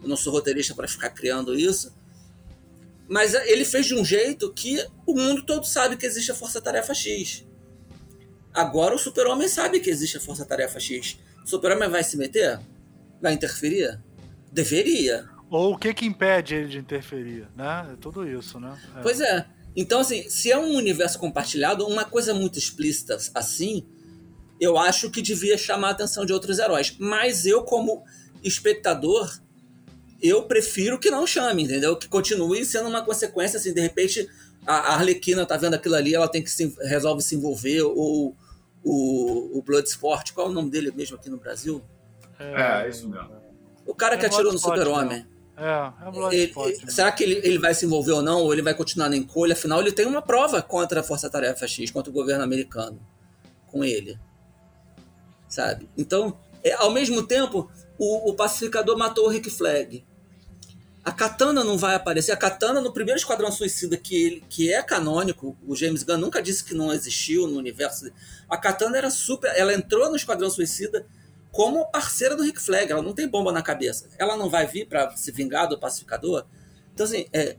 Eu 0.02 0.08
não 0.08 0.16
sou 0.16 0.32
roteirista 0.32 0.74
para 0.74 0.88
ficar 0.88 1.10
criando 1.10 1.54
isso, 1.54 1.94
Mas 3.12 3.34
ele 3.34 3.66
fez 3.66 3.84
de 3.84 3.94
um 3.94 4.02
jeito 4.02 4.50
que 4.54 4.82
o 5.06 5.14
mundo 5.14 5.42
todo 5.42 5.66
sabe 5.66 5.98
que 5.98 6.06
existe 6.06 6.32
a 6.32 6.34
Força 6.34 6.62
Tarefa 6.62 6.94
X. 6.94 7.46
Agora 8.54 8.94
o 8.94 8.98
Super-Homem 8.98 9.48
sabe 9.48 9.80
que 9.80 9.90
existe 9.90 10.16
a 10.16 10.20
Força 10.20 10.46
Tarefa 10.46 10.80
X. 10.80 11.18
O 11.44 11.46
Super-Homem 11.46 11.90
vai 11.90 12.02
se 12.02 12.16
meter? 12.16 12.58
Vai 13.20 13.34
interferir? 13.34 14.00
Deveria. 14.50 15.28
Ou 15.50 15.74
o 15.74 15.78
que 15.78 15.92
que 15.92 16.06
impede 16.06 16.54
ele 16.54 16.68
de 16.68 16.78
interferir, 16.78 17.46
né? 17.54 17.90
É 17.92 17.96
tudo 18.00 18.26
isso, 18.26 18.58
né? 18.58 18.80
É. 18.96 19.02
Pois 19.02 19.20
é. 19.20 19.44
Então, 19.76 20.00
assim, 20.00 20.26
se 20.30 20.50
é 20.50 20.56
um 20.56 20.74
universo 20.74 21.18
compartilhado, 21.18 21.86
uma 21.86 22.06
coisa 22.06 22.32
muito 22.32 22.58
explícita 22.58 23.18
assim, 23.34 23.86
eu 24.58 24.78
acho 24.78 25.10
que 25.10 25.20
devia 25.20 25.58
chamar 25.58 25.88
a 25.88 25.90
atenção 25.90 26.24
de 26.24 26.32
outros 26.32 26.58
heróis. 26.58 26.96
Mas 26.98 27.44
eu, 27.44 27.62
como 27.62 28.04
espectador, 28.42 29.30
eu 30.22 30.44
prefiro 30.44 30.98
que 30.98 31.10
não 31.10 31.26
chame, 31.26 31.64
entendeu? 31.64 31.96
Que 31.96 32.08
continue 32.08 32.64
sendo 32.64 32.88
uma 32.88 33.04
consequência, 33.04 33.58
assim, 33.58 33.74
de 33.74 33.80
repente 33.80 34.28
a 34.66 34.94
Arlequina 34.94 35.44
tá 35.44 35.56
vendo 35.56 35.74
aquilo 35.74 35.96
ali, 35.96 36.14
ela 36.14 36.28
tem 36.28 36.42
que 36.42 36.50
se, 36.50 36.72
resolve 36.82 37.22
se 37.22 37.34
envolver, 37.34 37.82
ou 37.82 38.36
o, 38.84 39.58
o 39.58 39.62
Bloodsport, 39.62 40.32
qual 40.32 40.46
é 40.46 40.50
o 40.50 40.52
nome 40.52 40.70
dele 40.70 40.92
mesmo 40.94 41.16
aqui 41.16 41.28
no 41.28 41.36
Brasil? 41.36 41.82
É, 42.38 42.84
é 42.84 42.88
isso 42.88 43.08
mesmo. 43.08 43.30
O 43.86 43.94
cara 43.94 44.14
é 44.14 44.18
que 44.18 44.26
atirou 44.26 44.52
no 44.52 44.58
Super-Homem. 44.58 45.26
É, 45.56 46.06
é 46.06 46.10
Bloodsport. 46.10 46.74
Será 46.88 47.10
que 47.10 47.24
ele, 47.24 47.40
ele 47.42 47.58
vai 47.58 47.74
se 47.74 47.84
envolver 47.84 48.12
ou 48.12 48.22
não? 48.22 48.42
Ou 48.42 48.52
ele 48.52 48.62
vai 48.62 48.74
continuar 48.74 49.08
na 49.08 49.16
encolha? 49.16 49.52
Afinal, 49.52 49.80
ele 49.80 49.92
tem 49.92 50.06
uma 50.06 50.22
prova 50.22 50.62
contra 50.62 51.00
a 51.00 51.02
Força 51.02 51.28
Tarefa 51.28 51.66
X, 51.66 51.90
contra 51.90 52.10
o 52.10 52.14
governo 52.14 52.44
americano. 52.44 53.00
Com 53.66 53.84
ele. 53.84 54.18
Sabe? 55.48 55.88
Então, 55.96 56.38
é, 56.62 56.72
ao 56.74 56.90
mesmo 56.90 57.22
tempo, 57.26 57.70
o, 57.98 58.30
o 58.30 58.34
pacificador 58.34 58.96
matou 58.96 59.26
o 59.26 59.28
Rick 59.28 59.50
Flag. 59.50 60.04
A 61.04 61.10
Katana 61.10 61.64
não 61.64 61.76
vai 61.76 61.96
aparecer. 61.96 62.30
A 62.30 62.36
Katana, 62.36 62.80
no 62.80 62.92
primeiro 62.92 63.18
Esquadrão 63.18 63.50
Suicida, 63.50 63.96
que, 63.96 64.14
ele, 64.14 64.44
que 64.48 64.72
é 64.72 64.80
canônico, 64.82 65.56
o 65.66 65.74
James 65.74 66.04
Gunn 66.04 66.18
nunca 66.18 66.40
disse 66.40 66.64
que 66.64 66.74
não 66.74 66.92
existiu 66.92 67.48
no 67.48 67.58
universo. 67.58 68.08
A 68.48 68.56
Katana 68.56 68.98
era 68.98 69.10
super. 69.10 69.52
Ela 69.56 69.74
entrou 69.74 70.08
no 70.08 70.16
Esquadrão 70.16 70.48
Suicida 70.48 71.04
como 71.50 71.90
parceira 71.90 72.36
do 72.36 72.44
Rick 72.44 72.60
Flag. 72.62 72.92
Ela 72.92 73.02
não 73.02 73.12
tem 73.12 73.26
bomba 73.26 73.50
na 73.50 73.62
cabeça. 73.62 74.08
Ela 74.16 74.36
não 74.36 74.48
vai 74.48 74.64
vir 74.66 74.86
para 74.86 75.10
se 75.16 75.32
vingar 75.32 75.68
do 75.68 75.76
pacificador. 75.76 76.44
Então, 76.94 77.04
assim, 77.04 77.26
é, 77.32 77.56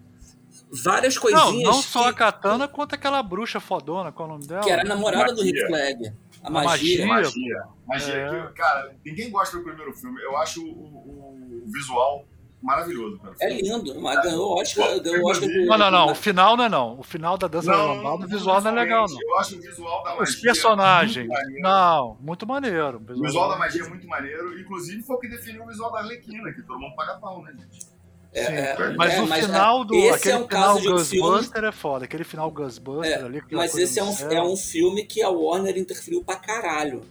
várias 0.71 1.17
coisinhas. 1.17 1.63
Não, 1.63 1.73
não 1.73 1.81
só 1.81 2.03
que, 2.03 2.09
a 2.09 2.13
Katana, 2.13 2.67
quanto 2.69 2.95
aquela 2.95 3.21
bruxa 3.21 3.59
fodona, 3.59 4.09
qual 4.13 4.29
é 4.29 4.31
o 4.31 4.33
nome 4.35 4.47
dela? 4.47 4.63
Que 4.63 4.71
era 4.71 4.85
namorada 4.85 5.33
do 5.33 5.43
Rick 5.43 5.67
Flag. 5.67 6.13
A 6.41 6.49
magia. 6.49 7.03
A 7.03 7.07
magia. 7.07 7.63
Magia. 7.85 8.15
É. 8.15 8.47
Que, 8.47 8.53
cara, 8.53 8.95
ninguém 9.05 9.29
gosta 9.29 9.57
do 9.57 9.63
primeiro 9.63 9.93
filme. 9.93 10.21
Eu 10.21 10.37
acho 10.37 10.61
o, 10.61 10.71
o, 10.71 11.63
o 11.65 11.71
visual 11.71 12.25
maravilhoso. 12.63 13.19
Cara. 13.19 13.35
É 13.41 13.49
lindo, 13.49 14.01
mas 14.01 14.23
ganhou 14.23 14.57
Oscar. 14.59 14.99
Ganhou 14.99 15.29
Oscar 15.29 15.49
não, 15.49 15.77
não, 15.77 15.91
não. 15.91 16.11
O 16.11 16.15
final 16.15 16.57
não 16.57 16.63
é 16.63 16.69
não. 16.69 16.99
O 16.99 17.03
final 17.03 17.37
da 17.37 17.47
dança 17.47 17.71
não, 17.71 17.95
lambada, 17.95 18.25
o 18.25 18.27
visual 18.27 18.61
não 18.61 18.71
é 18.71 18.73
legal, 18.73 19.05
não. 19.07 19.21
Eu 19.21 19.37
acho 19.37 19.57
o 19.57 19.61
visual 19.61 20.03
da 20.03 20.15
magia. 20.15 20.23
Os 20.23 20.35
personagens. 20.41 21.27
Muito 21.27 21.61
não, 21.61 22.17
muito 22.21 22.47
maneiro. 22.47 22.97
O 22.97 22.99
visual, 22.99 23.19
o 23.19 23.25
visual 23.25 23.49
da 23.49 23.57
magia 23.57 23.83
é 23.83 23.89
muito 23.89 24.07
maneiro. 24.07 24.59
Inclusive 24.59 25.03
foi 25.03 25.15
o 25.15 25.19
que 25.19 25.27
definiu 25.27 25.63
o 25.63 25.67
visual 25.67 25.91
da 25.91 25.99
Arlequina, 25.99 26.53
que 26.53 26.61
todo 26.63 26.79
mundo 26.79 26.95
paga 26.95 27.15
pau, 27.19 27.43
né, 27.43 27.51
gente? 27.51 27.93
É, 28.35 28.41
é, 28.41 28.93
mas 28.95 29.13
é, 29.13 29.21
o 29.21 29.27
mas 29.27 29.45
final 29.45 29.85
do. 29.85 29.93
Esse 29.93 30.09
aquele 30.15 30.33
é 30.33 30.37
um 30.39 30.47
final 30.47 30.81
Ghostbuster 30.81 31.51
filme... 31.51 31.67
é 31.67 31.71
foda. 31.71 32.05
Aquele 32.05 32.23
final 32.23 32.49
Ghostbuster 32.49 33.19
é, 33.19 33.23
ali. 33.23 33.43
Mas 33.51 33.75
esse 33.77 33.99
é 33.99 34.03
um, 34.03 34.11
é 34.31 34.41
um 34.41 34.55
filme 34.55 35.05
que 35.05 35.21
a 35.21 35.29
Warner 35.29 35.77
interferiu 35.77 36.23
pra 36.23 36.37
caralho. 36.37 37.03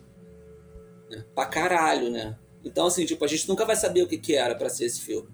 Né? 1.09 1.24
Pra 1.33 1.47
caralho, 1.47 2.11
né? 2.11 2.37
Então, 2.65 2.87
assim, 2.87 3.05
tipo, 3.05 3.24
a 3.24 3.29
gente 3.29 3.49
nunca 3.49 3.65
vai 3.65 3.77
saber 3.77 4.03
o 4.03 4.09
que, 4.09 4.19
que 4.19 4.35
era 4.35 4.55
para 4.55 4.69
ser 4.69 4.87
esse 4.87 5.01
filme. 5.01 5.29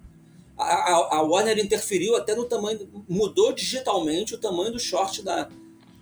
A, 0.58 1.16
a, 1.16 1.22
Warner 1.22 1.58
interferiu 1.58 2.16
até 2.16 2.34
no 2.34 2.44
tamanho. 2.44 3.04
mudou 3.08 3.52
digitalmente 3.52 4.34
o 4.34 4.38
tamanho 4.38 4.72
do 4.72 4.80
short 4.80 5.22
da, 5.22 5.48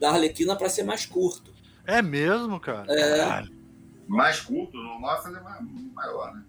da 0.00 0.10
Arlequina 0.10 0.56
para 0.56 0.70
ser 0.70 0.82
mais 0.82 1.04
curto. 1.04 1.52
É 1.84 2.00
mesmo, 2.00 2.58
cara? 2.58 2.90
É. 2.90 3.44
Mais 4.08 4.40
curto, 4.40 4.76
não 4.76 5.00
vai 5.00 5.20
fazer 5.22 5.40
maior, 5.94 6.34
né? 6.34 6.42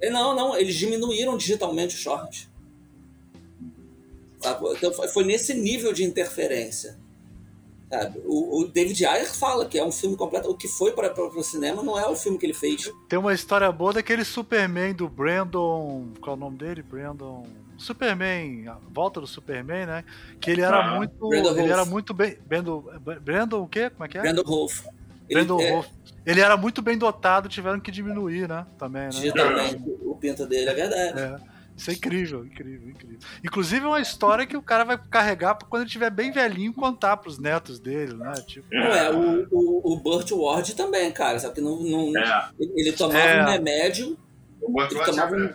É, 0.00 0.10
não, 0.10 0.34
não, 0.34 0.56
eles 0.56 0.74
diminuíram 0.74 1.36
digitalmente 1.36 1.94
o 1.94 1.98
short. 1.98 2.50
Sabe? 4.40 4.66
Então 4.74 4.92
foi 4.92 5.24
nesse 5.24 5.54
nível 5.54 5.92
de 5.92 6.04
interferência. 6.04 6.98
Sabe? 7.92 8.22
O, 8.24 8.60
o, 8.60 8.68
David 8.68 9.04
Ayer 9.04 9.30
fala 9.30 9.66
que 9.66 9.78
é 9.78 9.84
um 9.84 9.92
filme 9.92 10.16
completo. 10.16 10.48
O 10.48 10.56
que 10.56 10.66
foi 10.66 10.92
para 10.92 11.12
o 11.12 11.42
cinema 11.42 11.82
não 11.82 11.98
é 11.98 12.08
o 12.08 12.16
filme 12.16 12.38
que 12.38 12.46
ele 12.46 12.54
fez. 12.54 12.90
Tem 13.06 13.18
uma 13.18 13.34
história 13.34 13.70
boa 13.70 13.92
daquele 13.92 14.24
Superman 14.24 14.94
do 14.94 15.10
Brandon. 15.10 16.08
Qual 16.22 16.34
é 16.34 16.36
o 16.38 16.40
nome 16.40 16.56
dele? 16.56 16.82
Brandon. 16.82 17.46
Superman, 17.76 18.66
a 18.68 18.78
volta 18.90 19.20
do 19.20 19.26
Superman, 19.26 19.84
né? 19.84 20.04
Que 20.40 20.52
ele 20.52 20.62
era 20.62 20.78
ah, 20.78 20.96
muito. 20.96 21.28
Brandon 21.28 21.50
ele 21.50 21.58
Wolf. 21.58 21.70
era 21.70 21.84
muito 21.84 22.14
bem. 22.14 22.38
Brandon, 22.46 22.82
Brandon 23.20 23.62
o 23.62 23.68
quê? 23.68 23.90
Como 23.90 24.04
é 24.04 24.08
que 24.08 24.16
é? 24.16 24.22
Brandon 24.22 24.44
Wolf. 24.44 24.86
Brandon 25.30 25.60
ele, 25.60 25.72
Wolf. 25.72 25.86
É... 25.86 26.30
Ele 26.30 26.40
era 26.40 26.56
muito 26.56 26.80
bem 26.80 26.96
dotado, 26.96 27.46
tiveram 27.46 27.78
que 27.78 27.90
diminuir, 27.90 28.48
né? 28.48 28.64
Também, 28.78 29.02
né? 29.02 29.08
Digitalmente, 29.10 29.82
o 30.02 30.16
pinto 30.16 30.46
dele, 30.46 30.70
é 30.70 30.74
verdade. 30.74 31.20
É. 31.20 31.51
Isso 31.82 31.90
é 31.90 31.94
incrível, 31.94 32.44
incrível, 32.44 32.90
incrível. 32.90 33.18
Inclusive 33.44 33.84
é 33.84 33.88
uma 33.88 34.00
história 34.00 34.46
que 34.46 34.56
o 34.56 34.62
cara 34.62 34.84
vai 34.84 34.96
carregar 34.96 35.56
pra 35.56 35.66
quando 35.66 35.82
ele 35.82 35.88
estiver 35.88 36.10
bem 36.10 36.30
velhinho 36.30 36.72
contar 36.72 37.16
pros 37.16 37.40
netos 37.40 37.80
dele, 37.80 38.14
né? 38.14 38.34
Tipo... 38.46 38.68
Não, 38.70 38.86
é, 38.86 39.10
o, 39.10 39.48
o, 39.50 39.92
o 39.92 39.96
Burt 39.96 40.30
Ward 40.30 40.76
também, 40.76 41.10
cara. 41.10 41.40
Só 41.40 41.50
que 41.50 41.60
não, 41.60 41.82
não 41.82 42.16
é. 42.16 42.50
ele 42.60 42.92
tomava 42.92 43.18
é. 43.18 43.42
um 43.42 43.48
remédio. 43.48 44.16
O 44.60 44.70
Burt 44.70 44.92
Ward 44.92 45.10
tomava 45.10 45.34
um, 45.34 45.50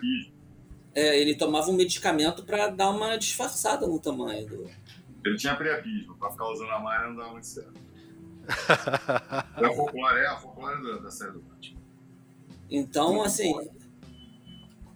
é, 0.94 1.18
ele 1.18 1.34
tomava 1.34 1.72
um 1.72 1.74
medicamento 1.74 2.44
pra 2.44 2.68
dar 2.68 2.90
uma 2.90 3.16
disfarçada 3.16 3.88
no 3.88 3.98
tamanho 3.98 4.46
do. 4.48 4.70
Ele 5.24 5.38
tinha 5.38 5.56
priapismo, 5.56 6.18
pra 6.18 6.30
ficar 6.30 6.50
usando 6.50 6.72
a 6.72 6.80
malha 6.80 7.08
não 7.08 7.16
dava 7.16 7.32
muito 7.32 7.48
certo. 7.48 7.80
é 9.62 9.66
a 9.66 9.74
folclore, 9.74 10.20
é 10.20 10.28
a 10.28 10.36
folclore 10.36 10.84
da, 10.84 10.98
da 11.04 11.10
série 11.10 11.32
do 11.32 11.40
Batman. 11.40 11.80
Então, 12.70 13.22
assim, 13.22 13.54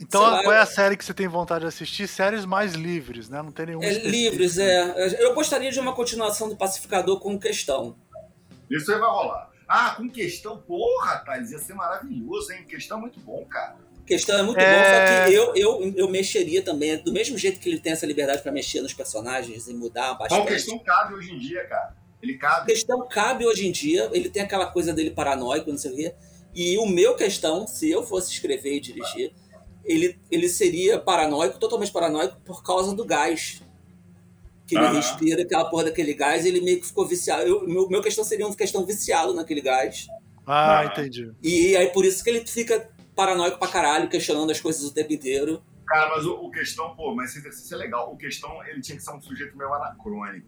então, 0.01 0.21
lá, 0.21 0.41
qual 0.43 0.53
é 0.53 0.59
a 0.59 0.65
série 0.65 0.97
que 0.97 1.05
você 1.05 1.13
tem 1.13 1.27
vontade 1.27 1.61
de 1.61 1.67
assistir? 1.67 2.07
Séries 2.07 2.45
mais 2.45 2.73
livres, 2.73 3.29
né? 3.29 3.41
Não 3.41 3.51
tem 3.51 3.67
nenhum. 3.67 3.83
É, 3.83 3.93
livres, 3.99 4.57
é. 4.57 5.23
Eu 5.23 5.33
gostaria 5.33 5.71
de 5.71 5.79
uma 5.79 5.93
continuação 5.93 6.49
do 6.49 6.55
Pacificador 6.55 7.19
com 7.19 7.37
questão. 7.39 7.95
Isso 8.69 8.91
aí 8.91 8.99
vai 8.99 9.09
rolar. 9.09 9.49
Ah, 9.67 9.95
com 9.95 10.09
questão, 10.09 10.57
porra, 10.57 11.17
Thales, 11.25 11.51
ia 11.51 11.59
ser 11.59 11.73
maravilhoso, 11.73 12.51
hein? 12.51 12.65
Questão 12.67 12.97
é 12.97 13.01
muito 13.01 13.19
bom, 13.19 13.45
cara. 13.45 13.75
Questão 14.05 14.37
é 14.37 14.43
muito 14.43 14.59
é... 14.59 14.65
bom, 14.65 14.83
só 14.83 15.25
que 15.25 15.33
eu, 15.33 15.55
eu, 15.55 15.93
eu 15.95 16.09
mexeria 16.09 16.61
também, 16.61 16.97
do 16.97 17.13
mesmo 17.13 17.37
jeito 17.37 17.59
que 17.59 17.69
ele 17.69 17.79
tem 17.79 17.93
essa 17.93 18.05
liberdade 18.05 18.41
para 18.41 18.51
mexer 18.51 18.81
nos 18.81 18.93
personagens 18.93 19.67
e 19.67 19.73
mudar 19.73 20.15
bastante. 20.15 20.39
Qual 20.39 20.45
questão 20.47 20.79
cabe 20.79 21.13
hoje 21.13 21.31
em 21.31 21.39
dia, 21.39 21.65
cara? 21.67 21.95
Ele 22.21 22.37
cabe. 22.37 22.65
Questão 22.65 23.07
cabe 23.07 23.45
hoje 23.45 23.67
em 23.67 23.71
dia, 23.71 24.09
ele 24.11 24.29
tem 24.29 24.41
aquela 24.41 24.65
coisa 24.65 24.91
dele 24.93 25.11
paranoico, 25.11 25.69
não 25.69 25.77
sei 25.77 25.91
o 25.91 25.95
quê. 25.95 26.15
E 26.53 26.77
o 26.77 26.85
meu 26.85 27.15
questão, 27.15 27.65
se 27.65 27.89
eu 27.89 28.03
fosse 28.03 28.33
escrever 28.33 28.75
e 28.75 28.79
dirigir, 28.81 29.33
ele, 29.83 30.19
ele 30.29 30.47
seria 30.47 30.99
paranoico, 30.99 31.59
totalmente 31.59 31.91
paranoico, 31.91 32.39
por 32.41 32.63
causa 32.63 32.95
do 32.95 33.05
gás. 33.05 33.61
Que 34.67 34.77
ele 34.77 34.87
respira, 34.87 35.41
aquela 35.41 35.65
porra 35.65 35.85
daquele 35.85 36.13
gás, 36.13 36.45
ele 36.45 36.61
meio 36.61 36.79
que 36.79 36.87
ficou 36.87 37.05
viciado. 37.05 37.43
Eu, 37.43 37.67
meu, 37.67 37.89
meu 37.89 38.01
questão 38.01 38.23
seria 38.23 38.47
uma 38.47 38.55
questão 38.55 38.85
viciado 38.85 39.33
naquele 39.33 39.59
gás. 39.59 40.07
Ah, 40.47 40.85
entendi. 40.85 41.31
E, 41.43 41.75
aí 41.75 41.87
por 41.87 42.05
isso 42.05 42.23
que 42.23 42.29
ele 42.29 42.47
fica 42.47 42.89
paranoico 43.13 43.59
pra 43.59 43.67
caralho, 43.67 44.09
questionando 44.09 44.49
as 44.49 44.61
coisas 44.61 44.83
o 44.83 44.93
tempo 44.93 45.11
inteiro. 45.11 45.61
Cara, 45.85 46.15
mas 46.15 46.25
o, 46.25 46.35
o 46.35 46.49
questão, 46.49 46.95
pô, 46.95 47.13
mas 47.13 47.31
esse 47.31 47.39
exercício 47.39 47.75
é 47.75 47.77
legal. 47.77 48.13
O 48.13 48.17
questão, 48.17 48.63
ele 48.65 48.79
tinha 48.79 48.97
que 48.97 49.03
ser 49.03 49.11
um 49.11 49.21
sujeito 49.21 49.57
meio 49.57 49.73
anacrônico. 49.73 50.47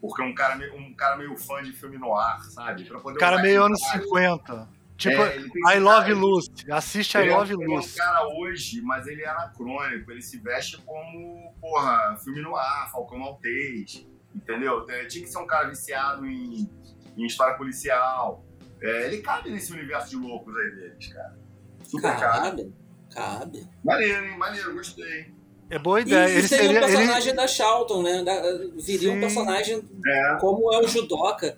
Porque 0.00 0.22
um 0.22 0.34
cara, 0.34 0.56
meio, 0.56 0.74
um 0.74 0.94
cara 0.94 1.16
meio 1.16 1.36
fã 1.36 1.62
de 1.62 1.72
filme 1.72 1.98
no 1.98 2.14
ar, 2.14 2.42
sabe? 2.44 2.84
Pra 2.84 3.00
poder 3.00 3.18
cara 3.18 3.42
meio 3.42 3.64
anos 3.64 3.80
50. 3.80 4.68
Tipo, 4.98 5.22
é, 5.22 5.76
I 5.76 5.78
Love 5.78 6.12
Lucy. 6.12 6.50
Assiste 6.72 7.16
I 7.16 7.30
Love 7.30 7.54
Lucy. 7.54 7.64
Ele 7.64 7.72
é 7.72 7.78
um 7.78 7.96
cara 7.96 8.28
hoje, 8.36 8.82
mas 8.82 9.06
ele 9.06 9.22
é 9.22 9.28
anacrônico. 9.28 10.10
Ele 10.10 10.20
se 10.20 10.38
veste 10.38 10.76
como, 10.78 11.54
porra, 11.60 12.16
filme 12.16 12.42
no 12.42 12.56
ar, 12.56 12.90
Falcão 12.90 13.16
Maltês. 13.16 14.04
Entendeu? 14.34 14.84
Tinha 15.08 15.24
que 15.24 15.26
ser 15.26 15.38
um 15.38 15.46
cara 15.46 15.68
viciado 15.68 16.26
em, 16.26 16.68
em 17.16 17.26
história 17.26 17.56
policial. 17.56 18.44
É, 18.82 19.06
ele 19.06 19.18
cabe 19.18 19.50
nesse 19.50 19.72
universo 19.72 20.10
de 20.10 20.16
loucos 20.16 20.54
aí 20.56 20.70
deles, 20.72 21.12
cara. 21.12 21.38
Super 21.84 22.18
cabe. 22.18 22.74
Cabe. 23.14 23.68
Maneiro, 23.84 24.26
hein? 24.26 24.36
Maneiro, 24.36 24.74
gostei. 24.74 25.32
É 25.70 25.78
boa 25.78 26.00
ideia. 26.00 26.28
E 26.28 26.38
ele 26.38 26.48
seria 26.48 26.80
um 26.80 26.84
personagem 26.84 27.28
ele... 27.28 27.36
da 27.36 27.46
Charlton, 27.46 28.02
né? 28.02 28.24
Da, 28.24 28.42
viria 28.76 29.10
Sim. 29.10 29.16
um 29.16 29.20
personagem 29.20 29.88
é. 30.06 30.36
como 30.40 30.72
é 30.74 30.80
o 30.80 30.88
Judoka. 30.88 31.56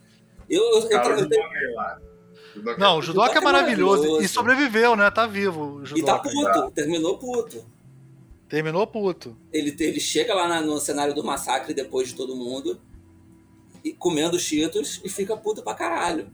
Eu, 0.49 0.63
eu, 0.63 0.91
eu, 0.91 1.01
eu, 1.01 1.19
eu, 1.19 2.10
eu 2.55 2.79
não, 2.79 2.99
o 2.99 3.03
Judoka 3.03 3.39
é 3.39 3.41
maravilhoso. 3.41 4.03
maravilhoso. 4.03 4.25
E 4.25 4.29
sobreviveu, 4.29 4.97
né? 4.97 5.11
Tá 5.11 5.27
vivo. 5.27 5.83
e 5.95 6.03
tá 6.03 6.19
puto, 6.19 6.71
terminou 6.73 7.19
puto. 7.19 7.65
Terminou 8.49 8.87
puto. 8.87 9.37
Ele, 9.53 9.75
ele 9.79 10.01
chega 10.01 10.35
lá 10.35 10.49
na, 10.49 10.61
no 10.61 10.79
cenário 10.81 11.15
do 11.15 11.23
massacre 11.23 11.73
depois 11.73 12.09
de 12.09 12.15
todo 12.15 12.35
mundo, 12.35 12.81
e 13.85 13.93
comendo 13.93 14.39
cheetos, 14.39 15.01
e 15.05 15.09
fica 15.09 15.37
puto 15.37 15.63
pra 15.63 15.75
caralho. 15.75 16.31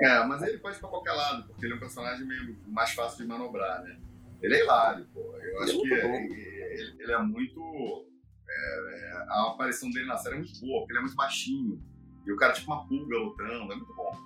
É, 0.00 0.24
mas 0.24 0.42
ele 0.42 0.58
pode 0.58 0.76
ir 0.76 0.80
pra 0.80 0.88
qualquer 0.88 1.12
lado, 1.12 1.46
porque 1.48 1.66
ele 1.66 1.74
é 1.74 1.76
um 1.76 1.80
personagem 1.80 2.26
meio 2.26 2.56
mais 2.68 2.90
fácil 2.90 3.18
de 3.18 3.28
manobrar, 3.28 3.82
né? 3.82 3.98
Ele 4.40 4.54
é 4.54 4.60
hilário, 4.62 5.06
pô. 5.12 5.20
Eu 5.20 5.62
acho 5.62 5.72
ele 5.72 5.94
é 5.94 6.00
que 6.00 6.06
ele, 6.06 6.34
ele, 6.34 7.02
ele, 7.02 7.12
é 7.12 7.18
muito. 7.18 8.06
É, 8.48 8.94
é, 8.94 9.24
a 9.28 9.48
aparição 9.48 9.90
dele 9.90 10.06
na 10.06 10.16
série 10.16 10.36
é 10.36 10.38
muito 10.38 10.60
boa, 10.60 10.80
porque 10.80 10.92
ele 10.92 11.00
é 11.00 11.02
muito 11.02 11.16
baixinho. 11.16 11.82
E 12.24 12.32
o 12.32 12.36
cara 12.36 12.52
é 12.52 12.56
tipo 12.56 12.72
uma 12.72 12.86
pulga 12.86 13.16
lutando, 13.16 13.72
é 13.72 13.76
muito 13.76 13.94
bom. 13.94 14.16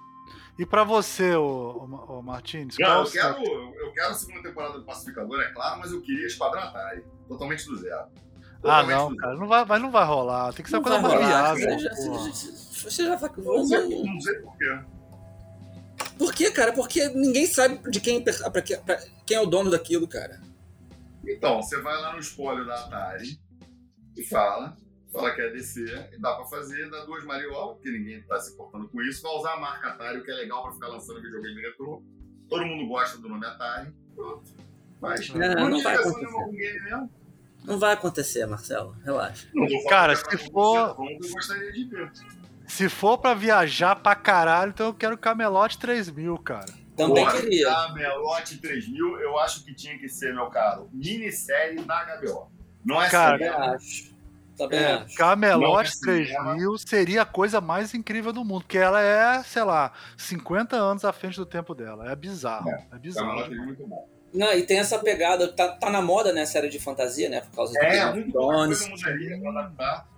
E 0.59 0.67
pra 0.67 0.85
você, 0.85 1.35
ô, 1.35 1.89
ô, 2.09 2.19
ô 2.19 2.23
Martins? 2.23 2.77
Não, 2.79 3.05
eu 3.05 3.11
quero, 3.11 3.45
eu, 3.45 3.93
quero 3.93 4.11
a 4.11 4.15
segunda 4.15 4.43
temporada 4.43 4.79
do 4.79 4.85
Pacificador, 4.85 5.41
é 5.41 5.51
claro, 5.51 5.81
mas 5.81 5.93
eu 5.93 6.01
queria 6.03 6.27
Esquadrão 6.27 6.63
Atari. 6.63 7.05
Totalmente 7.27 7.67
do 7.67 7.77
zero. 7.79 8.07
Ah, 8.65 8.83
não, 8.83 9.17
cara, 9.17 9.35
não 9.35 9.49
vai, 9.49 9.79
não 9.79 9.91
vai 9.91 10.05
rolar. 10.05 10.53
Tem 10.53 10.63
que 10.63 10.71
ser 10.71 10.77
uma 10.77 10.83
coisa 10.83 11.01
mais 11.01 11.19
viável. 11.19 11.79
Você 11.79 13.05
já, 13.05 13.17
vai. 13.17 13.31
Não 13.39 13.67
sei, 13.67 14.05
não 14.05 14.21
sei 14.21 14.35
porquê. 14.41 14.79
Por 16.19 16.35
quê, 16.35 16.51
cara? 16.51 16.73
Porque 16.73 17.09
ninguém 17.09 17.47
sabe 17.47 17.91
de 17.91 18.01
quem, 18.01 18.23
pra, 18.23 18.33
pra, 18.51 18.63
quem 18.63 19.37
é 19.37 19.41
o 19.41 19.47
dono 19.47 19.71
daquilo, 19.71 20.07
cara. 20.07 20.41
Então, 21.27 21.61
você 21.63 21.81
vai 21.81 22.01
lá 22.01 22.13
no 22.13 22.19
espólio 22.19 22.65
da 22.67 22.75
Atari 22.75 23.41
e 24.17 24.25
fala, 24.25 24.77
fala 25.13 25.35
que 25.35 25.41
é 25.43 25.51
DC, 25.51 26.11
e 26.13 26.19
dá 26.19 26.35
pra 26.35 26.45
fazer, 26.47 26.91
dá 26.91 27.05
duas 27.05 27.25
mariolas, 27.25 27.75
porque 27.77 27.91
ninguém 27.91 28.23
tá 28.23 28.41
se 28.41 28.55
importando 28.55 28.89
com 28.89 29.03
isso, 29.03 29.23
vai 29.23 29.33
usar 29.33 29.53
a 29.55 29.61
marca 29.61 29.89
Atari, 29.89 30.19
o 30.19 30.25
que 30.25 30.31
é 30.31 30.35
legal 30.35 30.63
pra 30.63 30.73
ficar 30.73 30.89
lançando 30.89 31.21
videogame 31.21 31.61
retrô. 31.61 32.03
Todo 32.49 32.65
mundo 32.65 32.89
gosta 32.89 33.19
do 33.19 33.29
nome 33.29 33.47
Atari. 33.47 33.93
Pronto. 34.15 34.51
Mas 35.01 35.29
não, 35.31 35.55
não, 35.55 35.71
não 35.71 35.83
vai 35.83 35.97
acontecer. 35.97 37.09
Não 37.65 37.79
vai 37.79 37.93
acontecer, 37.93 38.47
Marcelo. 38.47 38.97
Relaxa. 39.05 39.49
Cara, 39.89 40.17
se 40.17 40.51
for. 40.51 40.97
Eu 40.99 41.31
gostaria 41.31 41.73
de 41.73 41.85
ver. 41.85 42.11
Se 42.67 42.89
for 42.89 43.19
pra 43.19 43.35
viajar 43.35 43.97
pra 43.97 44.15
caralho, 44.15 44.71
então 44.71 44.87
eu 44.87 44.95
quero 44.95 45.19
Camelote 45.19 45.79
3000, 45.79 46.39
cara. 46.39 46.73
Também 46.97 47.25
Porra, 47.25 47.41
queria. 47.41 47.67
Camelote 47.67 48.59
3000, 48.59 49.21
eu 49.21 49.39
acho 49.39 49.65
que 49.65 49.75
tinha 49.75 49.99
que 49.99 50.09
ser, 50.09 50.35
meu 50.35 50.47
caro, 50.47 50.89
minissérie 50.93 51.83
da 51.85 52.19
HBO. 52.21 52.51
Não 52.85 53.01
é 53.01 53.09
cara, 53.09 53.39
cinema. 53.39 53.79
Também 54.57 54.79
é, 54.79 54.93
acho. 54.93 55.15
Camelote 55.17 56.01
3000 56.01 56.79
seria 56.79 57.23
a 57.23 57.27
coisa 57.27 57.61
mais 57.61 57.95
incrível 57.95 58.33
do 58.33 58.45
mundo, 58.45 58.63
porque 58.63 58.79
ela 58.79 59.01
é, 59.01 59.43
sei 59.43 59.63
lá, 59.65 59.93
50 60.17 60.77
anos 60.77 61.05
à 61.05 61.13
frente 61.13 61.37
do 61.37 61.47
tempo 61.47 61.75
dela. 61.75 62.11
É 62.11 62.17
bizarro. 62.17 62.69
É, 62.69 62.87
é 62.93 62.99
bizarro. 62.99 63.29
Camelote 63.29 63.55
é 63.55 63.65
muito 63.65 63.87
bom. 63.87 64.13
Não, 64.33 64.51
e 64.55 64.63
tem 64.63 64.79
essa 64.79 64.99
pegada, 64.99 65.47
tá, 65.49 65.69
tá 65.69 65.91
na 65.91 66.01
moda, 66.01 66.33
né, 66.33 66.47
série 66.47 66.69
de 66.69 66.79
fantasia, 66.79 67.29
né, 67.29 67.43
por 67.43 67.57
causa 67.57 67.79
é, 67.79 68.07
do 68.07 68.15
muito 68.15 68.33
Thrones. 68.33 68.89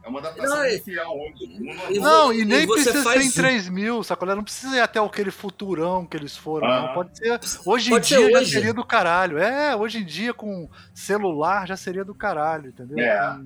É 0.05 0.09
uma 0.09 0.21
adaptação 0.21 0.63
não, 0.63 0.79
fiel 0.81 1.11
hoje. 1.11 2.01
Não, 2.01 2.33
e 2.33 2.45
nem 2.45 2.63
e 2.63 2.67
precisa 2.67 3.03
ser 3.03 3.23
em 3.23 3.31
3 3.31 3.69
mil, 3.71 4.05
sacolé? 4.05 4.35
Não 4.35 4.45
precisa 4.45 4.77
ir 4.77 4.81
até 4.81 5.01
aquele 5.01 5.31
futurão 5.31 6.07
que 6.07 6.17
eles 6.17 6.37
foram, 6.37 6.69
ah. 6.69 6.83
não. 6.83 6.95
Pode 6.95 7.17
ser. 7.17 7.41
Hoje 7.65 7.91
Pode 7.91 8.15
em 8.15 8.19
dia 8.19 8.31
já 8.31 8.45
seria 8.45 8.75
do 8.75 8.85
caralho. 8.85 9.39
É, 9.39 9.75
hoje 9.75 9.99
em 9.99 10.05
dia 10.05 10.33
com 10.33 10.69
celular 10.95 11.67
já 11.67 11.77
seria 11.77 12.05
do 12.05 12.15
caralho, 12.15 12.69
entendeu? 12.69 12.99
É. 12.99 13.41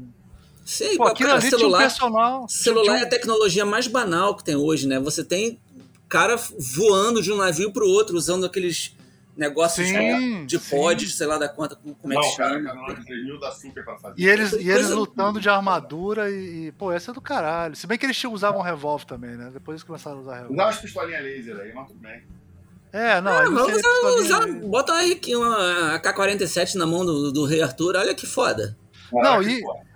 Sim, 0.69 0.99
Pô, 0.99 1.05
aquilo 1.05 1.33
ali 1.33 1.49
celular, 1.49 1.59
tinha 1.59 1.69
um 1.69 1.81
personal. 1.81 2.47
Celular 2.47 2.93
tinha... 2.93 2.99
é 2.99 3.03
a 3.05 3.09
tecnologia 3.09 3.65
mais 3.65 3.87
banal 3.87 4.37
que 4.37 4.45
tem 4.45 4.55
hoje, 4.55 4.87
né? 4.87 5.01
Você 5.01 5.25
tem 5.25 5.59
cara 6.07 6.37
voando 6.59 7.23
de 7.23 7.33
um 7.33 7.37
navio 7.39 7.73
pro 7.73 7.89
outro 7.89 8.15
usando 8.15 8.45
aqueles 8.45 8.95
negócios 9.35 9.89
sim, 9.89 10.45
de 10.45 10.59
pod, 10.59 11.09
sei 11.09 11.27
lá 11.27 11.39
da 11.39 11.49
conta, 11.49 11.75
como 11.75 12.13
é 12.13 12.21
que 12.21 12.29
chama. 12.37 12.71
e 14.15 14.29
eles, 14.29 14.53
e 14.53 14.69
eles 14.69 14.91
lutando 14.91 15.41
de 15.41 15.49
armadura 15.49 16.31
e, 16.31 16.67
e, 16.67 16.73
pô, 16.73 16.93
essa 16.93 17.13
é 17.13 17.15
do 17.15 17.21
caralho. 17.23 17.75
Se 17.75 17.87
bem 17.87 17.97
que 17.97 18.05
eles 18.05 18.23
usavam 18.25 18.61
revólver 18.61 19.07
também, 19.07 19.37
né? 19.37 19.49
Depois 19.51 19.77
eles 19.77 19.85
começaram 19.85 20.19
a 20.19 20.21
usar 20.21 20.35
revólver. 20.35 20.55
Usava 20.55 20.69
as 20.69 20.79
pistolinhas 20.81 21.23
laser 21.23 21.57
aí, 21.57 21.73
mas 21.73 21.89
tudo 21.89 22.01
bem. 22.01 22.23
É, 22.93 23.23
não, 23.23 23.33
é, 23.33 23.49
mas 23.49 23.75
usa, 23.75 23.89
usa, 24.19 24.47
bota 24.67 24.93
uma 24.93 25.95
AK-47 25.95 26.75
na 26.75 26.85
mão 26.85 27.07
do, 27.07 27.33
do 27.33 27.47
Rei 27.47 27.63
Arthur, 27.63 27.97
olha 27.97 28.15
que 28.15 28.27
foda. 28.27 28.77
Não, 29.11 29.43
e, 29.43 29.63
foda. 29.63 29.89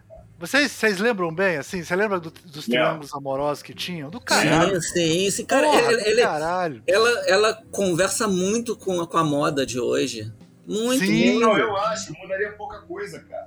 Vocês, 0.43 0.73
vocês 0.73 0.99
lembram 0.99 1.33
bem, 1.33 1.57
assim? 1.57 1.85
Você 1.85 1.95
lembra 1.95 2.19
do, 2.19 2.29
dos 2.29 2.67
triângulos 2.67 3.15
amorosos 3.15 3.63
que 3.63 3.73
tinham? 3.73 4.11
Do 4.11 4.21
caralho. 4.21 4.83
Sim, 4.83 5.31
sim. 5.31 5.45
Cara, 5.45 5.69
Porra, 5.69 5.93
ele, 5.93 6.09
ele, 6.09 6.23
caralho. 6.23 6.83
Ela, 6.85 7.29
ela 7.29 7.63
conversa 7.71 8.27
muito 8.27 8.77
com 8.77 9.01
a, 9.01 9.07
com 9.07 9.19
a 9.19 9.23
moda 9.23 9.65
de 9.65 9.79
hoje. 9.79 10.33
Muito, 10.67 11.05
sim. 11.05 11.35
muito. 11.35 11.47
Não, 11.47 11.57
eu 11.57 11.77
acho. 11.77 12.13
Mudaria 12.19 12.51
pouca 12.55 12.81
coisa, 12.81 13.21
cara. 13.21 13.47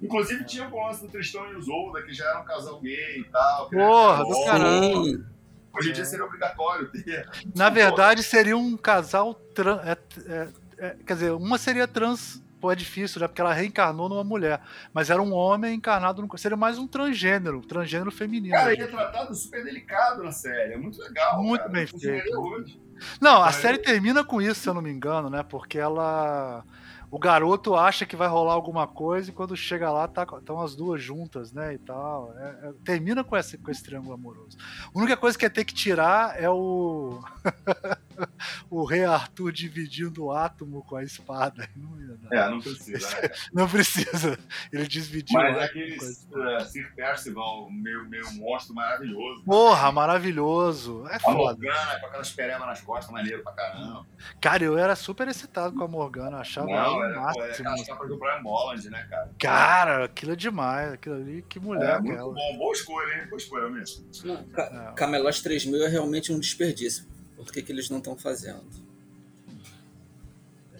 Inclusive 0.00 0.42
tinha 0.46 0.66
o 0.66 0.86
lance 0.86 1.02
do 1.02 1.08
Tristão 1.08 1.46
e 1.52 1.56
o 1.56 1.60
Zolda, 1.60 2.00
que 2.04 2.14
já 2.14 2.24
era 2.24 2.40
um 2.40 2.44
casal 2.46 2.80
gay 2.80 3.18
e 3.18 3.24
tal. 3.24 3.68
Porra, 3.68 4.24
do 4.24 4.44
caralho. 4.46 5.26
Hoje 5.74 5.90
em 5.90 5.92
dia 5.92 6.06
seria 6.06 6.24
obrigatório 6.24 6.90
ter. 6.90 7.28
Na 7.54 7.68
verdade, 7.68 8.22
seria 8.22 8.56
um 8.56 8.78
casal 8.78 9.34
trans. 9.34 9.86
É, 9.86 9.98
é, 10.26 10.48
é, 10.78 10.96
quer 11.06 11.12
dizer, 11.12 11.32
uma 11.32 11.58
seria 11.58 11.86
trans 11.86 12.42
pô, 12.60 12.70
é 12.70 12.76
difícil, 12.76 13.20
né? 13.20 13.26
Porque 13.26 13.40
ela 13.40 13.52
reencarnou 13.52 14.08
numa 14.08 14.22
mulher. 14.22 14.60
Mas 14.92 15.10
era 15.10 15.20
um 15.20 15.32
homem 15.32 15.74
encarnado 15.74 16.20
no. 16.20 16.38
Seria 16.38 16.56
mais 16.56 16.78
um 16.78 16.86
transgênero, 16.86 17.60
transgênero 17.62 18.10
feminino. 18.10 18.54
Cara, 18.54 18.72
ele 18.72 18.82
é 18.82 18.86
tratado 18.86 19.34
super 19.34 19.64
delicado 19.64 20.22
na 20.22 20.32
série. 20.32 20.74
É 20.74 20.76
muito 20.76 21.00
legal. 21.00 21.42
Muito 21.42 21.62
cara. 21.62 21.72
bem 21.72 21.86
feito. 21.86 22.80
Não, 23.20 23.42
a 23.42 23.50
série 23.50 23.78
termina 23.78 24.22
com 24.22 24.42
isso, 24.42 24.60
se 24.60 24.68
eu 24.68 24.74
não 24.74 24.82
me 24.82 24.90
engano, 24.90 25.30
né? 25.30 25.42
Porque 25.42 25.78
ela 25.78 26.62
o 27.10 27.18
garoto 27.18 27.74
acha 27.74 28.06
que 28.06 28.14
vai 28.14 28.28
rolar 28.28 28.52
alguma 28.52 28.86
coisa 28.86 29.30
e 29.30 29.32
quando 29.32 29.56
chega 29.56 29.90
lá 29.90 30.06
tá, 30.06 30.24
estão 30.38 30.60
as 30.60 30.76
duas 30.76 31.02
juntas, 31.02 31.52
né, 31.52 31.74
e 31.74 31.78
tal. 31.78 32.32
É, 32.38 32.68
é, 32.68 32.72
termina 32.84 33.24
com 33.24 33.36
esse, 33.36 33.58
com 33.58 33.70
esse 33.70 33.82
triângulo 33.82 34.14
amoroso. 34.14 34.56
A 34.94 34.96
única 34.96 35.16
coisa 35.16 35.36
que 35.36 35.44
é 35.44 35.48
ter 35.48 35.64
que 35.64 35.74
tirar 35.74 36.40
é 36.40 36.48
o 36.48 37.20
o 38.70 38.84
rei 38.84 39.04
Arthur 39.04 39.52
dividindo 39.52 40.24
o 40.24 40.32
átomo 40.32 40.82
com 40.82 40.96
a 40.96 41.04
espada. 41.04 41.68
Não 41.76 42.00
é, 42.30 42.48
não 42.48 42.60
precisa. 42.60 43.20
Né? 43.20 43.30
não 43.52 43.68
precisa. 43.68 44.38
Ele 44.72 44.86
dividiu 44.86 45.38
Mas 45.38 45.56
é 45.56 45.64
aquele 45.64 45.96
uh, 45.96 46.60
Sir 46.64 46.92
Percival, 46.94 47.68
meio, 47.70 48.08
meio 48.08 48.30
monstro 48.34 48.74
maravilhoso. 48.74 49.42
Porra, 49.44 49.90
maravilhoso. 49.90 51.06
É 51.08 51.16
a 51.16 51.20
foda. 51.20 51.36
Morgana 51.36 52.00
com 52.00 52.06
aquelas 52.06 52.30
perebas 52.30 52.66
nas 52.66 52.80
costas, 52.80 53.10
maneiro 53.12 53.42
pra 53.42 53.52
caramba. 53.52 54.06
Cara, 54.40 54.64
eu 54.64 54.78
era 54.78 54.94
super 54.94 55.26
excitado 55.28 55.74
com 55.74 55.84
a 55.84 55.88
Morgana, 55.88 56.38
achava 56.38 56.66
não, 56.66 56.74
não, 56.74 57.04
é, 57.04 57.14
máximo. 57.14 57.44
É 57.44 57.50
aquelas 57.50 57.86
capas 57.86 58.08
do 58.08 58.18
Brian 58.18 58.42
Bolland, 58.42 58.90
né, 58.90 59.06
cara? 59.10 59.30
Cara, 59.38 60.04
aquilo 60.04 60.32
é 60.32 60.36
demais. 60.36 60.92
Aquilo 60.92 61.16
ali, 61.16 61.42
que 61.48 61.58
mulher 61.58 61.96
é, 61.96 62.00
muito 62.00 62.32
bom. 62.32 62.58
Boa 62.58 62.72
escolha, 62.72 63.14
hein? 63.14 63.26
Boa 63.28 63.38
escolha 63.38 63.68
mesmo. 63.68 64.06
Não, 64.24 64.44
Ca 64.44 64.62
é. 64.62 64.94
Camelot 64.94 65.42
3000 65.42 65.84
é 65.84 65.88
realmente 65.88 66.32
um 66.32 66.38
desperdício. 66.38 67.06
Por 67.44 67.52
que, 67.52 67.62
que 67.62 67.72
eles 67.72 67.88
não 67.90 67.98
estão 67.98 68.16
fazendo? 68.16 68.64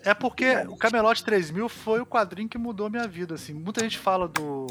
É 0.03 0.15
porque 0.15 0.57
o 0.69 0.77
Camelot 0.77 1.23
3000 1.23 1.69
foi 1.69 2.01
o 2.01 2.07
quadrinho 2.07 2.49
que 2.49 2.57
mudou 2.57 2.89
minha 2.89 3.07
vida, 3.07 3.35
assim. 3.35 3.53
Muita 3.53 3.83
gente 3.83 3.99
fala 3.99 4.27
do 4.27 4.67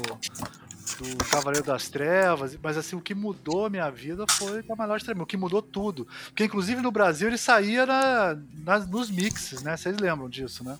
do 0.98 1.24
Cavaleiro 1.24 1.64
das 1.64 1.88
Trevas, 1.88 2.58
mas 2.62 2.76
assim, 2.76 2.96
o 2.96 3.00
que 3.00 3.14
mudou 3.14 3.66
a 3.66 3.70
minha 3.70 3.88
vida 3.90 4.24
foi 4.28 4.60
o 4.60 4.64
Camelot 4.64 5.04
3000, 5.04 5.22
o 5.22 5.26
que 5.26 5.36
mudou 5.36 5.62
tudo. 5.62 6.06
Porque 6.26 6.44
inclusive 6.44 6.80
no 6.80 6.90
Brasil 6.90 7.28
ele 7.28 7.38
saía 7.38 7.86
na, 7.86 8.36
na, 8.64 8.78
nos 8.80 9.10
mixes, 9.10 9.62
né? 9.62 9.76
Vocês 9.76 9.96
lembram 9.96 10.28
disso, 10.28 10.64
né? 10.64 10.78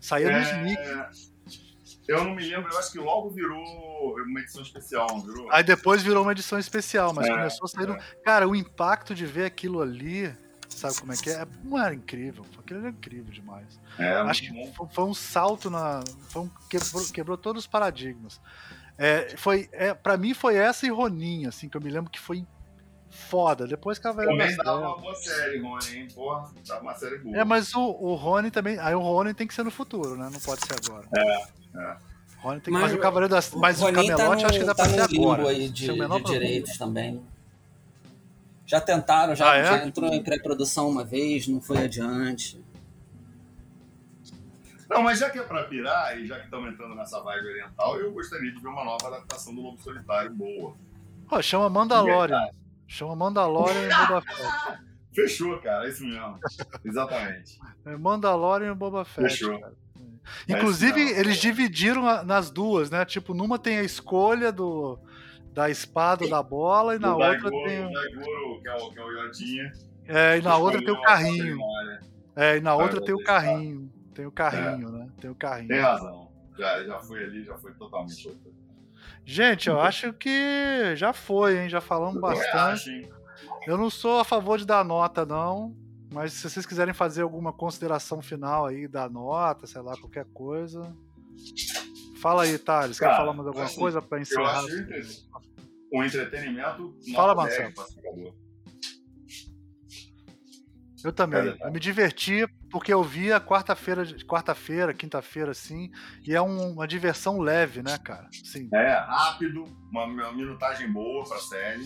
Saía 0.00 0.28
é... 0.30 0.38
nos 0.38 0.62
mix. 0.62 1.36
Eu 2.06 2.22
não 2.22 2.36
me 2.36 2.48
lembro, 2.48 2.72
eu 2.72 2.78
acho 2.78 2.92
que 2.92 2.98
logo 2.98 3.30
virou 3.30 3.60
uma 4.26 4.40
edição 4.40 4.62
especial, 4.62 5.08
não 5.08 5.20
virou? 5.22 5.50
Aí 5.50 5.64
depois 5.64 6.02
virou 6.02 6.22
uma 6.22 6.30
edição 6.30 6.56
especial, 6.56 7.12
mas 7.12 7.26
é, 7.26 7.30
começou 7.30 7.64
a 7.64 7.68
sair. 7.68 7.84
É. 7.84 7.86
No... 7.88 7.98
Cara, 8.24 8.48
o 8.48 8.54
impacto 8.54 9.12
de 9.12 9.26
ver 9.26 9.44
aquilo 9.44 9.82
ali, 9.82 10.32
sabe 10.76 11.00
como 11.00 11.12
é 11.12 11.16
que 11.16 11.30
é? 11.30 11.46
Não 11.64 11.78
era 11.78 11.94
incrível, 11.94 12.44
aquilo 12.58 12.80
era 12.80 12.90
incrível 12.90 13.32
demais. 13.32 13.80
É, 13.98 14.12
acho 14.14 14.42
que 14.42 14.72
foi, 14.74 14.86
foi, 14.88 15.04
um 15.04 15.14
salto 15.14 15.70
na. 15.70 16.02
Foi 16.28 16.42
um, 16.42 16.50
quebrou, 16.68 17.04
quebrou 17.12 17.36
todos 17.36 17.64
os 17.64 17.66
paradigmas. 17.66 18.40
É, 18.98 19.36
foi, 19.36 19.68
é, 19.72 19.92
pra 19.94 20.16
mim 20.16 20.32
foi 20.34 20.56
essa 20.56 20.86
e 20.86 20.90
Ronin, 20.90 21.46
assim, 21.46 21.68
que 21.68 21.76
eu 21.76 21.80
me 21.80 21.90
lembro 21.90 22.10
que 22.10 22.20
foi 22.20 22.46
foda. 23.10 23.66
Depois 23.66 23.98
que 23.98 24.06
a 24.06 24.12
Também 24.12 24.56
dava 24.56 24.80
uma 24.80 24.98
boa 24.98 25.14
série, 25.14 25.60
Rony, 25.60 25.96
hein? 25.96 26.08
Porra, 26.14 26.50
tava 26.66 26.82
uma 26.82 26.94
série 26.94 27.18
boa. 27.18 27.36
É, 27.36 27.44
mas 27.44 27.74
o, 27.74 27.80
o 27.80 28.14
Rony 28.14 28.50
também. 28.50 28.78
Aí 28.78 28.94
o 28.94 29.00
Rony 29.00 29.34
tem 29.34 29.46
que 29.46 29.54
ser 29.54 29.64
no 29.64 29.70
futuro, 29.70 30.16
né? 30.16 30.28
Não 30.32 30.40
pode 30.40 30.66
ser 30.66 30.74
agora. 30.74 31.06
É, 31.14 31.42
é. 31.78 31.96
Rony 32.38 32.60
tem 32.60 32.74
que 32.74 32.80
fazer 32.80 32.94
o 32.94 33.00
Cavaleiro 33.00 33.34
das. 33.34 33.50
Mas 33.54 33.80
o, 33.80 33.88
o 33.88 33.92
Camelote 33.92 34.16
tá 34.16 34.34
no, 34.34 34.40
eu 34.40 34.46
acho 34.46 34.58
que 34.58 34.64
dá 34.64 34.74
tá 34.74 34.84
pra 34.84 34.92
ser 34.92 35.16
agora. 35.16 35.48
Aí 35.48 35.68
de, 35.68 35.86
de 35.86 36.22
direitos 36.24 36.78
também. 36.78 37.22
Já 38.66 38.80
tentaram, 38.80 39.34
já, 39.34 39.52
ah, 39.52 39.56
é? 39.56 39.64
já 39.64 39.86
entrou 39.86 40.12
em 40.12 40.22
pré-produção 40.22 40.90
uma 40.90 41.04
vez, 41.04 41.46
não 41.46 41.60
foi 41.60 41.84
adiante. 41.84 42.60
Não, 44.90 45.02
mas 45.02 45.20
já 45.20 45.30
que 45.30 45.38
é 45.38 45.42
pra 45.42 45.64
pirar, 45.64 46.18
e 46.18 46.26
já 46.26 46.38
que 46.38 46.44
estamos 46.44 46.72
entrando 46.72 46.94
nessa 46.94 47.20
vibe 47.20 47.46
oriental, 47.46 47.98
eu 47.98 48.12
gostaria 48.12 48.52
de 48.52 48.60
ver 48.60 48.68
uma 48.68 48.84
nova 48.84 49.06
adaptação 49.06 49.54
do 49.54 49.60
Lobo 49.60 49.80
Solitário 49.80 50.32
boa. 50.34 50.76
Pô, 51.28 51.40
chama 51.40 51.68
Mandalorian. 51.68 52.48
Chama 52.88 53.14
Mandalorian 53.16 53.88
e 53.88 54.06
Boba 54.06 54.22
Fett. 54.22 54.86
Fechou, 55.14 55.58
cara, 55.60 55.86
é 55.86 55.88
isso 55.88 56.04
mesmo. 56.04 56.38
Exatamente. 56.84 57.58
É 57.84 57.96
Mandalorian 57.96 58.72
e 58.72 58.74
Boba 58.74 59.04
Fett. 59.04 59.28
Fechou. 59.28 59.60
Cara. 59.60 59.74
Inclusive, 60.48 61.00
é 61.00 61.20
eles 61.20 61.38
dividiram 61.38 62.24
nas 62.24 62.50
duas, 62.50 62.90
né? 62.90 63.04
Tipo, 63.04 63.32
numa 63.32 63.58
tem 63.58 63.78
a 63.78 63.82
escolha 63.82 64.52
do, 64.52 64.98
da 65.56 65.70
espada 65.70 66.28
da 66.28 66.42
bola 66.42 66.96
e 66.96 66.98
na 66.98 67.14
outra 67.14 67.30
Daigoro, 67.30 67.64
tem. 67.64 67.86
O 67.86 67.90
Daigoro, 67.90 68.60
que 68.60 68.68
é 68.68 68.74
o, 68.74 68.90
que 68.90 68.98
é 68.98 69.04
o 69.04 69.10
Yodinha. 69.10 69.72
É, 70.06 70.36
e 70.36 70.42
na 70.42 70.56
outra 70.58 70.84
tem 70.84 70.90
o 70.90 71.00
carrinho. 71.00 71.58
É, 72.36 72.56
e 72.58 72.60
na 72.60 72.74
outra 72.74 73.00
tem 73.00 73.14
o 73.14 73.24
carrinho. 73.24 73.90
Tem 74.14 74.26
o 74.26 74.30
carrinho, 74.30 74.88
é. 74.88 74.92
né? 74.92 75.08
Tem 75.18 75.30
o 75.30 75.34
carrinho. 75.34 75.68
Tem 75.68 75.80
razão. 75.80 76.30
Já, 76.58 76.84
já 76.84 76.98
foi 76.98 77.24
ali, 77.24 77.42
já 77.42 77.56
foi 77.56 77.72
totalmente 77.72 78.28
outra. 78.28 78.52
Gente, 79.24 79.70
eu 79.70 79.80
acho 79.80 80.12
que 80.12 80.94
já 80.94 81.14
foi, 81.14 81.58
hein? 81.58 81.70
Já 81.70 81.80
falamos 81.80 82.20
bastante. 82.20 83.10
Eu 83.66 83.78
não 83.78 83.88
sou 83.88 84.20
a 84.20 84.24
favor 84.24 84.58
de 84.58 84.66
dar 84.66 84.84
nota, 84.84 85.24
não. 85.24 85.74
Mas 86.12 86.34
se 86.34 86.50
vocês 86.50 86.66
quiserem 86.66 86.92
fazer 86.92 87.22
alguma 87.22 87.50
consideração 87.50 88.20
final 88.20 88.66
aí, 88.66 88.86
dar 88.86 89.08
nota, 89.08 89.66
sei 89.66 89.80
lá, 89.80 89.96
qualquer 89.96 90.26
coisa. 90.26 90.94
Fala 92.20 92.42
aí, 92.42 92.58
Thales. 92.58 92.98
Quer 92.98 93.16
falar 93.16 93.32
mais 93.32 93.46
alguma 93.46 93.64
assim, 93.64 93.78
coisa 93.78 94.02
para 94.02 94.20
encerrar? 94.20 94.62
Eu 94.62 94.66
acho 94.66 95.45
um 96.00 96.04
entretenimento. 96.04 96.94
Fala, 97.14 97.34
Marcelo. 97.34 97.72
Eu 101.04 101.12
também. 101.12 101.56
Eu 101.60 101.72
me 101.72 101.78
diverti 101.78 102.46
porque 102.70 102.92
eu 102.92 103.02
via 103.02 103.40
quarta-feira, 103.40 104.04
quarta-feira, 104.26 104.92
quinta-feira, 104.92 105.52
assim, 105.52 105.90
e 106.26 106.34
é 106.34 106.42
um, 106.42 106.72
uma 106.72 106.86
diversão 106.86 107.38
leve, 107.38 107.82
né, 107.82 107.96
cara? 107.98 108.28
Sim. 108.32 108.68
É, 108.74 108.92
rápido, 108.92 109.64
uma, 109.90 110.04
uma 110.04 110.32
minutagem 110.32 110.90
boa 110.90 111.24
pra 111.24 111.38
série, 111.38 111.84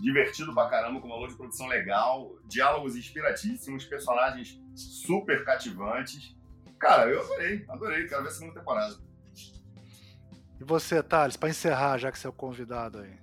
divertido 0.00 0.54
pra 0.54 0.68
caramba, 0.68 1.00
com 1.00 1.08
valor 1.08 1.28
de 1.28 1.36
produção 1.36 1.66
legal, 1.66 2.30
diálogos 2.46 2.94
inspiratíssimos, 2.96 3.84
personagens 3.84 4.60
super 4.76 5.44
cativantes. 5.44 6.36
Cara, 6.78 7.10
eu 7.10 7.20
adorei, 7.20 7.64
adorei, 7.68 8.06
quero 8.06 8.22
ver 8.22 8.28
a 8.28 8.32
segunda 8.32 8.58
temporada. 8.58 8.94
E 10.60 10.64
você, 10.64 11.02
Thales, 11.02 11.36
pra 11.36 11.48
encerrar, 11.48 11.98
já 11.98 12.12
que 12.12 12.18
você 12.18 12.26
é 12.28 12.30
o 12.30 12.32
convidado 12.32 13.00
aí. 13.00 13.21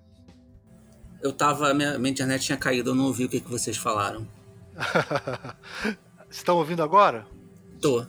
Eu 1.21 1.33
tava, 1.33 1.73
minha, 1.73 1.97
minha 1.99 2.11
internet 2.11 2.45
tinha 2.45 2.57
caído, 2.57 2.91
eu 2.91 2.95
não 2.95 3.05
ouvi 3.05 3.25
o 3.25 3.29
que, 3.29 3.39
que 3.39 3.49
vocês 3.49 3.77
falaram. 3.77 4.27
Estão 6.29 6.57
ouvindo 6.57 6.81
agora? 6.81 7.25
Tô. 7.81 8.05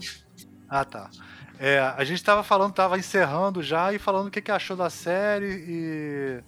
Ah, 0.69 0.85
tá. 0.85 1.11
É, 1.59 1.79
a 1.79 2.05
gente 2.05 2.23
tava 2.23 2.43
falando, 2.43 2.73
tava 2.73 2.99
encerrando 2.99 3.63
já 3.63 3.93
e 3.93 3.99
falando 3.99 4.29
o 4.29 4.31
que, 4.31 4.41
que 4.41 4.51
achou 4.51 4.77
da 4.77 4.89
série 4.89 6.43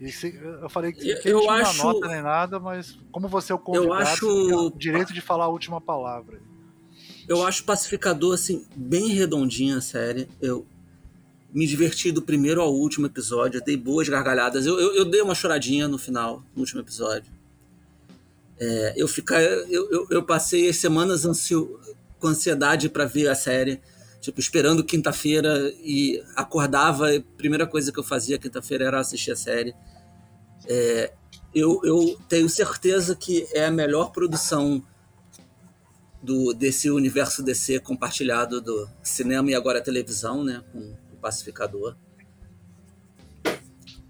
e. 0.00 0.04
e 0.06 0.12
se, 0.12 0.38
eu 0.42 0.68
falei 0.68 0.92
que, 0.92 1.14
que 1.16 1.28
eu 1.28 1.42
não 1.42 1.50
acho... 1.50 1.82
nota 1.82 2.08
nem 2.08 2.20
nada, 2.20 2.58
mas 2.58 2.98
como 3.10 3.28
você 3.28 3.52
é 3.52 3.54
o 3.54 3.58
convidado, 3.58 3.88
eu 3.88 3.94
acho... 3.94 4.26
o 4.26 4.70
direito 4.70 5.14
de 5.14 5.20
falar 5.20 5.44
a 5.44 5.48
última 5.48 5.80
palavra. 5.80 6.40
Eu 7.28 7.46
acho 7.46 7.64
Pacificador, 7.64 8.34
assim, 8.34 8.66
bem 8.74 9.08
redondinha 9.08 9.76
a 9.76 9.80
série. 9.80 10.28
Eu 10.42 10.66
me 11.52 11.66
diverti 11.66 12.12
do 12.12 12.22
primeiro 12.22 12.60
ao 12.60 12.72
último 12.72 13.06
episódio, 13.06 13.62
dei 13.64 13.76
boas 13.76 14.08
gargalhadas. 14.08 14.66
Eu, 14.66 14.78
eu, 14.78 14.94
eu 14.94 15.04
dei 15.04 15.20
uma 15.20 15.34
choradinha 15.34 15.88
no 15.88 15.98
final, 15.98 16.44
no 16.54 16.60
último 16.60 16.80
episódio. 16.80 17.32
É, 18.58 18.94
eu, 18.96 19.08
ficar, 19.08 19.40
eu, 19.40 19.90
eu, 19.90 20.06
eu, 20.10 20.22
passei 20.22 20.68
as 20.68 20.76
semanas 20.76 21.24
ansio, 21.24 21.80
com 22.18 22.28
ansiedade 22.28 22.88
para 22.88 23.06
ver 23.06 23.28
a 23.28 23.34
série, 23.34 23.80
tipo, 24.20 24.38
esperando 24.38 24.84
quinta-feira 24.84 25.72
e 25.82 26.22
acordava, 26.36 27.10
a 27.10 27.20
primeira 27.38 27.66
coisa 27.66 27.90
que 27.90 27.98
eu 27.98 28.04
fazia 28.04 28.38
quinta-feira 28.38 28.84
era 28.84 29.00
assistir 29.00 29.32
a 29.32 29.36
série. 29.36 29.74
É, 30.68 31.12
eu, 31.54 31.80
eu 31.84 32.18
tenho 32.28 32.48
certeza 32.48 33.16
que 33.16 33.48
é 33.52 33.64
a 33.64 33.70
melhor 33.70 34.12
produção 34.12 34.82
do, 36.22 36.52
desse 36.52 36.90
universo 36.90 37.42
DC 37.42 37.80
compartilhado 37.80 38.60
do 38.60 38.88
cinema 39.02 39.50
e 39.50 39.54
agora 39.54 39.80
televisão, 39.80 40.44
né, 40.44 40.62
com 40.70 40.94
Pacificador. 41.20 41.94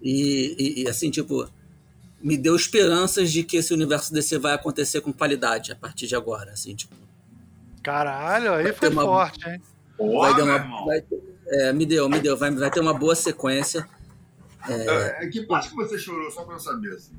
E, 0.02 0.56
e, 0.58 0.82
e 0.82 0.88
assim, 0.88 1.10
tipo, 1.10 1.48
me 2.22 2.36
deu 2.36 2.54
esperanças 2.54 3.30
de 3.30 3.42
que 3.42 3.56
esse 3.56 3.72
universo 3.72 4.12
DC 4.12 4.38
vai 4.38 4.54
acontecer 4.54 5.00
com 5.00 5.12
qualidade 5.12 5.72
a 5.72 5.76
partir 5.76 6.06
de 6.06 6.14
agora, 6.14 6.52
assim, 6.52 6.74
tipo. 6.74 6.94
Caralho, 7.82 8.54
aí 8.54 8.72
foi 8.72 8.90
uma, 8.90 9.02
forte, 9.02 9.48
hein? 9.48 9.62
Vai 9.98 10.34
ter 10.34 10.42
uma, 10.42 10.84
vai, 10.84 11.04
é, 11.48 11.72
me 11.72 11.86
deu, 11.86 12.08
me 12.08 12.20
deu, 12.20 12.36
vai, 12.36 12.50
vai 12.50 12.70
ter 12.70 12.80
uma 12.80 12.92
boa 12.92 13.14
sequência. 13.14 13.88
É, 14.68 15.24
é, 15.24 15.28
que 15.28 15.42
parte 15.46 15.70
que 15.70 15.76
você 15.76 15.98
chorou, 15.98 16.30
só 16.30 16.44
pra 16.44 16.56
eu 16.56 16.60
saber, 16.60 16.94
assim? 16.94 17.14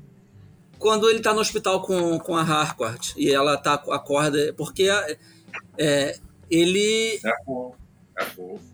Quando 0.78 1.08
ele 1.08 1.20
tá 1.20 1.34
no 1.34 1.40
hospital 1.40 1.82
com, 1.82 2.18
com 2.18 2.36
a 2.36 2.42
Harcourt 2.42 3.12
e 3.16 3.30
ela 3.30 3.56
tá 3.56 3.74
acorda, 3.74 4.52
porque 4.56 4.88
é, 5.78 6.18
ele. 6.50 7.20
É 7.24 7.44
fofo, 7.44 7.76
é 8.18 8.24
fofo. 8.24 8.71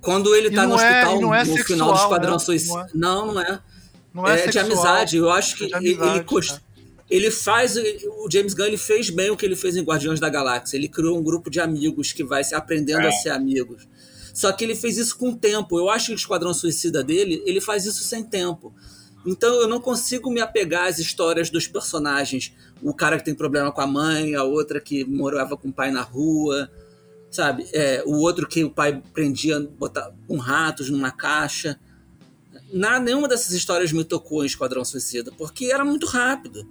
Quando 0.00 0.34
ele 0.34 0.50
tá 0.50 0.66
no 0.66 0.78
é, 0.78 1.04
hospital 1.04 1.34
é 1.34 1.44
no 1.44 1.56
sexual, 1.56 1.66
final 1.66 1.92
do 1.92 1.98
Esquadrão 1.98 2.32
né? 2.32 2.38
Suicida. 2.38 2.90
Não, 2.94 3.34
não 3.34 3.40
é. 3.40 3.60
Não 4.14 4.26
é, 4.26 4.44
é 4.44 4.46
de 4.48 4.58
amizade. 4.58 5.16
Eu 5.16 5.30
acho 5.30 5.56
que 5.56 5.72
é 5.72 5.76
amizade, 5.76 6.10
ele, 6.10 6.24
cost... 6.24 6.52
né? 6.52 6.60
ele 7.10 7.30
faz. 7.30 7.76
O 7.76 8.28
James 8.30 8.54
Gunn 8.54 8.66
ele 8.66 8.78
fez 8.78 9.10
bem 9.10 9.30
o 9.30 9.36
que 9.36 9.44
ele 9.44 9.56
fez 9.56 9.76
em 9.76 9.82
Guardiões 9.82 10.20
da 10.20 10.28
Galáxia. 10.28 10.76
Ele 10.76 10.88
criou 10.88 11.18
um 11.18 11.22
grupo 11.22 11.50
de 11.50 11.60
amigos 11.60 12.12
que 12.12 12.24
vai 12.24 12.44
se 12.44 12.54
aprendendo 12.54 13.02
é. 13.02 13.08
a 13.08 13.12
ser 13.12 13.30
amigos. 13.30 13.86
Só 14.32 14.52
que 14.52 14.64
ele 14.64 14.76
fez 14.76 14.98
isso 14.98 15.18
com 15.18 15.34
tempo. 15.34 15.78
Eu 15.78 15.90
acho 15.90 16.06
que 16.06 16.12
o 16.12 16.14
Esquadrão 16.14 16.54
Suicida 16.54 17.02
dele, 17.02 17.42
ele 17.44 17.60
faz 17.60 17.84
isso 17.84 18.04
sem 18.04 18.22
tempo. 18.22 18.72
Então 19.26 19.52
eu 19.60 19.68
não 19.68 19.80
consigo 19.80 20.30
me 20.30 20.40
apegar 20.40 20.86
às 20.86 20.98
histórias 20.98 21.50
dos 21.50 21.66
personagens. 21.66 22.52
O 22.80 22.94
cara 22.94 23.18
que 23.18 23.24
tem 23.24 23.34
problema 23.34 23.72
com 23.72 23.80
a 23.80 23.86
mãe, 23.86 24.34
a 24.34 24.44
outra 24.44 24.80
que 24.80 25.04
morava 25.04 25.56
com 25.56 25.68
o 25.68 25.72
pai 25.72 25.90
na 25.90 26.02
rua, 26.02 26.70
sabe? 27.30 27.66
É, 27.72 28.02
o 28.06 28.16
outro 28.18 28.46
que 28.48 28.64
o 28.64 28.70
pai 28.70 29.02
prendia 29.12 29.60
botar, 29.60 30.12
com 30.26 30.36
ratos 30.36 30.90
numa 30.90 31.10
caixa 31.10 31.78
na, 32.72 32.98
nenhuma 32.98 33.28
dessas 33.28 33.52
histórias 33.52 33.92
me 33.92 34.04
tocou 34.04 34.42
em 34.42 34.46
Esquadrão 34.46 34.84
Suicida, 34.84 35.32
porque 35.36 35.66
era 35.66 35.84
muito 35.84 36.06
rápido. 36.06 36.66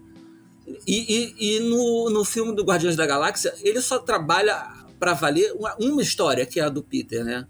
E, 0.86 1.34
e, 1.40 1.58
e 1.58 1.60
no, 1.62 2.10
no 2.10 2.26
filme 2.26 2.56
do 2.56 2.64
Guardiões 2.64 2.96
da 2.96 3.06
Galáxia, 3.06 3.54
ele 3.62 3.82
só 3.82 3.98
trabalha 4.00 4.74
para 5.00 5.14
valer 5.14 5.54
uma, 5.54 5.76
uma, 5.76 6.02
história, 6.02 6.46
que 6.46 6.60
é 6.60 6.64
a 6.64 6.70
do 6.70 6.84
Peter, 6.84 7.24
né? 7.24 7.48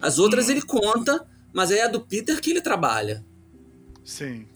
As 0.00 0.18
outras 0.18 0.48
ele 0.48 0.62
conta, 0.62 1.26
mas 1.52 1.70
é 1.70 1.82
a 1.82 1.88
do 1.88 2.00
Peter 2.00 2.40
que 2.40 2.50
ele 2.50 2.60
trabalha. 2.60 3.24
Sim. 4.04 4.46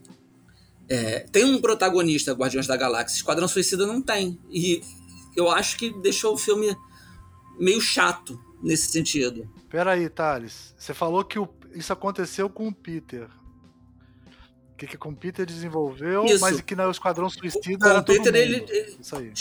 É, 0.88 1.20
tem 1.32 1.44
um 1.44 1.60
protagonista, 1.60 2.32
Guardiões 2.32 2.66
da 2.66 2.76
Galáxia. 2.76 3.16
Esquadrão 3.16 3.48
Suicida 3.48 3.86
não 3.86 4.00
tem. 4.00 4.38
E 4.50 4.82
eu 5.36 5.50
acho 5.50 5.76
que 5.76 5.90
deixou 6.00 6.34
o 6.34 6.38
filme 6.38 6.76
meio 7.58 7.80
chato 7.80 8.40
nesse 8.62 8.90
sentido. 8.90 9.48
Peraí, 9.68 10.08
Thales. 10.08 10.74
Você 10.78 10.94
falou 10.94 11.24
que 11.24 11.38
o, 11.38 11.48
isso 11.74 11.92
aconteceu 11.92 12.48
com 12.48 12.68
o 12.68 12.74
Peter. 12.74 13.28
O 14.72 14.76
que, 14.76 14.86
que 14.86 14.98
com 14.98 15.10
o 15.10 15.16
Peter 15.16 15.46
desenvolveu, 15.46 16.24
isso. 16.26 16.40
mas 16.40 16.60
que 16.60 16.76
no 16.76 16.90
Esquadrão 16.90 17.30
Suicida. 17.30 17.94
Com 17.94 17.98
o 18.00 18.04
Peter, 18.04 18.34
ele, 18.34 18.64
ele. 18.68 18.96
Isso 19.00 19.16
aí. 19.16 19.32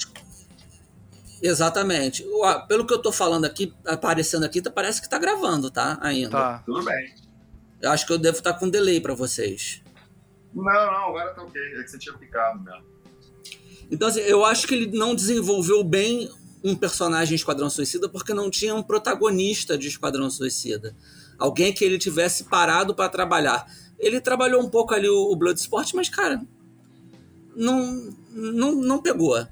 Exatamente. 1.41 2.25
Pelo 2.67 2.87
que 2.87 2.93
eu 2.93 3.01
tô 3.01 3.11
falando 3.11 3.45
aqui, 3.45 3.73
aparecendo 3.85 4.45
aqui, 4.45 4.61
tá, 4.61 4.71
parece 4.71 5.01
que 5.01 5.09
tá 5.09 5.19
gravando, 5.19 5.69
tá? 5.69 5.97
Ainda. 6.01 6.31
Tá. 6.31 6.63
Tudo 6.65 6.83
bem. 6.83 7.13
Eu 7.81 7.91
acho 7.91 8.05
que 8.07 8.13
eu 8.13 8.17
devo 8.17 8.37
estar 8.37 8.53
tá 8.53 8.59
com 8.59 8.69
delay 8.69 9.01
para 9.01 9.13
vocês. 9.13 9.83
Não, 10.53 10.63
não, 10.63 11.09
agora 11.09 11.33
tá 11.33 11.43
ok. 11.43 11.61
É 11.61 11.83
que 11.83 11.87
você 11.89 11.99
tinha 11.99 12.17
picado 12.17 12.63
mesmo. 12.63 12.85
Então, 13.91 14.07
assim, 14.07 14.21
eu 14.21 14.43
acho 14.45 14.65
que 14.67 14.73
ele 14.73 14.97
não 14.97 15.13
desenvolveu 15.13 15.83
bem 15.83 16.29
um 16.65 16.75
personagem 16.75 17.35
Esquadrão 17.35 17.69
Suicida 17.69 18.09
porque 18.09 18.33
não 18.33 18.49
tinha 18.49 18.75
um 18.75 18.83
protagonista 18.83 19.77
de 19.77 19.87
Esquadrão 19.87 20.29
Suicida 20.29 20.95
alguém 21.37 21.73
que 21.73 21.83
ele 21.83 21.97
tivesse 21.97 22.45
parado 22.45 22.93
para 22.93 23.09
trabalhar. 23.09 23.65
Ele 23.99 24.19
trabalhou 24.19 24.61
um 24.61 24.69
pouco 24.69 24.93
ali 24.93 25.07
o, 25.07 25.35
Bloodsport, 25.35 25.93
mas, 25.93 26.09
cara, 26.09 26.41
não, 27.55 28.13
não, 28.31 28.75
não 28.75 29.01
pegou. 29.01 29.45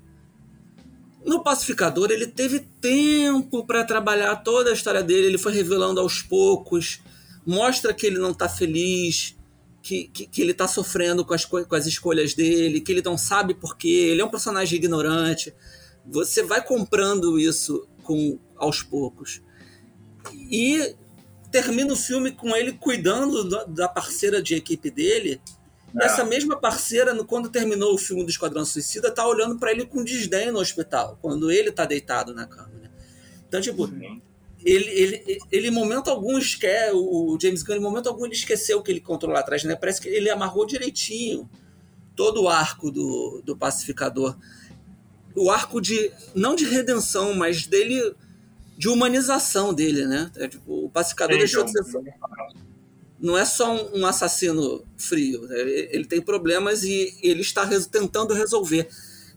No 1.25 1.41
Pacificador, 1.41 2.11
ele 2.11 2.27
teve 2.27 2.59
tempo 2.81 3.65
para 3.65 3.85
trabalhar 3.85 4.35
toda 4.37 4.69
a 4.69 4.73
história 4.73 5.01
dele, 5.01 5.27
ele 5.27 5.37
foi 5.37 5.53
revelando 5.53 6.01
aos 6.01 6.21
poucos, 6.21 6.99
mostra 7.45 7.93
que 7.93 8.05
ele 8.05 8.17
não 8.17 8.31
está 8.31 8.49
feliz, 8.49 9.35
que, 9.81 10.09
que, 10.09 10.25
que, 10.27 10.41
ele 10.41 10.51
está 10.51 10.67
sofrendo 10.67 11.23
com 11.23 11.33
as, 11.33 11.45
com 11.45 11.75
as 11.75 11.85
escolhas 11.85 12.33
dele, 12.33 12.81
que 12.81 12.91
ele 12.91 13.01
não 13.01 13.17
sabe 13.17 13.53
porquê, 13.53 13.87
ele 13.87 14.21
é 14.21 14.25
um 14.25 14.29
personagem 14.29 14.77
ignorante. 14.77 15.53
Você 16.05 16.43
vai 16.43 16.65
comprando 16.65 17.39
isso 17.39 17.87
com 18.03 18.37
aos 18.55 18.83
poucos. 18.83 19.41
E 20.49 20.95
termina 21.51 21.93
o 21.93 21.95
filme 21.95 22.31
com 22.31 22.55
ele 22.55 22.73
cuidando 22.73 23.43
da 23.67 23.87
parceira 23.87 24.41
de 24.41 24.55
equipe 24.55 24.89
dele. 24.89 25.41
É. 25.95 26.05
Essa 26.05 26.23
mesma 26.23 26.59
parceira, 26.59 27.15
quando 27.23 27.49
terminou 27.49 27.93
o 27.93 27.97
filme 27.97 28.23
do 28.23 28.29
Esquadrão 28.29 28.65
Suicida, 28.65 29.11
tá 29.11 29.27
olhando 29.27 29.59
para 29.59 29.71
ele 29.71 29.85
com 29.85 30.03
desdém 30.03 30.51
no 30.51 30.59
hospital, 30.59 31.17
quando 31.21 31.51
ele 31.51 31.71
tá 31.71 31.85
deitado 31.85 32.33
na 32.33 32.47
cama. 32.47 32.71
Né? 32.81 32.89
Então, 33.47 33.61
tipo, 33.61 33.87
ele, 34.65 34.89
ele, 34.89 35.39
ele, 35.51 35.67
em 35.67 35.71
momento 35.71 36.09
algum, 36.09 36.37
esquece, 36.37 36.91
o 36.95 37.37
James 37.39 37.61
Gunn, 37.61 37.75
em 37.75 37.79
momento 37.79 38.07
algum, 38.07 38.25
ele 38.25 38.33
esqueceu 38.33 38.81
que 38.81 38.91
ele 38.91 39.01
controlou 39.01 39.35
lá 39.35 39.41
atrás, 39.41 39.63
né? 39.63 39.75
Parece 39.75 40.01
que 40.01 40.07
ele 40.07 40.29
amarrou 40.29 40.65
direitinho 40.65 41.49
todo 42.15 42.43
o 42.43 42.49
arco 42.49 42.89
do, 42.89 43.41
do 43.43 43.55
pacificador. 43.57 44.37
O 45.35 45.49
arco 45.49 45.81
de, 45.81 46.11
não 46.35 46.55
de 46.55 46.65
redenção, 46.65 47.33
mas 47.33 47.65
dele 47.65 48.15
de 48.77 48.89
humanização 48.89 49.73
dele, 49.73 50.05
né? 50.05 50.31
É, 50.35 50.47
tipo, 50.47 50.85
o 50.85 50.89
pacificador 50.89 51.37
deixou 51.37 51.63
de 51.63 51.71
ser. 51.71 51.83
Não 53.19 53.37
é 53.37 53.45
só 53.45 53.73
um, 53.73 54.01
um 54.01 54.05
assassino 54.05 54.83
frio. 54.97 55.43
Né? 55.47 55.59
Ele, 55.59 55.89
ele, 55.91 56.05
tem 56.05 56.21
problemas 56.21 56.83
e 56.83 57.17
ele 57.21 57.41
está 57.41 57.63
res, 57.63 57.85
tentando 57.85 58.33
resolver. 58.33 58.89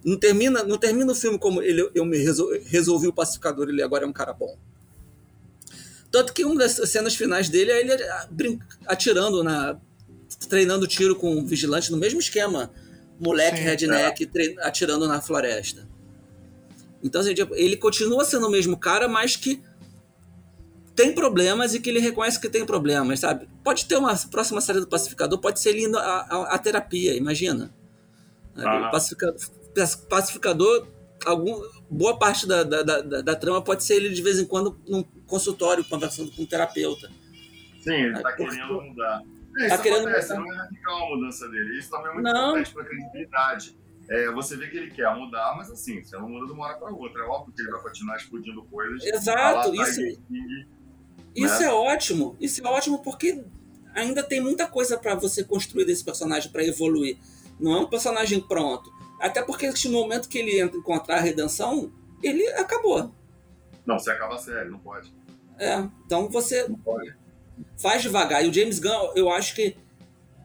Não 0.04 0.16
termina, 0.16 0.64
não 0.64 0.78
termina 0.78 1.12
o 1.12 1.14
filme 1.14 1.38
como 1.38 1.62
ele, 1.62 1.88
eu 1.94 2.04
me 2.04 2.16
resol, 2.16 2.50
resolvi 2.64 3.06
o 3.06 3.12
pacificador, 3.12 3.68
ele 3.68 3.82
agora 3.82 4.04
é 4.04 4.08
um 4.08 4.12
cara 4.12 4.32
bom. 4.32 4.56
Tanto 6.10 6.32
que 6.32 6.44
uma 6.44 6.56
das 6.56 6.72
cenas 6.90 7.14
finais 7.14 7.48
dele 7.48 7.70
é 7.70 7.80
ele 7.80 7.92
atirando 8.86 9.44
na, 9.44 9.78
treinando 10.48 10.86
tiro 10.86 11.16
com 11.16 11.36
um 11.36 11.44
vigilante 11.44 11.90
no 11.90 11.96
mesmo 11.96 12.20
esquema. 12.20 12.72
Moleque 13.18 13.58
Sim, 13.58 13.64
redneck 13.64 14.30
é. 14.36 14.66
atirando 14.66 15.06
na 15.08 15.20
floresta. 15.20 15.88
Então, 17.02 17.20
assim, 17.20 17.34
tipo, 17.34 17.54
ele 17.54 17.76
continua 17.76 18.24
sendo 18.24 18.46
o 18.46 18.50
mesmo 18.50 18.76
cara, 18.76 19.08
mas 19.08 19.36
que 19.36 19.62
tem 20.94 21.14
problemas 21.14 21.74
e 21.74 21.80
que 21.80 21.90
ele 21.90 22.00
reconhece 22.00 22.40
que 22.40 22.48
tem 22.48 22.64
problemas, 22.64 23.20
sabe? 23.20 23.48
Pode 23.62 23.84
ter 23.84 23.96
uma 23.96 24.16
próxima 24.30 24.60
série 24.60 24.80
do 24.80 24.86
Pacificador, 24.86 25.38
pode 25.38 25.60
ser 25.60 25.72
lindo 25.72 25.98
a, 25.98 26.02
a, 26.02 26.54
a 26.54 26.58
terapia, 26.58 27.14
imagina. 27.14 27.72
Ah. 28.56 28.88
Pacificador, 28.90 29.38
pacificador, 30.08 30.86
algum, 31.26 31.60
boa 31.90 32.18
parte 32.18 32.46
da, 32.46 32.62
da, 32.62 32.82
da, 32.82 33.00
da, 33.00 33.36
trama 33.36 33.60
pode 33.60 33.84
ser 33.84 33.96
ele 33.96 34.08
de 34.08 34.22
vez 34.22 34.38
em 34.38 34.46
quando 34.46 34.80
num 34.88 35.02
consultório 35.26 35.84
conversando 35.84 36.32
com 36.32 36.42
um 36.42 36.46
terapeuta. 36.46 37.10
Sim, 37.80 37.92
ele 37.92 38.20
tá 38.20 38.32
querendo 38.32 38.82
mudar. 38.82 39.22
É, 39.58 39.68
tá 39.68 39.78
querendo 39.78 40.06
acontece, 40.06 40.34
mudar. 40.34 40.44
não 40.44 40.52
é 40.52 40.56
radical 40.56 40.96
a 40.96 41.16
mudança 41.16 41.48
dele. 41.48 41.78
Isso 41.78 41.90
também 41.90 42.10
é 42.10 42.14
muito 42.14 42.24
não. 42.24 42.48
importante 42.50 42.74
pra 42.74 42.84
credibilidade. 42.84 43.78
É, 44.08 44.30
você 44.30 44.56
vê 44.56 44.68
que 44.68 44.76
ele 44.76 44.90
quer 44.90 45.12
mudar, 45.16 45.54
mas 45.56 45.70
assim, 45.70 46.02
você 46.02 46.16
não 46.16 46.28
muda 46.28 46.46
de 46.46 46.52
uma 46.52 46.66
hora 46.66 46.78
para 46.78 46.90
outra. 46.90 47.22
É 47.22 47.24
óbvio 47.24 47.52
que 47.54 47.62
ele 47.62 47.70
vai 47.70 47.82
continuar 47.82 48.16
explodindo 48.16 48.62
coisas. 48.64 49.04
Exato, 49.04 49.74
isso. 49.74 50.00
E, 50.00 50.66
isso 51.34 51.60
né? 51.60 51.66
é 51.66 51.72
ótimo. 51.72 52.36
Isso 52.40 52.64
é 52.64 52.70
ótimo 52.70 53.02
porque 53.02 53.44
ainda 53.94 54.22
tem 54.22 54.40
muita 54.40 54.66
coisa 54.66 54.96
para 54.96 55.14
você 55.14 55.42
construir 55.42 55.84
desse 55.84 56.04
personagem 56.04 56.50
para 56.52 56.64
evoluir. 56.64 57.18
Não 57.58 57.74
é 57.74 57.80
um 57.80 57.86
personagem 57.86 58.40
pronto. 58.40 58.90
Até 59.20 59.42
porque 59.42 59.68
no 59.86 59.92
momento 59.92 60.28
que 60.28 60.38
ele 60.38 60.60
encontrar 60.62 61.16
a 61.16 61.20
redenção, 61.20 61.90
ele 62.22 62.46
acabou. 62.52 63.12
Não, 63.84 63.98
você 63.98 64.10
acaba 64.10 64.36
sério, 64.38 64.70
não 64.70 64.78
pode. 64.78 65.12
É, 65.58 65.78
então 66.04 66.28
você 66.28 66.68
faz 67.76 68.02
devagar. 68.02 68.44
E 68.44 68.48
o 68.48 68.52
James 68.52 68.78
Gunn, 68.78 69.12
eu 69.14 69.30
acho 69.30 69.54
que 69.54 69.76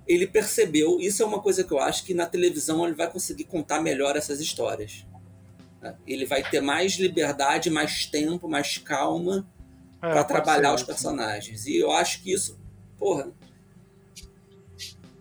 ele 0.07 0.27
percebeu, 0.27 0.99
isso 0.99 1.23
é 1.23 1.25
uma 1.25 1.39
coisa 1.39 1.63
que 1.63 1.71
eu 1.71 1.79
acho 1.79 2.03
que 2.03 2.13
na 2.13 2.25
televisão 2.25 2.85
ele 2.85 2.95
vai 2.95 3.09
conseguir 3.09 3.45
contar 3.45 3.81
melhor 3.81 4.15
essas 4.15 4.39
histórias. 4.39 5.05
Ele 6.05 6.25
vai 6.25 6.43
ter 6.43 6.61
mais 6.61 6.93
liberdade, 6.93 7.69
mais 7.69 8.05
tempo, 8.05 8.47
mais 8.47 8.77
calma 8.77 9.47
é, 10.01 10.09
para 10.09 10.23
trabalhar 10.23 10.69
ser, 10.69 10.75
os 10.75 10.83
personagens. 10.83 11.65
E 11.65 11.77
eu 11.77 11.91
acho 11.91 12.21
que 12.21 12.33
isso, 12.33 12.59
porra, 12.97 13.31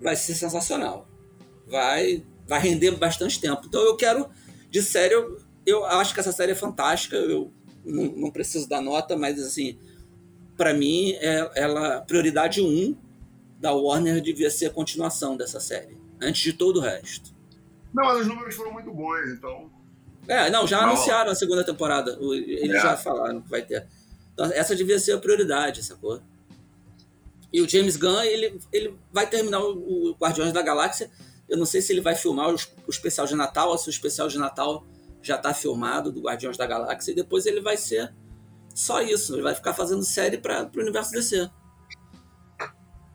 vai 0.01 0.17
ser 0.17 0.35
sensacional. 0.35 1.09
Vai, 1.67 2.25
vai 2.47 2.61
render 2.61 2.91
bastante 2.93 3.41
tempo. 3.41 3.63
Então 3.67 3.81
eu 3.81 3.97
quero, 3.97 4.29
de 4.71 4.83
sério, 4.83 5.41
eu, 5.65 5.79
eu 5.79 5.87
acho 5.87 6.13
que 6.13 6.21
essa 6.21 6.33
série 6.33 6.53
é 6.53 6.57
fantástica. 6.57 7.17
Eu 7.17 7.53
não, 7.85 8.05
não 8.05 8.31
preciso 8.31 8.69
dar 8.69 8.83
nota, 8.83 9.17
mas 9.17 9.41
assim, 9.41 9.79
para 10.61 10.75
mim, 10.75 11.13
é, 11.13 11.51
ela 11.55 12.03
prioridade 12.03 12.61
1 12.61 12.67
um 12.67 12.95
da 13.59 13.73
Warner 13.73 14.21
devia 14.21 14.51
ser 14.51 14.67
a 14.67 14.71
continuação 14.71 15.35
dessa 15.35 15.59
série, 15.59 15.97
antes 16.21 16.43
de 16.43 16.53
todo 16.53 16.77
o 16.77 16.81
resto. 16.81 17.35
Não, 17.95 18.05
mas 18.05 18.21
os 18.21 18.27
números 18.27 18.55
foram 18.55 18.71
muito 18.71 18.93
bons, 18.93 19.31
então. 19.31 19.71
É, 20.29 20.51
não, 20.51 20.67
já 20.67 20.83
não. 20.83 20.91
anunciaram 20.91 21.31
a 21.31 21.35
segunda 21.35 21.65
temporada. 21.65 22.19
Eles 22.21 22.77
é. 22.77 22.83
já 22.83 22.95
falaram 22.95 23.41
que 23.41 23.49
vai 23.49 23.63
ter. 23.63 23.87
Então, 24.35 24.53
essa 24.53 24.77
devia 24.77 24.99
ser 24.99 25.13
a 25.13 25.19
prioridade, 25.19 25.83
sacou? 25.83 26.21
E 27.51 27.63
o 27.63 27.67
James 27.67 27.97
Gunn, 27.97 28.21
ele, 28.21 28.61
ele 28.71 28.99
vai 29.11 29.27
terminar 29.27 29.63
o, 29.63 30.15
Guardiões 30.21 30.53
da 30.53 30.61
Galáxia. 30.61 31.11
Eu 31.49 31.57
não 31.57 31.65
sei 31.65 31.81
se 31.81 31.91
ele 31.91 32.03
vai 32.03 32.15
filmar 32.15 32.51
o, 32.51 32.55
o 32.87 32.91
especial 32.91 33.27
de 33.27 33.35
Natal, 33.35 33.71
ou 33.71 33.79
se 33.79 33.89
o 33.89 33.91
especial 33.91 34.29
de 34.29 34.37
Natal 34.37 34.85
já 35.23 35.37
está 35.37 35.55
filmado 35.55 36.13
do 36.13 36.21
Guardiões 36.21 36.59
da 36.59 36.67
Galáxia. 36.67 37.13
E 37.13 37.15
depois 37.15 37.47
ele 37.47 37.63
vai 37.63 37.79
ser 37.79 38.13
só 38.81 39.03
isso. 39.03 39.35
Ele 39.35 39.43
vai 39.43 39.55
ficar 39.55 39.75
fazendo 39.75 40.03
série 40.03 40.39
para 40.39 40.71
o 40.75 40.81
universo 40.81 41.13
DC. 41.13 41.51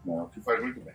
Não, 0.05 0.29
que 0.29 0.39
faz 0.41 0.61
muito 0.61 0.79
bem. 0.81 0.93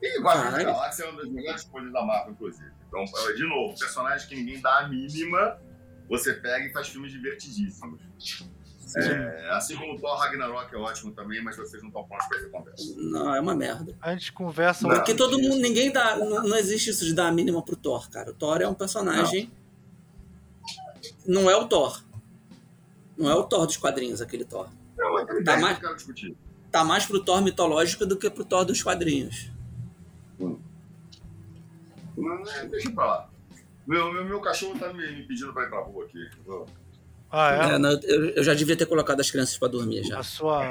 E 0.00 0.20
Guardiões 0.20 0.52
da 0.52 0.72
Galáxia 0.72 1.04
é 1.04 1.10
uma 1.10 1.20
das 1.20 1.30
melhores 1.30 1.64
coisas 1.64 1.92
da 1.92 2.02
Marvel, 2.02 2.32
inclusive. 2.32 2.72
Então, 2.86 3.04
de 3.34 3.46
novo, 3.46 3.78
personagem 3.78 4.28
que 4.28 4.34
ninguém 4.34 4.60
dá 4.60 4.78
a 4.78 4.88
mínima, 4.88 5.60
você 6.08 6.32
pega 6.34 6.64
e 6.64 6.72
faz 6.72 6.88
filmes 6.88 7.12
divertidíssimos. 7.12 8.00
É, 8.96 9.50
assim 9.50 9.76
como 9.76 9.92
o 9.92 10.00
Thor 10.00 10.16
Ragnarok 10.16 10.74
é 10.74 10.78
ótimo 10.78 11.12
também, 11.12 11.42
mas 11.44 11.56
vocês 11.56 11.82
não 11.82 11.88
estão 11.88 12.04
prontos 12.04 12.26
para 12.26 12.38
essa 12.38 12.48
conversa. 12.48 12.94
Não, 12.96 13.34
é 13.34 13.40
uma 13.40 13.54
merda. 13.54 13.94
A 14.00 14.12
gente 14.12 14.32
conversa 14.32 14.88
Porque 14.88 15.14
todo 15.14 15.38
mundo, 15.38 15.56
ninguém 15.56 15.92
dá. 15.92 16.16
Não, 16.16 16.42
não, 16.42 16.56
existe 16.56 16.88
isso 16.88 17.04
de 17.04 17.12
dar 17.12 17.26
a 17.26 17.32
mínima 17.32 17.62
pro 17.62 17.76
Thor, 17.76 18.08
cara. 18.08 18.30
O 18.30 18.34
Thor 18.34 18.62
é 18.62 18.68
um 18.68 18.72
personagem. 18.72 19.52
Não, 21.26 21.42
não 21.42 21.50
é 21.50 21.56
o 21.56 21.66
Thor. 21.66 22.02
Não 23.18 23.28
é 23.28 23.34
o 23.34 23.42
Thor 23.42 23.66
dos 23.66 23.76
quadrinhos, 23.76 24.22
aquele 24.22 24.44
Thor. 24.44 24.68
Não, 24.96 25.18
é 25.18 25.42
tá 25.42 25.56
mais, 25.56 25.78
quero 25.78 25.96
discutir. 25.96 26.36
Tá 26.70 26.84
mais 26.84 27.04
pro 27.04 27.22
Thor 27.22 27.42
mitológico 27.42 28.06
do 28.06 28.16
que 28.16 28.30
pro 28.30 28.44
Thor 28.44 28.64
dos 28.64 28.80
quadrinhos. 28.82 29.50
Hum. 30.40 30.58
deixa 32.70 32.90
pra 32.92 33.04
lá. 33.04 33.30
Meu, 33.86 34.12
meu, 34.12 34.24
meu 34.24 34.40
cachorro 34.40 34.78
tá 34.78 34.92
me, 34.92 35.10
me 35.10 35.22
pedindo 35.24 35.52
pra 35.52 35.64
ir 35.64 35.70
pra 35.70 35.80
rua 35.80 36.04
aqui. 36.04 36.30
Ah, 37.30 37.70
é? 37.72 37.74
é 37.74 37.78
não, 37.78 37.90
eu, 38.02 38.30
eu, 38.30 38.44
já 38.44 38.54
devia 38.54 38.76
ter 38.76 38.86
colocado 38.86 39.20
as 39.20 39.30
crianças 39.30 39.58
para 39.58 39.68
dormir 39.68 40.04
já. 40.04 40.18
A 40.18 40.22
sua. 40.22 40.62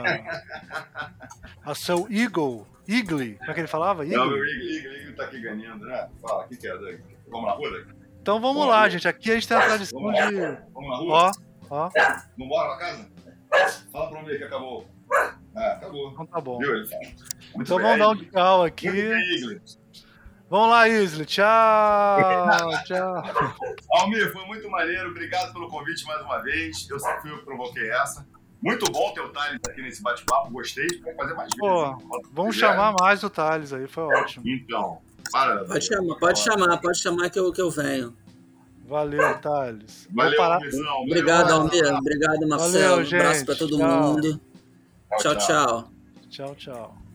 a 1.64 1.76
seu 1.76 2.07
Eagle. 2.10 2.65
Eagle. 2.88 3.36
Como 3.40 3.52
é 3.52 3.53
que 3.53 3.60
ele 3.60 3.68
falava? 3.68 4.06
Eagle? 4.06 4.18
Não, 4.18 4.28
meu 4.28 4.45
Eagle, 4.45 4.76
Eagle, 4.76 4.98
Eagle 4.99 5.15
tá 5.15 5.24
aqui 5.24 5.41
ganhando, 5.41 5.86
né? 5.86 6.10
Fala, 6.22 6.45
o 6.45 6.48
que, 6.48 6.57
que 6.57 6.68
é, 6.68 6.78
Doug? 6.78 6.99
Vamos 7.28 7.48
na 7.48 7.53
rua, 7.53 7.69
Doug? 7.72 7.88
Então 8.22 8.40
vamos, 8.40 8.57
vamos 8.57 8.69
lá, 8.69 8.90
gente. 8.90 9.07
Aqui 9.07 9.32
a 9.32 9.34
gente 9.36 9.48
tem 9.48 9.57
a 9.57 9.65
tradição 9.65 10.02
vamos 10.02 10.15
de. 10.15 10.36
Vamos 10.74 10.90
na 10.90 10.98
rua? 10.98 11.14
Ó, 11.14 11.32
ó. 11.69 11.89
Vamos 11.89 12.31
embora 12.38 12.76
pra 12.76 12.77
casa? 12.77 13.10
Fala 13.91 14.10
pra 14.10 14.22
mim 14.23 14.38
que 14.38 14.44
acabou. 14.44 14.88
Ah, 15.56 15.72
acabou. 15.74 16.11
Então 16.11 16.25
tá 16.25 16.42
bom. 16.42 16.59
Viu? 16.59 16.83
Então 17.59 17.80
vamos 17.80 18.00
dar 18.00 18.09
um 18.09 18.16
tchau 18.16 18.64
aqui. 18.64 18.92
Vamos 20.50 20.69
lá, 20.69 20.88
Isle. 20.88 21.25
Tchau. 21.25 22.17
tchau. 22.85 23.24
Almir, 23.92 24.32
foi 24.32 24.45
muito 24.45 24.69
maneiro. 24.69 25.09
Obrigado 25.09 25.51
pelo 25.51 25.67
convite 25.67 26.06
mais 26.06 26.22
uma 26.22 26.40
vez. 26.40 26.88
Eu 26.90 27.00
sempre 27.00 27.22
fui 27.22 27.32
eu 27.32 27.40
que 27.40 27.45
provoquei 27.45 27.90
essa. 27.92 28.25
Muito 28.61 28.92
bom 28.92 29.14
ter 29.14 29.22
o 29.22 29.30
Thales 29.30 29.59
aqui 29.67 29.82
nesse 29.82 30.01
bate-papo. 30.01 30.51
Gostei. 30.51 30.88
Vamos 31.01 31.16
fazer 31.17 31.33
mais 31.33 31.56
Pô, 31.56 31.98
Vamos 32.32 32.56
chamar 32.56 32.93
mais 33.00 33.24
o 33.24 33.30
Thales 33.30 33.74
aí. 33.74 33.88
Foi 33.88 34.03
ótimo. 34.03 34.48
Então, 34.48 35.01
para. 35.32 35.66
Pode 35.66 35.85
chamar, 35.85 36.16
pode 36.16 36.40
chamar, 36.40 36.77
pode 36.77 36.98
chamar 37.00 37.30
que 37.30 37.40
eu, 37.40 37.51
que 37.51 37.61
eu 37.61 37.69
venho. 37.69 38.16
Valeu, 38.88 39.38
Thales. 39.41 40.07
Valeu, 40.14 40.38
parar... 40.38 40.59
Obrigado, 41.01 41.51
Almir. 41.51 41.93
Obrigado, 41.93 42.48
Marcelo. 42.48 42.72
Valeu, 42.72 43.03
gente. 43.03 43.16
Um 43.16 43.19
abraço 43.19 43.45
para 43.45 43.56
todo 43.56 43.77
tchau. 43.77 44.01
mundo. 44.01 44.41
tchau. 45.19 45.35
tchau. 45.35 45.91
Tchau, 46.30 46.56
tchau. 46.56 46.56
tchau. 46.56 47.07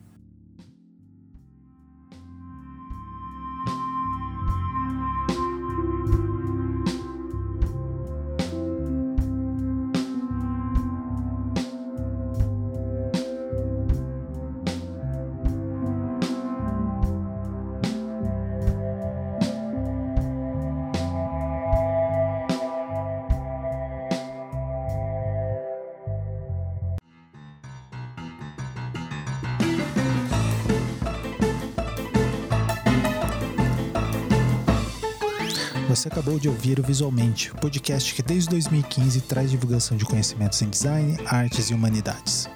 Você 36.02 36.08
acabou 36.08 36.36
de 36.36 36.48
ouvir 36.48 36.80
o 36.80 36.82
Visualmente, 36.82 37.52
o 37.52 37.54
podcast 37.54 38.12
que 38.12 38.24
desde 38.24 38.50
2015 38.50 39.20
traz 39.20 39.52
divulgação 39.52 39.96
de 39.96 40.04
conhecimentos 40.04 40.60
em 40.60 40.68
design, 40.68 41.16
artes 41.26 41.70
e 41.70 41.74
humanidades. 41.74 42.50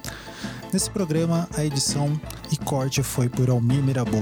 Nesse 0.73 0.91
programa, 0.91 1.47
a 1.55 1.63
edição 1.63 2.19
e 2.51 2.57
corte 2.57 3.01
foi 3.01 3.29
por 3.29 3.49
Almir 3.49 3.81
Mirabô. 3.81 4.21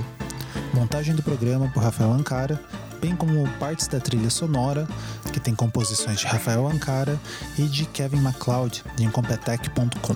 Montagem 0.76 1.16
do 1.16 1.24
programa 1.24 1.68
por 1.74 1.82
Rafael 1.82 2.12
Ancara, 2.12 2.64
bem 3.02 3.16
como 3.16 3.50
partes 3.58 3.88
da 3.88 4.00
trilha 4.00 4.30
sonora, 4.30 4.88
que 5.34 5.40
tem 5.40 5.56
composições 5.56 6.20
de 6.20 6.28
Rafael 6.28 6.68
Ancara 6.68 7.20
e 7.58 7.64
de 7.64 7.88
Kevin 7.88 8.20
MacLeod, 8.20 8.84
de 8.96 9.06
Incompetech.com. 9.06 10.16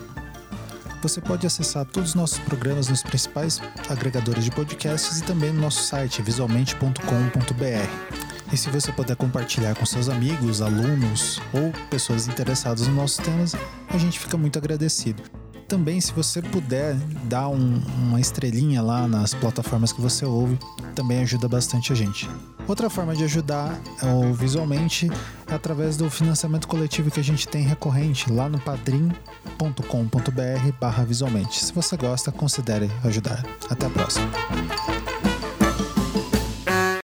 Você 1.01 1.19
pode 1.19 1.47
acessar 1.47 1.83
todos 1.83 2.09
os 2.09 2.15
nossos 2.15 2.37
programas 2.37 2.87
nos 2.87 3.01
principais 3.01 3.59
agregadores 3.89 4.43
de 4.43 4.51
podcasts 4.51 5.17
e 5.17 5.23
também 5.23 5.51
no 5.51 5.61
nosso 5.61 5.81
site 5.81 6.21
visualmente.com.br. 6.21 8.38
E 8.51 8.57
se 8.57 8.69
você 8.69 8.91
puder 8.91 9.15
compartilhar 9.15 9.75
com 9.75 9.85
seus 9.85 10.09
amigos, 10.09 10.61
alunos 10.61 11.39
ou 11.53 11.71
pessoas 11.89 12.27
interessadas 12.27 12.87
nos 12.87 12.95
nossos 12.95 13.17
temas, 13.17 13.55
a 13.89 13.97
gente 13.97 14.19
fica 14.19 14.37
muito 14.37 14.57
agradecido. 14.57 15.21
também, 15.69 16.01
se 16.01 16.11
você 16.11 16.41
puder 16.41 16.95
dar 17.25 17.47
um, 17.47 17.79
uma 17.99 18.19
estrelinha 18.19 18.81
lá 18.81 19.07
nas 19.07 19.35
plataformas 19.35 19.93
que 19.93 20.01
você 20.01 20.25
ouve, 20.25 20.57
também 20.95 21.21
ajuda 21.21 21.47
bastante 21.47 21.93
a 21.93 21.95
gente. 21.95 22.27
Outra 22.67 22.89
forma 22.89 23.15
de 23.15 23.23
ajudar 23.23 23.79
é, 24.01 24.31
visualmente 24.33 25.09
é 25.47 25.53
através 25.53 25.95
do 25.95 26.09
financiamento 26.09 26.67
coletivo 26.67 27.11
que 27.11 27.19
a 27.19 27.23
gente 27.23 27.47
tem 27.47 27.63
recorrente 27.63 28.31
lá 28.31 28.49
no 28.49 28.59
padrim.com.br 28.59 29.19
barra 30.79 31.03
visualmente. 31.03 31.63
Se 31.63 31.71
você 31.71 31.95
gosta, 31.95 32.31
considere 32.31 32.89
ajudar. 33.03 33.45
Até 33.69 33.85
a 33.85 33.89
próxima. 33.91 34.27